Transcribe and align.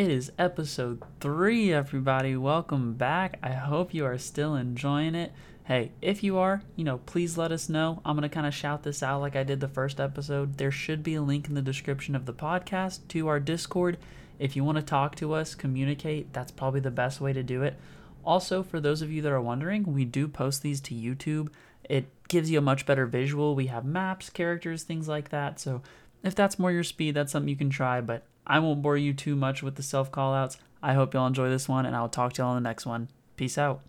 It 0.00 0.10
is 0.10 0.32
episode 0.38 1.02
three, 1.20 1.74
everybody. 1.74 2.34
Welcome 2.34 2.94
back. 2.94 3.38
I 3.42 3.50
hope 3.50 3.92
you 3.92 4.06
are 4.06 4.16
still 4.16 4.54
enjoying 4.54 5.14
it. 5.14 5.30
Hey, 5.64 5.92
if 6.00 6.22
you 6.22 6.38
are, 6.38 6.62
you 6.74 6.84
know, 6.84 6.96
please 7.04 7.36
let 7.36 7.52
us 7.52 7.68
know. 7.68 8.00
I'm 8.02 8.16
going 8.16 8.26
to 8.26 8.34
kind 8.34 8.46
of 8.46 8.54
shout 8.54 8.82
this 8.82 9.02
out 9.02 9.20
like 9.20 9.36
I 9.36 9.42
did 9.42 9.60
the 9.60 9.68
first 9.68 10.00
episode. 10.00 10.56
There 10.56 10.70
should 10.70 11.02
be 11.02 11.16
a 11.16 11.20
link 11.20 11.48
in 11.48 11.54
the 11.54 11.60
description 11.60 12.16
of 12.16 12.24
the 12.24 12.32
podcast 12.32 13.08
to 13.08 13.28
our 13.28 13.38
Discord. 13.38 13.98
If 14.38 14.56
you 14.56 14.64
want 14.64 14.76
to 14.76 14.82
talk 14.82 15.16
to 15.16 15.34
us, 15.34 15.54
communicate, 15.54 16.32
that's 16.32 16.50
probably 16.50 16.80
the 16.80 16.90
best 16.90 17.20
way 17.20 17.34
to 17.34 17.42
do 17.42 17.62
it. 17.62 17.76
Also, 18.24 18.62
for 18.62 18.80
those 18.80 19.02
of 19.02 19.12
you 19.12 19.20
that 19.20 19.32
are 19.32 19.38
wondering, 19.38 19.82
we 19.92 20.06
do 20.06 20.28
post 20.28 20.62
these 20.62 20.80
to 20.80 20.94
YouTube. 20.94 21.50
It 21.90 22.06
gives 22.26 22.50
you 22.50 22.56
a 22.56 22.62
much 22.62 22.86
better 22.86 23.04
visual. 23.04 23.54
We 23.54 23.66
have 23.66 23.84
maps, 23.84 24.30
characters, 24.30 24.82
things 24.82 25.08
like 25.08 25.28
that. 25.28 25.60
So, 25.60 25.82
if 26.24 26.34
that's 26.34 26.58
more 26.58 26.72
your 26.72 26.84
speed, 26.84 27.14
that's 27.14 27.32
something 27.32 27.50
you 27.50 27.56
can 27.56 27.68
try. 27.68 28.00
But 28.00 28.24
I 28.50 28.58
won't 28.58 28.82
bore 28.82 28.96
you 28.96 29.14
too 29.14 29.36
much 29.36 29.62
with 29.62 29.76
the 29.76 29.82
self 29.84 30.10
callouts. 30.10 30.56
I 30.82 30.94
hope 30.94 31.14
y'all 31.14 31.28
enjoy 31.28 31.48
this 31.50 31.68
one, 31.68 31.86
and 31.86 31.94
I'll 31.94 32.08
talk 32.08 32.32
to 32.32 32.42
y'all 32.42 32.56
in 32.56 32.60
the 32.60 32.68
next 32.68 32.84
one. 32.84 33.06
Peace 33.36 33.56
out. 33.56 33.80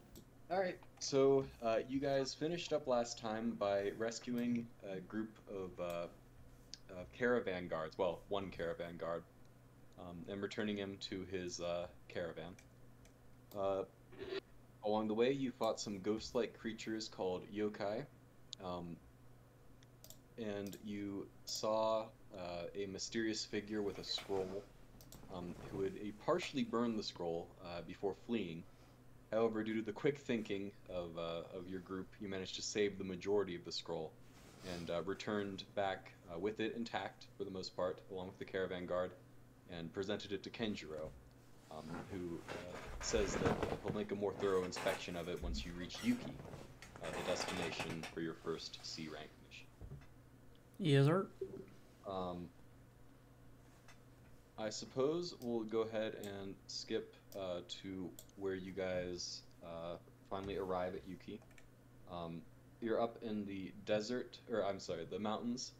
All 0.51 0.59
right. 0.59 0.77
So 0.99 1.45
uh, 1.63 1.77
you 1.89 1.99
guys 1.99 2.35
finished 2.35 2.71
up 2.71 2.85
last 2.85 3.17
time 3.17 3.55
by 3.57 3.91
rescuing 3.97 4.67
a 4.87 4.99
group 4.99 5.31
of, 5.49 5.83
uh, 5.83 6.05
caravan 7.17 7.67
guards. 7.67 7.97
Well, 7.97 8.19
one 8.29 8.51
caravan 8.51 8.97
guard, 8.97 9.23
um, 9.99 10.17
and 10.29 10.43
returning 10.43 10.77
him 10.77 10.95
to 11.09 11.25
his 11.31 11.59
uh, 11.59 11.87
caravan. 12.07 12.53
Uh, 13.57 13.83
along 14.85 15.07
the 15.07 15.15
way, 15.15 15.31
you 15.31 15.51
fought 15.57 15.79
some 15.79 15.99
ghost-like 16.01 16.55
creatures 16.55 17.07
called 17.07 17.41
yokai, 17.51 18.05
um, 18.63 18.95
and 20.37 20.77
you 20.85 21.25
saw 21.45 22.05
uh, 22.37 22.63
a 22.75 22.85
mysterious 22.87 23.45
figure 23.45 23.81
with 23.81 23.99
a 23.99 24.03
scroll, 24.03 24.63
um, 25.33 25.55
who 25.69 25.81
had 25.81 25.93
partially 26.25 26.63
burned 26.63 26.97
the 26.97 27.03
scroll 27.03 27.47
uh, 27.65 27.81
before 27.87 28.15
fleeing. 28.25 28.63
However, 29.31 29.63
due 29.63 29.75
to 29.75 29.81
the 29.81 29.93
quick 29.93 30.17
thinking 30.17 30.71
of, 30.89 31.17
uh, 31.17 31.57
of 31.57 31.69
your 31.69 31.79
group, 31.79 32.07
you 32.19 32.27
managed 32.27 32.55
to 32.55 32.61
save 32.61 32.97
the 32.97 33.03
majority 33.03 33.55
of 33.55 33.63
the 33.63 33.71
scroll 33.71 34.11
and 34.77 34.89
uh, 34.89 35.01
returned 35.03 35.63
back 35.75 36.11
uh, 36.33 36.37
with 36.37 36.59
it 36.59 36.75
intact 36.75 37.27
for 37.37 37.45
the 37.45 37.51
most 37.51 37.75
part, 37.75 37.99
along 38.11 38.27
with 38.27 38.37
the 38.39 38.45
caravan 38.45 38.85
guard, 38.85 39.11
and 39.71 39.91
presented 39.93 40.33
it 40.33 40.43
to 40.43 40.49
Kenjiro, 40.49 41.09
um, 41.71 41.85
who 42.11 42.39
says 42.99 43.35
that 43.35 43.55
he'll 43.83 43.95
make 43.95 44.11
a 44.11 44.15
more 44.15 44.33
thorough 44.33 44.63
inspection 44.65 45.15
of 45.15 45.29
it 45.29 45.41
once 45.41 45.65
you 45.65 45.71
reach 45.79 45.97
Yuki, 46.03 46.33
the 47.01 47.31
destination 47.31 48.03
for 48.13 48.21
your 48.21 48.35
first 48.43 48.79
C 48.83 49.07
rank 49.07 49.29
mission. 49.47 49.65
Yes, 50.77 51.05
sir. 51.05 51.25
Um, 52.07 52.47
I 54.57 54.69
suppose 54.69 55.35
we'll 55.41 55.63
go 55.63 55.81
ahead 55.81 56.15
and 56.23 56.53
skip 56.67 57.15
uh, 57.35 57.61
to 57.81 58.09
where 58.37 58.55
you 58.55 58.71
guys 58.71 59.41
uh, 59.63 59.95
finally 60.29 60.57
arrive 60.57 60.95
at 60.95 61.01
Yuki. 61.07 61.39
Um, 62.11 62.41
you're 62.81 63.01
up 63.01 63.17
in 63.21 63.45
the 63.45 63.71
desert, 63.85 64.37
or 64.51 64.65
I'm 64.65 64.79
sorry, 64.79 65.05
the 65.09 65.19
mountains 65.19 65.71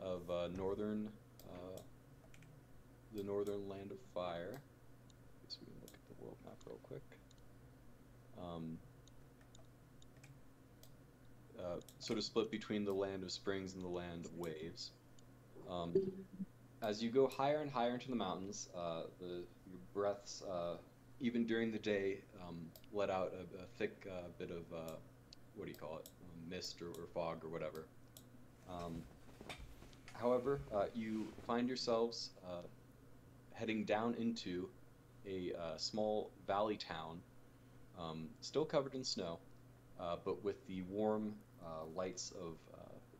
of 0.00 0.28
uh, 0.30 0.48
northern, 0.56 1.08
uh, 1.48 1.80
the 3.14 3.22
northern 3.22 3.68
land 3.68 3.90
of 3.90 3.98
fire. 4.14 4.60
Guess 5.42 5.58
we 5.60 5.66
can 5.66 5.74
look 5.80 5.92
at 5.92 6.16
the 6.16 6.22
world 6.22 6.36
map 6.44 6.56
real 6.66 6.78
quick. 6.82 7.02
Um, 8.40 8.78
uh, 11.58 11.80
sort 11.98 12.18
of 12.18 12.24
split 12.24 12.50
between 12.50 12.84
the 12.84 12.92
land 12.92 13.22
of 13.22 13.32
springs 13.32 13.74
and 13.74 13.82
the 13.82 13.88
land 13.88 14.26
of 14.26 14.34
waves. 14.36 14.90
Um, 15.70 15.94
as 16.82 17.02
you 17.02 17.10
go 17.10 17.26
higher 17.26 17.60
and 17.62 17.70
higher 17.70 17.94
into 17.94 18.08
the 18.08 18.16
mountains, 18.16 18.68
uh, 18.76 19.02
the 19.18 19.44
your 19.68 19.80
breaths, 19.92 20.42
uh, 20.42 20.76
even 21.20 21.46
during 21.46 21.72
the 21.72 21.78
day, 21.78 22.18
um, 22.46 22.66
let 22.92 23.10
out 23.10 23.32
a, 23.32 23.62
a 23.62 23.66
thick 23.78 24.06
uh, 24.10 24.28
bit 24.38 24.50
of 24.50 24.64
uh, 24.72 24.92
what 25.56 25.64
do 25.64 25.70
you 25.70 25.76
call 25.76 25.98
it, 25.98 26.08
um, 26.22 26.50
mist 26.50 26.80
or, 26.82 26.88
or 26.88 27.06
fog 27.14 27.44
or 27.44 27.48
whatever. 27.48 27.86
Um, 28.70 29.02
however, 30.14 30.60
uh, 30.74 30.86
you 30.94 31.26
find 31.46 31.66
yourselves 31.66 32.30
uh, 32.46 32.62
heading 33.54 33.84
down 33.84 34.14
into 34.14 34.68
a 35.26 35.52
small 35.76 36.30
valley 36.46 36.76
town, 36.76 37.20
um, 37.98 38.28
still 38.40 38.64
covered 38.64 38.94
in 38.94 39.02
snow, 39.02 39.40
but 40.24 40.44
with 40.44 40.64
the 40.68 40.82
warm 40.82 41.34
lights 41.96 42.32
of 42.40 42.56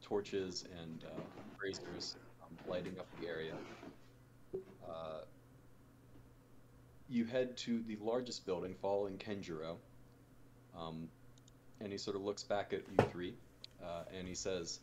torches 0.03 0.65
and 0.81 1.05
braziers 1.59 2.15
lighting 2.69 2.99
up 2.99 3.07
the 3.21 3.29
area. 3.29 3.53
Uh, 4.89 5.21
you 7.09 7.25
head 7.25 7.57
to 7.57 7.83
the 7.83 7.97
largest 8.01 8.47
building, 8.47 8.75
following 8.81 9.19
Kenjiro, 9.19 9.77
um, 10.77 11.09
and 11.81 11.93
he 11.93 11.99
sort 11.99 12.17
of 12.17 12.23
looks 12.23 12.43
back 12.43 12.73
at 12.73 12.83
you 12.91 13.05
three, 13.11 13.35
uh, 13.85 14.05
and 14.17 14.27
he 14.27 14.35
says, 14.35 14.81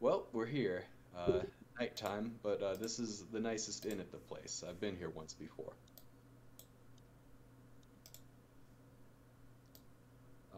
"Well, 0.00 0.26
we're 0.32 0.46
here. 0.46 0.84
Uh, 1.16 1.40
nighttime, 1.80 2.32
but 2.42 2.62
uh, 2.62 2.74
this 2.74 2.98
is 2.98 3.24
the 3.32 3.40
nicest 3.40 3.86
inn 3.86 4.00
at 4.00 4.10
the 4.10 4.18
place. 4.18 4.62
I've 4.68 4.80
been 4.80 4.96
here 4.96 5.10
once 5.10 5.34
before." 5.34 5.72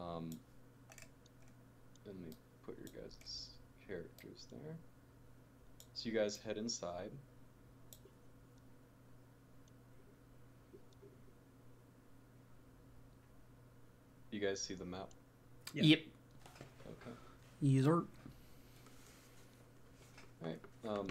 Um, 0.00 0.30
let 2.06 2.16
me 2.16 2.34
put 2.64 2.78
your 2.78 2.88
guys' 3.02 3.50
characters 3.86 4.46
there. 4.50 4.76
So 5.98 6.08
you 6.08 6.16
guys 6.16 6.38
head 6.46 6.56
inside. 6.58 7.10
You 14.30 14.38
guys 14.38 14.62
see 14.62 14.74
the 14.74 14.84
map? 14.84 15.08
Yep. 15.74 15.84
yep. 15.84 16.00
Okay. 16.86 17.10
Yes, 17.60 17.84
sir. 17.84 18.04
Alright, 20.40 20.60
um, 20.88 21.08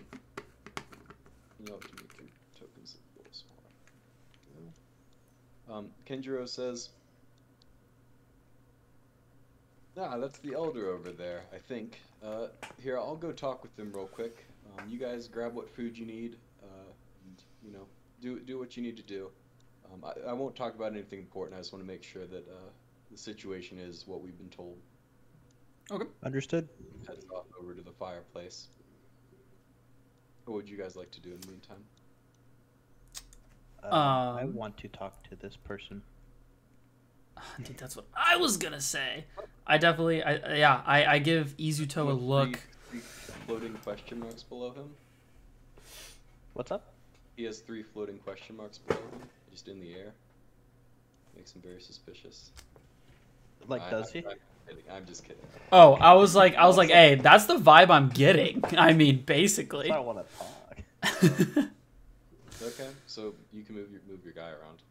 you 1.59 1.73
have 1.73 1.81
to 1.81 1.95
make 1.97 2.17
your 2.17 2.29
tokens 2.57 2.95
a 2.95 3.19
little 3.19 3.33
smaller. 3.33 5.79
Um, 5.79 5.89
Kenjiro 6.07 6.47
says, 6.47 6.91
Ah, 9.97 10.17
that's 10.17 10.37
the 10.37 10.53
Elder 10.53 10.91
over 10.91 11.11
there, 11.11 11.41
I 11.53 11.57
think. 11.57 11.99
Uh, 12.23 12.47
here, 12.81 12.97
I'll 12.97 13.17
go 13.17 13.33
talk 13.33 13.63
with 13.63 13.75
them 13.75 13.91
real 13.93 14.07
quick. 14.07 14.46
Um, 14.77 14.89
you 14.89 14.97
guys 14.97 15.27
grab 15.27 15.53
what 15.53 15.69
food 15.69 15.97
you 15.97 16.05
need, 16.05 16.37
uh, 16.63 16.91
and 17.25 17.43
you 17.63 17.71
know, 17.71 17.85
do 18.21 18.39
do 18.39 18.59
what 18.59 18.77
you 18.77 18.83
need 18.83 18.97
to 18.97 19.03
do. 19.03 19.29
Um, 19.91 20.03
I, 20.03 20.29
I 20.29 20.33
won't 20.33 20.55
talk 20.55 20.75
about 20.75 20.91
anything 20.91 21.19
important. 21.19 21.55
I 21.55 21.59
just 21.59 21.73
want 21.73 21.83
to 21.83 21.87
make 21.87 22.03
sure 22.03 22.25
that 22.25 22.47
uh, 22.47 22.69
the 23.11 23.17
situation 23.17 23.79
is 23.79 24.05
what 24.05 24.21
we've 24.21 24.37
been 24.37 24.49
told. 24.49 24.77
Okay. 25.89 26.05
Understood. 26.23 26.67
Heads 27.07 27.25
off 27.33 27.45
over 27.59 27.73
to 27.73 27.81
the 27.81 27.91
fireplace. 27.91 28.67
What 30.45 30.55
would 30.55 30.69
you 30.69 30.77
guys 30.77 30.95
like 30.95 31.11
to 31.11 31.21
do 31.21 31.33
in 31.33 31.39
the 31.41 31.47
meantime? 31.47 31.83
Uh, 33.83 33.87
um, 33.87 34.37
I 34.37 34.45
want 34.45 34.77
to 34.77 34.87
talk 34.89 35.23
to 35.29 35.35
this 35.35 35.55
person. 35.55 36.01
I 37.37 37.61
think 37.63 37.77
that's 37.77 37.95
what 37.95 38.05
I 38.15 38.37
was 38.37 38.57
gonna 38.57 38.81
say. 38.81 39.25
I 39.65 39.77
definitely, 39.77 40.23
I 40.23 40.55
yeah, 40.55 40.81
I, 40.85 41.05
I 41.05 41.19
give 41.19 41.55
Izuto 41.57 42.09
a 42.09 42.13
look 42.13 42.59
floating 43.47 43.73
question 43.75 44.19
marks 44.19 44.43
below 44.43 44.71
him. 44.71 44.89
What's 46.53 46.69
up? 46.69 46.91
He 47.37 47.45
has 47.45 47.59
three 47.59 47.81
floating 47.81 48.17
question 48.17 48.57
marks 48.57 48.77
below 48.77 48.99
him, 48.99 49.21
just 49.49 49.69
in 49.69 49.79
the 49.79 49.93
air. 49.93 50.11
Makes 51.33 51.55
him 51.55 51.61
very 51.61 51.79
suspicious. 51.79 52.51
Like, 53.67 53.83
I, 53.83 53.89
does 53.89 54.09
I, 54.09 54.17
he? 54.17 54.25
I, 54.91 54.97
am 54.97 55.05
just 55.05 55.23
kidding. 55.23 55.41
Oh, 55.71 55.93
I 55.93 56.13
was 56.13 56.35
like, 56.35 56.55
I 56.55 56.67
was 56.67 56.75
like, 56.75 56.89
hey, 56.89 57.15
that's 57.15 57.45
the 57.45 57.55
vibe 57.55 57.89
I'm 57.89 58.09
getting. 58.09 58.63
I 58.77 58.91
mean, 58.91 59.23
basically. 59.25 59.91
I 59.91 59.99
want 59.99 60.19
to 60.19 60.37
talk. 60.37 61.63
okay, 62.61 62.89
so 63.05 63.33
you 63.53 63.63
can 63.63 63.75
move 63.75 63.89
your 63.91 64.01
move 64.09 64.19
your 64.25 64.33
guy 64.33 64.49
around. 64.49 64.81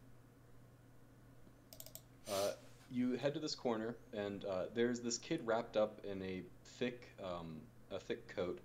Uh, 2.31 2.51
you 2.91 3.17
head 3.17 3.35
to 3.35 3.39
this 3.39 3.53
corner, 3.53 3.95
and 4.13 4.45
uh, 4.45 4.63
there's 4.73 4.99
this 4.99 5.19
kid 5.19 5.41
wrapped 5.45 5.77
up 5.77 5.99
in 6.03 6.21
a 6.23 6.41
thick 6.79 7.07
um, 7.23 7.57
a 7.91 7.99
thick 7.99 8.27
coat. 8.35 8.59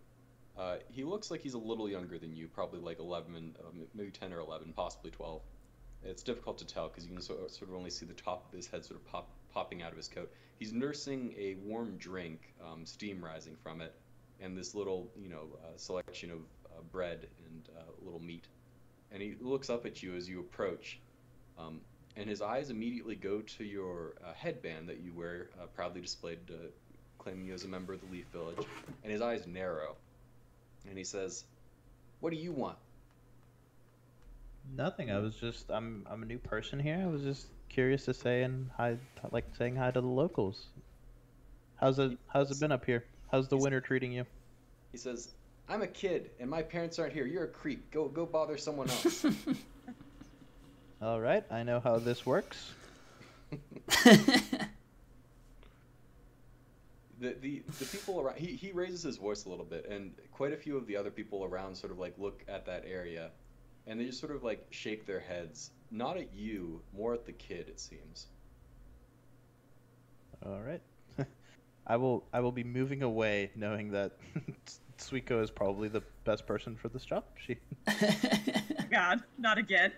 Uh, 0.59 0.77
he 0.91 1.05
looks 1.05 1.31
like 1.31 1.41
he's 1.41 1.55
a 1.55 1.59
little 1.59 1.89
younger 1.89 2.19
than 2.19 2.35
you, 2.35 2.47
probably 2.47 2.81
like 2.81 2.99
11, 2.99 3.57
uh, 3.59 3.85
maybe 3.95 4.11
10 4.11 4.33
or 4.33 4.41
11, 4.41 4.73
possibly 4.75 5.11
12. 5.11 5.41
It's 6.05 6.23
difficult 6.23 6.59
to 6.59 6.67
tell 6.67 6.89
because 6.89 7.07
you 7.07 7.13
can 7.13 7.23
sort 7.23 7.41
of 7.41 7.75
only 7.75 7.91
see 7.91 8.05
the 8.07 8.15
top 8.15 8.47
of 8.49 8.57
his 8.57 8.67
head 8.67 8.85
sort 8.85 8.99
of 9.01 9.07
pop, 9.07 9.31
popping 9.55 9.83
out 9.83 9.93
of 9.93 9.97
his 9.97 10.09
coat. 10.09 10.31
He's 10.59 10.73
nursing 10.73 11.35
a 11.39 11.55
warm 11.55 11.97
drink, 11.97 12.53
um, 12.63 12.85
steam 12.85 13.25
rising 13.25 13.57
from 13.63 13.81
it, 13.81 13.95
and 14.41 14.57
this 14.57 14.75
little, 14.75 15.11
you 15.17 15.29
know, 15.29 15.47
uh, 15.65 15.77
selection 15.77 16.31
of 16.31 16.39
uh, 16.67 16.83
bread 16.91 17.29
and 17.47 17.69
uh, 17.79 17.83
little 18.03 18.21
meat. 18.21 18.47
And 19.13 19.23
he 19.23 19.37
looks 19.41 19.71
up 19.71 19.87
at 19.87 20.03
you 20.03 20.17
as 20.17 20.29
you 20.29 20.41
approach, 20.41 20.99
um, 21.59 21.81
and 22.17 22.29
his 22.29 22.43
eyes 22.43 22.71
immediately 22.71 23.15
go 23.15 23.41
to 23.41 23.65
your 23.65 24.15
uh, 24.25 24.33
headband 24.35 24.89
that 24.89 25.01
you 25.01 25.13
wear, 25.15 25.51
proudly 25.75 26.01
displayed 26.01 26.41
claiming 27.23 27.47
you 27.47 27.55
as 27.55 27.65
a 27.65 27.69
member 27.69 27.93
of 27.93 28.01
the 28.01 28.13
Leaf 28.13 28.27
Village, 28.33 28.67
and 29.03 29.13
his 29.13 29.23
eyes 29.23 29.47
narrow. 29.47 29.97
And 30.89 30.99
he 30.99 31.05
says, 31.05 31.45
What 32.21 32.31
do 32.31 32.37
you 32.37 32.53
want? 32.53 32.77
Nothing. 34.77 35.11
I 35.11 35.19
was 35.19 35.35
just 35.37 35.71
I'm 35.71 36.07
I'm 36.11 36.23
a 36.23 36.27
new 36.27 36.39
person 36.39 36.79
here. 36.79 37.01
I 37.03 37.07
was 37.07 37.23
just 37.23 37.47
curious 37.69 38.05
to 38.05 38.15
say 38.15 38.43
and 38.43 38.71
hi 38.77 38.97
like 39.31 39.45
saying 39.57 39.77
hi 39.77 39.91
to 39.91 40.01
the 40.01 40.07
locals. 40.07 40.67
How's 41.77 41.99
it 41.99 42.17
how's 42.29 42.51
it 42.51 42.61
been 42.61 42.73
up 42.73 42.85
here? 42.85 43.05
How's 43.31 43.49
the 43.49 43.57
winter 43.57 43.81
treating 43.81 44.13
you? 44.13 44.25
He 44.93 44.99
says, 44.99 45.31
"I'm 45.69 45.83
a 45.83 45.87
kid, 45.87 46.31
and 46.39 46.49
my 46.49 46.63
parents 46.63 46.99
aren't 46.99 47.13
here. 47.13 47.27
You're 47.27 47.45
a 47.45 47.49
creep. 47.49 47.91
Go 47.91 48.09
go 48.09 48.25
bother 48.25 48.57
someone 48.57 48.89
else." 48.89 49.27
All 51.03 51.21
right, 51.21 51.45
I 51.51 51.65
know 51.65 51.81
how 51.81 51.99
this 51.99 52.25
works. 52.25 52.73
the, 57.43 57.63
the 57.63 57.63
the 57.81 57.85
people 57.87 58.21
around 58.21 58.39
he, 58.39 58.47
he 58.57 58.73
raises 58.73 59.03
his 59.03 59.17
voice 59.19 59.45
a 59.45 59.49
little 59.51 59.65
bit 59.65 59.87
and 59.91 60.13
quite 60.31 60.53
a 60.53 60.57
few 60.57 60.77
of 60.77 60.87
the 60.87 60.97
other 60.97 61.11
people 61.11 61.45
around 61.45 61.77
sort 61.77 61.93
of 61.93 61.99
like 61.99 62.15
look 62.19 62.43
at 62.49 62.65
that 62.67 62.85
area 62.87 63.31
and 63.87 64.01
they 64.01 64.05
just 64.07 64.21
sort 64.21 64.35
of 64.35 64.43
like 64.43 64.67
shake 64.71 65.07
their 65.07 65.21
heads 65.21 65.71
not 65.91 66.17
at 66.17 66.33
you 66.35 66.81
more 66.97 67.13
at 67.13 67.27
the 67.27 67.33
kid 67.33 67.69
it 67.69 67.79
seems 67.81 68.29
All 70.45 70.61
right. 70.61 70.81
I 71.87 71.97
will 71.97 72.25
I 72.33 72.41
will 72.41 72.53
be 72.53 72.65
moving 72.65 73.03
away 73.03 73.51
knowing 73.55 73.91
that 73.93 74.13
Suiko 74.99 75.43
is 75.43 75.51
probably 75.51 75.89
the 75.89 76.03
best 76.25 76.47
person 76.47 76.77
for 76.77 76.89
this 76.89 77.05
job. 77.05 77.25
She 77.45 77.59
God, 78.91 79.23
not 79.39 79.59
again. 79.59 79.93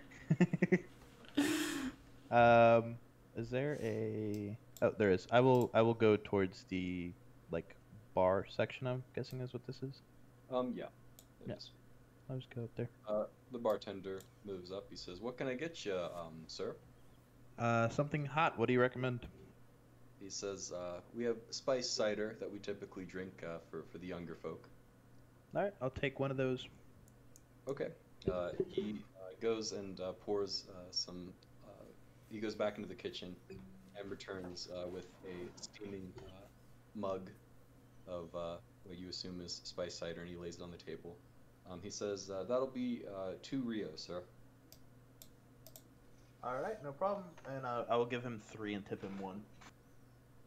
Um, 2.31 2.95
is 3.37 3.49
there 3.49 3.77
a? 3.81 4.57
Oh, 4.81 4.93
there 4.97 5.11
is. 5.11 5.27
I 5.31 5.39
will. 5.41 5.69
I 5.73 5.81
will 5.81 5.93
go 5.93 6.17
towards 6.17 6.63
the 6.69 7.11
like 7.51 7.75
bar 8.13 8.45
section. 8.49 8.87
I'm 8.87 9.03
guessing 9.15 9.41
is 9.41 9.53
what 9.53 9.65
this 9.67 9.81
is. 9.83 10.01
um 10.51 10.73
yeah, 10.75 10.85
Yes. 11.47 11.69
Yeah. 11.69 12.33
I'll 12.33 12.37
just 12.37 12.53
go 12.55 12.63
up 12.63 12.69
there. 12.75 12.89
Uh, 13.07 13.25
the 13.51 13.59
bartender 13.59 14.19
moves 14.45 14.71
up 14.71 14.85
he 14.89 14.95
says 14.95 15.19
what 15.21 15.37
can 15.37 15.47
i 15.47 15.53
get 15.53 15.85
you 15.85 15.95
um 15.95 16.43
sir 16.47 16.75
Uh, 17.57 17.87
something 17.89 18.25
hot. 18.25 18.57
What 18.59 18.67
do 18.67 18.73
you 18.73 18.81
recommend? 18.81 19.19
he 20.21 20.29
says 20.29 20.71
uh, 20.71 20.99
we 21.13 21.23
have 21.23 21.37
spice 21.51 21.89
cider 21.89 22.35
that 22.39 22.51
we 22.51 22.57
typically 22.59 23.05
drink 23.05 23.43
uh, 23.47 23.59
for 23.69 23.83
for 23.91 23.97
the 23.99 24.07
younger 24.07 24.35
folk 24.35 24.67
All 25.55 25.61
right, 25.63 25.73
I'll 25.81 25.89
take 26.05 26.19
one 26.19 26.31
of 26.31 26.37
those. 26.37 26.67
Okay. 27.67 27.89
Uh, 28.31 28.49
he 28.69 28.95
uh, 29.21 29.31
goes 29.41 29.71
and 29.71 29.99
uh, 29.99 30.13
pours 30.25 30.65
uh, 30.69 30.91
some. 30.91 31.33
Uh, 31.67 31.85
he 32.29 32.39
goes 32.39 32.55
back 32.55 32.77
into 32.77 32.89
the 32.89 32.95
kitchen 33.05 33.35
and 33.97 34.09
returns 34.09 34.67
uh, 34.75 34.87
with 34.87 35.07
a 35.33 35.35
steaming 35.61 36.11
uh, 36.27 36.44
mug 36.95 37.29
of 38.07 38.33
uh, 38.35 38.57
what 38.83 38.97
you 38.97 39.09
assume 39.09 39.41
is 39.41 39.61
spice 39.63 39.95
cider, 39.95 40.21
and 40.21 40.29
he 40.29 40.35
lays 40.35 40.55
it 40.55 40.61
on 40.61 40.71
the 40.71 40.77
table. 40.77 41.17
Um, 41.69 41.79
he 41.81 41.89
says, 41.89 42.29
uh, 42.29 42.43
"That'll 42.43 42.67
be 42.67 43.03
uh, 43.07 43.33
two 43.41 43.61
Ryo, 43.61 43.89
sir." 43.95 44.23
All 46.43 46.61
right, 46.61 46.81
no 46.83 46.91
problem. 46.91 47.25
And 47.55 47.65
uh, 47.65 47.85
I 47.89 47.95
will 47.95 48.05
give 48.05 48.23
him 48.23 48.39
three 48.39 48.75
and 48.75 48.85
tip 48.85 49.01
him 49.01 49.17
one. 49.19 49.41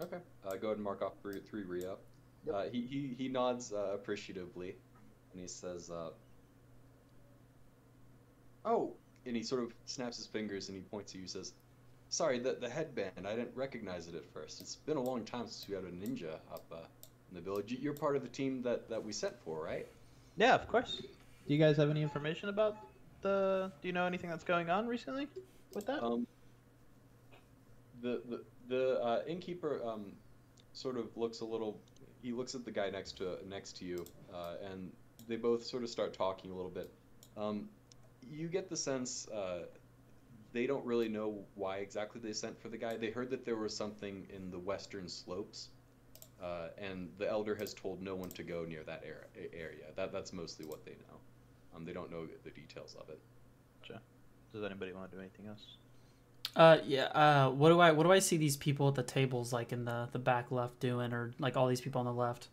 Okay. 0.01 0.19
Uh, 0.47 0.55
go 0.55 0.69
ahead 0.69 0.77
and 0.77 0.85
mark 0.85 1.03
off 1.03 1.15
three, 1.21 1.41
three 1.41 1.65
Ryo. 1.65 1.99
Yep. 2.47 2.55
Uh, 2.55 2.65
he, 2.71 2.83
he 2.83 3.15
he 3.19 3.29
nods 3.29 3.73
uh, 3.73 3.95
appreciatively, 3.95 4.77
and 5.33 5.43
he 5.43 5.49
says, 5.49 5.91
uh, 5.91 6.11
"Oh," 8.65 8.95
and 9.27 9.37
he 9.37 9.43
sort 9.43 9.63
of 9.63 9.75
snaps 9.85 10.17
his 10.17 10.27
fingers 10.27 10.69
and 10.69 10.77
he 10.77 10.83
points 10.83 11.13
to 11.13 11.19
you. 11.19 11.23
and 11.23 11.31
Says, 11.31 11.53
"Sorry, 12.09 12.39
the 12.39 12.55
the 12.55 12.69
headband. 12.69 13.27
I 13.27 13.35
didn't 13.35 13.57
recognize 13.57 14.09
it 14.09 14.15
at 14.15 14.25
first. 14.33 14.61
It's 14.61 14.77
been 14.77 14.97
a 14.97 15.03
long 15.03 15.25
time 15.25 15.47
since 15.47 15.67
we 15.69 15.75
had 15.75 15.85
a 15.85 15.91
ninja 15.91 16.35
up 16.53 16.65
uh, 16.73 16.77
in 17.31 17.35
the 17.35 17.41
village. 17.41 17.73
You're 17.73 17.95
part 17.95 18.17
of 18.17 18.23
the 18.23 18.29
team 18.29 18.63
that 18.63 18.89
that 18.89 19.05
we 19.05 19.13
sent 19.13 19.39
for, 19.45 19.63
right?" 19.63 19.87
Yeah, 20.37 20.55
of 20.55 20.69
course. 20.69 21.03
Do 21.49 21.55
you 21.55 21.59
guys 21.59 21.77
have 21.77 21.91
any 21.91 22.03
information 22.03 22.49
about 22.49 22.77
the? 23.23 23.73
Do 23.83 23.89
you 23.89 23.93
know 23.93 24.07
anything 24.07 24.31
that's 24.31 24.45
going 24.45 24.71
on 24.71 24.87
recently 24.87 25.29
with 25.75 25.87
that? 25.87 26.03
Um, 26.03 26.27
the 28.03 28.23
the 28.29 28.45
the 28.69 29.01
uh, 29.03 29.23
innkeeper 29.27 29.81
um, 29.85 30.13
sort 30.73 30.97
of 30.97 31.17
looks 31.17 31.41
a 31.41 31.45
little. 31.45 31.81
He 32.23 32.33
looks 32.33 32.55
at 32.55 32.65
the 32.65 32.71
guy 32.71 32.91
next 32.91 33.19
to 33.19 33.39
next 33.49 33.79
to 33.79 33.85
you, 33.85 34.05
uh, 34.33 34.55
and 34.71 34.93
they 35.27 35.37
both 35.37 35.65
sort 35.65 35.83
of 35.83 35.91
start 35.91 36.15
talking 36.15 36.51
a 36.51 36.55
little 36.55 36.71
bit. 36.71 36.91
Um, 37.37 37.69
you 38.31 38.49
get 38.49 38.69
the 38.69 38.77
sense 38.77 39.29
uh, 39.29 39.61
they 40.53 40.67
don't 40.67 40.85
really 40.85 41.09
know 41.09 41.45
why 41.55 41.79
exactly 41.79 42.21
they 42.21 42.33
sent 42.33 42.61
for 42.61 42.69
the 42.69 42.79
guy. 42.79 42.97
They 42.97 43.11
heard 43.11 43.31
that 43.31 43.45
there 43.45 43.57
was 43.57 43.77
something 43.77 44.27
in 44.35 44.51
the 44.51 44.59
western 44.59 45.09
slopes, 45.09 45.69
uh, 46.43 46.69
and 46.79 47.11
the 47.19 47.29
elder 47.29 47.55
has 47.57 47.75
told 47.75 48.03
no 48.03 48.15
one 48.15 48.31
to 48.31 48.43
go 48.43 48.65
near 48.65 48.83
that 48.85 49.05
area. 49.05 49.51
area. 49.53 49.87
That 49.97 50.13
that's 50.13 50.33
mostly 50.33 50.67
what 50.67 50.85
they 50.85 50.93
know. 50.93 51.19
Um, 51.75 51.85
they 51.85 51.93
don't 51.93 52.11
know 52.11 52.27
the 52.45 52.51
details 52.51 52.97
of 53.01 53.09
it. 53.09 53.21
Does 54.53 54.65
anybody 54.65 54.93
want 54.93 55.11
to 55.11 55.17
do 55.17 55.21
anything 55.21 55.47
else? 55.47 55.77
Uh, 56.57 56.79
yeah. 56.87 57.05
Uh, 57.05 57.51
what 57.51 57.69
do 57.69 57.81
I 57.81 57.93
what 57.93 58.05
do 58.05 58.13
I 58.13 58.19
see 58.19 58.37
these 58.37 58.57
people 58.57 58.89
at 58.89 58.95
the 58.95 59.03
tables 59.03 59.53
like 59.53 59.73
in 59.73 59.85
the 59.85 60.09
the 60.13 60.19
back 60.19 60.51
left 60.51 60.81
doing, 60.81 61.13
or 61.13 61.33
like 61.39 61.57
all 61.57 61.67
these 61.67 61.81
people 61.81 62.01
on 62.01 62.07
the 62.07 62.13
left? 62.13 62.49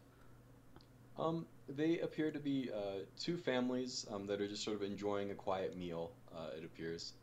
Um, 1.17 1.45
they 1.69 1.99
appear 1.99 2.29
to 2.29 2.39
be 2.39 2.69
uh, 2.75 3.03
two 3.17 3.37
families 3.37 4.05
um, 4.11 4.27
that 4.27 4.41
are 4.41 4.47
just 4.47 4.63
sort 4.63 4.75
of 4.75 4.83
enjoying 4.83 5.31
a 5.31 5.33
quiet 5.33 5.77
meal. 5.77 6.11
Uh, 6.35 6.49
it 6.57 6.65
appears, 6.65 7.13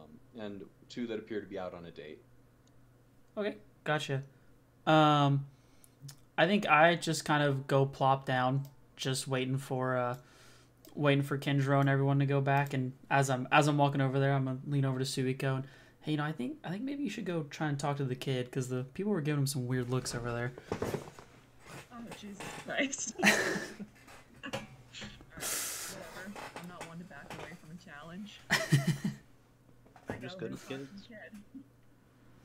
um, 0.00 0.40
and 0.40 0.62
two 0.88 1.06
that 1.06 1.18
appear 1.18 1.40
to 1.40 1.46
be 1.46 1.58
out 1.58 1.74
on 1.74 1.84
a 1.86 1.90
date. 1.90 2.22
Okay, 3.36 3.56
gotcha. 3.84 4.22
Um, 4.86 5.46
I 6.36 6.46
think 6.46 6.66
I 6.68 6.94
just 6.96 7.24
kind 7.24 7.42
of 7.42 7.66
go 7.66 7.86
plop 7.86 8.26
down, 8.26 8.66
just 8.96 9.28
waiting 9.28 9.56
for 9.58 9.96
uh, 9.96 10.16
waiting 10.94 11.22
for 11.22 11.38
Kenjiro 11.38 11.80
and 11.80 11.88
everyone 11.88 12.18
to 12.18 12.26
go 12.26 12.40
back. 12.40 12.74
And 12.74 12.92
as 13.10 13.30
I'm 13.30 13.46
as 13.52 13.68
I'm 13.68 13.78
walking 13.78 14.00
over 14.00 14.18
there, 14.18 14.32
I'm 14.32 14.44
gonna 14.44 14.58
lean 14.66 14.84
over 14.84 14.98
to 14.98 15.04
Suiko 15.04 15.56
and 15.56 15.64
hey, 16.02 16.12
you 16.12 16.16
know, 16.18 16.24
I 16.24 16.32
think 16.32 16.56
I 16.64 16.70
think 16.70 16.82
maybe 16.82 17.02
you 17.04 17.10
should 17.10 17.24
go 17.26 17.44
try 17.50 17.68
and 17.68 17.78
talk 17.78 17.98
to 17.98 18.04
the 18.04 18.14
kid 18.16 18.46
because 18.46 18.68
the 18.68 18.84
people 18.94 19.12
were 19.12 19.20
giving 19.20 19.40
him 19.40 19.46
some 19.46 19.66
weird 19.66 19.90
looks 19.90 20.14
over 20.14 20.32
there. 20.32 20.52
Oh 21.92 21.96
Jesus 22.18 22.42
Christ. 22.66 23.14
Alright, 23.24 24.64
whatever. 25.42 26.32
I'm 26.56 26.68
not 26.68 26.88
one 26.88 26.98
to 26.98 27.04
back 27.04 27.32
away 27.38 27.50
from 27.60 27.70
a 27.76 27.78
challenge. 27.84 28.40
I 28.50 28.54
Just 28.56 28.64
go 28.64 28.64
good 28.64 28.98
over 28.98 28.98
with 28.98 28.98
to 28.98 29.38
talk 29.90 30.08
to 30.08 30.08
kids. 30.08 30.08
the 30.08 30.09
kid. 30.09 30.09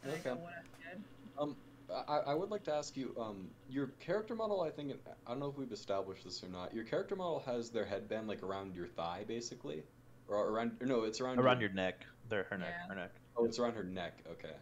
And 0.04 0.12
I 0.12 0.18
go, 0.18 0.32
Okay. 0.32 0.42
"What 0.42 0.54
up, 0.54 0.66
kid?" 0.82 1.04
Um, 1.38 1.56
I, 1.90 2.32
I 2.32 2.34
would 2.34 2.50
like 2.50 2.64
to 2.66 2.74
ask 2.74 2.96
you, 2.98 3.16
um, 3.20 3.50
your 3.70 3.88
character 4.00 4.36
model. 4.36 4.62
I 4.62 4.70
think 4.70 4.94
I 5.26 5.30
don't 5.30 5.40
know 5.40 5.50
if 5.50 5.58
we've 5.58 5.72
established 5.72 6.24
this 6.24 6.44
or 6.44 6.48
not. 6.48 6.74
Your 6.74 6.84
character 6.84 7.16
model 7.16 7.40
has 7.46 7.70
their 7.70 7.86
headband 7.86 8.28
like 8.28 8.44
around 8.44 8.76
your 8.76 8.88
thigh, 8.88 9.24
basically, 9.28 9.84
or 10.28 10.50
around. 10.50 10.78
Or 10.82 10.88
no, 10.88 11.04
it's 11.04 11.22
around 11.22 11.40
Around 11.40 11.62
your 11.62 11.72
neck. 11.72 12.06
There, 12.30 12.46
her 12.50 12.58
neck. 12.58 12.74
Yeah. 12.82 12.88
Her 12.88 12.96
neck. 13.02 13.12
Oh, 13.38 13.46
it's 13.46 13.60
around 13.60 13.74
her 13.74 13.84
neck. 13.84 14.20
Okay. 14.32 14.56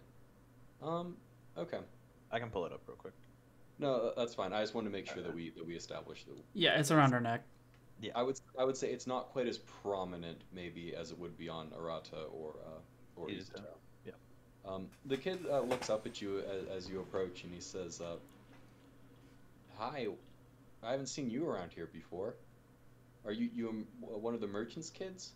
Um. 0.82 1.16
Okay. 1.58 1.80
I 2.32 2.40
can 2.40 2.50
pull 2.50 2.66
it 2.66 2.74
up 2.74 2.82
real 2.88 2.98
quick. 2.98 3.14
No, 3.80 4.14
that's 4.16 4.36
fine. 4.36 4.54
I 4.54 4.62
just 4.62 4.74
wanted 4.74 4.90
to 4.90 4.94
make 4.94 5.08
sure 5.08 5.22
that 5.24 5.34
we 5.34 5.52
that 5.52 5.66
we 5.66 5.76
established 5.76 6.28
that 6.28 6.36
Yeah, 6.54 6.80
it's 6.80 6.92
around 6.92 7.12
her 7.12 7.20
neck. 7.20 7.44
Yeah, 8.02 8.12
I 8.16 8.24
would 8.24 8.40
I 8.60 8.64
would 8.64 8.76
say 8.76 8.92
it's 8.92 9.08
not 9.08 9.30
quite 9.30 9.48
as 9.48 9.60
prominent 9.60 10.42
maybe 10.52 10.96
as 10.96 11.12
it 11.12 11.18
would 11.20 11.38
be 11.38 11.48
on 11.48 11.70
Arata 11.70 12.26
or 12.32 12.56
uh, 12.66 12.80
or 13.16 13.28
Izuto, 13.28 13.60
Izuto. 13.60 13.76
yeah. 14.06 14.12
Um, 14.66 14.88
the 15.06 15.18
kid 15.18 15.40
uh, 15.50 15.62
looks 15.62 15.90
up 15.90 16.06
at 16.06 16.22
you 16.22 16.40
as, 16.40 16.86
as 16.86 16.90
you 16.90 17.00
approach 17.02 17.44
and 17.44 17.54
he 17.54 17.62
says, 17.62 18.02
uh, 18.02 18.16
"Hi, 19.78 20.08
I 20.82 20.92
haven't 20.92 21.08
seen 21.08 21.30
you 21.30 21.48
around 21.50 21.72
here 21.74 21.90
before. 21.92 22.36
Are 23.26 23.32
you 23.32 23.50
you 23.54 23.70
um, 23.70 23.88
one 24.02 24.34
of 24.34 24.42
the 24.42 24.48
merchants' 24.48 24.90
kids?" 24.90 25.32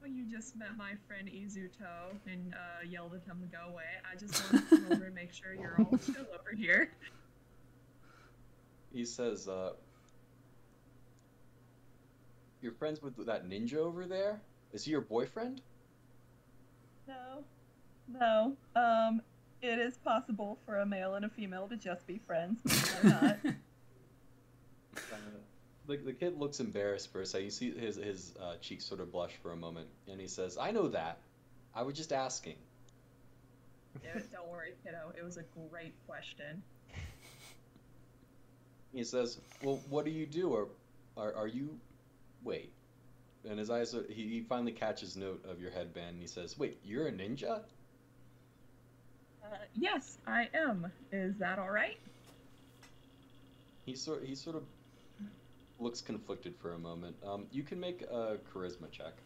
Well, 0.00 0.12
you 0.12 0.24
just 0.30 0.54
met 0.54 0.76
my 0.76 0.92
friend 1.08 1.28
Izuto 1.28 2.12
and 2.30 2.52
uh, 2.52 2.86
yelled 2.86 3.14
at 3.14 3.22
him 3.24 3.40
to 3.40 3.46
go 3.46 3.72
away. 3.72 3.84
I 4.04 4.16
just 4.16 4.34
wanted 4.52 4.68
to 4.68 4.76
come 4.76 4.92
over 4.92 5.04
and 5.06 5.14
make 5.14 5.32
sure 5.32 5.54
you're 5.54 5.76
all 5.78 5.96
chill 5.96 6.26
over 6.38 6.54
here. 6.54 6.90
He 8.92 9.06
says, 9.06 9.48
uh, 9.48 9.72
"You're 12.60 12.72
friends 12.72 13.00
with 13.02 13.16
that 13.26 13.48
ninja 13.48 13.76
over 13.76 14.04
there? 14.04 14.42
Is 14.74 14.84
he 14.84 14.90
your 14.90 15.00
boyfriend?" 15.00 15.62
No. 17.08 17.44
No. 18.08 18.56
Um, 18.76 19.22
it 19.62 19.78
is 19.78 19.96
possible 19.96 20.58
for 20.66 20.78
a 20.78 20.86
male 20.86 21.14
and 21.14 21.24
a 21.24 21.28
female 21.30 21.68
to 21.68 21.76
just 21.76 22.06
be 22.06 22.20
friends, 22.26 22.60
but 22.62 23.00
they're 23.02 23.10
not. 23.10 23.38
Uh, 25.12 25.16
the, 25.88 25.96
the 25.96 26.12
kid 26.12 26.38
looks 26.38 26.60
embarrassed 26.60 27.10
for 27.10 27.20
a 27.20 27.26
second. 27.26 27.46
You 27.46 27.50
see 27.50 27.72
his 27.72 27.96
his 27.96 28.32
uh, 28.40 28.54
cheeks 28.60 28.84
sort 28.84 29.00
of 29.00 29.10
blush 29.10 29.32
for 29.42 29.50
a 29.50 29.56
moment, 29.56 29.88
and 30.08 30.20
he 30.20 30.28
says, 30.28 30.56
"I 30.56 30.70
know 30.70 30.86
that. 30.88 31.18
I 31.74 31.82
was 31.82 31.96
just 31.96 32.12
asking." 32.12 32.54
Yeah, 34.04 34.20
don't 34.32 34.48
worry, 34.48 34.74
kiddo. 34.84 35.12
It 35.18 35.24
was 35.24 35.36
a 35.36 35.44
great 35.68 35.94
question. 36.06 36.62
He 38.92 39.02
says, 39.02 39.38
"Well, 39.64 39.80
what 39.90 40.04
do 40.04 40.12
you 40.12 40.26
do? 40.26 40.50
Or 40.50 40.68
are 41.16 41.34
are 41.34 41.48
you? 41.48 41.76
Wait." 42.44 42.72
And 43.48 43.58
his 43.58 43.70
eyes, 43.70 43.94
are, 43.94 44.04
he, 44.08 44.28
he 44.28 44.40
finally 44.40 44.72
catches 44.72 45.16
note 45.16 45.44
of 45.48 45.60
your 45.60 45.70
headband. 45.70 46.10
And 46.10 46.20
he 46.20 46.26
says, 46.26 46.58
"Wait, 46.58 46.78
you're 46.84 47.08
a 47.08 47.12
ninja?" 47.12 47.62
Uh, 49.42 49.56
yes, 49.74 50.18
I 50.26 50.48
am. 50.54 50.90
Is 51.12 51.36
that 51.38 51.58
all 51.58 51.70
right? 51.70 51.98
He 53.84 53.94
sort 53.94 54.24
he 54.24 54.34
sort 54.34 54.56
of 54.56 54.62
looks 55.78 56.00
conflicted 56.00 56.56
for 56.56 56.72
a 56.72 56.78
moment. 56.78 57.16
Um, 57.26 57.46
you 57.50 57.62
can 57.62 57.78
make 57.78 58.02
a 58.02 58.38
charisma 58.52 58.90
check, 58.90 59.20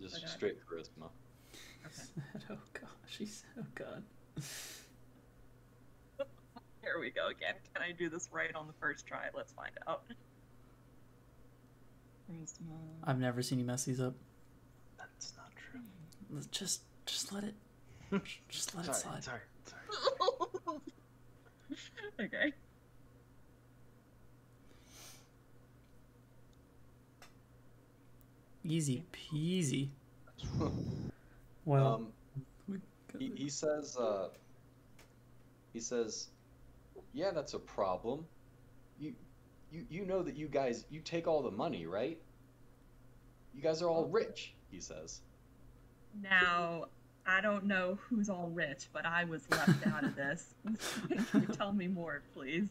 just 0.00 0.16
Okay. 0.16 0.26
straight 0.26 0.58
charisma. 0.66 1.08
Okay. 1.86 2.02
oh 2.50 2.58
gosh, 2.74 2.90
she's 3.08 3.42
so 3.54 3.62
good. 3.74 4.02
Here 6.82 7.00
we 7.00 7.10
go 7.10 7.28
again. 7.28 7.54
Can 7.74 7.82
I 7.82 7.92
do 7.92 8.08
this 8.08 8.28
right 8.30 8.54
on 8.54 8.66
the 8.66 8.72
first 8.74 9.06
try? 9.06 9.28
Let's 9.34 9.52
find 9.52 9.72
out. 9.88 10.04
Charisma. 12.30 12.76
I've 13.04 13.18
never 13.18 13.42
seen 13.42 13.58
you 13.58 13.64
mess 13.64 13.84
these 13.84 14.00
up. 14.00 14.14
That's 14.98 15.32
not 15.36 15.50
true. 15.70 15.80
Just, 16.50 16.82
just 17.04 17.32
let 17.32 17.44
it, 17.44 17.54
just 18.48 18.74
let 18.74 18.88
it 18.88 18.94
slide. 18.94 19.24
sorry, 19.24 19.40
sorry. 19.64 20.80
okay. 22.20 22.52
Easy 28.64 29.04
peasy. 29.12 29.88
Well, 31.66 31.94
um, 31.94 32.12
we 32.68 32.78
he, 33.18 33.32
he 33.34 33.48
says, 33.48 33.96
uh, 33.96 34.28
he 35.72 35.80
says, 35.80 36.28
yeah, 37.12 37.32
that's 37.32 37.54
a 37.54 37.58
problem. 37.58 38.24
You, 39.00 39.14
you, 39.70 39.86
you 39.88 40.04
know 40.04 40.22
that 40.22 40.36
you 40.36 40.48
guys, 40.48 40.84
you 40.90 41.00
take 41.00 41.26
all 41.26 41.42
the 41.42 41.50
money, 41.50 41.86
right? 41.86 42.18
You 43.54 43.62
guys 43.62 43.82
are 43.82 43.88
all 43.88 44.06
rich, 44.06 44.54
he 44.70 44.80
says. 44.80 45.20
Now, 46.22 46.86
I 47.26 47.40
don't 47.40 47.64
know 47.64 47.98
who's 48.08 48.28
all 48.28 48.50
rich, 48.52 48.88
but 48.92 49.04
I 49.04 49.24
was 49.24 49.42
left 49.50 49.86
out 49.86 50.04
of 50.04 50.14
this. 50.14 50.54
Can 51.30 51.42
you 51.42 51.48
tell 51.48 51.72
me 51.72 51.88
more, 51.88 52.22
please? 52.34 52.68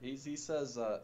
He's, 0.00 0.24
he 0.24 0.36
says, 0.36 0.78
uh, 0.78 1.00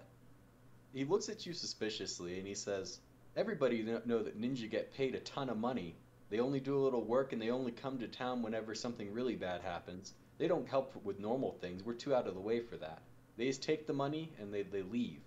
he 0.93 1.05
looks 1.05 1.29
at 1.29 1.45
you 1.45 1.53
suspiciously 1.53 2.39
and 2.39 2.47
he 2.47 2.55
says, 2.55 3.01
Everybody 3.37 3.83
know 3.83 4.23
that 4.23 4.41
ninja 4.41 4.71
get 4.71 4.95
paid 4.95 5.15
a 5.15 5.21
ton 5.21 5.51
of 5.51 5.59
money. 5.59 5.95
They 6.31 6.41
only 6.41 6.59
do 6.59 6.79
a 6.79 6.81
little 6.83 7.05
work 7.05 7.35
and 7.35 7.43
they 7.43 7.51
only 7.51 7.71
come 7.71 7.99
to 7.99 8.09
town 8.09 8.43
whenever 8.43 8.75
something 8.75 9.13
really 9.13 9.37
bad 9.37 9.61
happens. 9.61 10.15
They 10.39 10.49
don't 10.49 10.67
help 10.67 10.97
with 11.05 11.21
normal 11.21 11.53
things. 11.61 11.83
We're 11.83 11.93
too 11.93 12.15
out 12.15 12.27
of 12.27 12.35
the 12.35 12.41
way 12.41 12.61
for 12.61 12.79
that. 12.79 13.03
They 13.37 13.47
just 13.47 13.63
take 13.63 13.87
the 13.87 13.93
money 13.93 14.33
and 14.41 14.53
they, 14.53 14.63
they 14.63 14.83
leave. 14.83 15.21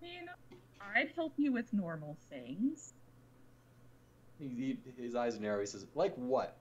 I 0.00 0.04
mean, 0.04 0.28
I'd 0.94 1.12
help 1.14 1.34
you 1.36 1.52
with 1.52 1.72
normal 1.72 2.16
things. 2.28 2.94
He, 4.38 4.48
he, 4.48 5.02
his 5.02 5.14
eyes 5.14 5.38
narrow. 5.38 5.60
He 5.60 5.66
says, 5.66 5.86
Like 5.94 6.14
what? 6.16 6.56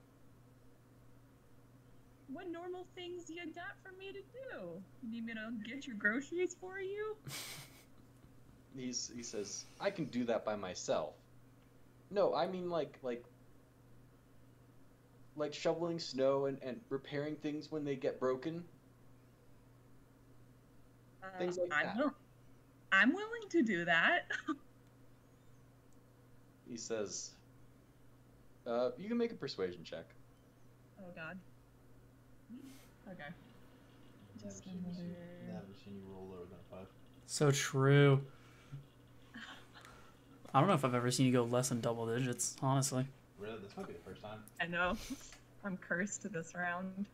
What 2.32 2.50
normal 2.50 2.86
things 2.96 3.30
you 3.30 3.42
got 3.54 3.76
for 3.84 3.92
me 3.98 4.12
to 4.14 4.20
do? 4.20 4.82
You 5.04 5.12
need 5.12 5.26
me 5.26 5.34
to 5.34 5.70
get 5.70 5.86
your 5.86 5.96
groceries 5.98 6.56
for 6.60 6.80
you? 6.80 7.18
He's, 8.76 9.12
he 9.14 9.24
says, 9.24 9.66
I 9.82 9.90
can 9.90 10.06
do 10.06 10.24
that 10.26 10.46
by 10.46 10.56
myself. 10.56 11.16
No, 12.10 12.36
I 12.36 12.48
mean 12.48 12.70
like 12.70 13.00
like 13.04 13.24
like 15.36 15.54
shoveling 15.54 15.98
snow 15.98 16.46
and, 16.46 16.58
and 16.62 16.80
repairing 16.90 17.36
things 17.38 17.72
when 17.72 17.86
they 17.86 17.96
get 17.96 18.20
broken. 18.20 18.64
Uh, 21.24 21.38
Things 21.38 21.58
like 21.58 21.72
I'm 21.74 21.86
that. 21.86 21.98
will- 21.98 22.14
I'm 22.92 23.14
willing 23.14 23.48
to 23.50 23.62
do 23.64 23.86
that. 23.86 24.30
He 26.70 26.78
says, 26.78 27.32
uh, 28.66 28.92
you 28.98 29.10
can 29.10 29.18
make 29.18 29.32
a 29.34 29.36
persuasion 29.36 29.84
check. 29.84 30.06
oh 31.02 31.12
God. 31.14 31.38
Okay. 33.12 33.24
Just 34.42 34.66
Never 34.66 34.78
seen, 34.78 34.86
you, 34.86 34.90
another- 35.02 35.54
never 35.54 35.74
seen 35.84 35.96
you 35.96 36.02
roll 36.10 36.28
lower 36.30 36.46
than 36.46 36.58
a 36.58 36.76
five. 36.78 36.88
so 37.26 37.52
true. 37.52 38.22
I 40.54 40.60
don't 40.60 40.68
know 40.70 40.76
if 40.76 40.86
I've 40.86 40.96
ever 40.96 41.12
seen 41.12 41.26
you 41.26 41.34
go 41.34 41.44
less 41.44 41.70
than 41.70 41.82
double 41.82 42.06
digits, 42.08 42.56
honestly. 42.62 43.06
Really, 43.38 43.58
this 43.62 43.76
might 43.76 43.88
be 43.88 43.94
the 43.94 44.00
first 44.00 44.22
time 44.22 44.40
I 44.62 44.68
know. 44.68 44.96
I'm 45.66 45.76
cursed 45.76 46.22
to 46.22 46.30
this 46.30 46.54
round. 46.56 47.06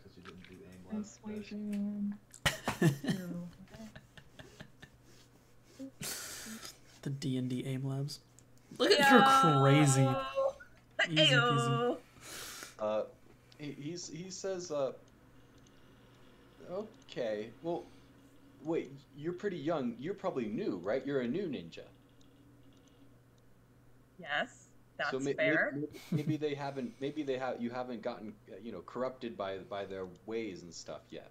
because 0.00 0.16
you 0.16 0.22
didn't 0.22 0.48
do 0.48 0.54
aim 0.64 0.96
last. 0.98 1.20
Persuasion. 1.24 2.14
the 7.02 7.10
D 7.10 7.36
and 7.38 7.48
D 7.48 7.64
aim 7.66 7.84
labs. 7.84 8.20
Look 8.78 8.90
at 8.90 9.10
you're 9.10 9.60
crazy. 9.62 10.02
Easy 11.10 11.34
peasy. 11.34 11.68
Ayo. 11.68 11.96
Uh, 12.78 13.02
he, 13.58 13.72
he's, 13.78 14.08
he 14.08 14.30
says, 14.30 14.70
uh, 14.70 14.92
okay, 16.70 17.48
well, 17.62 17.84
wait, 18.64 18.90
you're 19.16 19.32
pretty 19.32 19.58
young. 19.58 19.94
You're 19.98 20.14
probably 20.14 20.46
new, 20.46 20.80
right? 20.82 21.04
You're 21.06 21.20
a 21.20 21.28
new 21.28 21.46
ninja. 21.46 21.80
Yes, 24.18 24.66
that's 24.96 25.10
so 25.10 25.18
may- 25.18 25.26
may- 25.26 25.34
fair. 25.34 25.72
Maybe, 25.74 25.88
maybe 26.10 26.36
they 26.36 26.54
haven't. 26.54 26.92
Maybe 27.00 27.22
they 27.22 27.36
have. 27.36 27.60
You 27.60 27.70
haven't 27.70 28.02
gotten, 28.02 28.32
uh, 28.50 28.56
you 28.62 28.72
know, 28.72 28.80
corrupted 28.86 29.36
by 29.36 29.58
by 29.58 29.84
their 29.84 30.06
ways 30.26 30.62
and 30.62 30.72
stuff 30.72 31.02
yet. 31.10 31.30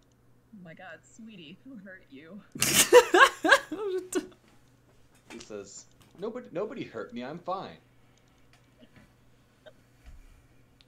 Oh 0.54 0.64
my 0.64 0.74
God, 0.74 1.00
sweetie, 1.16 1.58
who 1.66 1.76
hurt 1.78 2.04
you? 2.12 2.40
He 5.32 5.40
says, 5.40 5.86
"Nobody, 6.20 6.48
nobody 6.52 6.84
hurt 6.84 7.14
me. 7.14 7.24
I'm 7.24 7.40
fine." 7.40 7.78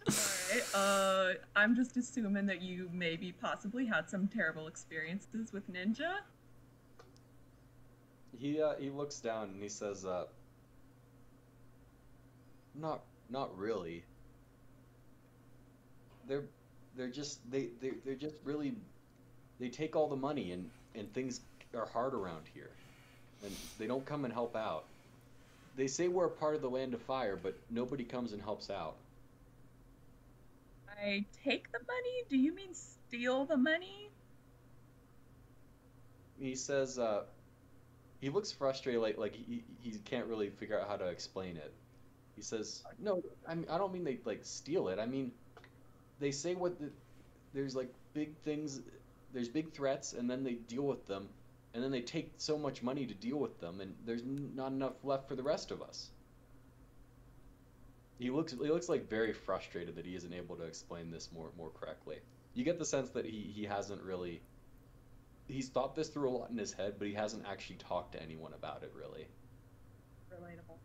Alright, 0.08 0.76
uh, 0.76 1.34
I'm 1.56 1.76
just 1.76 1.98
assuming 1.98 2.46
that 2.46 2.62
you 2.62 2.90
maybe 2.94 3.32
possibly 3.32 3.86
had 3.86 4.08
some 4.08 4.28
terrible 4.28 4.68
experiences 4.68 5.52
with 5.52 5.72
Ninja. 5.72 6.18
He 8.38 8.62
uh, 8.62 8.76
he 8.80 8.90
looks 8.90 9.20
down 9.20 9.50
and 9.50 9.64
he 9.64 9.70
says, 9.70 10.06
uh, 10.06 10.26
"Not, 12.76 13.02
not 13.30 13.58
really. 13.58 14.04
They're, 16.28 16.44
they're 16.96 17.10
just 17.10 17.40
they 17.50 17.70
they 17.82 17.92
they're 18.06 18.16
just 18.16 18.36
really, 18.44 18.76
they 19.60 19.70
take 19.70 19.96
all 19.96 20.08
the 20.08 20.16
money 20.16 20.52
and 20.52 20.70
and 20.96 21.14
things 21.14 21.42
are 21.76 21.86
hard 21.88 22.14
around 22.14 22.46
here, 22.54 22.70
and 23.44 23.52
they 23.78 23.88
don't 23.88 24.06
come 24.06 24.26
and 24.26 24.34
help 24.34 24.56
out. 24.56 24.86
They 25.76 25.88
say 25.88 26.08
we're 26.08 26.26
a 26.26 26.30
part 26.30 26.56
of 26.56 26.62
the 26.62 26.70
Land 26.70 26.94
of 26.94 27.02
Fire, 27.02 27.36
but 27.36 27.56
nobody 27.70 28.04
comes 28.06 28.32
and 28.34 28.42
helps 28.42 28.70
out. 28.70 28.96
I 30.88 31.26
take 31.44 31.72
the 31.72 31.80
money? 31.80 32.24
Do 32.30 32.38
you 32.38 32.54
mean 32.54 32.74
steal 32.74 33.46
the 33.46 33.58
money? 33.58 34.10
He 36.40 36.56
says, 36.56 36.98
uh, 37.00 37.24
he 38.22 38.30
looks 38.30 38.52
frustrated, 38.52 39.02
like 39.02 39.18
like 39.18 39.36
he 39.36 39.64
he 39.82 39.92
can't 40.00 40.28
really 40.28 40.50
figure 40.50 40.80
out 40.80 40.88
how 40.88 40.98
to 40.98 41.06
explain 41.08 41.58
it. 41.58 41.74
He 42.36 42.42
says, 42.42 42.84
"No, 42.98 43.22
I 43.48 43.56
mean 43.56 43.68
I 43.70 43.78
don't 43.78 43.94
mean 43.94 44.04
they 44.04 44.20
like 44.26 44.42
steal 44.44 44.88
it. 44.90 45.00
I 45.00 45.06
mean, 45.06 45.32
they 46.20 46.32
say 46.32 46.56
what 46.56 46.80
the 46.80 46.90
there's 47.54 47.76
like 47.76 47.94
big 48.14 48.36
things, 48.44 48.82
there's 49.36 49.50
big 49.50 49.74
threats, 49.74 50.14
and 50.14 50.30
then 50.30 50.44
they 50.44 50.54
deal 50.54 50.84
with 50.84 51.06
them, 51.06 51.28
and 51.74 51.84
then 51.84 51.92
they 51.92 52.02
take 52.02 52.32
so 52.38 52.58
much 52.58 52.82
money 52.82 53.06
to 53.06 53.14
deal 53.14 53.38
with 53.38 53.60
them, 53.60 53.82
and 53.82 53.94
there's 54.06 54.24
not 54.24 54.72
enough 54.72 54.94
left 55.04 55.28
for 55.28 55.36
the 55.36 55.44
rest 55.44 55.72
of 55.72 55.82
us." 55.82 56.10
He 58.18 58.32
looks 58.32 58.54
he 58.54 58.58
looks 58.58 58.88
like 58.88 59.10
very 59.10 59.34
frustrated 59.34 59.96
that 59.98 60.06
he 60.06 60.16
isn't 60.16 60.34
able 60.34 60.56
to 60.56 60.64
explain 60.64 61.12
this 61.12 61.30
more 61.34 61.52
more 61.58 61.70
correctly. 61.70 62.20
You 62.54 62.64
get 62.64 62.80
the 62.80 62.86
sense 62.86 63.10
that 63.10 63.26
he 63.26 63.52
he 63.54 63.66
hasn't 63.66 64.02
really 64.02 64.42
he's 65.50 65.68
thought 65.68 65.96
this 65.96 66.08
through 66.08 66.30
a 66.30 66.32
lot 66.32 66.50
in 66.50 66.58
his 66.58 66.72
head, 66.72 66.96
but 66.98 67.08
he 67.10 67.14
hasn't 67.14 67.46
actually 67.46 67.76
talked 67.76 68.14
to 68.14 68.24
anyone 68.24 68.54
about 68.54 68.84
it 68.84 68.94
really. 68.96 69.28
Relatable. 70.32 70.80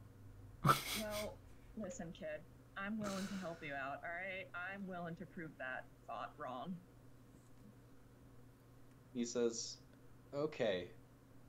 well, 1.01 1.35
listen, 1.79 2.13
kid. 2.13 2.41
I'm 2.77 2.99
willing 2.99 3.27
to 3.27 3.35
help 3.35 3.63
you 3.63 3.75
out, 3.75 4.01
alright? 4.03 4.49
I'm 4.55 4.87
willing 4.87 5.15
to 5.17 5.27
prove 5.27 5.51
that 5.59 5.85
thought 6.07 6.33
wrong. 6.37 6.75
He 9.15 9.25
says, 9.25 9.77
"Okay, 10.35 10.89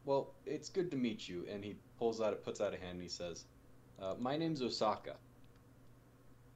well, 0.05 0.33
it's 0.45 0.69
good 0.69 0.89
to 0.91 0.97
meet 0.97 1.27
you." 1.27 1.45
And 1.49 1.63
he 1.63 1.75
pulls 1.99 2.19
out, 2.21 2.43
puts 2.43 2.61
out 2.61 2.73
a 2.73 2.77
hand, 2.77 2.93
and 2.93 3.01
he 3.01 3.07
says, 3.09 3.45
uh, 4.01 4.15
"My 4.19 4.37
name's 4.37 4.61
Osaka." 4.61 5.15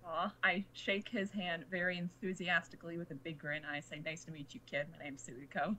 Aw, 0.05 0.31
I 0.43 0.63
shake 0.73 1.09
his 1.09 1.31
hand 1.31 1.65
very 1.69 1.97
enthusiastically 1.97 2.97
with 2.97 3.09
a 3.11 3.15
big 3.15 3.39
grin. 3.39 3.63
I 3.65 3.79
say, 3.79 3.99
Nice 4.05 4.23
to 4.25 4.31
meet 4.31 4.53
you, 4.53 4.59
kid. 4.69 4.85
My 4.95 5.03
name's 5.03 5.23
Suiko. 5.27 5.75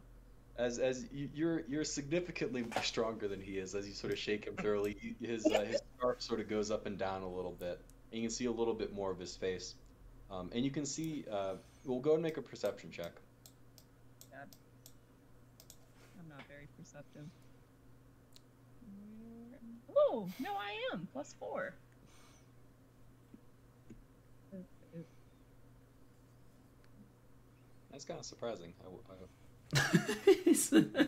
As 0.58 0.78
as 0.78 1.06
you- 1.12 1.30
you're 1.34 1.60
you're 1.68 1.84
significantly 1.84 2.64
stronger 2.82 3.28
than 3.28 3.40
he 3.40 3.58
is. 3.58 3.74
As 3.74 3.86
you 3.86 3.94
sort 3.94 4.12
of 4.12 4.18
shake 4.18 4.46
him 4.46 4.56
thoroughly, 4.56 5.14
his 5.20 5.46
uh, 5.46 5.64
his 5.64 5.80
scarf 5.98 6.20
sort 6.22 6.40
of 6.40 6.48
goes 6.48 6.70
up 6.70 6.86
and 6.86 6.96
down 6.98 7.22
a 7.22 7.28
little 7.28 7.52
bit, 7.52 7.80
and 8.10 8.20
you 8.20 8.28
can 8.28 8.34
see 8.34 8.46
a 8.46 8.50
little 8.52 8.74
bit 8.74 8.92
more 8.92 9.10
of 9.10 9.18
his 9.18 9.36
face. 9.36 9.74
Um, 10.30 10.50
and 10.54 10.64
you 10.64 10.70
can 10.70 10.86
see. 10.86 11.24
Uh, 11.30 11.54
we'll 11.84 12.00
go 12.00 12.14
and 12.14 12.22
make 12.22 12.36
a 12.36 12.42
perception 12.42 12.90
check. 12.90 13.12
God. 14.32 14.48
I'm 16.18 16.28
not 16.28 16.42
very 16.48 16.66
perceptive. 16.96 17.28
Oh, 19.96 20.28
no, 20.38 20.50
I 20.52 20.76
am. 20.92 21.08
Plus 21.12 21.34
four. 21.38 21.74
That's 27.90 28.04
kind 28.04 28.20
of 28.20 28.26
surprising. 28.26 28.72
I 28.80 28.84
w- 28.84 29.02
I- 29.10 31.06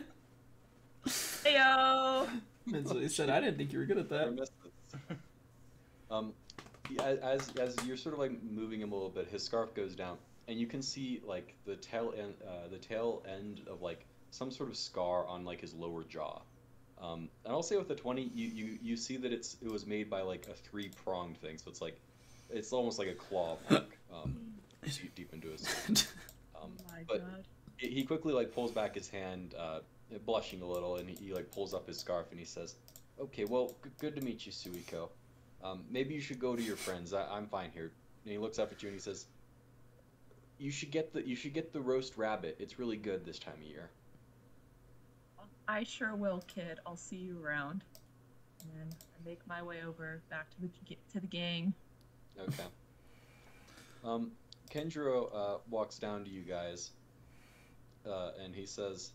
Heyo! 1.07 2.29
Mentally 2.65 3.07
said, 3.09 3.29
I 3.29 3.39
didn't 3.39 3.57
think 3.57 3.71
you 3.71 3.79
were 3.79 3.85
good 3.85 3.97
at 3.99 4.09
that. 4.09 4.49
Um, 6.11 6.33
as 6.99 7.49
as 7.59 7.75
you're 7.85 7.95
sort 7.97 8.13
of 8.13 8.19
like 8.19 8.31
moving 8.43 8.81
him 8.81 8.91
a 8.91 8.95
little 8.95 9.11
bit, 9.11 9.27
his 9.29 9.43
scarf 9.43 9.73
goes 9.75 9.95
down, 9.95 10.17
and 10.47 10.59
you 10.59 10.65
can 10.65 10.81
see 10.81 11.21
like 11.23 11.53
the 11.65 11.75
tail 11.75 12.13
end, 12.17 12.33
uh, 12.47 12.67
the 12.71 12.79
tail 12.79 13.23
end 13.27 13.61
of 13.69 13.81
like 13.83 14.05
some 14.31 14.51
sort 14.51 14.69
of 14.69 14.77
scar 14.77 15.25
on 15.27 15.45
like 15.45 15.61
his 15.61 15.73
lower 15.73 16.03
jaw. 16.03 16.41
Um, 17.01 17.29
and 17.45 17.53
I'll 17.53 17.63
say 17.63 17.77
with 17.77 17.87
the 17.87 17.95
twenty, 17.95 18.29
you, 18.35 18.47
you 18.49 18.77
you 18.81 18.97
see 18.97 19.17
that 19.17 19.31
it's 19.31 19.55
it 19.61 19.71
was 19.71 19.85
made 19.85 20.09
by 20.09 20.21
like 20.21 20.47
a 20.49 20.53
three 20.53 20.89
pronged 21.03 21.37
thing, 21.37 21.57
so 21.57 21.69
it's 21.69 21.81
like 21.81 21.97
it's 22.49 22.73
almost 22.73 22.99
like 22.99 23.07
a 23.07 23.13
claw 23.15 23.57
mark 23.69 23.97
um, 24.13 24.35
deep, 24.83 25.15
deep 25.15 25.33
into 25.33 25.49
his. 25.49 25.67
Um, 26.61 26.71
Oh 26.77 26.91
my 26.91 27.03
but 27.07 27.19
god. 27.19 27.45
he 27.77 27.87
he 27.89 28.03
quickly 28.03 28.33
like 28.33 28.53
pulls 28.53 28.71
back 28.71 28.93
his 28.93 29.07
hand, 29.07 29.55
uh, 29.57 29.79
blushing 30.25 30.61
a 30.61 30.65
little, 30.65 30.97
and 30.97 31.09
he, 31.09 31.15
he 31.27 31.33
like 31.33 31.49
pulls 31.51 31.73
up 31.73 31.87
his 31.87 31.97
scarf 31.97 32.25
and 32.31 32.39
he 32.39 32.45
says, 32.45 32.75
"Okay, 33.17 33.45
well, 33.45 33.67
g- 33.81 33.89
good 33.97 34.13
to 34.17 34.21
meet 34.21 34.45
you, 34.45 34.51
Suiko. 34.51 35.07
Um, 35.63 35.85
maybe 35.89 36.13
you 36.13 36.19
should 36.19 36.37
go 36.39 36.57
to 36.57 36.61
your 36.61 36.75
friends. 36.75 37.13
I- 37.13 37.27
I'm 37.27 37.47
fine 37.47 37.71
here." 37.73 37.91
And 38.25 38.31
he 38.33 38.37
looks 38.37 38.59
up 38.59 38.73
at 38.73 38.83
you 38.83 38.89
and 38.89 38.95
he 38.97 38.99
says, 39.01 39.27
"You 40.57 40.69
should 40.69 40.91
get 40.91 41.13
the 41.13 41.25
you 41.25 41.35
should 41.37 41.53
get 41.53 41.71
the 41.71 41.79
roast 41.79 42.17
rabbit. 42.17 42.57
It's 42.59 42.77
really 42.77 42.97
good 42.97 43.23
this 43.25 43.39
time 43.39 43.53
of 43.55 43.63
year." 43.63 43.89
I 45.69 45.83
sure 45.83 46.15
will, 46.15 46.43
kid. 46.47 46.79
I'll 46.87 46.97
see 46.97 47.17
you 47.17 47.39
around. 47.45 47.83
And 48.73 48.89
I 48.91 49.29
make 49.29 49.45
my 49.47 49.61
way 49.61 49.83
over 49.87 50.19
back 50.27 50.49
to 50.49 50.61
the 50.61 50.69
to 51.13 51.19
the 51.19 51.27
gang. 51.27 51.73
Okay. 52.39 52.63
Um, 54.03 54.31
Kenjiro 54.71 55.29
uh, 55.33 55.57
walks 55.69 55.99
down 55.99 56.23
to 56.23 56.29
you 56.29 56.41
guys, 56.41 56.89
uh, 58.03 58.31
and 58.43 58.55
he 58.55 58.65
says, 58.65 59.11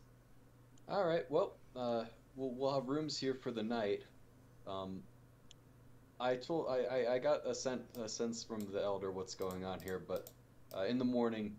"All 0.89 1.05
right, 1.05 1.29
well, 1.29 1.55
uh, 1.75 2.05
we'll 2.37 2.55
we'll 2.55 2.73
have 2.73 2.89
rooms 2.89 3.19
here 3.19 3.35
for 3.35 3.51
the 3.51 3.63
night. 3.63 4.03
Um, 4.65 5.03
I 6.21 6.37
told 6.37 6.69
I, 6.69 6.85
I, 6.85 7.15
I 7.15 7.19
got 7.19 7.45
a, 7.45 7.55
sen- 7.55 7.85
a 8.01 8.09
sense 8.09 8.45
from 8.45 8.61
the 8.73 8.81
elder 8.81 9.11
what's 9.11 9.35
going 9.35 9.65
on 9.65 9.81
here, 9.81 10.01
but 10.07 10.31
uh, 10.77 10.85
in 10.85 10.99
the 10.99 11.05
morning, 11.05 11.57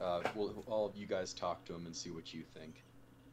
uh, 0.00 0.22
we'll 0.34 0.64
all 0.66 0.84
of 0.84 0.96
you 0.96 1.06
guys 1.06 1.32
talk 1.32 1.64
to 1.66 1.74
him 1.74 1.86
and 1.86 1.94
see 1.94 2.10
what 2.10 2.34
you 2.34 2.42
think. 2.42 2.82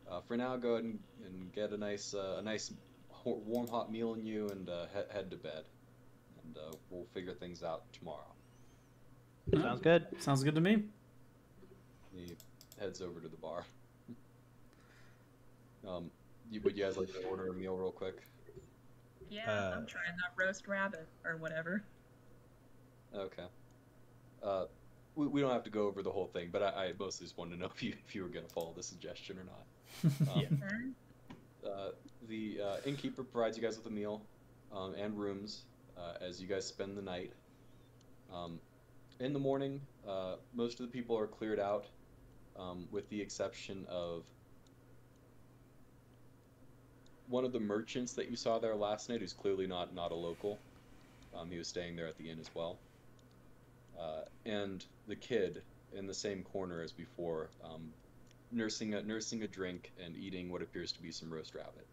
Uh, 0.10 0.22
for 0.22 0.38
now, 0.38 0.56
go 0.56 0.74
ahead 0.74 0.84
and, 0.84 1.00
and 1.26 1.52
get 1.54 1.72
a 1.72 1.78
nice 1.78 2.14
uh, 2.14 2.38
a 2.40 2.42
nice 2.42 2.72
warm 3.24 3.68
hot 3.68 3.92
meal 3.92 4.14
in 4.14 4.26
you 4.26 4.48
and 4.50 4.70
uh, 4.70 4.86
he- 4.94 5.14
head 5.14 5.32
to 5.32 5.38
bed, 5.38 5.64
and 6.44 6.58
uh, 6.58 6.76
we'll 6.90 7.06
figure 7.14 7.34
things 7.34 7.64
out 7.64 7.92
tomorrow." 7.94 8.32
Sounds 9.54 9.82
good. 9.82 10.08
Sounds 10.20 10.44
good 10.44 10.56
to 10.56 10.62
me. 10.62 10.84
He 12.16 12.36
heads 12.80 13.02
over 13.02 13.20
to 13.20 13.28
the 13.28 13.38
bar. 13.38 13.64
Um, 15.88 16.10
you, 16.50 16.62
would 16.62 16.76
you 16.78 16.84
guys 16.84 16.98
like 16.98 17.12
to 17.14 17.24
order 17.28 17.50
a 17.50 17.54
meal 17.54 17.76
real 17.78 17.92
quick? 17.92 18.16
Yeah, 19.30 19.50
Uh, 19.52 19.76
I'm 19.76 19.86
trying 19.86 20.14
that 20.18 20.44
roast 20.44 20.68
rabbit 20.68 21.08
or 21.24 21.38
whatever. 21.38 21.84
Okay. 23.16 23.46
Uh, 24.44 24.66
we, 25.16 25.28
we 25.28 25.42
don't 25.42 25.52
have 25.52 25.64
to 25.64 25.70
go 25.70 25.88
over 25.88 26.02
the 26.04 26.12
whole 26.12 26.28
thing, 26.28 26.50
but 26.52 26.62
I, 26.64 26.86
I 26.88 26.94
mostly 27.00 27.26
just 27.26 27.38
wanted 27.38 27.56
to 27.56 27.60
know 27.62 27.70
if 27.74 27.82
you 27.84 27.94
if 28.08 28.16
you 28.16 28.24
were 28.24 28.30
gonna 28.30 28.48
follow 28.48 28.74
the 28.76 28.84
suggestion 28.84 29.38
or 29.40 29.44
not. 29.44 29.64
Um, 30.04 30.42
Yeah. 30.42 30.50
Uh, 31.66 31.92
the 32.28 32.60
uh, 32.62 32.78
innkeeper 32.86 33.24
provides 33.24 33.58
you 33.58 33.64
guys 33.64 33.78
with 33.78 33.86
a 33.88 33.90
meal 33.92 34.22
um, 34.72 34.94
and 34.96 35.18
rooms 35.18 35.66
uh, 35.98 36.14
as 36.22 36.42
you 36.42 36.48
guys 36.48 36.66
spend 36.68 36.98
the 36.98 37.02
night. 37.02 37.34
Um, 38.32 38.60
in 39.20 39.34
the 39.34 39.40
morning, 39.40 39.82
uh, 40.08 40.36
most 40.54 40.80
of 40.80 40.86
the 40.86 40.92
people 40.92 41.18
are 41.18 41.28
cleared 41.28 41.60
out, 41.60 41.86
um, 42.56 42.88
with 42.92 43.10
the 43.10 43.22
exception 43.22 43.86
of 43.90 44.26
one 47.28 47.46
of 47.46 47.52
the 47.52 47.60
merchants 47.60 48.14
that 48.14 48.30
you 48.30 48.36
saw 48.36 48.60
there 48.60 48.76
last 48.76 49.10
night, 49.10 49.20
who's 49.22 49.34
clearly 49.34 49.68
not 49.68 49.94
not 49.94 50.12
a 50.12 50.16
local. 50.16 50.64
Um, 51.34 51.50
he 51.52 51.58
was 51.58 51.68
staying 51.68 51.96
there 51.96 52.08
at 52.08 52.18
the 52.18 52.30
inn 52.30 52.40
as 52.40 52.50
well. 52.54 52.82
Uh, 54.00 54.22
and 54.46 54.86
the 55.08 55.16
kid 55.16 55.64
in 55.92 56.06
the 56.08 56.14
same 56.14 56.44
corner 56.44 56.82
as 56.82 56.92
before, 56.92 57.52
um, 57.64 57.94
nursing 58.52 58.94
a 58.94 59.02
nursing 59.02 59.44
a 59.44 59.48
drink 59.48 59.92
and 60.04 60.16
eating 60.16 60.52
what 60.52 60.62
appears 60.62 60.92
to 60.94 61.02
be 61.02 61.12
some 61.12 61.32
roast 61.32 61.56
rabbit. 61.56 61.88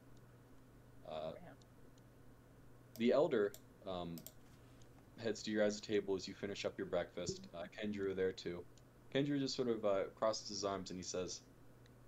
Uh, 1.10 1.32
the 2.98 3.12
elder 3.12 3.52
um, 3.86 4.16
heads 5.22 5.42
to 5.42 5.50
your 5.50 5.64
guys' 5.64 5.80
table 5.80 6.14
as 6.14 6.28
you 6.28 6.34
finish 6.34 6.64
up 6.64 6.76
your 6.78 6.86
breakfast. 6.86 7.48
Uh, 7.54 7.64
Kenjiro 7.80 8.14
there 8.14 8.32
too. 8.32 8.62
Kenjiro 9.14 9.38
just 9.38 9.54
sort 9.54 9.68
of 9.68 9.84
uh, 9.84 10.04
crosses 10.14 10.48
his 10.48 10.64
arms 10.64 10.90
and 10.90 10.98
he 10.98 11.04
says, 11.04 11.40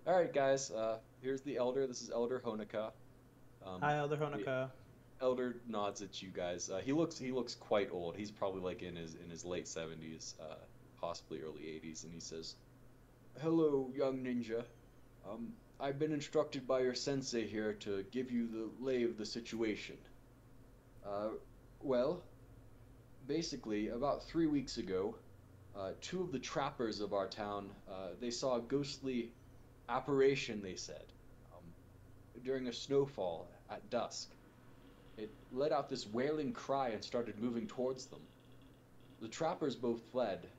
"All 0.07 0.17
right, 0.17 0.33
guys. 0.33 0.71
Uh, 0.71 0.99
here's 1.21 1.41
the 1.41 1.57
elder. 1.57 1.87
This 1.87 2.01
is 2.01 2.09
Elder 2.09 2.41
Honika." 2.43 2.91
Um, 3.65 3.81
Hi, 3.81 3.97
Elder 3.97 4.17
Honoka. 4.17 4.69
Elder 5.21 5.55
nods 5.67 6.01
at 6.01 6.21
you 6.21 6.29
guys. 6.29 6.69
Uh, 6.69 6.81
he 6.83 6.93
looks 6.93 7.17
he 7.17 7.31
looks 7.31 7.55
quite 7.55 7.89
old. 7.91 8.15
He's 8.15 8.31
probably 8.31 8.61
like 8.61 8.83
in 8.83 8.95
his 8.95 9.15
in 9.15 9.29
his 9.29 9.45
late 9.45 9.67
seventies, 9.67 10.35
uh, 10.41 10.55
possibly 10.99 11.41
early 11.41 11.67
eighties, 11.67 12.03
and 12.03 12.13
he 12.13 12.19
says, 12.19 12.55
"Hello, 13.41 13.91
young 13.93 14.23
ninja. 14.23 14.63
Um, 15.29 15.53
I've 15.79 15.99
been 15.99 16.13
instructed 16.13 16.65
by 16.65 16.79
your 16.79 16.95
sensei 16.95 17.45
here 17.45 17.73
to 17.73 18.03
give 18.11 18.31
you 18.31 18.47
the 18.47 18.83
lay 18.83 19.03
of 19.03 19.17
the 19.17 19.25
situation. 19.25 19.97
Uh, 21.05 21.31
well, 21.81 22.23
basically, 23.27 23.89
about 23.89 24.23
three 24.23 24.47
weeks 24.47 24.77
ago, 24.77 25.15
uh, 25.75 25.91
two 25.99 26.21
of 26.21 26.31
the 26.31 26.39
trappers 26.39 27.01
of 27.01 27.13
our 27.13 27.27
town 27.27 27.69
uh, 27.89 28.09
they 28.21 28.31
saw 28.31 28.55
a 28.55 28.61
ghostly 28.61 29.33
apparition. 29.89 30.61
They 30.61 30.75
said 30.75 31.03
um, 31.53 31.63
during 32.43 32.67
a 32.67 32.73
snowfall 32.73 33.49
at 33.69 33.89
dusk." 33.89 34.31
It 35.17 35.29
let 35.51 35.71
out 35.71 35.89
this 35.89 36.07
wailing 36.07 36.51
cry 36.51 36.89
and 36.89 37.03
started 37.03 37.39
moving 37.39 37.67
towards 37.67 38.05
them. 38.05 38.21
The 39.21 39.29
trappers 39.29 39.75
both 39.75 40.01
fled, 40.11 40.49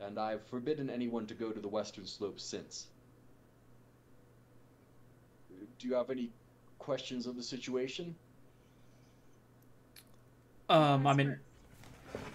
and 0.00 0.18
I've 0.18 0.46
forbidden 0.46 0.90
anyone 0.90 1.26
to 1.26 1.34
go 1.34 1.50
to 1.50 1.60
the 1.60 1.68
western 1.68 2.06
slopes 2.06 2.42
since. 2.42 2.86
Do 5.78 5.88
you 5.88 5.94
have 5.94 6.10
any 6.10 6.30
questions 6.78 7.26
of 7.26 7.36
the 7.36 7.42
situation? 7.42 8.14
Um, 10.68 11.06
I 11.06 11.14
mean, 11.14 11.36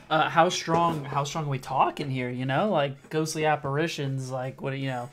uh, 0.09 0.29
how 0.29 0.49
strong? 0.49 1.05
How 1.05 1.23
strong 1.23 1.45
are 1.45 1.49
we 1.49 1.59
talking 1.59 2.09
here? 2.09 2.29
You 2.29 2.45
know, 2.45 2.69
like 2.69 3.09
ghostly 3.09 3.45
apparitions. 3.45 4.29
Like 4.29 4.61
what? 4.61 4.77
You 4.77 4.87
know, 4.87 5.09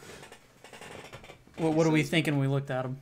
what? 1.57 1.75
What 1.75 1.87
are 1.87 1.91
we 1.91 2.03
thinking? 2.03 2.35
when 2.35 2.49
We 2.49 2.53
looked 2.53 2.71
at 2.71 2.83
them. 2.83 2.99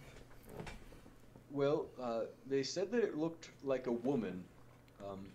Well, 1.50 1.86
uh, 2.00 2.22
they 2.48 2.62
said 2.62 2.92
that 2.92 3.02
it 3.02 3.16
looked 3.16 3.48
like 3.64 3.86
a 3.86 3.92
woman, 3.92 4.44
um, 5.08 5.26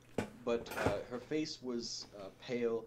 but 0.45 0.69
uh, 0.85 0.91
her 1.11 1.19
face 1.19 1.59
was 1.61 2.05
uh, 2.17 2.27
pale, 2.41 2.85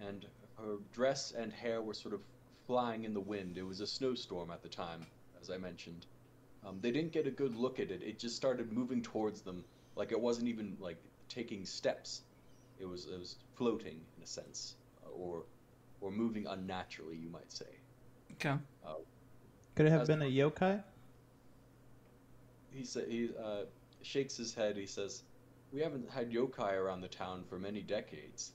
and 0.00 0.24
her 0.62 0.76
dress 0.92 1.32
and 1.32 1.52
hair 1.52 1.82
were 1.82 1.94
sort 1.94 2.14
of 2.14 2.20
flying 2.66 3.04
in 3.04 3.14
the 3.14 3.20
wind. 3.20 3.58
It 3.58 3.66
was 3.66 3.80
a 3.80 3.86
snowstorm 3.86 4.50
at 4.50 4.62
the 4.62 4.68
time, 4.68 5.06
as 5.40 5.50
I 5.50 5.58
mentioned. 5.58 6.06
Um, 6.64 6.78
they 6.80 6.92
didn't 6.92 7.12
get 7.12 7.26
a 7.26 7.30
good 7.30 7.56
look 7.56 7.80
at 7.80 7.90
it. 7.90 8.02
It 8.02 8.18
just 8.18 8.36
started 8.36 8.72
moving 8.72 9.02
towards 9.02 9.42
them, 9.42 9.64
like 9.96 10.12
it 10.12 10.20
wasn't 10.20 10.48
even 10.48 10.76
like 10.80 10.98
taking 11.28 11.64
steps. 11.66 12.22
It 12.78 12.86
was 12.86 13.06
it 13.06 13.18
was 13.18 13.36
floating 13.56 14.00
in 14.16 14.22
a 14.22 14.26
sense, 14.26 14.76
uh, 15.04 15.10
or 15.10 15.42
or 16.00 16.10
moving 16.10 16.46
unnaturally, 16.46 17.16
you 17.16 17.28
might 17.28 17.52
say. 17.52 17.66
Okay. 18.32 18.56
Could 19.74 19.86
it 19.86 19.90
have 19.90 20.06
been 20.06 20.22
a 20.22 20.26
yokai? 20.26 20.82
he 22.72 22.84
sa- 22.84 23.00
he 23.08 23.30
uh, 23.42 23.64
shakes 24.02 24.36
his 24.36 24.54
head. 24.54 24.76
He 24.76 24.86
says, 24.86 25.22
"We 25.72 25.80
haven't 25.80 26.10
had 26.10 26.30
yokai 26.30 26.74
around 26.74 27.00
the 27.00 27.08
town 27.08 27.44
for 27.44 27.58
many 27.58 27.82
decades. 27.82 28.52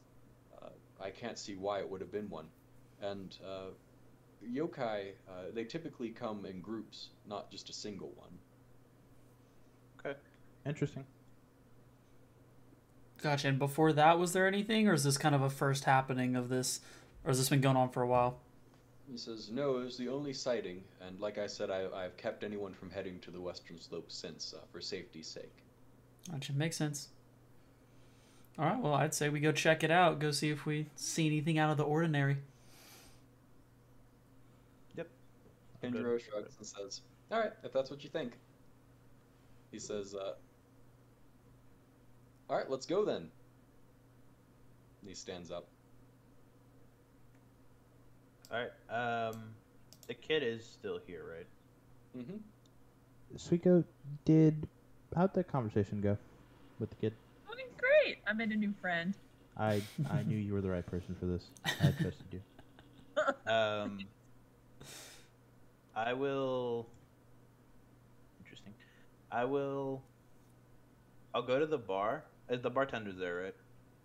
I 1.02 1.10
can't 1.10 1.38
see 1.38 1.56
why 1.56 1.80
it 1.80 1.90
would 1.90 2.02
have 2.02 2.12
been 2.12 2.30
one. 2.30 2.48
And 3.02 3.36
uh, 3.46 3.70
yokai, 4.46 5.12
uh, 5.30 5.52
they 5.54 5.64
typically 5.64 6.10
come 6.10 6.46
in 6.46 6.62
groups, 6.62 7.10
not 7.28 7.52
just 7.52 7.70
a 7.70 7.74
single 7.74 8.12
one. 8.16 8.38
Okay. 10.00 10.18
Interesting. 10.66 11.06
Gotcha. 13.22 13.48
And 13.48 13.60
before 13.60 13.94
that, 13.94 14.20
was 14.20 14.34
there 14.34 14.48
anything, 14.48 14.88
or 14.88 14.94
is 14.94 15.04
this 15.04 15.18
kind 15.18 15.34
of 15.34 15.42
a 15.42 15.50
first 15.50 15.86
happening 15.86 16.36
of 16.36 16.50
this, 16.50 16.82
or 17.24 17.30
has 17.30 17.40
this 17.40 17.50
been 17.50 17.62
going 17.62 17.78
on 17.78 17.90
for 17.90 18.02
a 18.02 18.08
while? 18.08 18.40
He 19.10 19.18
says, 19.18 19.50
"No, 19.50 19.78
it 19.78 19.86
was 19.86 19.98
the 19.98 20.10
only 20.10 20.34
sighting, 20.34 20.84
and 21.02 21.20
like 21.20 21.38
I 21.38 21.48
said, 21.48 21.72
I, 21.72 21.88
I've 21.94 22.18
kept 22.18 22.44
anyone 22.44 22.74
from 22.74 22.90
heading 22.90 23.20
to 23.22 23.32
the 23.32 23.40
western 23.40 23.80
slope 23.80 24.12
since, 24.12 24.54
uh, 24.54 24.66
for 24.72 24.82
safety's 24.82 25.28
sake." 25.28 25.64
Gotcha. 26.30 26.54
Makes 26.54 26.76
sense. 26.76 27.10
All 28.60 28.66
right. 28.66 28.80
Well, 28.80 28.94
I'd 28.94 29.14
say 29.14 29.30
we 29.30 29.40
go 29.40 29.52
check 29.52 29.84
it 29.84 29.92
out. 29.92 30.20
Go 30.20 30.32
see 30.32 30.50
if 30.50 30.66
we 30.66 30.88
see 30.96 31.28
anything 31.28 31.58
out 31.60 31.70
of 31.70 31.78
the 31.78 31.84
ordinary. 31.84 32.38
I'm 35.84 35.92
good. 35.92 36.04
Kenjiro 36.04 36.20
shrugs 36.20 36.56
and 36.58 36.66
says, 36.66 37.02
"All 37.32 37.40
right, 37.40 37.54
if 37.64 37.72
that's 37.72 37.92
what 37.92 38.04
you 38.04 38.10
think." 38.10 38.34
He 39.72 39.80
says, 39.80 40.16
uh, 40.16 40.34
"All 42.50 42.58
right, 42.58 42.70
let's 42.70 42.86
go 42.86 43.06
then." 43.06 43.30
And 45.02 45.10
he 45.10 45.14
stands 45.14 45.52
up. 45.52 45.68
All 48.52 48.58
right. 48.60 48.72
Um, 49.30 49.54
the 50.08 50.14
kid 50.14 50.42
is 50.42 50.66
still 50.66 51.00
here, 51.06 51.24
right? 51.30 52.24
Mm-hmm. 52.24 52.38
Suiko, 53.36 53.84
did 54.26 54.68
how'd 55.16 55.34
that 55.34 55.48
conversation 55.52 56.02
go 56.02 56.18
with 56.80 56.90
the 56.90 56.96
kid? 56.96 57.14
Doing 58.04 58.16
great. 58.16 58.18
I 58.28 58.34
made 58.34 58.52
a 58.52 58.56
new 58.56 58.74
friend. 58.82 59.14
I 59.58 59.82
I 60.10 60.24
knew 60.24 60.38
you 60.38 60.54
were 60.54 60.62
the 60.62 60.70
right 60.70 60.86
person 60.86 61.16
for 61.20 61.26
this. 61.26 61.44
I 61.66 61.92
trusted 61.92 62.28
you. 62.32 62.42
Um, 63.48 64.02
I 65.96 66.14
will. 66.14 66.86
Interesting. 68.40 68.74
I 69.32 69.44
will. 69.44 70.04
I'll 71.34 71.42
go 71.42 71.60
to 71.60 71.66
the 71.66 71.80
bar. 71.80 72.26
Is 72.48 72.62
the 72.62 72.70
bartender's 72.70 73.18
there, 73.18 73.42
right? 73.44 73.56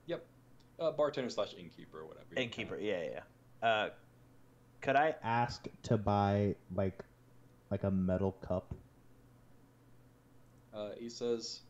Yep. 0.06 0.24
Uh, 0.80 0.92
bartender 0.92 1.28
slash 1.28 1.54
innkeeper 1.58 2.00
or 2.00 2.06
whatever. 2.06 2.26
Innkeeper. 2.36 2.78
Yeah, 2.78 3.02
yeah. 3.02 3.20
yeah. 3.62 3.68
Uh, 3.68 3.90
could 4.80 4.96
I 4.96 5.14
ask 5.22 5.66
to 5.84 5.98
buy 5.98 6.54
like 6.74 7.04
like 7.70 7.84
a 7.84 7.90
metal 7.90 8.32
cup? 8.32 8.74
Uh, 10.74 10.90
he 10.98 11.10
says, 11.10 11.60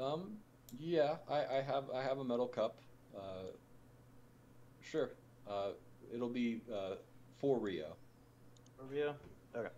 um, 0.00 0.38
yeah, 0.78 1.16
I, 1.28 1.58
I 1.58 1.62
have 1.62 1.84
I 1.94 2.02
have 2.02 2.18
a 2.18 2.24
metal 2.24 2.46
cup. 2.46 2.78
Uh, 3.16 3.50
sure. 4.82 5.10
Uh, 5.48 5.70
it'll 6.14 6.28
be 6.28 6.60
uh, 6.72 6.96
four 7.38 7.58
Ryo. 7.58 7.96
Ryo. 8.90 9.14
Okay. 9.56 9.68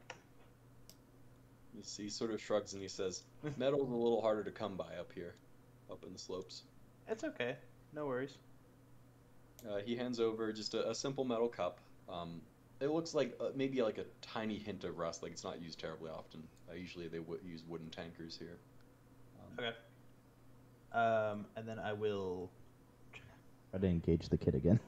He 1.96 2.08
sort 2.10 2.32
of 2.32 2.40
shrugs 2.42 2.72
and 2.72 2.82
he 2.82 2.88
says, 2.88 3.22
metal's 3.56 3.90
a 3.90 3.94
little 3.94 4.20
harder 4.20 4.42
to 4.44 4.50
come 4.50 4.76
by 4.76 4.96
up 4.98 5.12
here, 5.14 5.34
up 5.90 6.04
in 6.04 6.12
the 6.12 6.18
slopes. 6.18 6.62
It's 7.08 7.24
okay. 7.24 7.56
No 7.94 8.06
worries. 8.06 8.36
Uh, 9.68 9.78
he 9.78 9.96
hands 9.96 10.20
over 10.20 10.52
just 10.52 10.74
a, 10.74 10.90
a 10.90 10.94
simple 10.94 11.24
metal 11.24 11.48
cup. 11.48 11.78
Um, 12.08 12.40
it 12.80 12.88
looks 12.90 13.14
like 13.14 13.36
uh, 13.40 13.50
maybe 13.54 13.82
like 13.82 13.98
a 13.98 14.04
tiny 14.20 14.58
hint 14.58 14.84
of 14.84 14.98
rust, 14.98 15.22
like 15.22 15.32
it's 15.32 15.44
not 15.44 15.62
used 15.62 15.78
terribly 15.78 16.10
often. 16.10 16.42
Uh, 16.68 16.74
usually 16.74 17.08
they 17.08 17.18
w- 17.18 17.40
use 17.46 17.62
wooden 17.68 17.88
tankers 17.90 18.36
here. 18.36 18.58
Um, 19.38 19.64
Okay. 19.64 19.76
Um, 20.92 21.46
and 21.56 21.66
then 21.68 21.78
I 21.78 21.92
will 21.92 22.50
try 23.12 23.78
to 23.80 23.86
engage 23.86 24.28
the 24.28 24.36
kid 24.36 24.54
again. 24.54 24.80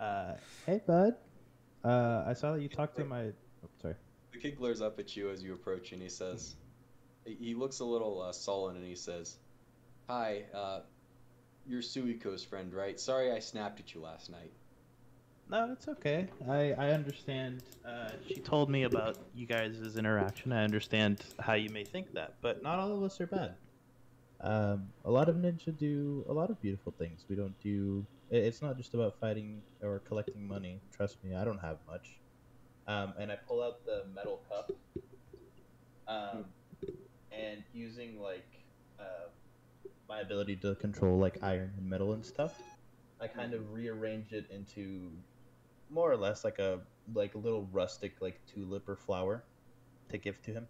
Uh, 0.00 0.34
hey, 0.66 0.80
bud. 0.86 1.14
Uh, 1.84 2.24
I 2.26 2.32
saw 2.32 2.52
that 2.52 2.62
you 2.62 2.68
talked 2.68 2.96
to 2.96 3.04
my. 3.04 3.24
Oh, 3.24 3.68
sorry. 3.80 3.94
The 4.32 4.38
kid 4.38 4.56
glares 4.56 4.80
up 4.80 4.98
at 4.98 5.16
you 5.16 5.30
as 5.30 5.42
you 5.42 5.52
approach 5.52 5.92
and 5.92 6.00
he 6.00 6.08
says, 6.08 6.56
he 7.24 7.34
he 7.34 7.54
looks 7.54 7.80
a 7.80 7.84
little 7.84 8.22
uh, 8.22 8.32
sullen 8.32 8.76
and 8.76 8.84
he 8.84 8.94
says, 8.94 9.36
Hi, 10.08 10.44
uh, 10.54 10.80
you're 11.66 11.82
Suiko's 11.82 12.42
friend, 12.42 12.72
right? 12.72 12.98
Sorry 12.98 13.30
I 13.30 13.38
snapped 13.38 13.80
at 13.80 13.94
you 13.94 14.00
last 14.00 14.30
night. 14.30 14.50
No, 15.50 15.70
it's 15.72 15.88
okay. 15.88 16.28
I 16.48 16.72
I 16.72 16.90
understand. 16.90 17.62
Uh, 17.86 18.10
she 18.26 18.36
told 18.36 18.70
me 18.70 18.84
about 18.84 19.18
you 19.34 19.46
guys' 19.46 19.96
interaction. 19.96 20.52
I 20.52 20.64
understand 20.64 21.22
how 21.40 21.54
you 21.54 21.70
may 21.70 21.84
think 21.84 22.12
that, 22.14 22.34
but 22.40 22.62
not 22.62 22.78
all 22.78 22.92
of 22.96 23.02
us 23.02 23.20
are 23.20 23.26
bad. 23.26 23.54
Um, 24.42 24.88
a 25.04 25.10
lot 25.10 25.28
of 25.28 25.36
ninja 25.36 25.76
do 25.76 26.24
a 26.28 26.32
lot 26.32 26.50
of 26.50 26.60
beautiful 26.62 26.94
things. 26.98 27.26
We 27.28 27.36
don't 27.36 27.58
do. 27.60 28.06
It's 28.30 28.62
not 28.62 28.76
just 28.76 28.94
about 28.94 29.18
fighting 29.20 29.60
or 29.82 29.98
collecting 30.00 30.46
money. 30.46 30.80
Trust 30.92 31.22
me, 31.22 31.34
I 31.34 31.44
don't 31.44 31.58
have 31.58 31.78
much. 31.86 32.20
Um, 32.86 33.12
and 33.18 33.30
I 33.30 33.36
pull 33.36 33.62
out 33.62 33.84
the 33.84 34.04
metal 34.14 34.40
cup. 34.48 34.72
Um, 36.08 36.46
and 37.30 37.62
using 37.72 38.20
like 38.20 38.48
uh, 38.98 39.28
my 40.08 40.20
ability 40.20 40.56
to 40.56 40.74
control 40.76 41.18
like 41.18 41.38
iron 41.42 41.72
and 41.76 41.88
metal 41.88 42.12
and 42.12 42.24
stuff, 42.24 42.60
I 43.20 43.26
kind 43.28 43.52
of 43.52 43.72
rearrange 43.72 44.32
it 44.32 44.46
into 44.50 45.12
more 45.90 46.10
or 46.10 46.16
less 46.16 46.44
like 46.44 46.58
a 46.58 46.80
like 47.14 47.34
a 47.34 47.38
little 47.38 47.68
rustic 47.72 48.20
like 48.20 48.40
tulip 48.46 48.88
or 48.88 48.96
flower 48.96 49.44
to 50.08 50.18
give 50.18 50.40
to 50.42 50.52
him. 50.52 50.66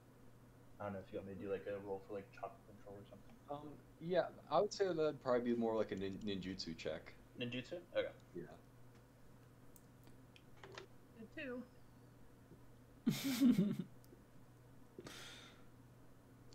I 0.80 0.84
don't 0.84 0.94
know 0.94 0.98
if 1.06 1.12
you 1.12 1.18
want 1.18 1.28
me 1.28 1.34
to 1.34 1.40
do 1.40 1.50
like 1.50 1.66
a 1.68 1.78
roll 1.86 2.02
for 2.08 2.14
like 2.14 2.26
chakra 2.32 2.58
control 2.66 2.96
or 2.96 3.04
something. 3.08 3.29
Um, 3.50 3.58
yeah, 4.00 4.26
I 4.50 4.60
would 4.60 4.72
say 4.72 4.86
that'd 4.86 5.22
probably 5.22 5.52
be 5.52 5.56
more 5.58 5.74
like 5.76 5.92
a 5.92 5.96
nin- 5.96 6.18
ninjutsu 6.24 6.76
check. 6.76 7.12
Ninjutsu? 7.38 7.78
Okay. 7.96 8.08
Yeah. 8.34 8.42
Did 11.18 11.28
too. 11.36 11.62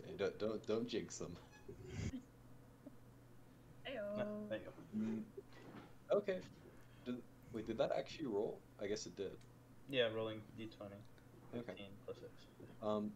Hey, 0.06 0.14
don't, 0.18 0.38
don't 0.40 0.68
don't 0.68 0.88
jinx 0.88 1.18
them. 1.18 1.36
Ayo. 3.88 4.18
No, 4.18 4.26
there 4.50 4.60
you 4.60 4.66
go. 4.66 4.72
Mm. 4.98 5.22
Okay. 6.12 6.40
Did, 7.06 7.16
wait, 7.54 7.68
did 7.68 7.78
that 7.80 7.92
actually 7.98 8.28
roll? 8.28 8.60
I 8.82 8.88
guess 8.88 9.06
it 9.08 9.16
did. 9.16 9.32
Yeah, 9.90 10.10
rolling 10.16 10.42
d20. 10.60 10.92
Okay. 11.58 11.74
plus 12.06 12.18
6. 12.18 12.30
Um, 12.84 13.12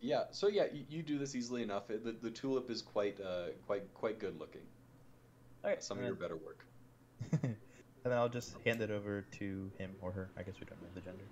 yeah. 0.00 0.24
So 0.30 0.48
yeah, 0.48 0.64
you, 0.72 0.84
you 0.88 1.02
do 1.02 1.18
this 1.18 1.34
easily 1.34 1.62
enough. 1.62 1.90
It, 1.90 2.04
the, 2.04 2.12
the 2.12 2.30
tulip 2.30 2.70
is 2.70 2.82
quite 2.82 3.20
uh 3.20 3.48
quite 3.66 3.92
quite 3.94 4.18
good 4.18 4.38
looking. 4.38 4.62
Okay, 5.64 5.76
Some 5.80 5.98
of 5.98 6.04
and 6.04 6.08
your 6.08 6.16
better 6.16 6.36
work. 6.36 6.64
and 7.42 7.56
then 8.04 8.12
I'll 8.12 8.28
just 8.28 8.54
hand 8.64 8.80
it 8.82 8.90
over 8.90 9.22
to 9.38 9.70
him 9.78 9.94
or 10.00 10.12
her. 10.12 10.30
I 10.36 10.42
guess 10.42 10.54
we 10.60 10.66
don't 10.66 10.80
know 10.80 10.88
the 10.94 11.00
gender. 11.00 11.24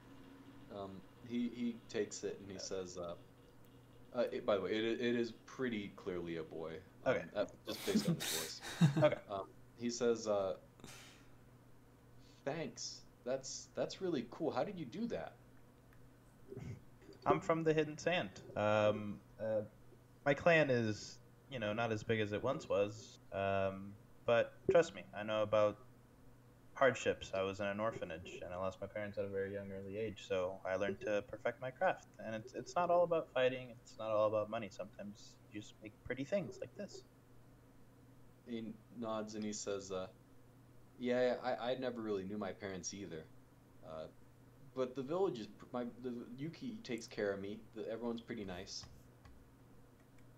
Um, 0.76 0.90
he 1.28 1.50
he 1.54 1.76
takes 1.88 2.24
it 2.24 2.38
and 2.40 2.50
he 2.50 2.58
says, 2.58 2.98
uh, 2.98 3.14
uh 4.16 4.24
it, 4.32 4.44
by 4.44 4.56
the 4.56 4.62
way, 4.62 4.70
it, 4.70 5.00
it 5.00 5.16
is 5.16 5.32
pretty 5.46 5.92
clearly 5.96 6.36
a 6.36 6.42
boy. 6.42 6.74
Um, 7.06 7.14
Okay. 7.14 7.24
uh, 7.36 7.44
just 7.66 7.86
based 7.86 8.08
on 8.08 8.14
his 8.16 8.24
voice. 8.24 8.60
Okay. 9.04 9.16
Um, 9.30 9.44
he 9.76 9.90
says, 9.90 10.26
uh, 10.26 10.54
"Thanks. 12.44 13.00
That's 13.24 13.68
that's 13.74 14.00
really 14.00 14.26
cool. 14.30 14.50
How 14.50 14.64
did 14.64 14.78
you 14.78 14.86
do 14.86 15.06
that?" 15.08 15.34
I'm 17.26 17.40
from 17.40 17.64
the 17.64 17.72
Hidden 17.72 17.98
Sand. 17.98 18.30
Um, 18.56 19.20
uh, 19.40 19.62
my 20.24 20.34
clan 20.34 20.70
is, 20.70 21.18
you 21.50 21.58
know, 21.58 21.72
not 21.72 21.92
as 21.92 22.02
big 22.02 22.20
as 22.20 22.32
it 22.32 22.42
once 22.42 22.68
was. 22.68 23.18
Um, 23.32 23.92
but 24.26 24.52
trust 24.70 24.94
me, 24.94 25.02
I 25.16 25.22
know 25.22 25.42
about 25.42 25.78
hardships. 26.74 27.32
I 27.34 27.42
was 27.42 27.60
in 27.60 27.66
an 27.66 27.80
orphanage 27.80 28.40
and 28.42 28.52
I 28.52 28.56
lost 28.56 28.80
my 28.80 28.86
parents 28.86 29.16
at 29.18 29.24
a 29.24 29.28
very 29.28 29.52
young, 29.52 29.70
early 29.72 29.96
age. 29.96 30.26
So 30.28 30.60
I 30.66 30.76
learned 30.76 31.00
to 31.00 31.22
perfect 31.28 31.60
my 31.60 31.70
craft. 31.70 32.08
And 32.24 32.34
it's 32.34 32.54
it's 32.54 32.74
not 32.74 32.90
all 32.90 33.04
about 33.04 33.28
fighting. 33.32 33.68
It's 33.82 33.96
not 33.98 34.10
all 34.10 34.28
about 34.28 34.50
money. 34.50 34.68
Sometimes 34.70 35.34
you 35.52 35.60
just 35.60 35.74
make 35.82 35.92
pretty 36.04 36.24
things 36.24 36.58
like 36.60 36.74
this. 36.76 37.04
He 38.46 38.74
nods 38.98 39.34
and 39.34 39.44
he 39.44 39.52
says, 39.52 39.90
uh, 39.90 40.08
"Yeah, 40.98 41.36
I, 41.42 41.70
I 41.70 41.74
never 41.76 42.02
really 42.02 42.24
knew 42.24 42.36
my 42.36 42.52
parents 42.52 42.92
either, 42.92 43.24
uh, 43.86 44.06
but 44.74 44.94
the 44.94 45.02
village 45.02 45.38
is 45.40 45.48
my 45.72 45.84
the 46.02 46.12
Yuki 46.36 46.78
takes 46.82 47.06
care 47.06 47.32
of 47.32 47.40
me. 47.40 47.58
The, 47.74 47.88
everyone's 47.90 48.20
pretty 48.20 48.44
nice." 48.44 48.84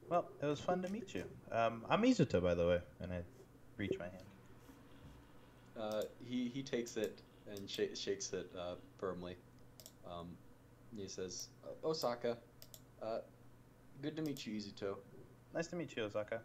Well, 0.09 0.29
it 0.41 0.47
was 0.47 0.61
fun 0.61 0.83
to 0.83 0.89
meet 0.89 1.15
you. 1.15 1.25
Um, 1.51 1.85
I'm 1.91 2.03
Izuto, 2.03 2.41
by 2.41 2.55
the 2.55 2.67
way, 2.67 2.81
and 3.01 3.13
I 3.13 3.23
reach 3.77 3.99
my 3.99 4.05
hand. 4.05 4.25
Uh, 5.79 6.03
he 6.25 6.49
he 6.49 6.63
takes 6.63 6.97
it 6.97 7.21
and 7.51 7.69
sh- 7.69 7.99
shakes 7.99 8.33
it 8.33 8.51
uh, 8.59 8.75
firmly. 8.99 9.37
Um, 10.09 10.29
he 10.97 11.09
says, 11.09 11.49
"Osaka, 11.85 12.39
uh, 13.03 13.19
good 14.01 14.17
to 14.17 14.23
meet 14.23 14.47
you, 14.47 14.55
Izuto." 14.55 14.97
Nice 15.55 15.67
to 15.69 15.77
meet 15.77 15.97
you, 15.97 16.05
Osaka. 16.05 16.41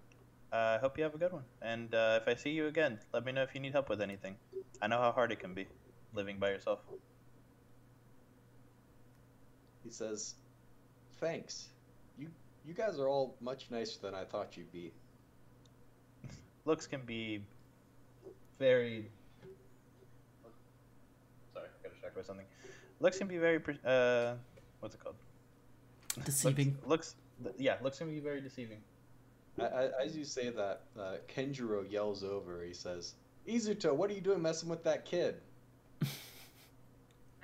Uh, 0.51 0.75
I 0.75 0.77
hope 0.79 0.97
you 0.97 1.03
have 1.03 1.15
a 1.15 1.17
good 1.17 1.31
one. 1.31 1.43
And 1.61 1.93
uh, 1.93 2.19
if 2.21 2.27
I 2.27 2.35
see 2.35 2.49
you 2.49 2.67
again, 2.67 2.99
let 3.13 3.23
me 3.25 3.31
know 3.31 3.43
if 3.43 3.55
you 3.55 3.61
need 3.61 3.71
help 3.71 3.89
with 3.89 4.01
anything. 4.01 4.35
I 4.81 4.87
know 4.87 4.97
how 4.97 5.11
hard 5.11 5.31
it 5.31 5.39
can 5.39 5.53
be 5.53 5.67
living 6.13 6.39
by 6.39 6.49
yourself. 6.49 6.79
He 9.83 9.89
says, 9.89 10.35
"Thanks. 11.19 11.69
You 12.17 12.27
you 12.65 12.73
guys 12.73 12.99
are 12.99 13.07
all 13.07 13.35
much 13.41 13.67
nicer 13.71 13.99
than 14.01 14.13
I 14.15 14.23
thought 14.23 14.55
you'd 14.57 14.71
be." 14.71 14.91
Looks 16.65 16.87
can 16.87 17.01
be 17.01 17.43
very. 18.59 19.09
Sorry, 21.53 21.65
I 21.65 21.83
got 21.83 21.91
distracted 21.91 22.19
by 22.19 22.25
something. 22.25 22.45
Looks 22.99 23.17
can 23.17 23.27
be 23.27 23.37
very. 23.37 23.59
pre- 23.59 23.79
Uh, 23.83 24.35
what's 24.79 24.95
it 24.95 25.01
called? 25.03 25.15
Deceiving. 26.25 26.77
Looks, 26.85 27.15
looks 27.43 27.59
yeah, 27.59 27.77
looks 27.81 27.97
can 27.97 28.09
be 28.11 28.19
very 28.19 28.41
deceiving. 28.41 28.79
I, 29.59 29.63
I, 29.65 29.89
as 30.03 30.15
you 30.15 30.23
say 30.23 30.49
that, 30.49 30.81
uh, 30.99 31.15
Kenjiro 31.33 31.89
yells 31.89 32.23
over. 32.23 32.63
He 32.63 32.73
says, 32.73 33.15
"Izuto, 33.47 33.93
what 33.95 34.09
are 34.09 34.13
you 34.13 34.21
doing 34.21 34.41
messing 34.41 34.69
with 34.69 34.83
that 34.83 35.05
kid?" 35.05 35.35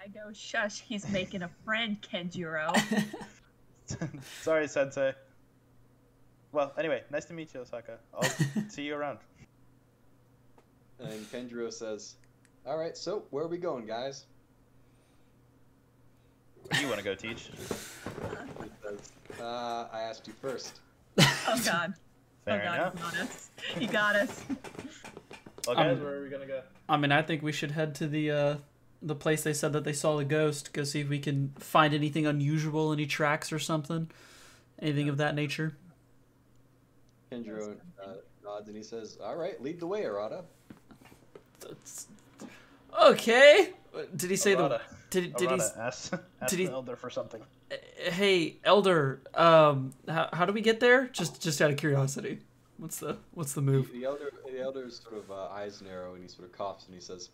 I 0.07 0.09
go, 0.09 0.31
shush, 0.31 0.81
he's 0.87 1.09
making 1.09 1.43
a 1.43 1.49
friend, 1.65 1.97
Kenjiro. 2.01 2.73
Sorry, 4.41 4.65
Sensei. 4.67 5.13
Well, 6.53 6.71
anyway, 6.77 7.03
nice 7.11 7.25
to 7.25 7.33
meet 7.33 7.53
you, 7.53 7.59
Osaka. 7.59 7.97
I'll 8.13 8.23
see 8.69 8.83
you 8.83 8.95
around. 8.95 9.19
And 10.99 11.29
Kenjiro 11.29 11.71
says, 11.73 12.15
"All 12.65 12.77
right, 12.77 12.95
so 12.95 13.25
where 13.31 13.43
are 13.43 13.49
we 13.49 13.57
going, 13.57 13.85
guys?" 13.85 14.25
Where 16.69 16.81
you 16.81 16.87
want 16.87 16.99
to 16.99 17.05
go 17.05 17.15
teach? 17.15 17.49
Uh, 19.41 19.87
"I 19.91 19.99
asked 20.03 20.25
you 20.25 20.33
first. 20.41 20.79
Oh 21.19 21.61
god. 21.65 21.93
Fair 22.45 22.61
oh 22.63 22.65
god, 22.65 22.75
enough. 22.77 22.93
he 22.95 23.01
got 23.01 23.15
us. 23.19 23.49
He 23.77 23.85
got 23.87 24.15
us. 24.15 24.43
Well, 25.67 25.75
guys, 25.75 25.97
Um, 25.97 26.03
where 26.03 26.15
are 26.15 26.23
we 26.23 26.29
gonna 26.29 26.47
go? 26.47 26.61
I 26.87 26.95
mean, 26.97 27.11
I 27.11 27.21
think 27.21 27.43
we 27.43 27.51
should 27.51 27.71
head 27.71 27.93
to 27.95 28.07
the 28.07 28.31
uh, 28.31 28.55
the 29.01 29.15
place 29.15 29.43
they 29.43 29.53
said 29.53 29.73
that 29.73 29.83
they 29.83 29.93
saw 29.93 30.17
the 30.17 30.25
ghost. 30.25 30.73
Go 30.73 30.83
see 30.83 31.01
if 31.01 31.09
we 31.09 31.19
can 31.19 31.53
find 31.59 31.93
anything 31.93 32.25
unusual, 32.25 32.91
any 32.91 33.05
tracks 33.05 33.51
or 33.53 33.59
something, 33.59 34.09
anything 34.79 35.09
of 35.09 35.17
that 35.17 35.35
nature. 35.35 35.75
Kenjiro 37.31 37.75
uh, 38.03 38.07
nods 38.43 38.67
and 38.67 38.77
he 38.77 38.83
says, 38.83 39.17
"All 39.23 39.35
right, 39.35 39.61
lead 39.61 39.79
the 39.79 39.87
way, 39.87 40.03
Arata." 40.03 40.43
That's- 41.59 42.07
Okay. 42.99 43.73
Did 44.15 44.29
he 44.29 44.35
say 44.37 44.55
Arata. 44.55 44.79
the? 45.11 45.21
Did 45.21 45.35
did 45.35 45.49
he? 45.51 45.57
Arata, 45.57 45.77
ask, 45.79 46.13
ask 46.13 46.23
did 46.49 46.59
he- 46.59 46.67
elder 46.67 46.95
for 46.95 47.09
something. 47.09 47.41
Hey, 47.97 48.57
Elder. 48.63 49.21
Um, 49.33 49.93
how, 50.07 50.29
how 50.31 50.45
do 50.45 50.53
we 50.53 50.61
get 50.61 50.79
there? 50.79 51.07
Just 51.07 51.41
just 51.41 51.61
out 51.61 51.69
of 51.69 51.77
curiosity. 51.77 52.39
What's 52.77 52.99
the 52.99 53.17
what's 53.33 53.53
the 53.53 53.61
The, 53.61 53.71
move? 53.71 53.91
the 53.91 54.05
elder, 54.05 54.31
the 54.49 54.59
elder's 54.61 54.99
sort 55.01 55.15
of 55.17 55.29
uh, 55.31 55.47
eyes 55.49 55.81
narrow 55.81 56.13
and 56.13 56.23
he 56.23 56.29
sort 56.29 56.47
of 56.47 56.57
coughs 56.57 56.85
and 56.85 56.95
he 56.95 57.01
says, 57.01 57.29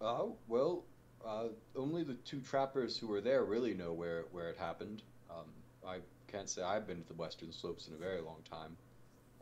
"Oh, 0.00 0.36
well, 0.48 0.84
uh, 1.24 1.48
only 1.76 2.02
the 2.02 2.14
two 2.14 2.40
trappers 2.40 2.96
who 2.96 3.06
were 3.06 3.20
there 3.20 3.44
really 3.44 3.74
know 3.74 3.92
where 3.92 4.24
where 4.32 4.48
it 4.48 4.56
happened. 4.56 5.02
Um, 5.30 5.46
I 5.86 5.98
can't 6.28 6.48
say 6.48 6.62
I've 6.62 6.86
been 6.86 7.02
to 7.02 7.08
the 7.08 7.14
Western 7.14 7.52
Slopes 7.52 7.88
in 7.88 7.94
a 7.94 7.98
very 7.98 8.20
long 8.20 8.42
time. 8.50 8.76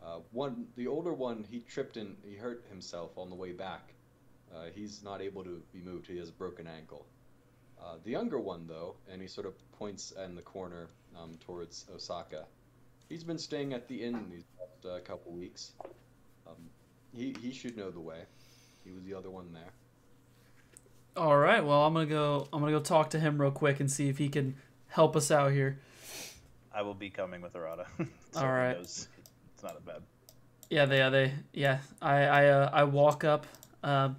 Uh, 0.03 0.21
one, 0.33 0.67
the 0.77 0.87
older 0.87 1.13
one, 1.13 1.45
he 1.51 1.61
tripped 1.61 1.97
and 1.97 2.17
he 2.25 2.37
hurt 2.37 2.65
himself 2.69 3.17
on 3.19 3.31
the 3.31 3.37
way 3.37 3.53
back. 3.53 3.95
Uh, 4.55 4.67
he's 4.75 5.03
not 5.03 5.21
able 5.21 5.45
to 5.45 5.63
be 5.73 5.81
moved. 5.81 6.07
He 6.07 6.17
has 6.19 6.29
a 6.29 6.33
broken 6.33 6.67
ankle. 6.67 7.05
Uh, 7.81 7.97
the 8.05 8.11
younger 8.11 8.39
one, 8.39 8.67
though, 8.67 8.97
and 9.11 9.21
he 9.21 9.29
sort 9.29 9.47
of 9.47 9.55
points 9.73 10.13
in 10.25 10.35
the 10.35 10.43
corner 10.43 10.89
um, 11.17 11.37
towards 11.41 11.87
Osaka. 11.95 12.47
He's 13.09 13.25
been 13.25 13.39
staying 13.39 13.73
at 13.75 13.89
the 13.89 14.03
inn 14.03 14.29
these 14.31 14.45
past 14.59 14.87
uh, 14.87 15.01
couple 15.01 15.33
weeks. 15.33 15.73
Um, 16.47 16.57
he 17.13 17.35
he 17.41 17.53
should 17.53 17.77
know 17.77 17.91
the 17.91 18.01
way. 18.01 18.23
He 18.85 18.91
was 18.91 19.03
the 19.05 19.15
other 19.15 19.31
one 19.31 19.53
there. 19.53 19.73
All 21.17 21.37
right. 21.37 21.65
Well, 21.65 21.85
I'm 21.85 21.95
gonna 21.95 22.07
go. 22.07 22.49
I'm 22.53 22.61
gonna 22.61 22.73
go 22.73 22.81
talk 22.81 23.11
to 23.11 23.21
him 23.21 23.41
real 23.41 23.51
quick 23.51 23.81
and 23.81 23.91
see 23.91 24.09
if 24.09 24.19
he 24.19 24.29
can 24.29 24.57
help 24.89 25.17
us 25.17 25.31
out 25.31 25.53
here. 25.53 25.79
I 26.73 26.83
will 26.83 26.95
be 26.95 27.11
coming 27.11 27.41
with 27.41 27.55
Arata. 27.55 27.87
so 27.99 28.07
All 28.37 28.43
he 28.43 28.49
right. 28.49 28.77
knows 28.77 29.09
It's 29.55 29.63
not 29.63 29.77
as 29.77 29.83
bad. 29.83 30.03
Yeah, 30.71 30.85
they, 30.85 30.99
yeah, 30.99 31.09
they, 31.09 31.33
yeah. 31.55 31.79
I, 32.03 32.23
I, 32.25 32.47
uh, 32.49 32.71
I 32.73 32.85
walk 32.85 33.25
up. 33.25 33.47
Um, 33.83 34.17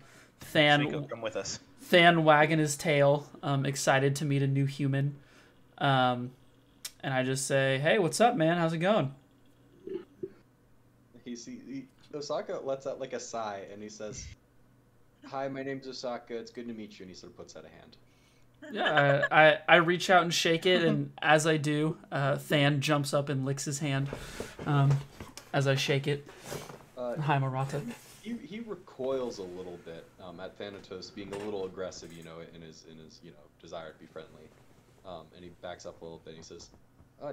Than, 0.51 0.81
Suiko, 0.81 1.09
come 1.09 1.21
with 1.21 1.35
us. 1.35 1.59
Than 1.89 2.23
wagging 2.23 2.59
his 2.59 2.75
tail, 2.75 3.29
um, 3.43 3.65
excited 3.65 4.15
to 4.17 4.25
meet 4.25 4.41
a 4.41 4.47
new 4.47 4.65
human. 4.65 5.15
Um, 5.77 6.31
and 7.01 7.13
I 7.13 7.23
just 7.23 7.47
say, 7.47 7.77
"Hey, 7.77 7.99
what's 7.99 8.19
up, 8.19 8.35
man? 8.35 8.57
How's 8.57 8.73
it 8.73 8.79
going?" 8.79 9.13
He 11.23 11.35
see 11.35 11.61
he, 11.67 11.85
Osaka 12.13 12.59
lets 12.63 12.87
out 12.87 12.99
like 12.99 13.13
a 13.13 13.19
sigh 13.19 13.65
and 13.71 13.81
he 13.81 13.89
says, 13.89 14.25
"Hi, 15.27 15.47
my 15.47 15.63
name's 15.63 15.87
Osaka. 15.87 16.35
It's 16.37 16.51
good 16.51 16.67
to 16.67 16.73
meet 16.73 16.99
you." 16.99 17.03
And 17.03 17.09
he 17.09 17.15
sort 17.15 17.31
of 17.31 17.37
puts 17.37 17.55
out 17.55 17.65
a 17.65 17.69
hand. 17.69 17.97
Yeah, 18.71 19.25
I, 19.31 19.47
I, 19.51 19.57
I 19.69 19.75
reach 19.77 20.09
out 20.09 20.23
and 20.23 20.33
shake 20.33 20.65
it, 20.65 20.83
and 20.83 21.11
as 21.21 21.47
I 21.47 21.55
do, 21.57 21.97
uh, 22.11 22.35
Than 22.49 22.81
jumps 22.81 23.13
up 23.13 23.29
and 23.29 23.45
licks 23.45 23.63
his 23.63 23.79
hand, 23.79 24.09
um, 24.65 24.99
as 25.53 25.65
I 25.65 25.75
shake 25.75 26.07
it. 26.07 26.27
Uh, 26.97 27.15
Hi, 27.21 27.37
Marata. 27.39 27.81
he, 28.21 28.33
he 28.45 28.59
recoils 28.59 29.37
a 29.37 29.43
little 29.43 29.79
bit 29.85 30.03
um, 30.21 30.41
at 30.41 30.57
Thanatos 30.57 31.09
being 31.09 31.31
a 31.33 31.37
little 31.37 31.65
aggressive, 31.65 32.11
you 32.11 32.23
know, 32.23 32.39
in 32.53 32.61
his 32.61 32.83
in 32.91 32.97
his 32.97 33.21
you 33.23 33.31
know 33.31 33.37
desire 33.61 33.93
to 33.93 33.97
be 33.99 34.05
friendly, 34.07 34.43
um, 35.05 35.23
and 35.35 35.43
he 35.43 35.51
backs 35.61 35.85
up 35.85 36.01
a 36.01 36.03
little 36.03 36.19
bit. 36.25 36.31
and 36.35 36.37
He 36.37 36.43
says, 36.43 36.67
uh, 37.23 37.31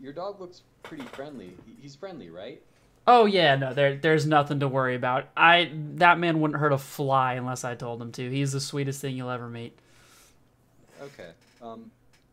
"Your 0.00 0.14
dog 0.14 0.40
looks 0.40 0.62
pretty 0.82 1.04
friendly. 1.04 1.52
He's 1.78 1.94
friendly, 1.94 2.30
right?" 2.30 2.62
Oh 3.06 3.24
yeah, 3.24 3.56
no, 3.56 3.72
there 3.72 3.96
there's 3.96 4.26
nothing 4.26 4.60
to 4.60 4.68
worry 4.68 4.96
about. 4.96 5.28
I 5.36 5.70
that 5.94 6.18
man 6.18 6.40
wouldn't 6.40 6.58
hurt 6.58 6.72
a 6.72 6.78
fly 6.78 7.34
unless 7.34 7.64
I 7.64 7.74
told 7.74 8.02
him 8.02 8.12
to. 8.12 8.30
He's 8.30 8.52
the 8.52 8.60
sweetest 8.60 9.00
thing 9.00 9.16
you'll 9.16 9.30
ever 9.30 9.48
meet. 9.48 9.78
Okay. 11.00 11.30
Um, 11.62 11.90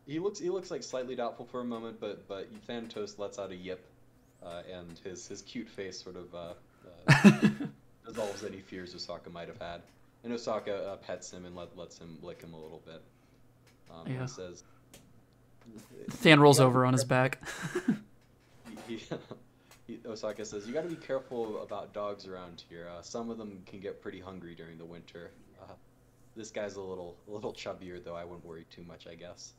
he 0.08 0.20
looks 0.20 0.40
he 0.40 0.50
looks 0.50 0.72
like 0.72 0.84
slightly 0.84 1.16
doubtful 1.16 1.46
for 1.46 1.62
a 1.62 1.66
moment, 1.66 2.00
but 2.00 2.28
but 2.28 2.48
Thanatos 2.68 3.20
lets 3.20 3.38
out 3.38 3.52
a 3.52 3.56
yip, 3.56 3.86
uh, 4.44 4.64
and 4.72 5.00
his 5.04 5.28
his 5.28 5.42
cute 5.44 5.70
face 5.70 6.02
sort 6.02 6.16
of 6.16 6.34
uh, 6.34 6.54
uh, 7.08 7.50
dissolves 8.08 8.44
any 8.44 8.60
fears 8.60 8.96
Osaka 8.96 9.30
might 9.30 9.48
have 9.48 9.60
had. 9.60 9.82
And 10.24 10.32
Osaka 10.32 10.88
uh, 10.88 10.96
pets 10.98 11.32
him 11.32 11.46
and 11.46 11.56
let, 11.56 11.78
lets 11.78 11.98
him 11.98 12.18
lick 12.22 12.42
him 12.42 12.54
a 12.54 12.60
little 12.60 12.82
bit. 12.86 13.02
Um, 13.92 14.12
Yeah. 14.12 14.26
Says, 14.26 14.64
Than 16.22 16.40
rolls 16.40 16.60
over 16.60 16.86
on 16.86 16.94
his 16.94 17.04
back. 17.04 17.42
he, 18.88 18.96
he, 18.96 19.06
Osaka 20.06 20.46
says, 20.46 20.66
"You 20.66 20.74
got 20.74 20.84
to 20.84 20.90
be 20.90 20.96
careful 20.96 21.62
about 21.62 21.94
dogs 21.94 22.28
around 22.28 22.64
here. 22.70 22.88
Uh, 22.90 23.02
some 23.02 23.30
of 23.30 23.38
them 23.38 23.62
can 23.66 23.80
get 23.80 24.02
pretty 24.02 24.20
hungry 24.20 24.56
during 24.56 24.78
the 24.78 24.86
winter. 24.86 25.32
Uh, 25.62 25.74
this 26.36 26.52
guy's 26.52 26.76
a 26.76 26.82
little 26.82 27.18
a 27.28 27.32
little 27.32 27.54
chubbier, 27.54 28.04
though. 28.04 28.16
I 28.16 28.24
wouldn't 28.24 28.46
worry 28.46 28.66
too 28.70 28.84
much, 28.84 29.08
I 29.08 29.16
guess." 29.16 29.54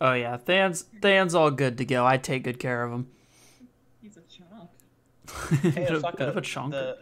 oh 0.00 0.12
yeah, 0.12 0.36
Than's 0.36 0.82
Than's 1.02 1.34
all 1.34 1.50
good 1.50 1.78
to 1.78 1.84
go. 1.84 2.06
I 2.06 2.16
take 2.16 2.44
good 2.44 2.58
care 2.58 2.82
of 2.82 2.92
him. 2.92 3.08
He's 4.02 4.16
a 4.16 4.22
chunk. 4.22 4.70
Hey, 5.62 5.70
bit, 5.70 5.90
of, 5.90 5.96
Osaka, 5.96 6.16
bit 6.18 6.28
of 6.28 6.36
a 6.36 6.40
chonker. 6.40 6.70
the, 6.70 6.98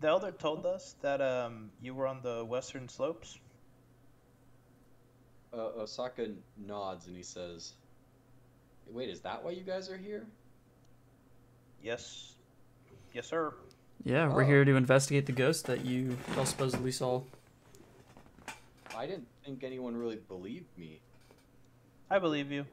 the 0.00 0.08
elder 0.08 0.32
told 0.32 0.64
us 0.64 0.94
that 1.02 1.20
um, 1.20 1.70
you 1.82 1.94
were 1.94 2.06
on 2.06 2.20
the 2.22 2.44
western 2.44 2.88
slopes. 2.88 3.38
Uh, 5.52 5.80
Osaka 5.80 6.28
nods 6.56 7.06
and 7.06 7.16
he 7.16 7.22
says, 7.22 7.74
"Wait, 8.86 9.08
is 9.10 9.20
that 9.20 9.44
why 9.44 9.50
you 9.50 9.62
guys 9.62 9.90
are 9.90 9.96
here?" 9.98 10.26
Yes. 11.82 12.34
Yes, 13.12 13.26
sir. 13.26 13.54
Yeah, 14.04 14.32
we're 14.32 14.44
Oh. 14.44 14.46
here 14.46 14.64
to 14.64 14.76
investigate 14.76 15.26
the 15.26 15.32
ghost 15.32 15.66
that 15.66 15.84
you 15.84 16.16
all 16.36 16.46
supposedly 16.46 16.92
saw. 16.92 17.22
I 18.94 19.06
didn't 19.06 19.28
think 19.44 19.62
anyone 19.64 19.96
really 19.96 20.16
believed 20.16 20.76
me. 20.76 21.00
I 22.10 22.18
believe 22.18 22.50
you. 22.50 22.66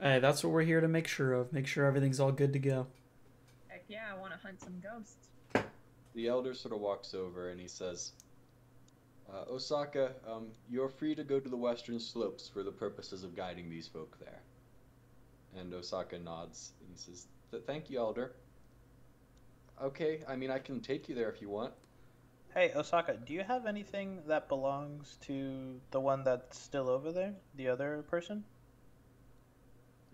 Hey, 0.00 0.18
that's 0.18 0.42
what 0.42 0.52
we're 0.52 0.62
here 0.62 0.80
to 0.80 0.88
make 0.88 1.06
sure 1.06 1.32
of. 1.34 1.52
Make 1.52 1.66
sure 1.66 1.84
everything's 1.84 2.20
all 2.20 2.32
good 2.32 2.52
to 2.52 2.58
go. 2.58 2.86
Heck 3.68 3.84
yeah, 3.88 4.12
I 4.14 4.18
want 4.18 4.32
to 4.32 4.38
hunt 4.38 4.60
some 4.60 4.80
ghosts. 4.80 5.28
The 6.14 6.28
elder 6.28 6.54
sort 6.54 6.74
of 6.74 6.80
walks 6.80 7.14
over 7.14 7.50
and 7.50 7.60
he 7.60 7.66
says, 7.68 8.12
uh, 9.32 9.44
"Osaka, 9.50 10.14
um, 10.26 10.52
you're 10.70 10.88
free 10.88 11.14
to 11.14 11.24
go 11.24 11.40
to 11.40 11.48
the 11.48 11.56
western 11.56 11.98
slopes 11.98 12.48
for 12.48 12.62
the 12.62 12.72
purposes 12.72 13.24
of 13.24 13.34
guiding 13.34 13.68
these 13.68 13.88
folk 13.88 14.16
there." 14.20 14.40
And 15.56 15.72
Osaka 15.74 16.18
nods 16.18 16.72
and 16.80 16.88
he 16.90 16.96
says, 16.96 17.26
"Th- 17.54 17.64
"Thank 17.66 17.88
you, 17.88 17.98
elder." 17.98 18.34
Okay, 19.80 20.22
I 20.26 20.34
mean 20.36 20.50
I 20.50 20.58
can 20.58 20.80
take 20.80 21.08
you 21.08 21.14
there 21.14 21.30
if 21.30 21.40
you 21.40 21.48
want. 21.48 21.72
Hey, 22.52 22.72
Osaka, 22.74 23.16
do 23.16 23.32
you 23.32 23.42
have 23.42 23.66
anything 23.66 24.22
that 24.26 24.48
belongs 24.48 25.18
to 25.22 25.80
the 25.90 26.00
one 26.00 26.22
that's 26.24 26.58
still 26.58 26.88
over 26.88 27.10
there? 27.12 27.34
The 27.56 27.68
other 27.68 28.04
person? 28.08 28.44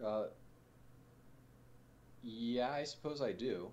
Uh, 0.02 0.24
yeah, 2.22 2.70
I 2.70 2.84
suppose 2.84 3.20
I 3.20 3.32
do. 3.32 3.70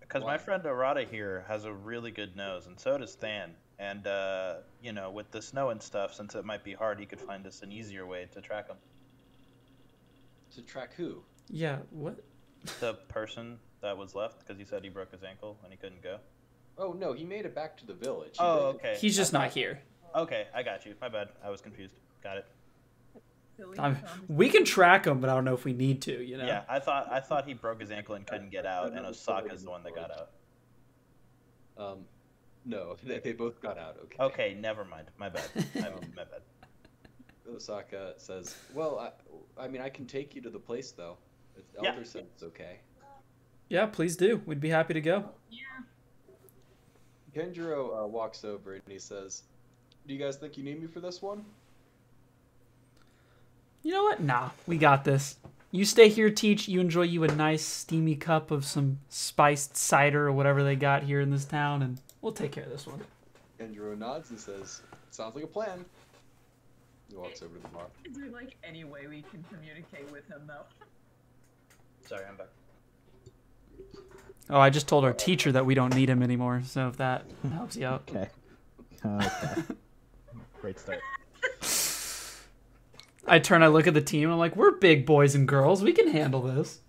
Because 0.00 0.22
my 0.22 0.38
friend 0.38 0.62
Arata 0.62 1.06
here 1.06 1.44
has 1.48 1.64
a 1.64 1.72
really 1.72 2.10
good 2.10 2.34
nose, 2.34 2.66
and 2.66 2.80
so 2.80 2.96
does 2.96 3.14
Than. 3.16 3.54
And, 3.78 4.06
uh, 4.06 4.56
you 4.82 4.92
know, 4.92 5.10
with 5.10 5.30
the 5.30 5.42
snow 5.42 5.68
and 5.68 5.82
stuff, 5.82 6.14
since 6.14 6.34
it 6.34 6.44
might 6.44 6.64
be 6.64 6.72
hard, 6.72 6.98
he 6.98 7.06
could 7.06 7.20
find 7.20 7.46
us 7.46 7.62
an 7.62 7.70
easier 7.70 8.06
way 8.06 8.26
to 8.32 8.40
track 8.40 8.68
him. 8.68 8.78
To 10.54 10.62
track 10.62 10.94
who? 10.94 11.22
Yeah, 11.48 11.80
what? 11.90 12.24
The 12.80 12.94
person 13.08 13.58
that 13.80 13.96
was 13.96 14.14
left, 14.14 14.40
because 14.40 14.58
he 14.58 14.64
said 14.64 14.82
he 14.82 14.88
broke 14.90 15.12
his 15.12 15.22
ankle 15.22 15.58
and 15.62 15.72
he 15.72 15.76
couldn't 15.78 16.02
go. 16.02 16.18
Oh 16.76 16.92
no, 16.92 17.12
he 17.12 17.24
made 17.24 17.44
it 17.44 17.54
back 17.54 17.76
to 17.78 17.86
the 17.86 17.94
village. 17.94 18.32
He 18.38 18.38
Oh, 18.44 18.72
did. 18.72 18.78
okay. 18.80 18.96
He's 19.00 19.16
just 19.16 19.32
not 19.32 19.50
here. 19.50 19.80
Okay, 20.14 20.46
I 20.54 20.62
got 20.62 20.86
you. 20.86 20.94
My 21.00 21.08
bad. 21.08 21.28
I 21.44 21.50
was 21.50 21.60
confused. 21.60 21.94
Got 22.22 22.38
it. 22.38 22.46
I'm, 23.76 23.98
we 24.28 24.48
can 24.48 24.64
track 24.64 25.04
him, 25.04 25.18
but 25.20 25.28
I 25.28 25.34
don't 25.34 25.44
know 25.44 25.54
if 25.54 25.64
we 25.64 25.72
need 25.72 26.00
to. 26.02 26.22
You 26.24 26.38
know. 26.38 26.46
Yeah, 26.46 26.62
I 26.68 26.78
thought 26.78 27.10
I 27.10 27.18
thought 27.20 27.46
he 27.46 27.54
broke 27.54 27.80
his 27.80 27.90
ankle 27.90 28.14
and 28.14 28.24
couldn't 28.26 28.50
get 28.50 28.64
out, 28.66 28.92
and 28.92 29.04
Osaka's 29.04 29.64
the 29.64 29.70
one 29.70 29.82
that 29.82 29.94
got 29.94 30.10
out. 30.12 30.30
Um, 31.76 31.98
no, 32.64 32.96
they, 33.04 33.18
they 33.18 33.32
both 33.32 33.60
got 33.60 33.76
out. 33.78 33.96
Okay. 34.04 34.16
Okay, 34.22 34.56
never 34.60 34.84
mind. 34.84 35.08
My 35.18 35.28
bad. 35.28 35.48
My, 35.74 35.90
my 36.16 36.24
bad. 36.24 36.42
Osaka 37.52 38.14
says, 38.18 38.56
"Well, 38.74 38.98
I, 38.98 39.64
I 39.64 39.68
mean, 39.68 39.80
I 39.82 39.88
can 39.88 40.06
take 40.06 40.34
you 40.34 40.42
to 40.42 40.50
the 40.50 40.58
place 40.58 40.92
though. 40.92 41.16
The 41.74 41.82
Yeah. 41.82 41.90
elder 41.90 42.04
said 42.04 42.26
it's 42.34 42.42
okay." 42.42 42.80
Yeah, 43.68 43.86
please 43.86 44.16
do. 44.16 44.42
We'd 44.46 44.60
be 44.60 44.70
happy 44.70 44.94
to 44.94 45.00
go. 45.00 45.30
Yeah. 45.50 45.62
Kenjiro 47.34 48.04
uh, 48.04 48.06
walks 48.06 48.44
over 48.44 48.74
and 48.74 48.82
he 48.88 48.98
says, 48.98 49.42
"Do 50.06 50.14
you 50.14 50.18
guys 50.18 50.36
think 50.36 50.56
you 50.56 50.64
need 50.64 50.80
me 50.80 50.86
for 50.86 51.00
this 51.00 51.20
one?" 51.20 51.44
You 53.82 53.92
know 53.92 54.04
what? 54.04 54.20
Nah, 54.20 54.50
we 54.66 54.76
got 54.78 55.04
this. 55.04 55.36
You 55.70 55.84
stay 55.84 56.08
here, 56.08 56.30
teach. 56.30 56.66
You 56.66 56.80
enjoy 56.80 57.02
you 57.02 57.24
a 57.24 57.28
nice 57.28 57.64
steamy 57.64 58.16
cup 58.16 58.50
of 58.50 58.64
some 58.64 58.98
spiced 59.10 59.76
cider 59.76 60.26
or 60.26 60.32
whatever 60.32 60.64
they 60.64 60.76
got 60.76 61.02
here 61.02 61.20
in 61.20 61.30
this 61.30 61.44
town, 61.44 61.82
and 61.82 62.00
we'll 62.22 62.32
take 62.32 62.52
care 62.52 62.64
of 62.64 62.70
this 62.70 62.86
one. 62.86 63.00
Kenjiro 63.60 63.96
nods 63.96 64.30
and 64.30 64.40
says, 64.40 64.82
"Sounds 65.10 65.34
like 65.34 65.44
a 65.44 65.48
plan." 65.48 65.84
He 67.10 67.16
walks 67.16 67.42
over 67.42 67.54
to 67.56 67.62
the 67.62 67.68
bar. 67.68 67.86
Is 68.04 68.16
there 68.16 68.28
like 68.30 68.56
any 68.64 68.84
way 68.84 69.06
we 69.06 69.22
can 69.22 69.44
communicate 69.50 70.10
with 70.10 70.26
him 70.28 70.46
though? 70.46 70.64
Sorry, 72.08 72.24
I'm 72.26 72.36
back. 72.36 72.46
Oh, 74.48 74.58
I 74.58 74.70
just 74.70 74.88
told 74.88 75.04
our 75.04 75.12
teacher 75.12 75.52
that 75.52 75.66
we 75.66 75.74
don't 75.74 75.94
need 75.94 76.08
him 76.08 76.22
anymore, 76.22 76.62
so 76.64 76.88
if 76.88 76.96
that 76.96 77.26
helps 77.52 77.76
you 77.76 77.86
out. 77.86 78.08
Okay. 78.08 78.28
Oh, 79.04 79.16
okay. 79.16 79.62
Great 80.62 80.78
start. 80.78 81.00
I 83.26 83.38
turn, 83.38 83.62
I 83.62 83.66
look 83.66 83.86
at 83.86 83.92
the 83.92 84.00
team, 84.00 84.30
I'm 84.30 84.38
like, 84.38 84.56
we're 84.56 84.70
big 84.70 85.04
boys 85.04 85.34
and 85.34 85.46
girls. 85.46 85.82
We 85.82 85.92
can 85.92 86.08
handle 86.08 86.40
this. 86.40 86.80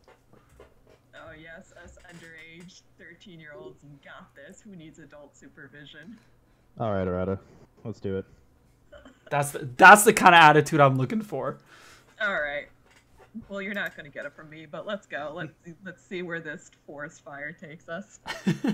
Oh 1.14 1.34
yes, 1.38 1.74
us 1.84 1.98
underage 2.10 2.84
13 2.98 3.42
year 3.42 3.52
olds 3.60 3.84
got 4.06 4.34
this. 4.36 4.62
Who 4.62 4.74
needs 4.78 5.00
adult 5.00 5.36
supervision? 5.36 6.18
All 6.80 6.94
right, 6.94 7.06
Arata. 7.06 7.40
Let's 7.84 8.00
do 8.00 8.20
it. 8.20 8.26
That's 9.30 9.52
the, 9.52 9.70
that's 9.76 10.06
the 10.06 10.14
kind 10.14 10.34
of 10.34 10.40
attitude 10.40 10.80
I'm 10.80 10.98
looking 10.98 11.22
for. 11.22 11.58
All 12.22 12.40
right. 12.40 12.70
Well, 13.48 13.62
you're 13.62 13.74
not 13.74 13.96
gonna 13.96 14.10
get 14.10 14.26
it 14.26 14.34
from 14.34 14.50
me, 14.50 14.66
but 14.66 14.88
let's 14.88 15.06
go. 15.06 15.32
Let's 15.36 15.54
let's 15.86 16.04
see 16.04 16.22
where 16.22 16.40
this 16.40 16.72
forest 16.86 17.22
fire 17.22 17.52
takes 17.52 17.88
us. 17.88 18.20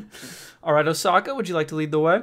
All 0.63 0.73
right, 0.73 0.87
Osaka, 0.87 1.35
would 1.35 1.47
you 1.47 1.55
like 1.55 1.67
to 1.69 1.75
lead 1.75 1.91
the 1.91 1.99
way? 1.99 2.21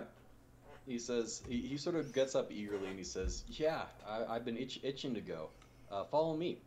He 0.86 0.98
says 0.98 1.42
he, 1.48 1.60
he 1.60 1.76
sort 1.76 1.96
of 1.96 2.12
gets 2.12 2.34
up 2.34 2.50
eagerly 2.50 2.88
and 2.88 2.98
he 2.98 3.04
says, 3.04 3.44
"Yeah, 3.48 3.82
I, 4.08 4.24
I've 4.24 4.44
been 4.44 4.56
itch, 4.56 4.80
itching 4.82 5.14
to 5.14 5.20
go. 5.20 5.48
Uh, 5.90 6.04
follow 6.04 6.36
me," 6.36 6.58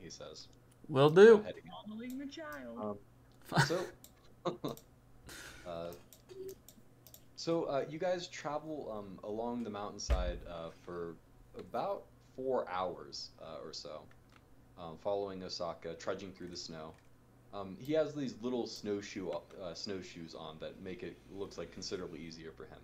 he 0.00 0.10
says. 0.10 0.48
Will 0.88 1.10
do. 1.10 1.42
Heading 1.44 1.62
Following 1.86 2.18
the 2.18 2.26
child. 2.26 2.98
Um, 3.52 3.62
so, 3.66 3.84
uh, 5.66 5.92
so 7.36 7.64
uh, 7.64 7.84
you 7.88 7.98
guys 7.98 8.26
travel 8.26 8.92
um, 8.96 9.18
along 9.22 9.62
the 9.62 9.70
mountainside 9.70 10.38
uh, 10.48 10.70
for 10.82 11.14
about 11.58 12.02
four 12.34 12.68
hours 12.68 13.30
uh, 13.40 13.64
or 13.64 13.72
so, 13.72 14.02
um, 14.80 14.96
following 15.02 15.42
Osaka, 15.42 15.94
trudging 15.94 16.32
through 16.32 16.48
the 16.48 16.56
snow. 16.56 16.92
Um, 17.52 17.76
he 17.80 17.92
has 17.94 18.14
these 18.14 18.34
little 18.42 18.66
snowshoe 18.66 19.30
uh, 19.30 19.74
snowshoes 19.74 20.34
on 20.34 20.56
that 20.60 20.80
make 20.82 21.02
it 21.02 21.16
looks 21.32 21.58
like 21.58 21.72
considerably 21.72 22.20
easier 22.20 22.52
for 22.52 22.64
him. 22.64 22.78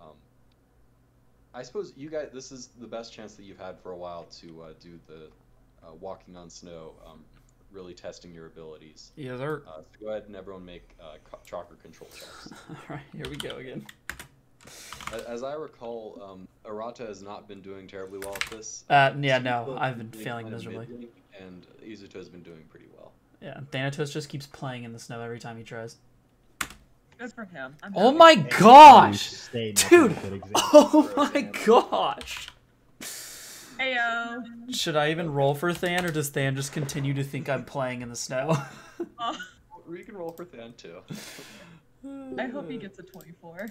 Um, 0.00 0.12
I 1.54 1.62
suppose 1.62 1.94
you 1.96 2.10
guys, 2.10 2.28
this 2.32 2.52
is 2.52 2.68
the 2.78 2.86
best 2.86 3.12
chance 3.12 3.34
that 3.34 3.44
you've 3.44 3.58
had 3.58 3.80
for 3.80 3.92
a 3.92 3.96
while 3.96 4.24
to 4.40 4.62
uh, 4.62 4.72
do 4.80 5.00
the 5.06 5.28
uh, 5.82 5.94
walking 5.94 6.36
on 6.36 6.50
snow, 6.50 6.92
um, 7.06 7.24
really 7.72 7.94
testing 7.94 8.34
your 8.34 8.46
abilities. 8.46 9.12
Yes, 9.16 9.38
sir. 9.38 9.62
Uh, 9.66 9.78
so 9.78 10.04
go 10.04 10.10
ahead 10.10 10.24
and 10.26 10.36
everyone 10.36 10.64
make 10.64 10.94
uh, 11.00 11.16
co- 11.24 11.38
chakra 11.46 11.76
control 11.78 12.10
checks. 12.10 12.52
All 12.70 12.76
right, 12.90 13.00
here 13.14 13.28
we 13.30 13.36
go 13.36 13.56
again. 13.56 13.86
A- 15.12 15.28
As 15.30 15.42
I 15.42 15.54
recall, 15.54 16.20
um, 16.22 16.48
Arata 16.64 17.06
has 17.06 17.22
not 17.22 17.46
been 17.48 17.60
doing 17.60 17.86
terribly 17.86 18.18
well 18.18 18.34
at 18.34 18.50
this. 18.50 18.84
Uh, 18.90 19.12
yeah, 19.20 19.38
no, 19.38 19.76
I've 19.78 19.96
been 19.98 20.10
failing 20.10 20.50
miserably. 20.50 20.86
middling, 20.86 21.08
And 21.40 21.66
Izuto 21.84 22.14
has 22.14 22.28
been 22.28 22.42
doing 22.42 22.64
pretty 22.70 22.86
well. 22.96 23.12
Yeah, 23.42 23.60
Thanatos 23.70 24.12
just 24.12 24.28
keeps 24.28 24.46
playing 24.46 24.84
in 24.84 24.92
the 24.92 24.98
snow 24.98 25.20
every 25.20 25.38
time 25.38 25.56
he 25.56 25.62
tries. 25.62 25.96
Good 27.18 27.32
for 27.32 27.44
him. 27.46 27.74
I'm 27.82 27.92
Oh 27.96 28.12
my 28.12 28.32
You 28.32 28.46
gosh! 28.58 29.48
Dude! 29.48 29.78
a 29.82 30.14
good 30.14 30.32
example. 30.34 30.50
Oh 30.72 31.12
my 31.16 31.40
gosh! 31.64 32.48
Heyo. 33.78 34.42
Should 34.74 34.96
I 34.96 35.10
even 35.10 35.32
roll 35.32 35.54
for 35.54 35.72
Than, 35.72 36.04
or 36.04 36.10
does 36.10 36.32
Than 36.32 36.56
just 36.56 36.72
continue 36.72 37.14
to 37.14 37.22
think 37.24 37.48
I'm 37.48 37.64
playing 37.64 38.02
in 38.02 38.08
the 38.08 38.16
snow? 38.16 38.56
Oh, 39.18 39.36
We 39.86 40.02
can 40.02 40.16
roll 40.16 40.30
for 40.32 40.44
Than 40.44 40.72
too. 40.74 40.98
I 42.38 42.46
hope 42.46 42.70
he 42.70 42.76
gets 42.78 42.98
a 42.98 43.02
24. 43.02 43.68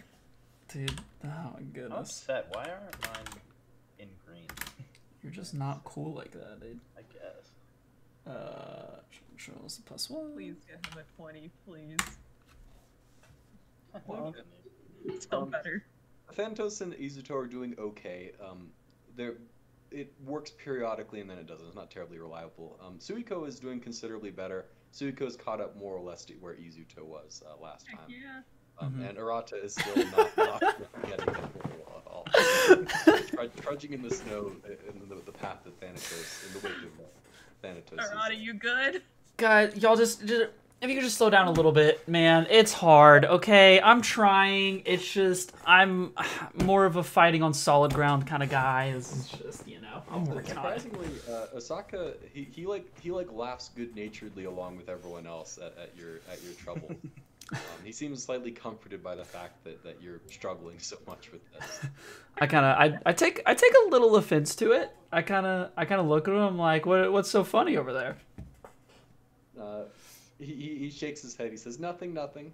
Dude, 0.76 1.00
oh 1.24 1.28
my 1.28 1.32
goodness. 1.32 1.56
I'm 1.56 1.72
goodness. 1.72 2.10
upset. 2.10 2.48
Why 2.52 2.64
aren't 2.70 3.02
mine 3.02 3.42
in 4.00 4.10
green? 4.28 4.48
You're 5.24 5.32
just 5.32 5.54
not 5.54 5.86
cool 5.86 6.14
like 6.14 6.32
that, 6.32 6.60
dude. 6.60 6.82
I 6.98 7.02
guess. 7.14 8.36
Uh, 8.36 9.00
controls 9.30 9.80
plus 9.86 10.10
one. 10.10 10.34
Please 10.34 10.56
get 10.68 10.86
him 10.94 11.00
a 11.00 11.22
20, 11.22 11.50
please. 11.66 11.98
Well, 14.08 14.36
Still 15.22 15.44
Um, 15.44 15.50
better. 15.52 15.86
Thanatos 16.34 16.82
and 16.82 16.92
Izuto 16.96 17.32
are 17.32 17.48
doing 17.48 17.74
okay. 17.80 18.34
Um, 18.46 18.72
they're, 19.16 19.36
it 19.90 20.12
works 20.26 20.52
periodically 20.52 21.22
and 21.22 21.30
then 21.30 21.38
it 21.38 21.48
doesn't. 21.48 21.66
It's 21.66 21.78
not 21.78 21.90
terribly 21.92 22.20
reliable. 22.20 22.78
Um, 22.86 22.98
Suiko 23.00 23.48
is 23.48 23.58
doing 23.58 23.80
considerably 23.80 24.32
better. 24.32 24.66
Suiko's 24.94 25.38
caught 25.38 25.62
up 25.62 25.78
more 25.78 25.94
or 25.96 26.02
less 26.02 26.26
to 26.26 26.34
where 26.42 26.56
Izuto 26.56 27.06
was 27.06 27.42
uh, 27.50 27.56
last 27.64 27.88
Heck 27.88 28.00
time. 28.00 28.08
yeah. 28.10 28.42
Um, 28.80 28.94
Mhm. 28.94 29.10
And 29.10 29.18
Arata 29.18 29.64
is 29.64 29.74
still 29.74 29.96
not, 30.08 30.38
not 30.38 30.60
getting 31.08 31.28
it 31.30 31.36
at 31.36 32.08
all. 32.08 32.26
Trud- 33.28 33.52
trudging 33.62 33.94
in 33.94 34.02
the 34.02 34.10
snow 34.14 34.52
in 34.68 35.08
the, 35.10 35.16
the 35.26 35.32
path 35.32 35.66
of 35.66 35.74
Thanatos, 35.76 36.44
in 36.48 36.54
the 36.54 36.68
wake 36.68 36.78
of 36.84 36.92
Thanatos. 37.62 38.00
is- 38.06 38.12
Arata, 38.12 38.38
you 38.38 38.54
good? 38.54 39.02
Guys, 39.38 39.76
y'all 39.78 39.96
just, 39.96 40.26
just 40.26 40.50
if 40.82 40.90
you 40.90 40.96
could 40.96 41.04
just 41.04 41.18
slow 41.18 41.30
down 41.30 41.48
a 41.48 41.52
little 41.52 41.72
bit, 41.72 42.06
man. 42.08 42.48
It's 42.50 42.74
hard, 42.74 43.24
okay? 43.26 43.80
I'm 43.82 44.02
trying. 44.02 44.84
It's 44.86 45.10
just 45.10 45.54
I'm 45.66 46.14
more 46.54 46.86
of 46.86 46.96
a 46.98 47.04
fighting 47.04 47.44
on 47.44 47.54
solid 47.54 47.94
ground 47.94 48.28
kind 48.28 48.44
of 48.44 48.50
guy. 48.50 48.92
This 48.92 49.12
is 49.14 49.28
just, 49.30 49.68
you 49.68 49.80
know, 49.82 50.04
I'm 50.12 50.26
working 50.26 50.58
on. 50.58 50.64
Surprisingly, 50.78 51.08
uh, 51.30 51.48
Osaka 51.56 52.14
he, 52.34 52.44
he 52.44 52.66
like 52.66 52.86
he 53.00 53.12
like 53.12 53.32
laughs 53.32 53.70
good 53.76 53.96
naturedly 53.96 54.46
along 54.46 54.76
with 54.78 54.90
everyone 54.90 55.26
else 55.28 55.58
at, 55.58 55.78
at 55.82 55.96
your 55.98 56.16
at 56.32 56.44
your 56.44 56.54
trouble. 56.54 56.90
um, 57.52 57.60
he 57.84 57.92
seems 57.92 58.24
slightly 58.24 58.52
comforted 58.52 59.04
by 59.04 59.16
the 59.16 59.24
fact 59.24 59.64
that, 59.64 59.84
that 59.84 60.02
you're 60.02 60.20
struggling 60.30 60.80
so 60.80 60.98
much 61.08 61.32
with 61.32 61.42
this. 61.54 61.82
I 62.38 62.48
kind 62.48 62.66
of 62.66 62.78
I, 63.06 63.10
I 63.10 63.14
take 63.14 63.42
I 63.46 63.54
take 63.54 63.74
a 63.86 63.90
little 63.90 64.16
offense 64.16 64.56
to 64.56 64.72
it. 64.72 64.92
I 65.12 65.22
kind 65.22 65.46
of 65.46 65.72
I 65.78 65.86
kind 65.86 66.02
of 66.02 66.08
look 66.08 66.28
at 66.28 66.34
him 66.34 66.58
like, 66.58 66.86
what 66.86 67.12
what's 67.12 67.30
so 67.30 67.44
funny 67.44 67.78
over 67.78 67.94
there? 67.94 68.18
Uh, 69.60 69.84
he, 70.40 70.46
he 70.46 70.76
he 70.76 70.90
shakes 70.90 71.22
his 71.22 71.36
head. 71.36 71.52
He 71.52 71.58
says, 71.58 71.80
"Nothing, 71.80 72.14
nothing." 72.14 72.52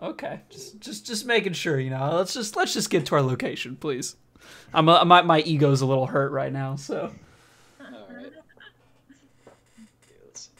Okay, 0.00 0.40
just 0.48 0.80
just 0.80 1.06
just 1.06 1.26
making 1.26 1.54
sure, 1.54 1.80
you 1.80 1.90
know. 1.90 2.16
Let's 2.16 2.32
just 2.32 2.56
let's 2.56 2.72
just 2.72 2.90
get 2.90 3.06
to 3.06 3.16
our 3.16 3.22
location, 3.22 3.76
please. 3.76 4.16
I'm 4.72 4.88
a, 4.88 5.04
my 5.04 5.22
my 5.22 5.40
ego's 5.40 5.80
a 5.80 5.86
little 5.86 6.06
hurt 6.06 6.30
right 6.30 6.52
now, 6.52 6.76
so 6.76 7.12
All 7.80 7.86
right. 8.08 8.26
Okay, 8.26 8.32
let's 10.24 10.50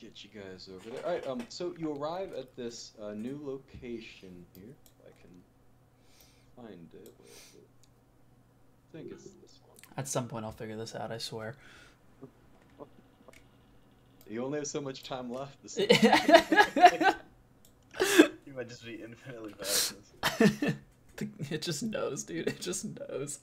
get 0.00 0.22
you 0.22 0.30
guys 0.40 0.68
over 0.72 0.90
there. 0.90 0.91
All 1.04 1.10
right. 1.10 1.26
Um. 1.26 1.44
So 1.48 1.74
you 1.78 1.92
arrive 1.92 2.32
at 2.34 2.54
this 2.56 2.92
uh, 3.02 3.12
new 3.12 3.40
location 3.42 4.44
here. 4.54 4.74
If 5.00 5.06
I 5.06 5.10
can 5.20 5.30
find 6.56 6.88
it. 6.94 7.14
Where 7.18 7.28
is 7.28 7.54
it? 7.54 7.66
I 8.94 8.98
think 8.98 9.12
it's 9.12 9.24
this 9.24 9.58
one. 9.66 9.78
at 9.96 10.06
some 10.06 10.28
point 10.28 10.44
I'll 10.44 10.52
figure 10.52 10.76
this 10.76 10.94
out. 10.94 11.10
I 11.10 11.18
swear. 11.18 11.56
You 14.28 14.44
only 14.44 14.58
have 14.60 14.66
so 14.66 14.80
much 14.80 15.02
time 15.02 15.30
left. 15.32 15.62
This 15.62 15.76
You 18.46 18.54
might 18.54 18.68
just 18.68 18.84
be 18.84 18.94
infinitely 18.94 19.52
bad 19.52 19.60
at 19.60 19.94
this. 20.38 20.74
it 21.50 21.62
just 21.62 21.82
knows, 21.82 22.22
dude. 22.24 22.48
It 22.48 22.60
just 22.60 22.84
knows. 22.84 23.40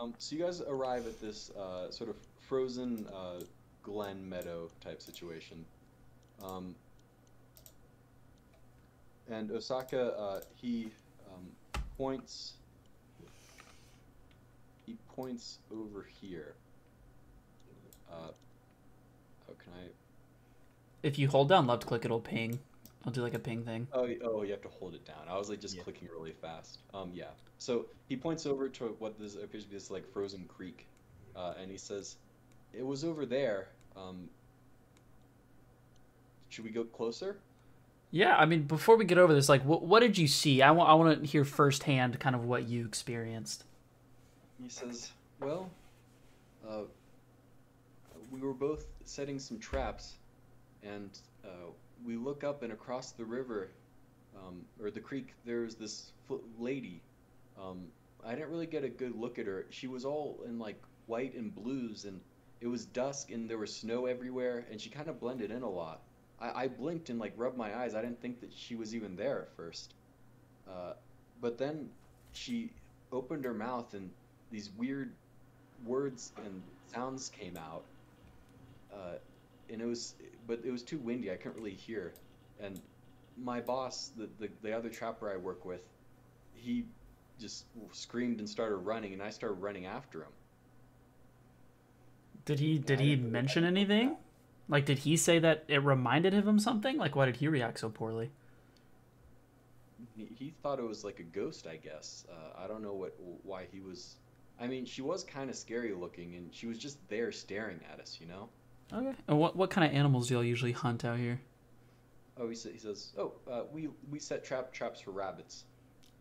Um, 0.00 0.14
so 0.18 0.36
you 0.36 0.42
guys 0.44 0.60
arrive 0.60 1.06
at 1.06 1.20
this 1.20 1.50
uh, 1.50 1.90
sort 1.90 2.10
of 2.10 2.16
frozen 2.40 3.06
uh, 3.12 3.40
glen 3.82 4.28
meadow 4.28 4.68
type 4.80 5.00
situation. 5.02 5.64
Um, 6.42 6.74
and 9.30 9.50
Osaka, 9.50 10.12
uh, 10.18 10.40
he 10.54 10.90
um, 11.32 11.46
points. 11.96 12.54
He 14.86 14.96
points 15.14 15.58
over 15.70 16.06
here. 16.20 16.54
Uh, 18.10 18.30
how 19.46 19.54
can 19.62 19.72
I? 19.74 19.88
If 21.02 21.18
you 21.18 21.28
hold 21.28 21.48
down 21.50 21.66
left 21.66 21.86
click, 21.86 22.04
it'll 22.04 22.20
ping. 22.20 22.58
I'll 23.04 23.12
do 23.12 23.22
like 23.22 23.34
a 23.34 23.38
ping 23.38 23.62
thing. 23.64 23.86
Oh, 23.92 24.08
oh, 24.24 24.42
you 24.42 24.50
have 24.52 24.62
to 24.62 24.68
hold 24.68 24.94
it 24.94 25.04
down. 25.04 25.28
I 25.28 25.36
was 25.38 25.48
like 25.48 25.60
just 25.60 25.76
Yeah. 25.76 25.82
clicking 25.82 26.08
really 26.12 26.32
fast. 26.32 26.78
Um, 26.92 27.10
yeah. 27.14 27.30
So 27.58 27.86
he 28.08 28.16
points 28.16 28.46
over 28.46 28.68
to 28.68 28.96
what 28.98 29.18
this 29.18 29.34
appears 29.34 29.64
to 29.64 29.70
be 29.70 29.76
this 29.76 29.90
like 29.90 30.10
frozen 30.12 30.44
creek, 30.48 30.86
uh, 31.36 31.54
and 31.60 31.70
he 31.70 31.76
says, 31.78 32.16
"It 32.72 32.84
was 32.84 33.04
over 33.04 33.26
there. 33.26 33.68
Um, 33.96 34.28
should 36.48 36.64
we 36.64 36.70
go 36.70 36.84
closer?" 36.84 37.36
Yeah, 38.10 38.36
I 38.36 38.46
mean, 38.46 38.62
before 38.62 38.96
we 38.96 39.04
get 39.04 39.18
over 39.18 39.34
this, 39.34 39.48
like, 39.48 39.64
what 39.64 39.82
what 39.82 40.00
did 40.00 40.16
you 40.16 40.26
see? 40.28 40.62
I 40.62 40.70
want 40.70 40.88
I 40.88 40.94
want 40.94 41.20
to 41.20 41.26
hear 41.26 41.44
firsthand, 41.44 42.18
kind 42.20 42.34
of 42.34 42.44
what 42.44 42.68
you 42.68 42.86
experienced. 42.86 43.64
He 44.62 44.68
says, 44.68 45.12
"Well, 45.40 45.70
uh, 46.68 46.82
we 48.30 48.40
were 48.40 48.54
both 48.54 48.86
setting 49.04 49.38
some 49.38 49.58
traps, 49.58 50.14
and 50.82 51.10
uh, 51.44 51.70
we 52.04 52.16
look 52.16 52.44
up 52.44 52.62
and 52.62 52.72
across 52.72 53.12
the 53.12 53.24
river, 53.24 53.68
um, 54.36 54.64
or 54.82 54.90
the 54.90 55.00
creek, 55.00 55.34
there's 55.44 55.74
this 55.74 56.12
lady. 56.58 57.00
Um, 57.60 57.86
I 58.24 58.34
didn't 58.34 58.50
really 58.50 58.66
get 58.66 58.84
a 58.84 58.88
good 58.88 59.14
look 59.14 59.38
at 59.38 59.46
her. 59.46 59.66
She 59.70 59.86
was 59.86 60.04
all 60.04 60.40
in 60.46 60.58
like 60.58 60.80
white 61.06 61.34
and 61.34 61.54
blues, 61.54 62.04
and 62.04 62.20
it 62.60 62.66
was 62.66 62.86
dusk, 62.86 63.30
and 63.30 63.48
there 63.48 63.58
was 63.58 63.74
snow 63.74 64.06
everywhere, 64.06 64.66
and 64.70 64.80
she 64.80 64.90
kind 64.90 65.08
of 65.08 65.20
blended 65.20 65.50
in 65.50 65.62
a 65.62 65.70
lot. 65.70 66.00
I, 66.40 66.64
I 66.64 66.68
blinked 66.68 67.10
and 67.10 67.18
like 67.18 67.32
rubbed 67.36 67.56
my 67.56 67.76
eyes. 67.76 67.94
I 67.94 68.02
didn't 68.02 68.20
think 68.20 68.40
that 68.40 68.52
she 68.52 68.74
was 68.74 68.94
even 68.94 69.16
there 69.16 69.42
at 69.42 69.56
first, 69.56 69.94
uh, 70.68 70.94
but 71.40 71.58
then 71.58 71.88
she 72.32 72.70
opened 73.12 73.44
her 73.44 73.54
mouth 73.54 73.94
and 73.94 74.10
these 74.50 74.70
weird 74.76 75.12
words 75.86 76.32
and 76.44 76.62
sounds 76.92 77.28
came 77.28 77.56
out. 77.56 77.84
Uh, 78.92 79.16
and 79.70 79.80
it 79.82 79.86
was, 79.86 80.14
but 80.46 80.60
it 80.64 80.70
was 80.70 80.82
too 80.82 80.98
windy. 80.98 81.30
I 81.30 81.36
couldn't 81.36 81.56
really 81.56 81.74
hear. 81.74 82.12
And 82.60 82.80
my 83.36 83.60
boss, 83.60 84.10
the, 84.16 84.28
the 84.38 84.48
the 84.62 84.76
other 84.76 84.88
trapper 84.88 85.30
I 85.30 85.36
work 85.36 85.64
with, 85.64 85.82
he 86.54 86.84
just 87.38 87.66
screamed 87.92 88.40
and 88.40 88.48
started 88.48 88.76
running, 88.76 89.12
and 89.12 89.22
I 89.22 89.30
started 89.30 89.54
running 89.56 89.86
after 89.86 90.22
him. 90.22 90.32
Did 92.48 92.60
he 92.60 92.78
did 92.78 92.98
he 92.98 93.14
mention 93.14 93.62
anything? 93.64 94.16
Like 94.70 94.86
did 94.86 95.00
he 95.00 95.18
say 95.18 95.38
that 95.38 95.64
it 95.68 95.84
reminded 95.84 96.32
him 96.32 96.48
of 96.48 96.62
something? 96.62 96.96
Like 96.96 97.14
why 97.14 97.26
did 97.26 97.36
he 97.36 97.46
react 97.46 97.78
so 97.78 97.90
poorly? 97.90 98.30
He, 100.16 100.28
he 100.34 100.54
thought 100.62 100.78
it 100.78 100.88
was 100.88 101.04
like 101.04 101.20
a 101.20 101.24
ghost, 101.24 101.66
I 101.66 101.76
guess. 101.76 102.24
Uh, 102.30 102.64
I 102.64 102.66
don't 102.66 102.82
know 102.82 102.94
what 102.94 103.14
why 103.42 103.66
he 103.70 103.80
was. 103.80 104.16
I 104.58 104.66
mean, 104.66 104.86
she 104.86 105.02
was 105.02 105.24
kind 105.24 105.50
of 105.50 105.56
scary 105.56 105.92
looking, 105.92 106.36
and 106.36 106.48
she 106.50 106.66
was 106.66 106.78
just 106.78 106.96
there 107.10 107.30
staring 107.32 107.80
at 107.92 108.00
us, 108.00 108.16
you 108.18 108.26
know. 108.26 108.48
Okay. 108.94 109.14
And 109.28 109.38
what 109.38 109.54
what 109.54 109.68
kind 109.68 109.86
of 109.86 109.94
animals 109.94 110.28
do 110.28 110.34
y'all 110.34 110.42
usually 110.42 110.72
hunt 110.72 111.04
out 111.04 111.18
here? 111.18 111.42
Oh, 112.40 112.48
he, 112.48 112.54
sa- 112.54 112.70
he 112.70 112.78
says, 112.78 113.12
"Oh, 113.18 113.32
uh, 113.50 113.64
we 113.70 113.90
we 114.10 114.18
set 114.18 114.42
trap 114.42 114.72
traps 114.72 115.02
for 115.02 115.10
rabbits." 115.10 115.64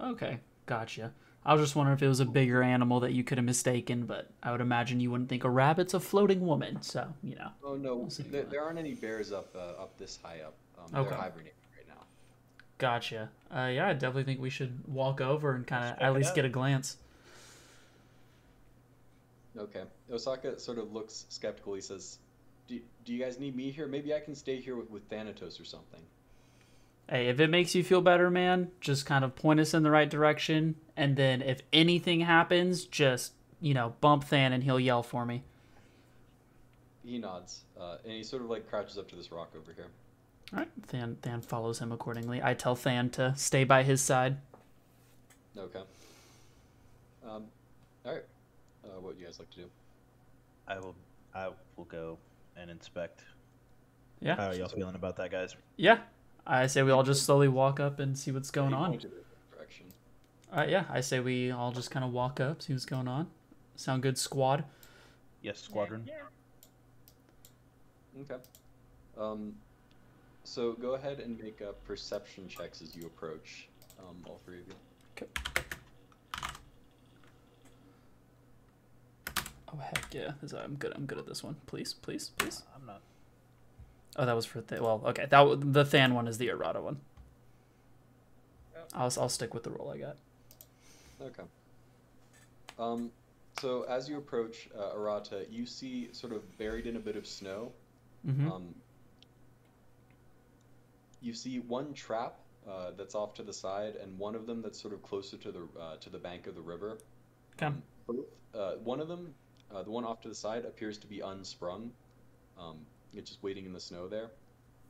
Okay, 0.02 0.40
gotcha. 0.66 1.14
I 1.48 1.54
was 1.54 1.62
just 1.64 1.78
wondering 1.78 1.96
if 1.96 2.04
it 2.04 2.10
was 2.10 2.20
a 2.20 2.26
bigger 2.26 2.62
animal 2.62 3.00
that 3.00 3.14
you 3.14 3.24
could 3.24 3.38
have 3.38 3.46
mistaken, 3.46 4.06
but 4.06 4.30
I 4.44 4.52
would 4.52 4.60
imagine 4.60 5.00
you 5.00 5.10
wouldn't 5.10 5.30
think 5.30 5.46
a 5.46 5.50
rabbit's 5.50 5.94
a 5.94 6.00
floating 6.02 6.46
woman, 6.46 6.82
so 6.82 7.08
you 7.24 7.36
know. 7.36 7.52
Oh 7.64 7.76
no, 7.76 7.96
We'll 7.96 8.12
there, 8.30 8.44
there 8.44 8.62
aren't 8.62 8.78
any 8.78 8.94
bears 8.94 9.32
up 9.32 9.56
uh, 9.56 9.82
up 9.82 9.98
this 9.98 10.20
high 10.22 10.42
up. 10.42 10.56
Um, 10.78 10.94
Okay. 10.94 11.10
They're 11.10 11.18
hibernating 11.18 11.54
right 11.78 11.88
now. 11.88 12.04
Gotcha. 12.78 13.30
Uh, 13.50 13.70
yeah, 13.74 13.88
I 13.88 13.94
definitely 13.94 14.26
think 14.26 14.42
we 14.42 14.50
should 14.50 14.78
walk 14.88 15.22
over 15.22 15.56
and 15.56 15.66
kind 15.66 15.86
of 15.96 16.02
at 16.02 16.14
least 16.14 16.32
out. 16.32 16.36
get 16.36 16.46
a 16.46 16.50
glance. 16.50 16.98
Okay. 19.58 19.84
Osaka 20.12 20.60
sort 20.60 20.78
of 20.78 20.92
looks 20.92 21.26
skeptical. 21.30 21.74
He 21.76 21.82
says, 21.82 22.20
"Do, 22.68 22.78
do 23.06 23.14
you 23.14 23.24
guys 23.24 23.40
need 23.40 23.56
me 23.56 23.72
here? 23.72 23.88
Maybe 23.88 24.14
I 24.14 24.20
can 24.20 24.36
stay 24.36 24.60
here 24.60 24.76
with, 24.76 24.90
with 24.92 25.04
Thanatos 25.10 25.62
or 25.62 25.66
something." 25.66 26.02
Hey, 27.10 27.28
if 27.30 27.40
it 27.40 27.50
makes 27.50 27.74
you 27.74 27.84
feel 27.84 28.02
better, 28.02 28.30
man, 28.30 28.70
just 28.82 29.06
kind 29.06 29.24
of 29.24 29.36
point 29.36 29.60
us 29.62 29.74
in 29.74 29.84
the 29.84 29.92
right 29.92 30.10
direction, 30.10 30.76
and 30.98 31.16
then 31.16 31.42
if 31.42 31.62
anything 31.72 32.22
happens, 32.22 32.86
just 32.86 33.34
you 33.62 33.74
know 33.74 33.94
bump 34.02 34.28
Than 34.28 34.52
and 34.54 34.64
he'll 34.64 34.80
yell 34.80 35.04
for 35.04 35.26
me. 35.26 35.44
He 37.06 37.18
nods, 37.18 37.64
uh, 37.80 37.98
and 38.04 38.12
he 38.14 38.24
sort 38.24 38.42
of 38.42 38.50
like 38.50 38.70
crouches 38.70 38.98
up 38.98 39.08
to 39.10 39.16
this 39.16 39.32
rock 39.32 39.52
over 39.56 39.72
here. 39.74 39.88
All 40.52 40.60
right, 40.60 40.88
Than 40.90 41.18
Than 41.22 41.42
follows 41.42 41.80
him 41.80 41.92
accordingly. 41.94 42.42
I 42.44 42.54
tell 42.54 42.76
Than 42.76 43.10
to 43.12 43.34
stay 43.38 43.64
by 43.64 43.84
his 43.84 44.02
side. 44.02 44.38
Okay. 45.58 45.82
Um, 47.26 47.46
all 48.06 48.14
right. 48.14 48.24
Uh, 48.84 48.88
what 49.00 49.04
would 49.04 49.18
you 49.18 49.26
guys 49.26 49.40
like 49.40 49.50
to 49.52 49.62
do? 49.62 49.66
I 50.68 50.80
will. 50.80 50.96
I 51.34 51.50
will 51.78 51.86
go 51.86 52.18
and 52.58 52.70
inspect. 52.70 53.24
Yeah, 54.20 54.36
How 54.36 54.48
are 54.48 54.56
y'all 54.56 54.68
feeling 54.68 54.96
about 54.96 55.16
that, 55.18 55.32
guys? 55.32 55.56
yeah. 55.78 56.00
I 56.50 56.68
say 56.68 56.82
we 56.82 56.92
all 56.92 57.04
just 57.04 57.24
slowly 57.26 57.50
walk 57.50 57.80
up 57.82 58.00
and 58.00 58.18
see 58.18 58.32
what's 58.32 58.52
going 58.52 58.74
on. 58.74 58.92
pointed 58.92 59.12
in 59.12 59.18
that 59.18 59.58
direction. 59.58 59.86
Uh, 60.52 60.66
yeah, 60.68 60.86
I 60.90 61.02
say 61.02 61.20
we 61.20 61.52
all 61.52 61.74
just 61.74 61.92
kind 61.92 62.06
of 62.06 62.14
walk 62.14 62.40
up, 62.40 62.62
see 62.62 62.72
what's 62.72 62.86
going 62.86 63.08
on. 63.08 63.28
Sound 63.76 64.02
good, 64.02 64.18
squad? 64.18 64.64
Yes, 65.42 65.60
squadron. 65.60 66.08
Yeah. 66.08 66.14
Okay. 68.22 68.42
Um, 69.18 69.56
so 70.46 70.72
go 70.74 70.94
ahead 70.94 71.20
and 71.20 71.38
make 71.38 71.62
uh, 71.62 71.74
perception 71.86 72.48
checks 72.48 72.82
as 72.82 72.96
you 72.96 73.06
approach. 73.06 73.68
Um, 74.00 74.16
all 74.26 74.40
three 74.46 74.60
of 74.60 74.68
you. 74.68 74.74
Okay. 75.18 75.28
Oh 79.74 79.78
heck 79.80 80.14
yeah! 80.14 80.32
I'm 80.64 80.76
good. 80.76 80.94
I'm 80.96 81.06
good 81.06 81.18
at 81.18 81.28
this 81.28 81.44
one. 81.44 81.58
Please, 81.66 81.94
please, 81.94 82.32
please. 82.38 82.64
I'm 82.74 82.86
not. 82.86 83.02
Oh, 84.18 84.26
that 84.26 84.36
was 84.36 84.46
for 84.46 84.62
th- 84.62 84.82
well. 84.82 85.02
Okay, 85.06 85.28
that 85.30 85.74
the 85.74 85.84
Than 85.84 86.14
one 86.14 86.28
is 86.28 86.38
the 86.38 86.50
errata 86.50 86.82
one. 86.82 87.00
I'll 88.94 89.14
I'll 89.20 89.30
stick 89.30 89.54
with 89.54 89.64
the 89.64 89.70
roll 89.70 89.92
I 89.92 89.98
got. 89.98 90.18
Okay. 91.22 91.44
Um, 92.80 93.12
so 93.60 93.84
as 93.84 94.08
you 94.08 94.18
approach 94.18 94.70
uh, 94.78 94.96
Arata, 94.96 95.46
you 95.50 95.66
see 95.66 96.10
sort 96.12 96.34
of 96.34 96.58
buried 96.58 96.88
in 96.88 96.96
a 96.96 97.00
bit 97.00 97.16
of 97.16 97.26
snow. 97.26 97.72
Mm-hmm. 98.28 98.52
Um, 98.52 98.76
you 101.22 101.34
see 101.34 101.60
one 101.60 101.94
trap 101.94 102.36
uh, 102.70 102.92
that's 102.98 103.16
off 103.16 103.34
to 103.36 103.44
the 103.44 103.54
side, 103.54 103.96
and 103.96 104.18
one 104.18 104.36
of 104.36 104.46
them 104.46 104.62
that's 104.62 104.80
sort 104.80 104.94
of 104.94 105.02
closer 105.02 105.38
to 105.38 105.52
the 105.52 105.68
uh, 105.80 105.98
to 105.98 106.10
the 106.10 106.20
bank 106.20 106.48
of 106.48 106.56
the 106.56 106.62
river. 106.62 106.98
Okay. 107.56 107.68
Um, 107.68 107.84
both, 108.08 108.26
uh, 108.56 108.72
one 108.84 109.00
of 109.00 109.08
them, 109.08 109.34
uh, 109.74 109.84
the 109.84 109.92
one 109.92 110.06
off 110.06 110.22
to 110.22 110.30
the 110.30 110.36
side, 110.36 110.66
appears 110.66 110.98
to 111.00 111.08
be 111.08 111.20
unsprung. 111.20 111.92
Um, 112.60 112.78
it's 113.14 113.30
just 113.30 113.44
waiting 113.44 113.66
in 113.66 113.74
the 113.74 113.80
snow 113.80 114.08
there, 114.08 114.30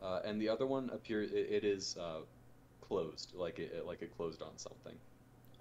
uh, 0.02 0.22
and 0.26 0.42
the 0.42 0.50
other 0.50 0.68
one 0.68 0.90
appears 0.94 1.32
it, 1.32 1.48
it 1.50 1.64
is 1.64 1.98
uh, 2.00 2.20
closed, 2.82 3.34
like 3.36 3.60
it 3.60 3.86
like 3.86 4.02
it 4.02 4.16
closed 4.16 4.42
on 4.42 4.58
something. 4.58 4.96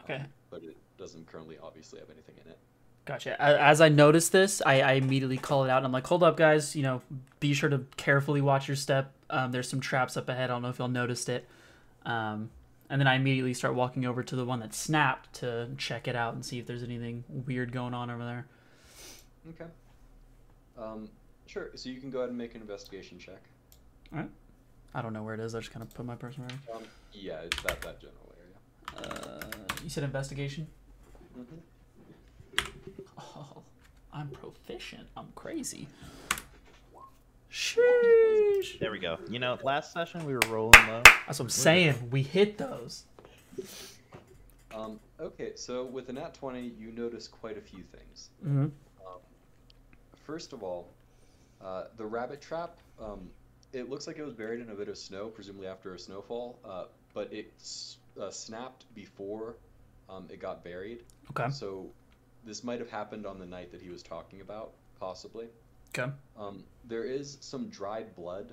Okay. 0.04 0.16
Um, 0.16 0.26
but 0.50 0.62
it 0.62 0.76
doesn't 0.98 1.26
currently 1.26 1.58
obviously 1.62 1.98
have 1.98 2.10
anything 2.10 2.36
in 2.44 2.50
it. 2.50 2.58
Gotcha. 3.06 3.40
As 3.40 3.80
I 3.80 3.88
notice 3.88 4.30
this, 4.30 4.60
I, 4.66 4.80
I 4.80 4.92
immediately 4.94 5.36
call 5.36 5.64
it 5.64 5.70
out. 5.70 5.78
And 5.78 5.86
I'm 5.86 5.92
like, 5.92 6.06
hold 6.06 6.24
up, 6.24 6.36
guys. 6.36 6.74
You 6.74 6.82
know, 6.82 7.02
be 7.38 7.54
sure 7.54 7.68
to 7.68 7.84
carefully 7.96 8.40
watch 8.40 8.66
your 8.66 8.76
step. 8.76 9.12
Um, 9.30 9.52
there's 9.52 9.68
some 9.68 9.80
traps 9.80 10.16
up 10.16 10.28
ahead. 10.28 10.50
I 10.50 10.54
don't 10.54 10.62
know 10.62 10.70
if 10.70 10.78
y'all 10.80 10.88
noticed 10.88 11.28
it. 11.28 11.46
Um, 12.04 12.50
and 12.90 13.00
then 13.00 13.06
I 13.06 13.14
immediately 13.14 13.54
start 13.54 13.74
walking 13.76 14.06
over 14.06 14.24
to 14.24 14.34
the 14.34 14.44
one 14.44 14.58
that 14.58 14.74
snapped 14.74 15.34
to 15.34 15.68
check 15.78 16.08
it 16.08 16.16
out 16.16 16.34
and 16.34 16.44
see 16.44 16.58
if 16.58 16.66
there's 16.66 16.82
anything 16.82 17.22
weird 17.28 17.70
going 17.70 17.94
on 17.94 18.10
over 18.10 18.24
there. 18.24 18.46
Okay. 19.50 19.70
Um, 20.76 21.08
sure. 21.46 21.70
So 21.74 21.88
you 21.88 22.00
can 22.00 22.10
go 22.10 22.18
ahead 22.18 22.30
and 22.30 22.38
make 22.38 22.54
an 22.54 22.60
investigation 22.60 23.18
check. 23.18 23.42
All 24.12 24.20
right. 24.20 24.30
I 24.94 25.02
don't 25.02 25.12
know 25.12 25.22
where 25.22 25.34
it 25.34 25.40
is. 25.40 25.54
I 25.54 25.60
just 25.60 25.72
kind 25.72 25.82
of 25.82 25.92
put 25.92 26.06
my 26.06 26.14
person 26.14 26.44
right. 26.44 26.76
Um, 26.76 26.82
yeah, 27.12 27.40
it's 27.40 27.62
that 27.62 27.80
that 27.82 28.00
general 28.00 28.32
area. 28.38 29.10
Uh, 29.10 29.40
you 29.82 29.90
said 29.90 30.04
investigation? 30.04 30.66
Mm-hmm. 31.38 31.56
Oh, 33.18 33.62
I'm 34.12 34.28
proficient. 34.28 35.06
I'm 35.16 35.28
crazy. 35.34 35.88
Sheesh. 37.52 38.78
There 38.78 38.90
we 38.90 38.98
go. 38.98 39.18
You 39.28 39.38
know, 39.38 39.58
last 39.62 39.92
session 39.92 40.24
we 40.24 40.34
were 40.34 40.40
rolling 40.48 40.86
low. 40.86 41.02
That's 41.26 41.38
what 41.38 41.46
I'm 41.46 41.50
saying. 41.50 42.10
We 42.10 42.22
hit 42.22 42.58
those. 42.58 43.04
Um, 44.74 45.00
okay, 45.20 45.52
so 45.54 45.84
with 45.84 46.08
a 46.08 46.12
nat 46.12 46.34
20, 46.34 46.72
you 46.78 46.92
notice 46.92 47.28
quite 47.28 47.56
a 47.56 47.60
few 47.60 47.82
things. 47.82 48.30
Mm-hmm. 48.44 48.64
Um, 48.64 49.20
first 50.26 50.52
of 50.52 50.62
all, 50.62 50.88
uh, 51.66 51.84
the 51.96 52.06
rabbit 52.06 52.40
trap, 52.40 52.76
um, 53.00 53.28
it 53.72 53.90
looks 53.90 54.06
like 54.06 54.18
it 54.18 54.24
was 54.24 54.34
buried 54.34 54.60
in 54.60 54.70
a 54.70 54.74
bit 54.74 54.88
of 54.88 54.96
snow, 54.96 55.28
presumably 55.28 55.66
after 55.66 55.94
a 55.94 55.98
snowfall, 55.98 56.58
uh, 56.64 56.84
but 57.12 57.32
it 57.32 57.52
uh, 58.20 58.30
snapped 58.30 58.84
before 58.94 59.56
um, 60.08 60.26
it 60.30 60.40
got 60.40 60.62
buried. 60.62 61.00
Okay. 61.30 61.50
So 61.50 61.90
this 62.44 62.62
might 62.62 62.78
have 62.78 62.90
happened 62.90 63.26
on 63.26 63.38
the 63.38 63.46
night 63.46 63.72
that 63.72 63.82
he 63.82 63.88
was 63.88 64.02
talking 64.02 64.40
about, 64.40 64.72
possibly. 65.00 65.46
Okay. 65.96 66.10
Um, 66.38 66.62
there 66.84 67.04
is 67.04 67.38
some 67.40 67.68
dried 67.68 68.14
blood 68.14 68.52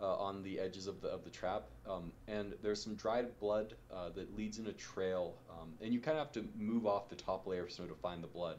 uh, 0.00 0.16
on 0.16 0.42
the 0.42 0.58
edges 0.58 0.86
of 0.86 1.00
the 1.02 1.08
of 1.08 1.24
the 1.24 1.30
trap, 1.30 1.64
um, 1.88 2.12
and 2.28 2.54
there's 2.62 2.82
some 2.82 2.94
dried 2.94 3.38
blood 3.40 3.74
uh, 3.92 4.08
that 4.14 4.36
leads 4.36 4.58
in 4.58 4.66
a 4.66 4.72
trail, 4.72 5.34
um, 5.50 5.72
and 5.82 5.92
you 5.92 6.00
kind 6.00 6.16
of 6.16 6.26
have 6.26 6.32
to 6.32 6.44
move 6.58 6.86
off 6.86 7.08
the 7.08 7.16
top 7.16 7.46
layer 7.46 7.64
of 7.64 7.72
snow 7.72 7.86
to 7.86 7.94
find 7.94 8.22
the 8.22 8.28
blood. 8.28 8.56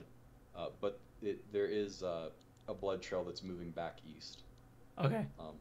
Uh, 0.55 0.67
but 0.79 0.99
it, 1.21 1.51
there 1.51 1.65
is 1.65 2.03
uh, 2.03 2.29
a 2.67 2.73
blood 2.73 3.01
trail 3.01 3.23
that's 3.23 3.43
moving 3.43 3.69
back 3.71 3.97
east. 4.17 4.39
Okay. 5.03 5.25
Um, 5.39 5.53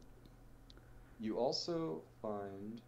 you 1.19 1.37
also 1.37 2.01
find, 2.21 2.81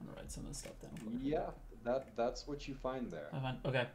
I'm 0.00 0.06
gonna 0.06 0.18
write 0.18 0.30
some 0.32 0.44
of 0.44 0.48
this 0.50 0.58
stuff 0.58 0.72
down. 0.80 1.20
yeah, 1.22 1.46
that 1.84 2.08
that's 2.16 2.46
what 2.46 2.66
you 2.68 2.74
find 2.74 3.10
there. 3.10 3.28
I 3.32 3.40
find- 3.40 3.58
Okay. 3.64 3.86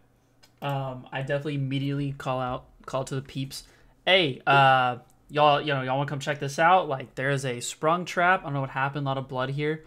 Um, 0.62 1.07
I 1.12 1.22
definitely 1.22 1.55
immediately 1.55 2.12
call 2.18 2.39
out, 2.39 2.66
call 2.86 3.03
to 3.05 3.16
the 3.16 3.22
peeps. 3.22 3.64
Hey, 4.05 4.41
uh, 4.45 4.97
y'all, 5.30 5.59
you 5.59 5.74
know, 5.74 5.82
y'all 5.82 5.97
want 5.97 6.07
to 6.07 6.12
come 6.12 6.20
check 6.20 6.39
this 6.39 6.59
out? 6.59 6.88
Like, 6.88 7.16
there 7.16 7.32
is 7.32 7.45
a 7.45 7.59
sprung 7.62 8.05
trap. 8.05 8.41
I 8.41 8.43
don't 8.43 8.53
know 8.53 8.62
what 8.62 8.70
happened. 8.70 9.05
A 9.07 9.09
lot 9.09 9.18
of 9.18 9.28
blood 9.28 9.49
here. 9.49 9.84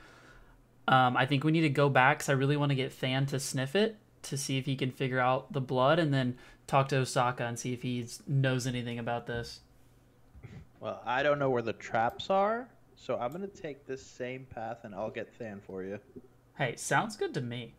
Um, 0.89 1.16
I 1.16 1.27
think 1.27 1.45
we 1.45 1.53
need 1.53 1.61
to 1.62 1.68
go 1.68 1.89
back 1.89 2.18
because 2.18 2.29
I 2.29 2.33
really 2.33 2.57
want 2.57 2.70
to 2.70 2.75
get 2.77 2.99
Than 3.01 3.25
to 3.27 3.39
sniff 3.41 3.77
it 3.77 3.97
to 4.22 4.37
see 4.37 4.59
if 4.59 4.66
he 4.66 4.75
can 4.75 4.91
figure 4.91 5.20
out 5.20 5.53
the 5.53 5.61
blood, 5.61 5.99
and 5.99 6.12
then 6.12 6.37
talk 6.67 6.89
to 6.89 6.99
Osaka 6.99 7.45
and 7.47 7.59
see 7.59 7.73
if 7.73 7.83
he 7.83 8.07
knows 8.27 8.67
anything 8.67 8.99
about 8.99 9.27
this. 9.27 9.61
Well, 10.81 11.01
I 11.07 11.23
don't 11.23 11.39
know 11.39 11.51
where 11.51 11.62
the 11.62 11.73
traps 11.73 12.31
are, 12.31 12.69
so 12.95 13.19
I'm 13.19 13.33
gonna 13.33 13.47
take 13.47 13.87
this 13.87 14.05
same 14.05 14.47
path 14.47 14.81
and 14.85 14.95
I'll 14.95 15.11
get 15.11 15.39
Than 15.39 15.61
for 15.67 15.83
you. 15.83 15.99
Hey, 16.57 16.77
sounds 16.77 17.17
good 17.17 17.35
to 17.35 17.41
me. 17.41 17.75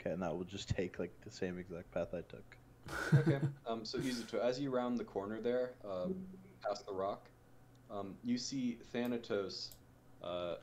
Okay, 0.00 0.10
and 0.10 0.22
that 0.22 0.34
will 0.34 0.44
just 0.44 0.68
take 0.68 0.98
like 0.98 1.12
the 1.24 1.30
same 1.30 1.58
exact 1.58 1.92
path 1.92 2.14
I 2.14 2.22
took. 2.22 2.56
okay. 3.14 3.40
Um, 3.66 3.84
so 3.84 3.98
Izuto, 3.98 4.40
as 4.40 4.58
you 4.58 4.70
round 4.70 4.98
the 4.98 5.04
corner 5.04 5.40
there, 5.40 5.72
uh, 5.84 6.06
past 6.66 6.86
the 6.86 6.92
rock, 6.92 7.28
um, 7.90 8.14
you 8.24 8.38
see 8.38 8.78
Thanatos, 8.92 9.72
uh, 10.24 10.54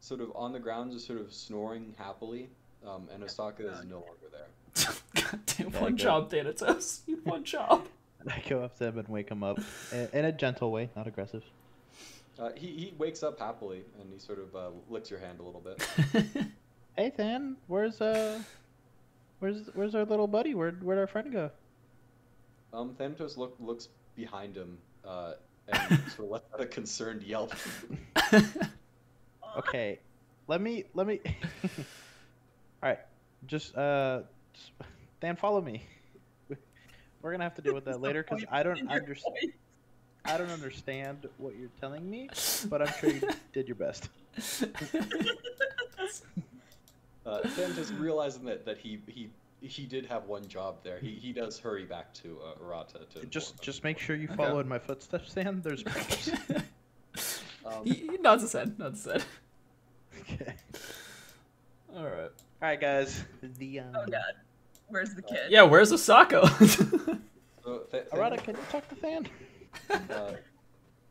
sort 0.00 0.20
of 0.20 0.32
on 0.34 0.52
the 0.52 0.58
ground, 0.58 0.92
just 0.92 1.06
sort 1.06 1.20
of 1.20 1.32
snoring 1.32 1.94
happily, 1.98 2.48
um, 2.86 3.08
and 3.12 3.22
Osaka 3.22 3.70
is 3.70 3.84
no 3.84 3.96
longer 3.96 4.28
there. 4.30 4.48
God 5.14 5.40
damn, 5.46 5.70
Yeah, 5.72 5.80
one 5.80 5.92
good. 5.92 5.98
job, 5.98 6.30
Thanatos. 6.30 7.00
You 7.06 7.18
one 7.24 7.44
job. 7.44 7.86
And 8.20 8.30
I 8.30 8.42
go 8.48 8.62
up 8.62 8.76
to 8.78 8.86
him 8.86 8.98
and 8.98 9.08
wake 9.08 9.28
him 9.30 9.42
up 9.42 9.58
in, 9.92 10.08
in 10.12 10.24
a 10.26 10.32
gentle 10.32 10.70
way, 10.70 10.90
not 10.96 11.06
aggressive. 11.06 11.42
Uh, 12.38 12.50
he, 12.56 12.66
he 12.68 12.94
wakes 12.96 13.22
up 13.22 13.38
happily 13.38 13.82
and 14.00 14.12
he 14.12 14.18
sort 14.18 14.38
of 14.38 14.54
uh, 14.56 14.70
licks 14.88 15.10
your 15.10 15.18
hand 15.20 15.40
a 15.40 15.42
little 15.42 15.60
bit. 15.60 15.86
Hey, 16.96 17.10
Than, 17.16 17.56
where's 17.68 18.02
uh, 18.02 18.38
where's 19.38 19.70
where's 19.72 19.94
our 19.94 20.04
little 20.04 20.26
buddy? 20.26 20.54
Where'd 20.54 20.82
where'd 20.84 20.98
our 20.98 21.06
friend 21.06 21.32
go? 21.32 21.50
Um, 22.74 22.94
Thanatos 22.98 23.38
look, 23.38 23.56
looks 23.58 23.88
behind 24.14 24.54
him 24.54 24.76
uh, 25.02 25.32
and 25.68 25.98
sort 26.14 26.26
of 26.26 26.30
lets 26.30 26.52
out 26.52 26.60
a 26.60 26.66
concerned 26.66 27.22
yelp. 27.22 27.54
Okay, 29.58 29.98
let 30.48 30.60
me 30.60 30.84
let 30.94 31.06
me. 31.06 31.20
All 32.82 32.88
right, 32.90 32.98
just 33.46 33.74
uh, 33.76 34.20
just, 34.52 34.72
Than, 35.20 35.36
follow 35.36 35.60
me. 35.60 35.82
We're 37.22 37.30
gonna 37.30 37.44
have 37.44 37.54
to 37.54 37.62
deal 37.62 37.74
with 37.74 37.84
that 37.84 38.00
later 38.00 38.24
because 38.24 38.44
I 38.50 38.62
don't 38.62 38.90
understand. 38.90 39.52
I 40.24 40.36
don't 40.36 40.50
understand 40.50 41.28
what 41.38 41.56
you're 41.56 41.70
telling 41.80 42.08
me, 42.08 42.28
but 42.68 42.82
I'm 42.82 42.92
sure 42.98 43.10
you 43.10 43.28
did 43.52 43.68
your 43.68 43.76
best. 43.76 44.08
Uh, 47.24 47.38
Thanatos 47.50 47.92
realizing 47.92 48.44
that, 48.44 48.64
that 48.66 48.78
he, 48.78 48.98
he 49.06 49.30
he 49.60 49.86
did 49.86 50.06
have 50.06 50.26
one 50.26 50.46
job 50.48 50.78
there. 50.82 50.98
He, 50.98 51.12
he 51.12 51.32
does 51.32 51.58
hurry 51.58 51.84
back 51.84 52.12
to 52.14 52.38
uh, 52.44 52.64
Arata 52.64 53.08
to 53.10 53.26
Just 53.26 53.52
inform 53.52 53.64
just 53.64 53.84
make 53.84 53.98
sure 53.98 54.16
you 54.16 54.28
follow 54.28 54.58
in 54.58 54.68
my 54.68 54.78
footsteps, 54.78 55.32
Than. 55.32 55.62
There's 55.62 55.82
traps. 55.82 56.28
him. 56.28 56.62
Um, 57.64 57.84
he, 57.84 57.92
he 57.92 58.16
nods 58.18 58.42
his 58.42 58.52
head. 58.52 58.76
Nods 58.76 59.04
his 59.04 59.12
head. 59.12 59.24
okay. 60.20 60.54
All 61.96 62.02
right. 62.02 62.32
All 62.62 62.68
right, 62.68 62.80
guys. 62.80 63.24
The 63.58 63.80
um, 63.80 63.86
Oh 63.92 64.06
god. 64.08 64.34
Where's 64.86 65.14
the 65.14 65.22
kid? 65.22 65.50
Yeah, 65.50 65.62
where's 65.62 65.92
Osaka? 65.92 66.46
so 67.64 67.80
Th- 67.90 68.04
Arata, 68.12 68.36
can 68.40 68.54
you 68.54 68.62
talk 68.70 68.88
to 68.88 68.94
Than? 68.94 69.28
uh, 69.90 70.34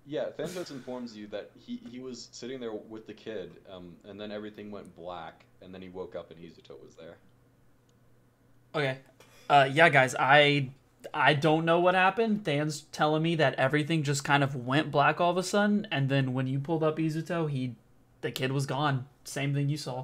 yeah, 0.05 0.29
Thanatos 0.29 0.71
informs 0.71 1.15
you 1.17 1.27
that 1.27 1.51
he, 1.59 1.81
he 1.91 1.99
was 1.99 2.29
sitting 2.31 2.61
there 2.61 2.71
with 2.73 3.05
the 3.05 3.13
kid, 3.13 3.51
um, 3.69 3.95
and 4.05 4.19
then 4.19 4.31
everything 4.31 4.71
went 4.71 4.95
black, 4.95 5.43
and 5.61 5.73
then 5.73 5.81
he 5.81 5.89
woke 5.89 6.15
up 6.15 6.31
and 6.31 6.39
Izuto 6.39 6.81
was 6.81 6.95
there. 6.95 7.17
okay. 8.73 8.99
Uh, 9.49 9.67
yeah, 9.73 9.89
guys, 9.89 10.15
I 10.17 10.69
I 11.13 11.33
don't 11.33 11.65
know 11.65 11.81
what 11.81 11.95
happened. 11.95 12.45
Than's 12.45 12.83
telling 12.93 13.23
me 13.23 13.35
that 13.35 13.55
everything 13.55 14.03
just 14.03 14.23
kind 14.23 14.41
of 14.41 14.55
went 14.55 14.89
black 14.89 15.19
all 15.19 15.31
of 15.31 15.37
a 15.37 15.43
sudden, 15.43 15.85
and 15.91 16.07
then 16.07 16.33
when 16.33 16.47
you 16.47 16.59
pulled 16.59 16.83
up 16.83 16.97
Izuto, 16.97 17.49
he 17.49 17.75
the 18.21 18.31
kid 18.31 18.53
was 18.53 18.65
gone. 18.65 19.07
Same 19.25 19.53
thing 19.53 19.67
you 19.67 19.75
saw. 19.75 20.03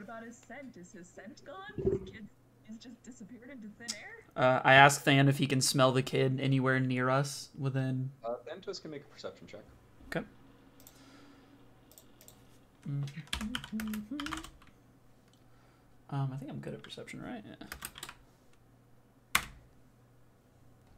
What 0.00 0.08
about 0.08 0.26
his 0.26 0.38
scent? 0.48 0.78
Is 0.78 0.92
his 0.92 1.06
scent 1.06 1.42
gone? 1.44 1.56
The 1.76 2.10
kid 2.10 2.26
has 2.68 2.78
just 2.78 3.02
disappeared 3.02 3.50
into 3.50 3.68
thin 3.78 3.88
air? 4.00 4.42
Uh, 4.42 4.60
I 4.64 4.72
asked 4.72 5.04
Than 5.04 5.28
if 5.28 5.36
he 5.36 5.46
can 5.46 5.60
smell 5.60 5.92
the 5.92 6.00
kid 6.00 6.40
anywhere 6.40 6.80
near 6.80 7.10
us 7.10 7.50
within. 7.58 8.10
Uh, 8.24 8.36
Thanatos 8.48 8.78
can 8.78 8.92
make 8.92 9.02
a 9.02 9.08
perception 9.12 9.46
check. 9.46 9.60
Okay. 10.08 10.24
Um, 16.08 16.30
I 16.32 16.36
think 16.38 16.50
I'm 16.50 16.60
good 16.60 16.72
at 16.72 16.82
perception, 16.82 17.22
right? 17.22 17.44
Yeah. 17.46 17.66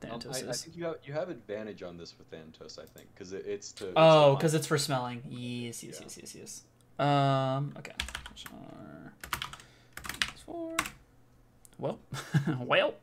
Um, 0.05 0.21
Thanatos 0.21 0.45
I, 0.45 0.51
I 0.51 0.53
think 0.53 0.77
you 0.77 0.85
have 0.85 0.97
you 1.05 1.13
have 1.13 1.29
advantage 1.29 1.83
on 1.83 1.97
this 1.97 2.15
with 2.17 2.29
Thanatos, 2.29 2.79
I 2.79 2.87
think, 2.87 3.09
because 3.13 3.33
it, 3.33 3.47
it's 3.49 3.73
to. 3.73 3.87
it's 3.87 3.95
Oh, 3.97 4.37
because 4.37 4.55
it's 4.55 4.69
for 4.69 4.79
smelling. 4.79 5.25
Yes, 5.29 5.83
yes, 5.83 5.97
Yeah. 5.97 6.03
yes, 6.05 6.19
yes, 6.19 6.35
yes. 6.37 6.63
Um, 7.05 7.75
okay. 7.77 7.93
Sure. 10.45 10.55
Four. 10.55 10.77
Well, 11.79 11.99
well, 12.61 12.95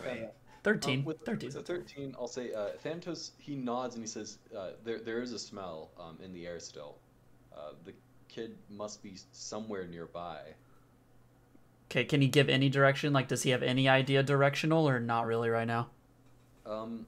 Okay. 0.00 0.28
13. 0.62 0.98
Um, 1.00 1.04
with, 1.04 1.20
13. 1.20 1.52
with 1.54 1.66
13, 1.66 2.14
I'll 2.18 2.26
say 2.26 2.52
uh, 2.52 2.70
Thanatos, 2.82 3.32
he 3.38 3.54
nods 3.54 3.94
and 3.94 4.02
he 4.02 4.08
says, 4.08 4.38
uh, 4.56 4.70
there, 4.84 4.98
there 4.98 5.22
is 5.22 5.32
a 5.32 5.38
smell 5.38 5.90
um, 5.98 6.18
in 6.24 6.32
the 6.32 6.46
air 6.46 6.58
still. 6.58 6.96
Uh, 7.56 7.70
the 7.84 7.92
kid 8.28 8.56
must 8.68 9.02
be 9.02 9.14
somewhere 9.32 9.86
nearby. 9.86 10.40
Okay, 11.90 12.04
can 12.04 12.20
he 12.20 12.26
give 12.26 12.48
any 12.48 12.68
direction? 12.68 13.12
Like, 13.12 13.28
does 13.28 13.44
he 13.44 13.50
have 13.50 13.62
any 13.62 13.88
idea 13.88 14.22
directional 14.24 14.88
or 14.88 14.98
not 14.98 15.26
really 15.26 15.48
right 15.50 15.68
now? 15.68 15.88
Um, 16.66 17.06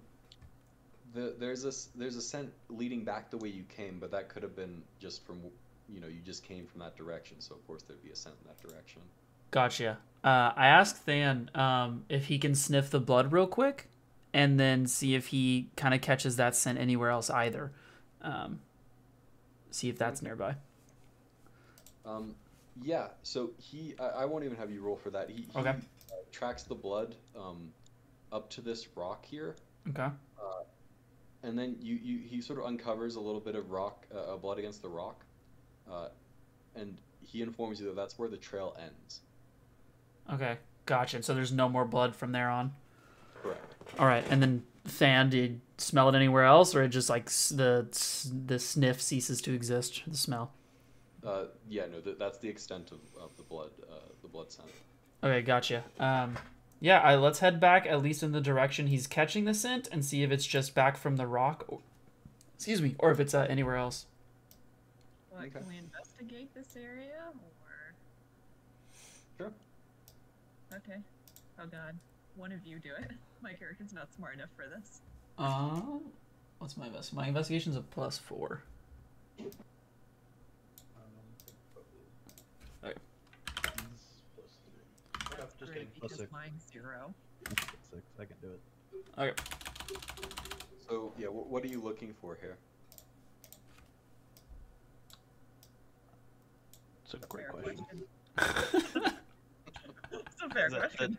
the, 1.14 1.34
there's 1.38 1.64
a 1.64 1.68
s- 1.68 1.88
there's 1.96 2.14
a 2.14 2.22
scent 2.22 2.52
leading 2.68 3.02
back 3.02 3.28
the 3.28 3.38
way 3.38 3.48
you 3.48 3.64
came, 3.64 3.98
but 3.98 4.12
that 4.12 4.28
could 4.28 4.44
have 4.44 4.54
been 4.54 4.80
just 5.00 5.26
from 5.26 5.40
you 5.89 6.01
know 6.01 6.07
you 6.07 6.20
just 6.24 6.45
came 6.45 6.66
from 6.66 6.80
that 6.80 6.97
direction, 6.97 7.41
so 7.41 7.55
of 7.55 7.66
course 7.66 7.82
there'd 7.82 8.03
be 8.03 8.11
a 8.11 8.16
scent 8.16 8.36
in 8.43 8.49
that 8.49 8.61
direction. 8.68 9.03
Gotcha. 9.51 9.99
Uh, 10.22 10.53
I 10.57 10.66
asked 10.66 11.07
Than 11.07 11.51
um, 11.55 12.05
if 12.09 12.26
he 12.26 12.39
can 12.39 12.55
sniff 12.55 12.91
the 12.91 13.01
blood 13.01 13.32
real 13.32 13.47
quick 13.47 13.89
and 14.34 14.59
then 14.61 14.86
see 14.86 15.14
if 15.14 15.28
he 15.28 15.70
kind 15.76 15.95
of 15.95 16.01
catches 16.01 16.36
that 16.36 16.55
scent 16.55 16.78
anywhere 16.78 17.11
else 17.11 17.30
either. 17.30 17.72
Um, 18.20 18.61
see 19.70 19.89
if 19.89 19.97
that's 19.97 20.20
nearby. 20.20 20.57
Um, 22.05 22.34
yeah, 22.82 23.09
so 23.22 23.51
he 23.59 23.95
I, 23.99 24.22
I 24.22 24.24
won't 24.24 24.45
even 24.45 24.57
have 24.57 24.70
you 24.70 24.82
roll 24.82 24.97
for 24.97 25.11
that. 25.11 25.30
He, 25.30 25.47
he 25.53 25.59
Okay. 25.59 25.70
uh, 25.70 26.14
tracks 26.32 26.62
the 26.64 26.74
blood 26.74 27.14
um, 27.39 27.72
up 28.32 28.51
to 28.51 28.61
this 28.61 28.89
rock 28.97 29.24
here, 29.24 29.57
Okay. 29.89 30.09
and 31.43 31.59
then 31.59 31.76
you, 31.80 31.97
you 32.03 32.18
he 32.18 32.41
sort 32.41 32.59
of 32.59 32.66
uncovers 32.66 33.14
a 33.16 33.20
little 33.20 33.41
bit 33.41 33.55
of 33.55 33.70
rock 33.70 34.07
uh, 34.14 34.34
uh, 34.34 34.36
blood 34.36 34.59
against 34.59 34.82
the 34.82 34.89
rock, 34.89 35.24
uh, 35.91 36.09
and 36.74 36.99
he 37.20 37.43
informs 37.43 37.80
you 37.80 37.86
that 37.86 37.97
that's 37.97 38.18
where 38.18 38.28
the 38.28 38.36
trail 38.36 38.76
ends. 38.80 39.20
Okay. 40.32 40.59
Gotcha. 40.86 41.22
So 41.22 41.34
there's 41.34 41.53
no 41.53 41.68
more 41.68 41.84
blood 41.84 42.16
from 42.16 42.32
there 42.32 42.49
on. 42.49 42.72
Correct. 43.43 43.74
All 43.99 44.07
right. 44.07 44.24
And 44.30 44.43
then 44.43 44.62
Than, 44.99 45.30
did 45.30 45.51
you 45.51 45.61
smell 45.76 46.09
it 46.09 46.14
anywhere 46.14 46.45
else 46.45 46.74
or 46.74 46.82
it 46.82 46.89
just 46.89 47.11
like 47.11 47.26
the 47.26 47.86
the 48.47 48.59
sniff 48.59 49.03
ceases 49.03 49.41
to 49.43 49.53
exist, 49.53 50.03
the 50.07 50.16
smell? 50.16 50.53
Uh, 51.24 51.45
yeah, 51.68 51.84
no, 51.93 52.01
th- 52.01 52.16
that's 52.18 52.39
the 52.39 52.49
extent 52.49 52.91
of, 52.93 53.01
of 53.20 53.36
the 53.36 53.43
blood, 53.43 53.70
uh, 53.91 53.97
the 54.22 54.28
blood 54.28 54.51
scent. 54.51 54.68
Okay, 55.22 55.43
gotcha. 55.43 55.84
Um, 55.99 56.39
yeah, 56.80 57.01
I, 57.01 57.16
let's 57.16 57.41
head 57.41 57.61
back 57.61 57.86
at 57.86 58.03
least 58.03 58.22
in 58.22 58.32
the 58.32 58.41
direction 58.41 58.86
he's 58.86 59.07
catching 59.07 59.45
the 59.45 59.53
scent 59.53 59.89
and 59.91 60.05
see 60.05 60.22
if 60.22 60.30
it's 60.30 60.47
just 60.47 60.74
back 60.74 60.97
from 60.97 61.16
the 61.16 61.26
rock. 61.26 61.64
Or, 61.68 61.80
excuse 62.55 62.80
me, 62.80 62.95
or 62.99 63.11
if 63.11 63.20
it's 63.20 63.34
uh, 63.34 63.47
anywhere 63.51 63.76
else. 63.76 64.07
What, 65.39 65.47
Okay. 65.47 65.59
Can 65.61 65.68
we 65.68 65.76
investigate 65.78 66.53
this 66.53 66.74
area 66.76 67.22
or? 67.32 67.95
Sure. 69.39 69.53
Okay. 70.74 70.99
Oh 71.61 71.66
god. 71.66 71.97
One 72.34 72.51
of 72.51 72.66
you 72.66 72.80
do 72.80 72.91
it. 72.99 73.12
My 73.41 73.53
character's 73.53 73.93
not 73.93 74.12
smart 74.12 74.34
enough 74.34 74.49
for 74.57 74.64
this. 74.66 75.01
Um, 75.39 76.01
what's 76.59 76.76
my 76.76 76.86
invest? 76.89 77.14
My 77.14 77.28
investigation's 77.28 77.76
a 77.76 77.80
plus 77.80 78.18
four. 78.18 78.62
Okay. 82.84 82.95
Just 85.36 85.59
Great, 85.61 85.72
kidding. 85.72 85.89
Plus 86.01 86.16
six. 86.16 86.32
mine's 86.32 86.64
zero. 86.72 87.14
Six. 87.91 88.03
I 88.18 88.24
can 88.24 88.36
do 88.43 88.49
it. 88.49 89.20
Okay. 89.20 89.43
So 90.89 91.12
yeah, 91.16 91.28
wh- 91.28 91.49
what 91.49 91.62
are 91.62 91.68
you 91.68 91.80
looking 91.80 92.12
for 92.20 92.36
here? 92.41 92.57
It's 97.11 97.24
a 97.24 97.26
great 97.26 97.46
Fair 97.46 97.62
question. 97.62 97.86
it's 100.12 100.42
a 100.42 100.50
fair 100.50 100.68
The- 100.68 100.74
the- 100.76 100.80
question. 100.80 101.18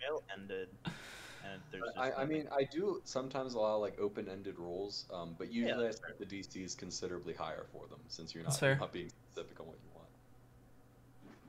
Mail 0.00 0.22
ended, 0.36 0.68
and 0.84 1.62
there's. 1.70 1.84
I, 1.96 2.10
I 2.22 2.24
mean, 2.26 2.48
I 2.52 2.64
do 2.64 3.00
sometimes 3.04 3.54
allow 3.54 3.76
like 3.78 3.98
open-ended 4.00 4.58
rolls, 4.58 5.06
um, 5.14 5.36
but 5.38 5.52
usually 5.52 5.72
I 5.84 5.86
that's 5.86 5.98
set 6.00 6.18
the 6.18 6.26
DCs 6.26 6.76
considerably 6.76 7.34
higher 7.34 7.66
for 7.72 7.86
them 7.86 8.00
since 8.08 8.34
you're 8.34 8.42
That's 8.42 8.56
not, 8.56 8.60
fair. 8.60 8.76
not 8.76 8.92
being 8.92 9.08
specific 9.30 9.60
on 9.60 9.66
what 9.68 9.76
you 9.84 9.90
want. 9.94 10.08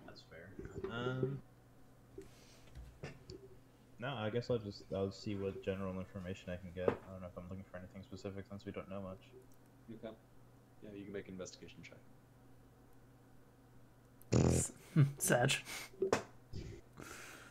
That's 0.06 0.24
fair. 0.30 0.92
Um. 0.96 1.42
No, 4.00 4.14
I 4.16 4.30
guess 4.30 4.50
I'll 4.52 4.60
just 4.60 4.84
I'll 4.96 5.12
see 5.12 5.34
what 5.36 5.64
general 5.64 5.98
information 5.98 6.52
I 6.52 6.58
can 6.58 6.70
get. 6.76 6.90
I 6.90 7.12
don't 7.12 7.22
know 7.22 7.28
if 7.28 7.38
I'm 7.38 7.46
looking 7.50 7.66
for 7.72 7.78
anything 7.78 8.04
specific 8.04 8.46
since 8.50 8.66
we 8.66 8.72
don't 8.72 8.90
know 8.90 9.02
much. 9.02 9.20
Okay. 10.06 10.14
Yeah, 10.84 10.90
you 10.96 11.06
can 11.06 11.14
make 11.14 11.28
an 11.28 11.34
investigation 11.34 11.80
check. 11.82 11.98
Sag. 15.18 15.54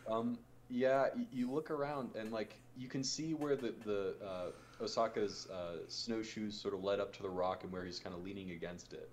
Um, 0.09 0.39
yeah, 0.69 1.07
you 1.33 1.51
look 1.51 1.71
around 1.71 2.11
and 2.17 2.33
like 2.33 2.55
you 2.77 2.89
can 2.89 3.05
see 3.05 3.35
where 3.35 3.57
the 3.57 3.75
the 3.85 4.15
uh, 4.25 4.83
Osaka's 4.83 5.49
uh, 5.51 5.79
snowshoes 5.89 6.59
sort 6.59 6.75
of 6.75 6.83
led 6.83 7.01
up 7.01 7.13
to 7.17 7.23
the 7.23 7.31
rock 7.31 7.65
and 7.65 7.73
where 7.73 7.85
he's 7.85 7.99
kind 7.99 8.15
of 8.15 8.23
leaning 8.23 8.53
against 8.53 8.93
it, 8.93 9.11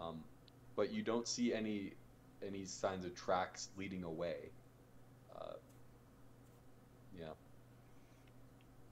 um, 0.00 0.22
but 0.76 0.92
you 0.92 1.02
don't 1.02 1.28
see 1.28 1.52
any 1.52 1.92
any 2.46 2.64
signs 2.64 3.04
of 3.04 3.14
tracks 3.14 3.68
leading 3.76 4.04
away. 4.04 4.36
Uh, 5.34 5.54
yeah. 7.18 7.26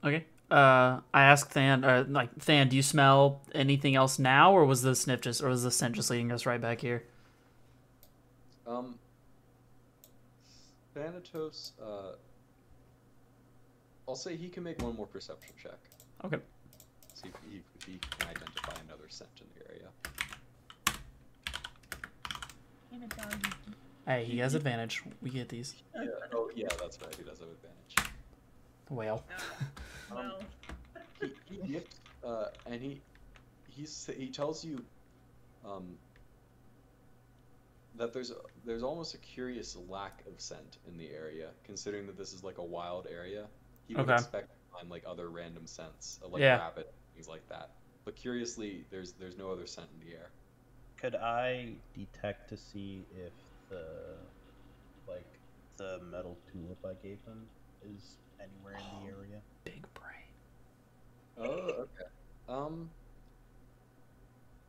Okay. 0.03 0.25
Uh, 0.51 0.99
I 1.13 1.23
asked 1.23 1.53
Than, 1.53 1.83
uh, 1.83 2.05
like 2.07 2.35
Than, 2.35 2.69
do 2.69 2.75
you 2.75 2.83
smell 2.83 3.41
anything 3.55 3.95
else 3.95 4.19
now, 4.19 4.53
or 4.53 4.65
was 4.65 4.83
the 4.83 4.95
sniff 4.95 5.21
just, 5.21 5.41
or 5.41 5.49
was 5.49 5.63
the 5.63 5.71
scent 5.71 5.95
just 5.95 6.11
leading 6.11 6.31
us 6.31 6.45
right 6.45 6.61
back 6.61 6.81
here? 6.81 7.03
Um, 8.65 8.97
Thanatos, 10.93 11.73
uh, 11.81 12.13
I'll 14.07 14.15
say 14.15 14.35
he 14.35 14.49
can 14.49 14.63
make 14.63 14.81
one 14.81 14.95
more 14.95 15.07
perception 15.07 15.53
check. 15.61 15.79
Okay. 16.23 16.37
see 17.13 17.29
if 17.29 17.35
he, 17.49 17.61
if 17.77 17.83
he 17.83 17.99
can 17.99 18.29
identify 18.29 18.73
another 18.87 19.05
scent 19.09 19.29
in 19.41 19.47
the 19.55 19.71
area. 19.71 19.89
Damn 22.91 23.03
it, 23.03 23.15
doggy. 23.15 23.49
Hey, 24.05 24.25
he 24.25 24.37
has 24.39 24.53
advantage. 24.53 25.01
We 25.21 25.29
get 25.29 25.49
these. 25.49 25.75
Yeah. 25.95 26.05
Oh, 26.33 26.51
yeah, 26.55 26.67
that's 26.79 26.99
right. 27.01 27.15
He 27.15 27.23
does 27.23 27.39
have 27.39 27.47
advantage. 27.49 28.13
Whale. 28.89 29.23
Oh, 30.11 30.15
well, 30.15 30.39
he, 31.21 31.31
he 31.49 31.73
gifts, 31.73 31.95
uh, 32.23 32.47
and 32.65 32.81
he 32.81 33.01
he's 33.69 34.09
he 34.15 34.27
tells 34.27 34.63
you 34.63 34.83
um, 35.65 35.97
that 37.95 38.13
there's 38.13 38.31
there's 38.65 38.83
almost 38.83 39.13
a 39.13 39.17
curious 39.17 39.75
lack 39.75 40.23
of 40.27 40.41
scent 40.41 40.77
in 40.85 40.97
the 40.97 41.09
area, 41.09 41.51
considering 41.63 42.07
that 42.07 42.17
this 42.17 42.33
is 42.33 42.43
like 42.43 42.57
a 42.57 42.63
wild 42.63 43.07
area. 43.09 43.49
He 43.87 43.95
would 43.95 44.03
Okay. 44.03 44.13
expect 44.13 44.47
to 44.47 44.77
find 44.79 44.89
like 44.89 45.03
other 45.05 45.29
random 45.29 45.67
scents, 45.67 46.19
like 46.21 46.41
Yeah. 46.41 46.55
rabbit, 46.55 46.87
things 47.13 47.27
like 47.27 47.47
that. 47.49 47.71
But 48.05 48.15
curiously, 48.15 48.85
there's 48.91 49.13
there's 49.13 49.37
no 49.37 49.51
other 49.51 49.67
scent 49.67 49.89
in 49.93 49.99
the 49.99 50.13
air. 50.13 50.31
Could 50.97 51.15
I 51.15 51.81
detect 51.93 52.49
to 52.49 52.57
see 52.57 53.07
if 53.11 53.33
the 53.69 54.31
like 55.07 55.39
the 55.77 55.99
metal 56.03 56.39
tulip 56.51 56.79
I 56.85 56.93
gave 57.01 57.23
him 57.25 57.49
is 57.81 58.17
anywhere 58.39 58.77
in 58.77 58.89
the 58.89 59.07
area? 59.07 59.43
Big 59.65 59.85
brain. 59.93 60.33
Oh, 61.37 61.43
okay. 61.83 62.09
Um, 62.47 62.91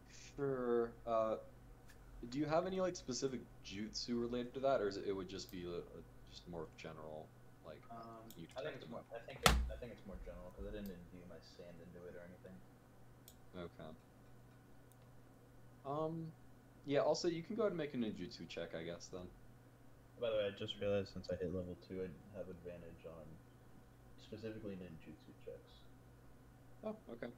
sure. 0.06 0.94
Uh, 1.06 1.36
do 2.30 2.38
you 2.38 2.46
have 2.46 2.66
any 2.66 2.80
like 2.80 2.96
specific 2.96 3.40
jutsu 3.64 4.20
related 4.20 4.54
to 4.54 4.60
that, 4.60 4.80
or 4.80 4.88
is 4.88 4.96
it, 4.96 5.04
it 5.06 5.12
would 5.12 5.28
just 5.28 5.50
be 5.50 5.64
a, 5.64 5.78
a, 5.78 6.00
just 6.30 6.48
more 6.48 6.66
general, 6.76 7.26
like? 7.66 7.82
Um, 7.90 8.24
I 8.56 8.62
think 8.62 8.76
it's 8.80 8.90
more. 8.90 9.00
I 9.14 9.20
think 9.26 9.40
it, 9.42 9.50
I 9.70 9.76
think 9.76 9.92
it's 9.92 10.06
more 10.06 10.16
general 10.24 10.52
because 10.54 10.68
I 10.68 10.76
didn't 10.76 10.92
imbue 10.92 11.24
my 11.28 11.40
sand 11.56 11.76
into 11.80 12.00
it 12.06 12.14
or 12.16 12.22
anything. 12.24 12.56
Okay. 13.56 13.90
Um, 15.86 16.32
yeah. 16.86 17.00
Also, 17.00 17.28
you 17.28 17.42
can 17.42 17.56
go 17.56 17.62
ahead 17.62 17.72
and 17.72 17.78
make 17.78 17.94
a 17.94 17.98
ninjutsu 17.98 18.48
check, 18.48 18.74
I 18.74 18.82
guess. 18.82 19.08
Then. 19.12 19.26
By 20.20 20.30
the 20.30 20.36
way, 20.36 20.46
I 20.46 20.58
just 20.58 20.74
realized 20.80 21.12
since 21.12 21.28
I 21.30 21.36
hit 21.36 21.54
level 21.54 21.76
two, 21.88 22.02
I 22.02 22.38
have 22.38 22.48
advantage 22.48 23.02
on 23.06 23.26
specifically 24.22 24.78
ninjutsu 24.78 25.34
checks. 25.44 25.72
Oh, 26.84 26.96
okay. 27.12 27.32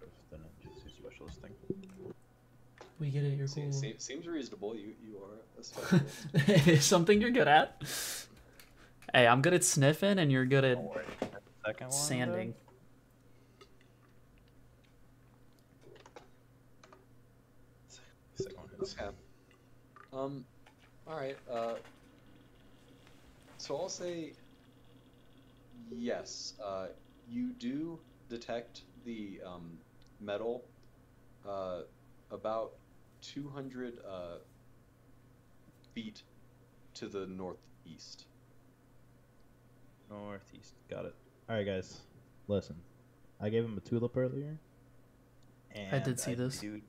With 0.00 0.10
the 0.30 0.36
ninjutsu 0.36 0.90
specialist 0.90 1.40
thing. 1.40 1.54
We 2.98 3.10
get 3.10 3.22
it. 3.24 3.36
You're 3.38 3.46
Se- 3.46 3.62
cool. 3.62 3.72
se- 3.72 3.94
seems 3.98 4.26
reasonable. 4.26 4.74
You 4.74 4.92
you 5.02 5.18
are 5.18 5.60
a 5.60 5.62
specialist. 5.64 6.82
Something 6.88 7.20
you're 7.20 7.30
good 7.30 7.46
at. 7.48 7.80
Hey, 9.14 9.26
I'm 9.26 9.40
good 9.40 9.54
at 9.54 9.64
sniffing, 9.64 10.18
and 10.18 10.30
you're 10.32 10.44
good 10.46 10.64
at 10.64 10.78
Second 11.64 11.86
one. 11.88 11.92
sanding. 11.92 12.54
though? 18.36 18.44
Second 18.44 18.58
Okay. 18.80 19.16
Um, 20.12 20.44
all 21.06 21.16
right. 21.16 21.36
Uh, 21.50 21.74
so 23.58 23.76
I'll 23.76 23.88
say 23.88 24.32
yes. 25.90 26.54
Uh, 26.64 26.86
you 27.28 27.52
do 27.58 27.98
detect 28.28 28.82
the 29.04 29.40
um, 29.44 29.76
metal 30.20 30.64
uh, 31.48 31.80
about 32.30 32.72
200 33.22 33.98
uh, 34.06 34.38
feet 35.94 36.22
to 36.94 37.08
the 37.08 37.26
northeast. 37.26 38.26
Northeast. 40.10 40.74
Got 40.90 41.06
it. 41.06 41.14
All 41.48 41.56
right, 41.56 41.66
guys. 41.66 42.00
Listen, 42.46 42.76
I 43.40 43.48
gave 43.48 43.64
him 43.64 43.76
a 43.76 43.80
tulip 43.80 44.16
earlier. 44.16 44.58
And 45.72 45.94
I 45.94 45.98
did 45.98 46.18
see 46.18 46.34
this. 46.34 46.58
do- 46.60 46.80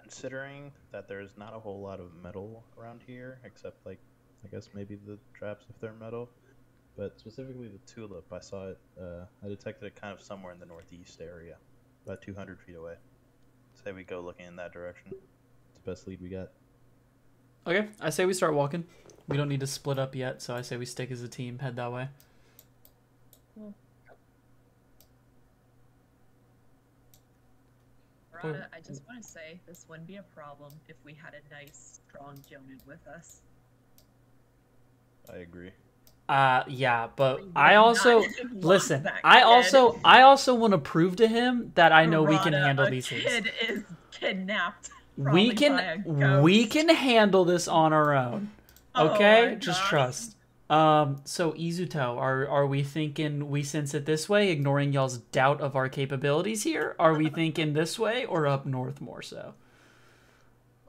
considering 0.00 0.72
that 0.90 1.08
there's 1.08 1.36
not 1.36 1.54
a 1.54 1.58
whole 1.58 1.80
lot 1.80 2.00
of 2.00 2.10
metal 2.22 2.64
around 2.78 3.00
here, 3.06 3.38
except 3.44 3.84
like 3.86 3.98
I 4.44 4.48
guess 4.48 4.68
maybe 4.74 4.96
the 5.06 5.18
traps 5.32 5.64
if 5.70 5.78
they're 5.80 5.92
metal, 5.92 6.28
but 6.96 7.18
specifically 7.18 7.68
the 7.68 7.78
tulip, 7.90 8.26
I 8.32 8.40
saw 8.40 8.68
it. 8.68 8.78
Uh, 9.00 9.24
I 9.44 9.48
detected 9.48 9.86
it 9.86 9.94
kind 10.00 10.12
of 10.12 10.20
somewhere 10.20 10.52
in 10.52 10.58
the 10.58 10.66
northeast 10.66 11.20
area, 11.20 11.56
about 12.04 12.20
200 12.22 12.60
feet 12.60 12.76
away. 12.76 12.94
Say 13.82 13.92
we 13.92 14.04
go 14.04 14.20
looking 14.20 14.46
in 14.46 14.56
that 14.56 14.72
direction. 14.72 15.12
It's 15.82 15.84
the 15.84 15.90
best 15.90 16.06
lead 16.06 16.22
we 16.22 16.28
got. 16.28 16.50
Okay, 17.66 17.88
I 18.00 18.10
say 18.10 18.24
we 18.24 18.34
start 18.34 18.54
walking. 18.54 18.84
We 19.26 19.36
don't 19.36 19.48
need 19.48 19.60
to 19.60 19.66
split 19.66 19.98
up 19.98 20.14
yet, 20.14 20.40
so 20.40 20.54
I 20.54 20.62
say 20.62 20.76
we 20.76 20.86
stick 20.86 21.10
as 21.10 21.22
a 21.22 21.28
team, 21.28 21.58
head 21.58 21.74
that 21.74 21.90
way. 21.90 22.08
Rada, 28.32 28.68
I 28.72 28.80
just 28.80 29.02
want 29.08 29.22
to 29.22 29.28
say 29.28 29.58
this 29.66 29.84
wouldn't 29.88 30.06
be 30.06 30.16
a 30.16 30.22
problem 30.22 30.70
if 30.88 30.94
we 31.04 31.14
had 31.14 31.34
a 31.34 31.54
nice, 31.54 32.00
strong 32.08 32.36
Jonin 32.48 32.86
with 32.86 33.04
us. 33.08 33.40
I 35.32 35.38
agree. 35.38 35.72
Uh, 36.28 36.62
yeah, 36.68 37.08
but 37.16 37.40
I 37.56 37.74
also 37.74 38.22
listen. 38.52 39.08
I 39.24 39.42
also 39.42 39.98
I 40.04 40.22
also 40.22 40.54
want 40.54 40.72
to 40.72 40.78
prove 40.78 41.16
to 41.16 41.26
him 41.26 41.72
that 41.74 41.90
I 41.90 42.06
know 42.06 42.22
we 42.22 42.38
can 42.38 42.52
handle 42.52 42.86
a 42.86 42.90
these 42.90 43.08
things. 43.08 43.24
kid 43.24 43.52
is 43.68 43.82
kidnapped. 44.12 44.90
We 45.16 45.52
probably 45.52 45.60
by 45.60 45.82
a 45.82 45.98
can 45.98 46.40
we 46.42 46.66
can 46.66 46.88
handle 46.88 47.44
this 47.44 47.68
on 47.68 47.92
our 47.92 48.14
own. 48.14 48.52
Oh 48.94 49.08
Okay, 49.14 49.42
my 49.42 49.54
just 49.56 49.84
gosh. 49.84 49.88
trust. 49.88 50.36
Um, 50.70 51.20
so 51.24 51.52
Izuto, 51.52 52.16
are 52.18 52.48
are 52.48 52.66
we 52.66 52.82
thinking 52.82 53.50
we 53.50 53.62
sense 53.62 53.94
it 53.94 54.06
this 54.06 54.28
way, 54.28 54.50
ignoring 54.50 54.92
y'all's 54.92 55.18
doubt 55.18 55.60
of 55.60 55.76
our 55.76 55.88
capabilities 55.88 56.62
here? 56.62 56.96
Are 56.98 57.14
we 57.14 57.28
thinking 57.30 57.72
this 57.74 57.98
way 57.98 58.24
or 58.24 58.46
up 58.46 58.64
north 58.66 59.00
more 59.00 59.22
so? 59.22 59.54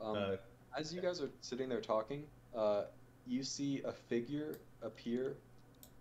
Um, 0.02 0.16
Uh, 0.16 0.38
as 0.78 0.94
you 0.94 1.02
guys 1.02 1.22
are 1.22 1.32
sitting 1.42 1.70
there 1.70 1.82
talking, 1.82 2.26
uh, 2.56 2.86
you 3.26 3.44
see 3.44 3.82
a 3.84 3.92
figure 3.92 4.60
appear 4.82 5.38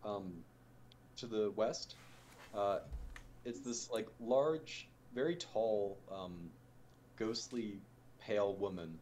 um, 0.05 0.45
to 1.17 1.27
the 1.27 1.51
west. 1.57 1.97
Uh, 2.55 2.81
it's 3.45 3.61
this 3.61 3.91
like 3.91 4.09
large, 4.21 4.89
very 5.15 5.37
tall, 5.37 5.99
um, 6.11 6.51
ghostly, 7.17 7.83
pale 8.27 8.55
woman 8.55 8.99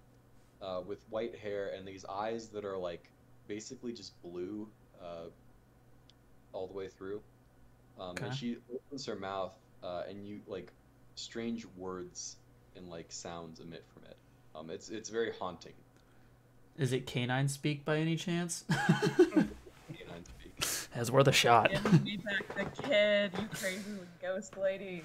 uh, 0.62 0.80
with 0.86 1.04
white 1.10 1.36
hair 1.36 1.72
and 1.76 1.86
these 1.86 2.04
eyes 2.04 2.48
that 2.48 2.64
are 2.64 2.76
like 2.78 3.10
basically 3.48 3.92
just 3.92 4.20
blue 4.22 4.68
uh, 5.02 5.28
all 6.52 6.66
the 6.66 6.74
way 6.74 6.88
through. 6.88 7.20
Um, 7.98 8.10
Okay. 8.10 8.26
And 8.26 8.34
she 8.34 8.56
opens 8.72 9.04
her 9.06 9.16
mouth, 9.16 9.52
uh, 9.82 10.02
and 10.08 10.26
you 10.26 10.40
like 10.46 10.72
strange 11.16 11.66
words 11.76 12.36
and 12.76 12.88
like 12.88 13.12
sounds 13.12 13.60
emit 13.60 13.84
from 13.92 14.04
it. 14.04 14.16
Um, 14.54 14.70
it's 14.70 14.88
it's 14.88 15.10
very 15.10 15.32
haunting. 15.38 15.74
Is 16.78 16.92
it 16.92 17.06
canine 17.06 17.48
speak 17.48 17.84
by 17.84 17.98
any 17.98 18.16
chance? 18.16 18.64
Canine 19.18 19.50
speak. 20.24 20.88
That's 20.94 21.10
worth 21.10 21.28
a 21.28 21.32
shot. 21.32 21.70
Give 21.70 22.04
me 22.04 22.16
back 22.18 22.56
the 22.56 22.82
kid, 22.82 23.32
you 23.38 23.48
crazy 23.52 23.82
ghost 24.22 24.56
lady. 24.56 25.02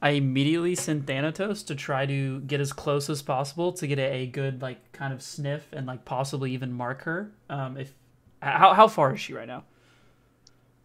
I 0.00 0.10
immediately 0.10 0.74
send 0.74 1.06
Thanatos 1.06 1.64
to 1.64 1.74
try 1.74 2.06
to 2.06 2.40
get 2.40 2.60
as 2.60 2.72
close 2.72 3.10
as 3.10 3.20
possible 3.20 3.72
to 3.72 3.86
get 3.86 3.98
a, 3.98 4.12
a 4.22 4.26
good 4.26 4.62
like 4.62 4.92
kind 4.92 5.12
of 5.12 5.22
sniff 5.22 5.72
and 5.72 5.86
like 5.86 6.04
possibly 6.04 6.52
even 6.52 6.72
mark 6.72 7.02
her. 7.02 7.32
Um, 7.50 7.76
if 7.76 7.92
how 8.40 8.74
how 8.74 8.86
far 8.86 9.14
is 9.14 9.20
she 9.20 9.34
right 9.34 9.48
now? 9.48 9.64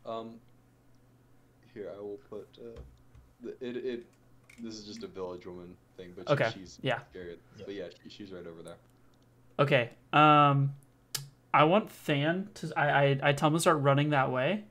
Um, 0.06 0.36
here 1.74 1.92
I 1.96 2.02
will 2.02 2.20
put. 2.30 2.48
Uh, 2.60 3.50
it 3.62 3.78
it. 3.78 4.06
This 4.60 4.76
is 4.76 4.86
just 4.86 5.04
a 5.04 5.08
village 5.08 5.46
woman 5.46 5.76
thing, 5.98 6.14
but 6.16 6.28
she, 6.28 6.34
Okay, 6.34 6.52
she's 6.54 6.80
yeah. 6.82 7.00
scary. 7.12 7.38
Yeah. 7.58 7.64
But 7.66 7.76
yeah, 7.76 7.86
she, 8.04 8.10
she's 8.10 8.32
right 8.32 8.46
over 8.46 8.62
there. 8.62 8.76
Okay. 9.60 9.90
Um, 10.12 10.74
I 11.54 11.66
want 11.66 11.90
Than 12.06 12.50
to. 12.56 12.74
I 12.76 12.90
I, 12.90 13.20
I 13.24 13.34
tell 13.34 13.48
him 13.48 13.54
to 13.54 13.60
start 13.60 13.80
running 13.82 14.10
that 14.10 14.32
way. 14.32 14.64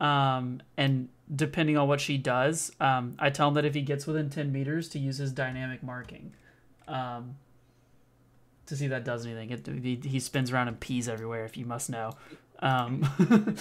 Um, 0.00 0.62
and 0.76 1.08
depending 1.34 1.76
on 1.76 1.88
what 1.88 2.00
she 2.00 2.18
does, 2.18 2.72
um, 2.80 3.16
I 3.18 3.30
tell 3.30 3.48
him 3.48 3.54
that 3.54 3.64
if 3.64 3.74
he 3.74 3.82
gets 3.82 4.06
within 4.06 4.30
ten 4.30 4.52
meters, 4.52 4.88
to 4.90 4.98
use 4.98 5.18
his 5.18 5.32
dynamic 5.32 5.82
marking. 5.82 6.34
Um, 6.88 7.36
to 8.66 8.76
see 8.76 8.84
if 8.86 8.90
that 8.90 9.04
does 9.04 9.26
anything. 9.26 9.50
It, 9.50 9.66
he, 9.66 10.00
he 10.08 10.20
spins 10.20 10.50
around 10.52 10.68
and 10.68 10.78
pees 10.78 11.08
everywhere. 11.08 11.44
If 11.44 11.56
you 11.56 11.66
must 11.66 11.90
know. 11.90 12.12
Um, 12.60 13.00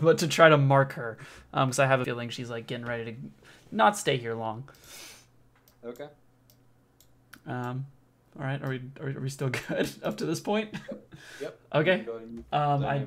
but 0.00 0.18
to 0.18 0.28
try 0.28 0.48
to 0.48 0.56
mark 0.56 0.92
her, 0.92 1.18
um, 1.52 1.68
because 1.68 1.80
I 1.80 1.86
have 1.86 2.00
a 2.00 2.04
feeling 2.04 2.28
she's 2.28 2.48
like 2.48 2.66
getting 2.68 2.86
ready 2.86 3.12
to 3.12 3.16
not 3.72 3.98
stay 3.98 4.16
here 4.16 4.34
long. 4.34 4.68
Okay. 5.84 6.06
Um, 7.46 7.86
all 8.38 8.44
right, 8.46 8.62
are 8.62 8.68
we 8.70 8.80
are, 9.00 9.08
are 9.08 9.20
we 9.20 9.28
still 9.28 9.48
good 9.68 9.90
up 10.02 10.16
to 10.18 10.26
this 10.26 10.40
point? 10.40 10.74
Yep. 11.40 11.60
Okay. 11.74 11.98
You 11.98 12.04
can 12.04 12.06
go 12.06 12.12
ahead 12.12 12.28
and 12.28 12.36
use 12.36 12.44
Um, 12.52 12.84
I 12.84 13.06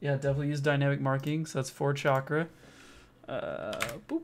yeah 0.00 0.14
definitely 0.16 0.48
use 0.48 0.60
dynamic 0.60 1.00
marking, 1.00 1.46
so 1.46 1.58
that's 1.58 1.70
four 1.70 1.94
chakra. 1.94 2.48
Uh, 3.32 3.98
boop. 4.08 4.22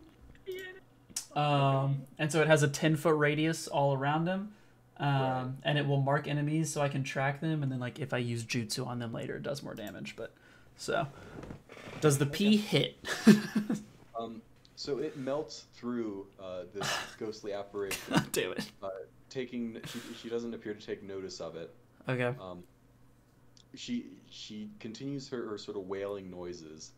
Um, 1.37 2.03
and 2.19 2.31
so 2.33 2.41
it 2.43 2.47
has 2.49 2.63
a 2.63 2.69
ten 2.69 2.97
foot 2.97 3.17
radius 3.17 3.69
all 3.69 3.95
around 3.95 4.27
him. 4.27 4.53
Um, 4.99 5.07
Right. 5.13 5.47
and 5.63 5.79
it 5.79 5.87
will 5.87 6.01
mark 6.01 6.27
enemies 6.27 6.73
so 6.73 6.81
I 6.81 6.89
can 6.89 7.05
track 7.05 7.41
them, 7.41 7.63
and 7.63 7.71
then 7.71 7.79
like 7.79 8.01
if 8.01 8.13
I 8.13 8.19
use 8.19 8.43
jutsu 8.45 8.85
on 8.87 8.99
them 8.99 9.13
later, 9.13 9.37
it 9.37 9.43
does 9.45 9.63
more 9.63 9.75
damage. 9.75 10.15
But 10.17 10.33
so, 10.77 11.07
does 12.01 12.19
the 12.19 12.27
P 12.27 12.57
hit? 12.57 12.97
Um, 14.19 14.43
so 14.75 14.99
it 14.99 15.17
melts 15.17 15.67
through 15.75 16.27
uh, 16.43 16.63
this 16.75 16.93
ghostly 17.21 17.53
apparition, 17.53 18.01
Damn 18.33 18.51
it. 18.51 18.67
taking. 19.31 19.79
She, 19.87 20.01
she 20.21 20.29
doesn't 20.29 20.53
appear 20.55 20.75
to 20.75 20.85
take 20.85 21.05
notice 21.05 21.41
of 21.41 21.55
it. 21.55 21.73
Okay. 22.09 22.35
Um, 22.41 22.65
she 23.77 24.07
she 24.29 24.71
continues 24.81 25.29
her, 25.29 25.49
her 25.51 25.57
sort 25.57 25.77
of 25.77 25.85
wailing 25.87 26.29
noises, 26.33 26.91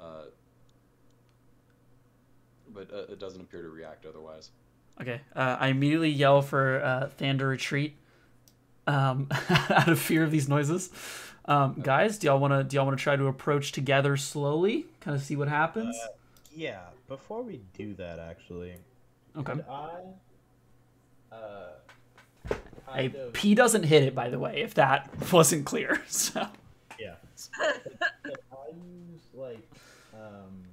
uh, 0.00 0.22
but 2.74 2.92
uh, 2.92 3.12
it 3.12 3.18
doesn't 3.18 3.40
appear 3.40 3.62
to 3.62 3.68
react 3.70 4.04
otherwise. 4.06 4.50
Okay. 5.00 5.20
Uh, 5.34 5.56
I 5.58 5.68
immediately 5.68 6.10
yell 6.10 6.42
for 6.42 6.82
uh, 6.82 7.10
Than 7.16 7.38
to 7.38 7.46
retreat, 7.46 7.96
um, 8.86 9.28
out 9.70 9.88
of 9.88 9.98
fear 9.98 10.22
of 10.24 10.30
these 10.30 10.48
noises. 10.48 10.90
Um, 11.46 11.80
guys, 11.82 12.18
do 12.18 12.26
y'all 12.26 12.38
want 12.38 12.52
to 12.54 12.64
do 12.64 12.76
y'all 12.76 12.86
want 12.86 12.96
to 12.98 13.02
try 13.02 13.16
to 13.16 13.26
approach 13.26 13.72
together 13.72 14.16
slowly, 14.16 14.86
kind 15.00 15.14
of 15.16 15.22
see 15.22 15.36
what 15.36 15.48
happens? 15.48 15.96
Uh, 16.02 16.08
Yeah, 16.54 16.80
before 17.08 17.42
we 17.42 17.60
do 17.76 17.94
that, 17.94 18.18
actually, 18.18 18.74
okay. 19.36 19.52
could 19.52 19.64
I, 19.68 19.90
uh, 21.32 21.68
Hey, 22.92 23.08
kind 23.08 23.14
of, 23.16 23.32
P 23.34 23.54
doesn't 23.54 23.82
hit 23.84 24.02
it, 24.04 24.14
by 24.14 24.28
the 24.30 24.38
way, 24.38 24.62
if 24.62 24.74
that 24.74 25.10
wasn't 25.32 25.66
clear. 25.66 26.02
So. 26.08 26.46
yeah, 26.98 27.14
could 28.22 28.38
I 28.52 28.68
use 28.76 29.20
like, 29.34 29.68
um, 30.14 30.62
and 30.62 30.63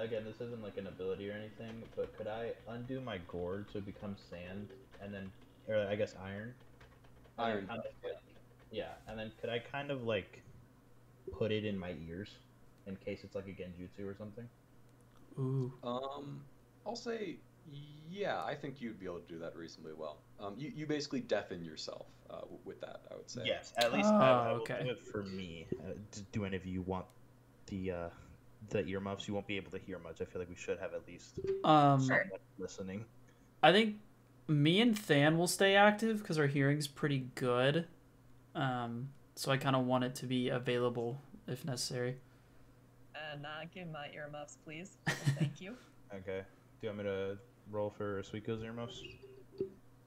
again, 0.00 0.24
this 0.24 0.40
isn't 0.40 0.62
like 0.62 0.76
an 0.76 0.86
ability 0.86 1.28
or 1.30 1.32
anything, 1.34 1.82
but 1.96 2.16
could 2.16 2.26
I 2.26 2.52
undo 2.68 3.00
my 3.00 3.18
gourd 3.28 3.70
to 3.72 3.80
become 3.80 4.16
sand, 4.30 4.68
and 5.02 5.12
then, 5.12 5.30
or 5.68 5.86
I 5.88 5.94
guess 5.96 6.14
iron? 6.22 6.54
And 7.38 7.46
Iron. 7.46 7.66
kind 7.66 7.78
of, 7.80 7.84
like- 8.04 8.16
yeah, 8.70 8.92
and 9.08 9.18
then 9.18 9.32
could 9.40 9.50
I 9.50 9.58
kind 9.58 9.90
of 9.90 10.04
like 10.04 10.42
put 11.32 11.50
it 11.52 11.64
in 11.64 11.76
my 11.78 11.94
ears 12.08 12.30
in 12.86 12.96
case 12.96 13.20
it's 13.24 13.34
like 13.34 13.46
a 13.46 13.50
genjutsu 13.50 14.06
or 14.10 14.14
something? 14.16 14.48
Ooh. 15.38 15.72
Um, 15.82 16.40
I'll 16.86 16.96
say, 16.96 17.36
yeah, 18.10 18.42
I 18.44 18.54
think 18.54 18.80
you'd 18.80 18.98
be 18.98 19.06
able 19.06 19.20
to 19.20 19.28
do 19.32 19.38
that 19.38 19.56
reasonably 19.56 19.92
well. 19.96 20.18
Um, 20.40 20.54
you, 20.58 20.72
you 20.74 20.86
basically 20.86 21.20
deafen 21.20 21.64
yourself 21.64 22.06
uh, 22.30 22.40
with 22.64 22.80
that, 22.80 23.02
I 23.10 23.16
would 23.16 23.30
say. 23.30 23.42
Yes, 23.44 23.72
at 23.76 23.92
least 23.92 24.08
Oh, 24.12 24.16
I, 24.16 24.30
I 24.30 24.52
will 24.52 24.60
okay. 24.62 24.80
do 24.84 24.90
it 24.90 25.02
for 25.06 25.22
me. 25.22 25.66
Uh, 25.80 25.92
d- 26.10 26.22
do 26.32 26.44
any 26.44 26.56
of 26.56 26.66
you 26.66 26.82
want 26.82 27.06
the 27.66 27.90
uh, 27.92 28.08
the 28.70 28.84
earmuffs? 28.86 29.26
You 29.28 29.34
won't 29.34 29.46
be 29.46 29.56
able 29.56 29.70
to 29.72 29.78
hear 29.78 29.98
much. 29.98 30.20
I 30.20 30.24
feel 30.24 30.40
like 30.40 30.48
we 30.48 30.56
should 30.56 30.78
have 30.78 30.94
at 30.94 31.06
least 31.06 31.38
Um, 31.64 32.00
someone 32.00 32.28
listening. 32.58 33.04
I 33.62 33.72
think 33.72 33.96
me 34.48 34.80
and 34.80 34.96
Than 34.96 35.38
will 35.38 35.46
stay 35.46 35.76
active 35.76 36.18
because 36.18 36.38
our 36.38 36.46
hearing's 36.46 36.88
pretty 36.88 37.26
good. 37.34 37.86
Um, 38.54 39.08
so 39.36 39.50
I 39.50 39.56
kind 39.56 39.76
of 39.76 39.86
want 39.86 40.04
it 40.04 40.14
to 40.16 40.26
be 40.26 40.48
available 40.50 41.20
if 41.46 41.64
necessary. 41.64 42.16
And 43.32 43.46
uh, 43.46 43.48
give 43.74 43.88
my 43.90 44.08
earmuffs, 44.14 44.58
please. 44.64 44.96
Thank 45.38 45.60
you. 45.60 45.74
Okay. 46.14 46.42
Do 46.80 46.86
you 46.86 46.88
want 46.88 46.98
me 46.98 47.04
to 47.04 47.38
roll 47.70 47.90
for 47.90 48.22
Suiko's 48.22 48.62
earmuffs? 48.62 49.00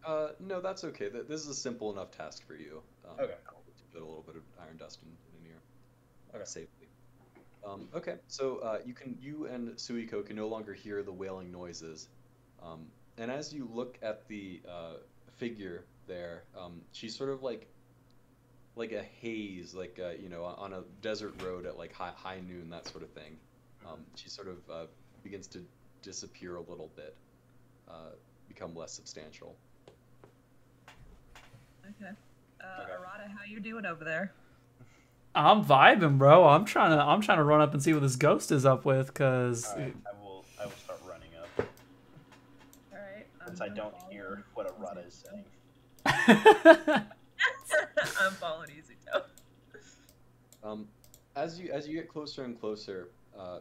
Uh, 0.06 0.30
no, 0.40 0.62
that's 0.62 0.84
okay. 0.84 1.10
Th- 1.10 1.26
This 1.28 1.42
is 1.42 1.48
a 1.48 1.54
simple 1.56 1.92
enough 1.92 2.12
task 2.12 2.46
for 2.46 2.56
you. 2.56 2.82
Um, 3.10 3.16
Okay. 3.20 3.34
To 3.34 3.84
put 3.94 4.02
a 4.02 4.06
little 4.06 4.24
bit 4.28 4.36
of 4.36 4.44
iron 4.62 4.78
dust 4.78 5.00
in, 5.04 5.10
in 5.40 5.46
here. 5.46 5.60
Okay. 6.36 6.46
Safely. 6.46 6.85
Um, 7.66 7.90
okay, 7.96 8.18
so 8.28 8.58
uh, 8.60 8.80
you 8.86 8.94
can 8.94 9.18
you 9.20 9.48
and 9.48 9.70
Suiko 9.76 10.26
can 10.26 10.36
no 10.36 10.48
longer 10.48 10.74
hear 10.74 11.02
the 11.04 11.14
wailing 11.14 11.52
noises, 11.52 12.10
um, 12.62 12.92
and 13.18 13.32
as 13.32 13.54
you 13.54 13.66
look 13.66 13.98
at 14.04 14.28
the 14.28 14.62
uh, 14.70 14.94
figure 15.32 15.90
there, 16.08 16.44
um, 16.56 16.82
she's 16.92 17.18
sort 17.18 17.32
of 17.32 17.42
like 17.42 17.68
like 18.76 18.92
a 18.92 19.02
haze, 19.04 19.74
like 19.74 20.00
uh, 20.00 20.12
you 20.12 20.30
know, 20.30 20.44
on 20.46 20.74
a 20.74 20.84
desert 21.02 21.34
road 21.38 21.66
at 21.66 21.78
like 21.78 21.94
high, 21.94 22.12
high 22.16 22.40
noon, 22.40 22.70
that 22.70 22.86
sort 22.86 23.04
of 23.04 23.14
thing. 23.14 23.40
Um, 23.84 24.06
she 24.16 24.30
sort 24.30 24.48
of 24.48 24.70
uh, 24.70 24.88
begins 25.24 25.48
to 25.50 25.66
disappear 26.04 26.56
a 26.58 26.62
little 26.62 26.94
bit, 26.96 27.18
uh, 27.88 28.12
become 28.48 28.76
less 28.76 28.94
substantial. 28.96 29.56
Okay. 31.86 32.12
Uh, 32.62 32.84
Okay. 32.84 32.92
Arata, 32.92 33.28
how 33.30 33.44
you 33.48 33.60
doing 33.60 33.86
over 33.86 34.04
there? 34.04 34.36
I'm 35.36 35.66
vibing, 35.66 36.18
bro. 36.18 36.48
I'm 36.48 36.64
trying 36.66 36.92
to 36.92 37.04
I'm 37.04 37.22
trying 37.22 37.40
to 37.40 37.44
run 37.44 37.62
up 37.62 37.74
and 37.74 37.84
see 37.84 37.94
what 37.94 38.02
this 38.02 38.16
ghost 38.16 38.52
is 38.52 38.66
up 38.66 38.86
with, 38.86 39.14
cause 39.14 39.66
All 39.66 39.78
right, 39.80 39.96
I 40.08 40.24
will. 40.24 40.46
I 40.60 40.66
will 40.66 40.72
start 40.72 41.02
running 41.08 41.30
up 41.38 41.50
All 41.60 43.00
right. 43.00 43.28
Since 43.46 43.62
I 43.62 43.68
don't 43.68 43.94
hear 44.10 44.46
what 44.54 44.68
Arata 44.80 45.06
is 45.06 45.26
saying. 45.30 45.44
I'm 48.22 48.34
following 48.34 48.70
Easy 48.72 48.96
Toe. 49.12 49.24
Um, 50.64 50.88
as 51.36 51.60
you 51.60 51.72
as 51.72 51.88
you 51.88 51.96
get 51.96 52.08
closer 52.08 52.46
and 52.46 52.60
closer, 52.60 53.10
uh, 53.38 53.60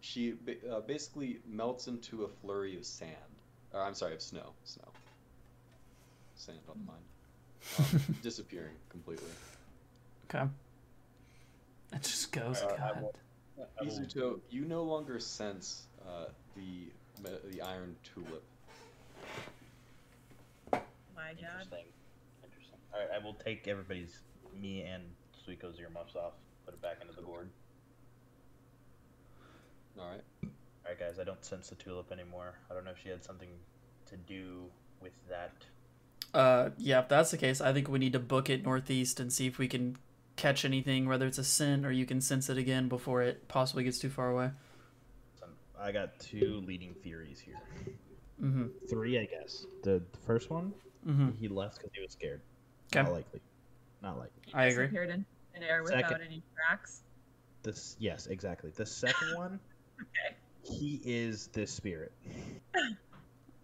she 0.00 0.34
uh, 0.70 0.80
basically 0.80 1.40
melts 1.46 1.86
into 1.86 2.24
a 2.24 2.28
flurry 2.28 2.76
of 2.76 2.84
sand. 2.84 3.10
Or, 3.72 3.82
I'm 3.82 3.94
sorry, 3.94 4.14
of 4.14 4.22
snow. 4.22 4.52
Snow. 4.64 4.88
Sand 6.36 6.58
on 6.68 6.78
the 6.78 6.92
mind. 6.92 8.08
Um, 8.08 8.16
disappearing 8.22 8.74
completely. 8.88 9.28
Okay. 10.34 10.48
It 11.92 12.02
just 12.02 12.32
goes. 12.32 12.62
Uh, 12.62 12.76
God. 12.76 13.02
will- 13.02 13.14
Izuto, 13.82 14.40
you 14.50 14.64
no 14.64 14.82
longer 14.82 15.20
sense 15.20 15.84
uh, 16.08 16.26
the 16.56 16.88
the 17.22 17.60
iron 17.62 17.94
tulip. 18.02 18.42
My 20.72 21.32
God. 21.40 21.62
Interesting. 21.62 21.84
Interesting. 22.42 22.78
All 22.92 23.00
right, 23.00 23.08
I 23.14 23.24
will 23.24 23.34
take 23.34 23.68
everybody's 23.68 24.18
me 24.60 24.82
and 24.82 25.02
Suiko's 25.46 25.78
earmuffs 25.78 26.16
off. 26.16 26.32
Put 26.64 26.74
it 26.74 26.82
back 26.82 26.96
into 27.00 27.14
the 27.14 27.22
gourd. 27.22 27.48
All 29.98 30.08
right. 30.08 30.20
All 30.44 30.50
right, 30.88 30.98
guys. 30.98 31.18
I 31.20 31.24
don't 31.24 31.44
sense 31.44 31.68
the 31.68 31.76
tulip 31.76 32.10
anymore. 32.10 32.54
I 32.70 32.74
don't 32.74 32.84
know 32.84 32.90
if 32.90 32.98
she 33.02 33.08
had 33.08 33.24
something 33.24 33.48
to 34.06 34.16
do 34.16 34.64
with 35.00 35.12
that. 35.28 35.52
Uh, 36.32 36.70
yeah, 36.78 36.98
if 37.00 37.08
that's 37.08 37.30
the 37.30 37.36
case, 37.36 37.60
I 37.60 37.72
think 37.72 37.88
we 37.88 38.00
need 38.00 38.12
to 38.14 38.18
book 38.18 38.50
it 38.50 38.64
northeast 38.64 39.20
and 39.20 39.32
see 39.32 39.46
if 39.46 39.58
we 39.58 39.68
can 39.68 39.96
catch 40.36 40.64
anything, 40.64 41.06
whether 41.06 41.26
it's 41.26 41.38
a 41.38 41.44
scent 41.44 41.84
or 41.86 41.92
you 41.92 42.06
can 42.06 42.20
sense 42.20 42.48
it 42.50 42.58
again 42.58 42.88
before 42.88 43.22
it 43.22 43.46
possibly 43.48 43.84
gets 43.84 43.98
too 43.98 44.10
far 44.10 44.30
away. 44.30 44.50
I 45.80 45.92
got 45.92 46.18
two 46.18 46.62
leading 46.66 46.94
theories 46.94 47.40
here. 47.40 47.56
Mm-hmm. 48.42 48.66
Three, 48.88 49.18
I 49.18 49.26
guess. 49.26 49.66
The, 49.82 50.02
the 50.12 50.18
first 50.26 50.50
one, 50.50 50.72
Mm-hmm. 51.06 51.32
he 51.38 51.48
left 51.48 51.76
because 51.76 51.90
he 51.92 52.00
was 52.00 52.12
scared. 52.12 52.40
Okay. 52.90 53.02
Not 53.02 53.12
likely. 53.12 53.40
Not 54.02 54.16
likely. 54.18 54.54
I 54.54 54.66
agree. 54.66 54.84
Disappeared 54.86 55.10
in, 55.10 55.26
in 55.54 55.62
air 55.62 55.82
without 55.82 56.00
Second. 56.08 56.22
any 56.26 56.42
tracks. 56.54 57.02
This, 57.62 57.94
yes, 57.98 58.26
exactly. 58.26 58.70
The 58.74 58.86
second 58.86 59.28
one, 59.36 59.60
Okay. 60.00 60.34
he 60.62 61.00
is 61.04 61.48
this 61.48 61.70
spirit. 61.70 62.12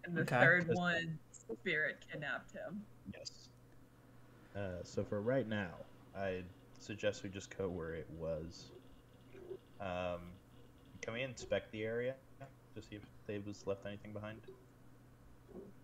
And 0.04 0.16
the 0.16 0.22
Okay. 0.22 0.40
third 0.40 0.68
one, 0.72 1.18
Spirit 1.62 1.98
kidnapped 2.10 2.52
him. 2.52 2.82
Yes. 3.14 3.30
Uh, 4.56 4.82
so 4.82 5.04
for 5.04 5.20
right 5.20 5.46
now, 5.48 5.72
I 6.16 6.42
suggest 6.80 7.22
we 7.22 7.30
just 7.30 7.56
go 7.56 7.68
where 7.68 7.94
it 7.94 8.08
was. 8.10 8.70
Um, 9.80 10.32
can 11.00 11.14
we 11.14 11.22
inspect 11.22 11.72
the 11.72 11.84
area 11.84 12.14
to 12.74 12.82
see 12.82 12.96
if 12.96 13.02
they 13.26 13.38
was 13.38 13.66
left 13.66 13.86
anything 13.86 14.12
behind? 14.12 14.40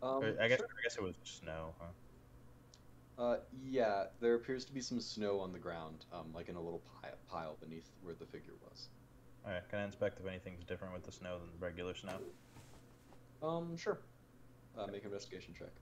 Um, 0.03 0.23
Or 0.23 0.37
I 0.41 0.49
guess 0.49 0.59
sure. 0.59 0.69
I 0.79 0.83
guess 0.83 0.97
it 0.97 1.03
was 1.03 1.15
snow. 1.25 1.75
Huh? 1.79 1.87
Uh, 3.19 3.37
yeah, 3.65 4.05
there 4.21 4.35
appears 4.35 4.65
to 4.67 4.73
be 4.73 4.81
some 4.81 5.01
snow 5.01 5.41
on 5.41 5.53
the 5.53 5.59
ground, 5.59 6.05
um, 6.13 6.33
like 6.35 6.49
in 6.49 6.57
a 6.57 6.61
little 6.61 6.83
pile, 7.01 7.17
pile 7.29 7.57
beneath 7.61 7.91
where 8.03 8.15
the 8.15 8.27
figure 8.27 8.53
was. 8.63 8.89
All 9.45 9.53
right. 9.53 9.67
Can 9.71 9.79
I 9.79 9.85
inspect 9.85 10.21
if 10.21 10.27
anything's 10.27 10.65
different 10.65 10.93
with 10.93 11.05
the 11.05 11.13
snow 11.13 11.39
than 11.39 11.49
regular 11.59 11.95
snow? 11.95 12.19
Um, 13.43 13.77
sure. 13.77 14.01
Uh, 14.77 14.87
make 14.87 15.03
an 15.03 15.07
investigation 15.07 15.55
check. 15.59 15.73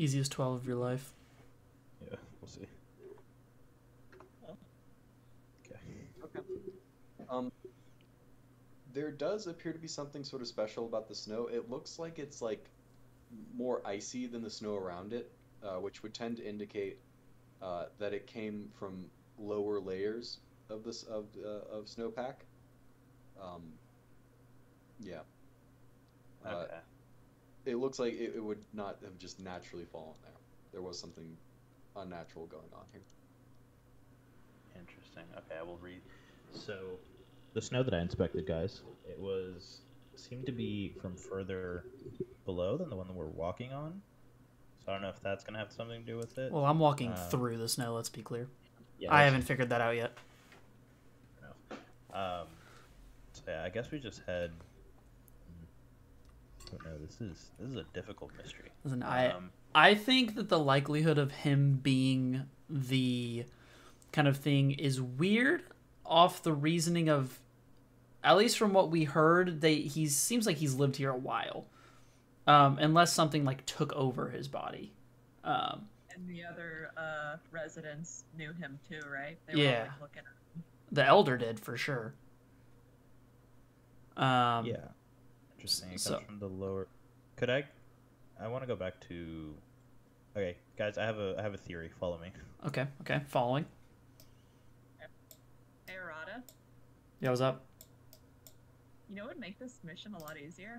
Easiest 0.00 0.32
12 0.32 0.54
of 0.54 0.66
your 0.66 0.76
life. 0.76 1.12
Yeah, 2.02 2.16
we'll 2.40 2.48
see. 2.48 2.66
Okay. 5.62 5.78
Okay. 6.24 6.40
Um, 7.28 7.52
there 8.94 9.10
does 9.10 9.46
appear 9.46 9.74
to 9.74 9.78
be 9.78 9.88
something 9.88 10.24
sort 10.24 10.40
of 10.40 10.48
special 10.48 10.86
about 10.86 11.06
the 11.06 11.14
snow. 11.14 11.50
It 11.52 11.68
looks 11.68 11.98
like 11.98 12.18
it's 12.18 12.40
like 12.40 12.64
more 13.54 13.82
icy 13.84 14.26
than 14.26 14.42
the 14.42 14.48
snow 14.48 14.74
around 14.74 15.12
it, 15.12 15.30
uh, 15.62 15.74
which 15.80 16.02
would 16.02 16.14
tend 16.14 16.38
to 16.38 16.48
indicate 16.48 16.98
uh, 17.60 17.84
that 17.98 18.14
it 18.14 18.26
came 18.26 18.70
from 18.78 19.04
lower 19.38 19.80
layers 19.80 20.38
of 20.70 20.82
this 20.82 21.02
of 21.02 21.26
uh, 21.44 21.76
of 21.76 21.84
snowpack. 21.84 22.36
Um, 23.38 23.64
yeah. 24.98 25.18
Uh, 26.42 26.48
Okay. 26.54 26.74
It 27.66 27.76
looks 27.76 27.98
like 27.98 28.14
it, 28.14 28.32
it 28.36 28.42
would 28.42 28.62
not 28.72 28.98
have 29.02 29.18
just 29.18 29.40
naturally 29.40 29.84
fallen 29.92 30.14
there. 30.22 30.32
There 30.72 30.82
was 30.82 30.98
something 30.98 31.36
unnatural 31.96 32.46
going 32.46 32.68
on 32.74 32.84
here. 32.92 33.00
Interesting. 34.78 35.24
Okay, 35.36 35.58
I 35.58 35.62
will 35.62 35.78
read. 35.78 36.00
So, 36.52 36.78
the 37.54 37.60
snow 37.62 37.82
that 37.82 37.94
I 37.94 38.00
inspected, 38.00 38.46
guys, 38.46 38.82
it 39.08 39.18
was 39.18 39.80
seemed 40.16 40.46
to 40.46 40.52
be 40.52 40.94
from 41.00 41.16
further 41.16 41.84
below 42.44 42.76
than 42.76 42.90
the 42.90 42.96
one 42.96 43.06
that 43.06 43.14
we're 43.16 43.26
walking 43.26 43.72
on. 43.72 44.00
So 44.80 44.86
So 44.86 44.92
I 44.92 44.94
don't 44.94 45.02
know 45.02 45.08
if 45.08 45.20
that's 45.22 45.44
gonna 45.44 45.58
have 45.58 45.72
something 45.72 46.00
to 46.00 46.06
do 46.06 46.16
with 46.16 46.36
it. 46.38 46.52
Well, 46.52 46.64
I'm 46.66 46.78
walking 46.78 47.10
Um, 47.12 47.16
through 47.30 47.58
the 47.58 47.68
snow. 47.68 47.94
Let's 47.94 48.08
be 48.08 48.22
clear. 48.22 48.48
yeah, 48.98 49.14
I 49.14 49.22
haven't 49.22 49.42
figured 49.42 49.68
that 49.70 49.80
out 49.80 49.96
yet. 49.96 50.12
fair. 51.40 51.78
Um, 52.18 52.46
so 53.32 53.42
yeah, 53.48 53.62
I 53.64 53.68
guess 53.70 53.90
we 53.90 53.98
just 53.98 54.20
head. 54.26 54.52
I 56.72 56.76
don't 56.84 56.92
know. 56.92 56.98
This 57.06 57.20
is 57.20 57.50
this 57.58 57.68
is 57.70 57.76
a 57.76 57.84
difficult 57.94 58.30
mystery. 58.36 58.70
Listen, 58.84 59.02
I 59.02 59.30
Um, 59.30 59.50
I 59.74 59.94
think 59.94 60.34
that 60.34 60.48
the 60.48 60.58
likelihood 60.58 61.18
of 61.18 61.30
him 61.32 61.80
being 61.82 62.46
the 62.68 63.44
kind 64.12 64.26
of 64.28 64.36
thing 64.36 64.72
is 64.72 65.00
weird 65.00 65.62
off 66.04 66.42
the 66.42 66.52
reasoning 66.52 67.08
of 67.08 67.40
at 68.24 68.36
least 68.36 68.58
from 68.58 68.72
what 68.72 68.90
we 68.90 69.04
heard 69.04 69.60
they 69.60 69.76
he 69.76 70.06
seems 70.06 70.46
like 70.46 70.56
he's 70.56 70.74
lived 70.74 70.96
here 70.96 71.10
a 71.10 71.16
while 71.16 71.66
um, 72.46 72.78
unless 72.78 73.12
something 73.12 73.44
like 73.44 73.64
took 73.66 73.92
over 73.92 74.28
his 74.30 74.48
body 74.48 74.92
um, 75.44 75.88
And 76.14 76.28
the 76.28 76.44
other 76.44 76.90
uh, 76.96 77.36
residents 77.52 78.24
knew 78.36 78.52
him 78.52 78.78
too, 78.88 79.00
right? 79.08 79.38
They 79.46 79.54
were 79.54 79.60
all, 79.60 79.64
Yeah. 79.64 79.82
like, 79.82 80.00
looking 80.00 80.18
at 80.22 80.56
him. 80.56 80.64
the 80.90 81.04
elder 81.06 81.38
did 81.38 81.60
for 81.60 81.76
sure 81.76 82.14
um, 84.16 84.66
yeah. 84.66 84.76
Interesting. 85.60 85.88
It 85.88 85.92
comes 85.92 86.02
so- 86.02 86.20
from 86.20 86.38
the 86.38 86.48
lower. 86.48 86.88
Could 87.36 87.50
I? 87.50 87.64
I 88.40 88.48
want 88.48 88.62
to 88.62 88.66
go 88.66 88.76
back 88.76 89.00
to. 89.08 89.54
Okay, 90.36 90.56
guys, 90.78 90.96
I 90.96 91.04
have 91.04 91.18
a 91.18 91.34
I 91.38 91.42
have 91.42 91.54
a 91.54 91.58
theory. 91.58 91.90
Follow 91.98 92.18
me. 92.18 92.30
okay 92.66 92.86
okay 93.00 93.20
following 93.26 93.64
Hey, 95.86 95.94
Arata, 95.94 96.42
yeah 97.20 97.30
what's 97.30 97.40
up 97.40 97.64
you 99.10 99.16
know 99.16 99.24
what 99.24 99.34
would 99.34 99.40
make 99.40 99.58
this 99.58 99.80
mission 99.82 100.14
a 100.14 100.22
lot 100.22 100.38
easier? 100.38 100.78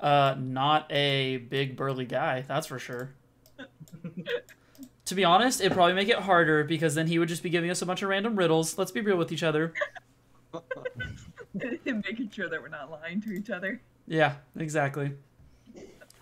Uh, 0.00 0.34
not 0.38 0.90
a 0.90 1.36
big 1.36 1.76
burly 1.76 2.06
guy, 2.06 2.42
that's 2.48 2.66
for 2.66 2.78
sure. 2.78 3.12
to 5.04 5.14
be 5.14 5.22
honest, 5.24 5.60
it'd 5.60 5.74
probably 5.74 5.92
make 5.92 6.08
it 6.08 6.18
harder 6.18 6.64
because 6.64 6.94
then 6.94 7.06
he 7.06 7.18
would 7.18 7.28
just 7.28 7.42
be 7.42 7.50
giving 7.50 7.68
us 7.68 7.82
a 7.82 7.86
bunch 7.86 8.02
of 8.02 8.08
random 8.08 8.36
riddles. 8.36 8.78
Let's 8.78 8.90
be 8.90 9.02
real 9.02 9.18
with 9.18 9.32
each 9.32 9.42
other. 9.42 9.74
Making 11.84 12.30
sure 12.30 12.48
that 12.48 12.62
we're 12.62 12.68
not 12.68 12.90
lying 12.90 13.20
to 13.22 13.32
each 13.32 13.50
other. 13.50 13.82
Yeah, 14.08 14.36
exactly. 14.58 15.12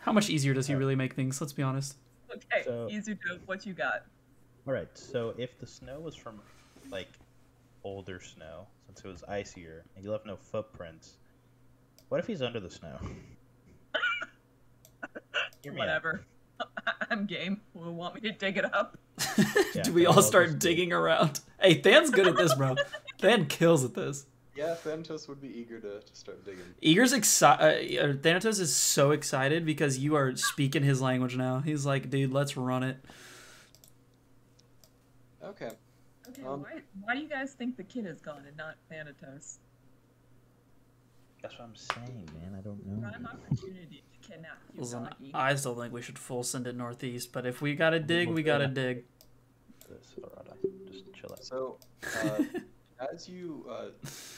How 0.00 0.12
much 0.12 0.28
easier 0.28 0.52
does 0.54 0.66
he 0.66 0.74
uh, 0.74 0.78
really 0.78 0.96
make 0.96 1.14
things? 1.14 1.40
Let's 1.40 1.52
be 1.52 1.62
honest. 1.62 1.96
Okay, 2.30 2.64
So- 2.64 2.88
easy 2.90 3.14
joke. 3.14 3.40
What 3.46 3.64
you 3.64 3.72
got? 3.72 4.02
All 4.66 4.74
right. 4.74 4.88
So 4.94 5.32
if 5.38 5.58
the 5.60 5.66
snow 5.66 6.00
was 6.00 6.14
from 6.16 6.40
like 6.90 7.08
older 7.84 8.20
snow, 8.20 8.66
since 8.86 9.00
it 9.04 9.06
was 9.08 9.22
icier, 9.24 9.84
and 9.94 10.04
you 10.04 10.10
left 10.10 10.26
no 10.26 10.36
footprints, 10.36 11.14
what 12.08 12.18
if 12.18 12.26
he's 12.26 12.42
under 12.42 12.58
the 12.60 12.70
snow? 12.70 12.98
Hear 15.62 15.72
me 15.72 15.80
out. 15.80 15.86
Whatever. 15.86 16.24
I'm 17.10 17.26
game. 17.26 17.60
Will 17.74 17.94
want 17.94 18.16
me 18.16 18.20
to 18.22 18.32
dig 18.32 18.56
it 18.56 18.74
up? 18.74 18.98
Yeah, 19.74 19.82
Do 19.82 19.92
we 19.92 20.06
all 20.06 20.14
all 20.16 20.22
start 20.22 20.58
digging 20.58 20.92
around? 20.92 21.40
Hey, 21.60 21.74
Than's 21.74 22.08
good 22.10 22.26
at 22.26 22.36
this, 22.36 22.54
bro. 22.54 22.76
Than 23.20 23.44
kills 23.44 23.84
at 23.84 23.92
this. 23.94 24.24
Yeah, 24.56 24.74
Thanatos 24.74 25.28
would 25.28 25.40
be 25.40 25.48
eager 25.48 25.78
to, 25.80 26.00
to 26.00 26.16
start 26.16 26.44
digging. 26.44 26.62
Eager's 26.80 27.12
excited. 27.12 27.98
Uh, 27.98 28.14
Thanatos 28.20 28.58
is 28.58 28.74
so 28.74 29.10
excited 29.10 29.66
because 29.66 29.98
you 29.98 30.14
are 30.16 30.34
speaking 30.34 30.82
his 30.82 31.02
language 31.02 31.36
now. 31.36 31.60
He's 31.60 31.84
like, 31.84 32.08
dude, 32.08 32.32
let's 32.32 32.56
run 32.56 32.82
it. 32.82 32.96
Okay. 35.44 35.70
Okay, 36.28 36.42
Um, 36.42 36.62
why, 36.62 36.80
why 37.02 37.14
do 37.14 37.20
you 37.20 37.28
guys 37.28 37.52
think 37.52 37.76
the 37.76 37.84
kid 37.84 38.06
is 38.06 38.20
gone 38.20 38.42
and 38.46 38.56
not 38.56 38.76
Thanatos? 38.90 39.58
That's 41.42 41.58
what 41.58 41.64
I'm 41.66 41.76
saying, 41.76 42.28
man. 42.40 42.56
I 42.58 42.62
don't 42.62 42.84
know. 42.84 43.08
Prime 43.08 43.26
opportunity 43.26 44.02
to 44.22 44.28
kidnap 44.28 44.58
Listen. 44.74 45.08
I 45.34 45.54
still 45.54 45.74
think 45.74 45.92
we 45.92 46.02
should 46.02 46.18
full 46.18 46.42
send 46.42 46.66
it 46.66 46.76
northeast, 46.76 47.32
but 47.32 47.46
if 47.46 47.62
we 47.62 47.74
gotta 47.74 48.00
dig, 48.00 48.28
we 48.28 48.42
gotta 48.42 48.66
dig. 48.66 49.04
This, 49.88 50.14
Arata. 50.20 50.54
Just 50.90 51.04
chill 51.14 51.30
out. 51.30 51.44
So, 51.44 51.78
uh, 52.24 52.42
as 53.12 53.28
you 53.28 53.66
uh, 53.70 53.86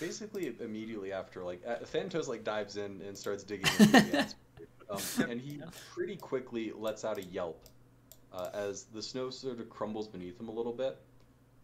basically 0.01 0.55
immediately 0.61 1.13
after, 1.13 1.43
like 1.45 1.63
uh, 1.67 1.77
Thanatos 1.85 2.29
like 2.29 2.45
dives 2.45 2.77
in 2.77 3.01
and 3.07 3.17
starts 3.17 3.43
digging, 3.45 3.71
into 3.79 3.93
the 3.93 4.35
um, 4.91 5.31
and 5.31 5.41
he 5.41 5.61
pretty 5.95 6.17
quickly 6.17 6.73
lets 6.75 7.05
out 7.05 7.19
a 7.19 7.25
yelp 7.25 7.65
uh, 8.33 8.49
as 8.53 8.85
the 8.85 9.03
snow 9.03 9.31
sort 9.31 9.61
of 9.61 9.69
crumbles 9.69 10.09
beneath 10.09 10.39
him 10.41 10.49
a 10.49 10.53
little 10.53 10.73
bit, 10.73 10.99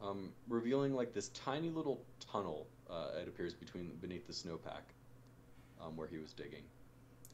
um, 0.03 0.31
revealing 0.49 0.95
like 0.95 1.13
this 1.13 1.29
tiny 1.31 1.71
little 1.71 2.03
tunnel. 2.21 2.67
Uh, 2.89 3.09
it 3.21 3.29
appears 3.29 3.55
between 3.55 3.91
beneath 4.01 4.27
the 4.27 4.33
snowpack, 4.33 4.83
um, 5.81 5.97
where 5.97 6.07
he 6.07 6.19
was 6.19 6.33
digging. 6.33 6.63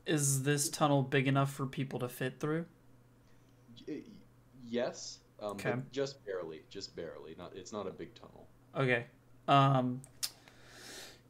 Is 0.06 0.42
this 0.42 0.68
tunnel 0.70 1.02
big 1.02 1.28
enough 1.28 1.52
for 1.52 1.66
people 1.66 1.98
to 2.00 2.08
fit 2.08 2.40
through? 2.40 2.64
Y- 3.86 4.02
yes, 4.66 5.18
um, 5.40 5.52
Okay. 5.52 5.74
just 5.92 6.24
barely, 6.24 6.62
just 6.70 6.94
barely. 6.96 7.34
Not, 7.36 7.52
it's 7.54 7.72
not 7.72 7.86
a 7.86 7.90
big 7.90 8.14
tunnel. 8.14 8.46
Okay. 8.76 9.06
Um, 9.51 10.01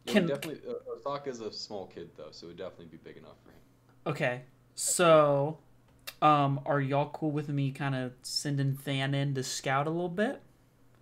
Yeah, 0.06 0.12
Can- 0.12 0.26
definitely. 0.26 0.60
Uh, 0.68 0.74
Osaka's 0.96 1.40
a 1.40 1.52
small 1.52 1.86
kid 1.86 2.10
though, 2.16 2.28
so 2.30 2.46
it 2.46 2.48
would 2.48 2.56
definitely 2.58 2.86
be 2.86 2.96
big 2.98 3.16
enough 3.16 3.36
for 3.44 3.50
him. 3.50 3.58
okay. 4.06 4.42
So, 4.74 5.58
um, 6.22 6.60
are 6.64 6.80
y'all 6.80 7.10
cool 7.10 7.30
with 7.30 7.48
me 7.50 7.70
kind 7.70 7.94
of 7.94 8.12
sending 8.22 8.78
Than 8.84 9.14
in 9.14 9.34
to 9.34 9.42
scout 9.42 9.86
a 9.86 9.90
little 9.90 10.08
bit? 10.08 10.40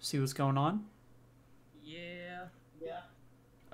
See 0.01 0.19
what's 0.19 0.33
going 0.33 0.59
on? 0.59 0.85
yeah. 1.85 2.47
Yeah. 2.81 3.01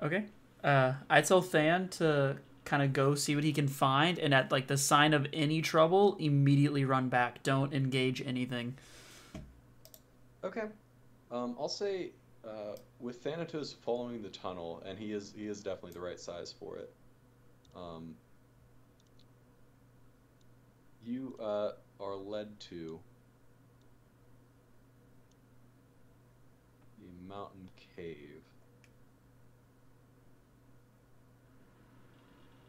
Okay. 0.01 0.25
Uh, 0.63 0.93
I 1.09 1.21
tell 1.21 1.41
Than 1.41 1.89
to 1.89 2.37
kind 2.65 2.81
of 2.83 2.93
go 2.93 3.13
see 3.15 3.35
what 3.35 3.43
he 3.43 3.51
can 3.53 3.67
find, 3.67 4.17
and 4.19 4.33
at 4.33 4.51
like 4.51 4.67
the 4.67 4.77
sign 4.77 5.13
of 5.13 5.27
any 5.33 5.61
trouble, 5.61 6.15
immediately 6.19 6.85
run 6.85 7.09
back. 7.09 7.41
Don't 7.43 7.73
engage 7.73 8.21
anything. 8.25 8.77
Okay. 10.43 10.65
Um, 11.31 11.55
I'll 11.59 11.67
say 11.69 12.11
uh, 12.47 12.75
with 12.99 13.23
Thanatos 13.23 13.73
following 13.73 14.21
the 14.21 14.29
tunnel, 14.29 14.81
and 14.85 14.97
he 14.97 15.11
is 15.11 15.33
he 15.35 15.47
is 15.47 15.61
definitely 15.61 15.93
the 15.93 16.01
right 16.01 16.19
size 16.19 16.53
for 16.57 16.77
it. 16.77 16.93
Um, 17.75 18.15
you 21.03 21.35
uh, 21.41 21.71
are 21.99 22.15
led 22.15 22.59
to 22.61 22.99
the 26.99 27.33
mountain 27.33 27.69
cave, 27.95 28.41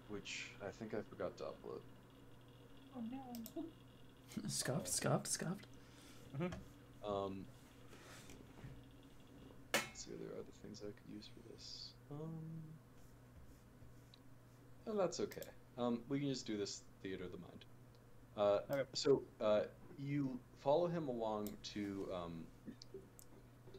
which 0.09 0.51
I 0.67 0.71
think 0.71 0.95
I 0.95 0.99
forgot 1.09 1.37
to 1.39 1.45
upload. 1.45 1.81
Oh 2.97 3.03
no. 3.11 3.65
Scuffed, 4.49 4.89
scuffed, 4.89 5.29
scuffed. 5.29 5.67
Um, 7.07 7.47
let's 7.49 7.56
see, 10.07 10.15
are 10.15 10.17
there 10.19 10.35
other 10.35 10.53
things 10.63 10.81
I 10.83 10.87
could 10.87 11.15
use 11.15 11.29
for 11.35 11.53
this? 11.53 11.91
Um, 12.11 12.31
oh, 14.89 14.97
that's 14.97 15.21
okay. 15.21 15.41
Um, 15.79 16.01
we 16.09 16.21
can 16.21 16.29
just 16.29 16.47
do 16.47 16.57
this 16.57 16.83
theater 17.03 17.25
of 17.25 17.33
the 17.33 17.39
mind. 17.39 17.65
Uh, 18.37 18.59
Okay. 18.73 18.83
So, 18.95 19.23
uh, 19.41 19.63
you 19.99 20.39
follow 20.63 20.87
him 20.87 21.09
along 21.09 21.49
to 21.75 22.09
um, 22.15 22.45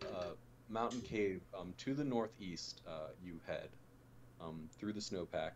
uh, 0.02 0.30
Mountain 0.70 1.02
Cave. 1.02 1.42
Um, 1.58 1.74
to 1.78 1.94
the 1.94 2.04
northeast, 2.04 2.82
uh, 2.88 3.10
you 3.24 3.40
head 3.46 3.70
um, 4.42 4.70
through 4.80 4.94
the 4.94 5.00
snowpack, 5.00 5.52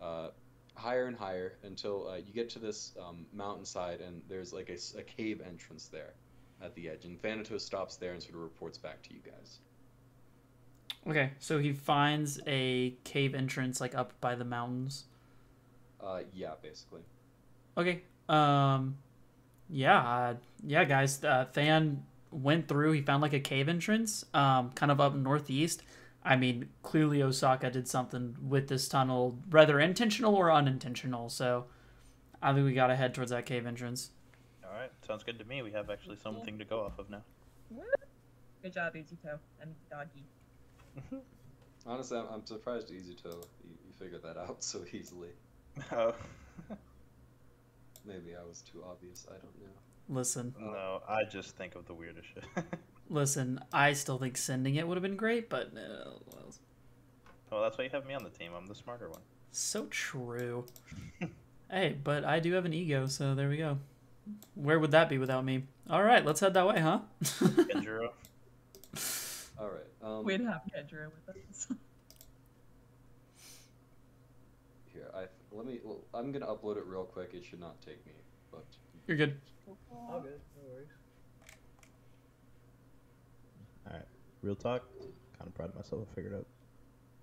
uh, 0.00 0.28
higher 0.74 1.06
and 1.06 1.16
higher 1.16 1.54
until 1.64 2.08
uh, 2.08 2.16
you 2.16 2.32
get 2.32 2.48
to 2.50 2.58
this 2.58 2.92
um, 3.00 3.26
mountainside, 3.32 4.00
and 4.00 4.22
there's 4.28 4.52
like 4.52 4.70
a 4.70 5.02
cave 5.02 5.42
entrance 5.46 5.88
there 5.88 6.14
at 6.62 6.74
the 6.74 6.88
edge, 6.88 7.04
and 7.04 7.20
Thanatos 7.20 7.64
stops 7.64 7.96
there 7.96 8.12
and 8.12 8.22
sort 8.22 8.36
of 8.36 8.40
reports 8.42 8.78
back 8.78 9.02
to 9.02 9.12
you 9.12 9.20
guys. 9.24 9.58
Okay, 11.06 11.32
so 11.38 11.58
he 11.58 11.72
finds 11.72 12.40
a 12.46 12.94
cave 13.04 13.34
entrance 13.34 13.80
like 13.80 13.94
up 13.94 14.12
by 14.20 14.34
the 14.34 14.44
mountains. 14.44 15.04
Uh, 16.00 16.20
yeah, 16.32 16.52
basically. 16.62 17.02
Okay. 17.76 18.02
Um 18.28 18.98
yeah, 19.68 19.98
uh, 19.98 20.34
yeah 20.66 20.84
guys, 20.84 21.24
uh 21.24 21.46
Than 21.52 22.04
went 22.30 22.68
through, 22.68 22.92
he 22.92 23.02
found 23.02 23.22
like 23.22 23.32
a 23.32 23.40
cave 23.40 23.68
entrance 23.68 24.24
um 24.32 24.70
kind 24.72 24.92
of 24.92 25.00
up 25.00 25.14
northeast. 25.14 25.82
I 26.24 26.36
mean, 26.36 26.68
clearly 26.82 27.20
Osaka 27.20 27.68
did 27.70 27.88
something 27.88 28.36
with 28.48 28.68
this 28.68 28.86
tunnel, 28.86 29.38
whether 29.50 29.80
intentional 29.80 30.36
or 30.36 30.52
unintentional. 30.52 31.28
So 31.28 31.64
I 32.40 32.52
think 32.52 32.64
we 32.64 32.74
got 32.74 32.88
to 32.88 32.96
head 32.96 33.12
towards 33.12 33.32
that 33.32 33.44
cave 33.44 33.66
entrance. 33.66 34.10
All 34.64 34.72
right. 34.72 34.90
Sounds 35.06 35.24
good 35.24 35.38
to 35.40 35.44
me. 35.44 35.62
We 35.62 35.72
have 35.72 35.90
actually 35.90 36.16
something 36.16 36.58
to 36.58 36.64
go 36.64 36.80
off 36.80 36.98
of 36.98 37.10
now. 37.10 37.22
Good 38.62 38.72
job, 38.72 38.94
Izuto 38.94 39.38
and 39.60 39.74
Doggy. 39.90 40.24
Honestly, 41.86 42.18
I'm, 42.18 42.26
I'm 42.32 42.46
surprised 42.46 42.88
Izuto 42.88 43.24
you, 43.24 43.74
you 43.86 43.92
figured 43.98 44.22
that 44.22 44.36
out 44.36 44.62
so 44.64 44.82
easily. 44.92 45.30
oh. 45.92 46.14
Maybe 48.04 48.34
I 48.34 48.46
was 48.46 48.62
too 48.62 48.82
obvious. 48.88 49.26
I 49.28 49.34
don't 49.34 49.60
know. 49.60 49.72
Listen, 50.08 50.54
no, 50.58 51.00
I 51.08 51.22
just 51.24 51.56
think 51.56 51.76
of 51.76 51.86
the 51.86 51.94
weirdest 51.94 52.26
shit. 52.34 52.44
listen, 53.08 53.60
I 53.72 53.92
still 53.92 54.18
think 54.18 54.36
sending 54.36 54.74
it 54.74 54.86
would 54.86 54.96
have 54.96 55.02
been 55.02 55.16
great, 55.16 55.48
but 55.48 55.68
uh, 55.76 56.10
well, 56.26 56.52
well, 57.50 57.62
that's 57.62 57.78
why 57.78 57.84
you 57.84 57.90
have 57.90 58.04
me 58.06 58.14
on 58.14 58.24
the 58.24 58.30
team. 58.30 58.50
I'm 58.56 58.66
the 58.66 58.74
smarter 58.74 59.08
one. 59.08 59.20
so 59.52 59.86
true. 59.86 60.66
hey, 61.70 61.96
but 62.02 62.24
I 62.24 62.40
do 62.40 62.52
have 62.54 62.64
an 62.64 62.72
ego, 62.72 63.06
so 63.06 63.34
there 63.36 63.48
we 63.48 63.58
go. 63.58 63.78
Where 64.54 64.80
would 64.80 64.90
that 64.90 65.08
be 65.08 65.18
without 65.18 65.44
me? 65.44 65.64
All 65.88 66.02
right, 66.02 66.24
let's 66.24 66.40
head 66.40 66.54
that 66.54 66.66
way, 66.66 66.80
huh? 66.80 67.00
Kenjiro. 69.62 69.64
All 69.64 69.70
right. 69.70 70.18
Um, 70.18 70.24
We'd 70.24 70.40
have 70.40 70.62
Kendra 70.74 71.10
with 71.26 71.36
us. 71.36 71.68
Here, 74.92 75.10
I 75.14 75.24
let 75.52 75.66
me. 75.66 75.80
Well, 75.84 76.00
I'm 76.14 76.32
gonna 76.32 76.46
upload 76.46 76.76
it 76.76 76.84
real 76.86 77.04
quick. 77.04 77.30
It 77.34 77.44
should 77.44 77.60
not 77.60 77.80
take 77.80 78.04
me, 78.06 78.12
but 78.50 78.64
You're 79.06 79.16
good. 79.16 79.40
All 79.90 80.20
good, 80.20 80.40
no 80.56 80.62
worries. 80.70 80.88
Alright, 83.86 84.06
real 84.42 84.54
talk. 84.54 84.82
Kind 85.38 85.48
of 85.48 85.54
proud 85.54 85.70
of 85.70 85.76
myself. 85.76 86.06
I 86.10 86.14
figured 86.14 86.34
out. 86.34 86.46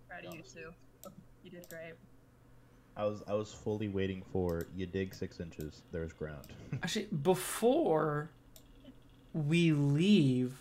Proud 0.08 0.26
of 0.26 0.34
you 0.36 0.42
too. 0.42 0.72
You 1.44 1.52
did 1.52 1.70
great. 1.70 1.94
I 2.98 3.06
was 3.06 3.24
I 3.28 3.34
was 3.34 3.54
fully 3.54 3.88
waiting 3.88 4.24
for 4.32 4.68
you 4.76 4.86
dig 4.86 5.14
six 5.14 5.40
inches. 5.40 5.84
There's 5.92 6.12
ground. 6.12 6.48
Actually, 6.84 7.06
before 7.24 8.30
we 9.34 9.72
leave, 9.72 10.54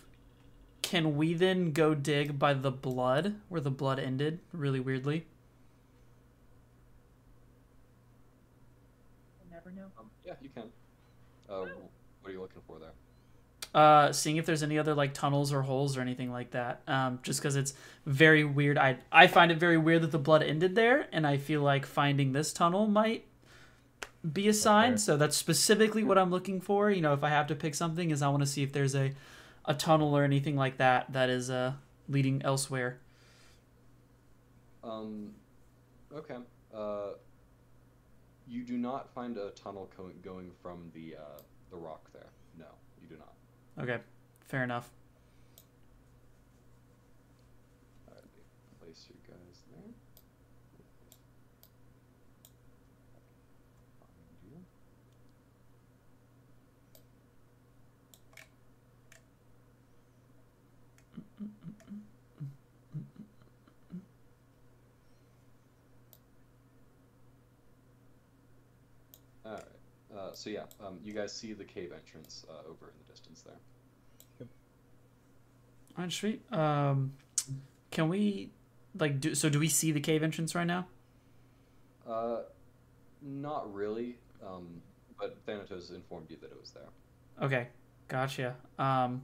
can 0.89 1.15
we 1.15 1.35
then 1.35 1.71
go 1.71 1.93
dig 1.93 2.39
by 2.39 2.51
the 2.55 2.71
blood 2.71 3.35
where 3.47 3.61
the 3.61 3.69
blood 3.69 3.99
ended? 3.99 4.39
Really 4.51 4.79
weirdly. 4.79 5.27
You 9.43 9.51
never 9.51 9.69
know. 9.69 9.91
um, 9.99 10.09
yeah, 10.25 10.33
you 10.41 10.49
can. 10.49 10.63
Uh, 11.47 11.65
what 12.21 12.29
are 12.29 12.31
you 12.31 12.41
looking 12.41 12.63
for 12.65 12.79
there? 12.79 12.93
Uh, 13.71 14.11
seeing 14.11 14.37
if 14.37 14.47
there's 14.47 14.63
any 14.63 14.79
other 14.79 14.95
like 14.95 15.13
tunnels 15.13 15.53
or 15.53 15.61
holes 15.61 15.95
or 15.95 16.01
anything 16.01 16.31
like 16.31 16.49
that. 16.51 16.81
Um, 16.87 17.19
just 17.21 17.39
because 17.39 17.55
it's 17.55 17.75
very 18.07 18.43
weird. 18.43 18.79
I 18.79 18.97
I 19.11 19.27
find 19.27 19.51
it 19.51 19.59
very 19.59 19.77
weird 19.77 20.01
that 20.01 20.11
the 20.11 20.17
blood 20.17 20.41
ended 20.41 20.73
there, 20.73 21.07
and 21.11 21.27
I 21.27 21.37
feel 21.37 21.61
like 21.61 21.85
finding 21.85 22.33
this 22.33 22.51
tunnel 22.51 22.87
might 22.87 23.25
be 24.33 24.47
a 24.47 24.53
sign. 24.53 24.97
fair. 24.97 24.97
So 24.97 25.17
that's 25.17 25.37
specifically 25.37 26.03
what 26.03 26.17
I'm 26.17 26.31
looking 26.31 26.61
for. 26.61 26.91
You 26.91 27.01
know, 27.01 27.13
if 27.13 27.23
I 27.23 27.29
have 27.29 27.47
to 27.47 27.55
pick 27.55 27.75
something, 27.75 28.09
is 28.11 28.21
I 28.21 28.29
want 28.29 28.41
to 28.41 28.47
see 28.47 28.63
if 28.63 28.73
there's 28.73 28.95
a 28.95 29.11
a 29.65 29.73
tunnel 29.73 30.15
or 30.15 30.23
anything 30.23 30.55
like 30.55 30.77
that 30.77 31.11
that 31.13 31.29
is 31.29 31.49
uh 31.49 31.73
leading 32.07 32.41
elsewhere. 32.43 32.99
Um, 34.83 35.33
okay. 36.13 36.37
Uh, 36.73 37.11
you 38.47 38.63
do 38.63 38.77
not 38.77 39.09
find 39.13 39.37
a 39.37 39.51
tunnel 39.51 39.89
co- 39.95 40.11
going 40.23 40.51
from 40.61 40.91
the 40.93 41.15
uh, 41.17 41.41
the 41.69 41.77
rock 41.77 42.09
there. 42.13 42.29
No, 42.57 42.65
you 43.01 43.07
do 43.07 43.15
not. 43.17 43.83
Okay, 43.83 44.01
fair 44.47 44.63
enough. 44.63 44.89
All 48.07 48.15
right, 48.15 48.23
place 48.81 49.05
you 49.09 49.15
guys 49.27 49.61
there. 49.71 49.93
Find 53.99 54.51
you. 54.51 54.57
All 69.45 69.51
right. 69.53 69.63
Uh, 70.29 70.33
so 70.33 70.49
yeah, 70.49 70.63
um, 70.85 70.99
you 71.03 71.13
guys 71.13 71.33
see 71.33 71.53
the 71.53 71.63
cave 71.63 71.91
entrance 71.93 72.45
uh, 72.49 72.69
over 72.69 72.87
in 72.87 72.93
the 73.05 73.11
distance 73.11 73.41
there. 73.41 73.55
Yep. 74.39 74.47
All 75.97 76.03
right, 76.03 76.11
sweet. 76.11 76.41
Um, 76.53 77.13
can 77.91 78.09
we 78.09 78.51
like 78.97 79.19
do 79.19 79.33
so? 79.35 79.49
Do 79.49 79.59
we 79.59 79.67
see 79.67 79.91
the 79.91 79.99
cave 79.99 80.23
entrance 80.23 80.53
right 80.55 80.67
now? 80.67 80.87
Uh, 82.07 82.41
not 83.21 83.73
really. 83.73 84.17
Um, 84.45 84.81
but 85.19 85.37
Thanatos 85.45 85.91
informed 85.91 86.27
you 86.29 86.37
that 86.41 86.51
it 86.51 86.59
was 86.59 86.71
there. 86.71 86.83
Okay, 87.41 87.67
gotcha. 88.07 88.55
Um, 88.77 89.21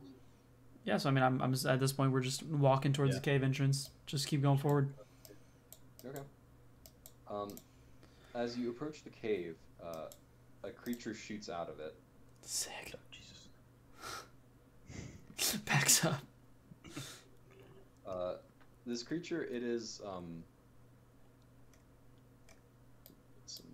yeah. 0.86 0.98
So 0.98 1.10
I 1.10 1.12
mean, 1.12 1.24
I'm, 1.24 1.42
I'm 1.42 1.54
at 1.68 1.80
this 1.80 1.94
point 1.94 2.12
we're 2.12 2.22
just 2.22 2.44
walking 2.44 2.94
towards 2.94 3.12
Yeah. 3.14 3.20
the 3.20 3.24
cave 3.26 3.44
entrance. 3.44 3.90
Just 4.06 4.28
keep 4.28 4.42
going 4.42 4.58
forward. 4.58 4.94
Okay. 6.06 6.20
Um, 7.30 7.56
as 8.36 8.58
you 8.58 8.70
approach 8.70 9.04
the 9.04 9.10
cave, 9.10 9.56
uh, 9.84 10.06
a 10.66 10.72
creature 10.72 11.14
shoots 11.14 11.50
out 11.50 11.70
of 11.70 11.80
it. 11.80 11.96
Sick. 12.42 12.94
Jesus. 13.12 13.50
Backs 15.66 16.06
up. 16.06 16.22
Uh, 18.08 18.36
this 18.86 19.02
creature, 19.02 19.44
it 19.44 19.64
is 19.64 20.00
um. 20.06 20.44
Some, 23.48 23.66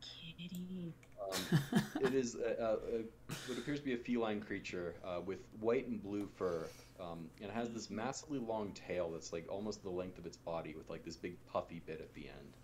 Kitty. 0.00 0.92
um, 1.22 1.60
it 2.02 2.12
is 2.12 2.34
a, 2.34 2.60
a, 2.60 2.72
a, 2.72 3.02
what 3.46 3.56
appears 3.56 3.78
to 3.78 3.84
be 3.84 3.92
a 3.92 3.96
feline 3.96 4.40
creature 4.40 4.96
uh, 5.04 5.20
with 5.24 5.38
white 5.60 5.86
and 5.86 6.02
blue 6.02 6.28
fur, 6.34 6.66
um, 7.00 7.30
and 7.40 7.50
it 7.50 7.54
has 7.54 7.70
this 7.70 7.88
massively 7.88 8.40
long 8.40 8.72
tail 8.72 9.12
that's 9.12 9.32
like 9.32 9.46
almost 9.48 9.84
the 9.84 9.90
length 9.90 10.18
of 10.18 10.26
its 10.26 10.36
body, 10.36 10.74
with 10.76 10.90
like 10.90 11.04
this 11.04 11.16
big 11.16 11.36
puffy 11.46 11.80
bit 11.86 12.00
at 12.00 12.12
the 12.14 12.22
end 12.22 12.56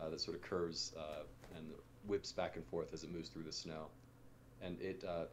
uh, 0.00 0.08
that 0.08 0.20
sort 0.20 0.36
of 0.36 0.42
curves 0.42 0.94
uh, 0.98 1.22
and 1.56 1.66
whips 2.06 2.32
back 2.32 2.56
and 2.56 2.64
forth 2.66 2.92
as 2.92 3.04
it 3.04 3.12
moves 3.12 3.28
through 3.28 3.44
the 3.44 3.52
snow, 3.52 3.86
and 4.62 4.80
it 4.80 5.04
uh, 5.06 5.24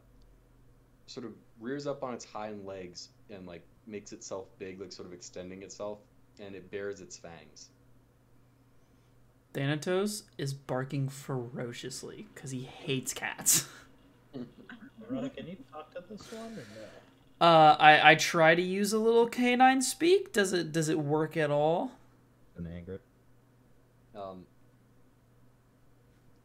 sort 1.06 1.26
of 1.26 1.32
rears 1.60 1.86
up 1.86 2.02
on 2.02 2.14
its 2.14 2.24
hind 2.24 2.66
legs 2.66 3.08
and 3.30 3.46
like 3.46 3.62
makes 3.86 4.12
itself 4.12 4.46
big, 4.58 4.80
like 4.80 4.92
sort 4.92 5.06
of 5.06 5.14
extending 5.14 5.62
itself, 5.62 5.98
and 6.40 6.54
it 6.54 6.70
bares 6.70 7.00
its 7.00 7.16
fangs. 7.16 7.70
Thanatos 9.54 10.24
is 10.36 10.52
barking 10.52 11.08
ferociously 11.08 12.28
because 12.34 12.50
he 12.50 12.62
hates 12.62 13.14
cats. 13.14 13.66
Rhoda, 15.08 15.30
can 15.30 15.46
you 15.46 15.56
talk 15.72 15.92
to 15.94 16.04
this 16.08 16.30
one 16.32 16.52
or 16.52 16.66
no? 16.76 17.46
Uh, 17.46 17.76
I 17.78 18.10
I 18.10 18.14
try 18.16 18.54
to 18.54 18.62
use 18.62 18.92
a 18.92 18.98
little 18.98 19.26
canine 19.28 19.80
speak. 19.80 20.32
Does 20.32 20.52
it 20.52 20.72
does 20.72 20.88
it 20.88 20.98
work 20.98 21.36
at 21.36 21.50
all? 21.50 21.92
An 22.56 22.66
anger. 22.66 23.00
Um, 24.14 24.44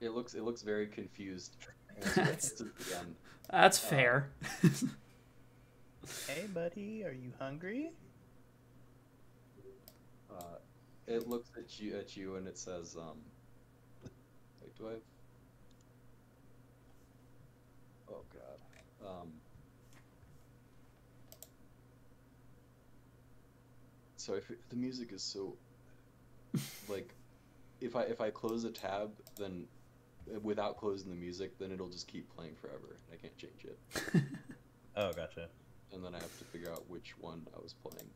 it 0.04 0.12
looks 0.12 0.34
it 0.34 0.44
looks 0.44 0.62
very 0.62 0.88
confused. 0.88 1.56
And 1.96 2.06
it's- 2.28 2.52
it's 2.52 2.62
at 2.62 2.78
the 2.78 2.98
end. 3.00 3.16
That's 3.50 3.78
fair. 3.78 4.32
Hey, 6.28 6.48
buddy, 6.54 7.04
are 7.06 7.12
you 7.14 7.32
hungry? 7.40 7.92
Uh, 10.32 10.58
it 11.08 11.28
looks 11.28 11.52
at 11.58 11.80
you 11.80 11.96
at 11.98 12.18
you 12.18 12.36
and 12.36 12.48
it 12.48 12.58
says, 12.58 12.96
um, 13.00 13.18
wait, 14.62 14.76
do 14.78 14.88
I? 14.88 14.92
Have... 14.92 15.02
Oh 18.10 18.24
God. 18.34 19.08
Um. 19.08 19.28
So 24.18 24.34
if 24.36 24.50
it, 24.50 24.60
the 24.70 24.76
music 24.78 25.12
is 25.12 25.22
so, 25.22 25.54
like, 26.88 27.14
if 27.82 27.96
I 27.96 28.04
if 28.04 28.22
I 28.22 28.30
close 28.30 28.64
a 28.64 28.72
tab, 28.72 29.12
then 29.38 29.66
uh, 29.66 29.83
without 30.42 30.78
closing 30.78 31.10
the 31.10 31.16
music, 31.16 31.58
then 31.60 31.72
it'll 31.72 31.90
just 31.90 32.08
keep 32.08 32.34
playing 32.36 32.56
forever. 32.56 32.98
I 33.12 33.16
can't 33.16 33.38
change 33.38 33.66
it, 33.66 33.80
Oh, 34.96 35.12
gotcha. 35.14 35.48
and 35.92 36.04
then 36.04 36.14
I 36.16 36.20
have 36.20 36.38
to 36.40 36.46
figure 36.46 36.72
out 36.72 36.90
which 36.90 37.14
one 37.20 37.46
I 37.56 37.60
was 37.62 37.74
playing. 37.74 38.10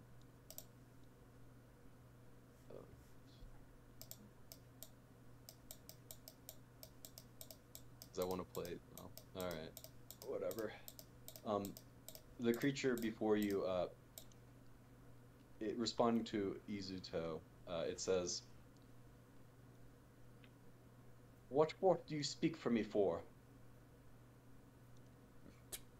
Because 8.11 8.23
I 8.23 8.27
want 8.27 8.39
to 8.41 8.59
play. 8.61 8.73
Oh, 8.99 9.09
all 9.37 9.43
right, 9.43 9.71
whatever. 10.25 10.71
Um, 11.45 11.63
the 12.39 12.53
creature 12.53 12.95
before 12.95 13.37
you, 13.37 13.63
uh, 13.63 13.87
it 15.61 15.77
responding 15.77 16.23
to 16.25 16.55
Izuto, 16.69 17.39
uh, 17.69 17.83
it 17.87 17.99
says, 17.99 18.43
"What 21.49 21.73
what 21.79 22.05
do 22.07 22.15
you 22.15 22.23
speak 22.23 22.55
for 22.57 22.69
me 22.69 22.83
for?" 22.83 23.21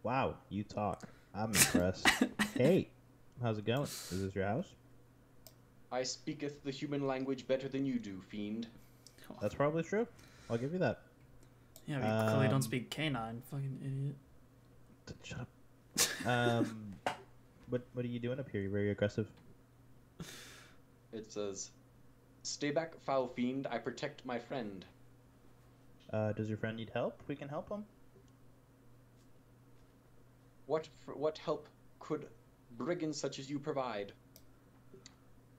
Wow, 0.02 0.36
you 0.48 0.64
talk. 0.64 1.08
I'm 1.34 1.50
impressed. 1.50 2.08
hey, 2.54 2.88
how's 3.42 3.58
it 3.58 3.64
going? 3.66 3.82
Is 3.82 4.22
this 4.22 4.34
your 4.34 4.46
house? 4.46 4.72
I 5.90 6.02
speaketh 6.02 6.62
the 6.62 6.70
human 6.70 7.06
language 7.06 7.46
better 7.46 7.68
than 7.68 7.84
you 7.86 7.98
do, 7.98 8.20
fiend. 8.28 8.66
That's 9.40 9.54
probably 9.54 9.82
true. 9.82 10.06
I'll 10.50 10.58
give 10.58 10.72
you 10.72 10.78
that. 10.78 11.00
Yeah, 11.86 11.96
we 11.96 12.28
clearly 12.28 12.46
don't 12.46 12.56
Um, 12.56 12.62
speak 12.62 12.90
canine. 12.90 13.42
Fucking 13.50 14.14
idiot. 15.06 15.18
Shut 15.22 15.40
up. 15.40 16.26
Um, 16.26 16.94
what 17.68 17.82
what 17.94 18.04
are 18.04 18.08
you 18.08 18.18
doing 18.20 18.38
up 18.38 18.48
here? 18.50 18.60
You're 18.60 18.70
very 18.70 18.90
aggressive. 18.90 19.26
It 21.12 21.30
says, 21.32 21.70
"Stay 22.42 22.70
back, 22.70 22.98
foul 23.00 23.28
fiend. 23.28 23.66
I 23.70 23.78
protect 23.78 24.24
my 24.24 24.38
friend." 24.38 24.84
Uh, 26.12 26.32
does 26.32 26.48
your 26.48 26.58
friend 26.58 26.76
need 26.76 26.90
help? 26.94 27.22
We 27.26 27.36
can 27.36 27.48
help 27.48 27.68
him. 27.68 27.84
What 30.66 30.88
f- 31.06 31.16
what 31.16 31.38
help 31.38 31.68
could 31.98 32.28
brigands 32.76 33.18
such 33.18 33.38
as 33.38 33.50
you 33.50 33.58
provide? 33.58 34.12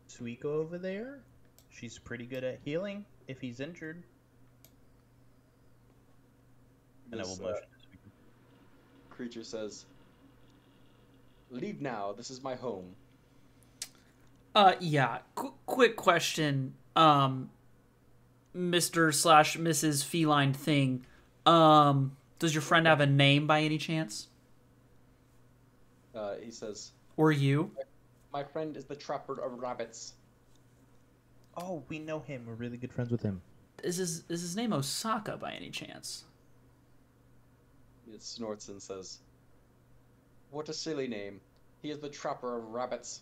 Suiko 0.07 0.45
over 0.45 0.77
there, 0.77 1.21
she's 1.69 1.97
pretty 1.99 2.25
good 2.25 2.43
at 2.43 2.59
healing 2.63 3.05
if 3.27 3.39
he's 3.39 3.59
injured. 3.59 4.03
And 7.11 7.13
And 7.13 7.21
I 7.21 7.23
This, 7.23 7.39
will 7.39 7.47
uh, 7.47 7.53
creature 9.09 9.43
says, 9.43 9.85
"Leave 11.49 11.81
now. 11.81 12.13
This 12.13 12.29
is 12.29 12.41
my 12.43 12.55
home." 12.55 12.95
Uh, 14.55 14.73
yeah. 14.79 15.19
Qu- 15.35 15.53
quick 15.65 15.95
question, 15.95 16.73
um, 16.95 17.49
Mister 18.53 19.11
slash 19.11 19.57
Mrs. 19.57 20.03
Feline 20.03 20.53
thing. 20.53 21.05
Um, 21.45 22.15
does 22.39 22.53
your 22.53 22.61
friend 22.61 22.87
have 22.87 22.99
a 22.99 23.05
name 23.05 23.47
by 23.47 23.61
any 23.61 23.77
chance, 23.77 24.27
Uh, 26.15 26.35
he 26.35 26.51
says, 26.51 26.91
or 27.17 27.31
you? 27.31 27.71
"My 28.33 28.43
friend 28.43 28.75
is 28.75 28.85
the 28.85 28.95
trapper 28.95 29.39
of 29.39 29.59
rabbits." 29.59 30.13
Oh, 31.57 31.83
we 31.87 31.99
know 31.99 32.19
him. 32.19 32.45
We're 32.47 32.53
really 32.53 32.77
good 32.77 32.91
friends 32.91 33.11
with 33.11 33.21
him. 33.21 33.41
Is 33.83 33.97
his 33.97 34.23
is 34.29 34.41
his 34.41 34.55
name 34.55 34.73
Osaka 34.73 35.37
by 35.37 35.53
any 35.53 35.69
chance? 35.69 36.25
It 38.11 38.21
snorts 38.23 38.67
and 38.69 38.81
says, 38.81 39.19
"What 40.51 40.67
a 40.69 40.73
silly 40.73 41.07
name. 41.07 41.39
He 41.81 41.91
is 41.91 41.99
the 41.99 42.09
trapper 42.09 42.57
of 42.57 42.69
rabbits." 42.71 43.21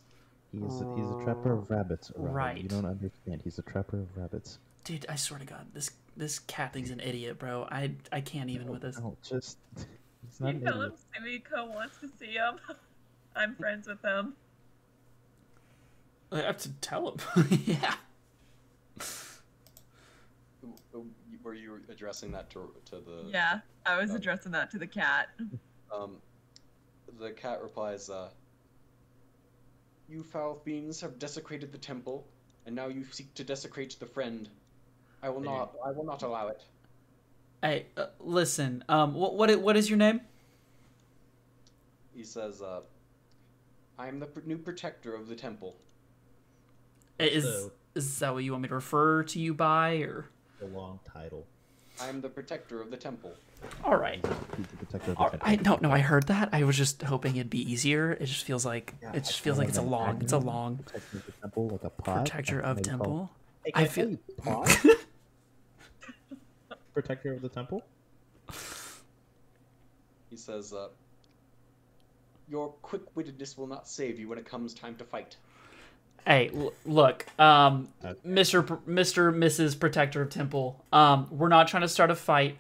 He's 0.52 0.82
a, 0.82 0.96
he's 0.96 1.10
a 1.10 1.24
trapper 1.24 1.52
of 1.52 1.70
rabbits. 1.70 2.10
Arata. 2.12 2.34
Right. 2.34 2.58
You 2.64 2.70
don't 2.70 2.86
understand. 2.86 3.42
He's 3.44 3.60
a 3.60 3.64
trapper 3.64 4.00
of 4.00 4.18
rabbits. 4.18 4.60
Dude, 4.88 5.06
I 5.10 5.18
swear 5.18 5.38
to 5.38 5.46
God, 5.46 5.66
this 5.74 5.92
this 6.16 6.40
cat 6.40 6.72
thing's 6.72 6.92
an 6.92 7.02
idiot, 7.02 7.38
bro. 7.38 7.68
I 7.70 7.92
I 8.14 8.22
can't 8.22 8.50
even 8.50 8.68
with 8.70 8.82
this. 8.84 8.98
No, 8.98 9.18
just 9.22 9.58
he's 9.76 10.40
not 10.40 10.54
You 10.54 10.60
an 10.60 10.64
tell 10.64 10.82
idiot. 10.82 11.00
him 11.14 11.24
Sumiko 11.44 11.76
wants 11.76 11.98
to 12.00 12.08
see 12.18 12.32
him. 12.36 12.56
I'm 13.36 13.54
friends 13.56 13.86
with 13.86 14.02
him. 14.02 14.34
I 16.32 16.38
have 16.40 16.56
to 16.60 16.70
tell 16.80 17.10
him. 17.12 17.50
yeah. 17.66 17.96
Uh, 20.96 21.00
Were 21.44 21.54
you 21.54 21.82
addressing 21.90 22.32
that 22.32 22.50
to 22.52 22.74
to 22.86 22.96
the? 23.02 23.26
Yeah, 23.30 23.60
I 23.86 23.98
was 24.00 24.12
Oh. 24.12 24.16
addressing 24.16 24.54
that 24.54 24.72
to 24.72 24.80
the 24.80 24.88
cat. 24.88 25.32
Um, 25.94 26.22
the 27.20 27.32
cat 27.32 27.62
replies, 27.62 28.10
uh, 28.10 28.30
"You 30.08 30.24
foul 30.24 30.56
fiends 30.64 31.02
have 31.02 31.20
desecrated 31.20 31.74
the 31.74 31.78
temple, 31.78 32.26
and 32.66 32.74
now 32.74 32.88
you 32.88 33.04
seek 33.12 33.34
to 33.34 33.44
desecrate 33.44 33.98
the 34.00 34.06
friend. 34.08 34.50
I 35.28 35.30
will 35.30 35.42
not. 35.42 35.74
I 35.86 35.92
will 35.92 36.06
not 36.06 36.24
allow 36.24 36.48
it." 36.48 36.64
Hey, 37.62 37.88
uh, 37.98 38.08
listen. 38.20 38.84
Um, 38.88 39.14
what 39.14 39.36
what 39.36 39.54
what 39.62 39.76
is 39.76 39.90
your 39.90 39.98
name? 39.98 40.22
He 42.16 42.24
says, 42.24 42.62
uh, 42.62 42.82
"I 44.00 44.08
am 44.08 44.20
the 44.20 44.26
pr- 44.28 44.40
new 44.46 44.58
protector 44.58 45.14
of 45.14 45.28
the 45.28 45.36
temple." 45.36 45.76
Is 47.20 47.44
So- 47.44 47.72
is 47.96 48.20
that 48.20 48.34
what 48.34 48.44
you 48.44 48.52
want 48.52 48.62
me 48.64 48.70
to 48.70 48.76
refer 48.76 49.24
to 49.24 49.40
you 49.40 49.54
by, 49.54 49.96
or? 49.98 50.30
A 50.62 50.66
long 50.66 51.00
title. 51.04 51.46
I 52.00 52.08
am 52.10 52.22
the 52.22 52.30
protector 52.30 52.80
of 52.82 52.90
the 52.92 52.98
temple. 52.98 53.34
All 53.84 53.98
right. 53.98 54.24
He's 54.56 54.68
the 54.68 54.78
protector 54.78 55.12
of 55.12 55.18
the 55.18 55.24
All- 55.24 55.30
temple. 55.32 55.50
I 55.50 55.56
don't 55.56 55.82
know. 55.82 55.92
I 55.92 56.00
heard 56.00 56.28
that. 56.28 56.50
I 56.54 56.64
was 56.64 56.78
just 56.78 57.02
hoping 57.02 57.36
it'd 57.36 57.50
be 57.50 57.60
easier. 57.72 58.12
It 58.14 58.26
just 58.28 58.46
feels 58.46 58.66
like 58.66 58.94
Yeah, 59.02 59.14
it 59.14 59.22
just 59.26 59.40
I 59.42 59.44
feels 59.44 59.58
like 59.58 59.68
it's 59.68 59.80
a 59.80 59.82
long. 59.82 60.22
It's 60.22 60.32
a 60.32 60.38
long 60.38 60.78
Protector 60.78 61.18
of 61.18 61.26
the 61.26 61.32
temple, 61.34 61.68
like 61.70 61.84
a 61.84 61.90
pot. 61.90 62.16
protector 62.26 62.60
of 62.62 62.82
temple. 62.84 63.32
Hey, 63.66 63.72
I 63.76 63.88
feel- 63.88 64.12
you 64.12 64.20
Pot? 64.38 64.86
Protector 66.98 67.32
of 67.32 67.44
the 67.44 67.50
temple. 67.50 67.84
He 70.32 70.36
says, 70.36 70.74
uh, 70.74 70.88
"Your 72.50 72.70
quick-wittedness 72.82 73.56
will 73.56 73.68
not 73.68 73.88
save 73.88 74.18
you 74.20 74.28
when 74.28 74.40
it 74.40 74.46
comes 74.48 74.74
time 74.74 74.96
to 74.96 75.04
fight." 75.04 75.36
Hey, 76.26 76.50
l- 76.56 76.74
look, 76.88 77.28
um, 77.40 77.90
Mr. 78.26 78.66
Pr- 78.66 78.90
Mr. 78.90 79.32
Mrs. 79.32 79.80
Protector 79.80 80.24
of 80.24 80.32
Temple. 80.32 80.84
Um, 80.92 81.28
we're 81.30 81.50
not 81.50 81.68
trying 81.68 81.82
to 81.84 81.88
start 81.88 82.10
a 82.10 82.16
fight. 82.16 82.58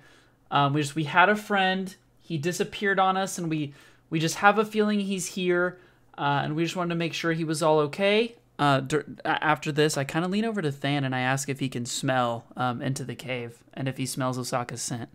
Um, 0.51 0.73
we 0.73 0.81
just 0.83 0.93
we 0.93 1.05
had 1.05 1.29
a 1.29 1.35
friend. 1.35 1.95
He 2.21 2.37
disappeared 2.37 2.99
on 2.99 3.17
us, 3.17 3.39
and 3.39 3.49
we 3.49 3.73
we 4.11 4.19
just 4.19 4.35
have 4.35 4.59
a 4.59 4.65
feeling 4.65 4.99
he's 4.99 5.25
here. 5.25 5.79
Uh, 6.15 6.41
and 6.43 6.55
we 6.55 6.63
just 6.63 6.75
wanted 6.75 6.89
to 6.89 6.95
make 6.95 7.15
sure 7.15 7.33
he 7.33 7.43
was 7.43 7.63
all 7.63 7.79
okay. 7.79 8.35
Uh, 8.59 8.79
dur- 8.79 9.05
after 9.23 9.71
this, 9.71 9.97
I 9.97 10.03
kind 10.03 10.25
of 10.25 10.31
lean 10.31 10.43
over 10.45 10.61
to 10.61 10.71
Than 10.71 11.03
and 11.03 11.13
I 11.13 11.19
ask 11.19 11.47
if 11.47 11.59
he 11.59 11.69
can 11.69 11.85
smell 11.85 12.45
um, 12.55 12.81
into 12.81 13.03
the 13.03 13.13
cave 13.15 13.63
and 13.73 13.87
if 13.87 13.97
he 13.97 14.05
smells 14.07 14.37
Osaka's 14.37 14.81
scent. 14.81 15.09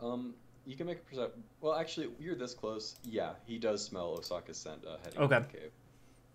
Um, 0.00 0.34
you 0.66 0.76
can 0.76 0.86
make 0.86 0.98
a 0.98 1.14
percep. 1.14 1.30
Well, 1.62 1.74
actually, 1.74 2.10
you're 2.20 2.34
this 2.34 2.52
close. 2.52 2.96
Yeah, 3.02 3.30
he 3.46 3.58
does 3.58 3.82
smell 3.82 4.16
Osaka's 4.18 4.58
scent 4.58 4.84
uh, 4.86 4.96
heading 5.02 5.20
Okay. 5.20 5.36
into 5.36 5.48
the 5.48 5.58
cave. 5.58 5.70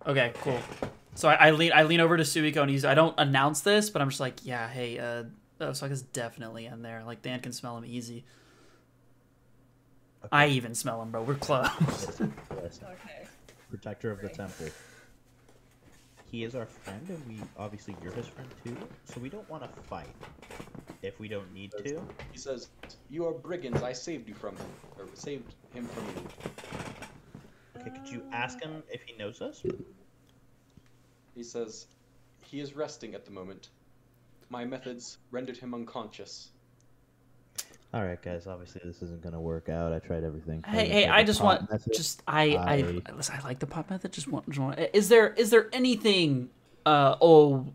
Okay, 0.07 0.31
cool. 0.41 0.59
So 1.15 1.29
I, 1.29 1.35
I 1.35 1.51
lean 1.51 1.71
I 1.73 1.83
lean 1.83 1.99
over 1.99 2.17
to 2.17 2.23
Suiko 2.23 2.57
and 2.57 2.69
he's 2.71 2.83
I 2.83 2.95
don't 2.95 3.13
announce 3.19 3.61
this, 3.61 3.89
but 3.91 4.01
I'm 4.01 4.09
just 4.09 4.19
like, 4.19 4.39
yeah, 4.43 4.67
hey, 4.67 4.97
uh, 4.97 5.23
Osaka's 5.61 6.01
definitely 6.01 6.65
in 6.65 6.81
there. 6.81 7.03
Like 7.05 7.21
Than 7.21 7.39
can 7.39 7.53
smell 7.53 7.77
him 7.77 7.85
easy. 7.85 8.25
I 10.31 10.47
even 10.47 10.73
smell 10.73 11.01
him, 11.01 11.11
bro. 11.11 11.21
We're 11.21 11.35
close. 11.35 12.19
Okay. 12.19 12.31
protector 13.69 14.11
of 14.11 14.21
the 14.21 14.29
temple. 14.29 14.67
He 16.34 16.43
is 16.43 16.55
our 16.55 16.65
friend, 16.65 17.07
and 17.07 17.27
we 17.27 17.38
obviously 17.57 17.95
you're 18.01 18.11
his 18.11 18.27
friend 18.27 18.49
too. 18.63 18.75
So 19.05 19.21
we 19.21 19.29
don't 19.29 19.47
want 19.51 19.61
to 19.61 19.69
fight 19.84 20.15
if 21.03 21.19
we 21.19 21.27
don't 21.27 21.53
need 21.53 21.71
to. 21.86 22.01
He 22.31 22.39
says, 22.39 22.71
"You 23.07 23.27
are 23.27 23.36
brigands. 23.36 23.84
I 23.84 23.93
saved 23.93 24.27
you 24.27 24.34
from 24.34 24.57
him, 24.57 24.71
or 24.97 25.05
saved 25.13 25.53
him 25.75 25.86
from 25.86 26.07
you." 26.07 26.27
Okay, 27.77 27.91
could 27.91 28.09
you 28.09 28.23
ask 28.31 28.59
him 28.59 28.81
if 28.91 29.03
he 29.03 29.15
knows 29.15 29.43
us? 29.43 29.61
He 31.36 31.43
says, 31.43 31.86
"He 32.45 32.59
is 32.59 32.73
resting 32.73 33.13
at 33.13 33.25
the 33.25 33.31
moment. 33.31 33.69
My 34.49 34.65
methods 34.65 35.19
rendered 35.29 35.57
him 35.57 35.75
unconscious." 35.75 36.52
All 37.93 38.03
right, 38.03 38.19
guys. 38.21 38.47
Obviously, 38.47 38.81
this 38.83 39.03
isn't 39.03 39.21
gonna 39.21 39.39
work 39.39 39.69
out. 39.69 39.93
I 39.93 39.99
tried 39.99 40.23
everything. 40.23 40.63
hey, 40.67 40.87
hey, 40.89 41.07
I 41.07 41.23
just 41.23 41.41
want 41.41 41.69
method. 41.69 41.93
just 41.93 42.23
I 42.27 42.55
I, 42.55 42.73
I- 43.07 43.11
listen, 43.13 43.35
I 43.39 43.43
like 43.47 43.59
the 43.59 43.67
pop 43.67 43.89
method. 43.91 44.11
Just 44.11 44.27
want, 44.27 44.47
just 44.47 44.59
want 44.59 44.79
is 44.93 45.09
there 45.09 45.31
is 45.33 45.51
there 45.51 45.69
anything 45.71 46.49
uh 46.87 47.15
oh 47.21 47.67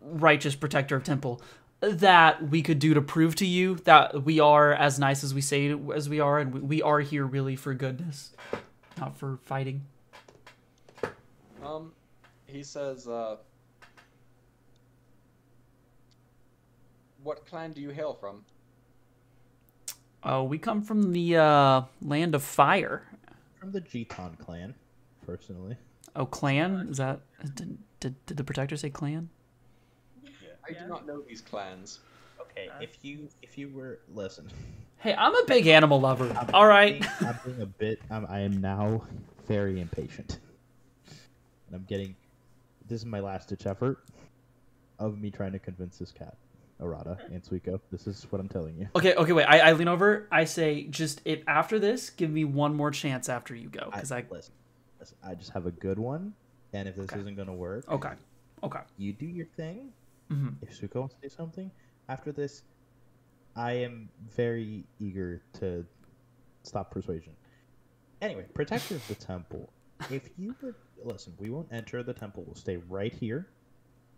righteous 0.00 0.56
protector 0.56 0.96
of 0.96 1.04
temple 1.04 1.40
that 1.80 2.48
we 2.50 2.60
could 2.62 2.80
do 2.80 2.94
to 2.94 3.00
prove 3.00 3.36
to 3.36 3.46
you 3.46 3.76
that 3.84 4.24
we 4.24 4.40
are 4.40 4.72
as 4.72 4.98
nice 4.98 5.22
as 5.22 5.32
we 5.32 5.40
say 5.40 5.76
as 5.94 6.08
we 6.08 6.18
are 6.18 6.38
and 6.40 6.52
we, 6.52 6.60
we 6.60 6.82
are 6.82 6.98
here 7.00 7.24
really 7.24 7.54
for 7.54 7.72
goodness, 7.72 8.32
not 8.98 9.16
for 9.16 9.38
fighting. 9.44 9.84
Um, 11.64 11.92
he 12.46 12.64
says, 12.64 13.06
uh, 13.06 13.36
"What 17.22 17.46
clan 17.46 17.72
do 17.72 17.80
you 17.80 17.90
hail 17.90 18.12
from?" 18.14 18.44
Oh, 20.24 20.44
we 20.44 20.58
come 20.58 20.82
from 20.82 21.12
the 21.12 21.36
uh, 21.36 21.82
land 22.00 22.34
of 22.34 22.42
fire. 22.42 23.02
From 23.58 23.72
the 23.72 23.80
Geton 23.80 24.36
clan, 24.38 24.74
personally. 25.26 25.76
Oh, 26.14 26.26
clan? 26.26 26.88
Is 26.90 26.98
that 26.98 27.20
did, 27.54 27.78
did, 28.00 28.26
did 28.26 28.36
the 28.36 28.44
protector 28.44 28.76
say 28.76 28.90
clan? 28.90 29.28
I 30.24 30.72
Yeah. 30.72 30.82
do 30.82 30.88
not 30.88 31.06
know 31.06 31.22
these 31.22 31.40
clans. 31.40 32.00
Okay, 32.40 32.68
Uh, 32.68 32.80
if 32.80 32.98
you 33.02 33.28
if 33.42 33.56
you 33.58 33.68
were 33.70 34.00
listen, 34.14 34.48
Hey, 34.98 35.14
I'm 35.16 35.34
a 35.34 35.44
big 35.46 35.66
animal 35.66 36.00
lover. 36.00 36.32
All 36.54 36.66
right. 36.66 37.04
I'm 37.20 37.38
being 37.44 37.60
a 37.60 37.66
bit. 37.66 38.00
I'm, 38.10 38.24
I 38.28 38.40
am 38.40 38.60
now 38.60 39.02
very 39.48 39.80
impatient, 39.80 40.38
and 41.08 41.74
I'm 41.74 41.84
getting. 41.84 42.14
This 42.86 43.00
is 43.00 43.06
my 43.06 43.18
last 43.20 43.48
ditch 43.48 43.66
effort 43.66 44.04
of 45.00 45.20
me 45.20 45.30
trying 45.32 45.52
to 45.52 45.58
convince 45.58 45.98
this 45.98 46.12
cat, 46.12 46.36
Arata 46.82 47.16
and 47.32 47.42
Suiko. 47.42 47.80
This 47.90 48.06
is 48.06 48.26
what 48.30 48.40
I'm 48.40 48.48
telling 48.48 48.76
you. 48.76 48.88
Okay, 48.96 49.14
okay, 49.14 49.32
wait. 49.32 49.44
I, 49.44 49.60
I 49.60 49.72
lean 49.72 49.88
over. 49.88 50.26
I 50.30 50.44
say, 50.44 50.84
just 50.84 51.22
if 51.24 51.42
after 51.46 51.78
this, 51.78 52.10
give 52.10 52.30
me 52.30 52.44
one 52.44 52.74
more 52.74 52.90
chance 52.90 53.28
after 53.28 53.54
you 53.54 53.68
go, 53.68 53.90
because 53.92 54.10
I, 54.12 54.24
listen, 54.30 54.52
Listen, 55.00 55.16
I 55.24 55.34
just 55.34 55.50
have 55.50 55.66
a 55.66 55.70
good 55.72 55.98
one, 55.98 56.32
and 56.72 56.88
if 56.88 56.96
this 56.96 57.04
Okay. 57.10 57.20
isn't 57.20 57.36
gonna 57.36 57.54
work, 57.54 57.90
okay, 57.90 58.12
okay. 58.62 58.80
you 58.98 59.12
do 59.12 59.26
your 59.26 59.46
thing. 59.56 59.90
hmm 60.28 60.50
If 60.62 60.80
Suiko 60.80 60.96
wants 61.00 61.14
to 61.14 61.28
say 61.28 61.34
something 61.34 61.70
after 62.08 62.30
this, 62.32 62.62
I 63.56 63.72
am 63.72 64.08
very 64.36 64.84
eager 65.00 65.42
to 65.54 65.84
stop 66.62 66.90
persuasion. 66.90 67.32
Anyway, 68.20 68.44
protector 68.54 68.94
of 68.94 69.06
the 69.08 69.14
temple. 69.16 69.72
If 70.10 70.30
you 70.38 70.54
were 70.62 70.74
listen, 71.04 71.32
we 71.38 71.50
won't 71.50 71.68
enter 71.72 72.02
the 72.04 72.14
temple. 72.14 72.44
We'll 72.46 72.54
stay 72.54 72.76
right 72.88 73.12
here. 73.12 73.48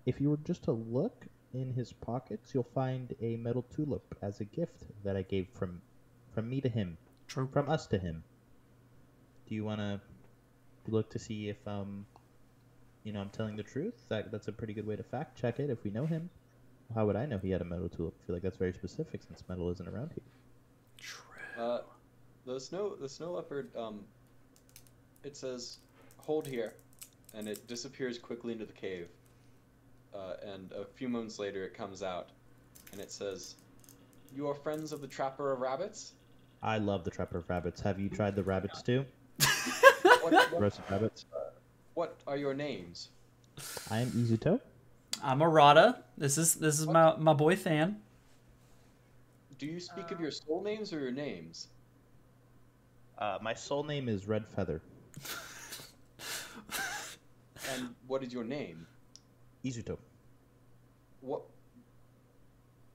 If 0.07 0.21
you 0.21 0.29
were 0.31 0.37
just 0.45 0.63
to 0.65 0.73
look 0.73 1.25
in 1.55 1.73
his 1.73 1.93
pockets, 1.93 2.55
you'll 2.55 2.65
find 2.75 3.15
a 3.21 3.37
metal 3.37 3.65
tulip 3.75 4.17
as 4.23 4.41
a 4.41 4.45
gift 4.45 4.85
that 5.05 5.17
I 5.17 5.23
gave 5.23 5.49
from 5.55 5.81
from 6.35 6.49
me 6.49 6.61
to 6.61 6.69
him, 6.69 6.97
True. 7.29 7.49
from 7.53 7.69
us 7.69 7.87
to 7.89 7.99
him. 7.99 8.25
Do 9.49 9.55
you 9.55 9.65
want 9.65 9.81
to 9.81 10.01
look 10.89 11.11
to 11.11 11.19
see 11.19 11.49
if 11.49 11.67
um 11.67 12.07
you 13.05 13.13
know 13.13 13.21
I'm 13.21 13.31
telling 13.31 13.57
the 13.57 13.63
truth? 13.63 13.95
That 14.09 14.31
that's 14.31 14.49
a 14.49 14.53
pretty 14.53 14.75
good 14.75 14.87
way 14.87 14.97
to 14.97 15.03
fact 15.03 15.41
check 15.41 15.61
it 15.61 15.71
if 15.71 15.85
we 15.85 15.91
know 15.91 16.07
him. 16.07 16.31
How 16.95 17.07
would 17.07 17.17
I 17.17 17.27
know 17.27 17.39
he 17.39 17.51
had 17.51 17.61
a 17.61 17.65
metal 17.65 17.89
tulip? 17.89 18.15
I 18.23 18.27
feel 18.27 18.37
like 18.37 18.43
that's 18.43 18.57
very 18.57 18.73
specific 18.73 19.23
since 19.23 19.43
metal 19.49 19.71
isn't 19.71 19.89
around 19.89 20.11
here. 20.15 20.25
True. 20.99 21.63
Uh, 21.63 21.81
the 22.47 22.61
snow 22.61 22.95
the 22.97 23.09
snow 23.09 23.33
leopard 23.33 23.75
um, 23.77 24.01
it 25.23 25.37
says, 25.37 25.79
"Hold 26.19 26.47
here," 26.47 26.75
and 27.33 27.49
it 27.49 27.67
disappears 27.67 28.19
quickly 28.19 28.53
into 28.53 28.67
the 28.67 28.73
cave. 28.73 29.09
Uh, 30.15 30.35
and 30.45 30.71
a 30.73 30.85
few 30.85 31.09
moments 31.09 31.39
later, 31.39 31.65
it 31.65 31.75
comes 31.75 32.03
out, 32.03 32.29
and 32.93 33.01
it 33.01 33.11
says, 33.11 33.57
"You 34.35 34.49
are 34.49 34.55
friends 34.55 34.93
of 34.93 35.01
the 35.01 35.09
trapper 35.09 35.53
of 35.53 35.61
rabbits." 35.61 36.13
I 36.63 36.79
love 36.79 37.05
the 37.05 37.11
Trapper 37.11 37.37
of 37.39 37.51
Rabbits. 37.51 37.83
Have 37.83 38.01
you 38.01 38.09
tried 38.09 38.35
the 38.35 38.43
rabbits 38.43 38.83
too? 38.83 39.05
What, 40.23 40.33
what, 40.33 40.61
Roasted 40.61 40.85
rabbits. 40.91 41.27
what 41.93 42.17
are 42.27 42.39
your 42.39 42.55
names? 42.55 43.11
I 43.91 44.01
am 44.01 44.11
Izuto. 44.11 44.59
I'm 45.23 45.41
Arata. 45.41 45.99
This 46.17 46.39
is 46.39 46.55
this 46.55 46.81
is 46.81 46.87
my 46.87 47.15
my 47.17 47.35
boy 47.35 47.57
Than. 47.57 48.01
Do 49.59 49.67
you 49.67 49.81
speak 49.81 50.11
of 50.11 50.21
your 50.21 50.31
soul 50.31 50.63
names 50.63 50.95
or 50.95 51.01
your 51.01 51.11
names? 51.13 51.69
Uh, 53.19 53.39
my 53.43 53.53
soul 53.53 53.85
name 53.85 54.09
is 54.09 54.27
Red 54.27 54.47
Feather. 54.47 54.81
And 57.73 57.95
what 58.07 58.23
is 58.23 58.33
your 58.33 58.45
name? 58.45 58.87
Izuto. 59.65 59.97
What? 61.21 61.43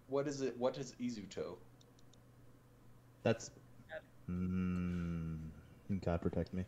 What 0.07 0.27
is 0.27 0.41
it? 0.41 0.55
What 0.57 0.77
is 0.77 0.93
Izuto? 1.01 1.55
That's. 3.23 3.51
Mm, 4.29 5.37
God 6.05 6.21
protect 6.21 6.53
me. 6.53 6.63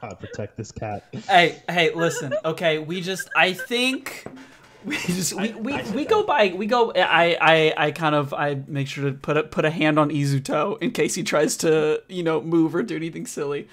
God 0.00 0.20
protect 0.20 0.56
this 0.56 0.70
cat. 0.70 1.04
Hey, 1.28 1.60
hey, 1.68 1.92
listen. 1.94 2.34
Okay, 2.44 2.78
we 2.78 3.00
just 3.00 3.28
I 3.36 3.52
think 3.54 4.24
we 4.84 4.96
just 4.96 5.32
we, 5.34 5.52
I- 5.52 5.56
we, 5.56 5.72
I 5.72 5.90
we 5.92 6.04
go 6.04 6.22
by 6.24 6.52
we 6.54 6.66
go 6.66 6.92
I, 6.92 7.36
I 7.40 7.74
I 7.86 7.90
kind 7.90 8.14
of 8.14 8.32
I 8.34 8.62
make 8.68 8.86
sure 8.86 9.04
to 9.10 9.16
put 9.16 9.36
a 9.36 9.42
put 9.42 9.64
a 9.64 9.70
hand 9.70 9.98
on 9.98 10.10
Izuto 10.10 10.80
in 10.82 10.90
case 10.92 11.14
he 11.14 11.22
tries 11.24 11.56
to, 11.58 12.02
you 12.08 12.22
know, 12.22 12.40
move 12.42 12.74
or 12.74 12.82
do 12.82 12.94
anything 12.94 13.26
silly. 13.26 13.68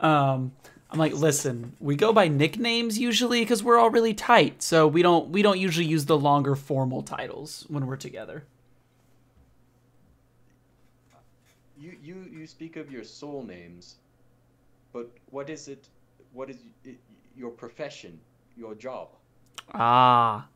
Um 0.00 0.52
I'm 0.90 0.98
like, 0.98 1.12
listen, 1.12 1.74
we 1.80 1.96
go 1.96 2.12
by 2.14 2.28
nicknames 2.28 2.98
usually 2.98 3.40
because 3.40 3.62
we're 3.62 3.78
all 3.78 3.90
really 3.90 4.14
tight. 4.14 4.62
So 4.62 4.86
we 4.86 5.02
don't 5.02 5.28
we 5.28 5.42
don't 5.42 5.58
usually 5.58 5.86
use 5.86 6.06
the 6.06 6.18
longer 6.18 6.54
formal 6.54 7.02
titles 7.02 7.66
when 7.68 7.86
we're 7.86 7.96
together. 7.96 8.44
You 11.78 11.96
you 12.02 12.26
you 12.32 12.46
speak 12.46 12.76
of 12.76 12.90
your 12.90 13.04
soul 13.04 13.42
names, 13.42 13.96
but 14.92 15.10
what 15.30 15.50
is 15.50 15.68
it? 15.68 15.88
What 16.32 16.48
is 16.50 16.56
y- 16.84 16.94
your 17.36 17.50
profession? 17.50 18.18
Your 18.56 18.74
job? 18.74 19.08
Ah, 19.74 20.48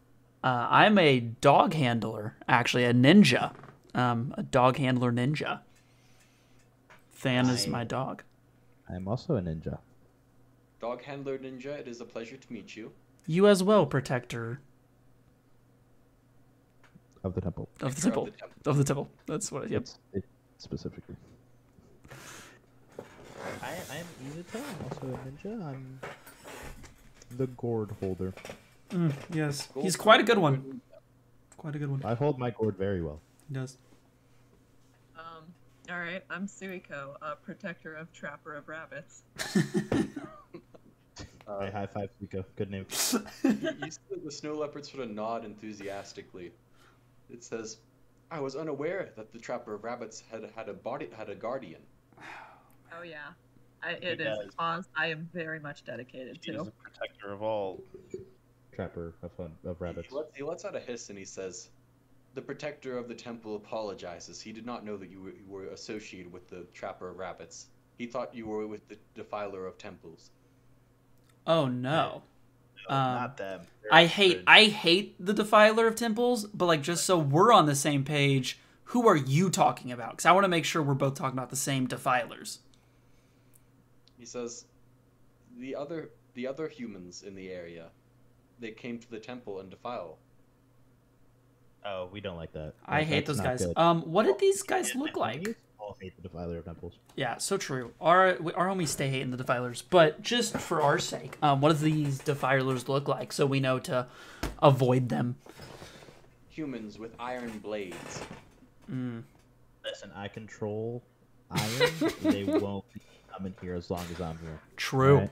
uh, 0.43 0.67
I'm 0.71 0.99
a 0.99 1.21
dog 1.21 1.75
handler, 1.75 2.37
actually 2.49 2.85
a 2.85 2.95
ninja, 2.95 3.53
um, 3.95 4.35
a 4.37 4.43
dog 4.43 4.79
handler 4.79 5.13
ninja. 5.13 5.61
Than 7.23 7.49
is 7.51 7.69
my 7.69 7.85
dog. 7.85 8.25
I 8.89 8.97
am 8.97 9.07
also 9.07 9.37
a 9.37 9.41
ninja. 9.43 9.79
Dog 10.83 11.03
handler 11.05 11.39
ninja. 11.39 11.79
It 11.79 11.87
is 11.87 12.01
a 12.01 12.05
pleasure 12.05 12.37
to 12.37 12.53
meet 12.53 12.75
you. 12.75 12.91
You 13.29 13.47
as 13.47 13.63
well, 13.63 13.87
protector 13.87 14.61
Of 17.23 17.37
the 17.37 17.41
temple. 17.41 17.69
of 17.81 17.95
the 17.95 18.01
temple. 18.03 18.25
of 18.25 18.33
the 18.33 18.37
temple. 18.37 18.61
Of 18.67 18.77
the 18.79 18.85
temple. 18.85 19.11
That's 19.27 19.53
what. 19.53 19.71
Yep. 19.71 19.83
It's, 19.83 19.99
it, 20.13 20.25
specifically. 20.59 21.15
I, 23.63 23.69
I 23.93 23.97
am 23.99 24.07
Izuto. 24.27 24.57
I'm 24.57 24.85
also 24.91 25.07
a 25.07 25.19
ninja. 25.49 25.65
I'm 25.69 26.01
the 27.37 27.47
gourd 27.47 27.91
holder. 28.01 28.35
Mm, 28.91 29.13
yes, 29.33 29.69
Gold- 29.69 29.85
he's 29.85 29.95
quite 29.95 30.19
a 30.19 30.25
good 30.25 30.39
one. 30.39 30.81
Quite 31.59 31.77
a 31.77 31.79
good 31.79 31.93
one. 31.93 32.03
I 32.05 32.15
hold 32.15 32.41
my 32.41 32.51
gourd 32.51 32.77
very 32.77 33.03
well. 33.03 33.21
He 33.47 33.55
does. 33.55 33.79
Um, 35.17 35.45
all 35.89 36.01
right, 36.01 36.25
I'm 36.29 36.49
Suiko, 36.49 37.15
a 37.23 37.37
protector 37.37 37.95
of 37.95 38.13
Trapper 38.13 38.57
of 38.57 38.69
Rabbits. 38.69 39.23
Uh, 41.49 41.59
I 41.59 41.71
high 41.71 41.87
five 41.87 42.09
Suiko. 42.21 42.45
Good 42.57 42.71
name. 42.71 42.87
You 43.43 43.51
you 43.85 43.91
see 43.91 43.99
the 44.25 44.31
snow 44.31 44.55
leopard 44.55 44.87
sort 44.87 45.03
of 45.03 45.11
nod 45.11 45.45
enthusiastically. 45.45 46.53
It 47.31 47.43
says, 47.43 47.79
"I 48.31 48.41
was 48.41 48.55
unaware 48.57 49.11
that 49.17 49.33
the 49.33 49.39
trapper 49.39 49.75
of 49.75 49.85
rabbits 49.85 50.23
had 50.31 50.49
had 50.55 50.69
a 50.69 50.75
body 50.75 51.09
had 51.17 51.29
a 51.29 51.35
guardian." 51.35 51.81
Oh 52.95 53.03
yeah, 53.03 53.29
I, 53.83 53.93
it 53.93 54.21
is 54.21 54.27
does. 54.27 54.49
a 54.49 54.57
cause 54.59 54.85
I 54.95 55.07
am 55.07 55.27
very 55.33 55.59
much 55.59 55.83
dedicated 55.83 56.39
He's 56.43 56.55
to. 56.55 56.61
a 56.61 56.65
protector 56.67 57.33
of 57.33 57.43
all. 57.43 57.83
Trapper 58.71 59.15
of, 59.23 59.33
fun, 59.33 59.51
of 59.65 59.81
rabbits. 59.81 60.09
He 60.11 60.15
lets, 60.15 60.37
he 60.37 60.43
lets 60.43 60.65
out 60.67 60.77
a 60.77 60.79
hiss 60.79 61.09
and 61.09 61.19
he 61.19 61.25
says, 61.25 61.71
"The 62.35 62.43
protector 62.43 62.99
of 62.99 63.09
the 63.09 63.15
temple 63.15 63.57
apologizes. 63.57 64.43
He 64.43 64.53
did 64.53 64.67
not 64.67 64.85
know 64.85 64.99
that 64.99 65.11
you 65.11 65.23
were, 65.23 65.31
you 65.31 65.47
were 65.49 65.65
associated 65.69 66.31
with 66.31 66.51
the 66.51 66.67
trapper 66.75 67.09
of 67.09 67.17
rabbits. 67.17 67.69
He 67.97 68.05
thought 68.07 68.35
you 68.35 68.47
were 68.47 68.67
with 68.67 68.87
the 68.89 68.99
defiler 69.15 69.67
of 69.67 69.79
temples." 69.79 70.31
Oh 71.47 71.67
no. 71.67 72.23
No, 72.89 72.95
Um, 72.97 73.15
not 73.15 73.37
them. 73.37 73.61
They're 73.83 73.95
I 73.95 74.07
hate 74.07 74.39
good. 74.39 74.45
I 74.47 74.65
hate 74.67 75.15
the 75.25 75.33
defiler 75.33 75.87
of 75.87 75.95
temples, 75.97 76.47
but 76.47 76.67
like 76.67 76.83
just 76.83 77.05
so 77.05 77.19
we're 77.19 77.53
on 77.53 77.67
the 77.67 77.75
same 77.75 78.05
page, 78.05 78.59
who 78.85 79.07
are 79.09 79.17
you 79.17 79.51
talking 79.51 79.91
about? 79.93 80.11
Because 80.13 80.27
I 80.27 80.33
want 80.33 80.45
to 80.45 80.49
make 80.49 80.65
sure 80.65 80.83
we're 80.83 80.95
both 80.95 81.15
talking 81.15 81.39
about 81.39 81.51
the 81.51 81.57
same 81.57 81.87
defilers. 81.87 82.59
He 84.19 84.25
says, 84.27 84.67
"The 85.59 85.75
other 85.75 86.11
the 86.35 86.47
other 86.47 86.69
humans 86.69 87.23
in 87.23 87.35
the 87.35 87.51
area, 87.51 87.89
they 88.61 88.71
came 88.71 88.99
to 88.99 89.11
the 89.11 89.19
temple 89.19 89.61
and 89.61 89.71
defile." 89.71 90.19
Oh, 91.85 92.09
we 92.13 92.21
don't 92.21 92.37
like 92.37 92.53
that. 92.53 92.75
I 92.87 93.01
That- 93.01 93.07
hate 93.09 93.27
those 93.27 93.41
guys. 93.41 93.65
good. 93.67 93.77
Um, 93.77 94.03
what 94.03 94.25
did 94.27 94.39
these 94.39 94.63
guys 94.63 94.95
look 94.95 95.17
my 95.17 95.33
like? 95.33 95.57
Homies 95.83 95.87
All 95.87 95.97
hate 96.01 96.17
the 96.17 96.23
defiler 96.23 96.59
of 96.59 96.65
temples. 96.65 96.95
Yeah, 97.17 97.39
so 97.39 97.57
true. 97.57 97.93
Our 98.01 98.39
our 98.55 98.69
homies 98.69 98.89
stay 98.89 99.09
hating 99.09 99.31
the 99.31 99.37
defilers, 99.37 99.83
but 99.83 100.23
just 100.23 100.57
for 100.59 100.81
our 100.81 100.99
sake, 100.99 101.37
um, 101.43 101.61
what 101.61 101.71
do 101.71 101.79
these 101.79 102.19
defilers 102.19 102.89
look 102.89 103.09
like 103.09 103.33
so 103.33 103.47
we 103.47 103.61
know 103.61 103.79
to 103.81 104.07
avoid 104.63 105.09
them? 105.09 105.37
Humans 106.51 106.99
with 106.99 107.15
iron 107.19 107.59
blades. 107.59 108.23
Mm. 108.91 109.23
Listen, 109.85 110.11
I 110.15 110.29
control 110.29 111.03
iron. 111.51 111.91
they 112.23 112.45
won't 112.59 112.85
be 112.93 113.01
coming 113.33 113.55
here 113.61 113.75
as 113.75 113.91
long 113.91 114.05
as 114.13 114.21
I'm 114.21 114.39
here. 114.39 114.61
True. 114.77 115.15
Alright? 115.15 115.31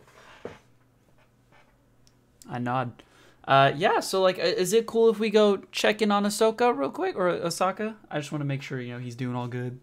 I 2.49 2.59
nod. 2.59 3.03
Uh, 3.47 3.73
yeah. 3.77 4.01
So 4.01 4.23
like, 4.23 4.39
uh, 4.39 4.43
is 4.43 4.73
it 4.73 4.87
cool 4.87 5.11
if 5.11 5.19
we 5.19 5.31
go 5.31 5.59
check 5.73 6.03
in 6.03 6.11
on 6.11 6.25
Ahsoka 6.25 6.77
real 6.77 6.91
quick 6.91 7.17
or 7.17 7.29
Osaka? 7.29 7.97
I 8.11 8.19
just 8.19 8.33
want 8.33 8.41
to 8.41 8.47
make 8.47 8.63
sure 8.63 8.81
you 8.81 8.95
know 8.95 8.99
he's 8.99 9.17
doing 9.17 9.37
all 9.37 9.49
good. 9.49 9.79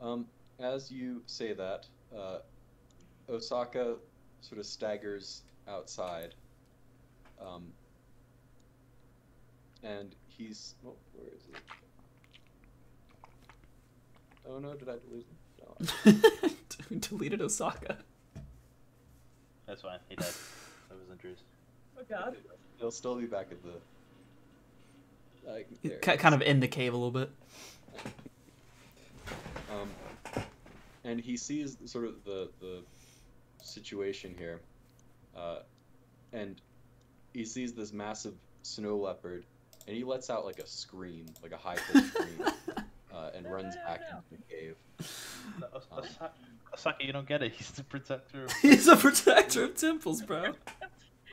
Um, 0.00 0.26
as 0.58 0.90
you 0.90 1.22
say 1.26 1.52
that, 1.52 1.86
uh, 2.16 2.38
Osaka 3.28 3.96
sort 4.40 4.58
of 4.58 4.66
staggers 4.66 5.42
outside. 5.68 6.34
Um, 7.40 7.72
and 9.82 10.14
he's. 10.26 10.74
Oh, 10.86 10.94
where 11.14 11.28
is 11.34 11.42
he? 11.46 11.54
Oh 14.48 14.58
no, 14.58 14.74
did 14.74 14.88
I 14.88 14.96
delete 15.08 15.26
him? 15.26 15.36
No. 16.90 16.98
Deleted 16.98 17.40
Osaka. 17.40 17.98
That's 19.66 19.82
fine. 19.82 19.98
He 20.08 20.16
died. 20.16 20.26
That 20.88 20.98
was 20.98 21.10
injuries. 21.12 21.38
Oh 21.98 22.02
god. 22.08 22.36
He'll 22.78 22.90
still 22.90 23.14
be 23.16 23.26
back 23.26 23.48
at 23.50 23.62
the. 23.62 25.50
Like, 25.50 25.68
there 25.82 25.96
Ki- 25.98 26.10
he 26.10 26.14
is. 26.14 26.20
Kind 26.20 26.34
of 26.34 26.42
in 26.42 26.60
the 26.60 26.68
cave 26.68 26.92
a 26.92 26.96
little 26.96 27.10
bit. 27.10 27.30
Um, 29.70 29.90
and 31.04 31.20
he 31.20 31.36
sees 31.36 31.76
sort 31.84 32.04
of 32.04 32.24
the 32.24 32.50
the 32.60 32.82
situation 33.62 34.34
here, 34.36 34.60
uh, 35.36 35.60
and 36.32 36.60
he 37.32 37.44
sees 37.44 37.72
this 37.72 37.92
massive 37.92 38.34
snow 38.62 38.96
leopard, 38.96 39.44
and 39.86 39.96
he 39.96 40.04
lets 40.04 40.30
out 40.30 40.44
like 40.44 40.58
a 40.58 40.66
scream, 40.66 41.26
like 41.42 41.52
a 41.52 41.56
high 41.56 41.76
pitched 41.76 42.06
scream, 42.08 42.44
uh, 43.14 43.30
and 43.34 43.50
runs 43.50 43.76
back 43.76 44.00
into 44.10 44.22
the 44.30 44.54
cave. 44.54 44.76
No, 45.60 45.66
Os- 45.74 45.86
Osaka, 45.92 46.30
Osaka, 46.74 47.04
you 47.04 47.12
don't 47.12 47.28
get 47.28 47.42
it. 47.42 47.52
He's 47.56 47.70
the 47.70 47.84
protector. 47.84 48.44
Of... 48.44 48.52
He's 48.62 48.88
a 48.88 48.96
protector 48.96 49.64
of 49.64 49.76
temples, 49.76 50.22
bro. 50.22 50.52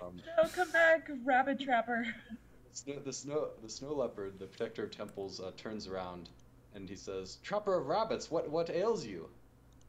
Um, 0.02 0.22
No, 0.38 0.48
come 0.50 0.72
back, 0.72 1.10
rabbit 1.26 1.60
trapper. 1.60 2.06
snow, 2.72 3.00
the 3.04 3.14
snow 3.14 3.50
the 3.64 3.70
snow 3.70 3.94
leopard, 3.94 4.40
the 4.40 4.46
protector 4.46 4.84
of 4.84 4.92
temples, 4.96 5.40
uh, 5.40 5.52
turns 5.58 5.88
around, 5.88 6.30
and 6.76 6.88
he 6.90 6.96
says, 6.96 7.38
"Trapper 7.44 7.76
of 7.80 7.88
rabbits, 7.88 8.30
what 8.32 8.50
what 8.50 8.70
ails 8.70 9.06
you?" 9.06 9.30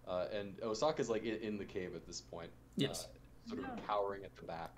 Uh, 0.06 0.26
and 0.32 0.54
Osaka's 0.62 1.10
like 1.10 1.24
in, 1.24 1.36
in 1.36 1.58
the 1.58 1.64
cave 1.64 1.94
at 1.94 2.06
this 2.06 2.20
point. 2.20 2.50
Yes. 2.76 3.08
Uh, 3.46 3.50
sort 3.50 3.62
No. 3.62 3.68
of 3.74 3.86
cowering 3.86 4.24
at 4.24 4.34
the 4.36 4.42
back. 4.42 4.70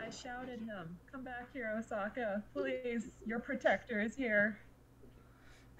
I 0.00 0.10
shouted 0.10 0.60
him. 0.60 0.96
Come 1.12 1.22
back 1.22 1.52
here, 1.52 1.72
Osaka. 1.78 2.42
Please, 2.54 3.10
your 3.26 3.38
protector 3.38 4.00
is 4.00 4.16
here. 4.16 4.58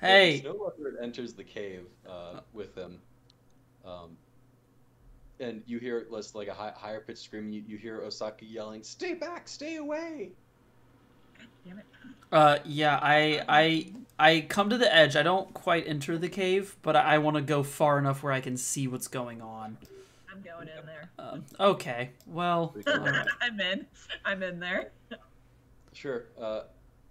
Hey. 0.01 0.41
Snow 0.41 0.53
Leopard 0.53 0.99
enters 1.03 1.33
the 1.35 1.45
cave 1.45 1.87
uh, 2.09 2.41
with 2.53 2.75
him, 2.77 3.01
um, 3.85 4.17
and 5.41 5.63
you 5.67 5.79
hear 5.79 6.07
less 6.11 6.35
like 6.35 6.49
a 6.49 6.55
high, 6.55 6.73
higher 6.77 7.01
pitched 7.01 7.23
scream. 7.25 7.51
You, 7.51 7.63
you 7.67 7.77
hear 7.77 8.03
Osaka 8.03 8.45
yelling, 8.45 8.83
"Stay 8.83 9.15
back! 9.15 9.49
Stay 9.49 9.77
away!" 9.77 10.31
Damn 11.67 11.79
it. 11.79 11.85
Uh, 12.33 12.59
yeah, 12.65 12.99
I, 13.03 13.43
I, 13.49 13.93
I 14.21 14.43
come 14.43 14.69
to 14.69 14.77
the 14.77 14.95
edge. 14.95 15.17
I 15.17 15.23
don't 15.23 15.53
quite 15.55 15.89
enter 15.89 16.19
the 16.19 16.29
cave, 16.29 16.77
but 16.83 16.95
I, 16.95 17.15
I 17.15 17.19
want 17.19 17.37
to 17.37 17.43
go 17.43 17.63
far 17.63 17.99
enough 17.99 18.23
where 18.23 18.35
I 18.35 18.41
can 18.41 18.59
see 18.59 18.87
what's 18.87 19.09
going 19.09 19.41
on. 19.41 19.79
I'm 20.31 20.43
going 20.43 20.69
in 20.69 20.85
there. 20.85 21.11
Um, 21.19 21.45
okay, 21.59 22.11
well, 22.27 22.75
all 22.87 22.99
right. 22.99 23.27
I'm 23.41 23.59
in. 23.59 23.87
I'm 24.27 24.43
in 24.43 24.61
there. 24.61 24.91
Sure. 25.95 26.27
Uh, 26.39 26.63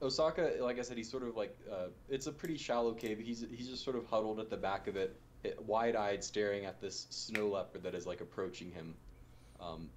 Osaka, 0.04 0.54
like 0.62 0.78
I 0.78 0.84
said, 0.84 0.98
he's 0.98 1.10
sort 1.10 1.24
of 1.24 1.36
like 1.36 1.58
uh, 1.70 1.88
it's 2.10 2.28
a 2.28 2.32
pretty 2.32 2.58
shallow 2.58 2.94
cave. 2.94 3.20
He's 3.20 3.44
he's 3.52 3.68
just 3.68 3.84
sort 3.84 3.96
of 3.96 4.06
huddled 4.06 4.40
at 4.40 4.52
the 4.52 4.58
back 4.58 4.88
of 4.88 4.96
it, 4.96 5.20
it 5.44 5.60
wide-eyed, 5.66 6.24
staring 6.24 6.66
at 6.66 6.80
this 6.80 7.08
snow 7.10 7.48
leopard 7.48 7.82
that 7.84 7.96
is 7.96 8.06
like 8.06 8.22
approaching 8.22 8.72
him. 8.72 8.94
Um, 9.60 9.90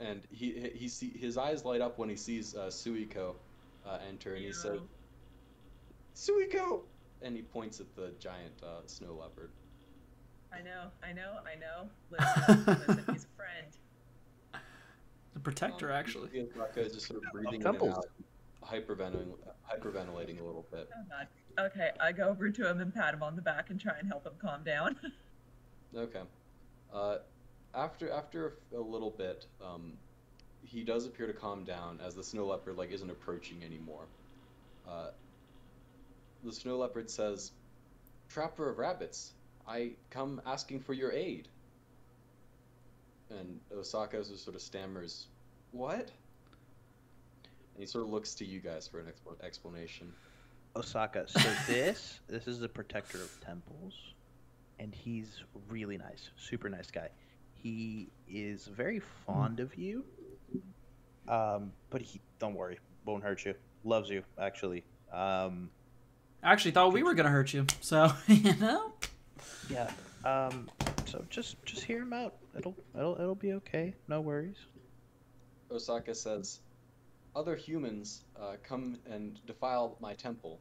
and 0.00 0.22
he 0.30 0.52
he, 0.52 0.68
he 0.70 0.88
see, 0.88 1.10
his 1.10 1.36
eyes 1.36 1.66
light 1.66 1.82
up 1.82 1.98
when 1.98 2.08
he 2.08 2.16
sees 2.16 2.56
uh, 2.56 2.68
Suiko 2.68 3.34
uh, 3.86 3.98
enter, 4.08 4.34
and 4.34 4.44
he 4.44 4.52
says, 4.52 4.80
"Suiko!" 6.18 6.82
and 7.22 7.36
he 7.36 7.42
points 7.42 7.80
at 7.80 7.94
the 7.94 8.12
giant 8.18 8.54
uh, 8.62 8.86
snow 8.86 9.14
leopard. 9.14 9.50
I 10.52 10.62
know, 10.62 10.86
I 11.02 11.12
know, 11.12 11.36
I 11.44 11.58
know. 11.58 11.88
Listen, 12.10 12.64
listen, 12.66 13.04
he's 13.12 13.24
a 13.24 13.36
friend. 13.36 13.72
The 15.34 15.40
protector, 15.40 15.92
actually. 15.92 16.30
Osaka 16.40 16.80
is 16.80 16.94
just 16.94 17.06
sort 17.06 17.22
of 17.22 17.30
breathing 17.30 17.60
in 17.60 17.66
and 17.68 17.76
out, 17.80 18.06
hyperventilating, 18.64 19.34
hyperventilating 19.70 20.40
a 20.40 20.42
little 20.42 20.66
bit. 20.72 20.90
Oh 20.92 21.04
god. 21.08 21.28
Okay, 21.66 21.90
I 22.00 22.10
go 22.10 22.24
over 22.24 22.50
to 22.50 22.68
him 22.68 22.80
and 22.80 22.92
pat 22.92 23.14
him 23.14 23.22
on 23.22 23.36
the 23.36 23.42
back 23.42 23.70
and 23.70 23.80
try 23.80 23.92
and 24.00 24.08
help 24.08 24.26
him 24.26 24.32
calm 24.40 24.64
down. 24.64 24.96
Okay. 25.96 26.20
Uh, 26.92 27.16
after 27.74 28.10
after 28.10 28.58
a 28.76 28.80
little 28.80 29.10
bit, 29.10 29.46
um, 29.64 29.94
he 30.62 30.82
does 30.82 31.06
appear 31.06 31.26
to 31.26 31.32
calm 31.32 31.64
down 31.64 31.98
as 32.04 32.14
the 32.14 32.22
snow 32.22 32.46
leopard 32.46 32.76
like 32.76 32.92
isn't 32.92 33.08
approaching 33.10 33.64
anymore. 33.64 34.04
Uh, 34.86 35.08
the 36.44 36.52
snow 36.52 36.78
leopard 36.78 37.10
says, 37.10 37.52
"Trapper 38.28 38.70
of 38.70 38.78
rabbits, 38.78 39.32
I 39.66 39.92
come 40.10 40.40
asking 40.46 40.80
for 40.80 40.92
your 40.92 41.12
aid." 41.12 41.48
And 43.30 43.60
Osaka 43.72 44.24
sort 44.24 44.56
of 44.56 44.62
stammers, 44.62 45.26
"What?" 45.72 46.10
And 47.74 47.80
he 47.80 47.86
sort 47.86 48.04
of 48.04 48.10
looks 48.10 48.34
to 48.36 48.44
you 48.44 48.60
guys 48.60 48.88
for 48.88 49.00
an 49.00 49.06
expl- 49.06 49.40
explanation. 49.44 50.12
Osaka. 50.76 51.26
So 51.28 51.48
this 51.66 52.20
this 52.28 52.46
is 52.46 52.58
the 52.58 52.68
protector 52.68 53.18
of 53.18 53.40
temples, 53.40 53.94
and 54.78 54.94
he's 54.94 55.42
really 55.68 55.98
nice, 55.98 56.30
super 56.36 56.68
nice 56.68 56.90
guy. 56.90 57.08
He 57.54 58.08
is 58.28 58.66
very 58.66 59.00
fond 59.00 59.60
of 59.60 59.74
you. 59.76 60.04
Um, 61.28 61.72
but 61.90 62.00
he 62.00 62.20
don't 62.38 62.54
worry, 62.54 62.78
won't 63.04 63.22
hurt 63.22 63.44
you. 63.44 63.54
Loves 63.84 64.08
you 64.08 64.22
actually. 64.40 64.84
Um, 65.12 65.70
I 66.42 66.52
actually 66.52 66.70
thought 66.70 66.92
we 66.92 67.02
were 67.02 67.14
gonna 67.14 67.30
hurt 67.30 67.52
you, 67.52 67.66
so 67.80 68.12
you 68.28 68.54
know. 68.56 68.92
yeah. 69.70 69.90
Um, 70.24 70.70
so 71.06 71.24
just 71.30 71.62
just 71.64 71.82
hear 71.84 72.02
him 72.02 72.12
out. 72.12 72.34
It'll 72.56 72.74
it'll 72.94 73.14
it'll 73.20 73.34
be 73.34 73.52
okay. 73.54 73.94
No 74.08 74.20
worries. 74.20 74.56
Osaka 75.70 76.14
says, 76.14 76.60
Other 77.36 77.54
humans 77.54 78.24
uh, 78.40 78.56
come 78.62 78.98
and 79.10 79.44
defile 79.46 79.96
my 80.00 80.14
temple. 80.14 80.60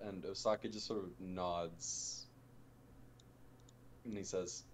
And 0.00 0.24
Osaka 0.24 0.68
just 0.68 0.86
sort 0.86 1.04
of 1.04 1.10
nods. 1.20 2.26
And 4.04 4.16
he 4.16 4.24
says, 4.24 4.64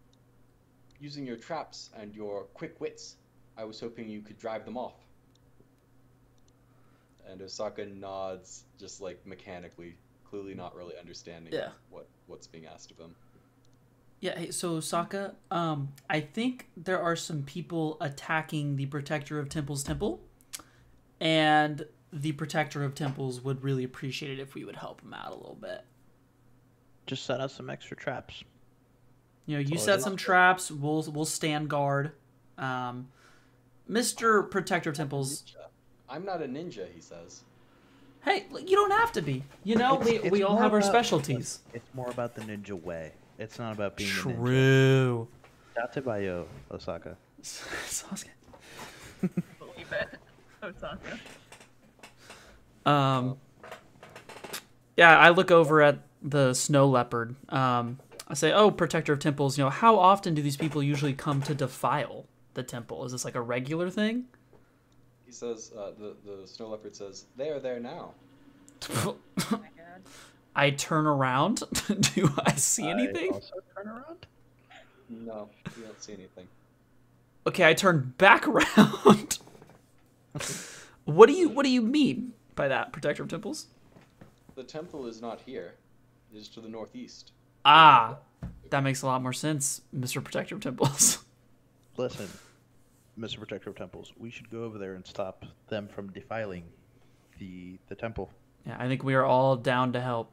Using 1.01 1.27
your 1.27 1.37
traps 1.37 1.91
and 1.99 2.15
your 2.15 2.45
quick 2.55 2.81
wits, 2.81 3.17
I 3.57 3.65
was 3.65 3.81
hoping 3.81 4.09
you 4.09 4.23
could 4.23 4.39
drive 4.39 4.65
them 4.65 4.77
off. 4.77 4.97
And 7.31 7.41
Osaka 7.41 7.87
nods 7.87 8.65
just 8.79 9.01
like 9.01 9.25
mechanically, 9.27 9.97
clearly 10.25 10.55
not 10.55 10.75
really 10.75 10.95
understanding 10.99 11.53
Yeah. 11.53 11.69
what, 11.91 12.09
what's 12.27 12.47
being 12.47 12.67
asked 12.67 12.91
of 12.91 12.99
him. 12.99 13.15
Yeah, 14.21 14.39
hey, 14.39 14.51
so 14.53 14.79
Sokka, 14.79 15.35
um, 15.51 15.89
I 16.09 16.21
think 16.21 16.69
there 16.77 17.01
are 17.01 17.17
some 17.17 17.43
people 17.43 17.97
attacking 18.01 18.77
the 18.77 18.87
Protector 18.87 19.41
of 19.41 19.49
Temples 19.49 19.83
temple, 19.83 20.21
and 21.21 21.85
the 22.13 22.31
Protector 22.33 22.85
of 22.85 22.95
Temples 22.95 23.41
would 23.41 23.65
really 23.65 23.83
appreciate 23.83 24.31
it 24.39 24.41
if 24.41 24.55
we 24.55 24.65
would 24.65 24.77
help 24.77 25.01
him 25.01 25.13
out 25.13 25.33
a 25.33 25.35
little 25.35 25.59
bit. 25.61 25.85
Just 27.07 27.25
set 27.25 27.41
up 27.41 27.51
some 27.51 27.69
extra 27.69 27.97
traps. 27.97 28.45
You 29.47 29.57
know, 29.57 29.61
you 29.61 29.77
set 29.77 30.03
some 30.03 30.13
not- 30.13 30.21
traps. 30.21 30.71
We'll 30.71 31.03
we'll 31.13 31.25
stand 31.25 31.69
guard. 31.69 32.13
Um, 32.59 33.09
Mister 33.89 34.45
Protector 34.45 34.91
of 34.91 34.97
Temples. 34.97 35.53
Ninja. 36.13 36.17
I'm 36.17 36.25
not 36.25 36.43
a 36.43 36.47
ninja, 36.47 36.87
he 36.95 37.01
says. 37.01 37.43
Hey, 38.25 38.47
you 38.53 38.77
don't 38.77 38.93
have 38.93 39.13
to 39.13 39.23
be. 39.23 39.43
You 39.65 39.77
know, 39.77 39.95
It's- 40.01 40.07
we, 40.09 40.17
it's 40.19 40.31
we 40.31 40.43
all 40.43 40.55
more 40.55 40.63
have 40.63 40.73
our 40.73 40.79
about- 40.79 40.89
specialties. 40.91 41.61
It's 41.75 41.89
more 41.95 42.11
about 42.11 42.35
the 42.35 42.43
ninja 42.43 42.81
way. 42.81 43.13
It's 43.39 43.59
not 43.59 43.73
about 43.73 43.97
being 43.97 44.11
a 44.11 44.13
ninja. 44.13 44.37
True. 44.37 45.29
Dattebayo, 45.77 46.47
Osaka. 46.71 47.17
Sasuke. 47.43 48.27
Believe 49.21 49.93
it. 49.93 50.09
Osaka. 50.63 51.19
Um, 52.85 53.37
yeah, 54.97 55.19
I 55.19 55.31
look 55.31 55.51
over 55.51 55.81
at 55.83 55.99
the 56.23 56.53
snow 56.55 56.89
leopard. 56.89 57.35
Um, 57.49 57.99
I 58.29 58.35
say, 58.35 58.53
"Oh, 58.53 58.71
protector 58.71 59.13
of 59.15 59.19
temples. 59.19 59.57
You 59.59 59.65
know, 59.65 59.71
how 59.71 59.99
often 59.99 60.35
do 60.35 60.43
these 60.43 60.57
people 60.57 60.83
usually 60.83 61.13
come 61.15 61.41
to 61.43 61.55
defile 61.55 62.27
the 62.55 62.63
temple? 62.63 63.05
Is 63.05 63.13
this 63.13 63.25
like 63.25 63.35
a 63.35 63.41
regular 63.41 63.89
thing?" 63.91 64.27
He 65.33 65.37
says, 65.37 65.73
uh, 65.75 65.93
the, 65.99 66.15
the 66.27 66.47
snow 66.47 66.69
leopard 66.69 66.95
says, 66.95 67.25
they 67.39 67.49
are 67.49 67.59
there 67.59 67.81
now. 67.81 68.13
Oh 68.91 69.17
my 69.51 69.57
god. 69.57 70.03
I 70.55 70.69
turn 70.69 71.07
around. 71.07 71.63
do 72.15 72.31
I 72.45 72.53
see 72.57 72.87
anything? 72.87 73.17
I 73.17 73.21
anything? 73.21 73.33
also 73.33 73.55
turn 73.75 73.89
around. 73.89 74.27
No, 75.09 75.49
you 75.75 75.85
don't 75.85 76.03
see 76.03 76.13
anything. 76.13 76.47
Okay, 77.47 77.67
I 77.67 77.73
turn 77.73 78.13
back 78.19 78.47
around. 78.47 79.39
what 81.07 81.29
do 81.29 81.33
you 81.33 81.49
What 81.49 81.63
do 81.63 81.71
you 81.71 81.81
mean 81.81 82.35
by 82.55 82.69
that, 82.69 82.93
protector 82.93 83.23
of 83.23 83.31
temples? 83.31 83.69
The 84.55 84.65
temple 84.65 85.07
is 85.07 85.23
not 85.23 85.41
here. 85.47 85.73
It 86.31 86.37
is 86.37 86.49
to 86.49 86.61
the 86.61 86.69
northeast. 86.69 87.33
Ah, 87.65 88.19
that 88.69 88.81
makes 88.81 89.01
a 89.01 89.07
lot 89.07 89.23
more 89.23 89.33
sense, 89.33 89.81
Mister 89.95 90.21
Protector 90.21 90.57
of 90.57 90.61
Temples. 90.61 91.25
Listen, 91.97 92.29
Mr. 93.19 93.39
Protector 93.39 93.71
of 93.71 93.77
Temples, 93.77 94.13
we 94.19 94.31
should 94.31 94.51
go 94.51 94.65
over 94.65 94.79
there 94.79 94.95
and 94.95 95.07
stop 95.07 95.45
them 95.69 95.89
from 95.89 96.11
defiling 96.13 96.65
the 97.39 97.79
the 97.89 97.95
temple. 97.95 98.31
yeah, 98.67 98.77
I 98.79 98.89
think 98.89 99.03
we 99.03 99.15
are 99.15 99.25
all 99.25 99.57
down 99.57 99.93
to 99.93 100.01
help. 100.01 100.33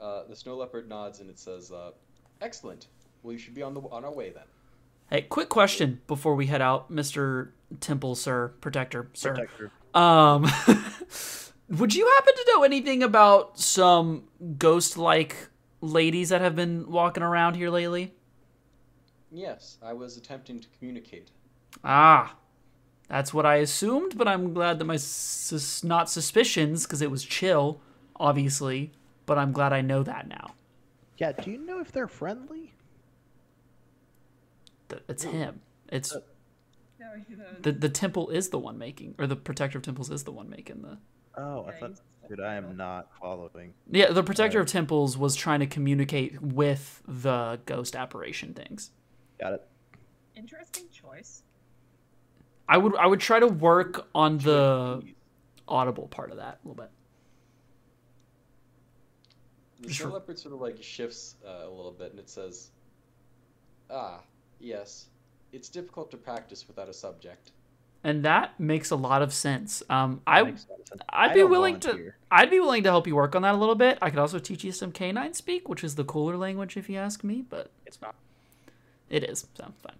Uh, 0.00 0.24
the 0.28 0.36
snow 0.36 0.56
leopard 0.56 0.88
nods 0.88 1.20
and 1.20 1.30
it 1.30 1.38
says, 1.38 1.72
uh, 1.72 1.90
"Excellent. 2.40 2.88
Well, 3.22 3.32
you 3.32 3.38
should 3.38 3.54
be 3.54 3.62
on 3.62 3.74
the 3.74 3.80
on 3.80 4.04
our 4.04 4.12
way 4.12 4.30
then." 4.30 4.44
Hey, 5.10 5.22
quick 5.22 5.48
question 5.48 6.00
before 6.06 6.34
we 6.34 6.46
head 6.46 6.60
out, 6.62 6.90
Mister 6.90 7.52
Temple, 7.80 8.14
sir, 8.14 8.48
Protector, 8.60 9.08
sir. 9.14 9.34
Protector. 9.34 9.70
Um, 9.94 10.42
would 11.70 11.94
you 11.94 12.06
happen 12.06 12.34
to 12.34 12.52
know 12.54 12.62
anything 12.64 13.02
about 13.02 13.58
some 13.58 14.24
ghost-like 14.58 15.48
ladies 15.80 16.28
that 16.30 16.40
have 16.40 16.54
been 16.56 16.90
walking 16.90 17.22
around 17.22 17.54
here 17.54 17.70
lately? 17.70 18.12
Yes, 19.30 19.78
I 19.82 19.92
was 19.92 20.16
attempting 20.16 20.60
to 20.60 20.68
communicate. 20.78 21.30
Ah, 21.84 22.36
that's 23.08 23.34
what 23.34 23.44
I 23.46 23.56
assumed, 23.56 24.16
but 24.16 24.28
I'm 24.28 24.54
glad 24.54 24.78
that 24.78 24.84
my 24.84 24.96
sus- 24.96 25.82
not 25.84 26.08
suspicions, 26.08 26.84
because 26.84 27.02
it 27.02 27.10
was 27.10 27.24
chill, 27.24 27.80
obviously, 28.16 28.92
but 29.26 29.36
I'm 29.38 29.52
glad 29.52 29.72
I 29.72 29.80
know 29.80 30.02
that 30.02 30.28
now. 30.28 30.54
Yeah, 31.18 31.32
do 31.32 31.50
you 31.50 31.58
know 31.58 31.80
if 31.80 31.92
they're 31.92 32.08
friendly? 32.08 32.72
Th- 34.88 35.02
It's 35.08 35.24
him. 35.24 35.60
It's 35.90 36.12
No, 36.98 37.06
the 37.62 37.72
the 37.72 37.88
temple 37.88 38.30
is 38.30 38.48
the 38.50 38.58
one 38.58 38.78
making, 38.78 39.14
or 39.18 39.26
the 39.26 39.36
protector 39.36 39.78
of 39.78 39.84
temples 39.84 40.10
is 40.10 40.24
the 40.24 40.32
one 40.32 40.48
making 40.50 40.82
the. 40.82 40.98
Oh, 41.36 41.64
I 41.66 41.72
thought. 41.72 42.00
Dude, 42.28 42.40
I 42.40 42.54
am 42.56 42.76
not 42.76 43.08
following. 43.20 43.72
Yeah, 43.88 44.10
the 44.10 44.22
protector 44.24 44.58
of 44.60 44.66
temples 44.66 45.16
was 45.16 45.36
trying 45.36 45.60
to 45.60 45.66
communicate 45.66 46.40
with 46.42 47.00
the 47.06 47.60
ghost 47.66 47.94
apparition 47.94 48.52
things. 48.52 48.90
Got 49.38 49.54
it. 49.54 49.66
Interesting 50.34 50.84
choice. 50.90 51.42
I 52.68 52.78
would 52.78 52.96
I 52.96 53.06
would 53.06 53.20
try 53.20 53.38
to 53.38 53.46
work 53.46 54.06
on 54.14 54.38
the 54.38 55.02
audible 55.68 56.08
part 56.08 56.30
of 56.30 56.36
that 56.38 56.58
a 56.64 56.68
little 56.68 56.82
bit. 56.82 56.90
The 59.80 59.92
Sure. 59.92 60.06
snow 60.08 60.14
leopard 60.14 60.38
sort 60.38 60.54
of 60.54 60.60
like 60.60 60.82
shifts 60.82 61.36
uh, 61.46 61.66
a 61.66 61.70
little 61.70 61.92
bit 61.92 62.10
and 62.10 62.18
it 62.18 62.28
says, 62.28 62.70
"Ah, 63.90 64.22
yes. 64.58 65.06
It's 65.52 65.68
difficult 65.68 66.10
to 66.10 66.16
practice 66.16 66.66
without 66.66 66.88
a 66.88 66.92
subject." 66.94 67.52
And 68.02 68.24
that 68.24 68.58
makes 68.60 68.90
a 68.90 68.96
lot 68.96 69.22
of 69.22 69.32
sense. 69.32 69.82
Um, 69.90 70.22
I, 70.26 70.40
of 70.42 70.58
sense. 70.60 70.90
I'd 71.08 71.30
I 71.30 71.34
be 71.34 71.40
don't 71.40 71.50
willing 71.50 71.80
to. 71.80 72.12
I'd 72.30 72.50
be 72.50 72.60
willing 72.60 72.82
to 72.84 72.88
help 72.90 73.06
you 73.06 73.14
work 73.16 73.34
on 73.34 73.42
that 73.42 73.54
a 73.54 73.58
little 73.58 73.74
bit. 73.74 73.98
I 74.00 74.10
could 74.10 74.18
also 74.18 74.38
teach 74.38 74.64
you 74.64 74.72
some 74.72 74.92
canine 74.92 75.34
speak, 75.34 75.68
which 75.68 75.82
is 75.84 75.94
the 75.94 76.04
cooler 76.04 76.36
language 76.36 76.76
if 76.76 76.88
you 76.88 76.98
ask 76.98 77.22
me, 77.22 77.44
but 77.48 77.70
it's 77.84 78.00
not. 78.00 78.14
It 79.10 79.24
is, 79.24 79.46
so 79.54 79.64
fine. 79.82 79.96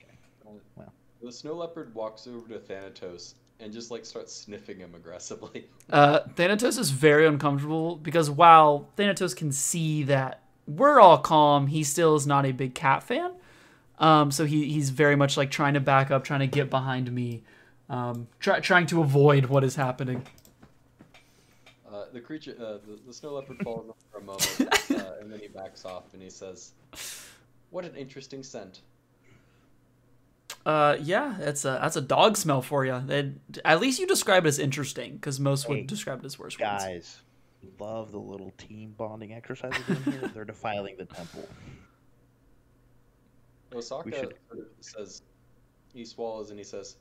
Okay. 0.00 0.14
Well. 0.76 0.92
The 1.22 1.32
snow 1.32 1.54
leopard 1.54 1.94
walks 1.94 2.26
over 2.26 2.48
to 2.48 2.58
Thanatos 2.58 3.34
and 3.58 3.72
just 3.72 3.90
like 3.90 4.04
starts 4.04 4.34
sniffing 4.34 4.78
him 4.78 4.94
aggressively. 4.94 5.66
Uh, 5.88 6.18
Thanatos 6.34 6.78
is 6.78 6.90
very 6.90 7.28
uncomfortable 7.28 7.94
because 7.94 8.28
while 8.28 8.88
Thanatos 8.96 9.34
can 9.34 9.52
see 9.52 10.02
that 10.02 10.42
we're 10.66 10.98
all 11.00 11.16
calm, 11.18 11.68
he 11.68 11.84
still 11.84 12.16
is 12.16 12.26
not 12.26 12.44
a 12.44 12.50
big 12.50 12.74
cat 12.74 13.04
fan. 13.04 13.30
Um, 14.00 14.32
so 14.32 14.44
he, 14.44 14.68
he's 14.68 14.90
very 14.90 15.14
much 15.14 15.36
like 15.36 15.52
trying 15.52 15.74
to 15.74 15.80
back 15.80 16.10
up, 16.10 16.24
trying 16.24 16.40
to 16.40 16.48
get 16.48 16.70
behind 16.70 17.10
me. 17.12 17.44
um, 17.88 18.26
try, 18.40 18.58
trying 18.58 18.86
to 18.86 19.00
avoid 19.00 19.46
what 19.46 19.62
is 19.62 19.76
happening. 19.76 20.24
Uh, 21.88 22.06
the 22.12 22.20
creature, 22.20 22.56
uh, 22.58 22.78
the, 22.84 22.98
the 23.06 23.12
snow 23.12 23.34
leopard 23.34 23.58
falls 23.62 23.94
for 24.10 24.18
a 24.18 24.22
moment, 24.22 24.60
uh, 24.90 25.20
and 25.20 25.32
then 25.32 25.38
he 25.38 25.46
backs 25.46 25.84
off 25.84 26.12
and 26.14 26.20
he 26.22 26.28
says, 26.30 26.72
"What 27.76 27.84
an 27.84 27.94
interesting 27.94 28.42
scent." 28.42 28.80
Uh, 30.64 30.96
yeah, 30.98 31.36
that's 31.38 31.62
a 31.66 31.78
that's 31.82 31.96
a 31.96 32.00
dog 32.00 32.38
smell 32.38 32.62
for 32.62 32.86
you. 32.86 32.94
It, 33.06 33.34
at 33.66 33.80
least 33.82 34.00
you 34.00 34.06
describe 34.06 34.46
it 34.46 34.48
as 34.48 34.58
interesting, 34.58 35.12
because 35.16 35.38
most 35.38 35.68
would 35.68 35.86
describe 35.86 36.20
it 36.20 36.24
as 36.24 36.38
worse 36.38 36.58
ones. 36.58 36.82
Guys, 36.82 37.20
love 37.78 38.12
the 38.12 38.18
little 38.18 38.54
team 38.56 38.94
bonding 38.96 39.34
exercise 39.34 39.74
we're 39.86 39.94
doing 39.96 40.20
here. 40.20 40.28
They're 40.34 40.46
defiling 40.46 40.96
the 40.96 41.04
temple. 41.04 41.46
Osaka 43.74 44.10
should- 44.10 44.34
says, 44.80 45.20
he 45.92 46.06
swallows 46.06 46.48
and 46.48 46.58
he 46.58 46.64
says, 46.64 46.96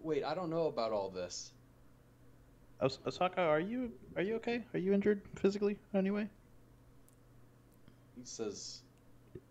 "Wait, 0.00 0.24
I 0.24 0.34
don't 0.34 0.50
know 0.50 0.66
about 0.66 0.90
all 0.90 1.10
this." 1.10 1.52
Os- 2.80 2.98
Osaka, 3.06 3.42
are 3.42 3.60
you 3.60 3.92
are 4.16 4.22
you 4.22 4.34
okay? 4.34 4.64
Are 4.74 4.80
you 4.80 4.92
injured 4.94 5.22
physically 5.36 5.78
in 5.92 5.98
any 6.00 6.10
way? 6.10 6.28
He 8.16 8.24
says, 8.24 8.82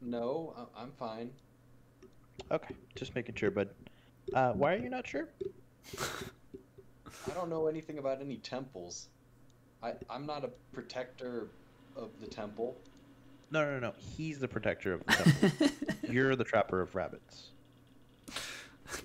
"No, 0.02 0.54
I- 0.58 0.82
I'm 0.84 0.92
fine." 0.94 1.32
Okay, 2.52 2.76
just 2.96 3.16
making 3.16 3.36
sure. 3.36 3.52
bud. 3.52 3.70
uh, 4.34 4.54
why 4.54 4.74
are 4.76 4.78
you 4.78 4.90
not 4.90 5.06
sure? 5.08 5.28
I 6.00 7.34
don't 7.34 7.50
know 7.50 7.68
anything 7.68 7.98
about 7.98 8.22
any 8.22 8.38
temples. 8.38 9.10
I, 9.84 9.94
I'm 10.10 10.26
not 10.26 10.44
a 10.46 10.50
protector 10.74 11.48
of 11.96 12.10
the 12.22 12.28
temple. 12.28 12.76
No, 13.52 13.64
no, 13.66 13.80
no. 13.80 13.94
He's 13.98 14.40
the 14.40 14.48
protector 14.48 14.94
of 14.94 15.06
the 15.06 15.14
temple. 15.14 15.68
You're 16.12 16.36
the 16.36 16.44
trapper 16.44 16.82
of 16.82 16.96
rabbits. 16.96 17.50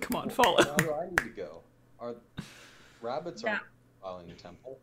Come 0.01 0.17
on, 0.17 0.27
Well, 0.29 0.35
follow. 0.37 0.63
How 0.65 0.77
do 0.77 0.93
I 0.93 1.07
need 1.09 1.19
to 1.19 1.29
go? 1.31 1.61
Are 2.01 2.15
rabbits 3.01 3.43
Yeah. 3.43 3.51
aren't 3.51 3.63
filing 4.03 4.27
the 4.29 4.35
temple? 4.35 4.79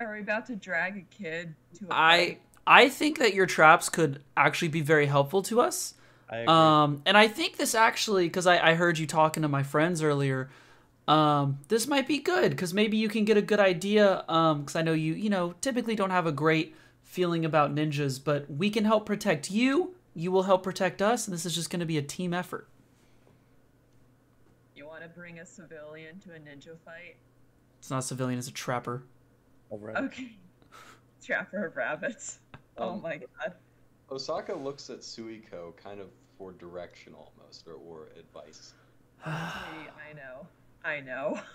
Are 0.00 0.12
we 0.12 0.20
about 0.20 0.46
to 0.46 0.56
drag 0.56 0.96
a 0.96 1.02
kid 1.14 1.54
to 1.78 1.86
a 1.86 1.88
I 1.92 2.18
fight? 2.18 2.40
I 2.66 2.88
think 2.88 3.18
that 3.18 3.34
your 3.34 3.46
traps 3.46 3.88
could 3.88 4.22
actually 4.36 4.68
be 4.68 4.80
very 4.80 5.06
helpful 5.06 5.42
to 5.44 5.60
us. 5.60 5.94
I 6.28 6.36
agree. 6.38 6.54
Um, 6.54 7.02
and 7.06 7.16
I 7.16 7.26
think 7.26 7.56
this 7.56 7.74
actually, 7.74 8.26
because 8.26 8.46
I, 8.46 8.70
I 8.70 8.74
heard 8.74 8.98
you 8.98 9.06
talking 9.06 9.42
to 9.42 9.48
my 9.48 9.62
friends 9.62 10.02
earlier, 10.02 10.50
um, 11.08 11.58
this 11.68 11.88
might 11.88 12.06
be 12.06 12.18
good 12.18 12.50
because 12.50 12.72
maybe 12.72 12.96
you 12.96 13.08
can 13.08 13.24
get 13.24 13.36
a 13.36 13.42
good 13.42 13.58
idea. 13.58 14.24
Um, 14.28 14.60
because 14.60 14.76
I 14.76 14.82
know 14.82 14.92
you, 14.92 15.14
you 15.14 15.28
know, 15.28 15.54
typically 15.60 15.96
don't 15.96 16.10
have 16.10 16.26
a 16.26 16.32
great 16.32 16.76
feeling 17.02 17.44
about 17.44 17.74
ninjas, 17.74 18.22
but 18.22 18.48
we 18.48 18.70
can 18.70 18.84
help 18.84 19.06
protect 19.06 19.50
you. 19.50 19.96
You 20.14 20.30
will 20.30 20.44
help 20.44 20.62
protect 20.62 21.02
us, 21.02 21.26
and 21.26 21.34
this 21.34 21.44
is 21.44 21.54
just 21.54 21.70
going 21.70 21.80
to 21.80 21.86
be 21.86 21.98
a 21.98 22.02
team 22.02 22.32
effort. 22.32 22.68
You 24.76 24.86
want 24.86 25.02
to 25.02 25.08
bring 25.08 25.40
a 25.40 25.46
civilian 25.46 26.20
to 26.20 26.30
a 26.30 26.38
ninja 26.38 26.78
fight? 26.84 27.16
It's 27.80 27.90
not 27.90 28.00
a 28.00 28.02
civilian; 28.02 28.38
it's 28.38 28.48
a 28.48 28.52
trapper. 28.52 29.02
All 29.70 29.78
right. 29.78 29.96
Okay. 29.96 30.36
Trapper 31.24 31.66
of 31.66 31.76
rabbits. 31.76 32.38
Oh 32.80 32.90
Um, 32.94 33.02
my 33.02 33.18
god. 33.18 33.54
Osaka 34.10 34.52
looks 34.54 34.90
at 34.90 35.00
Suiko 35.00 35.76
kind 35.76 36.00
of 36.00 36.08
for 36.36 36.50
direction 36.52 37.12
almost, 37.14 37.66
or, 37.68 37.74
or 37.74 38.08
advice. 38.18 38.72
See, 39.24 39.30
I 39.30 40.12
know. 40.16 40.46
I 40.84 41.00
know. 41.00 41.38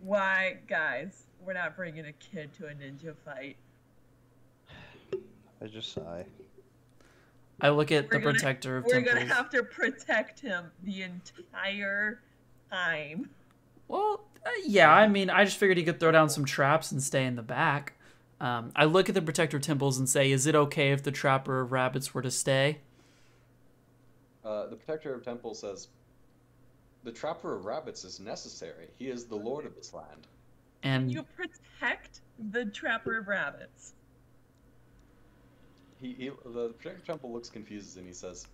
Why, 0.00 0.58
guys, 0.68 1.24
we're 1.44 1.54
not 1.54 1.76
bringing 1.76 2.06
a 2.06 2.12
kid 2.12 2.52
to 2.58 2.66
a 2.66 2.70
ninja 2.74 3.14
fight. 3.24 3.56
I 5.62 5.66
just 5.66 5.92
sigh. 5.92 6.26
I 7.60 7.70
look 7.70 7.90
at 7.92 8.04
We're 8.04 8.10
the 8.10 8.18
gonna- 8.18 8.32
protector 8.32 8.76
of 8.76 8.84
We're 8.84 8.94
temples. 9.00 9.14
gonna 9.14 9.34
have 9.34 9.48
to 9.50 9.62
protect 9.62 10.40
him 10.40 10.70
the 10.82 11.02
entire 11.02 12.20
time. 12.70 13.30
Well, 13.88 14.24
uh, 14.44 14.50
yeah, 14.66 14.92
I 14.92 15.08
mean, 15.08 15.30
I 15.30 15.44
just 15.44 15.56
figured 15.56 15.78
he 15.78 15.84
could 15.84 16.00
throw 16.00 16.10
down 16.10 16.28
some 16.28 16.44
traps 16.44 16.92
and 16.92 17.02
stay 17.02 17.24
in 17.24 17.36
the 17.36 17.42
back. 17.42 17.94
Um, 18.44 18.72
I 18.76 18.84
look 18.84 19.08
at 19.08 19.14
the 19.14 19.22
protector 19.22 19.56
of 19.56 19.62
temples 19.62 19.96
and 19.96 20.06
say, 20.06 20.30
is 20.30 20.46
it 20.46 20.54
okay 20.54 20.92
if 20.92 21.02
the 21.02 21.10
trapper 21.10 21.62
of 21.62 21.72
rabbits 21.72 22.12
were 22.12 22.20
to 22.20 22.30
stay? 22.30 22.80
Uh, 24.44 24.66
the 24.66 24.76
protector 24.76 25.14
of 25.14 25.24
temple 25.24 25.54
says, 25.54 25.88
"The 27.04 27.10
trapper 27.10 27.56
of 27.56 27.64
rabbits 27.64 28.04
is 28.04 28.20
necessary. 28.20 28.88
He 28.98 29.08
is 29.08 29.24
the 29.24 29.34
lord 29.34 29.64
of 29.64 29.74
this 29.74 29.94
land." 29.94 30.26
And 30.82 31.10
You 31.10 31.22
protect 31.22 32.20
the 32.50 32.66
trapper 32.66 33.16
of 33.16 33.28
rabbits. 33.28 33.94
He, 36.02 36.12
he 36.12 36.28
the 36.44 36.68
protector 36.68 36.98
of 36.98 37.06
temple 37.06 37.32
looks 37.32 37.48
confused 37.48 37.96
and 37.96 38.06
he 38.06 38.12
says, 38.12 38.46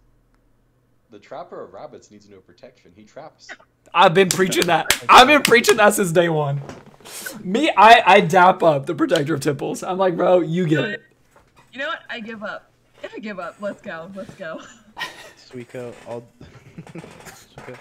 "The 1.10 1.18
trapper 1.18 1.62
of 1.62 1.72
rabbits 1.72 2.10
needs 2.10 2.28
no 2.28 2.38
protection. 2.38 2.92
He 2.94 3.04
traps." 3.04 3.48
I've 3.92 4.14
been 4.14 4.28
preaching 4.28 4.66
that. 4.66 5.02
I've 5.08 5.26
been 5.26 5.42
preaching 5.42 5.76
that 5.78 5.94
since 5.94 6.12
day 6.12 6.28
one. 6.28 6.60
Me, 7.42 7.70
I, 7.76 8.02
I 8.06 8.20
dap 8.20 8.62
up 8.62 8.86
the 8.86 8.94
protector 8.94 9.34
of 9.34 9.40
temples. 9.40 9.82
I'm 9.82 9.98
like, 9.98 10.16
bro, 10.16 10.40
you 10.40 10.66
get 10.66 10.84
it. 10.84 11.02
You 11.72 11.80
know 11.80 11.88
what? 11.88 12.02
I 12.08 12.20
give 12.20 12.42
up. 12.42 12.70
If 13.02 13.14
I 13.14 13.18
give 13.18 13.40
up. 13.40 13.56
Let's 13.60 13.80
go. 13.80 14.10
Let's 14.14 14.34
go. 14.34 14.60
Suiko, 15.36 15.94
I'll. 16.08 16.22
Suiko, 16.94 17.76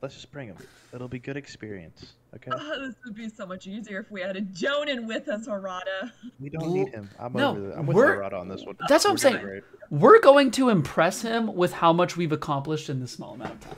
let's 0.00 0.14
just 0.14 0.32
bring 0.32 0.48
him. 0.48 0.56
It'll 0.94 1.08
be 1.08 1.18
good 1.18 1.36
experience. 1.36 2.14
Okay. 2.34 2.50
Oh, 2.54 2.86
this 2.86 2.94
would 3.04 3.14
be 3.14 3.28
so 3.28 3.46
much 3.46 3.66
easier 3.66 4.00
if 4.00 4.10
we 4.10 4.20
had 4.20 4.36
a 4.36 4.42
Jonin 4.42 5.06
with 5.06 5.28
us, 5.28 5.46
Arata. 5.48 6.12
We 6.38 6.50
don't 6.50 6.72
need 6.72 6.88
him. 6.88 7.08
I'm 7.18 7.32
No, 7.32 7.50
over 7.50 7.60
the. 7.60 7.78
I'm 7.78 7.86
with 7.86 7.96
we're- 7.96 8.24
on 8.26 8.48
this 8.48 8.64
one. 8.64 8.76
That's 8.88 9.04
what 9.04 9.10
I'm 9.10 9.14
We're 9.14 9.16
doing 9.16 9.32
saying. 9.34 9.44
great. 9.46 9.62
We're 9.90 10.20
going 10.20 10.50
to 10.52 10.68
impress 10.68 11.22
him 11.22 11.54
with 11.54 11.72
how 11.72 11.92
much 11.92 12.16
we've 12.16 12.32
accomplished 12.32 12.88
in 12.90 13.00
this 13.00 13.12
small 13.12 13.34
amount 13.34 13.52
of 13.52 13.60
time. 13.60 13.76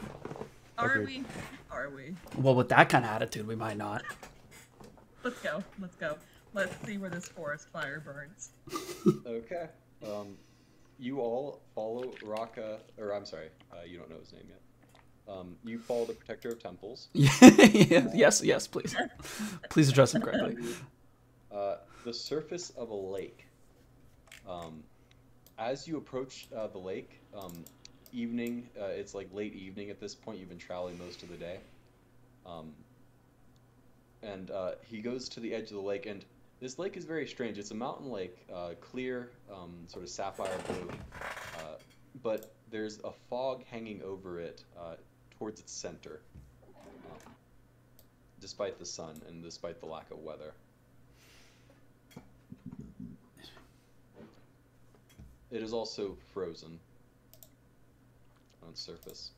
Are 0.79 0.93
Agreed. 0.95 1.25
we? 1.71 1.77
Are 1.77 1.91
we? 1.91 2.15
Well, 2.37 2.55
with 2.55 2.69
that 2.71 2.89
kind 2.89 3.05
of 3.05 3.11
attitude, 3.11 3.47
we 3.47 3.55
might 3.57 3.77
not. 3.77 4.03
Let's 5.23 5.41
go. 5.41 5.63
Let's 5.81 5.97
go. 5.97 6.17
Let's 6.53 6.75
see 6.87 6.99
where 6.99 7.11
this 7.11 7.27
forest 7.29 7.69
fire 7.73 8.01
burns. 8.05 8.51
okay. 9.27 9.69
Um, 10.07 10.37
you 10.99 11.21
all 11.21 11.61
follow 11.75 12.13
Raka, 12.23 12.79
or 12.99 13.13
I'm 13.15 13.25
sorry, 13.27 13.49
uh, 13.73 13.83
you 13.85 13.99
don't 13.99 14.11
know 14.11 14.19
his 14.21 14.33
name 14.33 14.45
yet. 14.49 14.61
Um, 15.29 15.57
you 15.65 15.79
follow 15.79 16.05
the 16.05 16.13
protector 16.13 16.51
of 16.51 16.63
temples. 16.63 17.09
yes, 17.15 18.43
yes, 18.43 18.67
please. 18.67 18.95
Please 19.71 19.89
address 19.89 20.15
him 20.15 20.21
correctly. 20.21 20.57
Uh, 21.51 21.77
the 22.05 22.13
surface 22.13 22.71
of 22.71 22.91
a 22.91 22.95
lake. 22.95 23.47
Um, 24.49 24.83
as 25.59 25.89
you 25.89 25.97
approach 25.97 26.49
uh, 26.55 26.67
the 26.67 26.79
lake, 26.79 27.21
um, 27.37 27.53
evening, 28.13 28.69
uh, 28.81 28.87
it's 28.87 29.15
like 29.15 29.29
late 29.33 29.55
evening 29.55 29.91
at 29.91 29.99
this 30.01 30.15
point, 30.15 30.39
you've 30.39 30.49
been 30.49 30.59
traveling 30.59 30.99
most 30.99 31.23
of 31.23 31.31
the 31.31 31.37
day. 31.37 31.59
Um, 32.45 32.73
and 34.23 34.51
uh, 34.51 34.73
he 34.83 35.01
goes 35.01 35.29
to 35.31 35.41
the 35.41 35.55
edge 35.55 35.65
of 35.65 35.77
the 35.77 35.81
lake, 35.81 36.07
and 36.07 36.25
this 36.61 36.79
lake 36.79 36.97
is 36.97 37.05
very 37.05 37.27
strange. 37.27 37.59
It's 37.59 37.71
a 37.71 37.75
mountain 37.75 38.11
lake, 38.11 38.37
uh, 38.53 38.71
clear, 38.81 39.31
um, 39.53 39.73
sort 39.87 40.05
of 40.05 40.11
sapphire 40.11 40.57
blue, 40.67 40.91
uh, 41.59 41.77
but 42.23 42.53
there's 42.71 43.01
a 43.05 43.11
fog 43.29 43.65
hanging 43.71 44.03
over 44.03 44.41
it 44.41 44.65
uh, 44.79 44.95
towards 45.45 45.61
its 45.61 45.75
center, 45.75 46.23
um, 46.75 47.19
despite 48.41 48.79
the 48.79 48.87
sun 48.87 49.21
and 49.29 49.43
despite 49.43 49.79
the 49.79 49.85
lack 49.85 50.11
of 50.11 50.17
weather. 50.21 50.55
It 55.51 55.63
is 55.63 55.75
also 55.75 56.17
frozen 56.33 56.81
on 58.63 58.71
its 58.71 58.81
surface. 58.81 59.33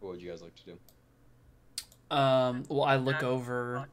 What 0.00 0.12
would 0.12 0.20
you 0.20 0.28
guys 0.28 0.42
like 0.42 0.54
to 0.56 0.64
do? 0.66 2.14
Um, 2.14 2.64
well, 2.68 2.84
I 2.84 2.96
look 2.96 3.22
over. 3.22 3.86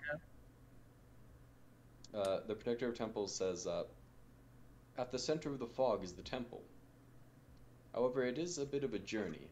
Uh, 2.14 2.40
the 2.48 2.54
Protector 2.54 2.90
of 2.90 2.98
Temples 2.98 3.34
says, 3.34 3.66
uh, 3.66 3.84
At 4.98 5.10
the 5.10 5.20
center 5.20 5.50
of 5.50 5.60
the 5.60 5.68
fog 5.68 6.04
is 6.04 6.12
the 6.12 6.22
temple. 6.22 6.62
However, 7.94 8.24
it 8.24 8.38
is 8.38 8.58
a 8.58 8.66
bit 8.66 8.84
of 8.84 8.94
a 8.94 9.00
journey. 9.00 9.48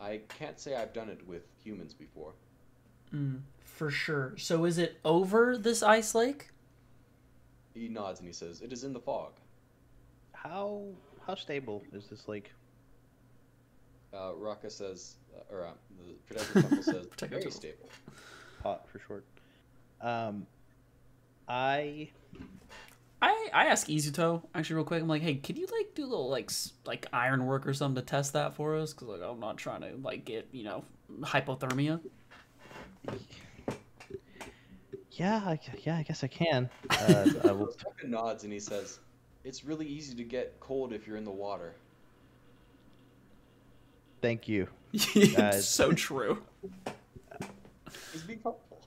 I 0.00 0.20
can't 0.28 0.58
say 0.60 0.74
I've 0.76 0.92
done 0.92 1.08
it 1.08 1.26
with 1.26 1.42
humans 1.62 1.94
before. 1.94 2.32
Mm, 3.14 3.40
for 3.64 3.90
sure. 3.90 4.34
So 4.36 4.64
is 4.64 4.78
it 4.78 4.98
over 5.04 5.56
this 5.56 5.82
ice 5.82 6.14
lake? 6.14 6.48
He 7.74 7.88
nods 7.88 8.20
and 8.20 8.26
he 8.28 8.32
says, 8.32 8.60
It 8.60 8.72
is 8.72 8.84
in 8.84 8.92
the 8.92 9.00
fog. 9.00 9.32
How 10.32 10.82
how 11.26 11.34
stable 11.34 11.82
is 11.92 12.06
this 12.06 12.28
lake? 12.28 12.52
Uh, 14.14 14.32
Raka 14.36 14.70
says, 14.70 15.16
uh, 15.36 15.54
or 15.54 15.66
uh, 15.66 15.70
the 16.06 16.14
Protector 16.26 16.62
Temple 16.62 16.82
says, 16.82 17.06
Protector 17.08 17.26
Very 17.28 17.42
Temple. 17.42 17.50
stable. 17.50 17.88
Hot 18.62 18.88
for 18.88 18.98
short. 19.00 19.24
Um, 20.00 20.46
I 21.46 22.08
I 23.52 23.62
I 23.62 23.64
ask 23.66 23.86
Izuto 23.88 24.42
actually 24.54 24.76
real 24.76 24.84
quick. 24.84 25.02
I'm 25.02 25.08
like, 25.08 25.22
hey, 25.22 25.36
could 25.36 25.58
you 25.58 25.66
like 25.66 25.94
do 25.94 26.04
a 26.04 26.06
little 26.06 26.28
like 26.28 26.50
like 26.84 27.06
iron 27.12 27.46
work 27.46 27.66
or 27.66 27.74
something 27.74 28.02
to 28.02 28.06
test 28.08 28.32
that 28.34 28.54
for 28.54 28.76
us? 28.76 28.92
Cause 28.92 29.08
like 29.08 29.20
I'm 29.22 29.40
not 29.40 29.56
trying 29.56 29.80
to 29.82 29.90
like 30.02 30.24
get 30.24 30.48
you 30.52 30.64
know 30.64 30.84
hypothermia. 31.20 32.00
yeah 35.12 35.42
I, 35.44 35.58
yeah 35.82 35.96
I 35.96 36.02
guess 36.02 36.22
I 36.24 36.28
can. 36.28 36.68
Uh, 36.90 37.24
I 37.44 37.52
will, 37.52 37.68
Osaka 37.68 38.06
nods 38.06 38.44
and 38.44 38.52
he 38.52 38.60
says, 38.60 38.98
It's 39.44 39.64
really 39.64 39.86
easy 39.86 40.14
to 40.16 40.24
get 40.24 40.58
cold 40.60 40.92
if 40.92 41.06
you're 41.06 41.16
in 41.16 41.24
the 41.24 41.30
water. 41.30 41.74
Thank 44.20 44.48
you. 44.48 44.68
it's 44.92 45.68
so 45.68 45.92
true. 45.92 46.42
He's 48.12 48.22
being 48.22 48.40
helpful. 48.42 48.80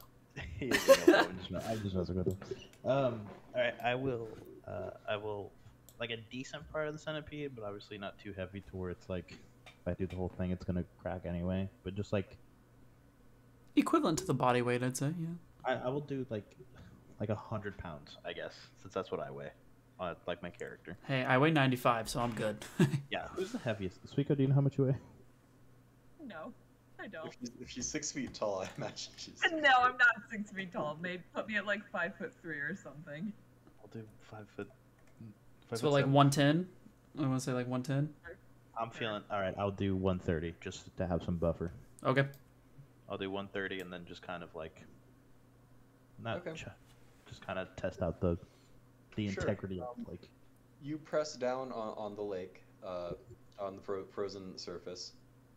He 0.59 0.67
is. 0.67 0.89
I'm 1.07 1.37
just- 1.49 1.67
I'm 1.69 1.81
just 1.81 1.95
messing 1.95 2.15
with 2.15 2.27
him. 2.27 2.37
Um, 2.85 3.21
all 3.55 3.61
right, 3.61 3.73
I 3.83 3.95
will. 3.95 4.27
Uh, 4.67 4.91
I 5.09 5.17
will 5.17 5.51
like 5.99 6.09
a 6.11 6.17
decent 6.31 6.69
part 6.71 6.87
of 6.87 6.93
the 6.93 6.99
centipede, 6.99 7.51
but 7.55 7.63
obviously 7.63 7.97
not 7.97 8.17
too 8.19 8.33
heavy 8.33 8.61
to 8.61 8.77
where 8.77 8.89
it's 8.89 9.09
like 9.09 9.33
if 9.65 9.87
I 9.87 9.93
do 9.93 10.07
the 10.07 10.15
whole 10.15 10.29
thing, 10.29 10.51
it's 10.51 10.63
gonna 10.65 10.85
crack 11.01 11.21
anyway. 11.25 11.69
But 11.83 11.95
just 11.95 12.11
like 12.13 12.37
Equivalent 13.75 14.19
to 14.19 14.25
the 14.25 14.33
body 14.33 14.61
weight, 14.61 14.83
I'd 14.83 14.97
say. 14.97 15.13
Yeah. 15.17 15.27
I, 15.63 15.73
I 15.85 15.89
will 15.89 16.01
do 16.01 16.25
like 16.29 16.55
like 17.19 17.29
a 17.29 17.35
hundred 17.35 17.77
pounds, 17.77 18.17
I 18.25 18.33
guess, 18.33 18.53
since 18.81 18.93
that's 18.93 19.11
what 19.11 19.21
I 19.21 19.31
weigh. 19.31 19.51
Uh, 19.99 20.15
like 20.27 20.41
my 20.41 20.49
character. 20.49 20.97
Hey, 21.07 21.23
I 21.23 21.37
weigh 21.37 21.51
95, 21.51 22.09
so 22.09 22.19
I'm 22.21 22.33
good. 22.33 22.65
Yeah. 23.11 23.27
Who's 23.35 23.51
the 23.51 23.59
heaviest? 23.59 24.03
Suiko, 24.07 24.35
do 24.35 24.41
you 24.41 24.49
know 24.49 24.55
how 24.55 24.61
much 24.61 24.77
you 24.77 24.85
weigh? 24.85 24.95
No, 26.25 26.51
I 26.99 27.07
don't. 27.07 27.27
If 27.27 27.37
she's, 27.39 27.51
if 27.61 27.69
she's 27.69 27.87
six 27.87 28.11
feet 28.11 28.33
tall, 28.33 28.63
I 28.63 28.69
imagine 28.77 29.13
she's. 29.17 29.39
No, 29.51 29.69
I'm 29.79 29.97
not 29.97 30.15
six 30.31 30.51
feet 30.51 30.73
tall. 30.73 30.97
Maybe 30.99 31.21
put 31.35 31.47
me 31.47 31.57
at 31.57 31.67
like 31.67 31.81
five 31.91 32.15
foot 32.17 32.33
three 32.41 32.57
or 32.57 32.75
something. 32.75 33.31
I'll 33.93 34.01
do 34.01 34.07
five 34.21 34.47
foot. 34.55 34.69
Five 35.69 35.79
so 35.79 35.87
foot 35.87 35.91
like 35.93 36.01
seven. 36.03 36.13
110. 36.13 36.67
I 37.19 37.27
want 37.27 37.39
to 37.39 37.43
say 37.45 37.53
like 37.53 37.67
110. 37.67 38.13
I'm 38.79 38.89
feeling 38.89 39.21
all 39.29 39.39
right. 39.39 39.53
I'll 39.57 39.71
do 39.71 39.95
130 39.95 40.55
just 40.61 40.95
to 40.97 41.05
have 41.07 41.23
some 41.23 41.37
buffer. 41.37 41.71
Okay. 42.03 42.25
I'll 43.09 43.17
do 43.17 43.29
130 43.29 43.81
and 43.81 43.91
then 43.91 44.05
just 44.05 44.21
kind 44.21 44.43
of 44.43 44.53
like. 44.55 44.81
Not 46.23 46.37
Okay. 46.37 46.53
ch- 46.53 46.65
just 47.27 47.45
kind 47.45 47.59
of 47.59 47.75
test 47.75 48.01
out 48.01 48.21
the 48.21 48.37
the 49.15 49.29
Sure. 49.29 49.43
integrity 49.43 49.81
of 49.81 49.89
Um, 49.97 50.05
like 50.09 50.21
You 50.81 50.97
press 50.97 51.35
down 51.35 51.71
on, 51.73 51.93
on 51.97 52.15
the 52.15 52.21
lake, 52.21 52.63
uh, 52.83 53.11
on 53.59 53.75
the 53.75 53.81
fro- 53.81 54.05
frozen 54.05 54.57
surface. 54.57 55.13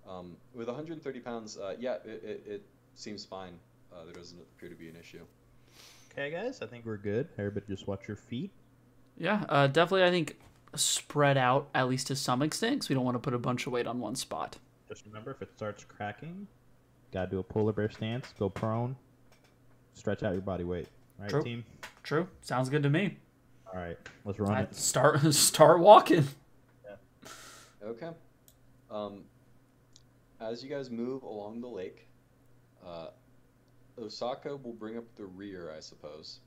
Um, 0.06 0.36
with 0.52 0.66
130 0.69 1.20
pounds, 1.20 1.56
uh, 1.56 1.77
yeah, 1.78 1.94
it, 2.05 2.23
it, 2.24 2.43
it 2.47 2.66
seems 2.94 3.24
fine. 3.24 3.59
Uh, 3.93 4.05
there 4.05 4.12
doesn't 4.12 4.39
appear 4.40 4.69
to 4.69 4.74
be 4.74 4.89
an 4.89 4.97
issue. 4.97 5.24
Okay, 6.16 6.31
guys, 6.31 6.62
I 6.62 6.66
think 6.66 6.86
we're 6.86 6.97
good. 6.97 7.28
Everybody, 7.39 7.66
just 7.69 7.89
watch 7.89 8.07
your 8.07 8.16
feet. 8.16 8.51
Yeah, 9.19 9.45
uh, 9.49 9.66
definitely. 9.66 10.05
I 10.05 10.11
think 10.11 10.39
spread 10.77 11.36
out 11.36 11.69
at 11.74 11.89
least 11.89 12.07
to 12.09 12.16
some 12.16 12.41
extent, 12.43 12.81
'cause 12.81 12.89
we 12.89 12.95
don't 12.95 13.05
want 13.05 13.16
to 13.16 13.20
put 13.20 13.35
a 13.35 13.39
bunch 13.39 13.66
of 13.66 13.73
weight 13.73 13.86
on 13.86 14.01
one 14.01 14.15
spot. 14.16 14.59
Just 14.89 15.05
remember, 15.07 15.31
if 15.32 15.43
it 15.43 15.51
starts 15.57 15.85
cracking, 15.85 16.47
gotta 17.12 17.31
do 17.31 17.39
a 17.39 17.43
polar 17.43 17.73
bear 17.73 17.91
stance. 17.91 18.32
Go 18.39 18.49
prone. 18.49 18.97
Stretch 19.95 20.23
out 20.23 20.32
your 20.32 20.43
body 20.43 20.65
weight. 20.65 20.89
All 21.19 21.23
right, 21.24 21.31
True. 21.31 21.43
team. 21.43 21.65
True. 22.03 22.28
Sounds 22.43 22.69
good 22.69 22.82
to 22.85 22.91
me. 22.91 23.16
All 23.73 23.81
right, 23.81 23.97
let's 24.24 24.39
run 24.39 24.53
I 24.53 24.62
it. 24.62 24.74
start 24.74 25.20
start 25.35 25.81
walking. 25.81 26.24
Yeah. 26.85 26.97
Okay. 27.82 28.11
Um, 28.91 29.24
as 30.41 30.62
you 30.62 30.70
guys 30.70 30.91
move 30.91 31.23
along 31.24 31.61
the 31.61 31.69
lake, 31.69 32.07
uh, 32.85 33.09
Osaka 33.99 34.57
will 34.57 34.73
bring 34.73 34.97
up 34.97 35.05
the 35.16 35.25
rear, 35.27 35.73
I 35.77 35.81
suppose. 35.81 36.41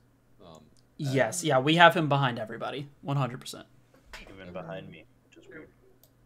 Um, 0.44 0.62
Yes. 1.00 1.44
Yeah, 1.44 1.60
we 1.60 1.76
have 1.76 1.94
him 1.94 2.08
behind 2.08 2.40
everybody. 2.40 2.88
100%. 3.06 3.62
Even 4.32 4.52
behind 4.52 4.90
me, 4.90 5.04
which 5.26 5.44
is 5.44 5.48
weird. 5.48 5.68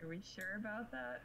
Are 0.03 0.09
we 0.09 0.23
sure 0.23 0.57
about 0.59 0.91
that? 0.93 1.23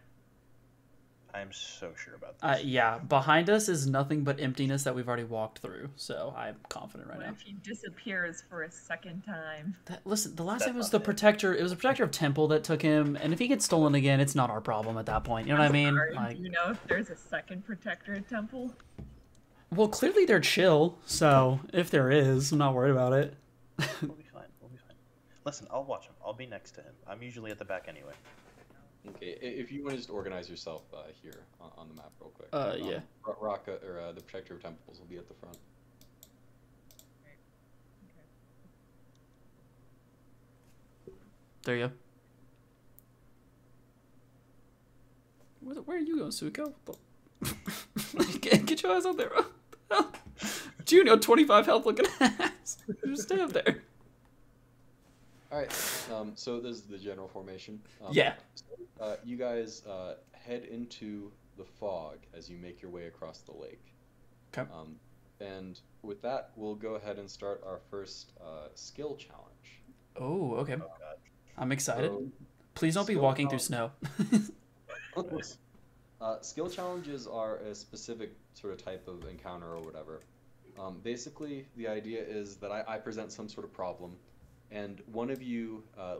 I'm 1.34 1.52
so 1.54 1.92
sure 1.96 2.16
about 2.16 2.40
this. 2.40 2.44
Uh, 2.44 2.62
yeah, 2.62 2.98
behind 3.00 3.50
us 3.50 3.70
is 3.70 3.88
nothing 3.88 4.24
but 4.26 4.40
emptiness 4.42 4.84
that 4.84 4.94
we've 4.96 5.08
already 5.08 5.24
walked 5.24 5.60
through. 5.60 5.90
So 5.96 6.34
I'm 6.38 6.58
confident 6.68 7.10
right 7.10 7.18
what 7.20 7.26
now. 7.28 7.32
if 7.34 7.42
he 7.42 7.54
disappears 7.64 8.44
for 8.50 8.64
a 8.64 8.72
second 8.72 9.22
time? 9.24 9.76
That, 9.86 10.02
listen, 10.06 10.36
the 10.36 10.44
last 10.44 10.60
That's 10.60 10.72
time 10.72 10.78
was 10.78 10.90
the 10.90 10.98
it. 10.98 11.04
protector. 11.06 11.56
It 11.56 11.64
was 11.64 11.72
a 11.72 11.76
protector 11.78 12.04
of 12.04 12.12
temple 12.12 12.50
that 12.50 12.66
took 12.66 12.82
him, 12.82 13.18
and 13.22 13.32
if 13.32 13.40
he 13.40 13.48
gets 13.48 13.64
stolen 13.64 13.96
again, 13.96 14.20
it's 14.20 14.36
not 14.36 14.50
our 14.50 14.62
problem 14.62 14.98
at 14.98 15.06
that 15.06 15.24
point. 15.24 15.48
You 15.48 15.54
know 15.54 15.60
what 15.60 15.70
I 15.70 15.72
mean? 15.72 15.94
Sorry, 15.94 16.14
Like, 16.14 16.38
do 16.38 16.44
you 16.44 16.50
know 16.50 16.72
if 16.72 16.80
there's 16.88 17.10
a 17.12 17.16
second 17.16 17.66
protector 17.66 18.14
of 18.14 18.28
temple? 18.28 18.74
Well, 19.72 19.88
clearly 19.88 20.26
they're 20.26 20.40
chill. 20.40 20.98
So 21.06 21.60
if 21.74 21.90
there 21.90 22.10
is, 22.12 22.52
I'm 22.52 22.58
not 22.60 22.74
worried 22.74 22.92
about 22.92 23.14
it. 23.14 23.34
We'll 24.02 24.12
be 24.16 24.24
fine. 24.34 24.44
We'll 24.62 24.70
be 24.70 24.78
fine. 24.78 24.96
Listen, 25.46 25.68
I'll 25.72 25.84
watch 25.84 26.06
him. 26.08 26.14
I'll 26.26 26.34
be 26.34 26.46
next 26.46 26.72
to 26.72 26.82
him. 26.82 26.94
I'm 27.08 27.22
usually 27.22 27.52
at 27.52 27.60
the 27.60 27.66
back 27.66 27.86
anyway. 27.88 28.14
okay, 29.10 29.38
if 29.42 29.72
you 29.72 29.82
want 29.84 29.92
to 29.92 29.98
just 29.98 30.10
organize 30.10 30.50
yourself 30.50 30.84
uh, 30.94 31.04
here 31.22 31.42
on, 31.62 31.72
on 31.78 31.88
the 31.90 31.94
map 31.96 32.12
real 32.20 32.30
quick. 32.32 32.50
Uh, 32.54 32.76
Um, 32.82 32.90
yeah. 32.90 33.00
Ra- 33.26 33.36
Raka, 33.40 33.78
or 33.86 34.00
uh, 34.00 34.12
the 34.14 34.22
Protector 34.22 34.56
of 34.56 34.62
Temples 34.64 35.00
will 35.00 35.08
be 35.08 35.18
at 35.18 35.28
the 35.28 35.34
front. 35.36 35.58
There 41.64 41.76
you 41.76 41.88
go. 41.88 41.94
Where, 45.62 45.76
where 45.84 45.98
are 45.98 46.00
you 46.02 46.18
going, 46.18 46.32
Suiko? 46.32 46.74
get, 48.42 48.66
get 48.66 48.84
your 48.84 48.96
ass 48.96 49.06
out 49.06 49.18
there. 49.18 49.32
Juno, 50.86 51.18
25 51.18 51.66
health 51.66 51.86
looking 51.86 52.06
ass. 52.20 52.78
Just 53.06 53.24
stay 53.24 53.42
up 53.42 53.52
there. 53.52 53.84
All 55.52 55.60
right. 55.60 55.72
Um, 56.14 56.32
so 56.36 56.60
this 56.60 56.78
is 56.78 56.82
the 56.84 56.98
general 56.98 57.28
formation. 57.28 57.82
Um, 58.04 58.10
Yeah. 58.12 58.34
Uh, 59.00 59.16
you 59.24 59.38
guys 59.38 59.86
uh, 59.86 60.16
head 60.34 60.64
into 60.64 61.32
the 61.58 61.64
fog 61.64 62.18
as 62.36 62.50
you 62.50 62.58
make 62.58 62.82
your 62.82 62.92
way 62.92 63.06
across 63.06 63.40
the 63.40 63.54
lake. 63.54 63.94
Okay. 64.54 64.70
Um, 64.74 64.96
and 65.40 65.80
with 66.02 66.22
that, 66.22 66.52
we'll 66.56 66.76
go 66.76 66.96
ahead 66.96 67.20
and 67.20 67.30
start 67.30 67.64
our 67.66 67.80
first 67.92 68.32
uh, 68.42 68.70
skill 68.74 69.16
challenge. 69.16 69.82
Oh, 70.16 70.56
okay. 70.56 70.76
Oh 70.76 70.80
god. 70.80 71.18
I'm 71.58 71.72
excited. 71.72 72.12
So, 72.12 72.24
Please 72.76 72.96
don't 72.96 73.08
be 73.08 73.14
skill 73.14 73.24
walking 73.24 73.50
through 73.50 73.60
snow. 73.60 73.92
uh, 76.22 76.42
skill 76.42 76.70
challenges 76.70 77.28
are 77.28 77.58
a 77.58 77.74
specific 77.74 78.32
sort 78.58 78.74
of 78.74 78.84
type 78.84 79.08
of 79.08 79.28
encounter 79.30 79.68
or 79.68 79.82
whatever. 79.82 80.22
Um, 80.80 81.00
basically, 81.04 81.66
the 81.76 81.88
idea 81.88 82.24
is 82.24 82.58
that 82.58 82.72
I, 82.72 82.84
I 82.88 82.98
present 82.98 83.32
some 83.32 83.50
sort 83.50 83.66
of 83.66 83.74
problem, 83.74 84.16
and 84.72 85.02
one 85.12 85.30
of 85.30 85.42
you 85.42 85.84
uh, 85.98 86.18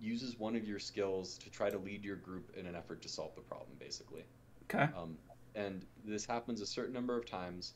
uses 0.00 0.38
one 0.38 0.56
of 0.56 0.66
your 0.66 0.78
skills 0.78 1.36
to 1.38 1.50
try 1.50 1.70
to 1.70 1.78
lead 1.78 2.04
your 2.04 2.16
group 2.16 2.50
in 2.56 2.66
an 2.66 2.74
effort 2.74 3.02
to 3.02 3.08
solve 3.08 3.34
the 3.34 3.42
problem, 3.42 3.70
basically. 3.78 4.24
okay. 4.64 4.88
Um, 4.96 5.16
and 5.54 5.84
this 6.04 6.24
happens 6.24 6.60
a 6.60 6.66
certain 6.66 6.94
number 6.94 7.16
of 7.18 7.26
times, 7.26 7.74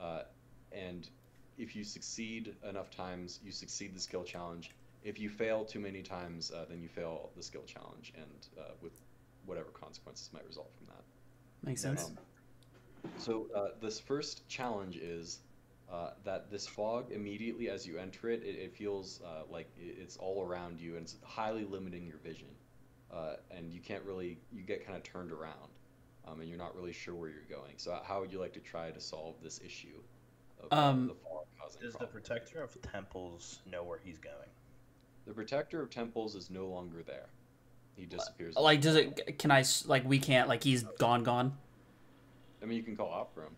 uh, 0.00 0.22
and 0.72 1.08
if 1.58 1.76
you 1.76 1.84
succeed 1.84 2.54
enough 2.68 2.90
times, 2.90 3.40
you 3.44 3.52
succeed 3.52 3.94
the 3.94 4.00
skill 4.00 4.24
challenge. 4.24 4.70
If 5.04 5.18
you 5.18 5.28
fail 5.30 5.64
too 5.64 5.80
many 5.80 6.02
times, 6.02 6.50
uh, 6.50 6.64
then 6.68 6.82
you 6.82 6.88
fail 6.88 7.30
the 7.36 7.42
skill 7.42 7.64
challenge, 7.66 8.12
and 8.16 8.48
uh, 8.58 8.72
with 8.82 8.92
whatever 9.46 9.68
consequences 9.68 10.30
might 10.32 10.46
result 10.46 10.70
from 10.76 10.86
that. 10.88 11.04
Makes 11.62 11.82
sense. 11.82 12.04
Um, 12.06 12.18
so 13.18 13.46
uh, 13.54 13.68
this 13.80 13.98
first 14.00 14.48
challenge 14.48 14.96
is 14.96 15.40
uh, 15.92 16.10
that 16.24 16.50
this 16.50 16.66
fog 16.66 17.10
immediately 17.10 17.68
as 17.68 17.86
you 17.86 17.98
enter 17.98 18.30
it, 18.30 18.42
it, 18.42 18.56
it 18.56 18.76
feels 18.76 19.20
uh, 19.24 19.42
like 19.50 19.68
it's 19.78 20.16
all 20.16 20.44
around 20.44 20.80
you 20.80 20.96
and 20.96 21.02
it's 21.02 21.16
highly 21.24 21.64
limiting 21.64 22.06
your 22.06 22.18
vision, 22.18 22.48
uh, 23.12 23.34
and 23.50 23.72
you 23.72 23.80
can't 23.80 24.04
really 24.04 24.38
you 24.52 24.62
get 24.62 24.84
kind 24.84 24.96
of 24.96 25.02
turned 25.02 25.32
around, 25.32 25.70
um, 26.28 26.40
and 26.40 26.48
you're 26.48 26.58
not 26.58 26.74
really 26.76 26.92
sure 26.92 27.14
where 27.14 27.28
you're 27.28 27.42
going. 27.50 27.74
So 27.76 27.98
how 28.04 28.20
would 28.20 28.32
you 28.32 28.38
like 28.38 28.52
to 28.54 28.60
try 28.60 28.90
to 28.90 29.00
solve 29.00 29.34
this 29.42 29.60
issue 29.64 30.00
of 30.62 30.78
Um, 30.78 31.08
the 31.08 31.14
fog 31.14 31.44
causing 31.60 31.82
Does 31.82 31.94
the 31.94 32.06
protector 32.06 32.62
of 32.62 32.80
temples 32.82 33.60
know 33.66 33.82
where 33.82 33.98
he's 33.98 34.18
going? 34.18 34.50
The 35.26 35.34
protector 35.34 35.82
of 35.82 35.90
temples 35.90 36.34
is 36.34 36.50
no 36.50 36.66
longer 36.66 37.02
there. 37.02 37.28
He 37.96 38.06
disappears. 38.06 38.56
Like, 38.56 38.80
does 38.80 38.96
it? 38.96 39.38
Can 39.38 39.50
I? 39.50 39.64
Like, 39.86 40.08
we 40.08 40.18
can't. 40.18 40.48
Like, 40.48 40.62
he's 40.62 40.84
gone, 40.98 41.22
gone. 41.22 41.56
I 42.62 42.66
mean, 42.66 42.76
you 42.76 42.82
can 42.82 42.96
call 42.96 43.12
out 43.12 43.32
for 43.34 43.42
him. 43.44 43.52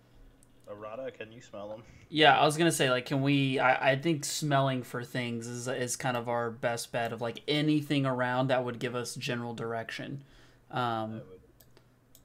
Arata, 0.71 1.13
can 1.13 1.33
you 1.33 1.41
smell 1.41 1.69
them? 1.69 1.83
Yeah, 2.09 2.39
I 2.39 2.45
was 2.45 2.57
gonna 2.57 2.71
say, 2.73 2.89
like, 2.91 3.05
can 3.07 3.21
we? 3.23 3.59
I, 3.59 3.93
I 3.93 3.97
think 3.97 4.25
smelling 4.25 4.83
for 4.85 5.03
things 5.03 5.47
is 5.47 5.67
is 5.69 5.97
kind 5.97 6.17
of 6.17 6.29
our 6.29 6.51
best 6.51 6.93
bet 6.93 7.13
of 7.13 7.21
like 7.21 7.43
anything 7.49 8.07
around 8.07 8.47
that 8.49 8.65
would 8.65 8.79
give 8.79 8.95
us 8.95 9.15
general 9.17 9.55
direction. 9.55 10.23
Um, 10.71 11.15
would- 11.15 11.23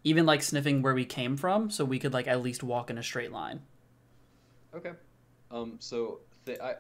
even 0.04 0.26
like 0.26 0.42
sniffing 0.42 0.82
where 0.84 0.94
we 0.94 1.04
came 1.04 1.36
from, 1.36 1.70
so 1.70 1.84
we 1.84 2.00
could 2.00 2.14
like 2.14 2.28
at 2.28 2.42
least 2.42 2.64
walk 2.64 2.90
in 2.90 2.98
a 2.98 3.04
straight 3.04 3.32
line. 3.32 3.60
Okay. 4.74 4.92
Um. 5.52 5.76
So 5.80 6.20
th- 6.46 6.60
I 6.60 6.76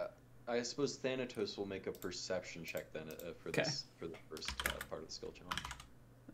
I 0.47 0.61
suppose 0.61 0.95
Thanatos 0.95 1.57
will 1.57 1.65
make 1.65 1.87
a 1.87 1.91
perception 1.91 2.63
check 2.63 2.93
then 2.93 3.03
uh, 3.09 3.31
for 3.41 3.49
Okay. 3.49 3.63
this 3.63 3.85
for 3.97 4.07
the 4.07 4.15
first 4.29 4.49
uh, 4.67 4.71
part 4.89 5.01
of 5.01 5.07
the 5.07 5.13
skill 5.13 5.33
challenge. 5.33 5.61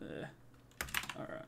Uh, 0.02 1.18
all 1.18 1.26
right. 1.28 1.44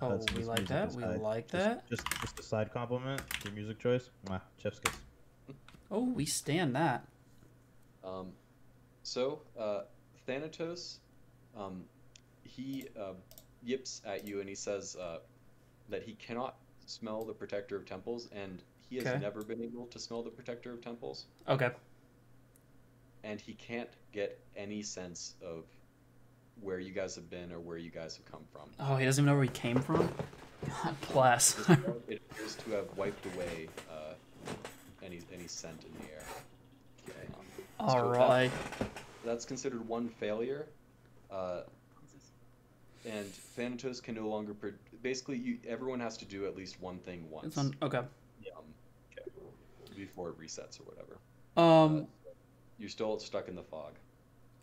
Oh, 0.00 0.10
that's- 0.16 0.36
we 0.36 0.44
like 0.44 0.58
music 0.58 0.68
that. 0.68 0.92
We 0.92 1.02
aside. 1.04 1.20
like 1.20 1.50
Just- 1.50 1.52
that. 1.64 1.88
Just, 1.88 2.06
just 2.20 2.38
a 2.40 2.42
side 2.42 2.72
compliment. 2.72 3.22
Your 3.44 3.52
music 3.54 3.78
choice. 3.78 4.10
Mwah, 4.26 4.40
chef's 4.58 4.78
kiss. 4.78 4.94
Oh, 5.90 6.04
we 6.04 6.24
stand 6.26 6.74
that. 6.76 7.06
Um, 8.04 8.32
so 9.02 9.40
uh, 9.58 9.82
Thanatos, 10.26 10.98
um, 11.56 11.84
he 12.44 12.86
uh, 12.98 13.12
yips 13.62 14.02
at 14.04 14.26
you 14.26 14.40
and 14.40 14.48
he 14.48 14.54
says 14.54 14.96
uh, 14.96 15.18
that 15.88 16.02
he 16.02 16.14
cannot 16.14 16.56
smell 16.86 17.24
the 17.24 17.32
protector 17.32 17.76
of 17.76 17.84
temples, 17.86 18.28
and 18.32 18.62
he 18.88 18.96
has 18.96 19.06
Okay. 19.06 19.18
never 19.18 19.42
been 19.42 19.62
able 19.62 19.86
to 19.86 19.98
smell 19.98 20.22
the 20.22 20.30
protector 20.30 20.72
of 20.72 20.80
temples, 20.80 21.26
Okay. 21.48 21.70
and 23.24 23.40
he 23.40 23.52
can't 23.54 23.90
get 24.12 24.38
any 24.56 24.82
sense 24.82 25.34
of 25.42 25.64
where 26.62 26.78
you 26.80 26.92
guys 26.92 27.14
have 27.14 27.28
been 27.30 27.52
or 27.52 27.60
where 27.60 27.78
you 27.78 27.90
guys 27.90 28.16
have 28.16 28.30
come 28.30 28.42
from. 28.52 28.68
Oh, 28.80 28.96
he 28.96 29.04
doesn't 29.04 29.22
even 29.22 29.32
know 29.32 29.36
where 29.36 29.44
he 29.44 29.50
came 29.50 29.80
from. 29.80 30.08
God 30.82 30.94
bless. 31.12 31.58
It 31.68 31.68
appears 32.30 32.56
to 32.64 32.70
have 32.72 32.86
wiped 32.96 33.24
away 33.34 33.68
uh, 33.90 34.14
any 35.02 35.20
any 35.32 35.46
scent 35.46 35.84
in 35.84 35.92
the 36.02 36.12
air. 36.12 36.24
Okay. 37.08 37.28
Um, 37.78 37.88
All 37.88 37.90
so 38.12 38.12
that- 38.12 38.50
That's 39.24 39.44
considered 39.44 39.86
one 39.88 40.08
failure. 40.08 40.66
Uh, 41.30 41.60
and 43.04 43.26
Thanatos 43.56 44.00
can 44.02 44.14
no 44.16 44.26
longer. 44.28 44.54
Pro- 44.54 44.72
basically, 45.02 45.36
you, 45.38 45.58
everyone 45.66 46.00
has 46.00 46.16
to 46.18 46.24
do 46.24 46.46
at 46.46 46.56
least 46.56 46.80
one 46.80 46.98
thing 46.98 47.28
once 47.30 47.56
on. 47.56 47.74
Okay. 47.82 47.98
um, 47.98 48.04
before 49.96 50.30
it 50.30 50.40
resets 50.40 50.80
or 50.80 50.84
whatever. 50.84 51.18
Um. 51.56 52.06
You're 52.80 52.88
still 52.88 53.18
stuck 53.18 53.48
in 53.48 53.56
the 53.56 53.62
fog. 53.62 53.94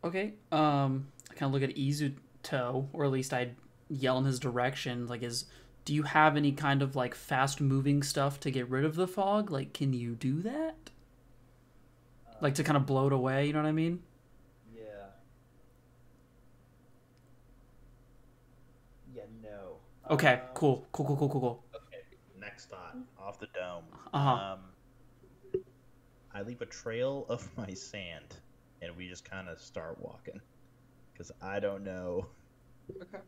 Okay. 0.04 0.34
Um. 0.52 1.08
Kind 1.36 1.54
of 1.54 1.54
look 1.62 1.70
at 1.70 1.76
Izuto, 1.76 2.88
or 2.94 3.06
at 3.06 3.12
least 3.12 3.34
I 3.34 3.52
yell 3.90 4.18
in 4.18 4.26
his 4.26 4.40
direction. 4.40 5.08
Like, 5.08 5.24
is 5.24 5.46
do 5.84 5.94
you 5.94 6.04
have 6.04 6.36
any 6.36 6.52
kind 6.52 6.82
of 6.82 6.96
like 6.96 7.14
fast 7.14 7.62
moving 7.62 8.02
stuff 8.02 8.40
to 8.42 8.52
get 8.52 8.70
rid 8.70 8.86
of 8.86 8.96
the 8.96 9.08
fog? 9.08 9.52
Like, 9.52 9.74
can 9.74 9.94
you 9.94 10.16
do 10.16 10.42
that? 10.42 10.76
Like 12.42 12.56
to 12.56 12.64
kind 12.64 12.78
of 12.78 12.86
blow 12.86 13.08
it 13.08 13.14
away. 13.14 13.48
You 13.48 13.54
know 13.54 13.62
what 13.62 13.70
I 13.70 13.72
mean? 13.72 14.02
Yeah. 14.76 14.82
Yeah, 19.14 19.24
no. 19.42 19.78
Okay. 20.10 20.34
Um, 20.34 20.40
Cool. 20.54 20.88
Cool. 20.92 21.06
Cool. 21.06 21.18
Cool. 21.18 21.30
Cool. 21.30 21.42
Cool. 21.42 21.64
Okay, 21.76 22.04
next 22.40 22.70
thought. 22.70 22.98
Off 23.20 23.40
the 23.40 23.48
dome. 23.54 23.84
Uh-huh. 24.14 24.54
Um, 24.54 25.62
I 26.34 26.42
leave 26.42 26.62
a 26.62 26.66
trail 26.66 27.26
of 27.30 27.48
my 27.58 27.74
sand, 27.74 28.36
and 28.82 28.96
we 28.98 29.08
just 29.08 29.24
kind 29.30 29.48
of 29.48 29.60
start 29.60 29.98
walking. 30.02 30.42
Because 31.16 31.32
I 31.42 31.60
don't 31.62 31.84
know 31.84 32.28
Okay. 33.02 33.20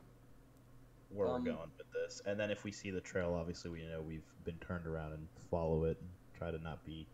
where 1.09 1.27
Um, 1.29 1.43
we're 1.45 1.51
going 1.53 1.71
with 1.77 1.87
this. 1.93 2.21
And 2.25 2.37
then 2.39 2.51
if 2.51 2.63
we 2.65 2.71
see 2.71 2.91
the 2.91 2.99
trail, 3.01 3.33
obviously 3.33 3.71
we 3.71 3.83
know 3.87 4.01
we've 4.01 4.25
been 4.43 4.57
turned 4.59 4.85
around 4.85 5.13
and 5.13 5.27
follow 5.49 5.85
it 5.85 5.97
and 6.01 6.09
try 6.37 6.51
to 6.51 6.59
not 6.59 6.83
be 6.85 7.07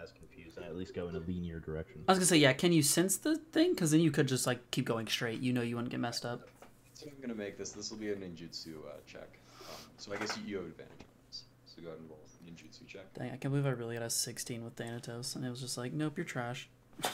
as 0.00 0.12
confused 0.12 0.56
and 0.58 0.66
at 0.66 0.76
least 0.76 0.94
go 0.94 1.08
in 1.08 1.14
a 1.14 1.18
linear 1.20 1.60
direction. 1.60 2.02
I 2.08 2.12
was 2.12 2.18
gonna 2.18 2.26
say, 2.26 2.36
yeah. 2.36 2.52
Can 2.52 2.72
you 2.72 2.82
sense 2.82 3.16
the 3.16 3.36
thing? 3.38 3.70
Because 3.72 3.90
then 3.90 4.00
you 4.00 4.10
could 4.10 4.28
just 4.28 4.46
like 4.46 4.70
keep 4.70 4.84
going 4.84 5.06
straight. 5.06 5.40
You 5.40 5.52
know, 5.52 5.62
you 5.62 5.76
wouldn't 5.76 5.90
get 5.90 6.00
messed 6.00 6.24
up. 6.26 6.48
So 6.94 7.06
I'm 7.08 7.20
gonna 7.20 7.34
make 7.34 7.56
this. 7.58 7.72
This 7.72 7.90
will 7.90 7.98
be 7.98 8.10
a 8.10 8.16
ninjutsu 8.16 8.76
uh, 8.86 8.98
check. 9.06 9.38
Um, 9.60 9.76
so 9.96 10.12
I 10.12 10.16
guess 10.18 10.36
you, 10.36 10.42
you 10.46 10.56
have 10.58 10.66
advantage 10.66 10.92
on 11.00 11.06
this. 11.28 11.44
So 11.66 11.80
go 11.82 11.88
ahead 11.88 12.00
and 12.00 12.08
roll 12.10 12.18
ninjutsu 12.46 12.86
check. 12.86 13.12
Dang, 13.14 13.28
I 13.32 13.36
can't 13.36 13.52
believe 13.52 13.66
I 13.66 13.70
really 13.70 13.96
got 13.96 14.04
a 14.04 14.10
16 14.10 14.62
with 14.64 14.74
Thanatos, 14.76 15.36
and 15.36 15.44
it 15.44 15.50
was 15.50 15.60
just 15.60 15.78
like, 15.78 15.92
nope, 15.92 16.16
you're 16.16 16.24
trash. 16.24 16.68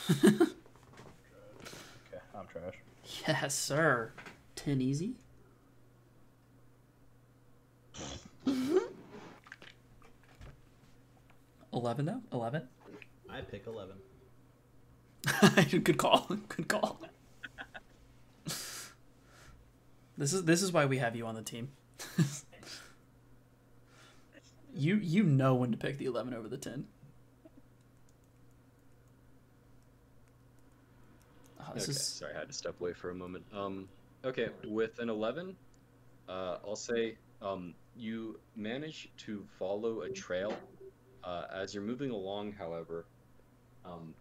Okay, 2.10 2.20
I'm 2.34 2.46
trash. 2.46 2.74
Yes, 3.26 3.54
sir. 3.54 4.12
10 4.56 4.80
easy. 4.80 5.14
Eleven 11.72 12.06
though. 12.06 12.22
Eleven. 12.32 12.68
I 13.30 13.40
pick 13.42 13.66
11. 13.66 13.94
Good 15.84 15.98
call. 15.98 16.26
Good 16.48 16.68
call. 16.68 17.00
This 20.18 20.32
is 20.32 20.44
this 20.44 20.62
is 20.62 20.72
why 20.72 20.84
we 20.84 20.98
have 20.98 21.14
you 21.14 21.26
on 21.26 21.36
the 21.36 21.42
team. 21.42 21.68
you 24.74 24.96
you 24.96 25.22
know 25.22 25.54
when 25.54 25.70
to 25.70 25.76
pick 25.76 25.98
the 25.98 26.06
eleven 26.06 26.34
over 26.34 26.48
the 26.48 26.56
ten. 26.56 26.86
Oh, 31.46 31.50
this 31.50 31.56
okay, 31.70 31.80
is 31.80 32.00
sorry, 32.00 32.34
I 32.34 32.38
had 32.38 32.48
to 32.48 32.54
step 32.54 32.80
away 32.80 32.92
for 32.92 33.10
a 33.10 33.14
moment. 33.14 33.44
Um, 33.52 33.88
okay, 34.24 34.48
with 34.66 34.98
an 34.98 35.08
11, 35.08 35.56
uh, 36.28 36.58
I'll 36.66 36.76
say 36.76 37.16
um, 37.42 37.74
you 37.96 38.38
manage 38.56 39.10
to 39.18 39.44
follow 39.58 40.02
a 40.02 40.10
trail. 40.10 40.54
Uh, 41.24 41.44
as 41.52 41.74
you're 41.74 41.82
moving 41.82 42.10
along, 42.10 42.52
however, 42.52 43.04
um, 43.84 44.14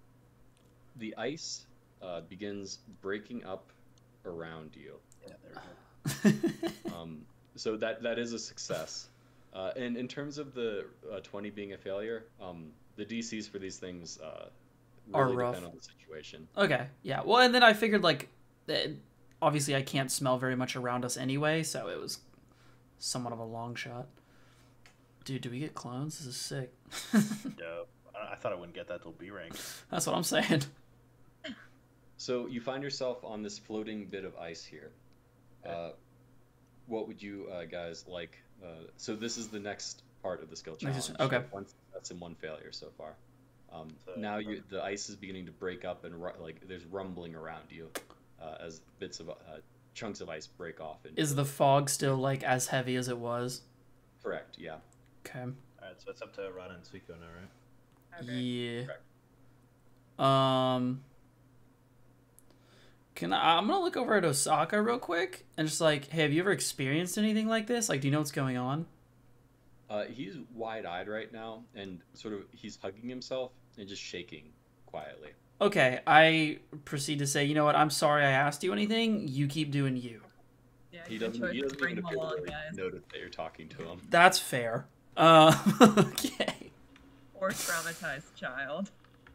the 0.98 1.16
ice 1.18 1.66
uh, 2.02 2.22
begins 2.22 2.80
breaking 3.02 3.46
up 3.46 3.72
around 4.26 4.76
you. 4.76 4.96
Yeah, 5.26 5.34
there 5.44 5.52
we 6.24 6.32
go. 6.32 6.68
Um, 6.98 7.26
so 7.56 7.78
that 7.78 8.02
that 8.02 8.18
is 8.18 8.34
a 8.34 8.40
success. 8.40 9.10
Uh, 9.54 9.72
and 9.76 9.98
in 9.98 10.08
terms 10.08 10.38
of 10.38 10.54
the 10.54 10.86
uh, 11.12 11.20
20 11.20 11.50
being 11.52 11.74
a 11.74 11.78
failure, 11.78 12.26
um, 12.42 12.72
the 12.96 13.06
DCs 13.06 13.50
for 13.50 13.60
these 13.60 13.78
things 13.78 14.20
uh, 15.14 15.18
Are 15.18 15.30
rough. 15.32 15.56
depend 15.56 15.72
on 15.72 15.78
the 15.78 15.84
situation. 15.84 16.48
Okay, 16.58 16.88
yeah. 17.04 17.22
Well, 17.24 17.38
and 17.40 17.54
then 17.54 17.64
I 17.64 17.74
figured 17.74 18.04
like, 18.04 18.30
eh, 18.70 18.88
obviously 19.42 19.76
I 19.76 19.82
can't 19.82 20.12
smell 20.12 20.38
very 20.38 20.56
much 20.56 20.76
around 20.76 21.06
us 21.06 21.18
anyway, 21.18 21.64
so 21.64 21.88
it 21.90 22.00
was 22.00 22.20
somewhat 23.00 23.34
of 23.34 23.40
a 23.40 23.44
long 23.46 23.76
shot. 23.76 24.08
Dude, 25.26 25.42
do 25.42 25.50
we 25.50 25.60
get 25.60 25.74
clones? 25.74 26.18
This 26.20 26.28
is 26.28 26.38
sick. 26.38 26.74
Yeah, 27.14 27.84
I 28.16 28.34
I 28.34 28.36
thought 28.36 28.52
I 28.52 28.56
wouldn't 28.56 28.74
get 28.76 28.88
that 28.88 29.02
till 29.02 29.12
B 29.12 29.30
rank. 29.30 29.54
That's 29.92 30.08
what 30.08 30.16
I'm 30.16 30.24
saying. 30.24 30.64
So 32.18 32.48
you 32.48 32.60
find 32.62 32.82
yourself 32.82 33.24
on 33.24 33.44
this 33.44 33.60
floating 33.60 34.06
bit 34.06 34.26
of 34.26 34.36
ice 34.38 34.64
here. 34.66 34.92
Uh, 35.68 35.92
what 36.88 37.08
would 37.08 37.22
you 37.22 37.48
uh, 37.54 37.66
guys 37.66 38.06
like? 38.08 38.38
Uh, 38.64 38.86
so 38.98 39.16
this 39.16 39.38
is 39.38 39.50
the 39.50 39.60
next 39.60 40.02
part 40.24 40.42
of 40.42 40.50
the 40.50 40.56
skill 40.56 40.76
Next- 40.82 41.08
challenge. 41.08 41.20
okay. 41.34 41.46
One 41.52 41.66
that's 41.94 42.10
in 42.12 42.20
one 42.20 42.34
failure 42.36 42.72
so 42.72 42.88
far. 42.98 43.14
Um, 43.72 43.90
So- 44.06 44.14
now 44.18 44.38
you, 44.38 44.64
the 44.70 44.84
ice 44.84 45.10
is 45.10 45.16
beginning 45.16 45.46
to 45.48 45.52
break 45.52 45.84
up 45.86 46.04
and 46.06 46.16
ru- 46.22 46.32
like 46.40 46.68
there's 46.68 46.86
rumbling 46.86 47.36
around 47.36 47.66
you 47.70 47.90
uh, 48.42 48.56
as 48.60 48.82
bits 49.00 49.20
of 49.20 49.30
uh, 49.30 49.34
chunks 49.94 50.22
of 50.22 50.30
ice 50.30 50.48
break 50.48 50.80
off. 50.80 51.04
And 51.06 51.18
Is 51.20 51.36
the 51.36 51.46
fog 51.46 51.90
still 51.90 52.16
like 52.18 52.44
as 52.44 52.68
heavy 52.68 52.96
as 52.96 53.08
it 53.10 53.18
was? 53.18 53.62
correct? 54.24 54.58
Yeah. 54.60 54.76
Okay. 55.26 55.40
Alright, 55.40 56.02
so 56.02 56.10
it's 56.12 56.22
up 56.22 56.34
to 56.36 56.50
Rada 56.52 56.74
and 56.76 56.84
Suiko 56.84 57.10
now, 57.20 57.28
right? 57.40 58.24
Okay. 58.24 58.34
Yeah. 58.34 58.84
Correct. 58.86 59.02
Um. 60.20 61.02
Can 63.16 63.34
I? 63.34 63.58
I'm 63.58 63.68
gonna 63.68 63.80
look 63.84 63.98
over 63.98 64.16
at 64.16 64.26
Osaka 64.26 64.82
real 64.82 65.00
quick 65.00 65.46
and 65.58 65.68
just 65.68 65.82
like, 65.82 66.08
hey, 66.10 66.22
have 66.24 66.34
you 66.34 66.42
ever 66.42 66.52
experienced 66.52 67.18
anything 67.18 67.48
like 67.48 67.68
this? 67.68 67.90
Like, 67.90 68.02
do 68.02 68.08
you 68.08 68.12
know 68.12 68.20
what's 68.20 68.32
going 68.32 68.58
on? 68.58 68.86
Uh, 69.90 70.04
he's 70.06 70.36
wide-eyed 70.54 71.08
right 71.08 71.32
now 71.32 71.64
and 71.76 72.02
sort 72.14 72.34
of 72.34 72.42
he's 72.52 72.78
hugging 72.82 73.08
himself 73.10 73.52
and 73.78 73.88
just 73.88 74.02
shaking 74.02 74.44
quietly. 74.86 75.30
Okay, 75.62 76.02
I 76.06 76.60
proceed 76.86 77.20
to 77.20 77.28
say, 77.28 77.46
you 77.46 77.56
know 77.56 77.66
what? 77.66 77.76
I'm 77.76 77.90
sorry 77.90 78.24
I 78.24 78.32
asked 78.32 78.64
you 78.64 78.74
anything. 78.74 79.28
You 79.28 79.48
keep 79.48 79.72
doing 79.72 79.96
you. 79.98 80.22
Yeah, 80.92 81.00
He 81.08 81.14
you 81.16 81.20
doesn't. 81.20 81.40
tried 81.40 81.56
He 81.56 81.62
doesn't 81.62 81.80
bring 81.80 81.92
even 81.94 82.04
him 82.04 82.06
appear 82.06 82.18
to 82.18 82.22
along, 82.24 82.34
really 82.36 82.50
guys. 82.50 82.76
notice 82.78 83.04
that 83.12 83.20
you're 83.20 83.30
talking 83.30 83.68
to 83.70 83.84
him. 83.84 84.02
That's 84.10 84.40
fair. 84.40 84.88
Uh, 85.16 85.58
okay. 85.82 86.72
Or 87.34 87.50
traumatized 87.50 88.36
child. 88.36 88.92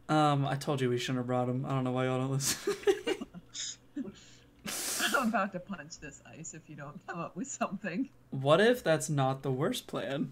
Um, 0.07 0.45
I 0.45 0.55
told 0.55 0.81
you 0.81 0.89
we 0.89 0.97
shouldn't 0.97 1.17
have 1.17 1.27
brought 1.27 1.49
him. 1.49 1.65
I 1.65 1.69
don't 1.69 1.83
know 1.83 1.91
why 1.91 2.05
y'all 2.05 2.19
don't 2.19 2.31
listen. 2.31 2.73
I'm 5.17 5.27
about 5.29 5.51
to 5.53 5.59
punch 5.59 5.99
this 5.99 6.21
ice 6.37 6.53
if 6.53 6.69
you 6.69 6.75
don't 6.75 6.99
come 7.07 7.19
up 7.19 7.35
with 7.35 7.47
something. 7.47 8.09
what 8.31 8.59
if 8.61 8.83
that's 8.83 9.09
not 9.09 9.41
the 9.43 9.51
worst 9.51 9.87
plan? 9.87 10.31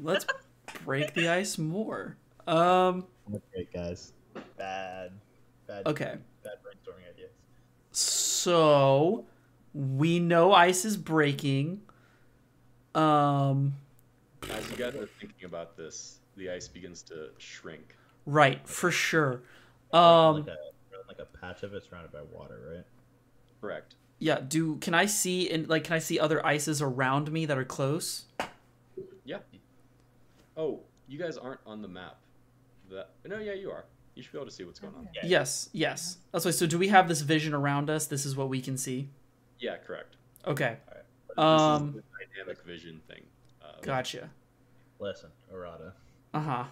Let's 0.00 0.26
break 0.84 1.14
the 1.14 1.28
ice 1.28 1.58
more. 1.58 2.16
Um, 2.46 3.06
Okay, 3.32 3.66
guys. 3.74 4.12
Bad. 4.56 5.10
Bad. 5.66 5.86
Okay. 5.86 6.14
Bad 6.44 6.52
brainstorming 6.62 7.10
ideas. 7.12 7.30
so 7.90 9.24
we 9.74 10.18
know 10.20 10.52
ice 10.52 10.84
is 10.84 10.96
breaking. 10.96 11.80
Um, 12.94 13.74
As 14.50 14.70
you 14.70 14.76
guys 14.76 14.94
are 14.94 15.08
thinking 15.20 15.44
about 15.44 15.76
this, 15.76 16.20
the 16.36 16.50
ice 16.50 16.68
begins 16.68 17.02
to 17.02 17.30
shrink. 17.38 17.96
right, 18.26 18.66
for 18.66 18.90
sure. 18.90 19.42
Um, 19.92 20.36
like 20.36 20.46
a 20.48 20.56
like 21.08 21.18
a 21.18 21.24
patch 21.38 21.62
of 21.62 21.72
it 21.74 21.84
surrounded 21.84 22.12
by 22.12 22.22
water, 22.32 22.60
right? 22.74 22.84
Correct. 23.60 23.94
Yeah. 24.18 24.40
Do 24.40 24.76
can 24.76 24.94
I 24.94 25.06
see 25.06 25.50
and 25.50 25.68
like 25.68 25.84
can 25.84 25.94
I 25.94 25.98
see 25.98 26.18
other 26.18 26.44
ices 26.44 26.80
around 26.82 27.30
me 27.32 27.46
that 27.46 27.56
are 27.58 27.64
close? 27.64 28.24
Yeah. 29.24 29.38
Oh, 30.56 30.80
you 31.08 31.18
guys 31.18 31.36
aren't 31.36 31.60
on 31.66 31.82
the 31.82 31.88
map. 31.88 32.16
That 32.90 33.10
no, 33.24 33.38
yeah, 33.38 33.52
you 33.54 33.70
are. 33.70 33.84
You 34.14 34.22
should 34.22 34.32
be 34.32 34.38
able 34.38 34.46
to 34.46 34.52
see 34.54 34.64
what's 34.64 34.78
going 34.78 34.94
on. 34.94 35.08
Yeah. 35.14 35.20
Yes, 35.24 35.68
yes. 35.72 36.16
That's 36.32 36.44
why. 36.44 36.50
So 36.52 36.66
do 36.66 36.78
we 36.78 36.88
have 36.88 37.08
this 37.08 37.20
vision 37.20 37.52
around 37.52 37.90
us? 37.90 38.06
This 38.06 38.24
is 38.24 38.34
what 38.36 38.48
we 38.48 38.60
can 38.62 38.78
see. 38.78 39.10
Yeah, 39.58 39.76
correct. 39.76 40.16
Okay, 40.46 40.76
This 41.28 41.38
Um, 41.38 41.88
is 41.88 41.94
the 41.96 42.02
dynamic 42.36 42.64
vision 42.64 43.00
thing. 43.08 43.22
Uh, 43.62 43.72
gotcha. 43.82 44.30
Listen, 45.00 45.30
Arata, 45.52 45.92
Uh 46.32 46.40
huh. 46.40 46.64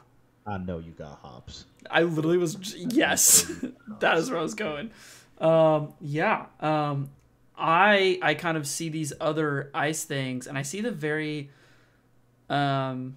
I 0.46 0.58
know 0.58 0.78
you 0.78 0.92
got 0.92 1.18
hops. 1.20 1.66
I 1.90 2.02
literally 2.02 2.38
was 2.38 2.74
yes, 2.76 3.52
that 4.00 4.16
is 4.18 4.30
where 4.30 4.38
I 4.38 4.42
was 4.42 4.54
going. 4.54 4.90
Um, 5.38 5.94
yeah. 6.00 6.46
Um, 6.60 7.10
I 7.56 8.18
I 8.22 8.34
kind 8.34 8.56
of 8.56 8.66
see 8.66 8.88
these 8.88 9.12
other 9.20 9.70
ice 9.74 10.04
things, 10.04 10.46
and 10.46 10.58
I 10.58 10.62
see 10.62 10.80
the 10.80 10.90
very, 10.90 11.50
um, 12.50 13.16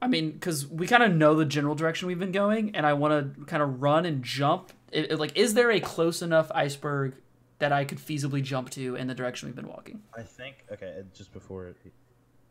I 0.00 0.08
mean, 0.08 0.32
because 0.32 0.66
we 0.66 0.86
kind 0.86 1.02
of 1.02 1.12
know 1.12 1.34
the 1.36 1.44
general 1.44 1.74
direction 1.74 2.08
we've 2.08 2.18
been 2.18 2.32
going, 2.32 2.74
and 2.74 2.84
I 2.86 2.92
want 2.94 3.36
to 3.36 3.44
kind 3.44 3.62
of 3.62 3.80
run 3.82 4.04
and 4.04 4.22
jump. 4.24 4.72
It, 4.90 5.12
it- 5.12 5.18
like, 5.18 5.36
is 5.36 5.54
there 5.54 5.70
a 5.70 5.80
close 5.80 6.22
enough 6.22 6.50
iceberg 6.54 7.14
that 7.60 7.72
I 7.72 7.84
could 7.84 7.98
feasibly 7.98 8.42
jump 8.42 8.70
to 8.70 8.96
in 8.96 9.06
the 9.06 9.14
direction 9.14 9.48
we've 9.48 9.54
been 9.56 9.68
walking? 9.68 10.02
I 10.16 10.22
think 10.22 10.64
okay. 10.72 11.02
Just 11.14 11.32
before, 11.32 11.72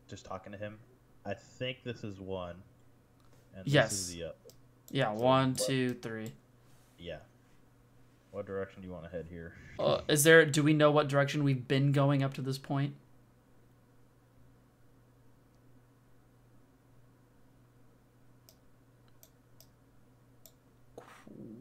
just 0.09 0.25
talking 0.25 0.53
to 0.53 0.57
him, 0.57 0.77
I 1.25 1.33
think 1.33 1.83
this 1.83 2.03
is 2.03 2.19
one. 2.19 2.55
And 3.55 3.65
this 3.65 3.73
Yes. 3.73 3.91
is 3.91 4.13
the 4.13 4.23
uh, 4.23 4.31
Yeah, 4.91 5.15
So 5.17 5.23
one, 5.23 5.55
two, 5.55 5.93
three. 5.95 6.31
yeah. 6.97 7.17
What 8.31 8.45
direction 8.45 8.81
do 8.81 8.87
you 8.87 8.93
want 8.93 9.03
to 9.05 9.09
head 9.09 9.27
here? 9.29 9.53
Uh, 9.77 10.01
is 10.07 10.23
there? 10.23 10.45
Do 10.45 10.63
we 10.63 10.73
know 10.73 10.89
what 10.89 11.09
direction 11.09 11.43
we've 11.43 11.67
been 11.67 11.91
going 11.91 12.23
up 12.23 12.33
to 12.35 12.41
this 12.41 12.57
point? 12.57 12.95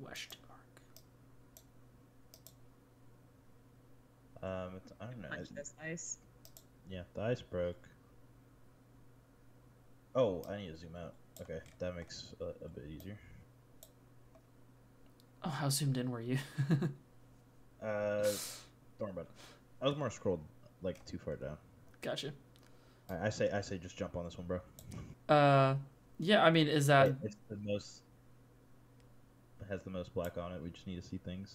Question 0.05 0.39
mark. 4.43 4.69
Um, 4.69 4.77
it's, 4.77 4.93
I 5.01 5.07
don't 5.07 5.21
know. 5.23 5.29
Punch 5.29 5.49
this 5.51 5.75
ice. 5.83 6.19
Yeah, 6.89 7.03
the 7.15 7.23
ice 7.23 7.43
broke. 7.43 7.89
Oh, 10.15 10.45
I 10.49 10.57
need 10.57 10.71
to 10.71 10.77
zoom 10.77 10.95
out. 10.97 11.15
Okay, 11.41 11.59
that 11.81 11.97
makes 11.97 12.35
a, 12.41 12.65
a 12.65 12.69
bit 12.69 12.85
easier. 12.97 13.19
Oh, 15.45 15.49
how 15.49 15.69
zoomed 15.71 15.97
in 15.97 16.11
were 16.11 16.21
you? 16.21 16.39
Uh, 17.83 18.23
don't 18.99 19.01
worry 19.01 19.11
about 19.13 19.21
it. 19.25 19.31
I 19.81 19.87
was 19.89 19.97
more 19.97 20.11
scrolled 20.11 20.41
like 20.83 21.03
too 21.07 21.17
far 21.17 21.37
down. 21.37 21.57
gotcha. 22.03 22.31
I, 23.09 23.27
I 23.27 23.31
say 23.31 23.51
I 23.51 23.63
say 23.63 23.79
just 23.79 23.97
jump 23.97 24.17
on 24.17 24.27
this 24.27 24.37
one, 24.37 24.47
bro. 24.47 24.61
Uh, 25.35 25.77
yeah. 26.19 26.45
I 26.45 26.51
mean, 26.51 26.69
is 26.69 26.89
that 26.89 27.07
It- 27.09 27.17
it's 27.23 27.37
the 27.49 27.57
most. 27.65 28.03
Has 29.71 29.81
the 29.83 29.89
most 29.91 30.13
black 30.15 30.37
on 30.37 30.53
it. 30.53 30.63
We 30.63 30.69
just 30.69 30.87
need 30.87 31.01
to 31.01 31.09
see 31.09 31.17
things. 31.17 31.55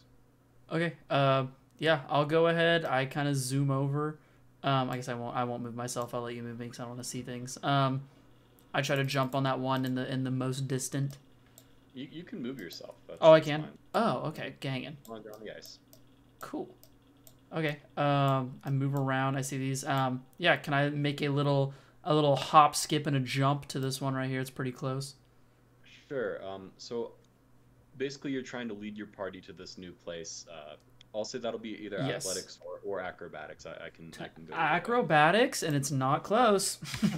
okay? 0.71 0.93
Uh, 1.11 1.45
yeah. 1.77 1.99
I'll 2.09 2.25
go 2.25 2.47
ahead. 2.47 2.85
I 2.85 3.05
kind 3.05 3.27
of 3.27 3.35
zoom 3.35 3.69
over. 3.69 4.17
Um, 4.63 4.89
I 4.89 4.95
guess 4.95 5.09
I 5.09 5.13
won't. 5.13 5.35
I 5.35 5.43
won't 5.43 5.61
move 5.61 5.75
myself. 5.75 6.15
I'll 6.15 6.21
let 6.21 6.33
you 6.33 6.41
move 6.41 6.57
me 6.59 6.65
because 6.65 6.79
I 6.79 6.85
want 6.85 6.97
to 6.97 7.03
see 7.03 7.21
things. 7.21 7.59
Um, 7.61 8.01
I 8.73 8.81
try 8.81 8.95
to 8.95 9.03
jump 9.03 9.35
on 9.35 9.43
that 9.43 9.59
one 9.59 9.85
in 9.85 9.93
the 9.93 10.11
in 10.11 10.23
the 10.23 10.31
most 10.31 10.67
distant. 10.67 11.17
You, 11.95 12.07
you 12.11 12.23
can 12.23 12.41
move 12.41 12.59
yourself. 12.59 12.95
That's, 13.07 13.17
Oh, 13.21 13.31
I 13.31 13.39
can. 13.39 13.61
fine. 13.61 13.71
Oh, 13.95 14.17
okay. 14.27 14.53
Gangin'. 14.59 14.97
As 15.01 15.07
long 15.09 15.19
as 15.19 15.25
you're 15.25 15.33
on 15.33 15.39
the 15.43 15.55
ice. 15.57 15.79
Cool. 16.41 16.75
Okay. 17.55 17.77
Um, 17.97 18.59
I 18.63 18.69
move 18.69 18.93
around. 18.95 19.37
I 19.37 19.41
see 19.41 19.57
these. 19.57 19.83
Um, 19.85 20.23
yeah. 20.37 20.57
Can 20.57 20.73
I 20.73 20.89
make 20.89 21.21
a 21.21 21.29
little 21.29 21.73
a 22.03 22.13
little 22.13 22.35
hop, 22.35 22.75
skip, 22.75 23.07
and 23.07 23.15
a 23.15 23.19
jump 23.21 23.65
to 23.69 23.79
this 23.79 24.01
one 24.01 24.13
right 24.13 24.29
here? 24.29 24.41
It's 24.41 24.49
pretty 24.49 24.73
close. 24.73 25.15
Sure. 26.09 26.45
Um, 26.45 26.71
so 26.77 27.13
basically, 27.97 28.31
you're 28.31 28.41
trying 28.43 28.67
to 28.67 28.73
lead 28.73 28.97
your 28.97 29.07
party 29.07 29.39
to 29.41 29.53
this 29.53 29.77
new 29.77 29.93
place. 29.93 30.45
Uh, 30.51 30.75
I'll 31.15 31.23
say 31.23 31.37
that'll 31.39 31.59
be 31.59 31.69
either 31.85 31.95
Yes. 32.05 32.25
athletics 32.25 32.59
or, 32.65 32.79
or 32.83 32.99
acrobatics. 32.99 33.65
I, 33.65 33.85
I 33.85 33.89
can 33.89 34.11
I 34.19 34.27
can 34.27 34.43
go. 34.43 34.53
Acrobatics, 34.53 35.63
and 35.63 35.73
it's 35.77 35.91
not 35.91 36.23
close. 36.23 36.77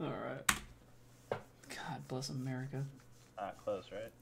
All 0.00 0.08
right. 0.10 0.52
God 2.14 2.20
bless 2.20 2.28
America. 2.30 2.84
Not 3.36 3.56
close, 3.64 3.86
right? 3.90 4.12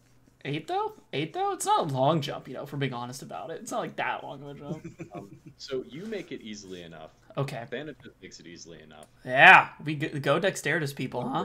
Eight 0.44 0.66
though? 0.66 0.94
Eight 1.12 1.32
though? 1.34 1.52
It's 1.52 1.66
not 1.66 1.90
a 1.90 1.94
long 1.94 2.20
jump, 2.22 2.48
you 2.48 2.54
know. 2.54 2.64
For 2.66 2.76
being 2.78 2.94
honest 2.94 3.22
about 3.22 3.50
it, 3.50 3.60
it's 3.60 3.70
not 3.70 3.80
like 3.80 3.96
that 3.96 4.24
long 4.24 4.42
of 4.42 4.48
a 4.48 4.54
jump. 4.54 4.86
Um, 5.14 5.30
so 5.58 5.84
you 5.86 6.06
make 6.06 6.32
it 6.32 6.40
easily 6.40 6.82
enough. 6.82 7.10
Okay. 7.36 7.64
Bandit 7.70 7.96
just 8.02 8.14
makes 8.22 8.40
it 8.40 8.46
easily 8.46 8.80
enough. 8.82 9.04
Yeah, 9.26 9.68
we 9.84 9.94
go, 9.94 10.08
go 10.18 10.38
dexterous 10.38 10.92
people, 10.94 11.28
huh? 11.28 11.44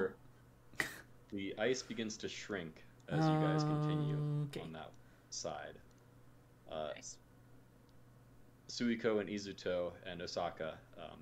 The 1.34 1.53
ice 1.60 1.82
begins 1.82 2.15
to 2.18 2.30
shrink 2.30 2.82
as 3.10 3.26
you 3.26 3.34
guys 3.41 3.64
continue 3.64 4.15
Okay. 4.45 4.61
on 4.61 4.72
that 4.72 4.91
side. 5.32 5.76
Uh, 6.72 6.88
Nice. 6.95 7.18
Suiko 8.69 9.19
and 9.19 9.28
Izuto 9.30 9.91
and 10.10 10.22
Osaka, 10.22 10.76
um, 10.98 11.19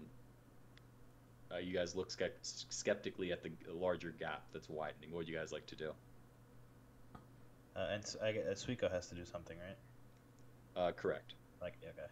uh, 1.56 1.60
you 1.60 1.74
guys 1.74 1.96
look 1.96 2.12
skep- 2.12 2.38
skeptically 2.42 3.32
at 3.32 3.42
the 3.44 3.52
larger 3.74 4.12
gap 4.20 4.44
that's 4.54 4.70
widening. 4.70 5.12
What 5.12 5.20
would 5.20 5.28
you 5.30 5.36
guys 5.38 5.52
like 5.52 5.66
to 5.68 5.76
do? 5.76 5.92
Uh, 7.76 7.88
and 7.92 8.04
s- 8.04 8.16
I 8.24 8.32
gue- 8.32 8.44
uh, 8.50 8.54
Suiko 8.54 8.92
has 8.92 9.08
to 9.08 9.16
do 9.16 9.26
something, 9.26 9.58
right? 9.60 9.78
Uh, 10.82 10.92
correct. 10.92 11.34
Like, 11.62 11.74
yeah, 11.82 11.90
okay. 11.90 12.08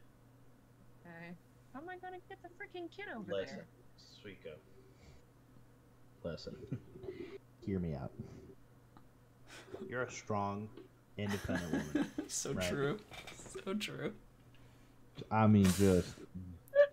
Okay. 1.05 1.35
How 1.73 1.81
am 1.81 1.89
I 1.89 1.97
gonna 1.97 2.17
get 2.29 2.37
the 2.43 2.49
freaking 2.49 2.89
kid 2.95 3.05
over 3.15 3.31
Listen, 3.33 3.57
there? 3.57 3.65
Suiko. 4.23 4.55
Listen, 6.23 6.55
hear 7.65 7.79
me 7.79 7.95
out. 7.95 8.11
You're 9.89 10.03
a 10.03 10.11
strong, 10.11 10.69
independent 11.17 11.71
woman. 11.71 12.11
so 12.27 12.53
Right. 12.53 12.69
true. 12.69 12.97
So 13.65 13.73
true. 13.73 14.13
I 15.29 15.47
mean, 15.47 15.65
just 15.77 16.15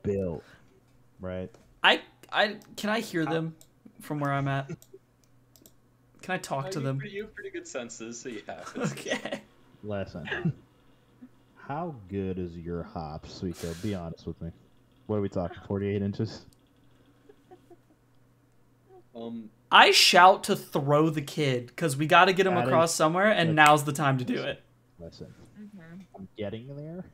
built, 0.02 0.42
right? 1.20 1.50
I 1.82 2.00
I 2.32 2.56
can 2.76 2.90
I 2.90 3.00
hear 3.00 3.24
them 3.24 3.54
from 4.00 4.20
where 4.20 4.32
I'm 4.32 4.48
at? 4.48 4.68
Can 6.22 6.34
I 6.34 6.38
talk 6.38 6.66
Uh, 6.66 6.70
to 6.70 6.78
you, 6.80 6.84
them? 6.84 6.98
pretty- 6.98 7.14
you 7.16 7.22
have 7.24 7.34
pretty 7.34 7.50
good 7.50 7.66
senses, 7.66 8.20
so 8.20 8.28
yeah. 8.28 8.62
Okay. 8.76 9.40
Listen, 9.82 10.52
how 11.56 11.94
good 12.08 12.38
is 12.38 12.56
your 12.56 12.82
hop, 12.82 13.26
Suiko? 13.26 13.80
Be 13.82 13.94
honest 13.94 14.26
with 14.26 14.40
me. 14.42 14.50
What 15.06 15.16
are 15.16 15.20
we 15.22 15.28
talking? 15.30 15.56
48 15.66 16.02
inches? 16.02 16.44
Um, 19.16 19.50
I 19.72 19.90
shout 19.90 20.44
to 20.44 20.56
throw 20.56 21.10
the 21.10 21.22
kid 21.22 21.66
because 21.68 21.96
we 21.96 22.06
got 22.06 22.26
to 22.26 22.32
get 22.32 22.46
him 22.46 22.56
across 22.56 22.90
is- 22.90 22.96
somewhere, 22.96 23.30
and 23.32 23.56
now's 23.56 23.84
the 23.84 23.92
time 23.92 24.18
to 24.18 24.24
do 24.24 24.42
it. 24.42 24.62
Listen, 24.98 25.34
Mm-hmm. 25.58 26.00
I'm 26.16 26.28
getting 26.38 26.74
there. 26.76 27.04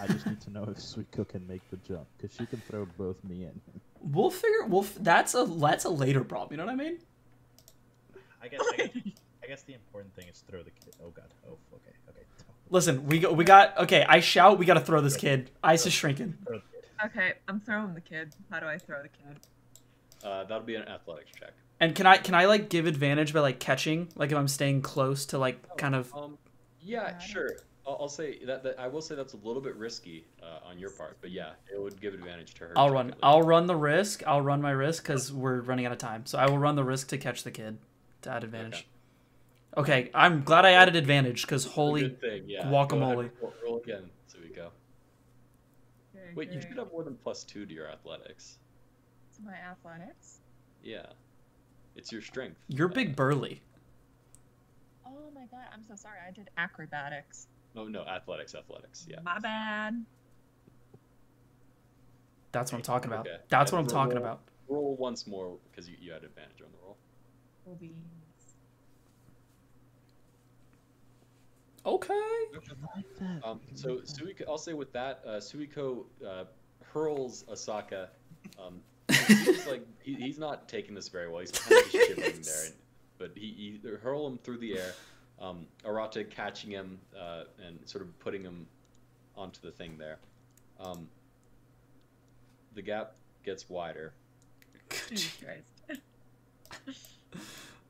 I 0.00 0.06
just 0.06 0.26
need 0.26 0.40
to 0.42 0.50
know 0.50 0.64
if 0.64 0.80
Sweet 0.80 1.10
Suiko 1.10 1.28
can 1.28 1.46
make 1.46 1.68
the 1.70 1.76
jump 1.78 2.06
because 2.16 2.36
she 2.36 2.46
can 2.46 2.60
throw 2.68 2.86
both 2.98 3.22
me 3.24 3.44
and 3.44 3.52
him. 3.66 3.80
We'll 4.00 4.30
figure. 4.30 4.64
We'll. 4.66 4.84
f- 4.84 4.96
That's 5.00 5.34
a 5.34 5.44
that's 5.44 5.84
a 5.84 5.88
later 5.90 6.22
problem. 6.24 6.52
You 6.52 6.56
know 6.58 6.66
what 6.66 6.80
I 6.80 6.84
mean? 6.84 6.98
I 8.42 8.48
guess, 8.48 8.60
I 8.72 8.76
guess, 8.76 8.90
I 9.42 9.46
guess 9.46 9.62
the 9.62 9.74
important 9.74 10.14
thing 10.14 10.28
is 10.28 10.44
throw 10.48 10.62
the 10.62 10.70
kid. 10.70 10.94
Oh 11.04 11.10
god. 11.10 11.24
Oh, 11.48 11.52
okay, 11.74 11.96
okay. 12.10 12.20
Listen, 12.70 13.06
we 13.06 13.18
go, 13.20 13.32
we 13.32 13.44
got 13.44 13.76
okay. 13.78 14.04
I 14.08 14.20
shout. 14.20 14.58
We 14.58 14.66
got 14.66 14.74
to 14.74 14.80
throw 14.80 15.00
this 15.00 15.16
kid. 15.16 15.50
Ice 15.62 15.86
is 15.86 15.92
shrinking. 15.92 16.36
Throw 16.46 16.56
the 16.58 16.62
kid. 16.72 16.84
Okay, 17.06 17.32
I'm 17.48 17.60
throwing 17.60 17.94
the 17.94 18.00
kid. 18.00 18.34
How 18.50 18.60
do 18.60 18.66
I 18.66 18.78
throw 18.78 19.02
the 19.02 19.08
kid? 19.08 19.40
uh, 20.24 20.44
that'll 20.44 20.62
be 20.66 20.74
an 20.76 20.88
athletics 20.88 21.30
check. 21.38 21.50
And 21.78 21.94
can 21.94 22.06
I 22.06 22.16
can 22.16 22.34
I 22.34 22.46
like 22.46 22.68
give 22.70 22.86
advantage 22.86 23.32
by 23.32 23.40
like 23.40 23.58
catching? 23.60 24.08
Like 24.16 24.30
if 24.32 24.36
I'm 24.38 24.48
staying 24.48 24.82
close 24.82 25.26
to 25.26 25.38
like 25.38 25.76
kind 25.76 25.94
of. 25.94 26.12
Um, 26.14 26.38
yeah, 26.80 27.18
sure. 27.18 27.50
I'll, 27.86 27.96
I'll 28.00 28.08
say 28.08 28.44
that, 28.44 28.62
that 28.64 28.78
I 28.78 28.88
will 28.88 29.00
say 29.00 29.14
that's 29.14 29.34
a 29.34 29.38
little 29.38 29.62
bit 29.62 29.76
risky 29.76 30.26
uh, 30.42 30.68
on 30.68 30.78
your 30.78 30.90
part, 30.90 31.18
but 31.20 31.30
yeah, 31.30 31.50
it 31.72 31.80
would 31.80 32.00
give 32.00 32.14
advantage 32.14 32.54
to 32.54 32.64
her. 32.64 32.72
I'll 32.76 32.90
run. 32.90 33.06
technically. 33.06 33.20
I'll 33.22 33.42
run 33.42 33.66
the 33.66 33.76
risk. 33.76 34.22
I'll 34.26 34.42
run 34.42 34.60
my 34.60 34.72
risk 34.72 35.02
because 35.04 35.32
we're 35.32 35.60
running 35.60 35.86
out 35.86 35.92
of 35.92 35.98
time. 35.98 36.26
So 36.26 36.38
I 36.38 36.46
will 36.48 36.58
run 36.58 36.74
the 36.74 36.84
risk 36.84 37.08
to 37.08 37.18
catch 37.18 37.44
the 37.44 37.50
kid 37.50 37.78
to 38.22 38.30
add 38.30 38.44
advantage. 38.44 38.86
Okay, 39.76 40.10
I'm 40.14 40.42
glad 40.42 40.64
I 40.64 40.72
added 40.72 40.96
advantage 40.96 41.42
because 41.42 41.64
holy. 41.66 42.08
thing, 42.08 42.44
yeah. 42.46 42.64
guacamole. 42.64 43.30
Roll, 43.42 43.52
roll 43.62 43.76
again, 43.78 44.08
so 44.26 44.38
we 44.42 44.48
go. 44.48 44.70
Okay, 46.16 46.32
Wait, 46.34 46.48
you 46.48 46.54
great. 46.54 46.68
should 46.68 46.78
have 46.78 46.90
more 46.90 47.04
than 47.04 47.14
plus 47.16 47.44
two 47.44 47.66
to 47.66 47.74
your 47.74 47.90
athletics. 47.90 48.58
It's 49.30 49.38
my 49.44 49.52
athletics. 49.52 50.40
Yeah, 50.82 51.04
it's 51.94 52.10
your 52.10 52.22
strength. 52.22 52.56
You're 52.68 52.88
Uh, 52.88 52.94
big 52.94 53.14
burly. 53.14 53.60
Oh 55.04 55.30
my 55.34 55.44
god, 55.50 55.66
I'm 55.74 55.84
so 55.86 55.94
sorry. 55.94 56.18
I 56.26 56.30
did 56.30 56.48
acrobatics. 56.56 57.48
No, 57.76 57.84
no, 57.84 58.02
athletics, 58.04 58.54
athletics. 58.54 59.06
Yeah. 59.08 59.18
My 59.22 59.38
bad. 59.38 60.02
That's 62.52 62.72
what 62.72 62.78
I'm 62.78 62.82
talking 62.82 63.12
about. 63.12 63.26
Okay. 63.26 63.36
That's 63.50 63.70
Yeah, 63.70 63.78
what 63.78 63.82
I'm 63.84 63.90
talking 63.90 64.16
about. 64.16 64.40
Roll 64.66 64.96
once 64.96 65.26
more 65.26 65.58
because 65.70 65.86
you, 65.88 65.96
you 66.00 66.10
had 66.10 66.24
advantage 66.24 66.62
on 66.62 66.68
the 66.72 66.78
roll. 66.82 66.96
Will 67.66 67.74
be. 67.74 67.92
Okay. 71.84 72.14
Um, 73.44 73.60
so 73.74 73.96
Suiko, 73.98 74.42
I'll 74.48 74.58
say 74.58 74.72
with 74.72 74.92
that, 74.92 75.20
uh, 75.24 75.32
Suiko 75.32 76.04
uh, 76.26 76.44
hurls 76.82 77.44
Osaka. 77.48 78.08
Um, 78.58 78.80
he's 79.28 79.66
like 79.66 79.86
he, 80.02 80.14
he's 80.14 80.38
not 80.38 80.68
taking 80.68 80.94
this 80.94 81.08
very 81.08 81.28
well. 81.28 81.40
He's 81.40 81.52
kind 81.52 81.84
of 81.84 81.92
just 81.92 82.08
shivering 82.08 82.40
there, 82.42 82.64
and, 82.64 82.74
but 83.18 83.32
he, 83.36 83.78
he 83.82 83.88
hurl 84.02 84.26
him 84.26 84.38
through 84.38 84.58
the 84.58 84.78
air. 84.78 84.92
Um, 85.40 85.66
Arata 85.84 86.28
catching 86.28 86.70
him 86.70 86.98
uh, 87.18 87.44
and 87.66 87.78
sort 87.84 88.02
of 88.02 88.18
putting 88.20 88.42
him 88.42 88.66
onto 89.36 89.60
the 89.60 89.70
thing 89.70 89.96
there. 89.98 90.18
Um, 90.80 91.08
the 92.74 92.82
gap 92.82 93.14
gets 93.44 93.68
wider. 93.68 94.12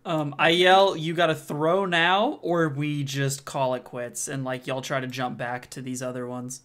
Um, 0.06 0.36
I 0.38 0.50
yell, 0.50 0.96
"You 0.96 1.14
got 1.14 1.26
to 1.26 1.34
throw 1.34 1.84
now, 1.84 2.38
or 2.40 2.68
we 2.68 3.02
just 3.02 3.44
call 3.44 3.74
it 3.74 3.82
quits." 3.82 4.28
And 4.28 4.44
like 4.44 4.68
y'all 4.68 4.80
try 4.80 5.00
to 5.00 5.08
jump 5.08 5.36
back 5.36 5.68
to 5.70 5.82
these 5.82 6.00
other 6.00 6.28
ones. 6.28 6.62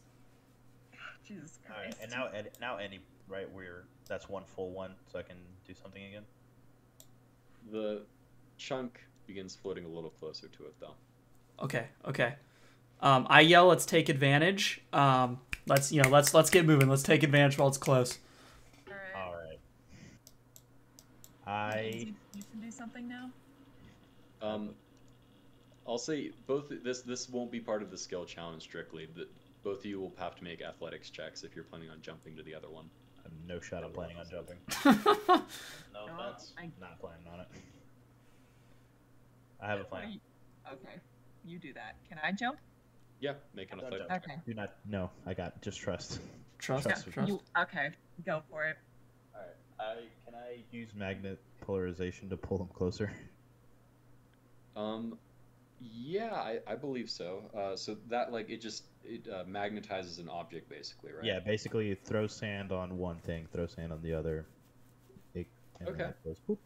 Jesus 1.27 1.57
All 1.67 1.75
right, 1.75 1.85
Christ. 1.85 1.97
and 2.03 2.11
now, 2.11 2.27
Ed, 2.27 2.51
now 2.61 2.77
any 2.77 2.99
right? 3.27 3.51
We're 3.51 3.85
that's 4.07 4.29
one 4.29 4.43
full 4.45 4.69
one, 4.69 4.91
so 5.11 5.17
I 5.17 5.23
can 5.23 5.37
do 5.65 5.73
something 5.73 6.05
again. 6.05 6.23
The 7.71 8.03
chunk 8.59 8.99
begins 9.31 9.55
floating 9.55 9.85
a 9.85 9.87
little 9.87 10.09
closer 10.09 10.47
to 10.47 10.63
it, 10.65 10.73
though. 10.81 10.93
Okay. 11.63 11.85
Okay. 12.05 12.33
Um, 12.99 13.25
I 13.29 13.41
yell, 13.41 13.67
"Let's 13.67 13.85
take 13.85 14.09
advantage." 14.09 14.81
Um, 14.91 15.39
let's 15.67 15.91
you 15.91 16.01
know, 16.01 16.09
let's 16.09 16.33
let's 16.33 16.49
get 16.49 16.65
moving. 16.65 16.89
Let's 16.89 17.03
take 17.03 17.23
advantage 17.23 17.57
while 17.57 17.69
it's 17.69 17.77
close. 17.77 18.19
Alright. 18.87 19.15
All 19.15 19.33
right. 19.33 19.59
I 21.47 21.89
Easy, 21.95 22.13
You 22.35 22.43
can 22.51 22.61
do 22.61 22.71
something 22.71 23.07
now? 23.07 23.29
Um, 24.41 24.71
I'll 25.87 25.97
say 25.97 26.31
both. 26.45 26.65
This 26.83 27.01
this 27.01 27.29
won't 27.29 27.51
be 27.51 27.59
part 27.59 27.81
of 27.81 27.89
the 27.89 27.97
skill 27.97 28.25
challenge 28.25 28.63
strictly. 28.63 29.07
That 29.15 29.29
both 29.63 29.79
of 29.79 29.85
you 29.85 29.99
will 29.99 30.13
have 30.19 30.35
to 30.35 30.43
make 30.43 30.61
athletics 30.61 31.09
checks 31.09 31.43
if 31.43 31.55
you're 31.55 31.63
planning 31.63 31.89
on 31.89 32.01
jumping 32.01 32.35
to 32.35 32.43
the 32.43 32.53
other 32.53 32.69
one. 32.69 32.85
I 33.19 33.23
have 33.23 33.31
no 33.47 33.59
shot 33.61 33.83
of 33.83 33.93
planning 33.93 34.17
on 34.17 34.25
jumping. 34.29 34.57
No 35.93 36.05
offense. 36.05 36.53
I- 36.57 36.69
Not 36.79 36.99
planning 36.99 37.25
on 37.31 37.39
it. 37.41 37.47
I 39.61 39.67
have 39.67 39.79
a 39.81 39.83
plan. 39.83 40.11
you- 40.13 40.19
Okay, 40.71 40.99
you 41.43 41.59
do 41.59 41.73
that. 41.73 41.95
Can 42.07 42.19
I 42.23 42.31
jump? 42.31 42.59
Yeah, 43.19 43.33
make 43.53 43.71
an 43.71 43.79
Don't 43.79 43.87
athletics. 43.93 44.09
jump. 44.09 44.23
Okay. 44.23 44.41
Do 44.45 44.53
not. 44.53 44.75
No, 44.87 45.09
I 45.25 45.33
got 45.33 45.61
just 45.61 45.79
trust. 45.79 46.19
Trust, 46.59 46.87
Trust 46.87 47.11
trust. 47.11 47.27
You, 47.27 47.41
okay, 47.57 47.89
go 48.25 48.41
for 48.49 48.65
it. 48.65 48.77
All 49.35 49.41
right. 49.41 49.55
I 49.79 49.95
can 50.25 50.35
I 50.35 50.63
use 50.71 50.93
magnet 50.95 51.39
polarization 51.61 52.29
to 52.29 52.37
pull 52.37 52.57
them 52.59 52.67
closer. 52.67 53.11
Um, 54.75 55.17
yeah, 55.79 56.33
I, 56.33 56.59
I 56.67 56.75
believe 56.75 57.09
so. 57.09 57.43
Uh, 57.57 57.75
so 57.75 57.97
that 58.09 58.31
like 58.31 58.49
it 58.49 58.61
just 58.61 58.83
it 59.03 59.27
uh, 59.27 59.43
magnetizes 59.45 60.19
an 60.19 60.29
object 60.29 60.69
basically, 60.69 61.11
right? 61.11 61.23
Yeah, 61.25 61.39
basically 61.39 61.87
you 61.87 61.95
throw 61.95 62.27
sand 62.27 62.71
on 62.71 62.97
one 62.97 63.17
thing, 63.17 63.47
throw 63.51 63.65
sand 63.67 63.91
on 63.91 64.01
the 64.03 64.13
other. 64.13 64.45
It, 65.33 65.47
and 65.79 65.87
then 65.87 65.95
Okay. 65.95 66.03
it 66.09 66.23
goes, 66.23 66.37
boop. 66.47 66.57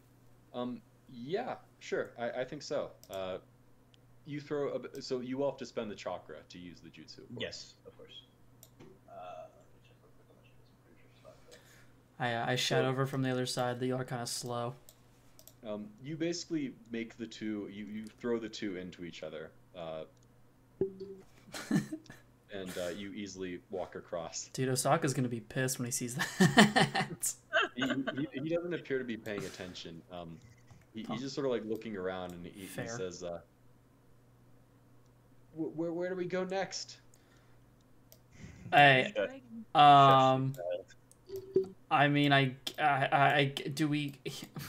Um, 0.52 0.80
yeah, 1.10 1.56
sure. 1.86 2.10
I, 2.18 2.40
I 2.40 2.44
think 2.44 2.62
so. 2.62 2.90
Uh, 3.10 3.38
you 4.26 4.40
throw 4.40 4.70
a, 4.70 4.78
b- 4.80 5.00
so 5.00 5.20
you 5.20 5.38
will 5.38 5.50
have 5.50 5.58
to 5.58 5.66
spend 5.66 5.90
the 5.90 5.94
chakra 5.94 6.36
to 6.48 6.58
use 6.58 6.80
the 6.80 6.88
jutsu. 6.88 7.18
Of. 7.18 7.24
Yes, 7.38 7.74
of 7.86 7.96
course. 7.96 8.22
Uh, 8.80 8.82
let 8.82 9.64
me 9.72 9.80
check 9.86 9.96
real 10.02 10.10
quick 10.16 10.26
how 10.28 10.34
much 10.34 10.50
it 10.50 10.58
is. 10.58 10.66
I'm 10.68 10.82
pretty 10.84 11.00
sure 11.00 11.08
it's 11.12 11.20
five, 11.22 11.32
though. 12.18 12.24
I 12.24 12.34
uh, 12.34 12.52
I 12.52 12.56
shout 12.56 12.84
over 12.84 13.06
from 13.06 13.22
the 13.22 13.30
other 13.30 13.46
side 13.46 13.78
that 13.80 13.86
you 13.86 13.94
are 13.94 14.04
kind 14.04 14.20
of 14.20 14.28
slow. 14.28 14.74
Um, 15.66 15.86
you 16.02 16.16
basically 16.16 16.74
make 16.90 17.16
the 17.16 17.26
two. 17.26 17.68
You, 17.72 17.84
you 17.86 18.04
throw 18.20 18.38
the 18.38 18.48
two 18.48 18.76
into 18.76 19.04
each 19.04 19.22
other, 19.22 19.50
uh, 19.76 20.04
and 22.52 22.70
uh, 22.78 22.88
you 22.96 23.12
easily 23.12 23.60
walk 23.70 23.94
across. 23.94 24.50
Dude, 24.52 24.68
Osaka's 24.68 25.14
gonna 25.14 25.28
be 25.28 25.40
pissed 25.40 25.78
when 25.78 25.86
he 25.86 25.92
sees 25.92 26.16
that. 26.16 27.34
He, 27.74 27.82
he, 27.82 28.28
he 28.42 28.48
doesn't 28.48 28.74
appear 28.74 28.98
to 28.98 29.04
be 29.04 29.16
paying 29.16 29.44
attention. 29.44 30.02
Um, 30.12 30.38
he, 30.96 31.06
he's 31.10 31.20
just 31.20 31.34
sort 31.34 31.46
of 31.46 31.52
like 31.52 31.64
looking 31.64 31.96
around, 31.96 32.32
and 32.32 32.44
he, 32.46 32.66
he 32.66 32.66
says, 32.66 33.22
uh, 33.22 33.40
"Where 35.54 35.92
where 35.92 36.08
do 36.08 36.16
we 36.16 36.24
go 36.24 36.44
next?" 36.44 36.98
hey, 38.72 39.12
um, 39.74 40.54
I 41.90 42.08
mean, 42.08 42.32
I, 42.32 42.54
I, 42.78 43.08
I 43.12 43.44
do 43.44 43.88
we, 43.88 44.14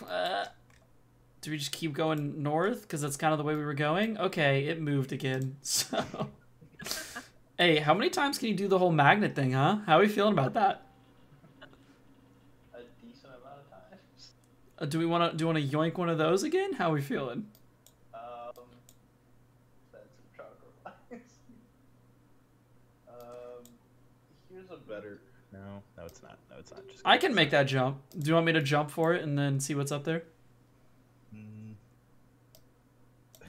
uh, 0.07 0.45
do 1.41 1.51
we 1.51 1.57
just 1.57 1.71
keep 1.71 1.93
going 1.93 2.43
north? 2.43 2.81
Because 2.81 3.01
that's 3.01 3.17
kind 3.17 3.33
of 3.33 3.37
the 3.37 3.43
way 3.43 3.55
we 3.55 3.63
were 3.63 3.73
going. 3.73 4.17
Okay, 4.17 4.65
it 4.67 4.81
moved 4.81 5.11
again. 5.11 5.57
So, 5.63 6.29
hey, 7.57 7.77
how 7.77 7.93
many 7.93 8.09
times 8.09 8.37
can 8.37 8.49
you 8.49 8.53
do 8.53 8.67
the 8.67 8.77
whole 8.77 8.91
magnet 8.91 9.35
thing, 9.35 9.53
huh? 9.53 9.79
How 9.85 9.97
are 9.97 10.01
we 10.01 10.07
feeling 10.07 10.33
about 10.33 10.53
that? 10.53 10.85
A 12.73 12.77
decent 13.01 13.25
amount 13.25 13.59
of 13.59 13.69
times. 13.69 14.31
Uh, 14.79 14.85
do 14.85 14.99
we 14.99 15.05
want 15.05 15.31
to 15.31 15.37
do 15.37 15.43
you 15.43 15.47
want 15.47 15.57
to 15.59 15.77
yoink 15.77 15.97
one 15.97 16.09
of 16.09 16.17
those 16.17 16.43
again? 16.43 16.73
How 16.73 16.91
are 16.91 16.93
we 16.93 17.01
feeling? 17.01 17.47
Um, 18.13 18.21
that's 19.91 20.07
some 20.15 20.25
chakra 20.35 20.93
um, 23.09 23.63
here's 24.51 24.69
a 24.69 24.77
better. 24.77 25.19
No, 25.51 25.81
no, 25.97 26.05
it's 26.05 26.21
not. 26.21 26.37
No, 26.51 26.57
it's 26.59 26.71
not. 26.71 26.87
Just 26.87 27.01
I 27.05 27.17
can 27.17 27.33
make 27.33 27.49
that 27.51 27.63
jump. 27.63 27.97
Do 28.17 28.27
you 28.27 28.33
want 28.35 28.45
me 28.45 28.53
to 28.53 28.61
jump 28.61 28.91
for 28.91 29.13
it 29.13 29.23
and 29.23 29.37
then 29.37 29.59
see 29.59 29.73
what's 29.73 29.91
up 29.91 30.03
there? 30.03 30.23
Mm, 31.35 31.73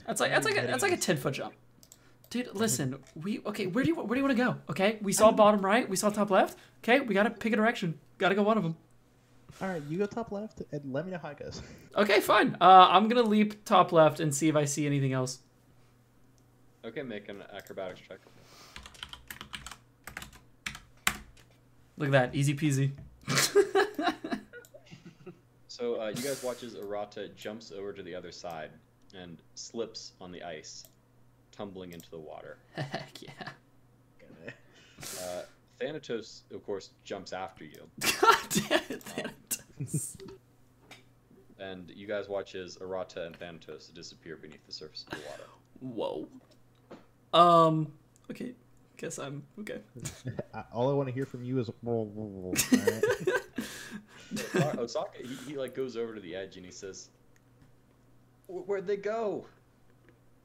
That's 0.07 0.19
like 0.21 0.31
that's 0.31 0.45
like 0.45 0.57
a, 0.57 0.65
that's 0.65 0.81
like 0.83 0.93
a 0.93 0.97
ten 0.97 1.17
foot 1.17 1.33
jump. 1.35 1.53
Dude, 2.31 2.49
listen, 2.53 2.97
we 3.15 3.41
okay. 3.45 3.67
Where 3.67 3.83
do 3.83 3.89
you 3.89 3.95
where 3.95 4.07
do 4.07 4.15
you 4.15 4.23
want 4.23 4.35
to 4.37 4.43
go? 4.43 4.55
Okay, 4.71 4.97
we 5.01 5.13
saw 5.13 5.31
bottom 5.31 5.63
right, 5.63 5.87
we 5.87 5.95
saw 5.95 6.09
top 6.09 6.31
left. 6.31 6.57
Okay, 6.83 7.01
we 7.01 7.13
gotta 7.13 7.29
pick 7.29 7.53
a 7.53 7.55
direction. 7.55 7.99
Gotta 8.17 8.33
go 8.35 8.41
one 8.43 8.57
of 8.57 8.63
them. 8.63 8.75
All 9.61 9.67
right, 9.67 9.81
you 9.89 9.97
go 9.97 10.05
top 10.05 10.31
left 10.31 10.61
and 10.71 10.93
let 10.93 11.05
me 11.05 11.11
know 11.11 11.17
how 11.17 11.29
it 11.29 11.39
goes. 11.39 11.61
Okay, 11.95 12.21
fine. 12.21 12.55
Uh, 12.61 12.87
I'm 12.89 13.07
gonna 13.07 13.23
leap 13.23 13.65
top 13.65 13.91
left 13.91 14.19
and 14.19 14.33
see 14.33 14.47
if 14.47 14.55
I 14.55 14.65
see 14.65 14.85
anything 14.85 15.13
else. 15.13 15.39
Okay, 16.85 17.03
make 17.03 17.27
an 17.29 17.43
acrobatics 17.53 18.01
check. 18.07 18.19
Look 21.97 22.07
at 22.07 22.11
that, 22.11 22.35
easy 22.35 22.55
peasy. 22.55 22.91
So 25.79 26.01
uh, 26.01 26.07
you 26.07 26.21
guys 26.21 26.43
watch 26.43 26.61
as 26.63 26.75
Arata 26.75 27.33
jumps 27.37 27.71
over 27.71 27.93
to 27.93 28.03
the 28.03 28.13
other 28.13 28.33
side 28.33 28.71
and 29.15 29.37
slips 29.55 30.11
on 30.19 30.29
the 30.29 30.43
ice, 30.43 30.83
tumbling 31.53 31.93
into 31.93 32.09
the 32.09 32.17
water. 32.17 32.57
Heck 32.75 33.21
yeah. 33.21 33.31
Uh, 35.21 35.43
Thanatos, 35.79 36.43
of 36.53 36.65
course, 36.65 36.91
jumps 37.03 37.33
after 37.33 37.63
you, 37.63 37.89
God 38.21 38.37
damn 38.49 38.81
it, 38.89 39.01
Thanatos. 39.03 40.17
and 41.59 41.89
you 41.95 42.07
guys 42.07 42.27
watch 42.27 42.55
as 42.55 42.77
Arata 42.77 43.25
and 43.25 43.35
Thanatos 43.35 43.87
disappear 43.87 44.35
beneath 44.35 44.65
the 44.65 44.73
surface 44.73 45.05
of 45.11 45.17
the 45.17 45.25
water. 45.29 45.43
Whoa. 45.79 46.27
Um. 47.33 47.91
Okay. 48.29 48.53
Guess 48.97 49.17
I'm 49.17 49.43
okay. 49.61 49.79
All 50.73 50.89
I 50.89 50.93
want 50.93 51.07
to 51.07 51.13
hear 51.13 51.25
from 51.25 51.43
you 51.43 51.59
is. 51.59 51.69
all 51.83 52.53
right? 52.53 53.03
Osa- 54.33 54.79
Osaka, 54.79 55.19
he, 55.19 55.35
he 55.51 55.57
like 55.57 55.73
goes 55.73 55.95
over 55.95 56.13
to 56.13 56.19
the 56.19 56.35
edge 56.35 56.57
and 56.57 56.65
he 56.65 56.71
says, 56.71 57.09
"Where'd 58.47 58.87
they 58.87 58.97
go? 58.97 59.45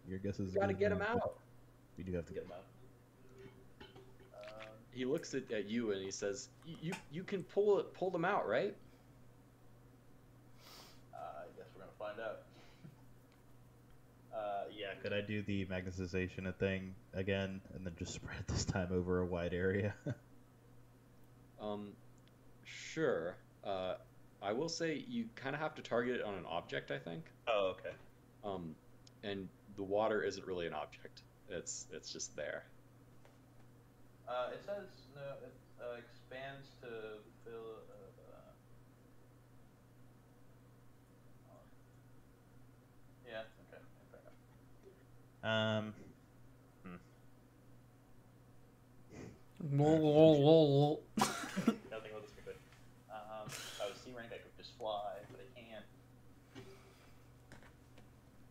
Your 0.08 0.20
guess 0.20 0.38
is. 0.38 0.54
We 0.54 0.60
gotta 0.60 0.72
get 0.72 0.90
good 0.90 1.00
them 1.00 1.02
out." 1.02 1.38
We 1.98 2.04
do 2.04 2.12
have 2.12 2.26
to 2.26 2.32
get 2.32 2.44
them 2.44 2.52
out. 2.52 2.64
He 4.94 5.04
looks 5.04 5.34
at, 5.34 5.50
at 5.50 5.68
you 5.68 5.92
and 5.92 6.02
he 6.02 6.10
says, 6.10 6.48
"You 6.64 6.92
you, 7.10 7.24
can 7.24 7.42
pull 7.42 7.78
it, 7.80 7.92
pull 7.94 8.10
them 8.10 8.24
out, 8.24 8.48
right?" 8.48 8.74
Uh, 11.12 11.16
I 11.16 11.46
guess 11.56 11.66
we're 11.74 11.80
gonna 11.82 11.92
find 11.98 12.20
out. 12.20 12.42
Uh, 14.34 14.64
yeah, 14.76 14.92
could 15.00 15.12
I 15.12 15.20
do 15.20 15.42
the 15.42 15.64
magnetization 15.66 16.52
thing 16.56 16.92
again, 17.12 17.60
and 17.72 17.86
then 17.86 17.92
just 17.96 18.14
spread 18.20 18.44
this 18.48 18.64
time 18.64 18.88
over 18.90 19.20
a 19.20 19.24
wide 19.26 19.54
area? 19.54 19.94
Um, 21.60 21.92
sure. 22.64 23.36
Uh, 23.64 23.94
I 24.42 24.52
will 24.52 24.68
say 24.68 25.02
you 25.08 25.26
kind 25.34 25.54
of 25.54 25.62
have 25.62 25.74
to 25.76 25.82
target 25.82 26.16
it 26.16 26.22
on 26.22 26.34
an 26.34 26.44
object, 26.46 26.90
I 26.90 26.98
think. 26.98 27.24
oh, 27.48 27.74
okay. 27.78 27.94
Um, 28.44 28.74
and 29.22 29.48
the 29.76 29.82
water 29.82 30.22
isn't 30.22 30.46
really 30.46 30.66
an 30.66 30.74
object. 30.74 31.22
It's 31.48 31.86
it's 31.92 32.12
just 32.12 32.36
there. 32.36 32.64
Uh, 34.28 34.54
it 34.54 34.62
says 34.64 34.88
no. 35.14 35.22
It 35.44 35.54
uh, 35.80 35.98
expands 35.98 36.68
to 36.80 37.20
fill. 37.44 37.84
Uh, 37.88 38.08
uh, 38.30 38.52
yeah. 43.28 43.42
Okay. 43.68 43.82
Fair 44.10 44.20
enough. 44.20 45.88
Um. 45.88 45.94
Lol, 49.72 49.98
lol, 49.98 50.44
lol. 50.44 51.02
Nothing 51.16 52.12
will 52.12 52.20
this 52.20 52.36
be 52.36 52.42
good. 52.44 52.60
Um, 53.10 53.48
if 53.48 53.80
I 53.80 53.88
was 53.88 53.96
C 54.04 54.12
rank, 54.14 54.28
I 54.28 54.36
could 54.36 54.52
just 54.58 54.76
fly, 54.76 55.24
but 55.32 55.40
I 55.40 55.48
can't. 55.58 55.84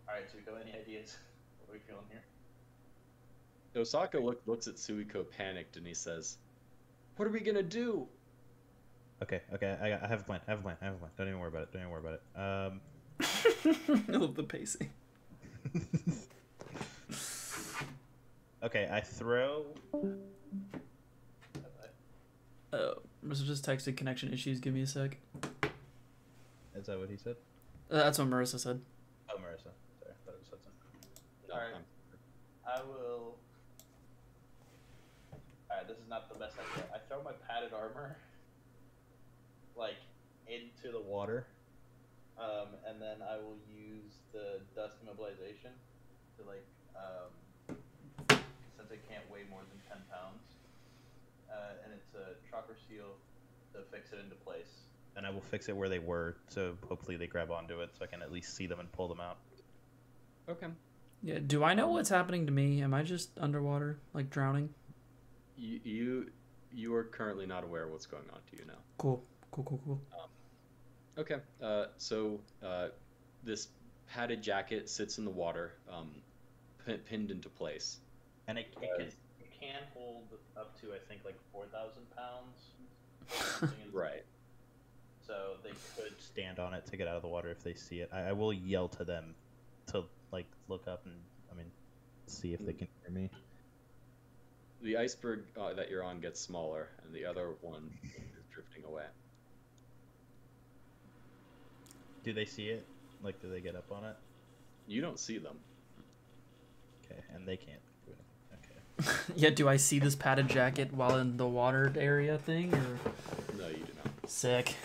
Alright, 0.09 0.25
so 0.31 0.37
we 0.37 0.43
go 0.43 0.57
any 0.57 0.73
ideas? 0.73 1.17
What 1.63 1.69
are 1.69 1.73
we 1.77 1.85
feeling 1.87 2.09
here? 2.09 2.23
Osaka 3.75 4.19
look, 4.19 4.41
looks 4.45 4.67
at 4.67 4.75
Suiko 4.75 5.25
panicked 5.29 5.77
and 5.77 5.85
he 5.87 5.93
says, 5.93 6.37
"What 7.17 7.27
are 7.27 7.31
we 7.31 7.39
gonna 7.39 7.63
do?" 7.63 8.07
Okay, 9.21 9.41
okay, 9.53 9.77
I, 9.81 9.89
got, 9.89 10.03
I 10.03 10.07
have 10.07 10.21
a 10.21 10.23
plan. 10.23 10.41
I 10.47 10.51
have 10.51 10.59
a 10.59 10.63
plan. 10.63 10.77
I 10.81 10.85
have 10.85 10.93
a 10.95 10.97
plan. 10.97 11.11
Don't 11.17 11.27
even 11.27 11.39
worry 11.39 11.49
about 11.49 11.63
it. 11.63 11.71
Don't 11.71 11.81
even 11.81 11.91
worry 11.91 12.01
about 12.01 12.13
it. 12.13 12.23
Um. 12.39 12.81
I 14.13 14.17
love 14.17 14.35
the 14.35 14.43
pacing. 14.43 14.89
Okay, 18.63 18.87
I 18.89 19.01
throw. 19.01 19.65
Oh, 22.71 22.93
Marissa 23.25 23.45
just 23.45 23.65
texted 23.65 23.97
connection 23.97 24.33
issues. 24.33 24.61
Give 24.61 24.73
me 24.73 24.81
a 24.83 24.87
sec. 24.87 25.17
Is 26.73 26.85
that 26.87 26.97
what 26.97 27.09
he 27.09 27.17
said? 27.17 27.35
Uh, 27.91 27.97
that's 27.97 28.17
what 28.17 28.29
Marissa 28.29 28.57
said. 28.57 28.79
Oh, 29.29 29.35
Marissa. 29.35 29.63
Sorry, 29.99 30.11
I 30.11 30.25
thought 30.25 30.35
it 30.35 30.39
was 30.39 30.49
Hudson. 30.49 30.71
No, 31.49 31.55
Alright. 31.55 31.73
I'm- 31.73 31.83
I 32.65 32.81
will. 32.87 33.35
Alright, 35.84 35.97
this 35.97 36.03
is 36.03 36.10
not 36.10 36.31
the 36.31 36.39
best 36.39 36.55
idea. 36.55 36.85
I 36.95 36.99
throw 37.10 37.22
my 37.23 37.34
padded 37.47 37.73
armor, 37.73 38.15
like, 39.76 39.99
into 40.47 40.95
the 40.95 41.01
water, 41.01 41.47
um, 42.39 42.68
and 42.88 43.01
then 43.01 43.18
I 43.19 43.35
will 43.35 43.57
use 43.68 44.14
the 44.31 44.61
dust 44.76 44.95
immobilization 45.03 45.76
to, 46.38 46.47
like, 46.47 46.64
um, 46.95 47.76
since 48.77 48.91
it 48.91 49.01
can't 49.10 49.30
weigh 49.30 49.43
more 49.49 49.60
than 49.60 49.80
10 49.89 49.97
pounds. 50.10 50.43
Uh, 51.51 51.84
and 51.84 51.93
it's 51.93 52.15
a 52.15 52.39
chakra 52.49 52.76
seal 52.88 53.19
to 53.73 53.81
fix 53.91 54.14
it 54.14 54.19
into 54.23 54.35
place. 54.35 54.88
And 55.18 55.27
I 55.27 55.31
will 55.31 55.41
fix 55.41 55.68
it 55.68 55.76
where 55.76 55.89
they 55.89 55.99
were, 55.99 56.38
so 56.47 56.77
hopefully 56.88 57.18
they 57.18 57.27
grab 57.27 57.51
onto 57.51 57.81
it 57.81 57.89
so 57.97 58.05
I 58.05 58.07
can 58.07 58.22
at 58.22 58.31
least 58.31 58.55
see 58.55 58.68
them 58.68 58.80
and 58.80 58.89
pull 58.93 59.10
them 59.10 59.19
out. 59.19 59.38
Okay. 60.47 60.68
Yeah. 61.23 61.39
Do 61.45 61.64
I 61.64 61.73
know 61.73 61.89
what's 61.89 62.10
happening 62.10 62.45
to 62.45 62.51
me? 62.53 62.81
Am 62.81 62.93
I 62.93 63.03
just 63.03 63.31
underwater, 63.38 63.97
like 64.14 64.30
drowning? 64.30 64.69
You 65.57 65.80
you 65.84 66.31
you 66.71 66.95
are 66.95 67.03
currently 67.03 67.45
not 67.45 67.63
aware 67.63 67.84
of 67.84 67.91
what's 67.91 68.05
going 68.05 68.25
on 68.34 68.39
to 68.51 68.57
you 68.57 68.65
now. 68.65 68.80
Cool. 68.97 69.23
Cool. 69.51 69.63
Cool. 69.63 69.81
Cool. 69.85 70.01
Okay. 71.17 71.38
Uh, 71.61 71.85
so 71.97 72.39
uh, 72.65 72.88
this 73.43 73.67
padded 74.07 74.41
jacket 74.41 74.89
sits 74.89 75.17
in 75.17 75.25
the 75.25 75.31
water, 75.31 75.73
um, 75.91 76.09
pin- 76.85 76.99
pinned 76.99 77.31
into 77.31 77.49
place. 77.49 77.99
And 78.47 78.57
it, 78.57 78.67
it, 78.81 78.89
can, 78.97 79.07
it 79.07 79.51
can 79.59 79.81
hold 79.93 80.23
up 80.57 80.80
to, 80.81 80.88
I 80.88 80.97
think, 81.07 81.21
like 81.23 81.38
4,000 81.51 82.03
pounds. 82.15 83.73
Right. 83.93 84.23
So 85.25 85.53
they 85.63 85.69
could 85.95 86.19
stand 86.19 86.59
on 86.59 86.73
it 86.73 86.85
to 86.88 86.97
get 86.97 87.07
out 87.07 87.15
of 87.15 87.21
the 87.21 87.27
water 87.27 87.49
if 87.49 87.63
they 87.63 87.75
see 87.75 87.99
it. 87.99 88.09
I, 88.11 88.21
I 88.21 88.31
will 88.34 88.51
yell 88.51 88.88
to 88.89 89.03
them 89.03 89.35
to 89.88 90.03
like 90.31 90.47
look 90.67 90.88
up 90.88 91.05
and 91.05 91.15
I 91.51 91.55
mean 91.55 91.67
see 92.25 92.53
if 92.53 92.65
they 92.65 92.73
can 92.73 92.88
hear 93.01 93.11
me. 93.11 93.30
The 94.84 94.97
iceberg 94.97 95.43
uh, 95.60 95.73
that 95.73 95.89
you're 95.89 96.03
on 96.03 96.19
gets 96.19 96.41
smaller, 96.41 96.89
and 97.05 97.14
the 97.15 97.23
other 97.26 97.51
one 97.61 97.89
is 98.03 98.43
drifting 98.53 98.84
away. 98.84 99.05
Do 102.26 102.34
they 102.34 102.43
see 102.43 102.68
it? 102.68 102.85
Like, 103.23 103.41
do 103.41 103.49
they 103.49 103.61
get 103.61 103.76
up 103.77 103.89
on 103.91 104.03
it? 104.03 104.15
You 104.85 104.99
don't 104.99 105.18
see 105.18 105.38
them. 105.38 105.55
Okay, 107.05 107.22
and 107.34 107.47
they 107.47 107.55
can't. 107.55 107.80
Okay. 109.05 109.10
yeah. 109.38 109.51
Do 109.51 109.69
I 109.69 109.77
see 109.77 109.99
this 109.99 110.15
padded 110.15 110.49
jacket 110.49 110.93
while 110.93 111.15
in 111.18 111.38
the 111.38 111.47
water 111.47 111.93
area 111.97 112.38
thing? 112.38 112.73
Or 112.73 113.57
No, 113.57 113.68
you 113.69 113.76
do 113.76 113.93
not. 114.03 114.30
sick. 114.30 114.76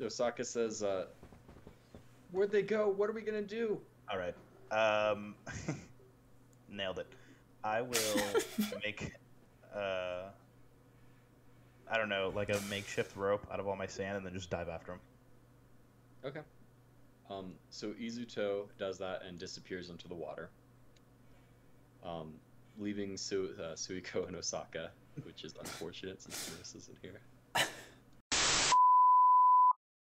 Osaka 0.00 0.44
says, 0.44 0.82
uh, 0.82 1.06
"Where'd 2.32 2.50
they 2.50 2.62
go? 2.62 2.88
What 2.88 3.08
are 3.08 3.12
we 3.12 3.22
gonna 3.22 3.40
do?" 3.42 3.80
All 4.10 4.18
right. 4.18 4.34
Um, 4.72 5.36
nailed 6.72 6.98
it. 6.98 7.06
I 7.64 7.82
will 7.82 8.18
make, 8.84 9.12
uh, 9.74 10.24
I 11.90 11.96
don't 11.96 12.08
know, 12.08 12.32
like 12.34 12.48
a 12.48 12.60
makeshift 12.68 13.16
rope 13.16 13.46
out 13.52 13.60
of 13.60 13.68
all 13.68 13.76
my 13.76 13.86
sand, 13.86 14.16
and 14.16 14.26
then 14.26 14.32
just 14.32 14.50
dive 14.50 14.68
after 14.68 14.92
him. 14.92 15.00
Okay. 16.24 16.40
Um, 17.30 17.54
so 17.70 17.88
Izuto 18.00 18.66
does 18.78 18.98
that 18.98 19.22
and 19.26 19.38
disappears 19.38 19.90
into 19.90 20.08
the 20.08 20.14
water, 20.14 20.50
um, 22.04 22.34
leaving 22.78 23.16
Su- 23.16 23.54
uh, 23.58 23.74
Suiko 23.74 24.26
and 24.26 24.36
Osaka, 24.36 24.90
which 25.24 25.44
is 25.44 25.54
unfortunate 25.58 26.20
since 26.20 26.48
Jonas 26.48 26.74
isn't 26.74 26.98
here. 27.00 27.20
Suiko 28.32 28.74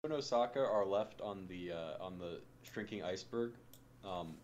and 0.06 0.14
Osaka 0.14 0.60
are 0.60 0.86
left 0.86 1.22
on 1.22 1.46
the 1.48 1.72
uh, 1.74 2.04
on 2.04 2.18
the 2.18 2.40
shrinking 2.64 3.04
iceberg, 3.04 3.52
um, 4.06 4.36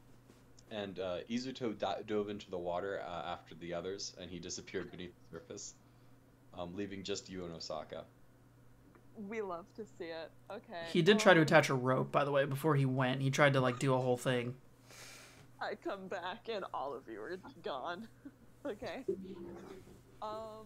and 0.72 1.00
uh, 1.00 1.18
Izuto 1.30 1.78
di- 1.78 2.02
dove 2.08 2.30
into 2.30 2.50
the 2.50 2.58
water 2.58 3.02
uh, 3.06 3.32
after 3.32 3.56
the 3.56 3.74
others, 3.74 4.16
and 4.20 4.30
he 4.30 4.40
disappeared 4.40 4.92
beneath 4.92 5.14
the 5.16 5.38
surface, 5.38 5.74
um, 6.58 6.76
leaving 6.76 7.04
just 7.04 7.30
you 7.30 7.46
and 7.46 7.54
Osaka. 7.54 8.04
We 9.30 9.42
love 9.42 9.66
to 9.78 9.86
see 9.86 10.06
it. 10.06 10.30
Okay. 10.52 10.84
He 10.92 11.02
did 11.02 11.20
try 11.20 11.34
to 11.34 11.42
attach 11.42 11.70
a 11.70 11.74
rope, 11.74 12.12
by 12.12 12.26
the 12.26 12.32
way, 12.32 12.46
before 12.46 12.76
he 12.76 12.86
went. 12.86 13.22
He 13.22 13.30
tried 13.32 13.54
to 13.54 13.62
like 13.62 13.80
do 13.80 13.94
a 13.94 13.98
whole 13.98 14.18
thing. 14.18 14.56
I 15.62 15.76
come 15.76 16.08
back 16.08 16.50
and 16.54 16.66
all 16.74 16.94
of 16.94 17.04
you 17.10 17.22
are 17.22 17.40
gone. 17.64 18.08
okay. 18.66 19.06
Um, 20.22 20.66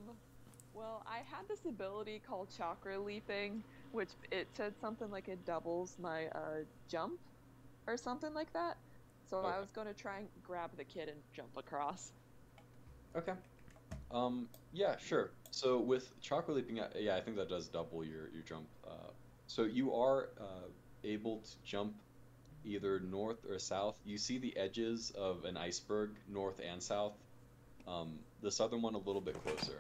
well, 0.73 1.05
I 1.05 1.17
had 1.17 1.47
this 1.47 1.65
ability 1.67 2.21
called 2.27 2.47
chakra 2.55 2.97
leaping, 2.97 3.63
which 3.91 4.09
it 4.31 4.47
said 4.53 4.73
something 4.81 5.11
like 5.11 5.27
it 5.27 5.45
doubles 5.45 5.95
my 6.01 6.27
uh, 6.27 6.63
jump 6.88 7.19
or 7.85 7.97
something 7.97 8.34
like 8.34 8.51
that. 8.53 8.77
So 9.30 9.41
I 9.41 9.60
was 9.60 9.69
going 9.72 9.85
to 9.88 9.93
try 9.93 10.18
and 10.19 10.27
grab 10.43 10.76
the 10.76 10.84
kid 10.84 11.07
and 11.07 11.22
jump 11.34 11.56
across. 11.56 12.11
Okay. 13.15 13.35
Um, 14.10 14.49
yeah, 14.73 14.97
sure. 14.97 15.30
So 15.51 15.80
with 15.80 16.19
chakra 16.19 16.53
leaping, 16.53 16.80
uh, 16.80 16.89
yeah, 16.95 17.15
I 17.15 17.22
think 17.22 17.38
that 17.38 17.47
does 17.47 17.68
double 17.69 18.03
your 18.03 18.27
your 18.30 18.41
jump. 18.41 18.68
Uh, 18.84 19.11
so 19.45 19.64
you 19.64 19.93
are 19.93 20.30
uh, 20.39 20.68
able 21.03 21.41
to 21.41 21.61
jump 21.64 21.93
either 22.64 22.99
north 22.99 23.45
or 23.45 23.60
south. 23.60 23.99
You 24.03 24.18
see 24.18 24.39
the 24.39 24.57
edges 24.57 25.11
of 25.11 25.45
an 25.45 25.57
iceberg, 25.57 26.10
north 26.27 26.60
and 26.60 26.81
south. 26.81 27.14
Um, 27.85 28.19
the 28.41 28.51
southern 28.51 28.81
one 28.81 28.95
a 28.95 28.99
little 28.99 29.22
bit 29.22 29.35
closer. 29.35 29.80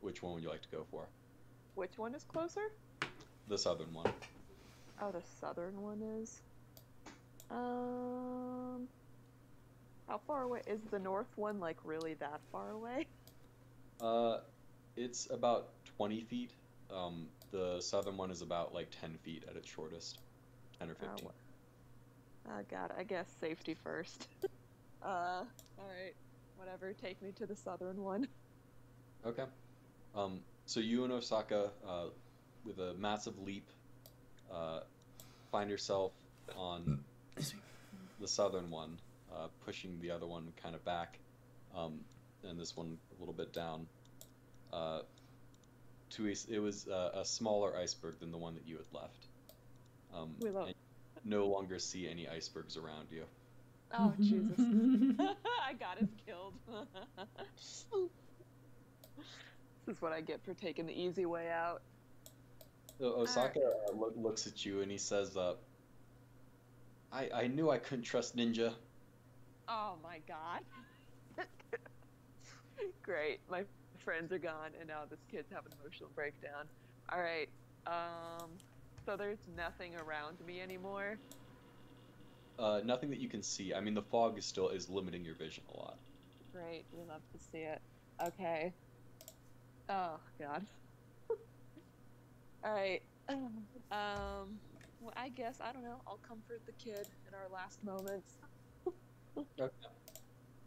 Which 0.00 0.22
one 0.22 0.34
would 0.34 0.42
you 0.42 0.48
like 0.48 0.62
to 0.62 0.68
go 0.68 0.84
for? 0.90 1.06
Which 1.74 1.96
one 1.96 2.14
is 2.14 2.24
closer? 2.24 2.62
The 3.46 3.58
southern 3.58 3.94
one. 3.94 4.12
Oh, 5.00 5.12
the 5.12 5.22
southern 5.22 5.80
one 5.80 6.02
is. 6.02 6.42
Um. 7.50 8.88
How 10.08 10.20
far 10.26 10.42
away 10.42 10.60
is 10.66 10.80
the 10.90 10.98
north 10.98 11.36
one? 11.36 11.58
Like 11.60 11.78
really 11.84 12.14
that 12.14 12.40
far 12.52 12.70
away? 12.70 13.06
Uh, 14.00 14.38
it's 14.96 15.28
about 15.30 15.70
20 15.96 16.20
feet. 16.22 16.52
Um, 16.90 17.26
the 17.50 17.80
southern 17.80 18.16
one 18.16 18.30
is 18.30 18.42
about 18.42 18.72
like 18.72 18.90
10 19.00 19.18
feet 19.24 19.44
at 19.48 19.56
its 19.56 19.68
shortest. 19.68 20.18
10 20.78 20.90
or 20.90 20.94
Oh, 21.02 21.06
15. 21.08 21.24
wha- 21.26 21.32
Oh 22.48 22.62
god, 22.70 22.92
I 22.96 23.02
guess 23.02 23.26
safety 23.40 23.74
first. 23.74 24.28
uh, 25.02 25.44
alright. 25.78 26.14
Whatever, 26.56 26.92
take 26.94 27.20
me 27.20 27.32
to 27.32 27.46
the 27.46 27.56
southern 27.56 28.02
one. 28.02 28.28
Okay. 29.26 29.44
Um, 30.14 30.40
so 30.66 30.80
you 30.80 31.04
and 31.04 31.12
Osaka, 31.12 31.70
uh, 31.86 32.06
with 32.64 32.78
a 32.78 32.94
massive 32.94 33.38
leap, 33.38 33.68
uh, 34.50 34.80
find 35.50 35.68
yourself 35.68 36.12
on 36.56 37.00
the 38.20 38.28
southern 38.28 38.70
one, 38.70 38.98
uh, 39.34 39.48
pushing 39.64 39.98
the 40.00 40.10
other 40.10 40.26
one 40.26 40.52
kind 40.62 40.74
of 40.74 40.84
back, 40.84 41.18
um, 41.76 42.00
and 42.48 42.58
this 42.58 42.76
one 42.76 42.98
a 43.16 43.20
little 43.20 43.34
bit 43.34 43.52
down. 43.52 43.86
Uh, 44.72 45.00
to 46.10 46.28
a, 46.28 46.30
s- 46.30 46.46
it 46.48 46.58
was 46.58 46.86
uh, 46.88 47.10
a 47.14 47.24
smaller 47.24 47.76
iceberg 47.76 48.18
than 48.20 48.30
the 48.30 48.38
one 48.38 48.54
that 48.54 48.66
you 48.66 48.76
had 48.76 48.86
left. 48.92 49.26
Um, 50.14 50.34
We 50.40 50.50
love- 50.50 50.70
no 51.24 51.46
longer 51.46 51.78
see 51.78 52.08
any 52.08 52.28
icebergs 52.28 52.76
around 52.76 53.08
you. 53.10 53.24
Oh, 53.92 54.12
Jesus. 54.20 54.58
I 55.66 55.72
got 55.74 55.98
us 56.00 56.08
killed. 56.24 56.54
this 57.56 57.84
is 59.88 60.00
what 60.02 60.12
I 60.12 60.20
get 60.20 60.42
for 60.44 60.54
taking 60.54 60.86
the 60.86 60.92
easy 61.00 61.26
way 61.26 61.50
out. 61.50 61.82
So 62.98 63.06
Osaka 63.20 63.60
uh, 63.60 63.92
loo- 63.96 64.12
looks 64.16 64.46
at 64.46 64.64
you 64.64 64.80
and 64.82 64.90
he 64.90 64.98
says, 64.98 65.36
uh, 65.36 65.54
I, 67.16 67.30
I 67.32 67.46
knew 67.46 67.70
I 67.70 67.78
couldn't 67.78 68.04
trust 68.04 68.36
Ninja. 68.36 68.74
Oh 69.68 69.94
my 70.02 70.20
god. 70.28 70.60
Great. 73.02 73.40
My 73.50 73.64
friends 74.04 74.32
are 74.32 74.38
gone 74.38 74.72
and 74.78 74.86
now 74.86 75.04
this 75.08 75.18
kid's 75.30 75.50
having 75.50 75.72
an 75.72 75.78
emotional 75.80 76.10
breakdown. 76.14 76.66
Alright. 77.10 77.48
Um 77.86 78.50
so 79.06 79.16
there's 79.16 79.38
nothing 79.56 79.92
around 79.96 80.36
me 80.46 80.60
anymore. 80.60 81.18
Uh, 82.58 82.80
nothing 82.84 83.10
that 83.10 83.18
you 83.20 83.28
can 83.28 83.42
see. 83.42 83.72
I 83.74 83.80
mean, 83.80 83.94
the 83.94 84.02
fog 84.02 84.36
is 84.38 84.44
still 84.44 84.68
is 84.68 84.90
limiting 84.90 85.24
your 85.24 85.36
vision 85.36 85.64
a 85.74 85.78
lot. 85.78 85.96
Great, 86.52 86.84
we 86.92 87.02
love 87.08 87.22
to 87.32 87.38
see 87.38 87.58
it. 87.58 87.80
Okay. 88.26 88.72
Oh 89.88 90.18
god. 90.38 90.66
Alright. 92.64 93.02
Um 93.90 94.58
well 95.06 95.14
I 95.16 95.28
guess 95.30 95.60
I 95.60 95.72
don't 95.72 95.84
know, 95.84 96.02
I'll 96.06 96.18
comfort 96.18 96.62
the 96.66 96.72
kid 96.72 97.06
in 97.28 97.34
our 97.34 97.48
last 97.52 97.84
moments. 97.84 98.34
Okay. 99.58 99.68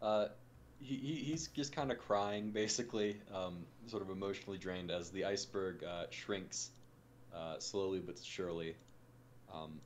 Uh, 0.00 0.28
he, 0.78 0.96
he, 0.96 1.14
he's 1.16 1.48
just 1.48 1.74
kind 1.74 1.92
of 1.92 1.98
crying, 1.98 2.52
basically, 2.52 3.20
um, 3.34 3.66
sort 3.86 4.02
of 4.02 4.10
emotionally 4.10 4.58
drained 4.58 4.90
as 4.90 5.10
the 5.10 5.24
iceberg 5.24 5.84
uh, 5.84 6.06
shrinks 6.10 6.70
uh, 7.34 7.58
slowly 7.58 8.00
but 8.00 8.16
surely, 8.24 8.74
um, 9.52 9.80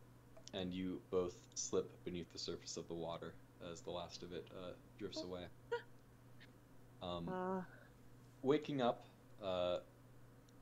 and 0.53 0.73
you 0.73 1.01
both 1.11 1.35
slip 1.55 2.05
beneath 2.05 2.33
the 2.33 2.39
surface 2.39 2.77
of 2.77 2.87
the 2.89 2.95
water 2.95 3.35
as 3.73 3.81
the 3.83 3.91
last 3.91 4.23
of 4.23 4.33
it 4.33 4.47
uh, 4.57 4.71
drifts 4.99 5.23
away. 5.23 5.43
Um, 7.03 7.27
Uh 7.29 7.61
waking 8.43 8.81
up 8.81 9.05
uh, 9.43 9.79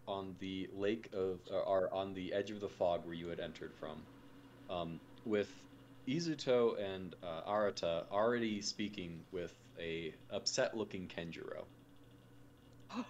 on 0.06 0.34
the 0.40 0.68
lake 0.74 1.08
of 1.12 1.40
or, 1.50 1.60
or 1.60 1.94
on 1.94 2.14
the 2.14 2.32
edge 2.32 2.50
of 2.50 2.60
the 2.60 2.68
fog 2.68 3.04
where 3.04 3.14
you 3.14 3.28
had 3.28 3.40
entered 3.40 3.72
from, 3.74 4.02
um, 4.70 5.00
with 5.24 5.50
Izuto 6.08 6.78
and 6.78 7.14
uh, 7.22 7.48
Arata 7.48 8.04
already 8.10 8.60
speaking 8.60 9.20
with 9.30 9.54
a 9.78 10.14
upset-looking 10.30 11.08
Kenjiro. 11.08 11.64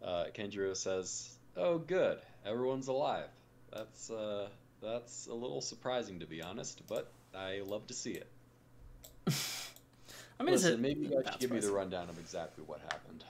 Uh, 0.00 0.26
Kenjiro 0.32 0.76
says, 0.76 1.36
"Oh, 1.56 1.76
good, 1.76 2.20
everyone's 2.46 2.86
alive. 2.86 3.28
That's 3.72 4.10
uh, 4.10 4.48
That's 4.80 5.26
a 5.26 5.34
little 5.34 5.60
surprising 5.60 6.20
to 6.20 6.26
be 6.26 6.40
honest, 6.40 6.82
but 6.86 7.10
I 7.34 7.62
love 7.64 7.86
to 7.88 7.94
see 7.94 8.12
it. 8.12 8.26
I 10.40 10.44
mean, 10.44 10.54
Listen, 10.54 10.74
it 10.74 10.80
maybe 10.80 11.00
you 11.00 11.10
guys 11.10 11.32
should 11.32 11.40
give 11.40 11.50
me 11.50 11.60
the 11.60 11.72
rundown 11.72 12.08
of 12.08 12.18
exactly 12.18 12.62
what 12.64 12.80
happened. 12.80 13.24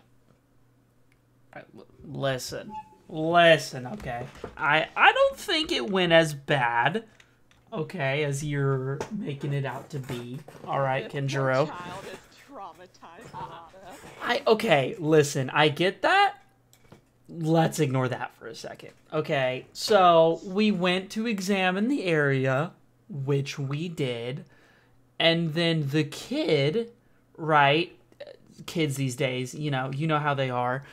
Listen, 2.05 2.73
listen. 3.09 3.87
Okay, 3.87 4.27
I 4.57 4.87
I 4.97 5.13
don't 5.13 5.37
think 5.37 5.73
it 5.73 5.91
went 5.91 6.13
as 6.13 6.35
bad. 6.35 7.05
Okay, 7.73 8.25
as 8.25 8.43
you're 8.43 8.99
making 9.17 9.53
it 9.53 9.65
out 9.65 9.91
to 9.91 9.99
be. 9.99 10.39
All 10.67 10.81
right, 10.81 11.11
Kenjiro. 11.11 11.69
child 11.69 12.05
is 12.05 12.19
traumatized, 12.51 13.35
I 14.23 14.43
okay, 14.47 14.97
listen, 14.99 15.51
I 15.51 15.69
get 15.69 16.03
that. 16.03 16.35
Let's 17.29 17.79
ignore 17.79 18.09
that 18.09 18.35
for 18.37 18.47
a 18.47 18.55
second. 18.55 18.91
Okay, 19.13 19.67
so 19.73 20.41
we 20.45 20.71
went 20.71 21.11
to 21.11 21.27
examine 21.27 21.89
the 21.89 22.05
area, 22.05 22.73
which 23.09 23.59
we 23.59 23.89
did, 23.89 24.45
and 25.19 25.53
then 25.53 25.89
the 25.89 26.05
kid, 26.05 26.91
right? 27.37 27.95
Kids 28.67 28.97
these 28.97 29.15
days, 29.15 29.55
you 29.55 29.71
know, 29.71 29.91
you 29.95 30.07
know 30.07 30.19
how 30.19 30.35
they 30.35 30.51
are. 30.51 30.85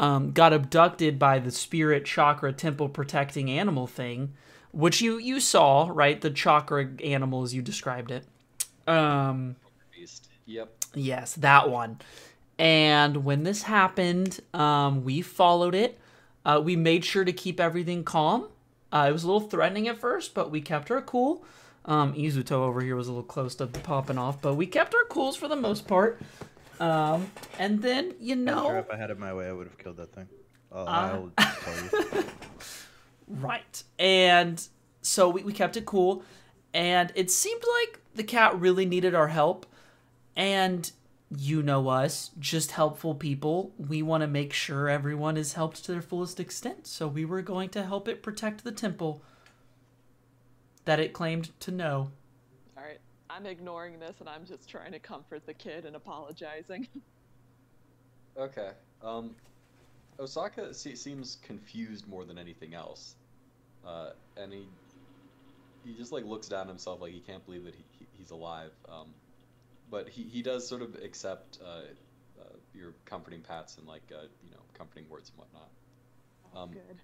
Um, 0.00 0.32
got 0.32 0.54
abducted 0.54 1.18
by 1.18 1.38
the 1.40 1.50
spirit 1.50 2.06
chakra 2.06 2.54
temple 2.54 2.88
protecting 2.88 3.50
animal 3.50 3.86
thing, 3.86 4.32
which 4.72 5.02
you 5.02 5.18
you 5.18 5.40
saw, 5.40 5.90
right? 5.92 6.18
The 6.18 6.30
chakra 6.30 6.88
animal 7.04 7.42
as 7.42 7.54
you 7.54 7.60
described 7.60 8.10
it. 8.10 8.24
Um, 8.88 9.56
Beast. 9.94 10.28
Yep. 10.46 10.84
Yes, 10.94 11.34
that 11.34 11.68
one. 11.68 11.98
And 12.58 13.24
when 13.24 13.44
this 13.44 13.62
happened, 13.62 14.40
um, 14.54 15.04
we 15.04 15.20
followed 15.20 15.74
it. 15.74 15.98
Uh, 16.46 16.62
we 16.64 16.76
made 16.76 17.04
sure 17.04 17.24
to 17.24 17.32
keep 17.32 17.60
everything 17.60 18.02
calm. 18.02 18.48
Uh, 18.90 19.06
it 19.08 19.12
was 19.12 19.24
a 19.24 19.26
little 19.26 19.48
threatening 19.48 19.86
at 19.86 19.98
first, 19.98 20.34
but 20.34 20.50
we 20.50 20.62
kept 20.62 20.88
her 20.88 21.02
cool. 21.02 21.44
Um, 21.84 22.12
Izuto 22.14 22.52
over 22.52 22.80
here 22.80 22.96
was 22.96 23.08
a 23.08 23.12
little 23.12 23.22
close 23.22 23.54
to 23.56 23.66
popping 23.66 24.18
off, 24.18 24.40
but 24.42 24.54
we 24.54 24.66
kept 24.66 24.94
our 24.94 25.04
cools 25.04 25.36
for 25.36 25.48
the 25.48 25.56
most 25.56 25.86
part. 25.86 26.20
Um, 26.80 27.30
and 27.58 27.82
then, 27.82 28.14
you 28.18 28.34
know, 28.36 28.66
sure 28.68 28.78
if 28.78 28.90
I 28.90 28.96
had 28.96 29.10
it 29.10 29.18
my 29.18 29.32
way, 29.34 29.46
I 29.48 29.52
would 29.52 29.66
have 29.66 29.78
killed 29.78 29.98
that 29.98 30.12
thing. 30.14 30.26
I'll, 30.72 30.88
Uh, 30.88 31.28
I'll 31.38 31.54
tell 31.60 31.84
you. 32.14 32.24
Right. 33.28 33.82
And 33.96 34.66
so 35.02 35.28
we, 35.28 35.44
we 35.44 35.52
kept 35.52 35.76
it 35.76 35.86
cool. 35.86 36.24
And 36.74 37.12
it 37.14 37.30
seemed 37.30 37.62
like 37.80 38.00
the 38.14 38.24
cat 38.24 38.58
really 38.58 38.84
needed 38.86 39.14
our 39.14 39.28
help. 39.28 39.66
And 40.34 40.90
you 41.36 41.62
know 41.62 41.88
us, 41.88 42.32
just 42.40 42.72
helpful 42.72 43.14
people. 43.14 43.72
We 43.78 44.02
want 44.02 44.22
to 44.22 44.26
make 44.26 44.52
sure 44.52 44.88
everyone 44.88 45.36
is 45.36 45.52
helped 45.52 45.84
to 45.84 45.92
their 45.92 46.02
fullest 46.02 46.40
extent. 46.40 46.88
So 46.88 47.06
we 47.06 47.24
were 47.24 47.42
going 47.42 47.68
to 47.70 47.84
help 47.84 48.08
it 48.08 48.20
protect 48.20 48.64
the 48.64 48.72
temple 48.72 49.22
that 50.86 50.98
it 50.98 51.12
claimed 51.12 51.50
to 51.60 51.70
know. 51.70 52.10
I'm 53.40 53.46
ignoring 53.46 53.98
this 53.98 54.20
and 54.20 54.28
I'm 54.28 54.44
just 54.44 54.68
trying 54.68 54.92
to 54.92 54.98
comfort 54.98 55.46
the 55.46 55.54
kid 55.54 55.86
and 55.86 55.96
apologizing. 55.96 56.86
Okay. 58.36 58.70
Um, 59.02 59.34
Osaka 60.18 60.72
se- 60.72 60.94
seems 60.94 61.36
confused 61.36 62.06
more 62.06 62.24
than 62.24 62.38
anything 62.38 62.74
else, 62.74 63.16
uh, 63.84 64.10
and 64.36 64.52
he 64.52 64.68
he 65.82 65.96
just 65.96 66.12
like 66.12 66.24
looks 66.24 66.48
down 66.48 66.62
at 66.62 66.68
himself 66.68 67.00
like 67.00 67.12
he 67.12 67.20
can't 67.20 67.44
believe 67.44 67.64
that 67.64 67.74
he, 67.74 67.84
he 67.98 68.06
he's 68.16 68.30
alive. 68.30 68.70
Um, 68.88 69.08
but 69.90 70.08
he, 70.08 70.22
he 70.22 70.42
does 70.42 70.66
sort 70.68 70.80
of 70.80 70.94
accept 70.94 71.58
uh, 71.60 71.82
uh, 72.40 72.56
your 72.72 72.92
comforting 73.04 73.42
pats 73.42 73.76
and 73.76 73.86
like 73.86 74.12
uh, 74.12 74.22
you 74.42 74.50
know 74.50 74.62
comforting 74.74 75.08
words 75.08 75.30
and 75.30 75.38
whatnot. 75.38 75.70
Um, 76.54 76.70
Good. 76.70 77.00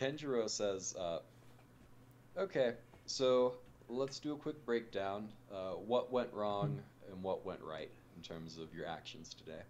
Kenjiro 0.00 0.48
says, 0.48 0.94
uh, 0.96 1.18
"Okay, 2.36 2.76
so 3.06 3.54
let's 3.88 4.18
do 4.18 4.32
a 4.32 4.36
quick 4.36 4.64
breakdown. 4.64 5.28
Uh, 5.52 5.72
what 5.72 6.12
went 6.12 6.32
wrong 6.32 6.80
and 7.10 7.22
what 7.22 7.44
went 7.44 7.60
right 7.62 7.90
in 8.16 8.22
terms 8.22 8.58
of 8.58 8.74
your 8.74 8.86
actions 8.86 9.34
today." 9.34 9.62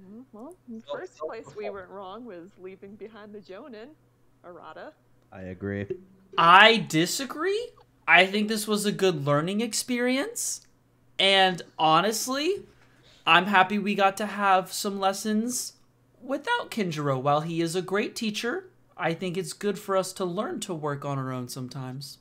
Mm, 0.00 0.24
Well, 0.32 0.54
in 0.68 0.82
Self- 0.82 0.98
first 0.98 1.18
place, 1.18 1.46
we 1.56 1.68
went 1.70 1.88
wrong 1.88 2.24
was 2.24 2.50
leaving 2.58 2.96
behind 2.96 3.34
the 3.34 3.40
Jonin, 3.40 3.88
Arata. 4.44 4.92
I 5.30 5.42
agree. 5.42 5.86
I 6.36 6.78
disagree. 6.88 7.70
I 8.06 8.26
think 8.26 8.48
this 8.48 8.66
was 8.66 8.84
a 8.84 8.92
good 8.92 9.24
learning 9.24 9.60
experience. 9.60 10.66
And 11.18 11.62
honestly, 11.78 12.66
I'm 13.26 13.46
happy 13.46 13.78
we 13.78 13.94
got 13.94 14.16
to 14.16 14.26
have 14.26 14.72
some 14.72 14.98
lessons 14.98 15.74
without 16.20 16.70
Kenjiro. 16.70 17.20
While 17.20 17.42
he 17.42 17.60
is 17.60 17.76
a 17.76 17.82
great 17.82 18.16
teacher, 18.16 18.70
I 18.96 19.14
think 19.14 19.36
it's 19.36 19.52
good 19.52 19.78
for 19.78 19.96
us 19.96 20.12
to 20.14 20.24
learn 20.24 20.60
to 20.60 20.74
work 20.74 21.04
on 21.04 21.18
our 21.18 21.32
own 21.32 21.48
sometimes. 21.48 22.18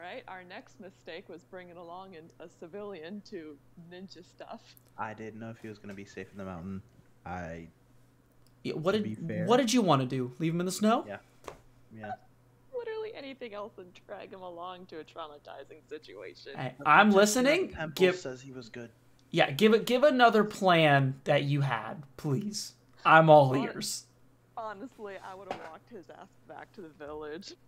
All 0.00 0.06
right, 0.06 0.24
our 0.28 0.42
next 0.42 0.80
mistake 0.80 1.28
was 1.28 1.42
bringing 1.44 1.76
along 1.76 2.16
an, 2.16 2.30
a 2.40 2.48
civilian 2.48 3.20
to 3.28 3.58
ninja 3.92 4.24
stuff. 4.24 4.62
I 4.96 5.12
didn't 5.12 5.38
know 5.40 5.50
if 5.50 5.58
he 5.58 5.68
was 5.68 5.78
gonna 5.78 5.92
be 5.94 6.06
safe 6.06 6.28
in 6.32 6.38
the 6.38 6.44
mountain. 6.44 6.80
I 7.26 7.68
Yeah, 8.62 8.74
What 8.74 8.92
did 8.92 9.46
what 9.46 9.58
did 9.58 9.72
you 9.74 9.82
want 9.82 10.00
to 10.00 10.08
do? 10.08 10.32
Leave 10.38 10.54
him 10.54 10.60
in 10.60 10.66
the 10.66 10.72
snow? 10.72 11.04
Yeah. 11.06 11.18
yeah. 11.94 12.12
Literally 12.74 13.10
anything 13.14 13.52
else 13.52 13.76
and 13.76 13.88
drag 14.06 14.32
him 14.32 14.40
along 14.40 14.86
to 14.86 15.00
a 15.00 15.04
traumatizing 15.04 15.86
situation. 15.86 16.52
Hey, 16.56 16.72
I'm 16.86 17.10
listening. 17.10 17.68
Temple 17.68 17.92
Give 17.94 18.16
says 18.16 18.40
he 18.40 18.52
was 18.52 18.70
good. 18.70 18.90
yeah, 19.30 19.50
give 19.50 19.74
it 19.74 19.84
give 19.84 20.02
another 20.02 20.44
plan 20.44 21.20
that 21.24 21.42
you 21.42 21.60
had, 21.60 22.04
please. 22.16 22.72
I'm 23.04 23.28
all 23.28 23.50
What? 23.50 23.60
ears. 23.60 24.06
Honestly, 24.56 25.16
I 25.22 25.34
would 25.34 25.52
have 25.52 25.60
walked 25.70 25.90
his 25.90 26.08
ass 26.08 26.28
back 26.48 26.72
to 26.72 26.80
the 26.80 26.88
village. 26.88 27.52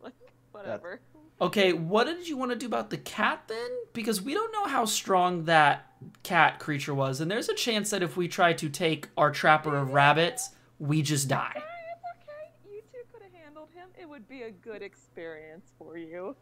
Like, 0.00 0.14
whatever. 0.52 1.00
Okay, 1.40 1.72
what 1.72 2.04
did 2.04 2.28
you 2.28 2.36
want 2.36 2.50
to 2.50 2.56
do 2.56 2.66
about 2.66 2.90
the 2.90 2.96
cat 2.96 3.44
then? 3.46 3.70
Because 3.92 4.20
we 4.20 4.34
don't 4.34 4.52
know 4.52 4.66
how 4.66 4.84
strong 4.84 5.44
that 5.44 5.92
cat 6.24 6.58
creature 6.58 6.94
was, 6.94 7.20
and 7.20 7.30
there's 7.30 7.48
a 7.48 7.54
chance 7.54 7.90
that 7.90 8.02
if 8.02 8.16
we 8.16 8.26
try 8.26 8.52
to 8.54 8.68
take 8.68 9.08
our 9.16 9.30
trapper 9.30 9.76
of 9.76 9.92
rabbits, 9.92 10.50
we 10.80 11.00
just 11.00 11.28
die. 11.28 11.52
Sorry, 11.54 11.64
it's 11.92 12.04
okay. 12.28 12.74
You 12.74 12.80
two 12.92 12.98
could 13.12 13.22
have 13.22 13.32
handled 13.40 13.68
him. 13.72 13.88
It 14.00 14.08
would 14.08 14.28
be 14.28 14.42
a 14.42 14.50
good 14.50 14.82
experience 14.82 15.70
for 15.78 15.96
you. 15.96 16.34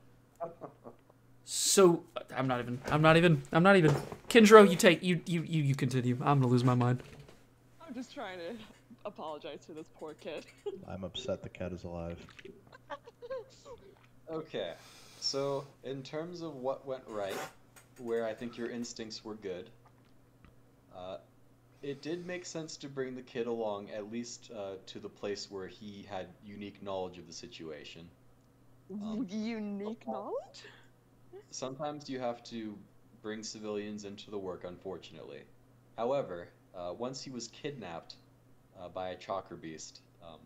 So 1.45 2.03
I'm 2.35 2.49
not 2.49 2.61
even. 2.61 2.81
I'm 2.87 3.03
not 3.03 3.19
even. 3.19 3.43
I'm 3.53 3.63
not 3.63 3.77
even. 3.77 3.95
Kenjiro, 4.31 4.69
you 4.69 4.77
take. 4.77 5.03
You 5.03 5.21
you 5.27 5.43
you 5.43 5.63
you 5.63 5.75
continue. 5.75 6.17
I'm 6.23 6.41
gonna 6.41 6.51
lose 6.51 6.65
my 6.65 6.75
mind. 6.75 7.03
I'm 7.87 7.95
just 7.95 8.15
trying 8.15 8.39
to 8.39 8.57
apologize 9.05 9.65
to 9.67 9.73
this 9.73 9.89
poor 9.95 10.15
kid. 10.15 10.47
I'm 10.89 11.05
upset 11.05 11.43
the 11.43 11.49
cat 11.51 11.73
is 11.73 11.85
alive. 11.85 12.19
Okay, 14.29 14.73
so 15.21 15.65
in 15.85 16.03
terms 16.03 16.41
of 16.43 16.57
what 16.57 16.85
went 16.85 17.05
right, 17.07 17.39
where 17.99 18.27
I 18.27 18.35
think 18.35 18.59
your 18.59 18.69
instincts 18.69 19.25
were 19.25 19.37
good, 19.37 19.71
uh, 20.97 21.19
it 21.83 22.03
did 22.03 22.27
make 22.27 22.45
sense 22.45 22.77
to 22.79 22.89
bring 22.89 23.15
the 23.15 23.23
kid 23.23 23.47
along 23.47 23.91
at 23.91 24.11
least 24.11 24.51
uh, 24.57 24.73
to 24.87 24.99
the 24.99 25.09
place 25.09 25.49
where 25.49 25.69
he 25.69 26.05
had 26.11 26.27
unique 26.45 26.83
knowledge 26.83 27.19
of 27.19 27.29
the 27.29 27.33
situation. 27.33 28.09
Um, 28.91 29.27
Unique 29.31 30.07
knowledge? 30.07 30.65
Sometimes 31.51 32.11
you 32.11 32.19
have 32.19 32.43
to 32.45 32.77
bring 33.23 33.45
civilians 33.45 34.05
into 34.05 34.31
the 34.31 34.39
work, 34.39 34.65
unfortunately. 34.65 35.43
However, 35.97 36.49
uh, 36.77 36.93
once 36.99 37.23
he 37.23 37.31
was 37.31 37.49
kidnapped 37.49 38.17
uh, 38.81 38.89
by 38.89 39.11
a 39.11 39.17
chakra 39.17 39.57
beast, 39.57 40.01
um, 40.23 40.41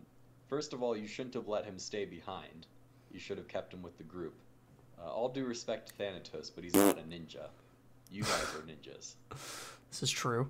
first 0.48 0.74
of 0.74 0.82
all, 0.82 0.94
you 0.94 1.06
shouldn't 1.06 1.34
have 1.34 1.48
let 1.48 1.64
him 1.64 1.78
stay 1.78 2.04
behind. 2.04 2.66
You 3.10 3.18
should 3.18 3.38
have 3.38 3.48
kept 3.48 3.72
him 3.74 3.82
with 3.82 3.96
the 3.98 4.04
group. 4.04 4.34
Uh, 4.98 5.10
all 5.10 5.28
due 5.28 5.44
respect 5.44 5.88
to 5.88 5.94
Thanatos, 5.94 6.50
but 6.54 6.62
he's 6.64 6.74
not 6.74 6.98
a 6.98 7.02
ninja. 7.02 7.48
You 8.10 8.22
guys 8.22 8.54
are 8.54 8.62
ninjas. 8.66 9.14
This 9.90 10.04
is 10.04 10.10
true. 10.12 10.48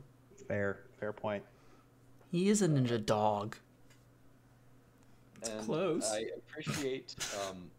Fair, 0.48 0.80
fair 0.98 1.14
point. 1.14 1.42
He 2.30 2.50
is 2.50 2.60
a 2.60 2.68
ninja 2.68 3.02
dog. 3.04 3.56
and 5.42 5.64
close. 5.64 6.10
I 6.12 6.26
appreciate 6.36 7.14
um, 7.48 7.70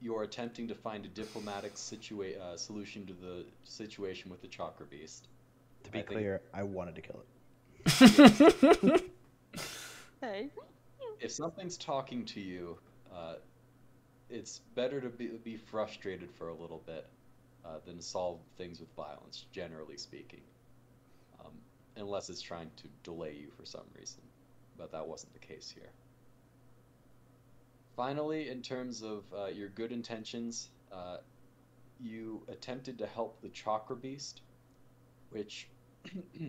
your 0.00 0.22
attempting 0.22 0.66
to 0.68 0.74
find 0.74 1.04
a 1.04 1.08
diplomatic 1.08 1.74
situa- 1.74 2.40
uh, 2.40 2.56
solution 2.56 3.04
to 3.04 3.12
the 3.12 3.44
situation 3.64 4.30
with 4.30 4.40
the 4.40 4.48
chakra 4.48 4.86
beast. 4.86 5.28
To 5.84 5.90
be 5.90 5.98
I 5.98 6.02
think- 6.02 6.12
clear, 6.12 6.40
I 6.54 6.62
wanted 6.62 6.94
to 6.94 7.02
kill 7.02 7.20
it. 7.84 9.04
Hey. 10.22 10.48
if 11.20 11.30
something's 11.32 11.76
talking 11.76 12.24
to 12.24 12.40
you, 12.40 12.78
uh, 13.14 13.34
it's 14.34 14.58
better 14.74 15.00
to 15.00 15.08
be, 15.08 15.28
be 15.44 15.56
frustrated 15.56 16.28
for 16.32 16.48
a 16.48 16.54
little 16.54 16.82
bit 16.86 17.06
uh, 17.64 17.78
than 17.86 18.00
solve 18.00 18.40
things 18.58 18.80
with 18.80 18.92
violence, 18.96 19.46
generally 19.52 19.96
speaking. 19.96 20.40
Um, 21.40 21.52
unless 21.96 22.28
it's 22.28 22.42
trying 22.42 22.70
to 22.76 22.88
delay 23.04 23.34
you 23.34 23.50
for 23.56 23.64
some 23.64 23.84
reason. 23.96 24.22
But 24.76 24.90
that 24.90 25.06
wasn't 25.06 25.32
the 25.34 25.38
case 25.38 25.72
here. 25.72 25.90
Finally, 27.94 28.48
in 28.48 28.60
terms 28.60 29.02
of 29.02 29.22
uh, 29.32 29.46
your 29.46 29.68
good 29.68 29.92
intentions, 29.92 30.70
uh, 30.90 31.18
you 32.00 32.42
attempted 32.48 32.98
to 32.98 33.06
help 33.06 33.40
the 33.40 33.48
Chakra 33.50 33.94
Beast, 33.94 34.40
which 35.30 35.68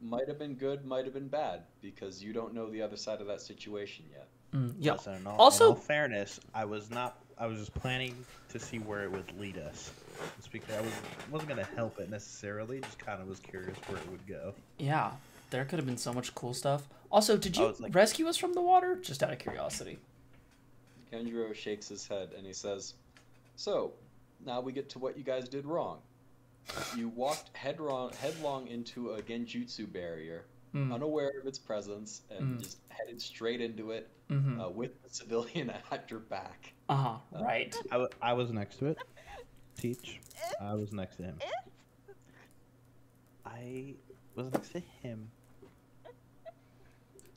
might 0.00 0.26
have 0.26 0.40
been 0.40 0.54
good, 0.54 0.84
might 0.84 1.04
have 1.04 1.14
been 1.14 1.28
bad, 1.28 1.62
because 1.80 2.20
you 2.20 2.32
don't 2.32 2.52
know 2.52 2.68
the 2.68 2.82
other 2.82 2.96
side 2.96 3.20
of 3.20 3.28
that 3.28 3.40
situation 3.40 4.06
yet. 4.10 4.28
Mm, 4.54 4.74
yeah. 4.78 4.92
Listen, 4.92 5.14
in 5.14 5.26
all, 5.26 5.36
Also- 5.36 5.64
in 5.66 5.70
all 5.70 5.76
fairness, 5.76 6.40
I 6.54 6.64
was 6.64 6.90
not. 6.90 7.18
I 7.36 7.46
was 7.46 7.58
just 7.58 7.74
planning 7.74 8.14
to 8.50 8.60
see 8.60 8.78
where 8.78 9.02
it 9.02 9.10
would 9.10 9.38
lead 9.40 9.58
us. 9.58 9.90
Just 10.36 10.52
because 10.52 10.72
I 10.76 10.80
was 10.80 10.92
wasn't 11.30 11.48
gonna 11.48 11.64
help 11.74 11.98
it 11.98 12.08
necessarily. 12.08 12.80
Just 12.80 12.98
kind 13.00 13.20
of 13.20 13.26
was 13.28 13.40
curious 13.40 13.76
where 13.88 13.98
it 13.98 14.08
would 14.10 14.24
go. 14.28 14.54
Yeah. 14.78 15.10
There 15.50 15.64
could 15.64 15.80
have 15.80 15.86
been 15.86 15.96
so 15.98 16.12
much 16.12 16.32
cool 16.36 16.54
stuff. 16.54 16.86
Also, 17.10 17.36
did 17.36 17.56
you 17.56 17.74
like- 17.80 17.92
rescue 17.94 18.28
us 18.28 18.36
from 18.36 18.54
the 18.54 18.60
water? 18.62 18.94
Just 18.96 19.22
out 19.24 19.32
of 19.32 19.38
curiosity. 19.40 19.98
Kenjiro 21.12 21.54
shakes 21.54 21.88
his 21.88 22.06
head 22.06 22.30
and 22.36 22.46
he 22.46 22.52
says, 22.52 22.94
So, 23.56 23.92
now 24.46 24.60
we 24.60 24.72
get 24.72 24.88
to 24.90 24.98
what 25.00 25.16
you 25.18 25.24
guys 25.24 25.48
did 25.48 25.64
wrong. 25.66 25.98
You 26.96 27.08
walked 27.08 27.56
headlong, 27.56 28.12
headlong 28.14 28.68
into 28.68 29.10
a 29.12 29.22
genjutsu 29.22 29.92
barrier, 29.92 30.44
Mm. 30.74 30.92
unaware 30.92 31.32
of 31.40 31.46
its 31.46 31.58
presence, 31.58 32.22
and 32.30 32.58
Mm. 32.58 32.62
just 32.62 32.78
headed 32.88 33.20
straight 33.22 33.60
into 33.60 33.92
it 33.92 34.10
Mm-hmm. 34.30 34.58
uh, 34.60 34.68
with 34.70 35.00
the 35.02 35.08
civilian 35.10 35.70
at 35.92 36.10
your 36.10 36.20
back. 36.20 36.72
Uh 36.88 36.96
huh. 36.96 37.42
Right. 37.42 37.76
I, 37.90 37.94
w- 37.94 38.08
I 38.22 38.32
was 38.32 38.50
next 38.52 38.78
to 38.78 38.86
it. 38.86 38.98
Teach. 39.78 40.20
I 40.60 40.74
was 40.74 40.92
next 40.92 41.16
to 41.16 41.24
him. 41.24 41.38
I 43.44 43.94
was 44.34 44.50
next 44.52 44.70
to 44.70 44.80
him. 45.02 45.30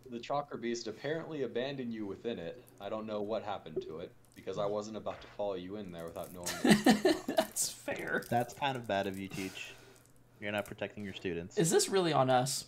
The 0.09 0.19
Chakra 0.19 0.57
Beast 0.57 0.87
apparently 0.87 1.43
abandoned 1.43 1.91
you 1.93 2.05
within 2.05 2.39
it. 2.39 2.63
I 2.79 2.87
don't 2.89 3.05
know 3.05 3.21
what 3.21 3.43
happened 3.43 3.81
to 3.83 3.97
it, 3.99 4.11
because 4.35 4.57
I 4.57 4.65
wasn't 4.65 4.95
about 4.97 5.19
to 5.21 5.27
follow 5.35 5.55
you 5.55 5.75
in 5.75 5.91
there 5.91 6.05
without 6.05 6.33
knowing 6.33 6.47
what 6.47 6.63
was 6.63 6.81
going 6.83 6.97
on. 7.07 7.23
That's 7.35 7.69
fair. 7.69 8.23
That's 8.29 8.53
kind 8.53 8.77
of 8.77 8.87
bad 8.87 9.07
of 9.07 9.19
you, 9.19 9.27
Teach. 9.27 9.73
You're 10.39 10.53
not 10.53 10.65
protecting 10.65 11.03
your 11.03 11.13
students. 11.13 11.57
Is 11.57 11.69
this 11.69 11.89
really 11.89 12.13
on 12.13 12.29
us? 12.29 12.65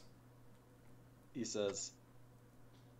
He 1.39 1.45
says, 1.45 1.91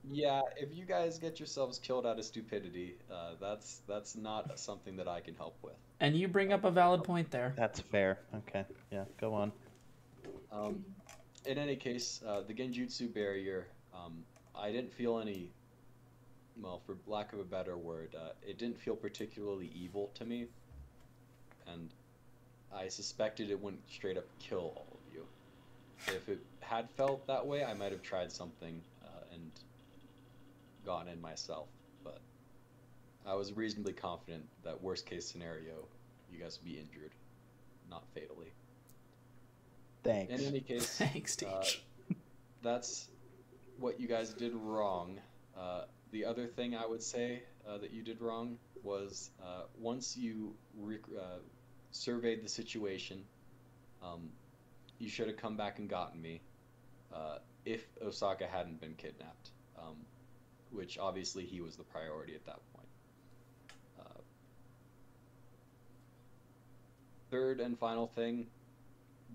"Yeah, 0.10 0.42
if 0.56 0.74
you 0.74 0.86
guys 0.86 1.20
get 1.20 1.42
yourselves 1.42 1.78
killed 1.78 2.06
out 2.06 2.18
of 2.18 2.24
stupidity, 2.24 2.96
uh, 3.12 3.34
that's 3.42 3.82
that's 3.86 4.16
not 4.16 4.58
something 4.58 4.96
that 4.96 5.10
I 5.10 5.20
can 5.20 5.36
help 5.36 5.58
with." 5.62 5.76
And 6.00 6.16
you 6.16 6.30
bring 6.30 6.54
up 6.54 6.64
a 6.64 6.72
valid 6.72 7.04
point 7.04 7.30
there. 7.32 7.54
That's 7.58 7.82
fair. 7.82 8.20
Okay. 8.34 8.64
Yeah. 8.92 9.04
Go 9.20 9.34
on. 9.34 9.52
Um, 10.54 10.86
in 11.46 11.58
any 11.58 11.76
case, 11.76 12.22
uh, 12.26 12.44
the 12.48 12.54
Genjutsu 12.54 13.14
barrier, 13.14 13.68
um, 13.94 14.24
I 14.56 14.72
didn't 14.72 14.94
feel 14.94 15.20
any, 15.20 15.52
well, 16.62 16.82
for 16.86 16.96
lack 17.06 17.34
of 17.34 17.40
a 17.40 17.44
better 17.44 17.78
word, 17.78 18.16
uh, 18.16 18.30
it 18.42 18.58
didn't 18.58 18.80
feel 18.80 18.96
particularly 18.96 19.70
evil 19.76 20.12
to 20.16 20.24
me, 20.24 20.48
and 21.68 21.90
I 22.74 22.88
suspected 22.88 23.52
it 23.52 23.62
wouldn't 23.62 23.84
straight 23.90 24.18
up 24.18 24.26
kill 24.40 24.74
all 24.78 24.88
of 24.94 25.14
you. 25.14 25.26
If 26.08 26.30
it 26.30 26.40
had 26.70 26.88
felt 26.92 27.26
that 27.26 27.48
way, 27.48 27.64
I 27.64 27.74
might 27.74 27.92
have 27.92 28.04
tried 28.04 28.32
something 28.32 28.80
uh, 29.04 29.34
and 29.34 29.52
gone 30.86 31.08
in 31.08 31.20
myself, 31.20 31.68
but 32.04 32.20
I 33.26 33.34
was 33.34 33.54
reasonably 33.54 33.94
confident 33.94 34.46
that 34.64 34.80
worst 34.80 35.08
case 35.08 35.28
scenario, 35.28 35.88
you 36.32 36.40
guys 36.40 36.60
would 36.60 36.72
be 36.72 36.80
injured, 36.80 37.12
not 37.90 38.04
fatally. 38.14 38.54
Thanks. 40.04 40.32
In 40.32 40.46
any 40.48 40.62
case, 40.62 40.86
Thanks, 40.98 41.36
uh, 41.42 41.60
Teach. 41.60 41.82
that's 42.62 43.08
what 43.80 44.00
you 44.00 44.08
guys 44.08 44.32
did 44.36 44.54
wrong. 44.54 45.20
Uh, 45.60 45.86
the 46.12 46.24
other 46.24 46.46
thing 46.46 46.76
I 46.76 46.86
would 46.86 47.02
say 47.02 47.42
uh, 47.68 47.80
that 47.80 47.92
you 47.92 48.04
did 48.04 48.22
wrong 48.22 48.60
was 48.84 49.32
uh, 49.42 49.64
once 49.80 50.16
you 50.16 50.54
rec- 50.78 51.00
uh, 51.18 51.40
surveyed 51.92 52.44
the 52.44 52.50
situation, 52.50 53.24
um, 54.04 54.30
you 55.00 55.10
should 55.10 55.28
have 55.28 55.38
come 55.38 55.58
back 55.58 55.80
and 55.80 55.90
gotten 55.90 56.22
me 56.22 56.42
uh, 57.14 57.38
if 57.66 57.86
Osaka 58.02 58.48
hadn't 58.48 58.82
been 58.82 58.96
kidnapped, 58.96 59.52
um, 59.78 59.96
which 60.72 60.98
obviously 60.98 61.46
he 61.46 61.62
was 61.62 61.76
the 61.76 61.84
priority 61.84 62.36
at 62.36 62.46
that 62.46 62.60
point. 62.74 62.88
Uh, 64.00 64.22
third 67.30 67.60
and 67.60 67.78
final 67.78 68.08
thing 68.08 68.48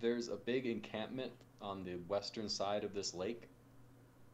there's 0.01 0.28
a 0.28 0.36
big 0.36 0.66
encampment 0.66 1.32
on 1.60 1.84
the 1.84 1.94
western 2.09 2.48
side 2.48 2.84
of 2.84 2.94
this 2.94 3.14
lake 3.14 3.48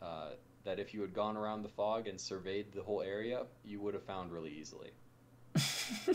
uh, 0.03 0.31
that 0.65 0.79
if 0.79 0.95
you 0.95 1.01
had 1.01 1.15
gone 1.15 1.37
around 1.37 1.63
the 1.63 1.69
fog 1.69 2.09
and 2.09 2.21
surveyed 2.21 2.73
the 2.73 2.83
whole 2.83 3.03
area, 3.03 3.45
you 3.65 3.81
would 3.81 3.95
have 3.95 4.03
found 4.03 4.33
really 4.33 4.51
easily. 4.51 4.91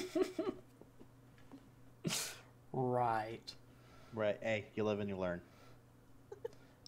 right. 2.73 3.53
Right. 4.14 4.38
Hey, 4.41 4.65
you 4.76 4.84
live 4.84 4.99
and 4.99 5.10
you 5.10 5.18
learn. 5.18 5.41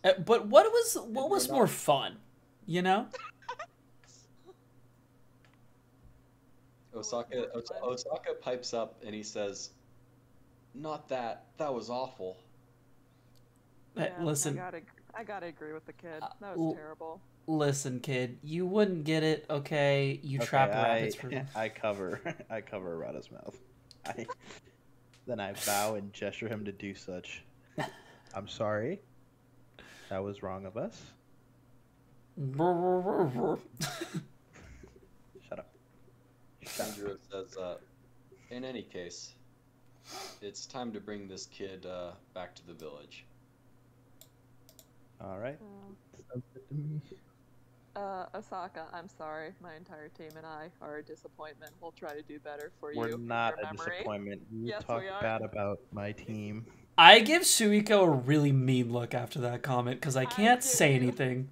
Uh, 0.04 0.14
But 0.26 0.48
what 0.48 0.66
was 0.72 0.98
what 1.08 1.30
was 1.30 1.50
more 1.50 1.68
fun? 1.68 2.18
You 2.66 2.82
know? 2.82 3.08
Osaka 6.96 7.48
Osaka 7.84 8.34
pipes 8.42 8.74
up 8.74 9.02
and 9.06 9.14
he 9.14 9.24
says, 9.24 9.72
"Not 10.74 11.08
that. 11.10 11.46
That 11.58 11.74
was 11.74 11.90
awful." 11.90 12.38
Yeah, 13.96 14.12
listen, 14.22 14.54
I 14.58 14.62
gotta, 14.62 14.82
I 15.16 15.24
gotta 15.24 15.46
agree 15.48 15.74
with 15.74 15.86
the 15.86 15.94
kid. 15.94 16.22
Uh, 16.22 16.28
That 16.40 16.56
l- 16.58 16.66
was 16.68 16.76
terrible. 16.76 17.22
listen, 17.48 18.00
kid. 18.00 18.38
You 18.44 18.66
wouldn't 18.68 19.04
get 19.06 19.24
it, 19.24 19.46
okay? 19.50 20.20
You 20.24 20.38
trap 20.40 20.70
Okay, 20.70 20.78
rabbits 20.82 21.16
I, 21.16 21.20
for. 21.20 21.48
I 21.60 21.70
cover. 21.70 22.22
I 22.50 22.62
cover 22.62 22.96
Arata's 22.98 23.32
mouth. 23.32 23.58
I, 24.06 24.26
then 25.26 25.40
I 25.40 25.54
bow 25.66 25.96
and 25.96 26.14
gesture 26.14 26.48
him 26.48 26.64
to 26.66 26.72
do 26.72 26.94
such. 26.96 27.44
I'm 28.36 28.48
sorry. 28.48 29.02
That 30.10 30.24
was 30.24 30.42
wrong 30.42 30.66
of 30.66 30.78
us. 30.78 31.02
Shut 35.50 35.60
up. 35.60 35.70
Sanjiro 36.66 37.18
says, 37.32 37.58
uh, 37.58 37.78
"In 38.52 38.64
any 38.64 38.84
case, 38.84 39.34
it's 40.42 40.66
time 40.66 40.92
to 40.94 41.00
bring 41.00 41.28
this 41.28 41.46
kid 41.48 41.86
uh, 41.86 42.12
back 42.34 42.56
to 42.56 42.66
the 42.68 42.74
village." 42.74 43.26
All 45.20 45.40
right. 45.40 45.58
Um, 45.60 45.96
Sounds 46.32 46.46
good 46.54 46.68
to 46.70 46.74
me. 46.76 47.02
Uh, 47.96 48.26
Osaka, 48.36 48.86
I'm 48.94 49.10
sorry. 49.10 49.54
My 49.60 49.74
entire 49.76 50.10
team 50.10 50.30
and 50.38 50.46
I 50.46 50.70
are 50.82 50.98
a 50.98 51.04
disappointment. 51.04 51.72
We'll 51.82 51.94
try 51.94 52.14
to 52.14 52.22
do 52.22 52.38
better 52.40 52.72
for 52.80 52.94
you. 52.94 53.00
We're 53.00 53.18
not 53.18 53.56
a 53.56 53.66
memory. 53.74 53.90
disappointment. 53.96 54.42
You 54.52 54.68
Yes, 54.68 54.84
talk 54.84 55.02
we 55.02 55.08
are. 55.08 55.20
bad 55.20 55.42
about 55.42 55.80
my 55.92 56.12
team. 56.12 56.68
I 56.98 57.20
give 57.20 57.44
Suiko 57.44 58.04
a 58.04 58.10
really 58.10 58.52
mean 58.52 58.92
look 58.92 59.14
after 59.14 59.40
that 59.42 59.62
comment 59.62 60.00
because 60.00 60.16
I 60.18 60.26
can't 60.26 60.62
give 60.62 60.70
say 60.70 60.90
you- 60.92 60.96
anything. 61.02 61.50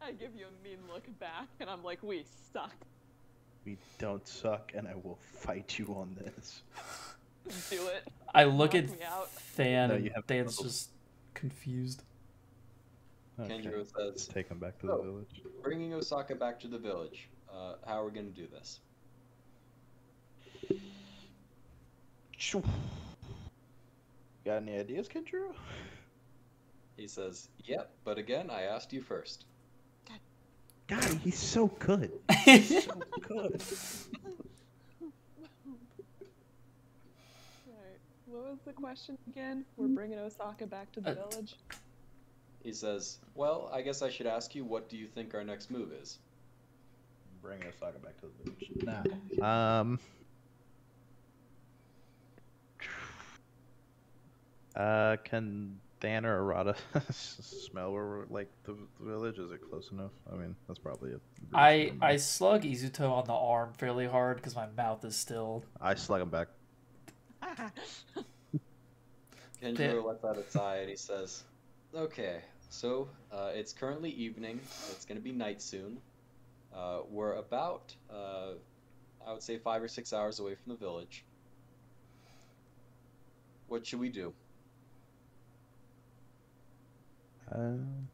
I 0.00 0.12
give 0.12 0.34
you 0.36 0.46
a 0.46 0.64
mean 0.64 0.78
look 0.92 1.04
back, 1.18 1.48
and 1.60 1.68
I'm 1.70 1.82
like, 1.82 2.02
we 2.02 2.24
suck. 2.52 2.74
We 3.64 3.76
don't 3.98 4.26
suck, 4.26 4.72
and 4.74 4.86
I 4.88 4.94
will 4.94 5.18
fight 5.20 5.78
you 5.78 5.86
on 5.94 6.14
this. 6.18 6.62
Do 7.70 7.86
it. 7.88 8.06
I 8.34 8.44
look 8.44 8.74
Knock 8.74 8.84
at 8.84 8.90
me 8.90 9.02
out. 9.04 9.30
Than 9.56 9.88
No, 9.88 9.94
and 9.96 10.04
you 10.04 10.10
have 10.14 10.24
Than's 10.26 10.54
trouble. 10.56 10.70
just 10.70 10.90
confused. 11.34 12.02
Okay. 13.40 13.58
Kenjiro 13.58 13.86
says, 13.86 14.14
Just 14.14 14.30
take 14.32 14.48
him 14.48 14.58
back 14.58 14.78
to 14.80 14.86
the 14.86 14.92
Oh. 14.92 15.02
village. 15.02 15.42
"Bringing 15.62 15.94
Osaka 15.94 16.34
back 16.34 16.58
to 16.60 16.68
the 16.68 16.78
village. 16.78 17.28
Uh, 17.50 17.76
how 17.86 18.02
are 18.02 18.04
we 18.06 18.10
going 18.12 18.32
to 18.32 18.40
do 18.40 18.46
this?" 18.48 18.80
Shoo. 24.48 24.52
Got 24.54 24.62
any 24.62 24.78
ideas, 24.78 25.08
Kenjiro? 25.08 25.52
He 26.96 27.06
says, 27.06 27.48
"Yep, 27.64 27.90
but 28.04 28.18
again, 28.18 28.50
I 28.50 28.62
asked 28.62 28.92
you 28.92 29.02
first. 29.02 29.44
God, 30.88 31.04
he's 31.22 31.38
so 31.38 31.66
good. 31.66 32.10
So 32.30 33.02
good. 33.20 33.62
Right. 37.66 37.98
What 38.26 38.44
was 38.50 38.58
the 38.64 38.72
question 38.72 39.18
again? 39.30 39.64
We're 39.76 39.88
bringing 39.88 40.18
Osaka 40.18 40.66
back 40.66 40.90
to 40.92 41.00
the 41.00 41.10
Uh, 41.10 41.28
village. 41.28 41.56
He 42.62 42.72
says, 42.72 43.18
"Well, 43.34 43.68
I 43.72 43.82
guess 43.82 44.00
I 44.02 44.08
should 44.10 44.26
ask 44.26 44.54
you, 44.54 44.64
what 44.64 44.88
do 44.88 44.96
you 44.96 45.06
think 45.06 45.34
our 45.34 45.44
next 45.44 45.70
move 45.70 45.92
is?" 45.92 46.18
Bring 47.42 47.62
Osaka 47.64 47.98
back 47.98 48.18
to 48.20 48.26
the 48.26 48.44
village. 48.44 48.70
Nah. 49.38 49.80
Um. 49.80 50.00
Uh, 54.78 55.16
can 55.24 55.80
Than 55.98 56.24
or 56.24 56.40
Arata 56.40 56.76
smell 57.12 57.92
where 57.92 58.06
we're 58.06 58.26
like 58.30 58.48
the 58.62 58.76
village? 59.00 59.38
Is 59.40 59.50
it 59.50 59.60
close 59.68 59.90
enough? 59.90 60.12
I 60.32 60.36
mean, 60.36 60.54
that's 60.68 60.78
probably 60.78 61.10
it. 61.10 61.20
I 61.52 61.92
I 62.00 62.16
slug 62.16 62.62
Izuto 62.62 63.10
on 63.10 63.24
the 63.26 63.34
arm 63.34 63.72
fairly 63.76 64.06
hard 64.06 64.36
because 64.36 64.54
my 64.54 64.68
mouth 64.76 65.04
is 65.04 65.16
still. 65.16 65.64
I 65.80 65.96
slug 65.96 66.22
him 66.22 66.30
back. 66.30 66.46
Kenjiro 69.62 70.04
lets 70.04 70.24
out 70.24 70.38
a 70.38 70.48
sigh 70.48 70.76
and 70.76 70.88
he 70.88 70.94
says, 70.94 71.42
"Okay, 71.92 72.36
so 72.70 73.08
uh, 73.32 73.50
it's 73.52 73.72
currently 73.72 74.10
evening. 74.10 74.60
It's 74.92 75.04
going 75.04 75.18
to 75.18 75.24
be 75.24 75.32
night 75.32 75.60
soon. 75.60 75.98
Uh, 76.72 77.00
we're 77.10 77.32
about, 77.34 77.92
uh, 78.08 78.52
I 79.26 79.32
would 79.32 79.42
say, 79.42 79.58
five 79.58 79.82
or 79.82 79.88
six 79.88 80.12
hours 80.12 80.38
away 80.38 80.54
from 80.54 80.70
the 80.72 80.78
village. 80.78 81.24
What 83.66 83.84
should 83.84 83.98
we 83.98 84.10
do?" 84.10 84.32
Um. 87.52 88.08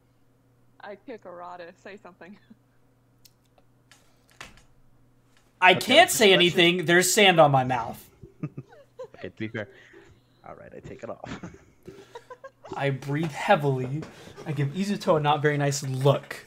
I 0.80 0.96
kick 0.96 1.24
Arata. 1.24 1.72
Say 1.82 1.96
something. 1.96 2.36
I 5.60 5.72
Okay, 5.72 5.80
can't 5.80 6.10
say 6.10 6.26
question- 6.28 6.32
anything. 6.34 6.84
There's 6.84 7.12
sand 7.12 7.40
on 7.40 7.50
my 7.50 7.64
mouth. 7.64 8.02
Okay, 9.16 9.28
to 9.30 9.36
be 9.38 9.48
fair. 9.48 9.68
All 10.46 10.54
right, 10.56 10.70
I 10.76 10.80
take 10.80 11.02
it 11.02 11.08
off. 11.08 11.40
I 12.76 12.90
breathe 12.90 13.30
heavily. 13.30 14.02
I 14.46 14.52
give 14.52 14.68
Izuto 14.68 15.16
a 15.16 15.20
not 15.20 15.40
very 15.40 15.56
nice 15.56 15.82
look. 15.82 16.44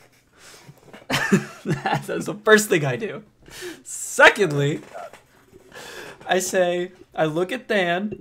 That's 1.66 2.26
the 2.26 2.38
first 2.44 2.70
thing 2.70 2.86
I 2.86 2.98
do. 2.98 3.24
Secondly, 3.84 4.82
I 6.28 6.38
say 6.38 6.92
I 7.16 7.26
look 7.26 7.52
at 7.52 7.68
Dan 7.68 8.14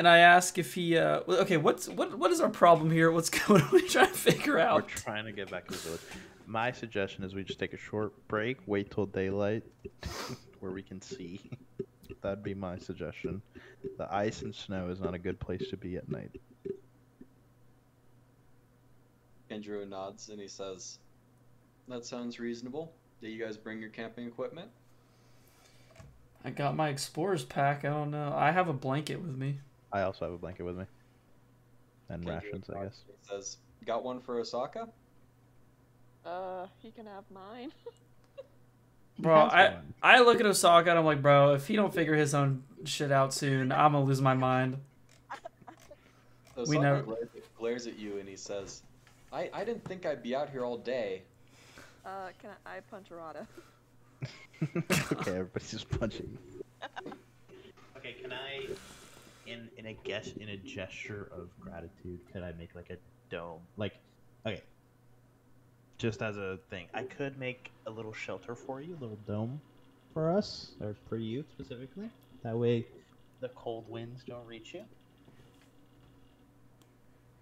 and 0.00 0.08
I 0.08 0.20
ask 0.20 0.56
if 0.56 0.72
he. 0.72 0.96
Uh, 0.96 1.20
okay, 1.28 1.58
what's 1.58 1.86
what? 1.86 2.18
What 2.18 2.30
is 2.30 2.40
our 2.40 2.48
problem 2.48 2.90
here? 2.90 3.10
What's 3.10 3.28
going? 3.46 3.60
on? 3.60 3.70
we 3.70 3.86
trying 3.86 4.06
to 4.06 4.12
figure 4.14 4.58
out? 4.58 4.76
We're 4.76 4.88
trying 4.88 5.26
to 5.26 5.32
get 5.32 5.50
back 5.50 5.66
to 5.66 5.72
the 5.72 5.78
village. 5.78 6.00
My 6.46 6.72
suggestion 6.72 7.22
is 7.22 7.34
we 7.34 7.44
just 7.44 7.58
take 7.58 7.74
a 7.74 7.76
short 7.76 8.14
break, 8.26 8.56
wait 8.66 8.90
till 8.90 9.04
daylight, 9.04 9.62
where 10.60 10.72
we 10.72 10.82
can 10.82 11.02
see. 11.02 11.50
That'd 12.22 12.42
be 12.42 12.54
my 12.54 12.78
suggestion. 12.78 13.42
The 13.98 14.12
ice 14.12 14.40
and 14.40 14.54
snow 14.54 14.88
is 14.88 15.00
not 15.00 15.12
a 15.12 15.18
good 15.18 15.38
place 15.38 15.68
to 15.68 15.76
be 15.76 15.96
at 15.96 16.10
night. 16.10 16.30
Andrew 19.50 19.84
nods 19.84 20.30
and 20.30 20.40
he 20.40 20.48
says, 20.48 20.98
"That 21.88 22.06
sounds 22.06 22.40
reasonable. 22.40 22.94
Did 23.20 23.32
you 23.32 23.44
guys 23.44 23.58
bring 23.58 23.80
your 23.80 23.90
camping 23.90 24.26
equipment?" 24.26 24.70
I 26.42 26.48
got 26.48 26.74
my 26.74 26.88
explorer's 26.88 27.44
pack. 27.44 27.84
I 27.84 27.90
don't 27.90 28.10
know. 28.10 28.32
I 28.34 28.50
have 28.50 28.68
a 28.68 28.72
blanket 28.72 29.20
with 29.20 29.36
me. 29.36 29.58
I 29.92 30.02
also 30.02 30.24
have 30.24 30.34
a 30.34 30.38
blanket 30.38 30.64
with 30.64 30.76
me. 30.76 30.84
And 32.08 32.24
Kendro 32.24 32.42
rations, 32.42 32.70
I 32.70 32.84
guess. 32.84 33.02
He 33.06 33.28
says, 33.28 33.56
"Got 33.86 34.04
one 34.04 34.20
for 34.20 34.38
Osaka." 34.38 34.88
Uh, 36.24 36.66
he 36.78 36.90
can 36.90 37.06
have 37.06 37.24
mine. 37.32 37.72
Bro, 39.18 39.34
I. 39.34 39.76
I 40.02 40.20
look 40.20 40.40
at 40.40 40.46
Osaka 40.46 40.90
and 40.90 40.98
I'm 40.98 41.04
like, 41.04 41.20
bro, 41.20 41.52
if 41.52 41.66
he 41.66 41.76
don't 41.76 41.92
figure 41.92 42.14
his 42.14 42.34
own 42.34 42.62
shit 42.84 43.12
out 43.12 43.34
soon, 43.34 43.70
I'm 43.70 43.92
gonna 43.92 44.04
lose 44.04 44.22
my 44.22 44.32
mind. 44.32 44.78
Osaka 46.56 46.70
We 46.70 46.78
know- 46.78 47.02
glares, 47.02 47.28
glares 47.58 47.86
at 47.86 47.98
you 47.98 48.16
and 48.18 48.26
he 48.26 48.36
says, 48.36 48.82
"I 49.30 49.50
I 49.52 49.62
didn't 49.64 49.84
think 49.84 50.06
I'd 50.06 50.22
be 50.22 50.34
out 50.34 50.48
here 50.48 50.64
all 50.64 50.78
day." 50.78 51.22
Uh, 52.04 52.30
can 52.40 52.50
I, 52.64 52.76
I 52.78 52.80
punch 52.80 53.10
Rada? 53.10 53.46
okay, 54.76 55.30
everybody's 55.32 55.70
just 55.70 55.90
punching. 55.90 56.38
okay, 57.96 58.14
can 58.22 58.32
I, 58.32 58.68
in 59.46 59.68
in 59.76 59.86
a 59.86 59.94
guess, 60.04 60.32
in 60.38 60.48
a 60.48 60.56
gesture 60.56 61.30
of 61.32 61.48
gratitude, 61.60 62.20
could 62.32 62.42
I 62.42 62.52
make 62.52 62.74
like 62.74 62.90
a 62.90 62.96
dome? 63.30 63.60
Like, 63.76 63.94
okay, 64.46 64.62
just 65.98 66.22
as 66.22 66.36
a 66.36 66.58
thing, 66.70 66.86
I 66.94 67.02
could 67.02 67.38
make 67.38 67.70
a 67.86 67.90
little 67.90 68.12
shelter 68.12 68.54
for 68.54 68.80
you, 68.80 68.96
a 68.96 69.00
little 69.00 69.18
dome 69.26 69.60
for 70.12 70.30
us, 70.36 70.72
or 70.80 70.96
for 71.08 71.16
you 71.16 71.44
specifically. 71.50 72.10
That 72.42 72.56
way, 72.56 72.86
the 73.40 73.48
cold 73.48 73.88
winds 73.88 74.22
don't 74.24 74.46
reach 74.46 74.74
you. 74.74 74.84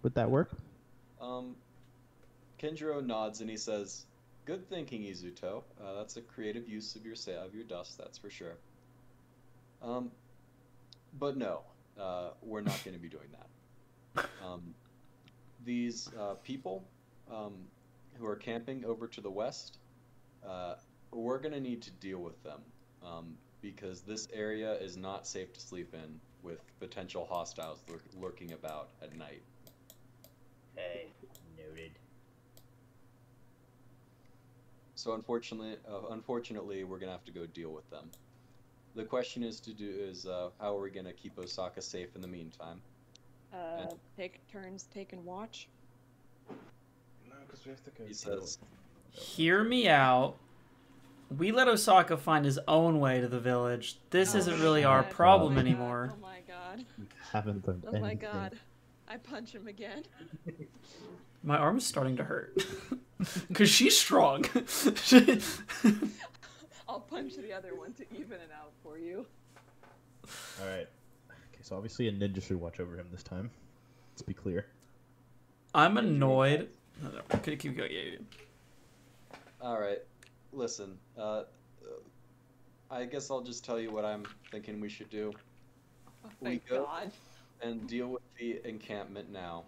Would 0.03 0.15
that 0.15 0.29
work? 0.29 0.51
Um, 1.21 1.55
Kenjiro 2.59 3.05
nods 3.05 3.41
and 3.41 3.49
he 3.49 3.57
says, 3.57 4.05
"Good 4.45 4.69
thinking, 4.69 5.03
Izuto. 5.03 5.63
Uh, 5.81 5.93
that's 5.95 6.17
a 6.17 6.21
creative 6.21 6.67
use 6.67 6.95
of 6.95 7.05
your 7.05 7.15
of 7.43 7.53
your 7.53 7.63
dust, 7.65 7.97
that's 7.97 8.17
for 8.17 8.29
sure." 8.29 8.57
Um, 9.81 10.11
but 11.13 11.37
no, 11.37 11.61
uh, 11.99 12.29
we're 12.41 12.61
not 12.61 12.79
going 12.83 12.95
to 12.95 13.01
be 13.01 13.09
doing 13.09 13.27
that. 13.31 14.25
Um, 14.43 14.73
these 15.65 16.09
uh, 16.19 16.33
people 16.43 16.83
um, 17.31 17.53
who 18.17 18.25
are 18.25 18.35
camping 18.35 18.83
over 18.85 19.07
to 19.07 19.21
the 19.21 19.29
west, 19.29 19.77
uh, 20.47 20.75
we're 21.11 21.37
going 21.37 21.53
to 21.53 21.59
need 21.59 21.81
to 21.83 21.91
deal 21.91 22.19
with 22.19 22.41
them 22.43 22.61
um, 23.05 23.35
because 23.61 24.01
this 24.01 24.27
area 24.33 24.73
is 24.75 24.97
not 24.97 25.27
safe 25.27 25.53
to 25.53 25.59
sleep 25.59 25.93
in 25.93 26.19
with 26.41 26.59
potential 26.79 27.27
hostiles 27.29 27.83
lurk- 27.89 28.03
lurking 28.19 28.53
about 28.53 28.89
at 29.01 29.15
night. 29.17 29.41
Okay, 30.77 31.07
noted. 31.57 31.91
So 34.95 35.13
unfortunately, 35.13 35.77
uh, 35.89 36.07
unfortunately, 36.11 36.83
we're 36.83 36.99
gonna 36.99 37.11
have 37.11 37.25
to 37.25 37.31
go 37.31 37.45
deal 37.45 37.71
with 37.71 37.89
them. 37.89 38.09
The 38.95 39.03
question 39.03 39.43
is 39.43 39.59
to 39.61 39.73
do 39.73 39.89
is 39.89 40.25
uh, 40.25 40.49
how 40.59 40.75
are 40.75 40.81
we 40.81 40.89
gonna 40.89 41.13
keep 41.13 41.37
Osaka 41.37 41.81
safe 41.81 42.15
in 42.15 42.21
the 42.21 42.27
meantime? 42.27 42.81
Uh, 43.53 43.85
take 44.17 44.45
turns 44.47 44.87
taking 44.93 45.23
watch. 45.25 45.67
No, 47.27 47.35
because 47.45 47.65
we 47.65 47.71
have 47.71 47.83
to 47.83 47.91
go. 47.91 48.05
He 48.05 48.13
says, 48.13 48.59
Hear 49.11 49.63
me 49.63 49.87
out. 49.87 50.35
We 51.37 51.51
let 51.51 51.67
Osaka 51.67 52.17
find 52.17 52.43
his 52.43 52.59
own 52.67 52.99
way 52.99 53.21
to 53.21 53.27
the 53.27 53.39
village. 53.39 53.99
This 54.09 54.33
Oh 54.33 54.39
isn't 54.39 54.59
really 54.61 54.83
my 54.83 54.89
our 54.89 55.03
problem 55.03 55.53
oh 55.53 55.55
my 55.55 55.61
God, 55.61 55.67
anymore. 55.67 56.13
Oh 56.13 56.21
my 56.21 56.39
god. 56.47 56.85
Haven't 57.31 57.65
done 57.65 57.83
Oh 57.87 57.99
my 57.99 58.15
god. 58.15 58.57
I 59.07 59.17
punch 59.17 59.53
him 59.53 59.67
again. 59.67 60.03
My 61.43 61.57
arm 61.57 61.77
is 61.77 61.85
starting 61.85 62.17
to 62.17 62.23
hurt. 62.23 62.63
Cause 63.53 63.69
she's 63.69 63.97
strong. 63.97 64.45
I'll 66.89 66.99
punch 66.99 67.35
the 67.35 67.53
other 67.53 67.75
one 67.75 67.93
to 67.93 68.03
even 68.15 68.33
it 68.39 68.49
out 68.53 68.71
for 68.83 68.97
you. 68.97 69.23
All 70.59 70.67
right. 70.67 70.87
Okay, 71.29 71.61
so 71.61 71.75
obviously 71.75 72.07
a 72.07 72.11
ninja 72.11 72.41
should 72.41 72.59
watch 72.59 72.79
over 72.79 72.97
him 72.97 73.05
this 73.11 73.21
time. 73.21 73.51
Let's 74.13 74.23
be 74.23 74.33
clear. 74.33 74.65
I'm 75.75 75.97
annoyed. 75.97 76.69
No, 77.03 77.09
no, 77.11 77.21
keep 77.43 77.59
keep 77.59 77.77
going. 77.77 77.91
Yeah, 77.91 78.01
yeah, 78.01 78.11
yeah. 79.31 79.37
"All 79.61 79.79
right, 79.79 79.99
listen. 80.51 80.97
Uh, 81.15 81.43
I 82.89 83.05
guess 83.05 83.29
I'll 83.29 83.41
just 83.43 83.63
tell 83.63 83.79
you 83.79 83.91
what 83.91 84.03
I'm 84.03 84.25
thinking 84.49 84.81
we 84.81 84.89
should 84.89 85.11
do 85.11 85.31
Oh, 86.25 86.29
We 86.41 86.47
thank 86.47 86.67
go- 86.67 86.85
god. 86.85 87.11
and 87.61 87.87
deal 87.87 88.07
with 88.07 88.23
the 88.39 88.59
encampment 88.67 89.31
now. 89.31 89.63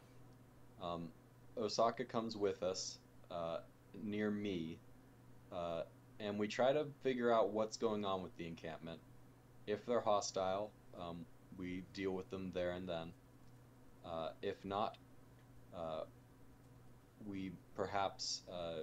Um, 0.81 1.07
Osaka 1.55 2.03
comes 2.03 2.35
with 2.35 2.63
us 2.63 2.97
uh, 3.29 3.59
near 4.03 4.31
me, 4.31 4.79
uh, 5.53 5.83
and 6.21 6.37
we 6.37 6.47
try 6.47 6.71
to 6.71 6.85
figure 7.03 7.31
out 7.31 7.51
what's 7.51 7.77
going 7.77 8.05
on 8.05 8.21
with 8.21 8.35
the 8.37 8.47
encampment. 8.47 8.99
If 9.67 9.85
they're 9.85 10.01
hostile, 10.01 10.71
um, 10.99 11.25
we 11.57 11.83
deal 11.93 12.11
with 12.11 12.29
them 12.29 12.51
there 12.53 12.71
and 12.71 12.87
then. 12.87 13.11
Uh, 14.05 14.29
if 14.41 14.63
not, 14.65 14.97
uh, 15.75 16.01
we 17.25 17.51
perhaps 17.75 18.41
uh, 18.51 18.81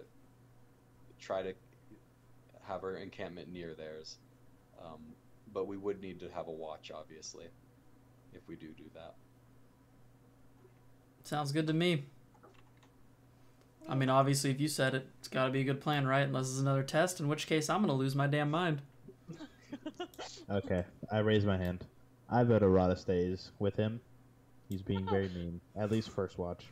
try 1.20 1.42
to 1.42 1.54
have 2.62 2.84
our 2.84 2.96
encampment 2.96 3.52
near 3.52 3.74
theirs. 3.74 4.18
Um, 4.84 5.00
but 5.52 5.66
we 5.66 5.76
would 5.76 6.00
need 6.00 6.20
to 6.20 6.28
have 6.30 6.46
a 6.46 6.52
watch, 6.52 6.92
obviously, 6.94 7.46
if 8.32 8.42
we 8.48 8.54
do 8.54 8.68
do 8.68 8.84
that. 8.94 9.14
Sounds 11.24 11.52
good 11.52 11.66
to 11.66 11.72
me. 11.72 12.04
I 13.88 13.94
mean, 13.94 14.10
obviously, 14.10 14.50
if 14.50 14.60
you 14.60 14.68
said 14.68 14.94
it, 14.94 15.06
it's 15.18 15.28
got 15.28 15.46
to 15.46 15.50
be 15.50 15.62
a 15.62 15.64
good 15.64 15.80
plan, 15.80 16.06
right? 16.06 16.26
Unless 16.26 16.50
it's 16.50 16.58
another 16.60 16.82
test, 16.82 17.20
in 17.20 17.28
which 17.28 17.46
case 17.46 17.70
I'm 17.70 17.80
gonna 17.80 17.94
lose 17.94 18.14
my 18.14 18.26
damn 18.26 18.50
mind. 18.50 18.82
Okay, 20.50 20.82
I 21.12 21.18
raise 21.18 21.44
my 21.44 21.58
hand. 21.58 21.84
I 22.30 22.42
vote 22.42 22.62
Arata 22.62 22.98
stays 22.98 23.50
with 23.58 23.76
him. 23.76 24.00
He's 24.68 24.80
being 24.82 25.06
very 25.06 25.28
mean. 25.28 25.60
At 25.76 25.90
least 25.90 26.08
first 26.10 26.38
watch. 26.38 26.64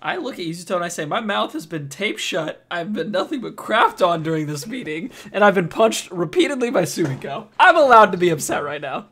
I 0.00 0.16
look 0.16 0.34
at 0.34 0.40
Izuto 0.44 0.76
and 0.76 0.84
I 0.84 0.88
say, 0.88 1.04
my 1.04 1.20
mouth 1.20 1.52
has 1.54 1.66
been 1.66 1.88
taped 1.88 2.20
shut. 2.20 2.64
I've 2.70 2.92
been 2.92 3.10
nothing 3.10 3.40
but 3.40 3.56
craft 3.56 4.00
on 4.00 4.22
during 4.22 4.46
this 4.46 4.64
meeting, 4.66 5.10
and 5.32 5.42
I've 5.42 5.56
been 5.56 5.68
punched 5.68 6.10
repeatedly 6.12 6.70
by 6.70 6.82
Sumiko. 6.82 7.48
I'm 7.58 7.76
allowed 7.76 8.12
to 8.12 8.18
be 8.18 8.28
upset 8.30 8.62
right 8.62 8.80
now. 8.80 9.06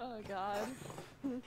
Oh 0.00 0.16
god. 0.28 0.62
Um. 1.24 1.42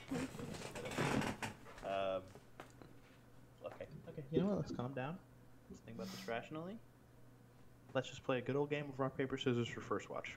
Okay. 3.66 3.86
Okay. 4.08 4.19
You 4.30 4.40
know 4.40 4.46
what? 4.46 4.56
Let's 4.58 4.72
calm 4.72 4.92
down. 4.92 5.16
Let's 5.70 5.82
think 5.82 5.96
about 5.96 6.10
this 6.10 6.26
rationally. 6.28 6.78
Let's 7.94 8.08
just 8.08 8.22
play 8.22 8.38
a 8.38 8.40
good 8.40 8.56
old 8.56 8.70
game 8.70 8.84
of 8.88 8.98
rock 8.98 9.16
paper 9.16 9.36
scissors 9.36 9.68
for 9.68 9.80
first 9.80 10.08
watch. 10.10 10.36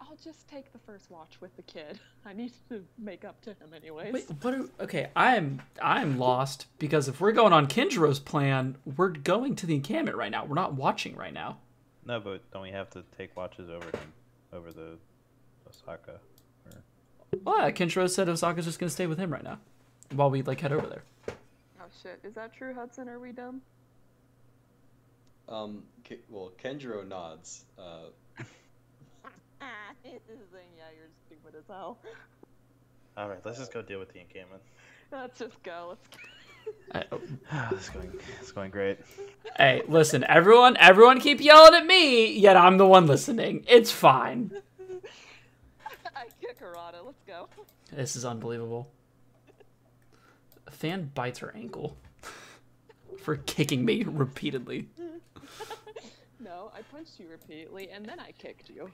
I'll 0.00 0.16
just 0.16 0.48
take 0.48 0.72
the 0.72 0.78
first 0.78 1.10
watch 1.10 1.40
with 1.40 1.54
the 1.56 1.62
kid. 1.62 2.00
I 2.26 2.32
need 2.32 2.52
to 2.68 2.84
make 2.98 3.24
up 3.24 3.40
to 3.42 3.50
him 3.50 3.72
anyways. 3.74 4.12
Wait, 4.12 4.24
what? 4.40 4.54
Are, 4.54 4.68
okay, 4.80 5.10
I'm 5.14 5.62
I'm 5.80 6.18
lost 6.18 6.66
because 6.78 7.06
if 7.06 7.20
we're 7.20 7.32
going 7.32 7.52
on 7.52 7.66
Kenjiro's 7.66 8.18
plan, 8.18 8.76
we're 8.96 9.10
going 9.10 9.54
to 9.56 9.66
the 9.66 9.74
encampment 9.74 10.16
right 10.16 10.30
now. 10.30 10.44
We're 10.44 10.54
not 10.54 10.74
watching 10.74 11.16
right 11.16 11.32
now. 11.32 11.58
No, 12.06 12.18
but 12.18 12.50
don't 12.50 12.62
we 12.62 12.70
have 12.70 12.90
to 12.90 13.04
take 13.16 13.36
watches 13.36 13.68
over 13.68 13.86
him, 13.86 14.12
over 14.52 14.72
the 14.72 14.96
Osaka? 15.68 16.18
Or... 16.66 16.82
Well, 17.44 17.58
yeah, 17.58 17.70
Kenjiro 17.70 18.08
said 18.10 18.28
Osaka's 18.28 18.64
just 18.64 18.78
gonna 18.78 18.90
stay 18.90 19.06
with 19.06 19.18
him 19.18 19.32
right 19.32 19.44
now, 19.44 19.58
while 20.14 20.30
we 20.30 20.42
like 20.42 20.60
head 20.60 20.72
over 20.72 20.86
there. 20.86 21.36
Oh 21.90 21.96
shit, 22.02 22.20
is 22.22 22.34
that 22.34 22.52
true, 22.54 22.72
Hudson? 22.74 23.08
Are 23.08 23.18
we 23.18 23.32
dumb? 23.32 23.60
Um, 25.48 25.82
Ke- 26.04 26.22
well, 26.28 26.52
Kenjiro 26.62 27.06
nods. 27.06 27.64
Uh, 27.78 28.10
He's 30.02 30.20
yeah, 30.22 30.84
you're 30.96 31.08
stupid 31.26 31.58
as 31.58 31.64
hell. 31.68 31.98
All 33.16 33.28
right, 33.28 33.40
let's 33.44 33.58
just 33.58 33.72
go 33.72 33.82
deal 33.82 33.98
with 33.98 34.12
the 34.12 34.20
encampment. 34.20 34.62
Let's 35.10 35.38
just 35.38 35.60
go. 35.64 35.96
Let's 36.92 37.10
I- 37.52 37.68
it's 37.72 37.88
going, 37.88 38.12
it's 38.40 38.52
going 38.52 38.70
great. 38.70 38.98
Hey, 39.56 39.82
listen, 39.88 40.24
everyone, 40.28 40.76
everyone 40.78 41.18
keep 41.18 41.40
yelling 41.40 41.74
at 41.74 41.86
me, 41.86 42.32
yet 42.38 42.56
I'm 42.56 42.78
the 42.78 42.86
one 42.86 43.06
listening. 43.06 43.64
It's 43.68 43.90
fine. 43.90 44.52
I 46.14 46.26
kick 46.40 46.60
Arata. 46.60 47.04
Let's 47.04 47.24
go. 47.26 47.48
This 47.92 48.14
is 48.14 48.24
unbelievable. 48.24 48.88
Than 50.80 51.10
bites 51.14 51.38
her 51.38 51.54
ankle 51.54 51.96
for 53.22 53.36
kicking 53.36 53.84
me 53.84 54.04
repeatedly. 54.04 54.88
No, 56.42 56.72
I 56.74 56.80
punched 56.80 57.20
you 57.20 57.28
repeatedly 57.28 57.90
and 57.90 58.04
then 58.04 58.18
I 58.18 58.32
kicked 58.32 58.70
you. 58.70 58.90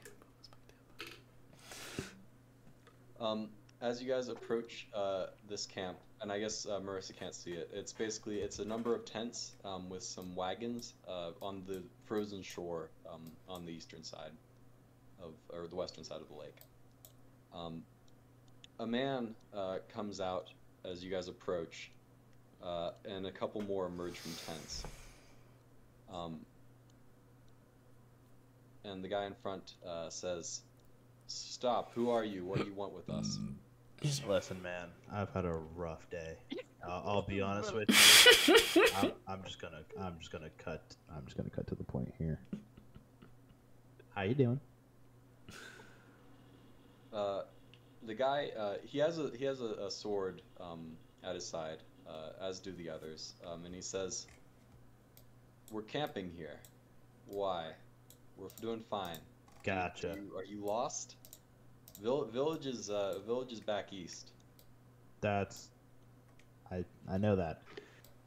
Um, 3.21 3.49
as 3.81 4.03
you 4.03 4.09
guys 4.09 4.29
approach 4.29 4.89
uh, 4.93 5.27
this 5.49 5.65
camp, 5.65 5.97
and 6.21 6.33
I 6.33 6.41
guess 6.41 6.67
uh, 6.67 6.81
Marissa 6.81 7.17
can't 7.17 7.35
see 7.35 7.53
it. 7.53 7.71
It's 7.73 7.93
basically 7.93 8.39
it's 8.39 8.59
a 8.59 8.65
number 8.65 8.95
of 8.95 9.05
tents 9.05 9.53
um, 9.65 9.89
with 9.89 10.03
some 10.03 10.35
wagons 10.35 10.95
uh, 11.09 11.31
on 11.41 11.63
the 11.67 11.83
frozen 12.05 12.43
shore 12.43 12.91
um, 13.11 13.31
on 13.49 13.65
the 13.65 13.73
eastern 13.73 14.03
side 14.03 14.33
of 15.23 15.33
or 15.53 15.67
the 15.69 15.77
western 15.77 16.05
side 16.05 16.21
of 16.21 16.29
the 16.29 16.35
lake. 16.35 16.57
Um, 17.55 17.83
a 18.81 18.87
man 18.87 19.35
uh, 19.55 19.79
comes 19.89 20.21
out 20.21 20.51
as 20.91 21.03
you 21.05 21.11
guys 21.11 21.29
approach, 21.29 21.91
uh, 22.63 22.91
and 23.05 23.27
a 23.27 23.31
couple 23.31 23.61
more 23.63 23.87
emerge 23.87 24.19
from 24.19 24.33
tents. 24.47 24.85
Um, 26.13 26.41
and 28.85 29.03
the 29.03 29.09
guy 29.09 29.27
in 29.27 29.35
front 29.35 29.75
uh, 29.87 30.09
says, 30.09 30.63
"Stop! 31.27 31.93
Who 31.95 32.11
are 32.11 32.25
you? 32.25 32.45
What 32.45 32.59
do 32.59 32.65
you 32.65 32.75
want 32.75 32.93
with 32.93 33.11
us?" 33.11 33.39
Listen, 34.29 34.63
man, 34.63 34.89
I've 35.13 35.31
had 35.33 35.45
a 35.45 35.59
rough 35.75 36.09
day. 36.11 36.37
I'll, 36.87 37.03
I'll 37.07 37.23
be 37.23 37.41
honest 37.41 37.75
with 37.75 37.89
you. 37.89 38.85
I'm, 38.97 39.13
I'm 39.27 39.43
just 39.43 39.61
gonna, 39.61 39.81
I'm 40.01 40.17
just 40.19 40.31
gonna 40.31 40.51
cut. 40.59 40.95
I'm 41.15 41.25
just 41.25 41.37
gonna 41.37 41.51
cut 41.51 41.67
to 41.69 41.75
the 41.75 41.83
point 41.83 42.13
here. 42.19 42.39
How 44.15 44.23
you 44.23 44.35
doing? 44.35 44.61
Uh, 47.13 47.43
the 48.07 48.15
guy, 48.15 48.51
uh, 48.59 48.75
he 48.85 48.99
has 48.99 49.19
a 49.19 49.31
he 49.37 49.45
has 49.45 49.61
a, 49.61 49.87
a 49.87 49.91
sword 49.91 50.43
um, 50.61 50.97
at 51.25 51.35
his 51.35 51.47
side, 51.47 51.79
uh, 52.09 52.31
as 52.49 52.61
do 52.61 52.73
the 52.73 52.91
others, 52.91 53.35
um, 53.47 53.65
and 53.65 53.75
he 53.75 53.83
says, 53.83 54.27
"We're 55.71 55.83
camping 55.83 56.31
here. 56.37 56.61
Why? 57.27 57.73
We're 58.37 58.49
doing 58.61 58.85
fine. 58.91 59.19
Gotcha. 59.65 60.13
Are 60.13 60.17
you, 60.17 60.33
are 60.37 60.45
you 60.45 60.65
lost? 60.65 61.17
Vill- 62.01 62.27
village 62.27 62.67
is 62.67 62.91
uh, 62.91 63.19
village 63.27 63.53
is 63.53 63.61
back 63.61 63.93
east. 63.93 64.31
That's, 65.21 65.71
I, 66.71 66.85
I 67.09 67.19
know 67.19 67.37
that. 67.37 67.63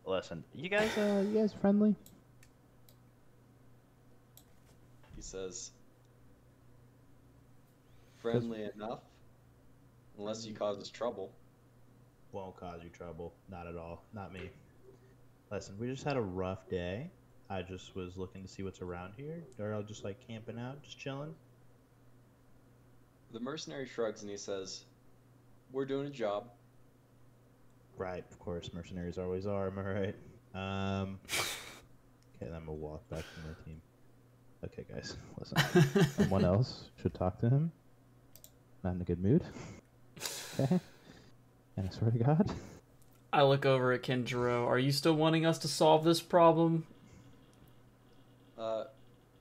Listen, 0.05 0.43
you 0.55 0.69
guys, 0.69 0.97
uh, 0.97 1.23
you 1.27 1.39
guys 1.39 1.53
friendly? 1.53 1.95
He 5.15 5.21
says, 5.21 5.71
friendly 8.21 8.67
enough, 8.75 9.01
unless 10.19 10.43
he 10.43 10.51
causes 10.51 10.89
trouble. 10.89 11.31
Won't 12.31 12.55
cause 12.57 12.81
you 12.83 12.89
trouble. 12.89 13.33
Not 13.49 13.65
at 13.65 13.75
all. 13.75 14.03
Not 14.13 14.31
me. 14.33 14.51
Listen, 15.51 15.75
we 15.79 15.87
just 15.87 16.03
had 16.03 16.17
a 16.17 16.21
rough 16.21 16.69
day. 16.69 17.09
I 17.49 17.63
just 17.63 17.95
was 17.95 18.15
looking 18.17 18.43
to 18.43 18.47
see 18.47 18.61
what's 18.61 18.81
around 18.81 19.13
here. 19.17 19.43
Or 19.59 19.73
I'll 19.73 19.81
just 19.81 20.03
like 20.03 20.17
camping 20.27 20.59
out, 20.59 20.83
just 20.83 20.99
chilling. 20.99 21.33
The 23.31 23.39
mercenary 23.39 23.87
shrugs 23.87 24.21
and 24.21 24.29
he 24.29 24.37
says, 24.37 24.85
"We're 25.71 25.85
doing 25.85 26.07
a 26.07 26.11
job." 26.11 26.51
Right, 27.97 28.23
of 28.29 28.39
course, 28.39 28.71
mercenaries 28.73 29.17
always 29.17 29.47
are. 29.47 29.67
Am 29.67 29.79
I 29.79 29.81
right? 29.81 30.15
Um. 30.53 31.19
Okay, 32.35 32.47
then 32.47 32.53
I'm 32.53 32.65
gonna 32.65 32.73
walk 32.73 33.07
back 33.09 33.23
to 33.23 33.47
my 33.47 33.53
team. 33.65 33.81
Okay, 34.63 34.85
guys, 34.91 35.15
listen. 35.37 36.03
Someone 36.11 36.45
else 36.45 36.89
should 37.01 37.13
talk 37.13 37.39
to 37.39 37.49
him. 37.49 37.71
Not 38.83 38.95
in 38.95 39.01
a 39.01 39.05
good 39.05 39.21
mood. 39.21 39.43
Okay. 40.59 40.79
And 41.77 41.87
I 41.87 41.91
swear 41.95 42.11
to 42.11 42.17
God. 42.17 42.51
I 43.31 43.43
look 43.43 43.65
over 43.65 43.93
at 43.93 44.03
Kenjiro. 44.03 44.65
Are 44.67 44.79
you 44.79 44.91
still 44.91 45.13
wanting 45.13 45.45
us 45.45 45.57
to 45.59 45.67
solve 45.67 46.03
this 46.03 46.21
problem? 46.21 46.85
Uh, 48.57 48.85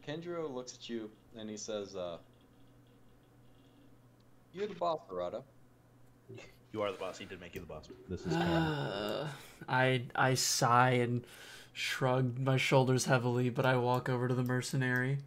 Kenjiro 0.06 0.52
looks 0.52 0.74
at 0.74 0.88
you 0.88 1.10
and 1.36 1.50
he 1.50 1.56
says, 1.56 1.96
uh, 1.96 2.18
"You're 4.52 4.66
the 4.66 4.74
boss, 4.74 5.00
Arata." 5.10 5.42
You 6.72 6.82
are 6.82 6.92
the 6.92 6.98
boss. 6.98 7.18
He 7.18 7.24
did 7.24 7.40
make 7.40 7.54
you 7.54 7.62
the 7.62 7.66
boss. 7.66 7.88
This 8.08 8.20
is 8.26 8.34
Ken. 8.34 8.42
Uh, 8.42 9.28
I 9.68 10.02
I 10.14 10.34
sigh 10.34 10.90
and 10.90 11.24
shrug 11.72 12.38
my 12.38 12.58
shoulders 12.58 13.06
heavily, 13.06 13.48
but 13.48 13.64
I 13.64 13.76
walk 13.76 14.08
over 14.08 14.28
to 14.28 14.34
the 14.34 14.42
mercenary. 14.42 15.18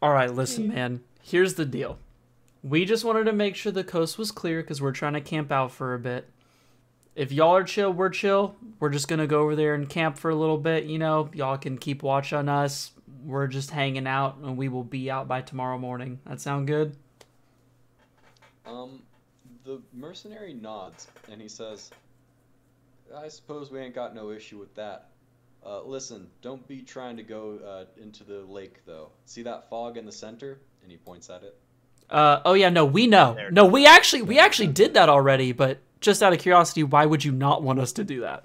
All 0.00 0.12
right, 0.12 0.32
listen, 0.32 0.68
man. 0.68 1.00
Here's 1.22 1.54
the 1.54 1.64
deal. 1.64 1.98
We 2.62 2.84
just 2.84 3.04
wanted 3.04 3.24
to 3.24 3.32
make 3.32 3.56
sure 3.56 3.72
the 3.72 3.82
coast 3.82 4.18
was 4.18 4.30
clear 4.30 4.62
because 4.62 4.80
we're 4.80 4.92
trying 4.92 5.14
to 5.14 5.20
camp 5.20 5.50
out 5.50 5.72
for 5.72 5.94
a 5.94 5.98
bit. 5.98 6.28
If 7.16 7.32
y'all 7.32 7.56
are 7.56 7.64
chill, 7.64 7.92
we're 7.92 8.08
chill. 8.08 8.54
We're 8.78 8.90
just 8.90 9.08
gonna 9.08 9.26
go 9.26 9.42
over 9.42 9.56
there 9.56 9.74
and 9.74 9.88
camp 9.88 10.16
for 10.16 10.30
a 10.30 10.34
little 10.34 10.58
bit. 10.58 10.84
You 10.84 10.98
know, 10.98 11.28
y'all 11.34 11.58
can 11.58 11.76
keep 11.76 12.02
watch 12.02 12.32
on 12.32 12.48
us. 12.48 12.92
We're 13.24 13.48
just 13.48 13.70
hanging 13.70 14.06
out, 14.06 14.36
and 14.38 14.56
we 14.56 14.68
will 14.68 14.84
be 14.84 15.10
out 15.10 15.28
by 15.28 15.42
tomorrow 15.42 15.76
morning. 15.76 16.20
That 16.24 16.40
sound 16.40 16.68
good? 16.68 16.96
Um, 18.64 19.02
the 19.64 19.80
mercenary 19.92 20.54
nods 20.54 21.08
and 21.30 21.40
he 21.40 21.48
says, 21.48 21.90
"I 23.14 23.28
suppose 23.28 23.70
we 23.70 23.80
ain't 23.80 23.94
got 23.94 24.14
no 24.14 24.30
issue 24.30 24.58
with 24.58 24.74
that. 24.76 25.08
Uh, 25.64 25.82
listen, 25.82 26.30
don't 26.40 26.66
be 26.66 26.80
trying 26.80 27.16
to 27.16 27.22
go 27.22 27.58
uh, 27.58 28.00
into 28.00 28.24
the 28.24 28.40
lake 28.42 28.84
though. 28.86 29.10
See 29.26 29.42
that 29.42 29.68
fog 29.68 29.96
in 29.96 30.06
the 30.06 30.12
center?" 30.12 30.60
And 30.82 30.90
he 30.90 30.96
points 30.96 31.28
at 31.28 31.42
it. 31.42 31.58
Uh, 32.10 32.40
oh 32.44 32.54
yeah, 32.54 32.68
no, 32.68 32.84
we 32.84 33.06
know. 33.06 33.36
No, 33.50 33.64
we 33.64 33.86
actually 33.86 34.22
we 34.22 34.38
actually 34.38 34.68
did 34.68 34.94
that 34.94 35.08
already, 35.08 35.52
but 35.52 35.78
just 36.00 36.22
out 36.22 36.32
of 36.32 36.38
curiosity, 36.38 36.82
why 36.82 37.06
would 37.06 37.24
you 37.24 37.32
not 37.32 37.62
want 37.62 37.78
us 37.78 37.92
to 37.92 38.04
do 38.04 38.20
that? 38.20 38.44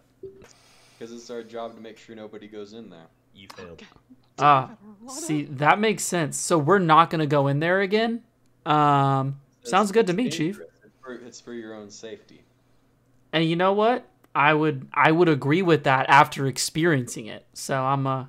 Because 0.98 1.14
it's 1.14 1.30
our 1.30 1.44
job 1.44 1.76
to 1.76 1.82
make 1.82 1.98
sure 1.98 2.16
nobody 2.16 2.48
goes 2.48 2.74
in 2.74 2.90
there. 2.90 3.08
You 3.36 3.48
failed. 3.56 3.84
Ah, 4.40 4.72
see, 5.10 5.44
that 5.46 5.80
makes 5.80 6.04
sense. 6.04 6.38
So 6.38 6.58
we're 6.58 6.80
not 6.80 7.10
gonna 7.10 7.28
go 7.28 7.48
in 7.48 7.60
there 7.60 7.82
again. 7.82 8.24
Um, 8.66 9.40
sounds 9.64 9.92
good 9.92 10.08
to 10.08 10.14
me, 10.14 10.30
Chief. 10.30 10.60
It's 10.60 10.94
for, 11.02 11.14
it's 11.14 11.42
for 11.42 11.54
your 11.54 11.74
own 11.74 11.90
safety. 11.90 12.44
And 13.34 13.46
you 13.46 13.56
know 13.56 13.74
what? 13.74 14.08
I 14.34 14.54
would 14.54 14.88
I 14.94 15.12
would 15.12 15.30
agree 15.30 15.62
with 15.62 15.86
that 15.86 16.10
after 16.10 16.46
experiencing 16.48 17.26
it. 17.28 17.46
So 17.54 17.76
I'm 17.82 18.06
uh, 18.06 18.26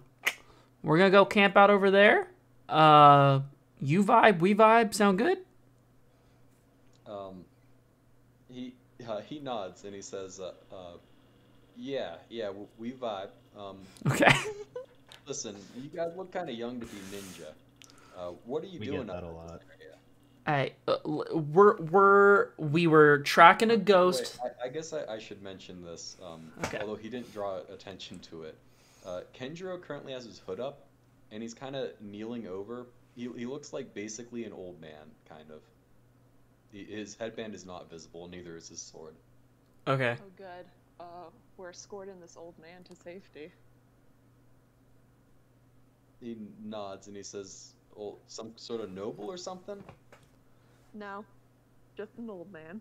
we're 0.83 0.99
gonna 0.99 1.11
go 1.11 1.25
camp 1.25 1.57
out 1.57 1.71
over 1.71 1.91
there. 1.91 2.29
Uh, 2.69 3.41
you 3.81 4.05
vibe, 4.05 4.41
we 4.41 4.55
vibe. 4.55 4.95
Sound 4.95 5.19
good? 5.19 5.39
Um, 7.07 7.45
he 8.53 8.75
uh, 9.09 9.21
he 9.21 9.39
nods 9.41 9.85
and 9.85 9.95
he 9.95 10.03
says, 10.03 10.41
uh, 10.41 10.53
uh, 10.75 10.97
"Yeah, 11.77 12.17
yeah, 12.29 12.47
w- 12.47 12.67
we 12.79 12.93
vibe. 12.93 13.31
Um, 13.57 13.79
Okay. 14.11 14.33
listen, 15.27 15.57
you 15.77 15.89
guys 15.89 16.13
look 16.17 16.33
kind 16.33 16.49
of 16.49 16.55
young 16.57 16.81
to 16.81 16.87
be 16.87 16.99
ninja. 17.13 17.53
Uh, 18.17 18.33
what 18.45 18.63
are 18.63 18.67
you 18.67 18.81
We 18.81 18.87
doing 18.87 19.07
get 19.07 19.15
that 19.15 19.23
a 19.23 19.29
lot. 19.29 19.63
area?" 19.81 19.95
Hey, 20.47 20.75
uh, 20.87 20.97
we're 21.05 21.77
we're 21.77 22.49
we 22.59 22.87
were 22.87 23.19
tracking 23.21 23.71
a 23.71 23.77
ghost. 23.77 24.39
Wait, 24.43 24.53
I, 24.63 24.67
I 24.67 24.71
guess 24.71 24.93
I, 24.93 25.05
I 25.15 25.19
should 25.19 25.43
mention 25.43 25.83
this. 25.85 26.17
Um, 26.25 26.53
Okay. 26.65 26.79
Although 26.81 26.97
he 26.97 27.09
didn't 27.09 27.33
draw 27.33 27.61
attention 27.73 28.19
to 28.31 28.43
it, 28.45 28.57
uh, 29.07 29.21
Kenjiro 29.39 29.81
currently 29.81 30.13
has 30.13 30.25
his 30.25 30.39
hood 30.41 30.61
up, 30.61 30.87
and 31.31 31.43
he's 31.43 31.55
kind 31.55 31.77
of 31.77 31.91
kneeling 32.01 32.47
over. 32.47 32.87
He, 33.19 33.29
he 33.37 33.47
looks 33.47 33.73
like 33.73 33.95
basically 33.95 34.45
an 34.45 34.53
old 34.53 34.81
man, 34.81 35.11
kind 35.29 35.51
of. 35.51 35.61
He, 36.71 36.85
his 36.85 37.17
headband 37.17 37.53
is 37.53 37.67
not 37.67 37.91
visible, 37.91 38.29
neither 38.29 38.57
is 38.57 38.69
his 38.69 38.81
sword. 38.81 39.17
Okay. 39.89 40.17
Oh, 40.21 40.31
good. 40.37 40.67
Uh, 41.01 41.31
we're 41.57 41.71
escorting 41.71 42.21
this 42.21 42.37
old 42.37 42.55
man 42.61 42.85
to 42.85 42.95
safety. 42.95 43.51
He 46.21 46.37
nods 46.65 47.09
and 47.09 47.17
he 47.17 47.25
says, 47.25 47.73
"Oh, 47.99 48.19
some 48.29 48.53
sort 48.57 48.81
of 48.83 48.91
noble 48.91 49.25
or 49.25 49.37
something." 49.37 49.83
No, 50.95 51.25
just 51.97 52.17
an 52.19 52.31
old 52.31 52.53
man. 52.53 52.81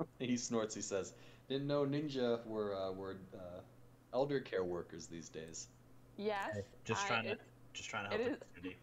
He 0.18 0.36
snorts. 0.36 0.74
He 0.74 0.80
says, 0.82 1.14
"Didn't 1.48 1.68
know 1.68 1.84
ninja 1.84 2.44
were 2.46 2.74
uh, 2.76 2.90
were 2.92 3.18
uh, 3.34 3.60
elder 4.12 4.40
care 4.40 4.64
workers 4.64 5.06
these 5.06 5.28
days." 5.28 5.68
Yes. 6.16 6.54
Hey, 6.54 6.62
just 6.84 7.04
I- 7.04 7.08
trying 7.08 7.24
to, 7.24 7.38
just 7.72 7.88
trying 7.88 8.04
to 8.10 8.16
help 8.16 8.20
is- 8.20 8.38
the 8.38 8.44
community. 8.54 8.76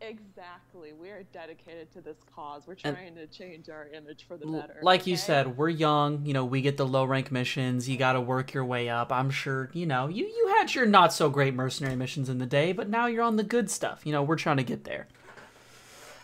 Exactly. 0.00 0.92
We 0.92 1.10
are 1.10 1.22
dedicated 1.24 1.92
to 1.92 2.00
this 2.00 2.16
cause. 2.34 2.66
We're 2.66 2.76
And- 2.84 2.96
trying 2.96 3.14
to 3.16 3.26
change 3.26 3.68
our 3.68 3.86
image 3.88 4.24
for 4.26 4.36
the 4.36 4.46
better. 4.46 4.78
Like 4.82 5.06
you 5.06 5.16
said, 5.16 5.56
we're 5.58 5.68
young. 5.68 6.24
You 6.24 6.32
know, 6.32 6.44
we 6.44 6.62
get 6.62 6.76
the 6.78 6.86
low 6.86 7.04
rank 7.04 7.30
missions. 7.30 7.88
You 7.88 7.98
got 7.98 8.14
to 8.14 8.20
work 8.20 8.54
your 8.54 8.64
way 8.64 8.88
up. 8.88 9.12
I'm 9.12 9.30
sure. 9.30 9.70
You 9.74 9.86
know, 9.86 10.08
you 10.08 10.26
you 10.26 10.54
had 10.58 10.74
your 10.74 10.86
not 10.86 11.12
so 11.12 11.28
great 11.28 11.54
mercenary 11.54 11.96
missions 11.96 12.28
in 12.28 12.38
the 12.38 12.46
day, 12.46 12.72
but 12.72 12.88
now 12.88 13.06
you're 13.06 13.22
on 13.22 13.36
the 13.36 13.44
good 13.44 13.70
stuff. 13.70 14.06
You 14.06 14.12
know, 14.12 14.22
we're 14.22 14.36
trying 14.36 14.56
to 14.56 14.64
get 14.64 14.84
there. 14.84 15.06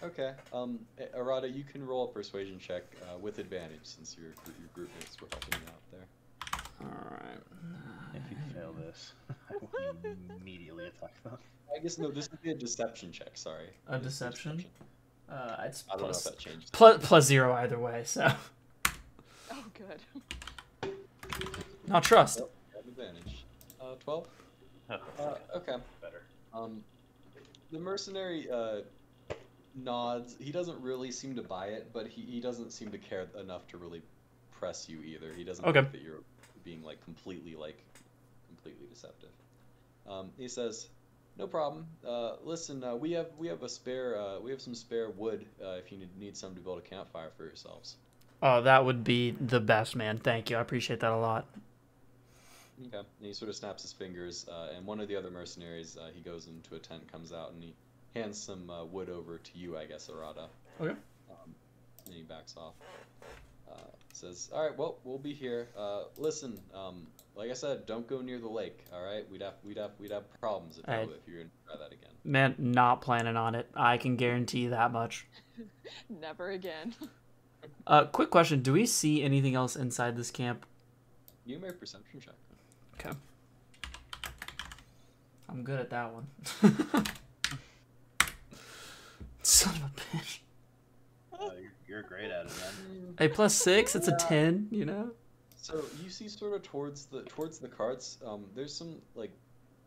Okay. 0.03 0.33
Um, 0.53 0.79
A- 0.99 1.19
Arata, 1.19 1.55
you 1.55 1.65
can 1.65 1.85
roll 1.85 2.05
a 2.05 2.13
persuasion 2.13 2.59
check 2.59 2.83
uh, 3.03 3.19
with 3.19 3.39
advantage 3.39 3.81
since 3.83 4.17
your 4.19 4.29
your 4.59 4.69
group 4.73 4.91
mates 4.99 5.21
were 5.21 5.29
helping 5.31 5.61
you 5.61 5.67
out 5.69 5.83
there. 5.91 6.07
All 6.81 6.87
right. 7.11 7.39
If 8.15 8.23
you 8.31 8.37
fail 8.55 8.73
this, 8.73 9.13
I 9.51 9.55
will 9.61 9.97
immediately 10.41 10.87
attack 10.87 11.23
them. 11.23 11.37
I 11.75 11.79
guess 11.83 11.99
no. 11.99 12.11
This 12.11 12.31
would 12.31 12.41
be 12.43 12.51
a 12.51 12.55
deception 12.55 13.13
check. 13.13 13.31
Sorry. 13.37 13.67
A 13.89 13.99
This 13.99 14.13
deception? 14.19 14.65
Uh, 15.29 15.57
it's 15.65 15.85
I 15.93 15.97
don't 15.97 16.03
know 16.05 16.09
if 16.11 16.23
that 16.25 16.39
changed. 16.39 16.73
plus 16.73 16.99
plus 17.07 17.25
zero 17.27 17.53
either 17.55 17.79
way. 17.79 18.03
So 18.05 18.27
Oh, 19.51 19.65
good. 19.75 20.93
not 21.87 22.03
trust. 22.05 22.39
Nope, 22.41 22.53
have 22.75 22.87
advantage. 22.87 23.45
Uh, 23.81 23.95
twelve. 24.03 24.29
Oh, 24.91 24.97
Uh, 25.19 25.35
okay. 25.57 25.77
better. 26.01 26.23
Um, 26.55 26.83
the 27.73 27.79
mercenary 27.79 28.49
uh, 28.51 28.81
nods. 29.75 30.37
He 30.39 30.53
doesn't 30.53 30.81
really 30.81 31.11
seem 31.11 31.35
to 31.37 31.43
buy 31.43 31.67
it, 31.69 31.91
but 31.93 32.07
he, 32.07 32.23
he 32.23 32.41
doesn't 32.41 32.71
seem 32.71 32.91
to 32.93 32.99
care 32.99 33.27
enough 33.39 33.67
to 33.69 33.79
really 33.79 34.03
press 34.53 34.89
you 34.89 35.03
either. 35.03 35.33
He 35.35 35.43
doesn't 35.45 35.65
Okay. 35.65 35.81
think 35.81 35.93
that 35.93 36.03
you're 36.03 36.23
being 36.67 36.83
like 36.83 37.03
completely 37.05 37.55
like 37.55 37.79
completely 38.49 38.87
deceptive. 38.93 39.31
Um, 40.07 40.31
he 40.37 40.49
says, 40.49 40.89
"No 41.39 41.47
problem. 41.47 41.87
Uh, 42.07 42.33
listen, 42.45 42.85
uh, 42.85 42.95
we 42.95 43.13
have 43.13 43.29
we 43.39 43.47
have 43.47 43.63
a 43.63 43.69
spare 43.69 44.21
uh, 44.21 44.41
we 44.41 44.51
have 44.51 44.61
some 44.61 44.75
spare 44.75 45.09
wood 45.09 45.47
uh, 45.65 45.79
if 45.79 45.91
you 45.91 45.99
need, 45.99 46.19
need 46.19 46.37
some 46.37 46.55
to 46.55 46.61
build 46.61 46.79
a 46.79 46.83
campfire 46.83 47.31
for 47.39 47.45
yourselves." 47.45 47.97
Oh, 48.43 48.61
that 48.63 48.85
would 48.85 49.03
be 49.03 49.31
the 49.31 49.61
best, 49.61 49.97
man. 49.97 50.19
Thank 50.19 50.51
you. 50.51 50.59
I 50.59 50.61
appreciate 50.61 51.01
that 51.01 51.13
a 51.13 51.17
lot. 51.17 51.47
Okay. 52.89 52.99
And 52.99 53.27
he 53.27 53.33
sort 53.33 53.49
of 53.49 53.57
snaps 53.57 53.81
his 53.81 53.93
fingers, 53.93 54.47
uh, 54.51 54.75
and 54.77 54.85
one 54.85 55.01
of 55.01 55.09
the 55.09 55.17
other 55.17 55.31
mercenaries, 55.31 55.97
uh, 55.97 56.11
he 56.15 56.21
goes 56.21 56.47
into 56.47 56.75
a 56.75 56.79
tent, 56.79 57.11
comes 57.11 57.33
out, 57.33 57.53
and 57.53 57.63
he 57.63 57.75
hands 58.15 58.39
some 58.39 58.69
uh, 58.69 58.85
wood 58.85 59.09
over 59.09 59.39
to 59.39 59.51
you, 59.55 59.79
I 59.79 59.87
guess, 59.87 60.11
Arata. 60.11 60.49
Okay. 60.79 60.95
Um, 61.31 61.55
and 62.05 62.15
he 62.15 62.23
backs 62.23 62.55
off. 62.59 62.75
Uh, 63.71 63.75
says, 64.13 64.49
"All 64.53 64.63
right, 64.67 64.77
well, 64.77 64.99
we'll 65.05 65.19
be 65.19 65.33
here. 65.35 65.69
Uh, 65.77 66.05
listen, 66.17 66.59
um, 66.75 67.07
like 67.35 67.51
I 67.51 67.55
said, 67.55 67.85
don't 67.87 68.07
go 68.07 68.21
near 68.21 68.39
the 68.39 68.49
lake. 68.49 68.85
All 68.93 69.03
right, 69.05 69.29
we'd 69.31 69.43
have 69.43 69.55
we'd 69.65 69.77
have 69.77 69.91
we'd 69.99 70.11
have 70.13 70.25
problems 70.41 70.79
if, 70.79 70.89
I- 70.89 71.03
you, 71.03 71.11
if 71.11 71.29
you're 71.29 71.39
gonna 71.39 71.51
try 71.67 71.77
that 71.77 71.93
again." 71.93 72.11
Man, 72.25 72.55
not 72.59 73.01
planning 73.03 73.37
on 73.37 73.55
it. 73.55 73.69
I 73.75 73.99
can 73.99 74.17
guarantee 74.17 74.61
you 74.61 74.71
that 74.71 74.91
much. 74.93 75.27
Never 76.09 76.51
again. 76.51 76.95
Uh, 77.87 78.05
quick 78.05 78.31
question: 78.31 78.63
Do 78.63 78.73
we 78.73 78.85
see 78.87 79.23
anything 79.23 79.55
else 79.55 79.77
inside 79.77 80.17
this 80.17 80.31
camp? 80.31 80.67
You 81.45 81.59
make 81.59 81.79
perception 81.81 82.21
check. 82.21 82.35
Okay. 82.95 83.17
I'm 85.49 85.63
good 85.63 85.81
at 85.81 85.91
that 85.91 86.13
one. 86.13 86.27
Son 89.43 89.75
of 89.77 89.83
a 89.83 89.91
bitch. 90.17 90.39
You're, 91.97 92.03
you're 92.03 92.09
great 92.09 92.31
at 92.31 92.47
it, 92.47 92.53
man. 92.59 93.15
A 93.19 93.29
plus 93.29 93.55
six. 93.55 93.95
It's 93.95 94.09
a 94.09 94.17
ten. 94.17 94.69
You 94.71 94.85
know. 94.85 95.11
So 95.63 95.83
you 96.03 96.11
see, 96.11 96.29
sort 96.29 96.55
of 96.55 96.63
towards 96.63 97.07
the 97.07 97.23
towards 97.23 97.59
the 97.59 97.69
carts, 97.69 98.19
um, 98.27 98.45
there's 98.55 98.75
some 98.75 98.97
like 99.15 99.31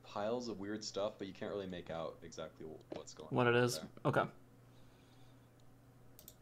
piles 0.03 0.47
of 0.49 0.59
weird 0.59 0.83
stuff, 0.83 1.13
but 1.17 1.27
you 1.27 1.33
can't 1.33 1.51
really 1.51 1.67
make 1.67 1.89
out 1.89 2.15
exactly 2.23 2.65
what's 2.91 3.13
going 3.13 3.29
What 3.29 3.47
on. 3.47 3.53
it 3.53 3.57
over 3.57 3.65
is. 3.65 3.75
there. 3.75 3.87
Okay. 4.05 4.23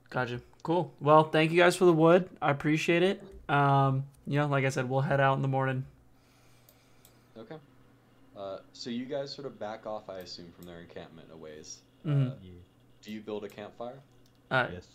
Gotcha. 0.10 0.41
Cool. 0.64 0.91
Well, 1.02 1.26
thank 1.26 1.52
you 1.52 1.57
guys 1.57 1.76
for 1.76 1.85
the 1.85 1.94
wood. 1.94 2.30
I 2.41 2.49
appreciate 2.52 3.03
it. 3.03 3.22
Um, 3.49 4.06
you 4.26 4.39
know, 4.39 4.48
like 4.48 4.64
I 4.65 4.69
said, 4.69 4.89
we'll 4.89 5.02
head 5.02 5.19
out 5.19 5.35
in 5.35 5.41
the 5.41 5.48
morning. 5.49 5.85
Okay. 7.38 7.57
Uh, 8.38 8.60
so 8.72 8.89
you 8.89 9.06
guys 9.06 9.34
sort 9.34 9.45
of 9.48 9.60
back 9.60 9.85
off, 9.85 10.10
I 10.10 10.19
assume, 10.19 10.52
from 10.56 10.65
their 10.65 10.80
encampment 10.80 11.27
a 11.34 11.38
ways. 11.38 11.80
Mhm. 12.06 12.31
Uh, 12.31 12.35
do 13.02 13.11
you 13.11 13.19
build 13.19 13.44
a 13.44 13.49
campfire? 13.49 13.99
Uh, 14.49 14.68
Yes. 14.74 14.88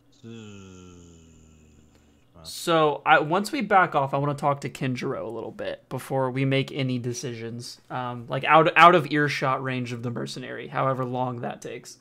So 2.45 3.03
I 3.07 3.21
once 3.21 3.53
we 3.53 3.61
back 3.61 3.95
off, 3.95 4.15
I 4.15 4.19
want 4.19 4.37
to 4.37 4.41
talk 4.41 4.61
to 4.63 4.71
Kenjiro 4.71 5.25
a 5.25 5.29
little 5.31 5.53
bit 5.53 5.89
before 5.89 6.31
we 6.31 6.45
make 6.45 6.73
any 6.73 6.99
decisions. 6.99 7.81
Um, 7.91 8.27
like 8.29 8.45
out 8.45 8.69
out 8.77 8.95
of 8.95 9.11
earshot 9.11 9.63
range 9.63 9.93
of 9.93 10.03
the 10.03 10.11
mercenary, 10.11 10.69
however 10.69 11.05
long 11.05 11.41
that 11.41 11.63
takes. 11.63 11.99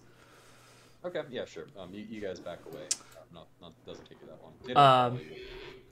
Okay, 1.04 1.22
yeah, 1.30 1.46
sure. 1.46 1.66
Um, 1.80 1.90
you, 1.94 2.06
you 2.10 2.22
guys 2.22 2.40
back 2.40 2.60
away. 2.72 2.84
Uh, 2.84 3.20
not, 3.34 3.48
not 3.62 3.74
doesn't 3.86 4.06
take 4.08 4.18
you 4.22 4.28
that 4.28 4.42
long. 4.42 4.54
They 4.66 4.74
Um. 4.74 5.20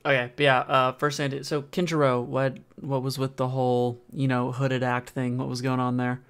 Okay, 0.05 0.31
but 0.35 0.43
yeah. 0.43 0.59
Uh, 0.59 0.91
first 0.93 1.17
thing, 1.17 1.43
so 1.43 1.63
Kenjiro, 1.63 2.23
what 2.23 2.57
what 2.79 3.03
was 3.03 3.19
with 3.19 3.35
the 3.37 3.49
whole 3.49 4.01
you 4.11 4.27
know 4.27 4.51
hooded 4.51 4.81
act 4.81 5.11
thing? 5.11 5.37
What 5.37 5.47
was 5.47 5.61
going 5.61 5.79
on 5.79 5.97
there? 5.97 6.21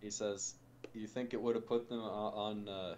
He 0.00 0.10
says, 0.10 0.54
"You 0.94 1.06
think 1.06 1.34
it 1.34 1.42
would 1.42 1.56
have 1.56 1.66
put 1.66 1.88
them 1.88 2.00
on, 2.00 2.68
uh, 2.68 2.94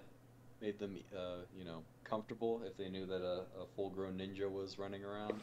made 0.60 0.78
them, 0.78 0.96
uh, 1.16 1.38
you 1.56 1.64
know, 1.64 1.82
comfortable 2.04 2.62
if 2.66 2.76
they 2.76 2.88
knew 2.88 3.06
that 3.06 3.22
a, 3.22 3.42
a 3.60 3.66
full-grown 3.76 4.18
ninja 4.18 4.50
was 4.50 4.78
running 4.78 5.04
around?" 5.04 5.34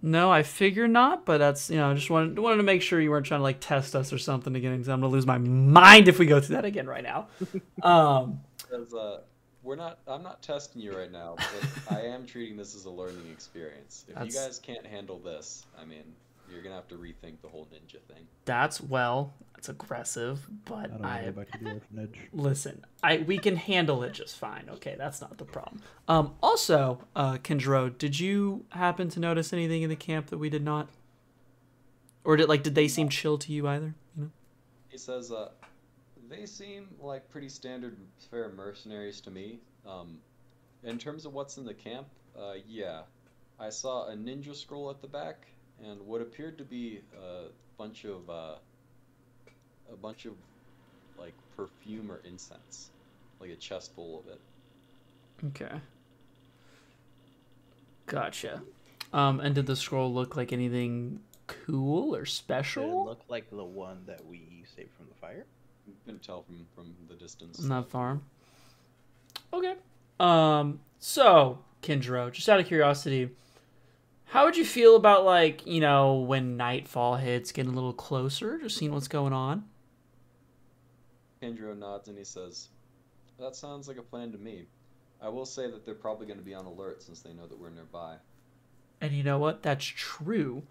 No, 0.00 0.30
I 0.30 0.44
figure 0.44 0.86
not, 0.86 1.24
but 1.26 1.38
that's 1.38 1.70
you 1.70 1.76
know 1.76 1.90
I 1.90 1.94
just 1.94 2.08
wanted 2.08 2.38
wanted 2.38 2.58
to 2.58 2.62
make 2.62 2.82
sure 2.82 3.00
you 3.00 3.10
weren't 3.10 3.26
trying 3.26 3.40
to 3.40 3.44
like 3.44 3.58
test 3.60 3.96
us 3.96 4.12
or 4.12 4.18
something 4.18 4.54
again. 4.54 4.72
Because 4.72 4.88
I'm 4.88 5.00
gonna 5.00 5.12
lose 5.12 5.26
my 5.26 5.38
mind 5.38 6.06
if 6.06 6.18
we 6.20 6.26
go 6.26 6.40
through 6.40 6.56
that 6.56 6.64
again 6.64 6.86
right 6.86 7.02
now. 7.02 7.28
Um, 7.82 8.40
uh, 8.72 9.18
"We're 9.62 9.76
not. 9.76 9.98
I'm 10.06 10.22
not 10.22 10.40
testing 10.42 10.82
you 10.82 10.96
right 10.96 11.10
now, 11.10 11.34
but 11.36 11.96
I 11.96 12.02
am 12.02 12.26
treating 12.26 12.56
this 12.56 12.74
as 12.76 12.84
a 12.84 12.90
learning 12.90 13.28
experience. 13.32 14.04
If 14.08 14.14
That's- 14.14 14.34
you 14.34 14.40
guys 14.40 14.58
can't 14.60 14.86
handle 14.86 15.18
this, 15.18 15.66
I 15.80 15.84
mean, 15.84 16.04
you're 16.50 16.62
gonna 16.62 16.74
have 16.74 16.88
to 16.88 16.96
rethink 16.96 17.40
the 17.42 17.48
whole 17.48 17.66
ninja 17.66 18.00
thing." 18.12 18.26
that's 18.48 18.80
well, 18.80 19.34
that's 19.54 19.68
aggressive, 19.68 20.48
but 20.64 20.74
I 20.74 20.86
don't 20.86 21.00
want 21.00 21.04
I 21.04 21.24
to 21.24 21.32
go 21.32 21.32
back 21.32 21.50
to 21.52 21.80
the 21.92 22.08
listen. 22.32 22.84
I 23.02 23.18
we 23.18 23.38
can 23.38 23.56
handle 23.56 24.02
it 24.02 24.14
just 24.14 24.38
fine. 24.38 24.68
Okay, 24.70 24.94
that's 24.96 25.20
not 25.20 25.36
the 25.36 25.44
problem. 25.44 25.82
Um, 26.08 26.34
also, 26.42 27.00
uh, 27.14 27.34
Kenjiro, 27.34 27.96
did 27.96 28.18
you 28.18 28.64
happen 28.70 29.10
to 29.10 29.20
notice 29.20 29.52
anything 29.52 29.82
in 29.82 29.90
the 29.90 29.96
camp 29.96 30.28
that 30.28 30.38
we 30.38 30.48
did 30.48 30.64
not? 30.64 30.88
Or 32.24 32.36
did 32.36 32.48
like 32.48 32.62
did 32.62 32.74
they 32.74 32.88
seem 32.88 33.10
chill 33.10 33.36
to 33.38 33.52
you 33.52 33.68
either? 33.68 33.94
You 34.16 34.24
know. 34.24 34.30
He 34.88 34.96
says, 34.96 35.30
uh, 35.30 35.50
they 36.30 36.46
seem 36.46 36.88
like 37.00 37.28
pretty 37.28 37.50
standard 37.50 37.98
fair 38.30 38.48
mercenaries 38.48 39.20
to 39.22 39.30
me. 39.30 39.60
Um, 39.86 40.18
in 40.84 40.98
terms 40.98 41.26
of 41.26 41.34
what's 41.34 41.58
in 41.58 41.64
the 41.64 41.74
camp, 41.74 42.06
uh, 42.38 42.54
yeah. 42.66 43.02
I 43.60 43.70
saw 43.70 44.06
a 44.08 44.14
ninja 44.14 44.54
scroll 44.54 44.88
at 44.88 45.02
the 45.02 45.08
back 45.08 45.48
and 45.84 46.00
what 46.06 46.20
appeared 46.20 46.58
to 46.58 46.64
be 46.64 47.00
a 47.20 47.46
bunch 47.76 48.04
of, 48.04 48.28
uh, 48.28 48.54
a 49.92 49.96
bunch 49.96 50.24
of, 50.26 50.32
like, 51.18 51.34
perfume 51.56 52.10
or 52.10 52.20
incense. 52.24 52.90
Like 53.40 53.50
a 53.50 53.56
chest 53.56 53.94
full 53.94 54.18
of 54.20 54.26
it. 54.26 54.40
Okay. 55.46 55.80
Gotcha. 58.06 58.62
Um, 59.12 59.40
and 59.40 59.54
did 59.54 59.66
the 59.66 59.76
scroll 59.76 60.12
look 60.12 60.36
like 60.36 60.52
anything 60.52 61.20
cool 61.46 62.14
or 62.14 62.20
Did 62.20 62.28
it 62.28 62.30
special? 62.32 63.04
look 63.04 63.22
like 63.28 63.48
the 63.50 63.64
one 63.64 64.02
that 64.06 64.26
we 64.26 64.64
saved 64.76 64.90
from 64.96 65.06
the 65.08 65.14
fire? 65.14 65.46
You 65.86 65.94
couldn't 66.04 66.22
tell 66.22 66.42
from, 66.42 66.66
from 66.74 66.94
the 67.08 67.14
distance. 67.14 67.62
Not 67.62 67.88
far. 67.88 68.18
Okay. 69.52 69.74
Um. 70.20 70.80
So, 70.98 71.60
Kenjiro, 71.82 72.32
just 72.32 72.48
out 72.48 72.58
of 72.58 72.66
curiosity, 72.66 73.30
how 74.28 74.44
would 74.44 74.56
you 74.56 74.64
feel 74.64 74.96
about 74.96 75.24
like 75.24 75.66
you 75.66 75.80
know 75.80 76.14
when 76.14 76.56
nightfall 76.56 77.16
hits, 77.16 77.52
getting 77.52 77.72
a 77.72 77.74
little 77.74 77.92
closer, 77.92 78.58
just 78.58 78.76
seeing 78.76 78.92
what's 78.92 79.08
going 79.08 79.32
on? 79.32 79.64
Andrew 81.42 81.74
nods 81.74 82.08
and 82.08 82.18
he 82.18 82.24
says, 82.24 82.68
That 83.38 83.56
sounds 83.56 83.88
like 83.88 83.98
a 83.98 84.02
plan 84.02 84.32
to 84.32 84.38
me. 84.38 84.66
I 85.22 85.28
will 85.28 85.46
say 85.46 85.70
that 85.70 85.84
they're 85.84 85.94
probably 85.94 86.26
going 86.26 86.38
to 86.38 86.44
be 86.44 86.54
on 86.54 86.64
alert 86.64 87.02
since 87.02 87.20
they 87.20 87.32
know 87.32 87.46
that 87.46 87.58
we're 87.58 87.70
nearby. 87.70 88.16
And 89.00 89.12
you 89.12 89.22
know 89.22 89.38
what? 89.38 89.62
That's 89.62 89.84
true. 89.84 90.62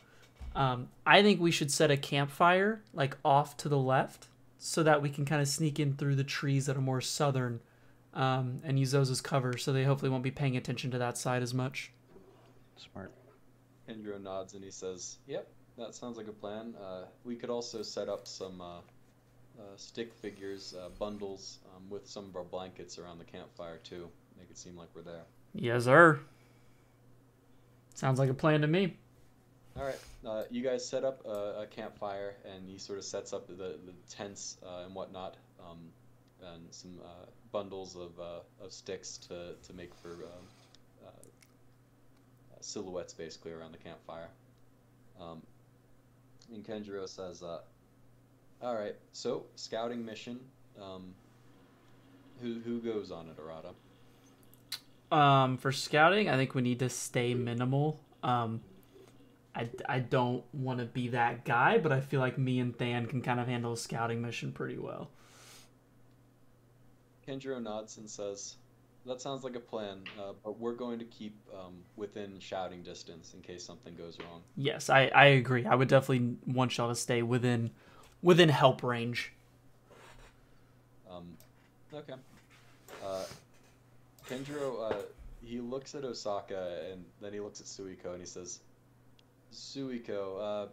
Um, 0.55 0.89
I 1.05 1.21
think 1.21 1.39
we 1.39 1.51
should 1.51 1.71
set 1.71 1.91
a 1.91 1.97
campfire 1.97 2.81
like 2.93 3.17
off 3.23 3.57
to 3.57 3.69
the 3.69 3.77
left 3.77 4.27
so 4.57 4.83
that 4.83 5.01
we 5.01 5.09
can 5.09 5.25
kind 5.25 5.41
of 5.41 5.47
sneak 5.47 5.79
in 5.79 5.95
through 5.95 6.15
the 6.15 6.23
trees 6.23 6.65
that 6.65 6.77
are 6.77 6.81
more 6.81 7.01
southern 7.01 7.59
um, 8.13 8.61
and 8.63 8.79
use 8.79 8.91
those 8.91 9.11
as 9.11 9.21
cover 9.21 9.57
so 9.57 9.71
they 9.71 9.83
hopefully 9.83 10.09
won't 10.09 10.23
be 10.23 10.31
paying 10.31 10.57
attention 10.57 10.89
to 10.91 10.97
that 10.97 11.17
side 11.17 11.43
as 11.43 11.53
much. 11.53 11.91
Smart. 12.75 13.11
Kenjiro 13.87 14.21
nods 14.21 14.53
and 14.53 14.63
he 14.63 14.71
says, 14.71 15.17
Yep, 15.27 15.47
that 15.77 15.95
sounds 15.95 16.17
like 16.17 16.27
a 16.27 16.33
plan. 16.33 16.75
Uh, 16.81 17.05
we 17.23 17.35
could 17.35 17.49
also 17.49 17.81
set 17.81 18.09
up 18.09 18.27
some 18.27 18.61
uh, 18.61 18.79
uh, 19.59 19.61
stick 19.75 20.13
figures, 20.13 20.75
uh, 20.79 20.89
bundles, 20.99 21.59
um, 21.75 21.89
with 21.89 22.07
some 22.07 22.25
of 22.25 22.35
our 22.35 22.43
blankets 22.43 22.97
around 22.99 23.19
the 23.19 23.25
campfire 23.25 23.79
too. 23.83 24.09
Make 24.37 24.49
it 24.49 24.57
seem 24.57 24.77
like 24.77 24.89
we're 24.93 25.01
there. 25.01 25.23
Yes, 25.53 25.85
sir. 25.85 26.19
Sounds 27.95 28.19
like 28.19 28.29
a 28.29 28.33
plan 28.33 28.61
to 28.61 28.67
me. 28.67 28.95
All 29.75 29.83
right, 29.83 29.99
uh, 30.25 30.43
you 30.49 30.63
guys 30.63 30.87
set 30.87 31.03
up 31.03 31.23
a, 31.25 31.61
a 31.61 31.67
campfire, 31.69 32.35
and 32.45 32.67
he 32.67 32.79
sort 32.79 32.97
of 32.97 33.05
sets 33.05 33.31
up 33.31 33.47
the, 33.47 33.53
the 33.53 33.93
tents 34.09 34.57
uh, 34.65 34.85
and 34.85 34.95
whatnot, 34.95 35.35
um, 35.59 35.77
and 36.53 36.63
some 36.71 36.99
uh, 37.03 37.25
bundles 37.51 37.95
of, 37.95 38.19
uh, 38.19 38.39
of 38.63 38.71
sticks 38.71 39.17
to, 39.29 39.53
to 39.67 39.73
make 39.73 39.93
for 39.95 40.13
um, 40.13 40.47
silhouettes 42.61 43.13
basically 43.13 43.51
around 43.51 43.71
the 43.73 43.77
campfire. 43.77 44.29
Um, 45.19 45.41
and 46.53 46.65
Kenjiro 46.65 47.07
says, 47.07 47.43
uh, 47.43 47.59
"All 48.61 48.75
right, 48.75 48.95
so 49.11 49.45
scouting 49.55 50.05
mission. 50.05 50.39
Um, 50.81 51.13
who 52.41 52.59
who 52.59 52.79
goes 52.79 53.11
on 53.11 53.27
it, 53.29 53.37
Arata? 53.37 53.73
Um, 55.15 55.57
for 55.57 55.71
scouting, 55.71 56.29
I 56.29 56.35
think 56.35 56.53
we 56.53 56.61
need 56.61 56.79
to 56.79 56.89
stay 56.89 57.33
minimal. 57.33 57.99
Um, 58.23 58.61
I, 59.55 59.69
I 59.87 59.99
don't 59.99 60.43
want 60.53 60.79
to 60.79 60.85
be 60.85 61.07
that 61.09 61.45
guy, 61.45 61.77
but 61.77 61.91
I 61.91 62.01
feel 62.01 62.19
like 62.19 62.37
me 62.37 62.59
and 62.59 62.77
Than 62.77 63.07
can 63.07 63.21
kind 63.21 63.39
of 63.39 63.47
handle 63.47 63.73
a 63.73 63.77
scouting 63.77 64.21
mission 64.21 64.51
pretty 64.51 64.77
well. 64.77 65.09
Kenjiro 67.27 67.61
nods 67.61 67.97
and 67.97 68.09
says, 68.09 68.57
"That 69.07 69.21
sounds 69.21 69.43
like 69.43 69.55
a 69.55 69.59
plan, 69.59 70.01
uh, 70.19 70.33
but 70.43 70.59
we're 70.59 70.73
going 70.73 70.99
to 70.99 71.05
keep 71.05 71.35
um, 71.53 71.75
within 71.95 72.39
shouting 72.39 72.83
distance 72.83 73.33
in 73.33 73.41
case 73.41 73.63
something 73.63 73.95
goes 73.95 74.19
wrong." 74.19 74.43
Yes, 74.55 74.89
I, 74.89 75.07
I 75.07 75.25
agree. 75.27 75.65
I 75.65 75.75
would 75.75 75.87
definitely 75.87 76.35
want 76.45 76.77
y'all 76.77 76.89
to 76.89 76.95
stay 76.95 77.21
within 77.21 77.71
within 78.21 78.49
help 78.49 78.83
range. 78.83 79.33
Um, 81.09 81.37
okay. 81.93 82.13
Uh, 83.03 83.23
Kenjiro, 84.29 84.91
uh, 84.91 84.95
he 85.41 85.59
looks 85.59 85.95
at 85.95 86.03
Osaka 86.03 86.89
and 86.91 87.05
then 87.21 87.31
he 87.31 87.39
looks 87.39 87.61
at 87.61 87.67
Suiko 87.67 88.11
and 88.11 88.19
he 88.19 88.25
says, 88.25 88.59
"Suiko, 89.53 90.39
uh, 90.39 90.67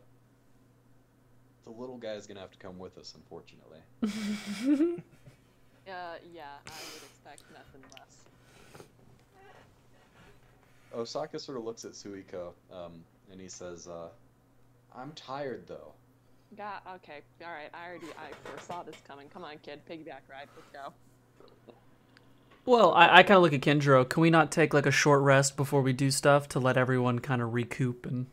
the 1.64 1.70
little 1.70 1.98
guy 1.98 2.12
is 2.14 2.26
gonna 2.26 2.40
have 2.40 2.50
to 2.50 2.58
come 2.58 2.78
with 2.78 2.98
us, 2.98 3.14
unfortunately." 3.14 3.80
Uh, 5.86 6.16
yeah, 6.32 6.44
I 6.66 6.70
would 6.94 7.02
expect 7.02 7.42
nothing 7.52 7.82
less. 7.92 8.23
Osaka 10.94 11.38
sort 11.38 11.58
of 11.58 11.64
looks 11.64 11.84
at 11.84 11.92
Suiko, 11.92 12.52
um, 12.72 13.02
and 13.30 13.40
he 13.40 13.48
says, 13.48 13.88
uh, 13.88 14.08
"I'm 14.94 15.12
tired 15.12 15.66
though." 15.66 15.92
Got 16.56 16.82
okay. 16.96 17.20
All 17.44 17.50
right. 17.50 17.70
I 17.74 17.88
already 17.88 18.06
I 18.18 18.30
foresaw 18.48 18.82
this 18.84 18.96
coming. 19.06 19.28
Come 19.28 19.42
on, 19.44 19.58
kid. 19.62 19.80
Piggyback 19.90 20.22
ride. 20.30 20.48
Let's 20.56 20.68
go. 20.72 20.92
Well, 22.66 22.94
I, 22.94 23.18
I 23.18 23.22
kind 23.22 23.36
of 23.36 23.42
look 23.42 23.52
at 23.52 23.60
Kenjiro. 23.60 24.08
Can 24.08 24.22
we 24.22 24.30
not 24.30 24.50
take 24.50 24.72
like 24.72 24.86
a 24.86 24.90
short 24.90 25.20
rest 25.22 25.56
before 25.56 25.82
we 25.82 25.92
do 25.92 26.10
stuff 26.10 26.48
to 26.50 26.60
let 26.60 26.76
everyone 26.78 27.18
kind 27.18 27.42
of 27.42 27.52
recoup 27.52 28.06
and 28.06 28.26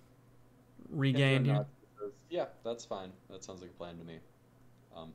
regain 0.90 1.42
Kenjiro 1.42 1.46
here? 1.46 1.54
nods 1.56 1.70
Yeah, 2.30 2.46
that's 2.64 2.86
fine. 2.86 3.12
That 3.30 3.44
sounds 3.44 3.62
like 3.62 3.72
a 3.72 3.74
plan 3.74 3.98
to 3.98 4.06
me. 4.06 4.20
Um, 4.96 5.12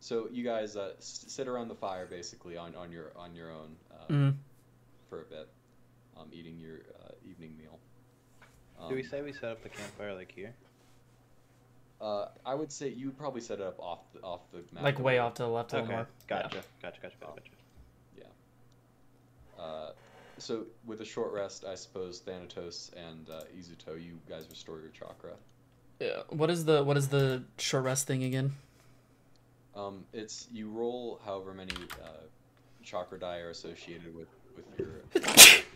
so 0.00 0.28
you 0.30 0.44
guys 0.44 0.76
uh, 0.76 0.92
s- 0.98 1.24
sit 1.28 1.48
around 1.48 1.68
the 1.68 1.74
fire 1.74 2.04
basically 2.06 2.56
on, 2.58 2.74
on 2.74 2.90
your 2.92 3.12
on 3.16 3.34
your 3.34 3.50
own 3.50 3.76
uh, 3.92 4.12
Mm. 4.12 4.34
for 5.08 5.22
a 5.22 5.24
bit, 5.24 5.48
um, 6.20 6.28
eating 6.32 6.58
your 6.58 6.76
uh, 7.04 7.12
evening 7.28 7.56
meal. 7.58 7.78
Do 8.88 8.94
we 8.94 9.02
Um, 9.02 9.08
say 9.08 9.22
we 9.22 9.32
set 9.32 9.44
up 9.50 9.62
the 9.62 9.68
campfire 9.68 10.14
like 10.14 10.32
here? 10.32 10.54
Uh, 12.00 12.28
I 12.46 12.54
would 12.54 12.72
say 12.72 12.88
you 12.88 13.10
probably 13.10 13.42
set 13.42 13.60
it 13.60 13.66
up 13.66 13.78
off 13.78 13.98
the, 14.14 14.20
off 14.22 14.40
the 14.52 14.62
map. 14.72 14.82
Like 14.84 14.98
way 14.98 15.18
off 15.18 15.34
to 15.34 15.42
the 15.42 15.48
left 15.48 15.74
Okay, 15.74 15.86
gotcha, 15.86 16.06
Yeah. 16.28 16.42
gotcha, 16.42 16.62
gotcha, 16.82 17.00
gotcha, 17.02 17.16
gotcha. 17.20 17.50
Uh, 19.58 19.92
so 20.38 20.64
with 20.86 21.02
a 21.02 21.04
short 21.04 21.32
rest, 21.34 21.66
I 21.66 21.74
suppose 21.74 22.20
Thanatos 22.20 22.90
and 22.96 23.28
uh, 23.28 23.42
Izuto, 23.58 24.02
you 24.02 24.18
guys 24.26 24.46
restore 24.48 24.78
your 24.80 24.88
chakra. 24.88 25.32
Yeah. 26.00 26.22
What 26.30 26.48
is 26.48 26.64
the 26.64 26.82
what 26.82 26.96
is 26.96 27.08
the 27.08 27.42
short 27.58 27.84
rest 27.84 28.06
thing 28.06 28.24
again? 28.24 28.52
Um, 29.76 30.04
it's 30.14 30.48
you 30.50 30.70
roll 30.70 31.20
however 31.26 31.52
many 31.52 31.74
uh, 32.02 32.08
chakra 32.82 33.18
die 33.20 33.40
are 33.40 33.50
associated 33.50 34.16
with 34.16 34.28
with 34.56 34.64
your 34.78 35.02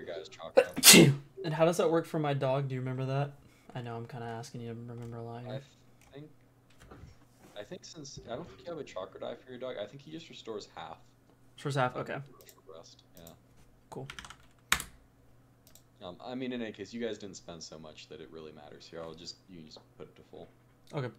your 0.00 0.14
guys' 0.14 0.28
chakra. 0.28 1.12
and 1.44 1.54
how 1.54 1.64
does 1.64 1.76
that 1.76 1.90
work 1.90 2.06
for 2.06 2.18
my 2.18 2.34
dog? 2.34 2.68
Do 2.68 2.74
you 2.74 2.80
remember 2.80 3.06
that? 3.06 3.32
I 3.74 3.82
know 3.82 3.96
I'm 3.96 4.06
kind 4.06 4.24
of 4.24 4.30
asking 4.30 4.62
you 4.62 4.68
to 4.68 4.74
remember 4.74 5.18
a 5.18 5.22
lot 5.22 5.42
I 5.46 5.60
think 6.12 6.26
I 7.58 7.62
think 7.62 7.84
since 7.84 8.18
I 8.30 8.36
don't 8.36 8.48
think 8.48 8.60
you 8.66 8.72
have 8.72 8.80
a 8.80 8.84
chakra 8.84 9.20
die 9.20 9.34
for 9.44 9.50
your 9.50 9.60
dog, 9.60 9.76
I 9.80 9.86
think 9.86 10.02
he 10.02 10.10
just 10.10 10.28
restores 10.28 10.68
half. 10.74 10.96
Restores 11.56 11.76
half. 11.76 11.96
Okay. 11.96 12.16
Rest. 12.74 13.02
Yeah. 13.18 13.24
Cool. 13.90 14.08
Um, 16.02 16.16
I 16.24 16.34
mean, 16.34 16.52
in 16.52 16.62
any 16.62 16.72
case, 16.72 16.94
you 16.94 17.00
guys 17.00 17.18
didn't 17.18 17.36
spend 17.36 17.62
so 17.62 17.78
much 17.78 18.08
that 18.08 18.22
it 18.22 18.30
really 18.32 18.52
matters 18.52 18.88
here. 18.90 19.02
I'll 19.02 19.12
just 19.12 19.36
you 19.50 19.58
can 19.58 19.66
just 19.66 19.78
put 19.98 20.08
it 20.08 20.16
to 20.16 20.22
full. 20.30 20.48
Okay. 20.94 21.10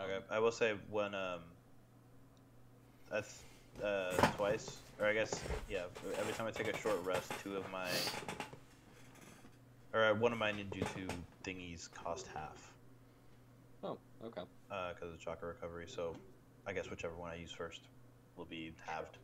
Okay, 0.00 0.24
I 0.30 0.38
will 0.38 0.52
say 0.52 0.72
when 0.90 1.14
um, 1.14 1.40
that's 3.10 3.42
uh 3.82 4.12
twice, 4.36 4.78
or 5.00 5.06
I 5.06 5.12
guess 5.14 5.40
yeah, 5.68 5.84
every 6.18 6.32
time 6.34 6.46
I 6.46 6.50
take 6.50 6.68
a 6.68 6.76
short 6.78 7.04
rest, 7.04 7.32
two 7.42 7.56
of 7.56 7.70
my 7.70 7.88
or 9.94 10.04
uh, 10.04 10.14
one 10.14 10.32
of 10.32 10.38
my 10.38 10.52
ninjutsu 10.52 11.08
thingies 11.44 11.92
cost 11.92 12.26
half 12.34 12.72
Oh, 13.84 13.98
okay. 14.24 14.42
uh 14.70 14.92
because 14.94 15.12
of 15.12 15.20
chakra 15.20 15.48
recovery. 15.48 15.86
So 15.88 16.14
I 16.66 16.72
guess 16.72 16.90
whichever 16.90 17.14
one 17.14 17.30
I 17.30 17.36
use 17.36 17.50
first 17.52 17.80
will 18.36 18.44
be 18.44 18.72
halved. 18.86 19.18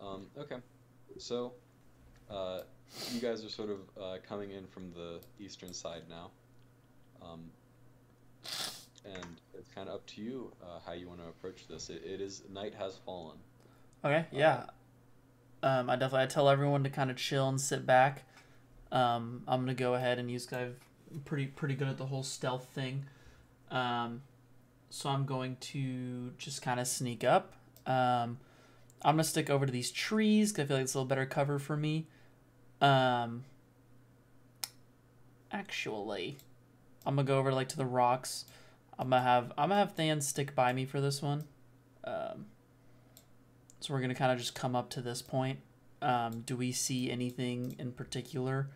Um, 0.00 0.26
okay. 0.38 0.56
So, 1.18 1.52
uh, 2.30 2.60
you 3.12 3.20
guys 3.20 3.44
are 3.44 3.48
sort 3.48 3.70
of 3.70 3.78
uh, 4.00 4.16
coming 4.28 4.50
in 4.50 4.66
from 4.66 4.92
the 4.92 5.20
eastern 5.42 5.72
side 5.72 6.02
now. 6.08 6.30
Um, 7.22 7.44
and 9.04 9.40
it's 9.58 9.68
kind 9.74 9.88
of 9.88 9.96
up 9.96 10.06
to 10.06 10.22
you 10.22 10.52
uh, 10.62 10.78
how 10.84 10.92
you 10.92 11.08
want 11.08 11.20
to 11.20 11.28
approach 11.28 11.66
this. 11.68 11.90
It, 11.90 12.02
it 12.04 12.20
is 12.20 12.42
night 12.52 12.74
has 12.74 12.96
fallen. 13.04 13.36
Okay. 14.04 14.26
Yeah. 14.32 14.64
Um, 15.62 15.88
I 15.88 15.96
definitely 15.96 16.24
I 16.24 16.26
tell 16.26 16.48
everyone 16.48 16.84
to 16.84 16.90
kind 16.90 17.10
of 17.10 17.16
chill 17.16 17.48
and 17.48 17.60
sit 17.60 17.86
back. 17.86 18.24
Um, 18.92 19.42
I'm 19.48 19.60
gonna 19.60 19.74
go 19.74 19.94
ahead 19.94 20.18
and 20.18 20.30
use 20.30 20.46
of 20.52 20.74
pretty 21.24 21.46
pretty 21.46 21.74
good 21.74 21.88
at 21.88 21.98
the 21.98 22.06
whole 22.06 22.22
stealth 22.22 22.68
thing. 22.68 23.04
Um, 23.70 24.22
so 24.90 25.08
I'm 25.10 25.24
going 25.24 25.56
to 25.60 26.32
just 26.38 26.62
kind 26.62 26.78
of 26.78 26.86
sneak 26.86 27.24
up. 27.24 27.54
Um, 27.86 28.38
I'm 29.02 29.14
gonna 29.14 29.24
stick 29.24 29.50
over 29.50 29.66
to 29.66 29.72
these 29.72 29.90
trees 29.90 30.52
because 30.52 30.64
I 30.64 30.68
feel 30.68 30.76
like 30.76 30.84
it's 30.84 30.94
a 30.94 30.98
little 30.98 31.08
better 31.08 31.26
cover 31.26 31.58
for 31.58 31.76
me. 31.76 32.06
Um, 32.80 33.44
actually, 35.50 36.36
I'm 37.06 37.16
gonna 37.16 37.26
go 37.26 37.38
over 37.38 37.52
like 37.52 37.68
to 37.70 37.76
the 37.76 37.86
rocks. 37.86 38.44
I'm 38.98 39.10
gonna 39.10 39.22
have 39.22 39.52
I'm 39.58 39.68
gonna 39.68 39.80
have 39.80 39.96
Than 39.96 40.20
stick 40.20 40.54
by 40.54 40.72
me 40.72 40.84
for 40.84 41.00
this 41.00 41.22
one. 41.22 41.44
Um, 42.04 42.46
so 43.80 43.92
we're 43.92 44.00
gonna 44.00 44.14
kind 44.14 44.32
of 44.32 44.38
just 44.38 44.54
come 44.54 44.76
up 44.76 44.90
to 44.90 45.00
this 45.00 45.22
point. 45.22 45.60
Um, 46.02 46.42
do 46.42 46.56
we 46.56 46.72
see 46.72 47.10
anything 47.10 47.76
in 47.78 47.92
particular? 47.92 48.68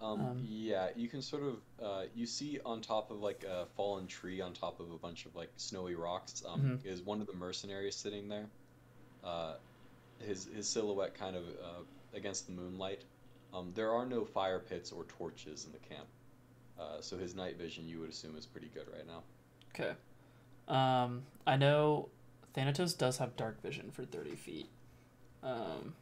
Um, 0.00 0.20
Um, 0.20 0.46
yeah, 0.46 0.88
you 0.96 1.08
can 1.08 1.22
sort 1.22 1.42
of 1.42 1.56
uh, 1.82 2.02
you 2.14 2.26
see 2.26 2.60
on 2.64 2.80
top 2.80 3.10
of 3.10 3.20
like 3.20 3.44
a 3.44 3.66
fallen 3.76 4.06
tree, 4.06 4.40
on 4.40 4.52
top 4.52 4.80
of 4.80 4.90
a 4.90 4.98
bunch 4.98 5.24
of 5.24 5.34
like 5.34 5.50
snowy 5.56 5.94
rocks, 5.94 6.42
um, 6.46 6.80
is 6.84 7.00
one 7.02 7.20
of 7.20 7.26
the 7.26 7.32
mercenaries 7.32 7.94
sitting 7.94 8.28
there. 8.28 8.46
Uh, 9.22 9.54
his 10.18 10.48
his 10.54 10.68
silhouette 10.68 11.14
kind 11.14 11.36
of 11.36 11.44
uh, 11.44 11.82
against 12.12 12.46
the 12.46 12.52
moonlight. 12.52 13.02
Um, 13.54 13.72
there 13.74 13.92
are 13.92 14.04
no 14.04 14.24
fire 14.24 14.58
pits 14.58 14.90
or 14.92 15.04
torches 15.04 15.64
in 15.64 15.72
the 15.72 15.78
camp, 15.78 16.06
uh, 16.78 17.00
so 17.00 17.16
his 17.16 17.34
night 17.34 17.56
vision 17.56 17.88
you 17.88 18.00
would 18.00 18.10
assume 18.10 18.36
is 18.36 18.46
pretty 18.46 18.68
good 18.74 18.86
right 18.92 19.06
now. 19.06 19.22
Okay. 19.74 19.92
Um, 20.68 21.22
I 21.46 21.56
know 21.56 22.08
Thanatos 22.54 22.94
does 22.96 23.18
have 23.18 23.36
dark 23.36 23.60
vision 23.62 23.90
for 23.90 24.04
30 24.04 24.36
feet. 24.36 24.68
Um, 25.42 25.94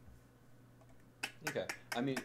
Okay, 1.49 1.65
I 1.97 2.01
mean, 2.01 2.19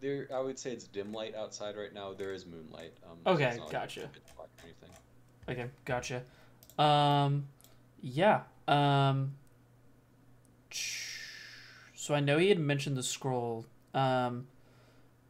there 0.00 0.28
I 0.32 0.38
would 0.38 0.58
say 0.60 0.70
it's 0.70 0.84
dim 0.86 1.12
light 1.12 1.34
outside 1.34 1.76
right 1.76 1.92
now. 1.92 2.12
There 2.12 2.32
is 2.32 2.46
moonlight. 2.46 2.92
Um, 3.10 3.18
Okay, 3.26 3.58
like 3.58 3.70
gotcha. 3.70 4.08
pitch 4.12 4.22
black 4.36 4.48
or 4.58 4.64
anything. 4.64 4.90
okay, 5.48 5.70
gotcha. 5.84 6.22
Um, 6.80 7.48
yeah. 8.00 8.42
Um, 8.68 9.34
so 11.94 12.14
I 12.14 12.20
know 12.20 12.38
he 12.38 12.48
had 12.48 12.60
mentioned 12.60 12.96
the 12.96 13.02
scroll. 13.02 13.66
Um, 13.92 14.46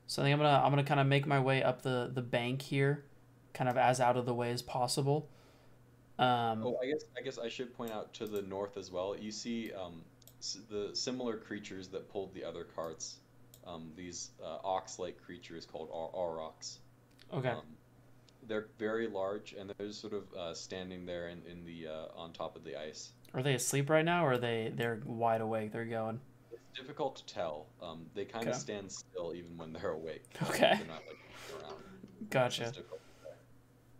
so 0.06 0.20
I 0.20 0.26
think 0.26 0.34
I'm 0.34 0.40
gonna 0.40 0.62
I'm 0.62 0.70
gonna 0.70 0.84
kind 0.84 1.00
of 1.00 1.06
make 1.06 1.26
my 1.26 1.40
way 1.40 1.62
up 1.62 1.80
the 1.82 2.10
the 2.12 2.22
bank 2.22 2.60
here, 2.60 3.04
kind 3.54 3.68
of 3.68 3.76
as 3.76 4.00
out 4.00 4.16
of 4.16 4.26
the 4.26 4.34
way 4.34 4.50
as 4.50 4.62
possible. 4.62 5.28
Um, 6.18 6.64
Oh, 6.66 6.76
I 6.82 6.86
guess 6.86 7.04
I 7.16 7.22
guess 7.22 7.38
I 7.38 7.48
should 7.48 7.74
point 7.76 7.92
out 7.92 8.12
to 8.14 8.26
the 8.26 8.42
north 8.42 8.76
as 8.76 8.90
well. 8.90 9.16
You 9.18 9.30
see 9.30 9.72
um, 9.72 10.02
s- 10.40 10.58
the 10.68 10.90
similar 10.94 11.36
creatures 11.36 11.88
that 11.88 12.08
pulled 12.10 12.34
the 12.34 12.44
other 12.44 12.64
carts. 12.64 13.16
Um, 13.66 13.92
these 13.96 14.30
uh, 14.42 14.58
ox-like 14.64 15.20
creatures 15.22 15.66
called 15.66 15.90
Au- 15.92 16.10
aurochs. 16.14 16.78
okay. 17.34 17.50
Um, 17.50 17.62
they're 18.46 18.68
very 18.78 19.06
large, 19.08 19.52
and 19.52 19.70
they're 19.76 19.92
sort 19.92 20.14
of 20.14 20.22
uh, 20.32 20.54
standing 20.54 21.04
there 21.04 21.28
in, 21.28 21.42
in 21.50 21.66
the 21.66 21.86
uh, 21.86 22.06
on 22.16 22.32
top 22.32 22.56
of 22.56 22.64
the 22.64 22.80
ice. 22.80 23.10
Are 23.34 23.42
they 23.42 23.52
asleep 23.54 23.90
right 23.90 24.04
now, 24.06 24.24
or 24.24 24.32
are 24.32 24.38
they 24.38 24.72
they're 24.74 25.02
wide 25.04 25.42
awake? 25.42 25.70
They're 25.72 25.84
going. 25.84 26.18
It's 26.50 26.62
difficult 26.80 27.16
to 27.16 27.26
tell. 27.26 27.66
Um, 27.82 28.06
they 28.14 28.24
kind 28.24 28.44
of 28.46 28.52
Okay. 28.54 28.58
stand 28.58 28.90
still 28.90 29.34
even 29.34 29.56
when 29.58 29.72
they're 29.74 29.90
awake. 29.90 30.24
Okay. 30.44 30.60
They're 30.78 30.86
not 30.86 31.02
like 31.06 31.18
around. 31.62 31.82
Gotcha. 32.30 32.62
it's 32.62 32.72
difficult 32.72 32.92
to 32.92 32.96
say. 32.97 32.97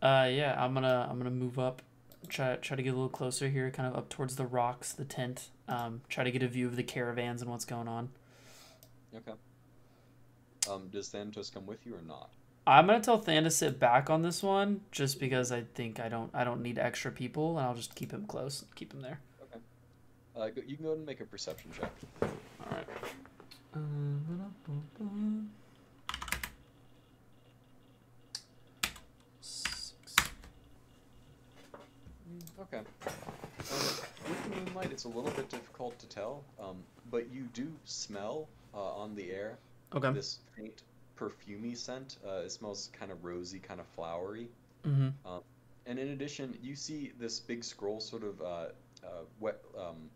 Uh, 0.01 0.29
yeah, 0.31 0.55
I'm 0.63 0.75
gonna 0.75 1.07
I'm 1.11 1.19
gonna 1.19 1.31
move 1.31 1.59
up, 1.59 1.83
try 2.29 2.57
try 2.57 2.77
to 2.77 2.83
get 2.83 2.91
a 2.91 2.97
little 2.97 3.09
closer 3.09 3.49
here, 3.49 3.71
kind 3.71 3.89
of 3.89 3.97
up 3.97 4.09
towards 4.09 4.37
the 4.37 4.47
rocks, 4.47 4.93
the 4.93 5.05
tent. 5.05 5.49
Um, 5.67 6.03
try 6.09 6.25
to 6.25 6.31
get 6.31 6.43
a 6.43 6.49
view 6.49 6.67
of 6.67 6.77
the 6.77 6.83
caravans 6.83 7.43
and 7.43 7.51
what's 7.51 7.65
going 7.65 7.89
on. 7.89 8.11
Okay. 9.15 9.33
Um, 10.71 10.89
does 10.89 11.09
Thanatos 11.09 11.53
come 11.53 11.67
with 11.67 11.85
you 11.87 11.95
or 11.95 12.03
not? 12.07 12.31
I'm 12.67 12.87
gonna 12.87 13.01
tell 13.01 13.17
Than 13.17 13.45
to 13.45 13.51
sit 13.51 13.81
back 13.81 14.11
on 14.11 14.23
this 14.23 14.43
one, 14.43 14.83
just 14.93 15.19
because 15.19 15.51
I 15.51 15.63
think 15.75 15.99
I 15.99 16.09
don't 16.09 16.31
I 16.35 16.45
don't 16.45 16.63
need 16.63 16.79
extra 16.79 17.11
people, 17.11 17.59
and 17.59 17.67
I'll 17.67 17.75
just 17.75 17.95
keep 17.95 18.13
him 18.13 18.27
close, 18.27 18.65
keep 18.75 18.93
him 18.93 19.01
there. 19.01 19.21
Okay. 19.43 19.61
Uh, 20.37 20.61
you 20.67 20.77
can 20.77 20.85
go 20.85 20.91
ahead 20.91 20.99
and 20.99 21.07
make 21.07 21.21
a 21.21 21.25
perception 21.25 21.71
check. 21.73 21.91
All 22.23 22.29
right. 22.71 22.87
A 35.05 35.09
little 35.09 35.31
bit 35.31 35.49
difficult 35.49 35.99
to 35.99 36.07
tell, 36.07 36.43
um, 36.61 36.77
but 37.11 37.33
you 37.33 37.43
do 37.55 37.71
smell 37.85 38.49
uh, 38.75 38.79
on 38.79 39.15
the 39.15 39.31
air 39.31 39.57
Okay. 39.95 40.13
this 40.13 40.41
faint, 40.57 40.83
perfumey 41.17 41.75
scent. 41.77 42.19
Uh, 42.27 42.43
it 42.45 42.53
smells 42.53 42.91
kind 42.93 43.11
of 43.11 43.25
rosy, 43.25 43.59
kind 43.59 43.81
of 43.81 43.87
flowery. 43.87 44.49
Mm-hmm. 44.87 45.09
And 45.87 45.99
in 45.99 46.09
addition, 46.09 46.59
you 46.63 46.77
see 46.77 47.13
this 47.19 47.41
big 47.41 47.65
scroll 47.65 47.99
sort 48.01 48.23
of 48.23 48.43
uh, 48.43 48.45
uh, 49.03 49.25
wet, 49.41 49.59
um, 49.79 50.11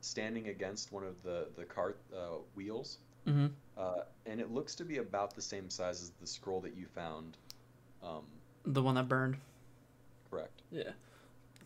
standing 0.00 0.48
against 0.48 0.90
one 0.92 1.04
of 1.04 1.22
the 1.22 1.48
the 1.56 1.64
cart 1.64 1.98
uh, 2.14 2.38
wheels, 2.54 2.98
Mm-hmm. 3.26 3.48
uh, 3.76 4.04
and 4.24 4.40
it 4.40 4.50
looks 4.50 4.74
to 4.76 4.84
be 4.84 4.98
about 4.98 5.34
the 5.34 5.42
same 5.42 5.68
size 5.68 6.00
as 6.02 6.12
the 6.18 6.26
scroll 6.26 6.60
that 6.62 6.74
you 6.74 6.86
found. 6.86 7.36
Um, 8.02 8.22
The 8.64 8.82
one 8.82 8.94
that 8.94 9.06
burned. 9.08 9.36
correct. 10.30 10.62
Yeah. 10.70 10.92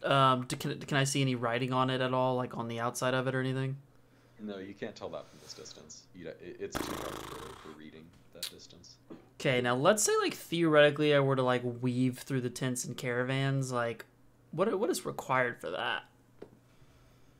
Um, 0.04 0.44
d- 0.46 0.56
can, 0.56 0.78
can 0.80 0.96
I 0.96 1.04
see 1.04 1.22
any 1.22 1.34
writing 1.34 1.72
on 1.72 1.90
it 1.90 2.00
at 2.00 2.12
all, 2.12 2.36
like 2.36 2.56
on 2.56 2.68
the 2.68 2.80
outside 2.80 3.14
of 3.14 3.26
it 3.28 3.34
or 3.34 3.40
anything? 3.40 3.76
No, 4.40 4.58
you 4.58 4.74
can't 4.74 4.96
tell 4.96 5.08
that 5.10 5.28
from 5.28 5.38
this 5.42 5.52
distance. 5.54 6.02
You, 6.14 6.28
it, 6.28 6.56
it's 6.58 6.76
too 6.78 6.92
dark 6.96 7.14
for, 7.22 7.36
for 7.36 7.78
reading 7.78 8.04
that 8.34 8.48
distance. 8.50 8.96
Okay, 9.40 9.60
now 9.60 9.74
let's 9.76 10.02
say 10.02 10.12
like 10.20 10.34
theoretically 10.34 11.14
I 11.14 11.20
were 11.20 11.36
to 11.36 11.42
like 11.42 11.62
weave 11.80 12.18
through 12.18 12.40
the 12.42 12.50
tents 12.50 12.84
and 12.84 12.96
caravans, 12.96 13.70
like 13.72 14.04
what 14.50 14.76
what 14.78 14.90
is 14.90 15.04
required 15.04 15.60
for 15.60 15.70
that? 15.70 16.04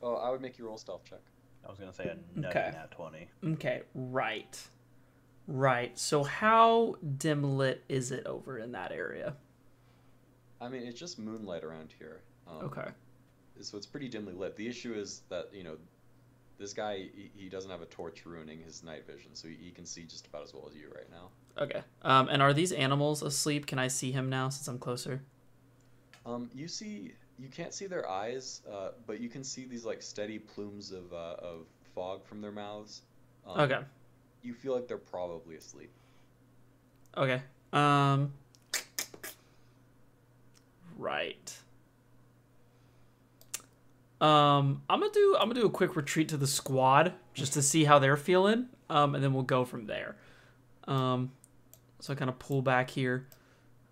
Oh, 0.03 0.15
I 0.17 0.31
would 0.31 0.41
make 0.41 0.59
you 0.59 0.67
roll 0.67 0.79
stealth 0.79 1.05
check. 1.05 1.21
I 1.65 1.69
was 1.71 1.79
gonna 1.79 1.93
say 1.93 2.05
a 2.05 2.39
nutty 2.41 2.59
Okay. 2.59 2.71
nat 2.73 2.91
twenty. 2.91 3.29
Okay, 3.45 3.83
right. 3.95 4.61
Right. 5.49 5.97
So 5.99 6.23
how 6.23 6.97
dim 7.19 7.57
lit 7.57 7.83
is 7.89 8.11
it 8.13 8.27
over 8.27 8.59
in 8.59 8.73
that 8.73 8.93
area? 8.93 9.35
I 10.61 10.69
mean, 10.69 10.83
it's 10.83 10.99
just 10.99 11.19
moonlight 11.19 11.65
around 11.65 11.93
here. 11.99 12.21
Um, 12.49 12.65
Okay. 12.67 12.89
So 13.61 13.77
it's 13.77 13.87
pretty 13.87 14.09
dimly 14.09 14.33
lit. 14.33 14.57
The 14.57 14.67
issue 14.67 14.93
is 14.95 15.23
that 15.29 15.51
you 15.53 15.63
know, 15.63 15.77
this 16.59 16.73
guy 16.75 16.97
he, 17.15 17.31
he 17.35 17.49
doesn't 17.49 17.71
have 17.71 17.83
a 17.83 17.87
torch 17.87 18.25
ruining 18.27 18.61
his 18.61 18.83
night 18.83 19.07
vision, 19.07 19.35
so 19.35 19.47
he, 19.49 19.55
he 19.55 19.71
can 19.71 19.87
see 19.87 20.03
just 20.05 20.27
about 20.27 20.43
as 20.43 20.53
well 20.53 20.67
as 20.69 20.75
you 20.75 20.91
right 20.95 21.09
now. 21.11 21.29
Okay. 21.63 21.83
Um 22.03 22.29
and 22.29 22.43
are 22.43 22.53
these 22.53 22.73
animals 22.73 23.23
asleep? 23.23 23.67
Can 23.67 23.79
I 23.79 23.89
see 23.89 24.11
him 24.11 24.29
now 24.29 24.49
since 24.49 24.67
I'm 24.69 24.79
closer? 24.79 25.23
Um, 26.25 26.51
you 26.55 26.69
see, 26.69 27.13
you 27.39 27.49
can't 27.49 27.75
see 27.75 27.87
their 27.87 28.09
eyes, 28.09 28.63
uh, 28.73 28.91
but 29.07 29.19
you 29.21 29.29
can 29.29 29.43
see 29.43 29.65
these 29.65 29.85
like 29.85 30.01
steady 30.03 30.39
plumes 30.39 30.93
of 30.93 31.13
uh, 31.13 31.35
of 31.41 31.67
fog 31.95 32.25
from 32.25 32.41
their 32.41 32.53
mouths. 32.53 33.03
Um, 33.47 33.61
Okay. 33.61 33.81
You 34.43 34.55
feel 34.55 34.75
like 34.75 34.89
they're 34.89 34.99
probably 34.99 35.57
asleep. 35.57 35.91
Okay. 37.17 37.43
Um 37.73 38.33
Right. 40.97 41.57
Um 44.23 44.83
I'm 44.89 45.01
to 45.01 45.11
do 45.13 45.37
I'm 45.39 45.49
to 45.49 45.55
do 45.55 45.67
a 45.67 45.71
quick 45.71 45.97
retreat 45.97 46.29
to 46.29 46.37
the 46.37 46.47
squad 46.47 47.13
just 47.35 47.53
to 47.55 47.63
see 47.63 47.85
how 47.85 47.99
they're 47.99 48.17
feeling. 48.17 48.69
Um 48.89 49.15
and 49.15 49.23
then 49.23 49.35
we'll 49.35 49.43
go 49.43 49.65
from 49.65 49.87
there. 49.87 50.17
Um 50.87 51.33
so 52.01 52.13
I 52.13 52.17
kind 52.17 52.31
of 52.31 52.39
pull 52.39 52.63
back 52.63 52.91
here. 52.91 53.27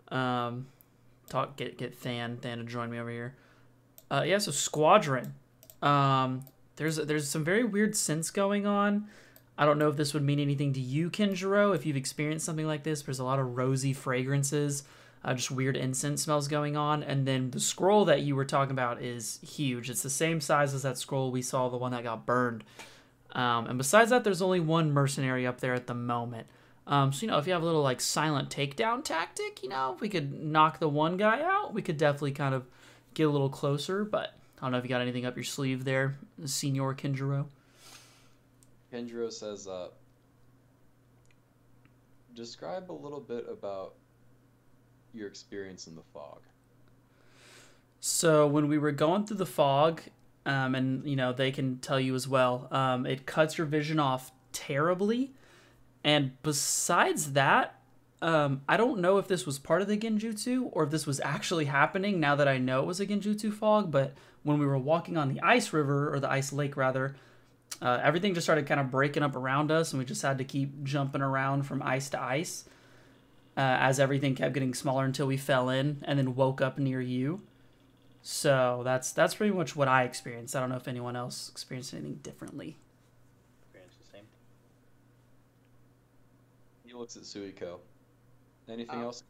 Um 0.09 0.69
talk 1.29 1.57
get 1.57 1.77
get 1.77 2.01
Than 2.01 2.39
Than 2.41 2.59
to 2.59 2.65
join 2.65 2.91
me 2.91 2.99
over 2.99 3.11
here. 3.11 3.35
Uh 4.11 4.23
yeah, 4.25 4.39
so 4.39 4.53
squadron. 4.53 5.35
Um 5.83 6.45
there's 6.77 6.97
there's 6.97 7.29
some 7.29 7.45
very 7.45 7.65
weird 7.65 7.97
scents 7.97 8.31
going 8.31 8.67
on. 8.67 9.09
I 9.59 9.67
don't 9.67 9.79
know 9.79 9.89
if 9.89 9.97
this 9.97 10.15
would 10.15 10.23
mean 10.23 10.41
anything 10.41 10.73
to 10.73 10.81
you, 10.81 11.11
Kenjiro, 11.11 11.75
if 11.75 11.85
you've 11.85 11.97
experienced 11.97 12.47
something 12.47 12.67
like 12.67 12.85
this. 12.85 13.03
There's 13.03 13.19
a 13.19 13.25
lot 13.25 13.39
of 13.39 13.59
rosy 13.59 13.93
fragrances, 13.93 14.85
uh, 15.25 15.35
just 15.35 15.51
weird 15.51 15.77
incense 15.77 16.23
smells 16.23 16.49
going 16.49 16.77
on. 16.77 17.03
And 17.03 17.27
then 17.27 17.51
the 17.51 17.61
scroll 17.61 18.05
that 18.07 18.23
you 18.23 18.35
were 18.35 18.45
talking 18.45 18.73
about 18.73 19.03
is 19.03 19.39
huge. 19.43 19.91
It's 19.91 20.03
the 20.03 20.11
same 20.11 20.41
size 20.41 20.75
as 20.75 20.83
that 20.83 20.99
scroll 20.99 21.31
we 21.31 21.43
saw, 21.43 21.69
the 21.69 21.77
one 21.77 21.93
that 21.93 22.05
got 22.05 22.27
burned. 22.27 22.65
Um, 23.33 23.67
and 23.67 23.79
besides 23.79 24.11
that, 24.11 24.25
there's 24.25 24.43
only 24.43 24.61
one 24.61 24.93
mercenary 24.93 25.47
up 25.47 25.61
there 25.61 25.75
at 25.75 25.87
the 25.87 25.95
moment. 25.95 26.47
Um, 26.87 27.13
so, 27.13 27.23
you 27.23 27.29
know, 27.31 27.39
if 27.39 27.47
you 27.47 27.53
have 27.53 27.63
a 27.63 27.67
little 27.67 27.83
like 27.83 28.01
silent 28.01 28.51
takedown 28.51 29.05
tactic, 29.05 29.63
you 29.63 29.69
know, 29.69 29.97
we 30.01 30.09
could 30.09 30.43
knock 30.43 30.81
the 30.81 30.89
one 30.89 31.17
guy 31.17 31.43
out, 31.43 31.73
we 31.73 31.83
could 31.83 31.97
definitely 31.97 32.33
kind 32.33 32.55
of 32.55 32.67
get 33.15 33.25
a 33.25 33.31
little 33.31 33.51
closer. 33.51 34.05
But 34.05 34.35
I 34.59 34.63
don't 34.63 34.73
know 34.73 34.79
if 34.79 34.85
you 34.85 34.89
got 34.89 35.01
anything 35.01 35.27
up 35.27 35.37
your 35.37 35.45
sleeve 35.45 35.85
there, 35.85 36.19
Senor 36.45 36.95
Kenjiro. 36.95 37.47
Kendro 38.93 39.31
says, 39.31 39.69
uh, 39.69 39.89
describe 42.35 42.91
a 42.91 42.93
little 42.93 43.21
bit 43.21 43.47
about 43.49 43.95
your 45.15 45.29
experience 45.29 45.87
in 45.87 45.95
the 45.95 46.03
fog. 46.15 46.41
So 48.01 48.47
when 48.47 48.69
we 48.69 48.79
were 48.79 48.93
going 48.93 49.27
through 49.27 49.37
the 49.37 49.47
fog, 49.47 50.01
um, 50.47 50.75
and 50.75 51.07
you 51.07 51.17
know 51.17 51.33
they 51.33 51.53
can 51.53 51.79
tell 51.79 52.01
you 52.01 52.15
as 52.15 52.27
well, 52.27 52.69
um, 52.71 53.07
it 53.07 53.27
cuts 53.27 53.59
your 53.59 53.67
vision 53.67 53.99
off 53.99 54.33
terribly. 54.53 55.33
And 56.03 56.41
besides 56.43 57.35
that, 57.35 57.79
um, 58.23 58.63
I 58.69 58.77
don't 58.77 59.01
know 59.01 59.19
if 59.19 59.29
this 59.29 59.45
was 59.45 59.59
part 59.59 59.83
of 59.83 59.89
the 59.89 59.99
genjutsu 59.99 60.71
or 60.73 60.85
if 60.85 60.91
this 60.91 61.07
was 61.07 61.21
actually 61.21 61.67
happening. 61.67 62.21
Now 62.21 62.37
that 62.37 62.49
I 62.49 62.57
know 62.57 62.81
it 62.81 62.87
was 62.87 63.01
a 63.01 63.07
genjutsu 63.07 63.53
fog, 63.53 63.91
but 63.91 64.15
when 64.43 64.59
we 64.59 64.65
were 64.65 64.79
walking 64.79 65.19
on 65.19 65.33
the 65.33 65.41
ice 65.43 65.73
river 65.73 66.13
or 66.13 66.21
the 66.21 66.31
ice 66.31 66.53
lake 66.53 66.77
rather, 66.77 67.17
uh, 67.83 68.01
everything 68.03 68.33
just 68.33 68.47
started 68.47 68.67
kind 68.67 68.81
of 68.81 68.91
breaking 68.91 69.23
up 69.23 69.37
around 69.37 69.71
us, 69.71 69.93
and 69.93 69.99
we 69.99 70.07
just 70.07 70.23
had 70.23 70.39
to 70.39 70.45
keep 70.45 70.83
jumping 70.85 71.23
around 71.23 71.65
from 71.65 71.83
ice 71.83 72.09
to 72.11 72.21
ice 72.21 72.65
uh, 73.57 73.61
as 73.81 73.99
everything 74.01 74.35
kept 74.35 74.55
getting 74.55 74.75
smaller 74.75 75.05
until 75.05 75.27
we 75.27 75.37
fell 75.37 75.69
in 75.69 75.99
and 76.07 76.19
then 76.19 76.35
woke 76.35 76.61
up 76.61 76.79
near 76.79 77.01
you. 77.01 77.43
So 78.23 78.83
that's 78.85 79.13
that's 79.13 79.35
pretty 79.35 79.55
much 79.55 79.75
what 79.75 79.89
I 79.89 80.05
experienced. 80.05 80.55
I 80.55 80.61
don't 80.61 80.69
know 80.69 80.77
if 80.77 80.89
anyone 80.89 81.17
else 81.17 81.49
experienced 81.51 81.95
anything 81.95 82.17
differently. 82.23 82.77
Experience 83.63 83.95
the 83.99 84.17
same. 84.17 84.25
He 86.85 86.93
looks 86.93 87.17
at 87.17 87.23
Suiko. 87.23 87.79
Anything 88.69 89.01
Oh. 89.01 89.05
else? 89.05 89.23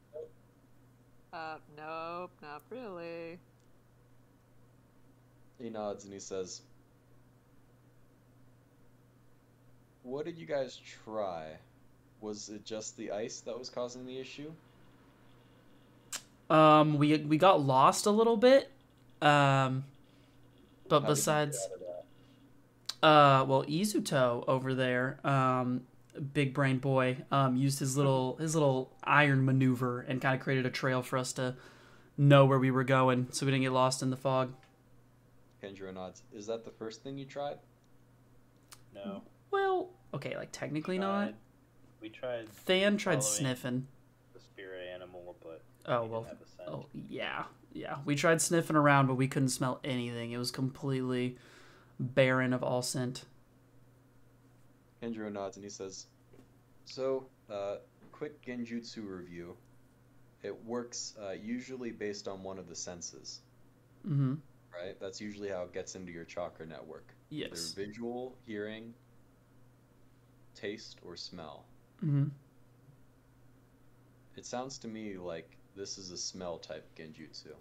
Uh, 1.33 1.57
nope, 1.77 2.33
not 2.43 2.63
really. 2.71 3.39
He 5.59 5.71
nods 5.71 6.05
and 6.05 6.13
he 6.13 6.19
says, 6.19 6.63
What 10.03 10.25
did 10.25 10.37
you 10.39 10.47
guys 10.47 10.77
try? 11.05 11.57
Was 12.21 12.49
it 12.49 12.65
just 12.65 12.97
the 12.97 13.13
ice 13.13 13.41
that 13.41 13.59
was 13.59 13.71
causing 13.71 14.07
the 14.07 14.19
issue? 14.19 14.53
Um, 16.49 16.99
we 16.99 17.17
we 17.19 17.39
got 17.39 17.63
lost 17.63 18.07
a 18.07 18.11
little 18.11 18.37
bit. 18.37 18.71
Um, 19.23 19.85
but 20.89 21.03
How 21.03 21.09
did 21.09 21.09
you 21.09 21.09
get 21.09 21.09
besides, 21.09 21.59
out 21.59 21.73
of 21.75 21.81
that? 23.01 23.07
uh, 23.07 23.45
well, 23.45 23.65
Izuto 23.65 24.45
over 24.49 24.75
there, 24.75 25.19
um, 25.25 25.83
big 26.33 26.53
brain 26.55 26.79
boy, 26.79 27.19
um, 27.31 27.57
used 27.57 27.79
his 27.79 27.97
little 27.97 28.37
his 28.37 28.55
little 28.55 28.91
iron 29.05 29.45
maneuver 29.45 30.01
and 30.01 30.21
kind 30.21 30.35
of 30.35 30.41
created 30.41 30.67
a 30.67 30.71
trail 30.71 31.03
for 31.03 31.19
us 31.19 31.33
to 31.35 31.55
know 32.19 32.45
where 32.45 32.59
we 32.59 32.71
were 32.71 32.85
going, 32.85 33.29
so 33.31 33.47
we 33.47 33.53
didn't 33.53 33.63
get 33.65 33.73
lost 33.73 34.03
in 34.03 34.11
the 34.11 34.17
fog. 34.17 34.53
Kenjiro 35.63 35.95
nods. 35.95 36.23
Is 36.35 36.47
that 36.47 36.65
the 36.65 36.71
first 36.71 37.03
thing 37.03 37.17
you 37.19 37.25
tried? 37.27 37.59
No. 38.95 39.23
Well, 39.51 39.91
okay, 40.15 40.37
like 40.37 40.49
technically 40.53 40.99
not. 40.99 41.35
Tried- 42.01 42.03
We 42.03 42.09
tried 42.11 42.49
Than 42.67 42.97
tried 42.97 43.23
sniffing. 43.23 43.87
the 44.33 44.41
spirit 44.41 44.89
animal, 44.89 45.37
but 45.43 45.63
Oh 45.87 46.05
we 46.05 46.09
well. 46.09 46.23
have 46.25 46.41
a 46.41 46.47
scent. 46.47 46.69
Oh 46.69 46.87
yeah, 46.93 47.45
yeah. 47.73 47.99
We 48.05 48.15
tried 48.17 48.41
sniffing 48.41 48.77
around, 48.77 49.07
but 49.07 49.15
we 49.17 49.29
couldn't 49.29 49.51
smell 49.51 49.81
anything. 49.85 50.33
It 50.33 50.39
was 50.39 50.51
completely 50.51 51.37
barren 51.99 52.53
of 52.53 52.63
all 52.63 52.83
scent. 52.83 53.25
Kenjiro 55.03 55.33
nods 55.33 55.57
and 55.57 55.65
he 55.65 55.71
says, 55.71 56.07
So, 56.85 57.27
uh, 57.51 57.77
quick 58.13 58.41
genjutsu 58.45 59.07
review. 59.07 59.57
It 60.43 60.65
works 60.65 61.15
uh, 61.23 61.33
usually 61.33 61.91
based 61.91 62.27
on 62.29 62.43
one 62.43 62.59
of 62.59 62.69
the 62.69 62.75
senses, 62.77 63.41
Mm-hmm. 64.07 64.35
right? 64.73 64.99
That's 65.01 65.21
usually 65.21 65.49
how 65.51 65.63
it 65.65 65.75
gets 65.75 65.95
into 65.95 66.13
your 66.13 66.25
chakra 66.25 66.65
network. 66.67 67.13
Yes. 67.29 67.75
Either 67.77 67.87
visual, 67.87 68.35
hearing, 68.47 68.95
taste, 70.55 70.99
or 71.05 71.17
smell. 71.17 71.65
Mm-hmm. 72.05 72.29
It 74.37 74.47
sounds 74.47 74.79
to 74.79 74.89
me 74.89 75.17
like 75.17 75.57
this 75.77 75.99
is 75.99 76.11
a 76.11 76.17
smell 76.17 76.59
type 76.59 76.87
genjutsu. 76.97 77.53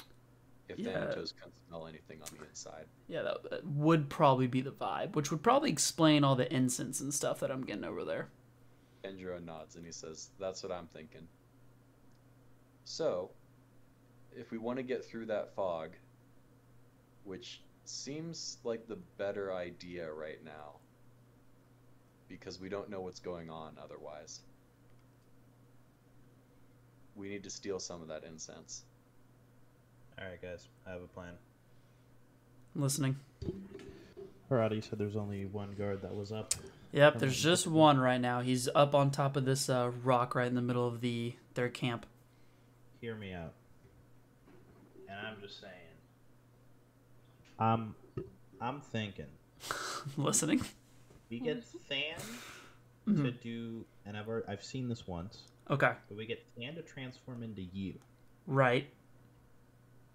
If 0.68 0.77
Yeah. 0.77 0.93
Thanatos 0.93 1.34
can 1.34 1.51
smell 1.68 1.88
anything 1.88 2.22
on 2.22 2.30
the 2.38 2.45
inside. 2.48 2.85
Yeah, 3.08 3.24
that, 3.24 3.50
that 3.50 3.66
would 3.66 4.09
probably 4.09 4.48
be 4.48 4.61
the 4.61 4.72
vibe, 4.72 5.16
which 5.16 5.32
would 5.32 5.42
probably 5.42 5.72
explain 5.72 6.24
all 6.24 6.35
the 6.35 6.51
incense 6.53 7.01
and 7.01 7.14
stuff 7.14 7.40
that 7.40 7.51
I'm 7.51 7.66
getting 7.66 7.84
over 7.84 8.06
there. 8.06 8.30
Kenjiro 9.03 9.43
nods 9.43 9.76
and 9.76 9.85
he 9.85 9.92
says, 9.92 10.30
That's 10.40 10.61
what 10.61 10.72
I'm 10.72 10.88
thinking. 10.88 11.27
So, 12.85 13.32
if 14.35 14.51
we 14.51 14.58
want 14.58 14.77
to 14.77 14.84
get 14.84 15.03
through 15.03 15.27
that 15.27 15.56
fog, 15.56 15.92
which 17.24 17.61
seems 17.85 18.58
like 18.64 18.88
the 18.88 18.98
better 19.18 19.53
idea 19.53 20.11
right 20.11 20.43
now, 20.43 20.77
because 22.30 22.59
we 22.59 22.69
don't 22.69 22.90
know 22.90 23.01
what's 23.01 23.19
going 23.19 23.49
on 23.49 23.74
otherwise, 23.83 24.41
we 27.16 27.27
need 27.27 27.43
to 27.43 27.49
steal 27.49 27.80
some 27.80 28.01
of 28.01 28.08
that 28.08 28.24
incense. 28.24 28.83
All 30.17 30.27
right, 30.27 30.41
guys, 30.41 30.67
I 30.88 30.91
have 30.91 31.01
a 31.01 31.08
plan. 31.08 31.33
I'm 32.75 32.82
listening. 32.82 33.17
Arata, 34.49 34.75
you 34.75 34.82
said 34.82 34.99
there's 34.99 35.16
only 35.16 35.45
one 35.45 35.74
guard 35.74 36.01
that 36.01 36.16
was 36.16 36.32
up. 36.32 36.53
Yep, 36.91 37.19
there's 37.19 37.41
just 37.41 37.67
one 37.67 37.99
right 37.99 38.19
now. 38.19 38.41
He's 38.41 38.67
up 38.74 38.95
on 38.95 39.11
top 39.11 39.35
of 39.35 39.45
this 39.45 39.69
uh, 39.69 39.91
rock 40.03 40.33
right 40.33 40.48
in 40.48 40.56
the 40.56 40.61
middle 40.61 40.88
of 40.88 41.01
the 41.01 41.35
their 41.53 41.69
camp. 41.69 42.06
Hear 42.99 43.16
me 43.16 43.33
out. 43.33 43.53
And 45.08 45.17
I'm 45.27 45.41
just 45.41 45.61
saying. 45.61 45.74
I'm, 47.59 47.93
I'm 48.61 48.82
thinking 48.82 49.25
Listening. 50.17 50.61
We 51.30 51.40
get 51.40 51.64
Than 51.90 52.16
to 53.06 53.14
Mhm. 53.32 53.41
do, 53.41 53.85
and 54.06 54.17
I've 54.17 54.27
already, 54.27 54.48
I've 54.48 54.64
seen 54.64 54.88
this 54.88 55.08
once, 55.08 55.43
Okay. 55.69 55.95
but 56.08 56.17
we 56.17 56.25
get 56.25 56.43
Than 56.56 56.75
to 56.75 56.82
transform 56.82 57.43
into 57.43 57.61
you. 57.61 57.99
Right. 58.45 58.90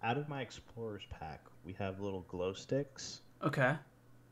Out 0.03 0.17
of 0.17 0.29
my 0.29 0.41
explorer's 0.41 1.05
pack, 1.09 1.45
we 1.63 1.73
have 1.73 1.99
little 1.99 2.21
glow 2.21 2.53
sticks, 2.53 3.21
Okay. 3.41 3.75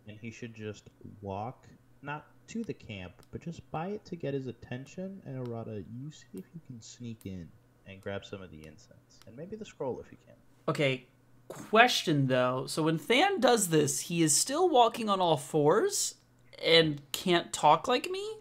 and 0.07 0.19
he 0.19 0.31
should 0.31 0.53
just 0.53 0.89
walk 1.21 1.67
not 2.01 2.27
to 2.47 2.63
the 2.63 2.73
camp, 2.73 3.13
but 3.31 3.41
just 3.41 3.69
by 3.71 3.87
it 3.87 4.05
to 4.05 4.15
get 4.15 4.33
his 4.33 4.47
attention. 4.47 5.21
And 5.25 5.37
Arata, 5.47 5.83
you 5.89 6.11
see 6.11 6.27
if 6.33 6.45
you 6.53 6.61
can 6.67 6.81
sneak 6.81 7.25
in 7.25 7.49
and 7.85 8.01
grab 8.01 8.25
some 8.25 8.41
of 8.41 8.51
the 8.51 8.65
incense, 8.65 9.19
and 9.25 9.35
maybe 9.35 9.55
the 9.55 9.65
scroll 9.65 9.99
if 9.99 10.11
you 10.11 10.17
can. 10.25 10.35
Okay. 10.67 11.07
Question 11.49 12.27
though. 12.27 12.65
So 12.67 12.83
when 12.83 12.97
Than 12.97 13.39
does 13.39 13.69
this, 13.69 14.01
he 14.01 14.21
is 14.23 14.35
still 14.35 14.69
walking 14.69 15.09
on 15.09 15.19
all 15.19 15.37
fours 15.37 16.15
and 16.63 17.01
can't 17.11 17.51
talk 17.53 17.87
like 17.87 18.09
me. 18.09 18.37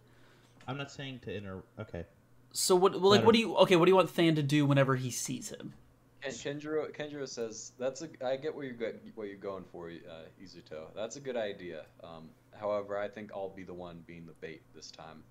I'm 0.66 0.76
not 0.76 0.91
saying 0.91 1.20
to 1.24 1.34
inter. 1.34 1.62
Okay, 1.78 2.05
So 2.52 2.76
what? 2.76 2.92
Well, 3.00 3.10
like, 3.10 3.24
what 3.24 3.34
do 3.34 3.41
you? 3.41 3.57
Okay, 3.57 3.76
what 3.76 3.86
do 3.86 3.91
you 3.91 3.97
want 3.97 4.15
Than 4.15 4.34
to 4.36 4.42
do 4.42 4.66
whenever 4.66 4.97
he 4.97 5.10
sees 5.10 5.50
him? 5.50 5.74
Ken- 6.23 6.32
Kenjiro, 6.32 6.94
Kenjiro 6.94 7.28
says 7.28 7.73
that's 7.78 8.02
a. 8.02 8.08
I 8.24 8.36
get 8.36 8.55
what 8.55 8.65
you're 8.65 8.74
go- 8.74 8.92
what 9.15 9.28
you're 9.28 9.36
going 9.36 9.65
for, 9.73 9.89
uh, 9.89 10.42
Izuto. 10.42 10.86
That's 10.94 11.16
a 11.16 11.20
good 11.20 11.36
idea. 11.36 11.84
Um, 12.05 12.28
however, 12.58 12.97
I 12.97 13.08
think 13.08 13.32
I'll 13.34 13.49
be 13.49 13.65
the 13.65 13.74
one 13.74 14.05
being 14.07 14.26
the 14.26 14.34
bait 14.41 14.62
this 14.74 14.91
time. 14.91 15.23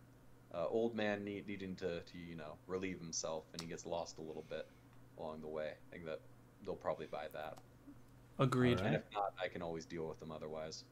Uh, 0.53 0.67
old 0.67 0.93
man 0.95 1.23
need, 1.23 1.47
needing 1.47 1.75
to, 1.77 2.01
to 2.01 2.17
you 2.17 2.35
know 2.35 2.55
relieve 2.67 2.99
himself, 2.99 3.45
and 3.53 3.61
he 3.61 3.67
gets 3.67 3.85
lost 3.85 4.17
a 4.17 4.21
little 4.21 4.43
bit 4.49 4.67
along 5.17 5.39
the 5.41 5.47
way. 5.47 5.69
I 5.69 5.91
think 5.93 6.05
that 6.05 6.19
they'll 6.65 6.75
probably 6.75 7.05
buy 7.05 7.27
that. 7.33 7.57
Agreed. 8.39 8.79
Alright. 8.79 8.85
And 8.87 8.95
if 8.95 9.03
not, 9.13 9.33
I 9.41 9.47
can 9.47 9.61
always 9.61 9.85
deal 9.85 10.07
with 10.07 10.19
them 10.19 10.31
otherwise. 10.31 10.83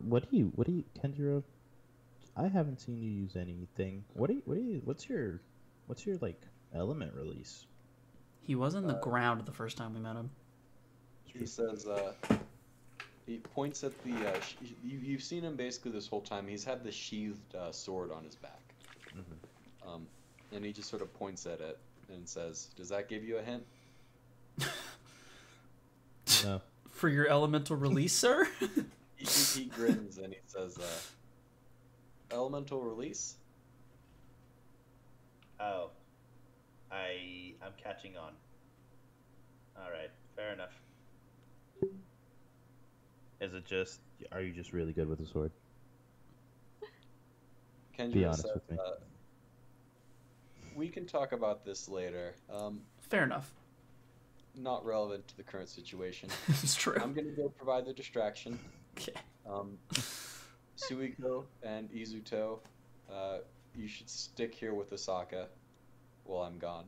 What 0.00 0.30
do 0.30 0.36
you? 0.36 0.52
What 0.54 0.66
do 0.66 0.72
you, 0.72 0.84
Kenjiro? 1.02 1.42
I 2.36 2.48
haven't 2.48 2.80
seen 2.80 3.00
you 3.00 3.10
use 3.10 3.36
anything. 3.36 4.04
What 4.14 4.28
do 4.28 4.34
you? 4.34 4.42
What 4.44 4.56
do 4.56 4.60
you? 4.62 4.80
What's 4.84 5.08
your? 5.08 5.40
What's 5.86 6.04
your 6.06 6.16
like 6.20 6.40
element 6.74 7.14
release? 7.14 7.66
He 8.42 8.54
was 8.54 8.74
in 8.74 8.86
the 8.86 8.96
Uh, 8.96 9.00
ground 9.00 9.44
the 9.46 9.52
first 9.52 9.76
time 9.76 9.94
we 9.94 10.00
met 10.00 10.16
him. 10.16 10.30
He 11.24 11.46
says, 11.46 11.86
uh, 11.86 12.12
he 13.26 13.38
points 13.38 13.82
at 13.84 13.92
the. 14.04 14.12
Uh, 14.12 14.38
you, 14.82 14.98
you've 14.98 15.22
seen 15.22 15.42
him 15.42 15.56
basically 15.56 15.90
this 15.92 16.06
whole 16.06 16.20
time. 16.20 16.46
He's 16.46 16.64
had 16.64 16.84
the 16.84 16.92
sheathed 16.92 17.54
uh, 17.54 17.72
sword 17.72 18.12
on 18.12 18.24
his 18.24 18.34
back. 18.36 18.60
Mhm. 19.16 19.88
Um, 19.88 20.06
and 20.52 20.64
he 20.64 20.72
just 20.72 20.88
sort 20.88 21.02
of 21.02 21.12
points 21.14 21.46
at 21.46 21.60
it 21.60 21.78
and 22.12 22.28
says, 22.28 22.68
"Does 22.76 22.88
that 22.90 23.08
give 23.08 23.24
you 23.24 23.38
a 23.38 23.42
hint?" 23.42 23.64
No. 26.42 26.60
For 26.90 27.08
your 27.08 27.26
elemental 27.28 27.76
release, 27.76 28.12
sir. 28.12 28.46
He, 29.24 29.60
he, 29.60 29.64
he 29.64 29.70
grins 29.70 30.18
and 30.18 30.32
he 30.32 30.40
says, 30.46 30.78
uh, 30.78 32.34
"Elemental 32.34 32.80
release." 32.82 33.36
Oh, 35.60 35.90
I 36.90 37.54
I'm 37.64 37.72
catching 37.82 38.16
on. 38.16 38.32
All 39.76 39.90
right, 39.90 40.10
fair 40.36 40.52
enough. 40.52 40.80
Is 43.40 43.54
it 43.54 43.64
just? 43.64 44.00
Are 44.32 44.40
you 44.40 44.52
just 44.52 44.72
really 44.72 44.92
good 44.92 45.08
with 45.08 45.18
the 45.18 45.26
sword? 45.26 45.50
Kenjiro 47.98 48.12
Be 48.12 48.24
honest 48.24 48.42
says, 48.42 48.52
with 48.54 48.70
me. 48.70 48.78
Uh, 48.84 48.90
we 50.74 50.88
can 50.88 51.06
talk 51.06 51.32
about 51.32 51.64
this 51.64 51.88
later. 51.88 52.34
Um, 52.52 52.80
Fair 53.08 53.22
enough. 53.22 53.52
not 54.56 54.84
relevant 54.84 55.26
to 55.28 55.36
the 55.36 55.42
current 55.42 55.68
situation. 55.68 56.28
this 56.48 56.64
is 56.64 56.74
true. 56.74 56.96
I'm 57.00 57.14
gonna 57.14 57.28
go 57.30 57.48
provide 57.48 57.86
the 57.86 57.92
distraction. 57.92 58.58
Okay. 58.96 59.12
Um, 59.48 59.78
Suiko 60.76 61.44
and 61.62 61.90
Izuto, 61.90 62.60
uh, 63.12 63.38
you 63.74 63.88
should 63.88 64.08
stick 64.08 64.54
here 64.54 64.74
with 64.74 64.92
Osaka 64.92 65.48
while 66.24 66.42
I'm 66.42 66.58
gone. 66.58 66.84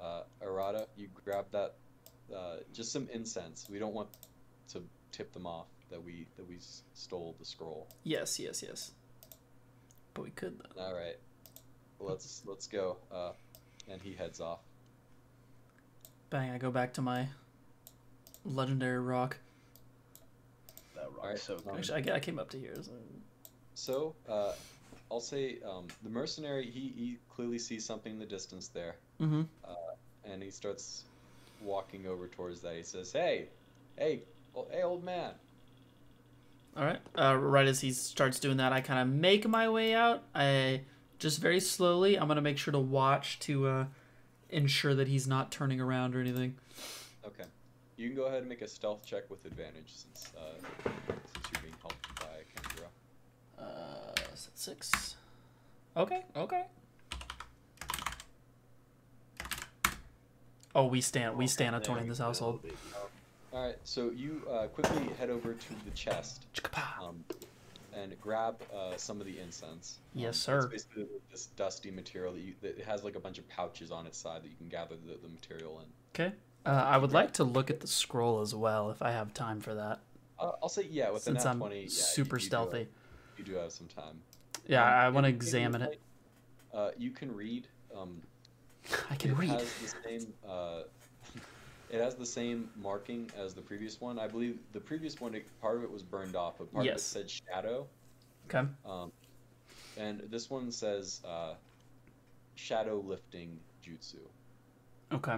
Uh, 0.00 0.22
Arata, 0.42 0.86
you 0.96 1.08
grab 1.24 1.46
that, 1.52 1.74
uh, 2.34 2.56
just 2.72 2.92
some 2.92 3.08
incense. 3.12 3.68
We 3.70 3.78
don't 3.78 3.94
want 3.94 4.08
to 4.68 4.82
tip 5.10 5.32
them 5.32 5.46
off 5.46 5.66
that 5.90 6.02
we 6.02 6.26
that 6.36 6.48
we 6.48 6.56
stole 6.94 7.36
the 7.38 7.44
scroll. 7.44 7.88
Yes, 8.02 8.38
yes, 8.38 8.62
yes. 8.62 8.92
But 10.14 10.22
we 10.24 10.30
could 10.30 10.58
though. 10.58 10.82
All 10.82 10.94
right, 10.94 11.16
let's 12.00 12.42
let's 12.46 12.66
go. 12.66 12.96
Uh, 13.12 13.32
and 13.90 14.00
he 14.00 14.14
heads 14.14 14.40
off. 14.40 14.60
Bang! 16.30 16.50
I 16.50 16.58
go 16.58 16.70
back 16.70 16.94
to 16.94 17.02
my 17.02 17.28
legendary 18.44 19.00
rock. 19.00 19.38
That 21.02 21.08
rock's 21.16 21.18
Alright, 21.24 21.38
so 21.40 21.54
um, 21.54 21.60
good. 21.64 21.78
Actually, 21.78 21.96
I, 21.96 22.00
get- 22.00 22.14
I 22.14 22.20
came 22.20 22.38
up 22.38 22.50
to 22.50 22.58
here. 22.58 22.74
So. 22.80 22.92
So, 23.74 24.14
uh, 24.28 24.52
I'll 25.10 25.20
say 25.20 25.58
um, 25.68 25.86
the 26.02 26.10
mercenary. 26.10 26.70
He, 26.70 26.92
he 26.96 27.18
clearly 27.28 27.58
sees 27.58 27.84
something 27.84 28.12
in 28.12 28.18
the 28.18 28.26
distance 28.26 28.68
there. 28.68 28.96
Mm-hmm. 29.20 29.42
and 30.24 30.42
he 30.42 30.50
starts 30.50 31.04
walking 31.62 32.06
over 32.06 32.26
towards 32.28 32.60
that. 32.62 32.76
He 32.76 32.82
says, 32.82 33.12
"Hey, 33.12 33.48
hey, 33.96 34.22
o- 34.56 34.66
hey, 34.70 34.82
old 34.82 35.04
man." 35.04 35.32
All 36.76 36.84
right. 36.84 36.98
Uh, 37.16 37.36
right 37.36 37.66
as 37.66 37.80
he 37.80 37.92
starts 37.92 38.40
doing 38.40 38.56
that, 38.56 38.72
I 38.72 38.80
kind 38.80 39.00
of 39.00 39.14
make 39.14 39.46
my 39.46 39.68
way 39.68 39.94
out. 39.94 40.22
I 40.34 40.82
just 41.18 41.40
very 41.40 41.60
slowly. 41.60 42.18
I'm 42.18 42.28
gonna 42.28 42.40
make 42.40 42.58
sure 42.58 42.72
to 42.72 42.78
watch 42.78 43.38
to 43.40 43.66
uh, 43.66 43.84
ensure 44.50 44.94
that 44.94 45.08
he's 45.08 45.26
not 45.26 45.50
turning 45.52 45.80
around 45.80 46.16
or 46.16 46.20
anything. 46.20 46.56
Okay, 47.26 47.44
you 48.02 48.08
can 48.08 48.16
go 48.16 48.24
ahead 48.24 48.40
and 48.40 48.48
make 48.48 48.62
a 48.62 48.68
stealth 48.68 49.04
check 49.04 49.30
with 49.30 49.44
advantage 49.44 49.86
since 49.94 50.32
uh, 50.36 50.58
since 50.84 51.46
you're 51.52 51.62
being 51.62 51.74
helped 51.80 52.20
by 52.20 52.42
Kenjiro. 52.54 52.88
Uh, 53.58 54.14
six. 54.54 55.16
Okay. 55.96 56.24
Okay. 56.36 56.64
Oh, 60.74 60.86
we 60.86 61.00
stand. 61.00 61.36
We 61.36 61.46
stand 61.46 61.76
a 61.76 61.80
twenty 61.80 62.02
in 62.02 62.08
this 62.08 62.18
household. 62.18 62.60
All 63.52 63.66
right, 63.66 63.76
so 63.84 64.10
you 64.10 64.40
uh, 64.50 64.68
quickly 64.68 65.10
head 65.18 65.28
over 65.28 65.52
to 65.52 65.68
the 65.84 65.90
chest 65.90 66.46
um, 66.98 67.22
and 67.94 68.18
grab 68.18 68.56
uh, 68.74 68.96
some 68.96 69.20
of 69.20 69.26
the 69.26 69.38
incense. 69.38 69.98
Yes, 70.14 70.36
It's 70.36 70.38
sir. 70.38 70.68
basically 70.68 71.06
this 71.30 71.48
dusty 71.54 71.90
material 71.90 72.32
that, 72.32 72.40
you, 72.40 72.54
that 72.62 72.78
it 72.78 72.86
has 72.86 73.04
like 73.04 73.14
a 73.14 73.20
bunch 73.20 73.36
of 73.36 73.46
pouches 73.50 73.90
on 73.90 74.06
its 74.06 74.16
side 74.16 74.42
that 74.42 74.48
you 74.48 74.56
can 74.56 74.70
gather 74.70 74.94
the, 75.06 75.18
the 75.22 75.28
material 75.28 75.80
in. 75.80 75.86
Okay. 76.14 76.34
Uh, 76.64 76.70
I 76.70 76.96
would 76.96 77.12
like 77.12 77.32
to 77.34 77.44
look 77.44 77.70
at 77.70 77.80
the 77.80 77.86
scroll 77.86 78.40
as 78.40 78.54
well 78.54 78.90
if 78.90 79.02
I 79.02 79.10
have 79.10 79.34
time 79.34 79.60
for 79.60 79.74
that, 79.74 80.00
Uh, 80.38 80.52
I'll 80.62 80.68
say 80.68 80.86
yeah, 80.90 81.10
with 81.10 81.26
an 81.26 81.34
since 81.34 81.44
nat 81.44 81.50
I'm 81.52 81.58
20, 81.58 81.76
yeah, 81.76 81.82
you- 81.82 81.88
super 81.88 82.36
you 82.36 82.40
do 82.40 82.46
stealthy. 82.46 82.78
have- 82.80 82.88
you 83.38 83.44
do 83.44 83.54
have 83.54 83.72
some 83.72 83.88
time. 83.88 84.22
Yeah, 84.66 84.82
Um, 84.84 84.92
I 84.94 85.08
want 85.10 85.24
to 85.24 85.28
in- 85.28 85.34
in 85.34 85.36
examine 85.40 85.82
it. 85.82 86.00
Uh, 86.72 86.90
you 86.96 87.10
can 87.10 87.34
read. 87.34 87.66
Um, 87.94 88.22
I 89.10 89.16
can 89.16 89.30
it 89.32 89.34
read. 89.38 89.50
has 89.50 89.72
the 89.80 89.88
same. 90.02 90.34
Uh, 90.46 90.82
it 91.90 92.00
has 92.00 92.14
the 92.14 92.26
same 92.26 92.70
marking 92.76 93.30
as 93.36 93.54
the 93.54 93.62
previous 93.62 94.00
one. 94.00 94.18
I 94.18 94.26
believe 94.28 94.58
the 94.72 94.80
previous 94.80 95.20
one, 95.20 95.40
part 95.60 95.76
of 95.76 95.82
it 95.84 95.90
was 95.90 96.02
burned 96.02 96.36
off, 96.36 96.58
but 96.58 96.72
part 96.72 96.84
Yes. 96.86 97.14
of 97.14 97.22
it 97.22 97.30
said 97.30 97.44
shadow. 97.48 97.88
Okay. 98.46 98.68
Um, 98.84 99.12
and 99.96 100.20
this 100.30 100.48
one 100.50 100.70
says 100.72 101.20
uh, 101.24 101.54
shadow 102.54 103.00
lifting 103.00 103.58
jutsu. 103.84 104.20
Okay. 105.12 105.36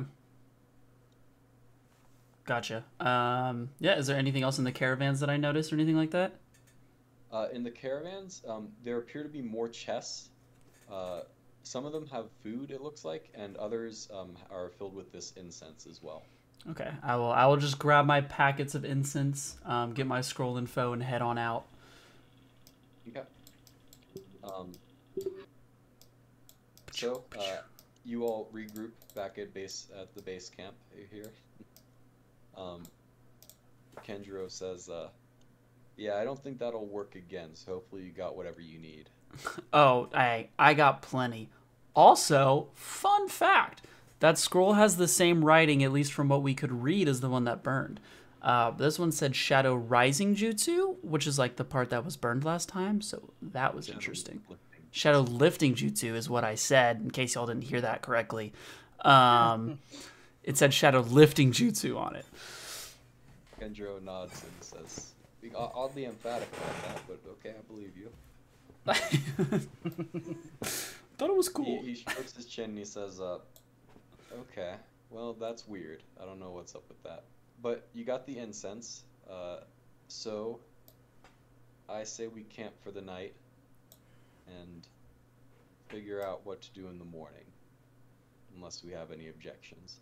Gotcha. 2.45 2.85
Um, 3.01 3.71
yeah. 3.79 3.97
Is 3.97 4.07
there 4.07 4.17
anything 4.17 4.43
else 4.43 4.59
in 4.59 4.65
the 4.65 4.73
caravans 4.73 5.21
that 5.21 5.31
I 5.31 5.37
noticed 5.37 5.73
or 5.73 5.77
anything 5.77 5.97
like 5.97 6.11
that? 6.11 6.35
Uh, 7.33 7.49
in 7.53 7.65
the 7.65 7.71
caravans, 7.71 8.43
um, 8.47 8.69
there 8.85 8.99
appear 8.99 9.23
to 9.23 9.29
be 9.29 9.43
more 9.43 9.69
chests. 9.69 10.29
Uh, 10.93 11.23
some 11.65 11.87
of 11.87 11.93
them 11.93 12.07
have 12.07 12.27
food, 12.43 12.71
it 12.71 12.81
looks 12.81 13.05
like, 13.05 13.31
and 13.35 13.57
others 13.57 14.09
um, 14.15 14.37
are 14.51 14.71
filled 14.79 14.95
with 14.95 15.11
this 15.11 15.33
incense 15.37 15.87
as 15.91 16.03
well. 16.03 16.23
Okay. 16.71 16.91
I 17.03 17.17
will. 17.17 17.33
I 17.33 17.47
will 17.47 17.57
just 17.57 17.79
grab 17.79 18.07
my 18.07 18.21
packets 18.21 18.75
of 18.75 18.85
incense, 18.85 19.57
um, 19.65 19.93
get 19.93 20.07
my 20.07 20.21
scroll 20.21 20.57
info, 20.59 20.93
and 20.93 21.03
head 21.03 21.23
on 21.23 21.39
out. 21.39 21.65
Okay. 23.09 23.23
Um, 24.45 24.73
so, 26.93 27.25
uh, 27.39 27.57
you 28.05 28.25
all 28.25 28.49
regroup 28.53 28.93
back 29.15 29.39
at 29.39 29.53
base 29.53 29.89
at 29.99 30.15
the 30.15 30.23
base 30.23 30.49
camp 30.49 30.75
here. 31.11 31.33
Um, 32.57 32.83
Kenjiro 34.07 34.51
says, 34.51 34.89
uh, 34.89 35.09
"Yeah, 35.97 36.17
I 36.17 36.25
don't 36.25 36.43
think 36.43 36.59
that'll 36.59 36.87
work 36.87 37.15
again. 37.15 37.51
So 37.55 37.73
hopefully 37.73 38.03
you 38.03 38.13
got 38.13 38.37
whatever 38.37 38.61
you 38.61 38.79
need." 38.79 39.11
Oh, 39.73 40.09
I 40.15 40.49
I 40.59 40.75
got 40.75 41.03
plenty. 41.03 41.49
Also, 41.95 42.69
fun 42.75 43.29
fact: 43.29 43.83
that 44.21 44.39
scroll 44.39 44.75
has 44.75 44.97
the 44.97 45.09
same 45.09 45.45
writing, 45.45 45.83
at 45.83 45.93
least 45.93 46.13
from 46.13 46.29
what 46.29 46.43
we 46.43 46.55
could 46.55 46.71
read, 46.83 47.09
as 47.09 47.21
the 47.21 47.29
one 47.29 47.45
that 47.45 47.63
burned. 47.63 48.01
Uh, 48.41 48.71
this 48.73 48.99
one 48.99 49.11
said 49.11 49.35
Shadow 49.35 49.75
Rising 49.75 50.37
Jutsu, 50.37 50.97
which 51.03 51.27
is 51.27 51.39
like 51.39 51.57
the 51.57 51.65
part 51.65 51.89
that 51.91 52.05
was 52.05 52.17
burned 52.17 52.45
last 52.45 52.69
time. 52.69 53.01
So 53.01 53.31
that 53.41 53.75
was 53.75 53.89
interesting. 53.89 54.43
Shadow 54.91 55.21
Lifting 55.23 55.75
Jutsu 55.75 56.15
is 56.15 56.29
what 56.31 56.45
I 56.45 56.55
said, 56.55 57.01
in 57.03 57.11
case 57.11 57.35
y'all 57.35 57.47
didn't 57.47 57.65
hear 57.65 57.81
that 57.81 58.03
correctly. 58.03 58.53
Um, 59.01 59.79
it 60.45 60.57
said 60.57 60.73
Shadow 60.73 61.01
Lifting 61.01 61.53
Jutsu 61.53 61.99
on 61.99 62.15
it. 62.17 62.27
Kenjiro 63.61 64.03
nods 64.03 64.43
and 64.43 64.53
says, 64.63 65.13
oddly 65.55 66.05
emphatic 66.07 66.49
about 66.57 66.83
that, 66.85 67.01
but 67.07 67.21
okay, 67.33 67.51
I 67.59 67.63
believe 67.73 67.93
you. 67.97 68.11
Thought 71.17 71.31
it 71.31 71.37
was 71.37 71.47
He, 71.49 71.53
cool. 71.55 71.83
he 71.83 71.95
strokes 71.95 72.35
his 72.35 72.47
chin 72.47 72.71
and 72.71 72.79
he 72.79 72.85
says, 72.85 73.21
uh, 73.21 73.39
okay, 74.41 74.75
well, 75.11 75.33
that's 75.33 75.67
weird. 75.67 76.03
I 76.21 76.25
don't 76.27 76.39
know 76.41 76.51
what's 76.51 76.75
up 76.75 76.83
with 76.89 77.03
that. 77.05 77.25
But 77.63 77.87
you 77.95 78.05
got 78.05 78.27
the 78.27 78.37
incense, 78.39 79.05
uh, 79.31 79.59
so 80.09 80.61
I 81.89 82.05
say 82.05 82.27
we 82.27 82.43
camp 82.43 82.75
for 82.83 82.91
the 82.91 83.01
night 83.01 83.35
and 84.47 84.87
figure 85.89 86.23
out 86.23 86.45
what 86.45 86.61
to 86.63 86.71
do 86.73 86.89
in 86.89 86.99
the 86.99 87.05
morning. 87.05 87.45
Unless 88.57 88.85
we 88.85 88.93
have 88.93 89.11
any 89.11 89.29
objections. 89.29 90.01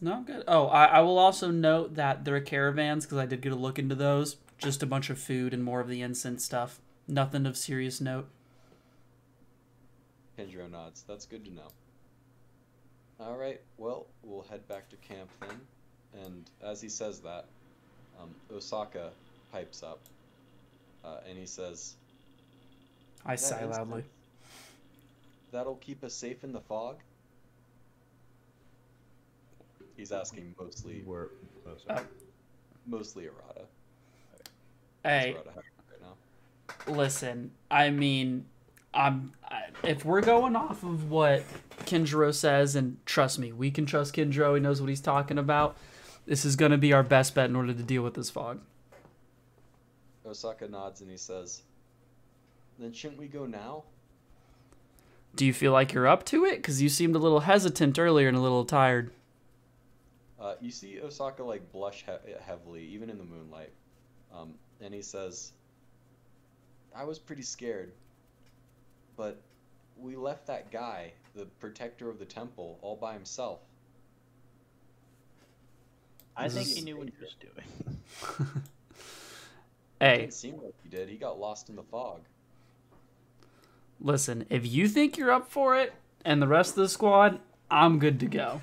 No, 0.00 0.12
I'm 0.12 0.24
good. 0.24 0.44
Oh, 0.46 0.66
I, 0.66 0.84
I 0.86 1.00
will 1.00 1.18
also 1.18 1.50
note 1.50 1.94
that 1.94 2.24
there 2.24 2.36
are 2.36 2.40
caravans 2.40 3.06
because 3.06 3.18
I 3.18 3.26
did 3.26 3.40
get 3.40 3.52
a 3.52 3.56
look 3.56 3.78
into 3.78 3.94
those. 3.94 4.36
Just 4.58 4.82
a 4.82 4.86
bunch 4.86 5.10
of 5.10 5.18
food 5.18 5.54
and 5.54 5.64
more 5.64 5.80
of 5.80 5.88
the 5.88 6.02
incense 6.02 6.44
stuff. 6.44 6.80
Nothing 7.08 7.46
of 7.46 7.56
serious 7.56 8.00
note. 8.00 8.28
Kenjiro 10.38 10.70
nods. 10.70 11.04
That's 11.08 11.24
good 11.24 11.44
to 11.46 11.54
know. 11.54 11.68
Alright, 13.18 13.62
well, 13.78 14.06
we'll 14.22 14.44
head 14.50 14.66
back 14.68 14.90
to 14.90 14.96
camp 14.96 15.30
then. 15.40 15.60
And 16.24 16.44
as 16.62 16.82
he 16.82 16.88
says 16.88 17.20
that, 17.20 17.46
um, 18.20 18.28
Osaka 18.54 19.10
pipes 19.52 19.82
up. 19.82 20.00
Uh, 21.02 21.18
and 21.28 21.38
he 21.38 21.46
says, 21.46 21.94
I 23.24 23.32
"That 23.32 23.40
sigh 23.40 23.60
incense, 23.62 23.78
loudly. 23.78 24.04
That'll 25.52 25.76
keep 25.76 26.04
us 26.04 26.12
safe 26.12 26.44
in 26.44 26.52
the 26.52 26.60
fog? 26.60 26.96
He's 29.96 30.12
asking 30.12 30.54
mostly, 30.58 31.02
We're, 31.04 31.28
oh, 31.66 31.70
sorry. 31.86 32.04
mostly 32.86 33.24
Arata. 33.24 33.64
Hey, 35.02 35.36
Arata 35.36 35.56
right 35.56 35.64
listen. 36.86 37.52
I 37.70 37.90
mean, 37.90 38.46
I'm. 38.94 39.32
I, 39.44 39.62
if 39.82 40.04
we're 40.04 40.20
going 40.20 40.56
off 40.56 40.82
of 40.82 41.10
what 41.10 41.44
Kenjiro 41.84 42.34
says, 42.34 42.76
and 42.76 42.98
trust 43.06 43.38
me, 43.38 43.52
we 43.52 43.70
can 43.70 43.86
trust 43.86 44.14
Kenjiro. 44.14 44.54
He 44.54 44.60
knows 44.60 44.80
what 44.80 44.90
he's 44.90 45.00
talking 45.00 45.38
about. 45.38 45.76
This 46.26 46.44
is 46.44 46.56
going 46.56 46.72
to 46.72 46.78
be 46.78 46.92
our 46.92 47.02
best 47.02 47.34
bet 47.34 47.48
in 47.48 47.56
order 47.56 47.72
to 47.72 47.82
deal 47.82 48.02
with 48.02 48.14
this 48.14 48.30
fog. 48.30 48.60
Osaka 50.26 50.66
nods 50.66 51.00
and 51.00 51.10
he 51.10 51.16
says, 51.16 51.62
Then 52.80 52.92
shouldn't 52.92 53.20
we 53.20 53.28
go 53.28 53.46
now? 53.46 53.84
Do 55.36 55.46
you 55.46 55.52
feel 55.52 55.70
like 55.70 55.92
you're 55.92 56.08
up 56.08 56.24
to 56.26 56.44
it? 56.44 56.56
Because 56.56 56.82
you 56.82 56.88
seemed 56.88 57.14
a 57.14 57.20
little 57.20 57.40
hesitant 57.40 57.98
earlier 57.98 58.26
and 58.26 58.36
a 58.36 58.40
little 58.40 58.64
tired. 58.64 59.12
Uh, 60.46 60.54
you 60.60 60.70
see 60.70 61.00
Osaka 61.00 61.42
like 61.42 61.72
blush 61.72 62.04
he- 62.06 62.32
heavily, 62.40 62.84
even 62.84 63.10
in 63.10 63.18
the 63.18 63.24
moonlight. 63.24 63.72
Um, 64.32 64.54
and 64.80 64.94
he 64.94 65.02
says, 65.02 65.52
I 66.94 67.02
was 67.02 67.18
pretty 67.18 67.42
scared. 67.42 67.90
But 69.16 69.40
we 69.96 70.14
left 70.14 70.46
that 70.46 70.70
guy, 70.70 71.12
the 71.34 71.46
protector 71.58 72.08
of 72.08 72.20
the 72.20 72.24
temple, 72.24 72.78
all 72.80 72.94
by 72.94 73.12
himself. 73.12 73.58
I 76.36 76.48
think 76.48 76.68
This 76.68 76.76
he 76.76 76.84
knew 76.84 76.96
what 76.96 77.08
he 77.08 77.14
was 77.20 77.34
doing. 77.40 78.52
Hey, 79.98 80.18
Didn't 80.18 80.34
seem 80.34 80.60
like 80.62 80.74
he 80.82 80.90
did. 80.90 81.08
He 81.08 81.16
got 81.16 81.40
lost 81.40 81.70
in 81.70 81.76
the 81.76 81.82
fog. 81.82 82.20
Listen, 83.98 84.44
if 84.50 84.66
you 84.66 84.88
think 84.88 85.16
you're 85.16 85.32
up 85.32 85.50
for 85.50 85.78
it 85.78 85.94
and 86.22 86.42
the 86.42 86.46
rest 86.46 86.72
of 86.72 86.82
the 86.82 86.88
squad, 86.90 87.40
I'm 87.70 87.98
good 87.98 88.20
to 88.20 88.26
go. 88.26 88.60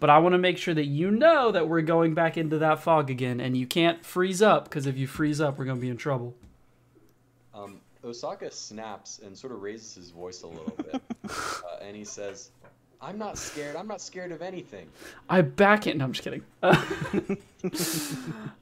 But 0.00 0.10
I 0.10 0.18
want 0.18 0.34
to 0.34 0.38
make 0.38 0.58
sure 0.58 0.74
that 0.74 0.86
you 0.86 1.10
know 1.10 1.50
that 1.50 1.68
we're 1.68 1.82
going 1.82 2.14
back 2.14 2.36
into 2.36 2.58
that 2.58 2.80
fog 2.80 3.10
again 3.10 3.40
and 3.40 3.56
you 3.56 3.66
can't 3.66 4.04
freeze 4.04 4.40
up 4.42 4.64
because 4.64 4.86
if 4.86 4.96
you 4.96 5.06
freeze 5.06 5.40
up, 5.40 5.58
we're 5.58 5.64
going 5.64 5.78
to 5.78 5.80
be 5.80 5.90
in 5.90 5.96
trouble. 5.96 6.34
Um, 7.52 7.80
Osaka 8.04 8.50
snaps 8.50 9.20
and 9.24 9.36
sort 9.36 9.52
of 9.52 9.62
raises 9.62 9.94
his 9.94 10.10
voice 10.10 10.42
a 10.42 10.46
little 10.46 10.74
bit. 10.76 11.02
uh, 11.28 11.82
and 11.82 11.96
he 11.96 12.04
says, 12.04 12.50
I'm 13.00 13.18
not 13.18 13.38
scared. 13.38 13.76
I'm 13.76 13.88
not 13.88 14.00
scared 14.00 14.32
of 14.32 14.42
anything. 14.42 14.88
I 15.28 15.42
back 15.42 15.86
it. 15.86 15.96
No, 15.96 16.04
I'm 16.04 16.12
just 16.12 16.24
kidding. 16.24 16.42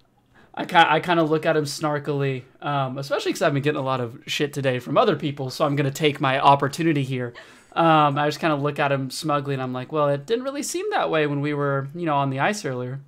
I 0.59 0.65
kind 0.65 0.89
I 0.89 1.01
kind 1.01 1.21
of 1.21 1.31
look 1.31 1.45
at 1.45 1.57
him 1.57 1.65
snarkily, 1.65 2.45
um, 2.63 2.97
especially 2.97 3.31
because 3.31 3.43
I've 3.43 3.53
been 3.53 3.63
getting 3.63 3.81
a 3.81 3.85
lot 3.85 4.01
of 4.01 4.19
shit 4.27 4.55
today 4.55 4.79
from 4.79 4.97
other 4.97 5.15
people, 5.17 5.51
so 5.51 5.67
I'm 5.67 5.77
gonna 5.77 5.91
take 5.91 6.19
my 6.21 6.39
opportunity 6.39 7.03
here. 7.03 7.35
Um, 7.77 8.17
I 8.17 8.27
just 8.27 8.41
kind 8.41 8.55
of 8.55 8.63
look 8.63 8.79
at 8.79 8.91
him 8.91 9.11
smugly, 9.11 9.53
and 9.53 9.63
I'm 9.63 9.75
like, 9.75 9.93
well, 9.93 10.09
it 10.09 10.25
didn't 10.25 10.45
really 10.45 10.63
seem 10.63 10.89
that 10.91 11.11
way 11.11 11.27
when 11.27 11.43
we 11.43 11.53
were, 11.53 11.89
you 11.95 12.07
know, 12.07 12.17
on 12.17 12.31
the 12.31 12.41
ice 12.41 12.65
earlier. 12.65 13.01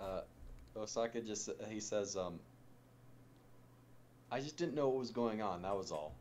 Uh, 0.00 0.20
Osaka 0.74 1.20
just 1.20 1.50
he 1.68 1.78
says, 1.78 2.16
um, 2.16 2.40
I 4.32 4.40
just 4.40 4.56
didn't 4.56 4.74
know 4.74 4.88
what 4.88 4.98
was 4.98 5.10
going 5.10 5.42
on. 5.42 5.60
That 5.62 5.76
was 5.76 5.92
all. 5.92 6.14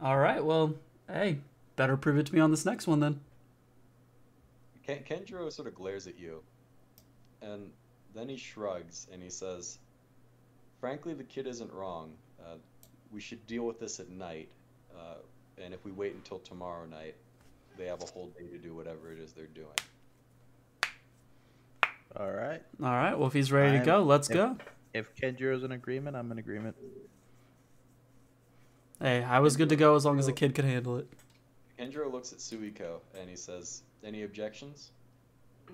All 0.00 0.16
right, 0.16 0.42
well, 0.42 0.74
hey, 1.08 1.40
better 1.76 1.98
prove 1.98 2.16
it 2.16 2.26
to 2.26 2.34
me 2.34 2.40
on 2.40 2.50
this 2.50 2.64
next 2.64 2.86
one 2.86 3.00
then. 3.00 3.20
Ken- 4.86 5.04
Kenjiro 5.06 5.52
sort 5.52 5.68
of 5.68 5.74
glares 5.74 6.06
at 6.06 6.18
you, 6.18 6.42
and 7.42 7.70
then 8.14 8.30
he 8.30 8.38
shrugs 8.38 9.08
and 9.12 9.22
he 9.22 9.28
says, 9.28 9.78
"Frankly, 10.80 11.12
the 11.12 11.24
kid 11.24 11.46
isn't 11.46 11.70
wrong. 11.70 12.14
Uh, 12.40 12.56
we 13.12 13.20
should 13.20 13.46
deal 13.46 13.64
with 13.64 13.78
this 13.78 14.00
at 14.00 14.08
night, 14.08 14.48
uh, 14.96 15.16
and 15.58 15.72
if 15.74 15.84
we 15.84 15.92
wait 15.92 16.14
until 16.14 16.38
tomorrow 16.38 16.86
night, 16.86 17.14
they 17.76 17.86
have 17.86 18.02
a 18.02 18.06
whole 18.06 18.28
day 18.38 18.46
to 18.48 18.58
do 18.58 18.74
whatever 18.74 19.12
it 19.12 19.18
is 19.18 19.32
they're 19.32 19.46
doing." 19.46 19.68
All 22.16 22.30
right. 22.30 22.62
All 22.82 22.90
right, 22.90 23.14
well, 23.18 23.26
if 23.28 23.32
he's 23.32 23.50
ready 23.50 23.70
to 23.72 23.76
I'm- 23.78 23.86
go, 23.86 24.02
let's 24.02 24.28
if- 24.28 24.34
go. 24.34 24.56
If 24.92 25.14
Kenjiro's 25.14 25.64
in 25.64 25.72
agreement, 25.72 26.16
I'm 26.16 26.30
in 26.30 26.38
agreement. 26.38 26.76
Hey, 29.00 29.22
I 29.24 29.38
was 29.40 29.56
good 29.56 29.70
to 29.70 29.76
go 29.76 29.96
as 29.96 30.04
long 30.04 30.18
as 30.18 30.26
the 30.26 30.32
kid 30.34 30.54
could 30.54 30.66
handle 30.66 30.98
it. 30.98 31.08
Kenjiro 31.78 32.12
looks 32.12 32.32
at 32.32 32.38
Suiko 32.38 33.00
and 33.18 33.28
he 33.30 33.34
says, 33.34 33.82
"Any 34.04 34.22
objections?" 34.22 34.90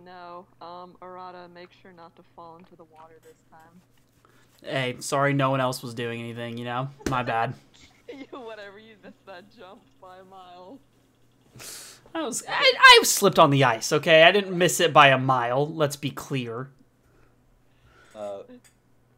No, 0.05 0.47
um, 0.61 0.97
Arata, 1.03 1.51
make 1.53 1.73
sure 1.73 1.91
not 1.93 2.15
to 2.17 2.23
fall 2.37 2.57
into 2.57 2.77
the 2.77 2.85
water 2.85 3.15
this 3.25 3.43
time. 3.51 3.83
Hey, 4.63 4.97
sorry 5.01 5.33
no 5.35 5.51
one 5.51 5.61
else 5.61 5.83
was 5.83 5.95
doing 5.95 6.21
anything, 6.21 6.57
you 6.57 6.65
know? 6.65 6.89
My 7.11 7.23
bad. 7.25 7.55
you, 8.33 8.41
whatever, 8.41 8.79
you 8.79 8.95
missed 9.03 9.25
that 9.27 9.45
jump 9.57 9.83
by 10.01 10.19
a 10.19 10.25
mile. 10.25 10.79
I 12.15 12.23
was 12.23 12.43
I, 12.49 12.75
I 12.79 13.01
slipped 13.05 13.39
on 13.39 13.51
the 13.51 13.65
ice, 13.65 13.93
okay? 13.93 14.23
I 14.23 14.33
didn't 14.33 14.57
miss 14.57 14.81
it 14.81 14.93
by 14.93 15.09
a 15.09 15.19
mile, 15.19 15.69
let's 15.69 15.97
be 15.97 16.11
clear. 16.11 16.71
Uh, 18.15 18.43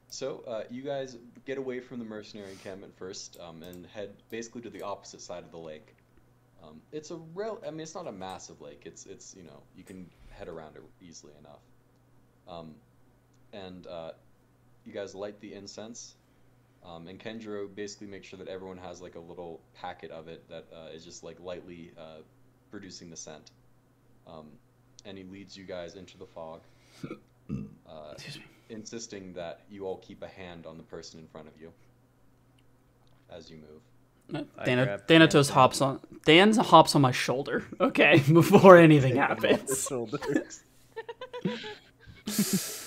so 0.08 0.42
uh, 0.46 0.64
you 0.70 0.82
guys 0.82 1.16
get 1.46 1.56
away 1.56 1.80
from 1.80 1.98
the 1.98 2.04
mercenary 2.04 2.50
encampment 2.50 2.96
first 2.96 3.38
um, 3.40 3.62
and 3.62 3.86
head 3.86 4.10
basically 4.28 4.60
to 4.62 4.70
the 4.70 4.82
opposite 4.82 5.20
side 5.20 5.44
of 5.44 5.50
the 5.50 5.58
lake. 5.58 5.94
Um, 6.62 6.80
it's 6.92 7.10
a 7.10 7.16
real. 7.34 7.62
I 7.66 7.70
mean, 7.70 7.80
it's 7.80 7.94
not 7.94 8.06
a 8.06 8.12
massive 8.12 8.60
lake. 8.60 8.82
It's 8.84 9.06
it's 9.06 9.34
you 9.34 9.44
know 9.44 9.62
you 9.74 9.84
can 9.84 10.10
head 10.30 10.48
around 10.48 10.76
it 10.76 10.82
easily 11.00 11.32
enough. 11.38 11.60
Um, 12.48 12.74
and 13.52 13.86
uh, 13.86 14.12
you 14.84 14.92
guys 14.92 15.14
light 15.14 15.40
the 15.40 15.54
incense. 15.54 16.16
Um, 16.84 17.06
and 17.08 17.20
Kenjiro 17.20 17.72
basically 17.74 18.06
makes 18.06 18.26
sure 18.26 18.38
that 18.38 18.48
everyone 18.48 18.78
has 18.78 19.00
like 19.00 19.14
a 19.14 19.20
little 19.20 19.60
packet 19.74 20.10
of 20.10 20.28
it 20.28 20.48
that 20.48 20.66
uh, 20.74 20.94
is 20.94 21.04
just 21.04 21.22
like 21.22 21.38
lightly 21.40 21.92
uh, 21.98 22.22
producing 22.70 23.10
the 23.10 23.16
scent. 23.16 23.50
Um, 24.26 24.46
and 25.04 25.18
he 25.18 25.24
leads 25.24 25.56
you 25.56 25.64
guys 25.64 25.94
into 25.94 26.18
the 26.18 26.26
fog. 26.26 26.60
Uh, 27.90 28.14
insisting 28.68 29.32
that 29.32 29.62
you 29.68 29.84
all 29.84 29.96
keep 29.96 30.22
a 30.22 30.28
hand 30.28 30.64
on 30.64 30.76
the 30.76 30.82
person 30.84 31.18
in 31.18 31.26
front 31.26 31.48
of 31.48 31.60
you 31.60 31.72
as 33.28 33.50
you 33.50 33.56
move. 33.56 34.46
I 34.56 34.64
Dana, 34.64 35.00
Thanatos 35.08 35.48
Than. 35.48 35.54
hops 35.54 35.80
on 35.80 35.98
Than 36.24 36.52
hops 36.54 36.94
on 36.94 37.02
my 37.02 37.10
shoulder, 37.10 37.64
okay, 37.80 38.22
before 38.32 38.76
anything 38.76 39.16
happens. 39.26 39.90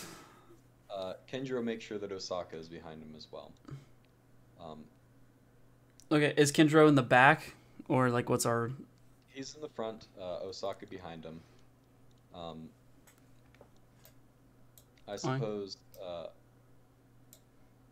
Kenjiro 1.34 1.64
makes 1.64 1.84
sure 1.84 1.98
that 1.98 2.12
Osaka 2.12 2.56
is 2.58 2.68
behind 2.68 3.02
him 3.02 3.14
as 3.18 3.28
well. 3.32 3.52
Um, 4.62 4.84
Okay, 6.12 6.32
is 6.38 6.52
Kenjiro 6.52 6.88
in 6.88 6.94
the 6.94 7.02
back? 7.02 7.56
Or 7.90 8.10
like 8.10 8.30
what's 8.30 8.46
our 8.46 8.72
he's 9.30 9.56
in 9.56 9.62
the 9.62 9.70
front, 9.70 10.08
uh, 10.22 10.44
Osaka 10.44 10.86
behind 10.86 11.26
him. 11.26 11.40
Um, 12.36 12.70
I 15.08 15.16
suppose 15.16 15.78
uh, 16.02 16.28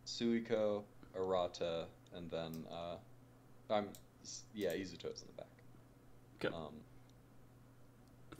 Suiko, 0.05 0.83
Arata, 1.17 1.85
and 2.15 2.29
then 2.29 2.65
uh, 2.71 2.95
I'm 3.73 3.89
yeah, 4.53 4.69
Izuto's 4.69 5.23
in 5.23 5.27
the 5.27 5.37
back. 5.37 5.47
Okay. 6.45 6.55
Um, 6.55 6.73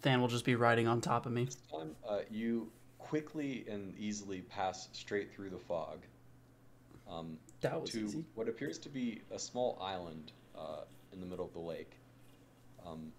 Than 0.03 0.21
will 0.21 0.27
just 0.27 0.45
be 0.45 0.55
riding 0.55 0.88
on 0.88 1.01
top 1.01 1.25
of 1.25 1.31
me. 1.31 1.45
This 1.45 1.57
time, 1.71 1.95
uh, 2.07 2.19
you 2.30 2.71
quickly 3.09 3.65
and 3.69 3.93
easily 3.97 4.41
pass 4.41 4.88
straight 4.93 5.33
through 5.33 5.49
the 5.49 5.57
fog 5.59 5.99
um, 7.09 7.38
That 7.61 7.81
was 7.81 7.91
to 7.91 8.05
easy. 8.05 8.25
what 8.35 8.47
appears 8.47 8.77
to 8.80 8.89
be 8.89 9.21
a 9.31 9.39
small 9.39 9.77
island 9.81 10.31
uh, 10.57 10.81
in 11.11 11.19
the 11.19 11.25
middle 11.25 11.45
of 11.45 11.53
the 11.53 11.59
lake. 11.59 11.91
Um, 12.85 13.11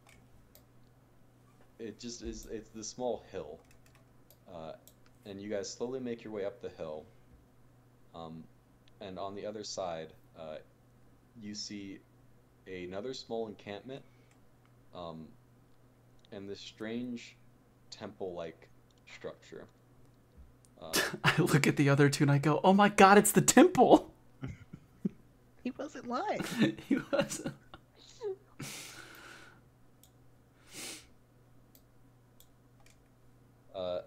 it 1.79 2.01
just 2.01 2.23
is, 2.23 2.47
it's 2.51 2.71
the 2.71 2.85
small 2.85 3.23
hill. 3.33 3.59
Uh, 4.53 4.73
and 5.27 5.41
you 5.41 5.51
guys 5.51 5.71
slowly 5.71 6.01
make 6.01 6.25
your 6.25 6.33
way 6.33 6.45
up 6.45 6.61
the 6.63 6.71
hill. 6.71 7.05
Um, 8.15 8.45
and 9.01 9.19
on 9.19 9.35
the 9.35 9.47
other 9.47 9.65
side, 9.65 10.09
uh, 10.39 10.57
you 11.41 11.55
see 11.55 11.99
another 12.67 13.15
small 13.15 13.49
encampment 13.49 14.03
um, 14.95 15.27
and 16.31 16.49
this 16.49 16.61
strange 16.61 17.37
temple 17.91 18.35
like 18.35 18.69
structure. 19.15 19.65
Uh, 20.83 20.93
I 21.23 21.41
look 21.41 21.69
at 21.69 21.77
the 21.77 21.89
other 21.89 22.09
two 22.09 22.25
and 22.25 22.31
I 22.33 22.39
go, 22.39 22.61
"Oh 22.65 22.73
my 22.73 22.89
god, 22.89 23.17
it's 23.17 23.31
the 23.31 23.41
temple." 23.41 24.13
He 25.63 25.71
wasn't 25.79 26.09
lying. 26.09 26.43
he 26.89 26.97
was. 27.13 27.47
uh, 33.77 34.01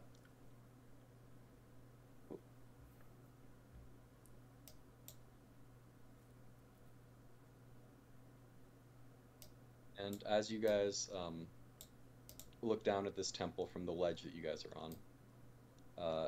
and 9.98 10.22
as 10.30 10.52
you 10.52 10.60
guys 10.60 11.10
um, 11.16 11.48
look 12.62 12.84
down 12.84 13.06
at 13.06 13.16
this 13.16 13.32
temple 13.32 13.68
from 13.68 13.86
the 13.86 13.92
ledge 13.92 14.24
that 14.24 14.34
you 14.34 14.42
guys 14.42 14.66
are 14.66 14.78
on, 14.78 14.96
uh, 15.98 16.28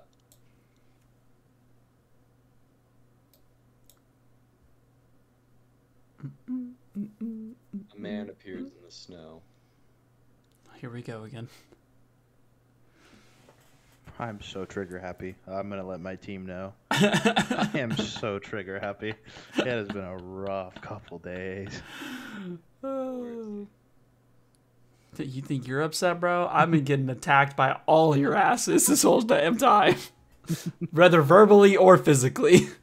a 7.96 8.00
man 8.00 8.30
appears 8.30 8.68
in 8.68 8.84
the 8.86 8.92
snow. 8.92 9.42
Here 10.76 10.90
we 10.90 11.02
go 11.02 11.24
again. 11.24 11.48
I'm 14.20 14.42
so 14.42 14.66
trigger 14.66 15.00
happy. 15.00 15.36
I'm 15.48 15.70
gonna 15.70 15.86
let 15.86 16.00
my 16.00 16.16
team 16.16 16.46
know. 16.46 16.74
I 16.92 17.70
am 17.76 17.96
so 17.96 18.40
trigger 18.40 18.80
happy. 18.80 19.14
It 19.58 19.68
has 19.68 19.88
been 19.88 20.04
a 20.04 20.18
rough 20.18 20.80
couple 20.82 21.20
days. 21.20 21.82
You 25.26 25.42
think 25.42 25.68
you're 25.68 25.82
upset, 25.82 26.20
bro? 26.20 26.48
I've 26.52 26.70
been 26.72 26.84
getting 26.84 27.10
attacked 27.10 27.56
by 27.58 27.80
all 27.86 28.16
your 28.18 28.36
asses 28.36 28.88
this 28.88 29.04
whole 29.04 29.22
damn 29.22 29.58
time, 29.58 29.96
whether 30.92 31.22
verbally 31.22 31.76
or 31.76 31.98
physically. 31.98 32.68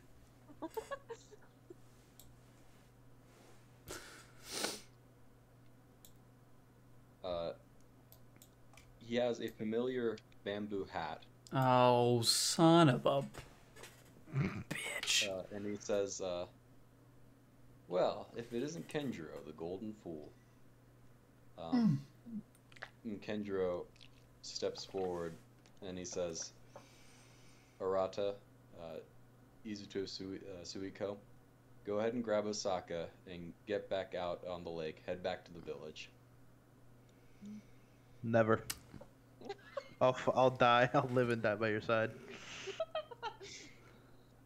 Uh, 7.25 7.53
he 9.07 9.17
has 9.17 9.41
a 9.41 9.49
familiar 9.49 10.17
bamboo 10.45 10.87
hat, 10.93 11.23
Oh, 11.53 12.21
son 12.23 12.89
of 12.89 13.07
a 13.07 13.23
bitch! 14.69 15.29
uh, 15.29 15.43
and 15.55 15.65
he 15.65 15.77
says, 15.81 16.21
uh, 16.21 16.47
"Well, 17.89 18.27
if 18.37 18.53
it 18.53 18.63
isn't 18.63 18.89
Kenjiro, 18.89 19.45
the 19.47 19.53
Golden 19.53 19.95
Fool." 20.03 20.31
Um, 21.57 22.03
and 23.05 23.21
Kenjiro 23.23 23.85
steps 24.43 24.85
forward, 24.85 25.35
and 25.87 25.99
he 25.99 26.05
says, 26.05 26.53
"Arata, 27.81 28.35
uh, 28.81 28.99
Izuto 29.67 30.09
Sui- 30.09 30.39
uh, 30.39 30.65
Suiko, 30.65 31.17
go 31.87 31.99
ahead 31.99 32.15
and 32.15 32.25
grab 32.25 32.47
Osaka 32.47 33.07
and 33.31 33.53
get 33.67 33.89
back 33.89 34.15
out 34.15 34.47
on 34.47 34.65
the 34.65 34.71
lake. 34.71 35.03
Head 35.07 35.23
back 35.23 35.45
to 35.45 35.53
the 35.53 35.61
village." 35.61 36.11
Never. 38.23 38.63
I'll, 40.01 40.11
f- 40.11 40.29
I'll 40.35 40.51
die. 40.51 40.89
I'll 40.95 41.11
live 41.13 41.31
and 41.31 41.43
die 41.43 41.55
by 41.57 41.69
your 41.69 41.83
side. 41.83 42.11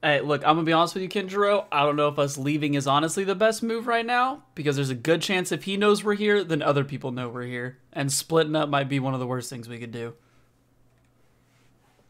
Hey, 0.03 0.21
look, 0.21 0.43
I'm 0.43 0.55
gonna 0.55 0.63
be 0.63 0.73
honest 0.73 0.95
with 0.95 1.03
you, 1.03 1.09
Kenjiro. 1.09 1.65
I 1.73 1.83
don't 1.85 1.97
know 1.97 2.09
if 2.09 2.19
us 2.19 2.39
leaving 2.39 2.75
is 2.75 2.87
honestly 2.87 3.25
the 3.25 3.35
best 3.35 3.63
move 3.63 3.87
right 3.89 4.07
now 4.07 4.45
because 4.55 4.77
there's 4.77 4.91
a 4.91 4.95
good 4.95 5.23
chance 5.23 5.51
if 5.51 5.65
he 5.65 5.77
knows 5.77 6.05
we're 6.05 6.15
here, 6.15 6.45
then 6.45 6.63
other 6.63 6.85
people 6.85 7.11
know 7.11 7.29
we're 7.29 7.43
here, 7.43 7.79
and 7.93 8.13
splitting 8.13 8.55
up 8.55 8.69
might 8.69 8.89
be 8.89 9.01
one 9.01 9.15
of 9.15 9.21
the 9.21 9.27
worst 9.27 9.51
things 9.51 9.69
we 9.69 9.79
could 9.79 9.91
do. 9.91 10.15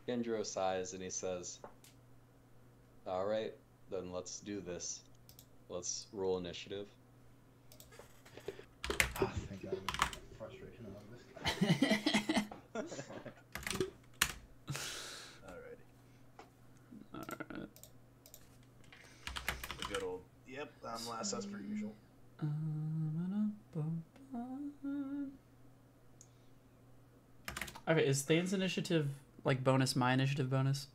Kenjiro 0.09 0.45
sighs 0.45 0.95
and 0.95 1.03
he 1.03 1.11
says, 1.11 1.59
All 3.07 3.27
right, 3.27 3.53
then 3.91 4.11
let's 4.11 4.41
do 4.41 4.61
this. 4.61 5.01
Let's 5.69 6.07
roll 6.15 6.39
initiative. 6.39 6.87
Oh, 9.21 9.31
thank 9.49 9.63
God. 9.63 9.79
Frustration 10.39 10.87
of 10.87 10.95
this. 12.75 13.03
Alrighty. 15.47 15.77
The 19.79 19.95
good 19.95 20.03
old. 20.03 20.23
Yep, 20.89 21.01
I'm 21.01 21.09
last 21.09 21.33
as 21.33 21.47
per 21.47 21.59
usual. 21.59 21.95
Okay, 27.89 28.07
is 28.07 28.23
Thane's 28.23 28.53
initiative 28.53 29.09
like 29.45 29.65
bonus 29.65 29.97
my 29.97 30.13
initiative 30.13 30.51
bonus? 30.51 30.89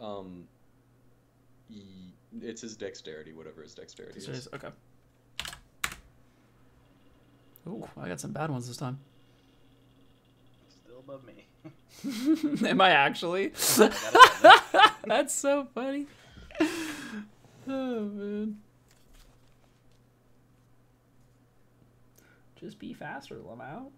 Um, 0.00 0.44
it's 2.40 2.62
his 2.62 2.76
dexterity, 2.76 3.32
whatever 3.32 3.62
his 3.62 3.74
dexterity 3.74 4.20
So 4.20 4.32
is. 4.32 4.48
Okay. 4.54 4.68
Ooh, 7.66 7.86
I 7.98 8.08
got 8.08 8.20
some 8.20 8.32
bad 8.32 8.50
ones 8.50 8.66
this 8.66 8.78
time. 8.78 8.98
Still 10.68 11.00
above 11.00 11.22
me. 11.24 11.46
Am 12.68 12.80
I 12.80 12.90
actually? 12.90 13.52
That's 15.06 15.34
so 15.34 15.68
funny. 15.74 16.06
Oh 17.72 18.00
man. 18.00 18.56
Just 22.58 22.80
be 22.80 22.92
faster, 22.92 23.36
Lamau. 23.36 23.90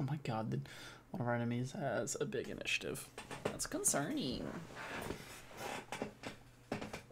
Oh 0.00 0.04
my 0.04 0.18
god, 0.24 0.50
the, 0.50 0.60
one 1.10 1.20
of 1.20 1.28
our 1.28 1.34
enemies 1.34 1.72
has 1.72 2.16
a 2.20 2.24
big 2.24 2.48
initiative. 2.48 3.06
That's 3.44 3.66
concerning. 3.66 4.44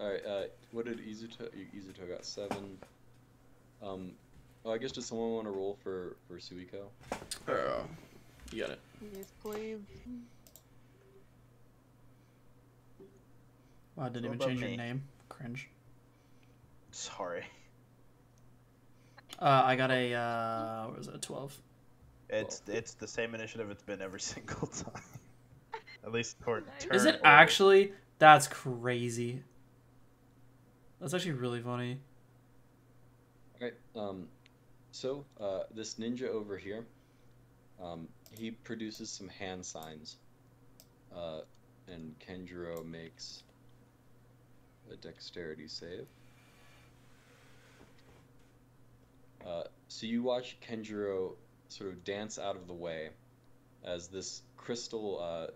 All 0.01 0.11
right. 0.11 0.25
Uh, 0.25 0.43
what 0.73 0.87
did 0.87 1.01
Izuto? 1.07 1.51
Izuto 1.77 2.09
got 2.09 2.25
seven. 2.25 2.79
Um, 3.83 4.13
oh, 4.65 4.73
I 4.73 4.79
guess 4.79 4.93
does 4.93 5.05
someone 5.05 5.33
want 5.33 5.47
to 5.47 5.51
roll 5.51 5.77
for 5.83 6.17
for 6.27 6.39
Suiko? 6.39 6.89
Oh, 7.47 7.85
you 8.53 8.63
got 8.63 8.71
it. 8.71 8.81
Yes, 9.15 9.27
please. 9.43 9.81
Wow, 14.01 14.07
I 14.07 14.09
didn't 14.09 14.31
What 14.31 14.35
even 14.37 14.37
about 14.37 14.49
change 14.49 14.61
your 14.61 14.77
name. 14.79 15.03
Cringe. 15.29 15.69
Sorry. 16.91 17.45
Uh, 19.39 19.63
I 19.65 19.77
got 19.77 19.91
a 19.91 20.15
uh, 20.15 20.87
what 20.89 20.99
was 20.99 21.09
it? 21.09 21.15
A 21.17 21.19
twelve. 21.19 21.57
It's 22.31 22.63
it's 22.67 22.95
the 22.95 23.07
same 23.07 23.35
initiative 23.35 23.71
it's 23.71 23.83
been 23.83 24.01
every 24.01 24.21
single 24.33 24.69
time. 24.69 25.03
At 26.03 26.13
least 26.13 26.41
toward 26.41 26.67
Nice. 26.67 26.85
turn 26.85 26.95
Is 26.95 27.05
it 27.05 27.17
order. 27.17 27.27
actually? 27.27 27.93
That's 28.19 28.49
crazy. 28.49 29.43
That's 30.99 31.13
actually 31.13 31.33
really 31.33 31.61
funny. 31.61 31.99
Okay. 33.57 33.75
Um, 33.95 34.29
so 34.93 35.27
uh, 35.39 35.61
this 35.75 35.97
ninja 35.97 36.29
over 36.29 36.57
here, 36.57 36.87
um, 37.83 38.09
he 38.33 38.51
produces 38.51 39.11
some 39.11 39.29
hand 39.29 39.65
signs, 39.65 40.17
uh, 41.15 41.41
and 41.87 42.15
Kenjiro 42.19 42.85
makes 42.85 43.43
a 44.91 44.97
dexterity 44.97 45.69
save. 45.69 46.07
Uh, 49.47 49.63
so 49.89 50.07
you 50.07 50.23
watch 50.23 50.57
Kenjiro 50.61 51.33
sort 51.69 51.91
of 51.91 52.05
dance 52.05 52.39
out 52.39 52.57
of 52.57 52.67
the 52.67 52.75
way 52.75 53.11
as 53.85 54.09
this 54.09 54.43
crystal 54.57 55.21
uh, 55.23 55.51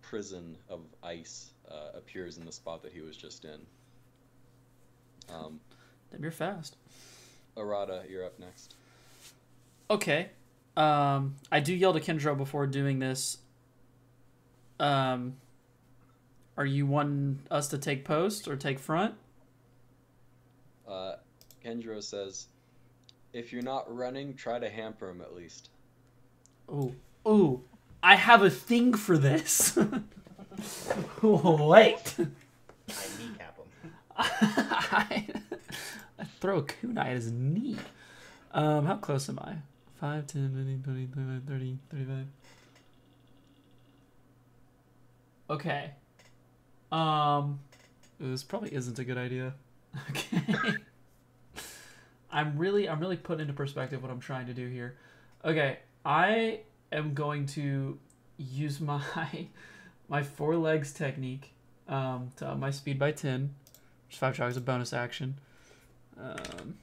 prison 0.00 0.56
of 0.68 0.80
ice 1.02 1.50
uh, 1.70 1.96
appears 1.96 2.38
in 2.38 2.44
the 2.44 2.52
spot 2.52 2.82
that 2.82 2.92
he 2.92 3.00
was 3.00 3.16
just 3.16 3.44
in. 3.44 3.60
Um, 5.32 5.60
Damn, 6.10 6.22
you're 6.22 6.30
fast. 6.30 6.76
Arata, 7.56 8.08
you're 8.08 8.24
up 8.24 8.38
next. 8.38 8.74
Okay. 9.90 10.30
Um, 10.76 11.36
I 11.50 11.60
do 11.60 11.74
yell 11.74 11.92
to 11.92 12.00
Kenjiro 12.00 12.36
before 12.36 12.66
doing 12.66 12.98
this. 12.98 13.38
Um, 14.80 15.36
are 16.56 16.66
you 16.66 16.86
wanting 16.86 17.40
us 17.50 17.68
to 17.68 17.78
take 17.78 18.04
post 18.04 18.48
or 18.48 18.56
take 18.56 18.78
front? 18.78 19.14
Uh, 20.86 21.14
Kenjiro 21.64 22.02
says, 22.02 22.48
if 23.32 23.52
you're 23.52 23.62
not 23.62 23.94
running, 23.94 24.34
try 24.34 24.58
to 24.58 24.68
hamper 24.68 25.08
him 25.08 25.20
at 25.20 25.34
least. 25.34 25.70
Ooh, 26.70 26.94
ooh, 27.26 27.62
I 28.02 28.16
have 28.16 28.42
a 28.42 28.50
thing 28.50 28.94
for 28.94 29.16
this. 29.16 29.76
Wait. 31.22 32.16
I 32.18 33.06
kneecap 33.18 33.56
him. 33.56 33.66
I, 34.16 35.26
I 36.18 36.24
throw 36.40 36.58
a 36.58 36.62
kunai 36.62 36.98
at 36.98 37.12
his 37.12 37.32
knee. 37.32 37.76
Um, 38.52 38.84
how 38.84 38.96
close 38.96 39.28
am 39.28 39.38
I? 39.38 39.56
5, 40.00 40.26
10, 40.26 40.48
15, 40.54 40.82
20, 40.82 41.06
25, 41.06 41.42
30, 41.48 41.78
35. 41.90 42.26
Okay. 45.48 45.90
Um, 46.92 47.60
this 48.20 48.44
probably 48.44 48.72
isn't 48.74 48.98
a 48.98 49.04
good 49.04 49.16
idea. 49.18 49.54
Okay. 50.10 50.42
I'm 52.30 52.56
really, 52.56 52.88
I'm 52.88 53.00
really 53.00 53.16
putting 53.16 53.42
into 53.42 53.54
perspective 53.54 54.02
what 54.02 54.12
I'm 54.12 54.20
trying 54.20 54.46
to 54.46 54.54
do 54.54 54.68
here. 54.68 54.96
Okay, 55.44 55.78
I 56.04 56.60
am 56.92 57.14
going 57.14 57.46
to 57.46 57.98
use 58.36 58.80
my 58.80 59.46
my 60.08 60.22
four 60.22 60.56
legs 60.56 60.92
technique 60.92 61.52
um, 61.88 62.30
to 62.36 62.48
up 62.48 62.58
my 62.58 62.70
speed 62.70 62.98
by 62.98 63.12
10. 63.12 63.54
Which 64.06 64.18
five 64.18 64.36
shock 64.36 64.50
is 64.50 64.58
a 64.58 64.60
bonus 64.60 64.92
action. 64.92 65.38
Um, 66.20 66.76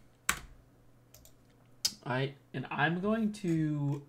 I 2.03 2.33
and 2.53 2.65
I'm 2.71 2.99
going 2.99 3.31
to 3.33 4.01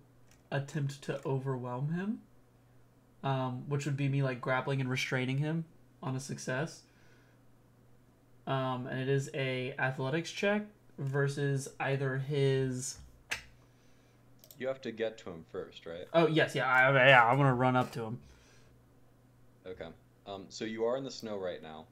attempt 0.49 1.03
to 1.03 1.21
overwhelm 1.25 1.93
him, 1.93 2.21
um, 3.23 3.69
which 3.69 3.85
would 3.85 3.95
be 3.95 4.09
me 4.09 4.23
like 4.23 4.41
grappling 4.41 4.81
and 4.81 4.89
restraining 4.89 5.37
him 5.37 5.65
on 6.01 6.15
a 6.15 6.19
success. 6.19 6.83
Um, 8.47 8.87
and 8.87 8.99
it 8.99 9.09
is 9.09 9.29
a 9.33 9.73
athletics 9.77 10.31
check 10.31 10.63
versus 10.97 11.69
either 11.79 12.17
his. 12.17 12.97
You 14.57 14.67
have 14.67 14.81
to 14.81 14.91
get 14.91 15.17
to 15.19 15.29
him 15.29 15.45
first, 15.51 15.85
right? 15.85 16.05
Oh 16.13 16.27
yes, 16.27 16.53
yeah, 16.55 16.67
I, 16.67 17.07
yeah. 17.07 17.25
I'm 17.25 17.37
gonna 17.37 17.53
run 17.53 17.75
up 17.75 17.91
to 17.93 18.03
him. 18.03 18.19
Okay. 19.65 19.87
Um, 20.27 20.45
so 20.49 20.65
you 20.65 20.85
are 20.85 20.97
in 20.97 21.03
the 21.03 21.11
snow 21.11 21.37
right 21.37 21.61
now, 21.61 21.85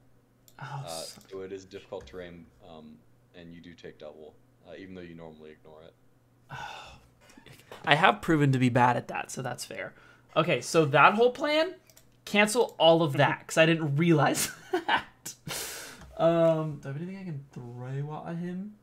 Oh, 0.62 0.84
uh, 0.86 1.04
so 1.30 1.42
it 1.42 1.52
is 1.52 1.66
difficult 1.66 2.06
terrain, 2.06 2.46
um, 2.70 2.98
and 3.36 3.54
you 3.54 3.62
do 3.62 3.74
take 3.74 3.98
double, 3.98 4.34
uh, 4.68 4.74
even 4.78 4.94
though 4.94 5.02
you 5.02 5.16
normally 5.16 5.52
ignore 5.52 5.82
it. 5.84 5.94
I 7.86 7.96
have 7.96 8.22
proven 8.22 8.52
to 8.52 8.60
be 8.60 8.70
bad 8.70 8.98
at 8.98 9.08
that, 9.08 9.32
so 9.32 9.42
that's 9.42 9.64
fair. 9.64 9.94
Okay, 10.36 10.62
so 10.62 10.86
that 10.86 11.14
whole 11.16 11.32
plan, 11.32 11.74
cancel 12.26 12.76
all 12.78 13.04
of 13.04 13.14
that 13.14 13.40
because 13.40 13.58
I 13.58 13.66
didn't 13.66 13.96
realize 13.96 14.52
that. 14.72 15.34
Um, 16.18 16.80
do 16.82 16.90
I 16.90 16.92
have 16.92 17.02
anything 17.02 17.18
I 17.18 17.24
can 17.24 17.46
throw 17.52 18.24
at 18.28 18.36
him? 18.38 18.76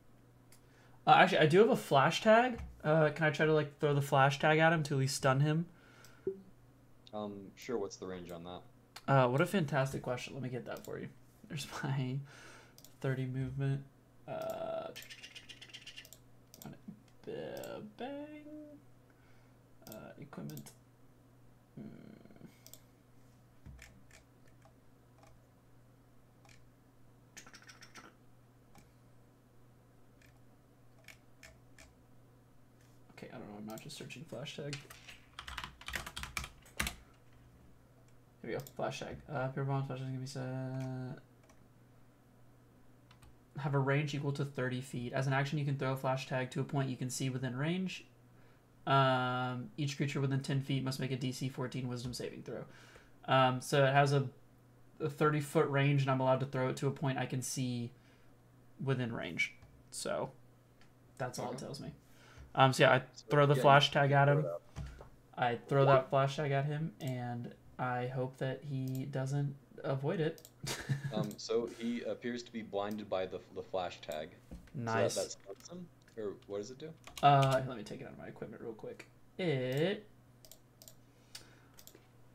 Uh, 1.05 1.11
actually, 1.11 1.39
I 1.39 1.45
do 1.45 1.59
have 1.59 1.69
a 1.69 1.75
flash 1.75 2.21
tag. 2.21 2.59
Uh, 2.83 3.09
can 3.09 3.25
I 3.27 3.29
try 3.29 3.45
to 3.45 3.53
like 3.53 3.79
throw 3.79 3.93
the 3.93 4.01
flash 4.01 4.39
tag 4.39 4.59
at 4.59 4.73
him 4.73 4.83
to 4.83 4.95
at 4.95 4.99
least 4.99 5.15
stun 5.15 5.39
him? 5.39 5.65
Um, 7.13 7.47
sure. 7.55 7.77
What's 7.77 7.95
the 7.95 8.07
range 8.07 8.31
on 8.31 8.43
that? 8.43 8.61
Uh, 9.07 9.27
what 9.29 9.39
a 9.39 9.45
fantastic 9.45 10.01
question. 10.01 10.33
Let 10.33 10.43
me 10.43 10.49
get 10.49 10.65
that 10.65 10.83
for 10.83 10.99
you. 10.99 11.07
There's 11.47 11.67
my 11.83 12.17
30 13.01 13.25
movement. 13.27 13.83
Uh, 14.27 14.89
bang. 17.97 18.43
Uh, 19.89 19.93
equipment. 20.19 20.71
Hmm. 21.75 21.85
Okay, 33.17 33.26
I 33.37 33.39
don't 33.39 33.49
know. 33.49 33.57
I'm 33.59 33.65
not 33.67 33.81
just 33.81 33.97
searching 33.97 34.23
flash 34.23 34.55
tag. 34.55 34.75
Here 38.41 38.51
we 38.51 38.51
go. 38.53 38.59
Flash 38.75 38.99
tag. 38.99 39.17
Uh, 39.31 39.47
pure 39.49 39.65
bomb 39.65 39.85
flash 39.85 39.99
tag 39.99 40.07
can 40.07 40.19
be 40.19 40.25
set. 40.25 41.21
Have 43.59 43.73
a 43.73 43.79
range 43.79 44.15
equal 44.15 44.31
to 44.33 44.45
30 44.45 44.81
feet. 44.81 45.13
As 45.13 45.27
an 45.27 45.33
action, 45.33 45.59
you 45.59 45.65
can 45.65 45.77
throw 45.77 45.91
a 45.91 45.95
flash 45.95 46.27
tag 46.27 46.49
to 46.51 46.61
a 46.61 46.63
point 46.63 46.89
you 46.89 46.97
can 46.97 47.09
see 47.09 47.29
within 47.29 47.55
range. 47.55 48.05
Um, 48.87 49.69
each 49.77 49.97
creature 49.97 50.21
within 50.21 50.39
10 50.39 50.61
feet 50.61 50.83
must 50.83 50.99
make 50.99 51.11
a 51.11 51.17
DC 51.17 51.51
14 51.51 51.87
Wisdom 51.87 52.13
saving 52.13 52.43
throw. 52.43 52.63
Um, 53.25 53.61
so 53.61 53.83
it 53.83 53.93
has 53.93 54.13
a, 54.13 54.27
a 54.99 55.09
30 55.09 55.41
foot 55.41 55.69
range, 55.69 56.01
and 56.03 56.09
I'm 56.09 56.21
allowed 56.21 56.39
to 56.39 56.45
throw 56.45 56.69
it 56.69 56.77
to 56.77 56.87
a 56.87 56.91
point 56.91 57.17
I 57.17 57.25
can 57.25 57.41
see 57.41 57.91
within 58.83 59.11
range. 59.13 59.53
So 59.91 60.31
that's 61.17 61.37
all 61.37 61.51
it 61.51 61.57
tells 61.57 61.79
me. 61.79 61.91
Um, 62.57 62.73
so 62.73 62.83
yeah, 62.83 62.93
I 62.93 63.01
throw 63.29 63.45
the 63.45 63.55
flash 63.55 63.91
tag 63.91 64.11
at 64.11 64.27
him. 64.27 64.45
I 65.37 65.59
throw 65.69 65.85
that 65.85 66.09
flash 66.09 66.35
tag 66.35 66.51
at 66.51 66.65
him, 66.65 66.91
and 66.99 67.53
I 67.77 68.07
hope 68.07 68.37
that 68.39 68.61
he 68.63 69.05
doesn't 69.05 69.55
avoid 69.83 70.19
it. 70.19 70.47
Um, 71.13 71.29
so 71.37 71.69
he 71.79 72.01
appears 72.01 72.43
to 72.43 72.51
be 72.51 72.61
blinded 72.61 73.09
by 73.09 73.25
the, 73.25 73.39
the 73.55 73.63
flash 73.63 73.99
tag. 74.01 74.29
nice. 74.75 75.13
So 75.13 75.21
that, 75.21 75.35
that 75.47 75.73
him? 75.73 75.87
Or 76.17 76.33
what 76.47 76.57
does 76.57 76.69
it 76.69 76.77
do? 76.77 76.89
Uh, 77.23 77.61
let 77.67 77.77
me 77.77 77.83
take 77.83 78.01
it 78.01 78.03
out 78.03 78.11
of 78.11 78.17
my 78.19 78.27
equipment 78.27 78.61
real 78.61 78.73
quick. 78.73 79.07
It 79.37 80.05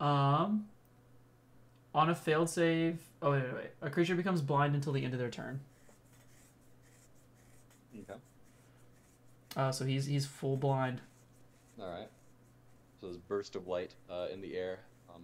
um 0.00 0.66
on 1.94 2.10
a 2.10 2.14
failed 2.14 2.48
save. 2.48 3.00
Oh 3.20 3.32
wait, 3.32 3.42
wait, 3.44 3.54
wait. 3.54 3.70
A 3.82 3.90
creature 3.90 4.14
becomes 4.14 4.40
blind 4.40 4.74
until 4.74 4.92
the 4.92 5.04
end 5.04 5.12
of 5.12 5.20
their 5.20 5.30
turn. 5.30 5.60
Okay. 7.94 8.18
Uh, 9.56 9.70
so 9.70 9.84
he's 9.84 10.06
he's 10.06 10.26
full 10.26 10.56
blind. 10.56 11.00
All 11.80 11.88
right. 11.88 12.08
So 13.00 13.08
this 13.08 13.16
burst 13.16 13.56
of 13.56 13.66
light 13.66 13.94
uh, 14.10 14.28
in 14.32 14.40
the 14.40 14.56
air. 14.56 14.80
Um, 15.14 15.22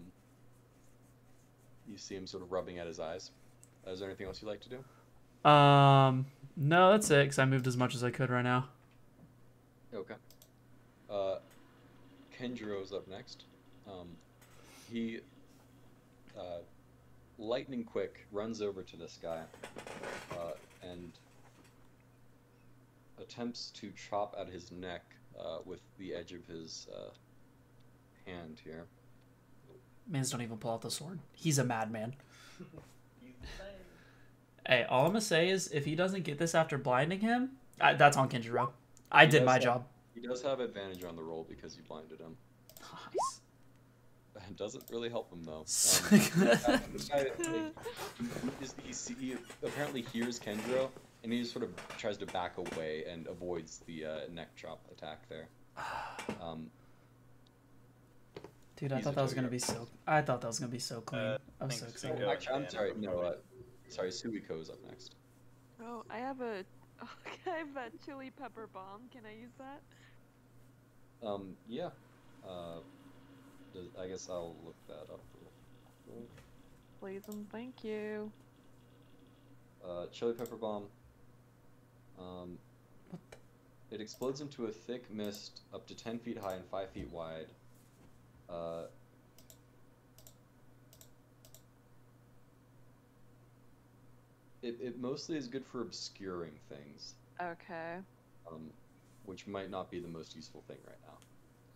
you 1.89 1.97
see 1.97 2.17
him 2.17 2.27
sort 2.27 2.43
of 2.43 2.53
rubbing 2.53 2.79
at 2.79 2.87
his 2.87 3.01
eyes. 3.01 3.31
Uh, 3.87 3.93
is 3.93 4.01
there 4.01 4.09
anything 4.09 4.27
else 4.27 4.43
you'd 4.43 4.49
like 4.49 4.61
to 4.61 4.69
do? 4.69 5.49
Um, 5.49 6.27
no, 6.57 6.91
that's 6.91 7.11
it. 7.11 7.27
Cause 7.27 7.39
I 7.39 7.45
moved 7.45 7.67
as 7.67 7.77
much 7.77 7.95
as 7.95 8.03
I 8.05 8.11
could 8.11 8.31
right 8.31 8.43
now. 8.43 8.69
Okay. 9.95 10.15
Uh, 11.09 11.37
Kenjiro's 12.39 12.93
up 12.93 13.09
next. 13.09 13.45
Um, 13.87 14.09
he, 14.93 15.21
uh, 16.39 16.59
lightning 17.39 17.85
quick, 17.85 18.27
runs 18.33 18.61
over 18.61 18.83
to 18.83 18.97
this 18.97 19.19
guy 19.23 19.41
uh, 20.33 20.53
and 20.83 21.13
attempts 23.21 23.71
to 23.73 23.91
chop 23.93 24.35
at 24.39 24.49
his 24.49 24.71
neck 24.73 25.03
uh, 25.39 25.59
with 25.65 25.81
the 25.99 26.15
edge 26.15 26.33
of 26.33 26.45
his 26.47 26.87
uh, 26.95 27.11
hand 28.31 28.61
here. 28.63 28.87
Mans 30.07 30.31
don't 30.31 30.41
even 30.43 30.57
pull 30.57 30.73
out 30.73 30.81
the 30.83 30.91
sword. 30.91 31.19
He's 31.35 31.59
a 31.59 31.65
madman. 31.65 32.15
Hey, 34.67 34.85
all 34.89 35.03
I'm 35.07 35.11
gonna 35.13 35.21
say 35.23 35.49
is 35.49 35.69
if 35.69 35.85
he 35.85 35.95
doesn't 35.95 36.25
get 36.25 36.39
this 36.39 36.55
after 36.55 36.77
blinding 36.77 37.21
him, 37.21 37.53
I, 37.81 37.95
that's 37.95 38.17
on 38.19 38.29
Kenjiro. 38.29 38.71
I 39.11 39.25
He 39.25 39.31
did 39.31 39.45
my 39.45 39.55
have- 39.55 39.63
job. 39.63 39.85
He 40.15 40.27
does 40.27 40.43
have 40.43 40.61
advantage 40.61 41.05
on 41.05 41.15
the 41.17 41.23
roll 41.23 41.47
because 41.49 41.77
you 41.77 41.83
blinded 41.89 42.19
him. 42.21 42.37
Nice. 42.81 43.41
It 44.51 44.57
doesn't 44.57 44.85
really 44.91 45.09
help 45.09 45.33
him 45.33 45.43
though. 45.45 45.59
Um, 45.59 45.63
Sick. 45.67 46.33
this 46.33 47.09
guy, 47.09 47.27
he, 48.61 48.93
he, 48.93 49.15
he 49.21 49.37
apparently 49.63 50.03
hears 50.03 50.41
Kenjiro, 50.41 50.89
and 51.23 51.33
he 51.33 51.41
just 51.41 51.53
sort 51.53 51.65
of 51.65 51.71
tries 51.99 52.17
to 52.19 52.27
back 52.27 52.59
away 52.59 53.05
and 53.11 53.27
avoids 53.27 53.79
the 53.87 54.05
uh, 54.05 54.19
neck 54.33 54.55
chop 54.57 54.81
attack 54.93 55.29
there. 55.29 55.49
Um, 56.43 56.71
Dude, 58.77 58.93
I 58.93 59.01
thought 59.01 59.15
that 59.17 59.23
was 59.23 59.35
gonna 59.35 59.49
be 59.49 59.59
so. 59.59 59.89
I 60.07 60.21
thought 60.21 60.41
that 60.43 60.47
was 60.47 60.61
gonna 60.61 60.71
be 60.71 60.79
so 60.79 61.01
clean. 61.01 61.23
Uh, 61.23 61.39
I'm 61.61 61.69
thanks, 61.69 61.83
so 61.83 61.89
excited. 61.89 62.21
Go 62.21 62.31
actually, 62.31 62.55
I'm 62.55 62.69
sorry. 62.69 62.93
No, 62.97 63.19
uh, 63.19 63.33
sorry. 63.89 64.11
Suiko 64.11 64.61
is 64.61 64.71
up 64.71 64.77
next. 64.87 65.17
Oh, 65.83 66.05
I 66.09 66.19
have 66.19 66.41
a, 66.43 66.65
I 67.03 67.59
have 67.59 67.77
a 67.77 68.05
chili 68.05 68.31
pepper 68.31 68.69
bomb. 68.73 69.09
Can 69.11 69.23
I 69.27 69.41
use 69.41 69.51
that? 69.59 71.27
Um, 71.27 71.57
yeah. 71.67 71.89
Uh, 72.49 72.81
does, 73.75 73.87
I 74.01 74.07
guess 74.07 74.29
I'll 74.31 74.55
look 74.65 74.77
that 74.87 75.13
up. 75.13 75.21
Please 77.01 77.23
and 77.29 77.51
thank 77.51 77.83
you. 77.83 78.31
Uh, 79.85 80.07
chili 80.13 80.35
pepper 80.35 80.57
bomb. 80.57 80.85
Um, 82.19 82.59
What 83.11 83.21
it 83.91 84.01
explodes 84.01 84.41
into 84.41 84.67
a 84.67 84.71
thick 84.73 85.11
mist 85.13 85.61
up 85.73 85.87
to 85.87 85.95
10 85.95 86.19
feet 86.19 86.39
high 86.39 86.55
and 86.55 86.65
5 86.67 86.91
feet 86.91 87.11
wide. 87.11 87.47
Uh, 88.49 88.85
it, 94.63 94.77
it 94.81 95.01
mostly 95.01 95.37
is 95.37 95.47
good 95.47 95.65
for 95.65 95.83
obscuring 95.83 96.53
things, 96.69 97.15
Okay. 97.41 97.97
um, 98.51 98.71
which 99.25 99.47
might 99.47 99.71
not 99.71 99.91
be 99.91 100.01
the 100.01 100.09
most 100.09 100.35
useful 100.35 100.63
thing 100.67 100.79
right 100.87 100.99
now. 101.07 101.19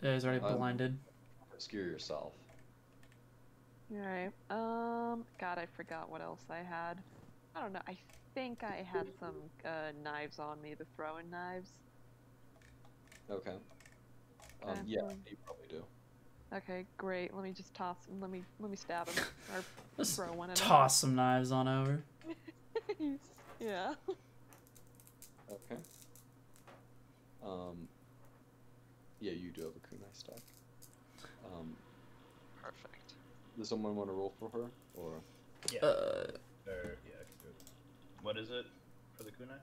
Yeah, 0.06 0.14
he's 0.14 0.24
already 0.24 0.44
Um, 0.44 0.56
blinded. 0.56 0.98
Obscure 1.52 1.84
yourself. 1.86 2.34
Alright. 3.94 4.32
Um, 4.50 5.24
God, 5.38 5.58
I 5.58 5.66
forgot 5.66 6.10
what 6.10 6.22
else 6.22 6.44
I 6.50 6.58
had. 6.58 6.98
I 7.54 7.60
don't 7.60 7.72
know. 7.72 7.82
I 7.86 7.96
think 8.34 8.62
I 8.62 8.84
had 8.90 9.06
some 9.18 9.36
uh, 9.64 9.92
knives 10.02 10.38
on 10.38 10.60
me, 10.62 10.74
the 10.74 10.86
throwing 10.96 11.30
knives. 11.30 11.70
Okay. 13.30 13.54
Um, 14.66 14.78
yeah, 14.86 15.00
um, 15.00 15.16
you 15.28 15.36
probably 15.44 15.66
do. 15.68 15.82
Okay, 16.54 16.84
great. 16.98 17.34
Let 17.34 17.44
me 17.44 17.52
just 17.52 17.74
toss. 17.74 17.96
Let 18.20 18.30
me 18.30 18.42
let 18.60 18.70
me 18.70 18.76
stab 18.76 19.08
him 19.08 19.24
or 19.54 19.64
Just 19.96 20.16
throw 20.16 20.32
one 20.32 20.50
at 20.50 20.56
toss 20.56 20.98
some 20.98 21.14
knives 21.14 21.50
on 21.50 21.66
over. 21.66 22.02
yeah. 23.60 23.94
Okay. 25.50 25.80
Um. 27.44 27.88
Yeah, 29.20 29.32
you 29.32 29.50
do 29.50 29.62
have 29.62 29.70
a 29.70 29.94
kunai 29.94 30.08
stack. 30.12 30.40
Um, 31.46 31.74
Perfect. 32.60 33.14
does 33.56 33.68
someone 33.68 33.94
want 33.94 34.08
to 34.08 34.14
roll 34.14 34.32
for 34.38 34.48
her, 34.50 34.66
or 34.94 35.20
Yeah. 35.70 35.80
Uh, 35.80 36.26
Or, 36.66 36.96
yeah, 37.06 37.18
I 37.20 37.24
can 37.24 37.36
do 37.40 37.48
it. 37.48 37.56
What 38.22 38.38
is 38.38 38.50
it 38.50 38.66
for 39.16 39.24
the 39.24 39.30
kunai? 39.30 39.58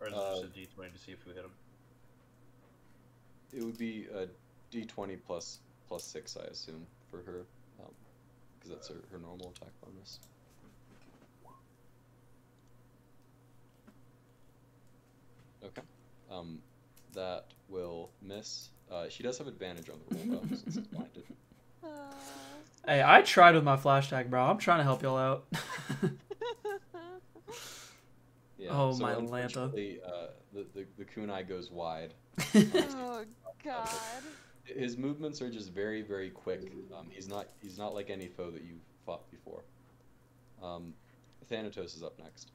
Or 0.00 0.08
is 0.08 0.12
it 0.12 0.16
Uh, 0.16 0.40
just 0.42 0.44
a 0.44 0.48
d20 0.58 0.92
to 0.92 0.98
see 0.98 1.12
if 1.12 1.24
we 1.26 1.32
hit 1.34 1.44
him? 1.44 1.52
it 3.52 3.64
would 3.64 3.78
be 3.78 4.06
a 4.06 4.28
d20 4.70 5.18
plus 5.26 5.58
plus 5.88 6.04
six, 6.04 6.36
I 6.36 6.44
assume, 6.44 6.86
for 7.10 7.20
her, 7.22 7.44
because 8.58 8.70
that's 8.70 8.88
her, 8.88 9.02
her 9.10 9.18
normal 9.18 9.50
attack 9.50 9.72
bonus. 9.84 10.20
Okay. 15.64 15.82
Um, 16.30 16.60
that 17.14 17.46
will 17.68 18.10
miss. 18.22 18.70
Uh, 18.90 19.08
she 19.08 19.22
does 19.22 19.38
have 19.38 19.46
advantage 19.48 19.88
on 19.90 19.98
the 20.08 20.16
roll 20.16 20.40
though, 20.40 20.56
since 20.56 20.76
it's 20.76 20.86
blinded. 20.92 21.24
Uh, 21.82 21.88
hey, 22.86 23.02
I 23.04 23.22
tried 23.22 23.54
with 23.54 23.64
my 23.64 23.76
flash 23.76 24.10
tag, 24.10 24.30
bro. 24.30 24.42
I'm 24.42 24.58
trying 24.58 24.78
to 24.78 24.84
help 24.84 25.02
y'all 25.02 25.16
out. 25.16 25.46
Yeah. 28.60 28.68
Oh, 28.72 28.92
so 28.92 29.02
my 29.02 29.14
Lanta. 29.14 29.64
Uh, 30.04 30.26
the, 30.52 30.66
the 30.74 30.86
the 30.98 31.04
kunai 31.04 31.48
goes 31.48 31.70
wide. 31.70 32.12
oh 32.54 33.24
God. 33.64 33.88
His 34.64 34.98
movements 34.98 35.40
are 35.40 35.50
just 35.50 35.72
very 35.72 36.02
very 36.02 36.28
quick. 36.28 36.70
Um, 36.96 37.06
he's 37.10 37.28
not 37.28 37.48
he's 37.62 37.78
not 37.78 37.94
like 37.94 38.10
any 38.10 38.28
foe 38.28 38.50
that 38.50 38.62
you've 38.62 38.82
fought 39.06 39.30
before. 39.30 39.62
Um, 40.62 40.92
Thanatos 41.48 41.96
is 41.96 42.02
up 42.02 42.18
next. 42.18 42.50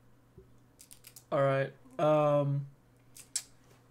All 1.31 1.41
right. 1.41 1.73
Um, 1.97 2.67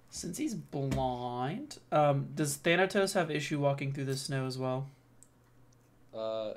since 0.09 0.39
he's 0.39 0.55
blind, 0.55 1.79
um, 1.91 2.29
does 2.33 2.57
Thanatos 2.57 3.15
have 3.15 3.29
issue 3.29 3.59
walking 3.59 3.93
through 3.93 4.05
the 4.05 4.17
snow 4.17 4.47
as 4.47 4.57
well? 4.57 4.87
Uh, 6.15 6.55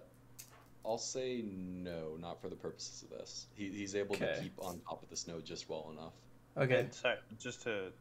I'll 0.86 0.98
say 0.98 1.44
no, 1.52 2.16
not 2.20 2.40
for 2.42 2.50
the 2.50 2.56
purposes 2.56 3.04
of 3.04 3.10
this. 3.18 3.48
He, 3.56 3.70
he's 3.70 3.96
able 3.96 4.16
Okay. 4.16 4.36
to 4.36 4.42
keep 4.42 4.54
on 4.60 4.80
top 4.88 5.04
of 5.04 5.10
the 5.10 5.16
snow 5.18 5.42
just 5.42 5.68
well 5.70 5.90
enough. 5.92 6.14
Okay. 6.58 6.82
And 6.82 6.94
sorry, 6.94 7.18
just 7.40 7.64
to. 7.64 7.92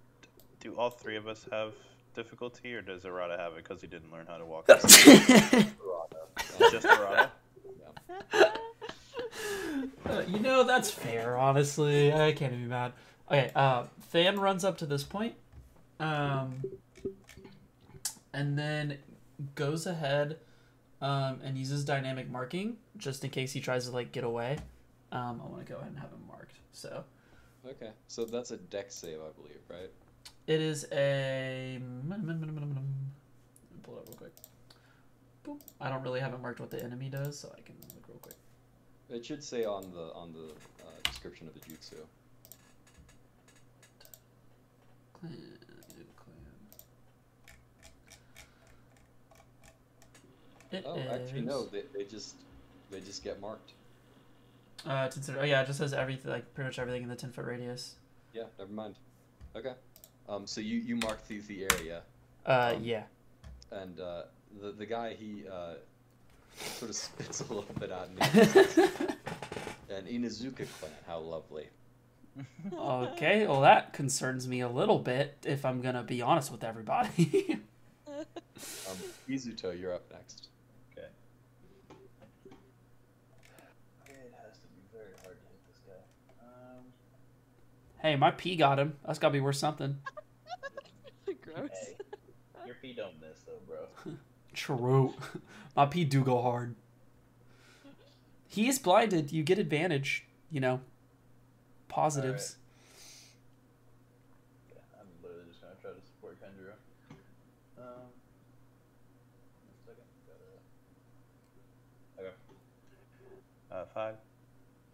Do 0.60 0.74
all 0.76 0.88
three 0.90 1.16
of 1.16 1.28
us 1.28 1.46
have 1.52 1.74
difficulty, 2.14 2.74
or 2.74 2.80
does 2.80 3.04
Arata 3.04 3.36
have 3.38 3.52
it 3.52 3.56
because 3.64 3.80
he 3.82 3.86
didn't 3.86 4.10
learn 4.10 4.26
how 4.26 4.38
to 4.38 4.44
walk? 4.46 4.68
Uh, 4.70 4.78
just 6.70 6.86
Arata? 6.86 7.30
Uh, 10.08 10.22
you 10.28 10.38
know 10.38 10.62
that's 10.64 10.90
fair. 10.90 11.36
Honestly, 11.36 12.12
I 12.12 12.32
can't 12.32 12.52
even 12.52 12.64
be 12.64 12.70
mad. 12.70 12.92
Okay. 13.30 13.50
Uh, 13.54 13.84
Than 14.12 14.38
runs 14.40 14.64
up 14.64 14.78
to 14.78 14.86
this 14.86 15.02
point, 15.02 15.34
um, 16.00 16.62
and 18.32 18.56
then 18.58 18.98
goes 19.54 19.86
ahead, 19.86 20.38
um, 21.00 21.41
and 21.44 21.57
uses 21.57 21.84
dynamic 21.84 22.31
marking 22.31 22.76
just 22.97 23.25
in 23.25 23.31
case 23.31 23.52
he 23.52 23.60
tries 23.60 23.86
to 23.86 23.92
like 23.92 24.12
get 24.12 24.25
away. 24.25 24.58
Um, 25.12 25.41
I 25.44 25.49
want 25.49 25.65
to 25.66 25.73
go 25.73 25.78
ahead 25.78 25.91
and 25.91 25.99
have 25.99 26.10
him 26.10 26.23
marked. 26.26 26.57
So 26.73 27.05
okay, 27.66 27.91
so 28.08 28.25
that's 28.25 28.50
a 28.50 28.57
dex 28.57 28.94
save, 28.94 29.18
I 29.18 29.31
believe, 29.41 29.60
right? 29.68 29.91
it 30.47 30.60
is 30.60 30.86
a. 30.92 31.81
Mm, 31.83 32.08
mm, 32.08 32.25
mm, 32.25 32.83
Pull 33.83 33.97
it 33.97 33.99
up 33.99 34.08
real 34.08 34.16
quick. 34.16 34.33
Boop. 35.44 35.60
I 35.81 35.91
don't 35.91 36.02
really 36.02 36.20
have 36.20 36.33
it 36.33 36.41
marked 36.41 36.60
what 36.60 36.70
the 36.70 36.83
enemy 36.83 37.08
does, 37.08 37.39
so 37.39 37.52
I 37.57 37.60
can 37.60 37.75
look 37.94 38.08
real 38.08 38.18
quick. 38.18 38.34
It 39.08 39.25
should 39.25 39.42
say 39.42 39.65
on 39.65 39.91
the 39.92 40.12
on 40.15 40.33
the 40.33 40.52
uh, 40.84 40.91
description 41.05 41.47
of 41.47 41.55
the 41.55 41.60
jutsu 41.60 41.97
clan. 45.18 45.33
It 50.76 50.84
Oh, 50.86 50.98
actually 51.10 51.42
no, 51.42 51.66
they, 51.66 51.82
they 51.94 52.05
just 52.05 52.34
they 52.90 53.00
just 53.00 53.22
get 53.24 53.40
marked. 53.40 53.72
Uh, 54.86 55.08
consider. 55.08 55.40
Oh 55.40 55.44
yeah, 55.44 55.62
it 55.62 55.66
just 55.66 55.78
says 55.78 55.92
everything, 55.92 56.30
like 56.30 56.52
pretty 56.55 56.68
much 56.68 56.78
everything 56.78 57.02
in 57.02 57.08
the 57.08 57.16
ten 57.16 57.30
foot 57.32 57.44
radius. 57.46 57.94
Yeah, 58.32 58.44
never 58.58 58.72
mind. 58.72 58.94
Okay. 59.56 59.72
Um, 60.28 60.46
so 60.46 60.60
you 60.60 60.78
you 60.78 60.96
mark 60.96 61.26
the 61.28 61.40
the 61.40 61.64
area, 61.72 62.02
Uh, 62.44 62.74
Um, 62.76 62.82
yeah. 62.84 63.05
and 63.70 63.98
uh, 64.00 64.22
the 64.60 64.72
the 64.72 64.86
guy 64.86 65.14
he 65.14 65.44
uh, 65.50 65.74
sort 66.56 66.90
of 66.90 66.96
spits 66.96 67.40
a 67.48 67.52
little 67.52 67.64
bit 67.80 67.90
out. 67.92 68.08
And 69.88 70.08
Inuzuka 70.08 70.66
clan, 70.80 70.90
how 71.06 71.20
lovely. 71.20 71.68
okay, 72.76 73.46
well 73.46 73.60
that 73.60 73.92
concerns 73.92 74.46
me 74.48 74.60
a 74.60 74.68
little 74.68 74.98
bit, 74.98 75.36
if 75.44 75.64
I'm 75.64 75.80
gonna 75.80 76.02
be 76.02 76.20
honest 76.22 76.50
with 76.52 76.64
everybody. 76.64 77.60
Um, 78.88 78.96
Izuto, 79.28 79.78
you're 79.78 79.92
up 79.94 80.10
next. 80.10 80.48
Okay. 80.96 81.08
It 84.08 84.32
has 84.42 84.56
to 84.58 84.66
be 84.72 84.80
very 84.92 85.12
hard 85.22 85.36
to 85.36 85.46
hit 85.46 85.60
this 85.68 85.80
guy. 85.86 86.00
Um, 86.40 86.84
hey, 88.06 88.14
my 88.14 88.30
P 88.30 88.54
got 88.54 88.78
him. 88.78 88.96
That's 89.04 89.18
gotta 89.18 89.32
be 89.32 89.40
worth 89.40 89.56
something. 89.56 89.98
Gross. 91.42 91.68
hey, 91.72 91.96
your 92.64 92.76
feet 92.76 92.96
don't 92.96 93.20
miss 93.20 93.40
though, 93.40 93.58
bro. 93.66 94.14
True. 94.54 95.14
my 95.76 95.86
P 95.86 96.04
do 96.04 96.22
go 96.22 96.40
hard. 96.40 96.76
He 98.48 98.68
is 98.68 98.78
blinded. 98.78 99.32
You 99.32 99.42
get 99.42 99.58
advantage. 99.58 100.24
You 100.50 100.60
know. 100.60 100.80
Positives. 101.88 102.56
Yeah, 104.70 104.78
I'm 105.00 105.06
literally 105.22 105.48
just 105.48 105.60
gonna 105.60 105.74
try 105.80 105.90
to 105.90 106.06
support 106.06 106.38
Kenjiro. 106.40 106.74
Um, 107.78 108.06
one 109.66 109.78
second. 109.84 110.04
Gotta... 112.16 112.28
Okay. 112.28 112.36
Uh, 113.72 113.84
5, 113.92 114.14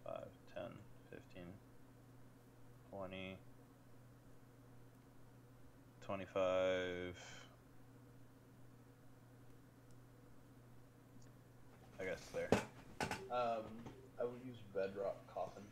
5, 0.05 0.15
10, 0.55 0.65
15, 1.11 1.43
20, 2.93 3.37
25. 6.13 7.17
I 11.99 12.05
guess 12.05 12.21
there. 12.35 12.53
Um, 13.33 13.81
I 14.21 14.25
would 14.25 14.45
use 14.45 14.59
Bedrock 14.75 15.25
Coffin. 15.33 15.63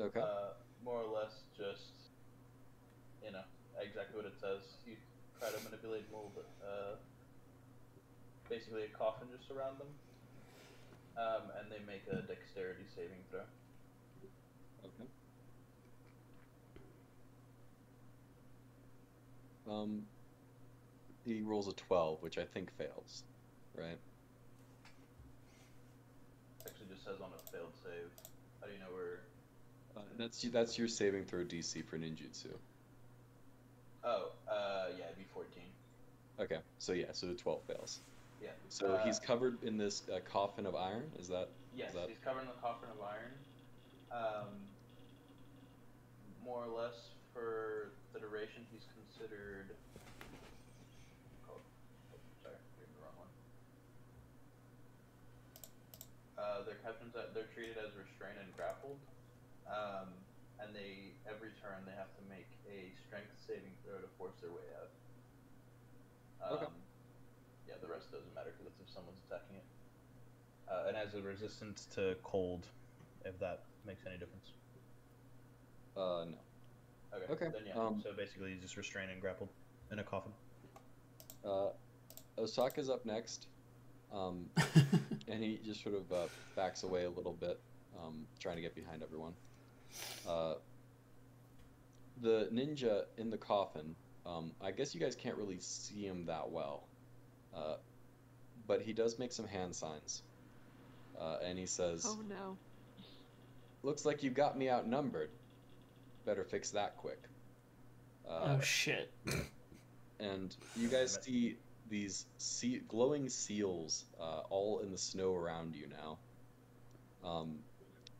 Okay. 0.00 0.18
Uh, 0.18 0.58
more 0.84 0.98
or 0.98 1.06
less 1.06 1.30
just, 1.56 2.10
you 3.24 3.30
know, 3.30 3.46
exactly 3.80 4.16
what 4.16 4.26
it 4.26 4.34
says. 4.40 4.66
You 4.84 4.96
try 5.38 5.50
to 5.50 5.62
manipulate 5.62 6.10
mold, 6.10 6.32
uh, 6.58 6.96
basically 8.50 8.82
a 8.82 8.88
coffin 8.98 9.28
just 9.30 9.52
around 9.52 9.78
them. 9.78 9.94
Um, 11.14 11.54
and 11.54 11.70
they 11.70 11.78
make 11.86 12.02
a 12.10 12.26
dexterity 12.26 12.82
saving 12.96 13.22
throw. 13.30 13.46
Okay. 14.82 15.06
Um, 19.70 20.02
he 21.24 21.42
rolls 21.42 21.68
a 21.68 21.72
12, 21.72 22.22
which 22.22 22.38
I 22.38 22.44
think 22.44 22.70
fails, 22.76 23.24
right? 23.76 23.98
Actually, 26.66 26.86
just 26.90 27.04
says 27.04 27.16
on 27.20 27.28
a 27.34 27.52
failed 27.52 27.72
save. 27.82 28.10
How 28.60 28.66
do 28.66 28.72
you 28.72 28.78
know 28.78 28.92
where? 28.92 29.20
Uh, 29.96 30.00
that's 30.16 30.42
that's 30.42 30.78
your 30.78 30.88
saving 30.88 31.24
throw 31.24 31.44
DC 31.44 31.84
for 31.84 31.98
ninjutsu. 31.98 32.52
Oh, 34.04 34.30
uh, 34.50 34.86
yeah, 34.98 35.06
it'd 35.06 35.18
be 35.18 35.26
14. 35.34 35.62
Okay, 36.40 36.58
so 36.78 36.92
yeah, 36.92 37.06
so 37.12 37.26
the 37.26 37.34
12 37.34 37.62
fails. 37.64 38.00
Yeah. 38.42 38.50
So 38.68 38.86
uh, 38.86 39.04
he's 39.04 39.18
covered 39.18 39.62
in 39.64 39.76
this 39.76 40.02
uh, 40.08 40.20
coffin 40.30 40.66
of 40.66 40.76
iron. 40.76 41.10
Is 41.18 41.28
that? 41.28 41.48
Yes, 41.74 41.90
is 41.90 41.94
that... 41.96 42.08
he's 42.08 42.18
covered 42.24 42.42
in 42.42 42.46
the 42.46 42.62
coffin 42.62 42.88
of 42.90 43.02
iron. 43.02 43.32
Um, 44.10 44.48
more 46.44 46.64
or 46.64 46.82
less 46.82 47.10
for 47.34 47.92
the 48.12 48.20
duration, 48.20 48.64
he's 48.72 48.84
considered. 49.18 49.74
Oh, 51.50 51.58
oh, 51.58 52.18
sorry, 52.38 52.54
reading 52.78 52.94
the 52.94 53.02
wrong 53.02 53.18
one. 53.18 53.32
Uh, 56.38 56.62
they're 56.62 56.78
kept 56.86 57.02
in, 57.02 57.10
they're 57.10 57.50
treated 57.50 57.74
as 57.82 57.90
restrained 57.98 58.38
and 58.38 58.54
grappled, 58.54 59.02
um, 59.66 60.14
and 60.62 60.70
they 60.70 61.18
every 61.26 61.50
turn 61.58 61.82
they 61.82 61.98
have 61.98 62.14
to 62.14 62.22
make 62.30 62.46
a 62.70 62.94
strength 63.10 63.34
saving 63.42 63.74
throw 63.82 63.98
to 63.98 64.10
force 64.14 64.38
their 64.38 64.54
way 64.54 64.66
out. 64.78 64.90
Um, 66.38 66.62
Okay. 66.62 66.70
Yeah, 67.66 67.82
the 67.82 67.90
rest 67.90 68.14
doesn't 68.14 68.32
matter 68.38 68.54
because 68.54 68.70
it's 68.70 68.80
if 68.86 68.88
someone's 68.94 69.20
attacking 69.26 69.58
it. 69.58 69.66
Uh, 70.70 70.88
and 70.88 70.96
has 70.96 71.12
a 71.18 71.20
resistance 71.20 71.88
to 71.96 72.14
cold, 72.22 72.70
if 73.24 73.34
that 73.40 73.66
makes 73.84 74.06
any 74.06 74.16
difference. 74.16 74.54
Uh, 75.96 76.24
no. 76.30 76.47
Okay. 77.14 77.32
Okay, 77.32 77.46
Then 77.52 77.62
yeah. 77.66 77.80
um, 77.80 78.00
so 78.02 78.12
basically, 78.16 78.52
he's 78.52 78.62
just 78.62 78.76
restrained 78.76 79.10
and 79.10 79.20
grappled 79.20 79.48
in 79.90 79.98
a 79.98 80.04
coffin. 80.04 80.32
Uh, 81.44 81.68
Osaka's 82.38 82.90
up 82.90 83.04
next. 83.04 83.46
Um, 84.12 84.46
and 85.28 85.42
he 85.42 85.60
just 85.64 85.82
sort 85.82 85.94
of 85.94 86.10
uh, 86.12 86.26
backs 86.56 86.82
away 86.82 87.04
a 87.04 87.10
little 87.10 87.32
bit, 87.32 87.60
um, 88.02 88.26
trying 88.40 88.56
to 88.56 88.62
get 88.62 88.74
behind 88.74 89.02
everyone. 89.02 89.32
Uh, 90.26 90.54
the 92.20 92.48
ninja 92.52 93.02
in 93.16 93.30
the 93.30 93.36
coffin, 93.36 93.94
um, 94.26 94.52
I 94.60 94.70
guess 94.70 94.94
you 94.94 95.00
guys 95.00 95.14
can't 95.14 95.36
really 95.36 95.58
see 95.60 96.02
him 96.02 96.26
that 96.26 96.50
well, 96.50 96.84
uh, 97.54 97.76
but 98.66 98.82
he 98.82 98.92
does 98.92 99.18
make 99.18 99.32
some 99.32 99.46
hand 99.46 99.74
signs. 99.74 100.22
Uh, 101.20 101.38
and 101.44 101.58
he 101.58 101.66
says, 101.66 102.04
Oh 102.06 102.18
no. 102.28 102.56
Looks 103.82 104.04
like 104.04 104.22
you 104.22 104.30
got 104.30 104.58
me 104.58 104.70
outnumbered. 104.70 105.30
Better 106.28 106.44
fix 106.44 106.72
that 106.72 106.94
quick. 106.98 107.22
Uh, 108.28 108.56
oh 108.58 108.60
shit. 108.60 109.10
and 110.20 110.54
you 110.76 110.88
guys 110.88 111.18
see 111.22 111.56
these 111.88 112.26
sea- 112.36 112.82
glowing 112.86 113.30
seals 113.30 114.04
uh, 114.20 114.40
all 114.50 114.80
in 114.80 114.92
the 114.92 114.98
snow 114.98 115.34
around 115.34 115.74
you 115.74 115.86
now 115.88 116.18
um, 117.24 117.60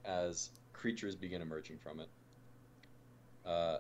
as 0.07 0.49
creatures 0.73 1.17
begin 1.17 1.43
emerging 1.43 1.77
from 1.77 2.01
it. 2.01 2.09
Uh, 3.45 3.77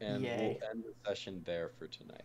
and 0.00 0.24
Yay. 0.24 0.58
we'll 0.60 0.70
end 0.70 0.82
the 0.82 1.08
session 1.08 1.40
there 1.44 1.70
for 1.78 1.86
tonight. 1.86 2.24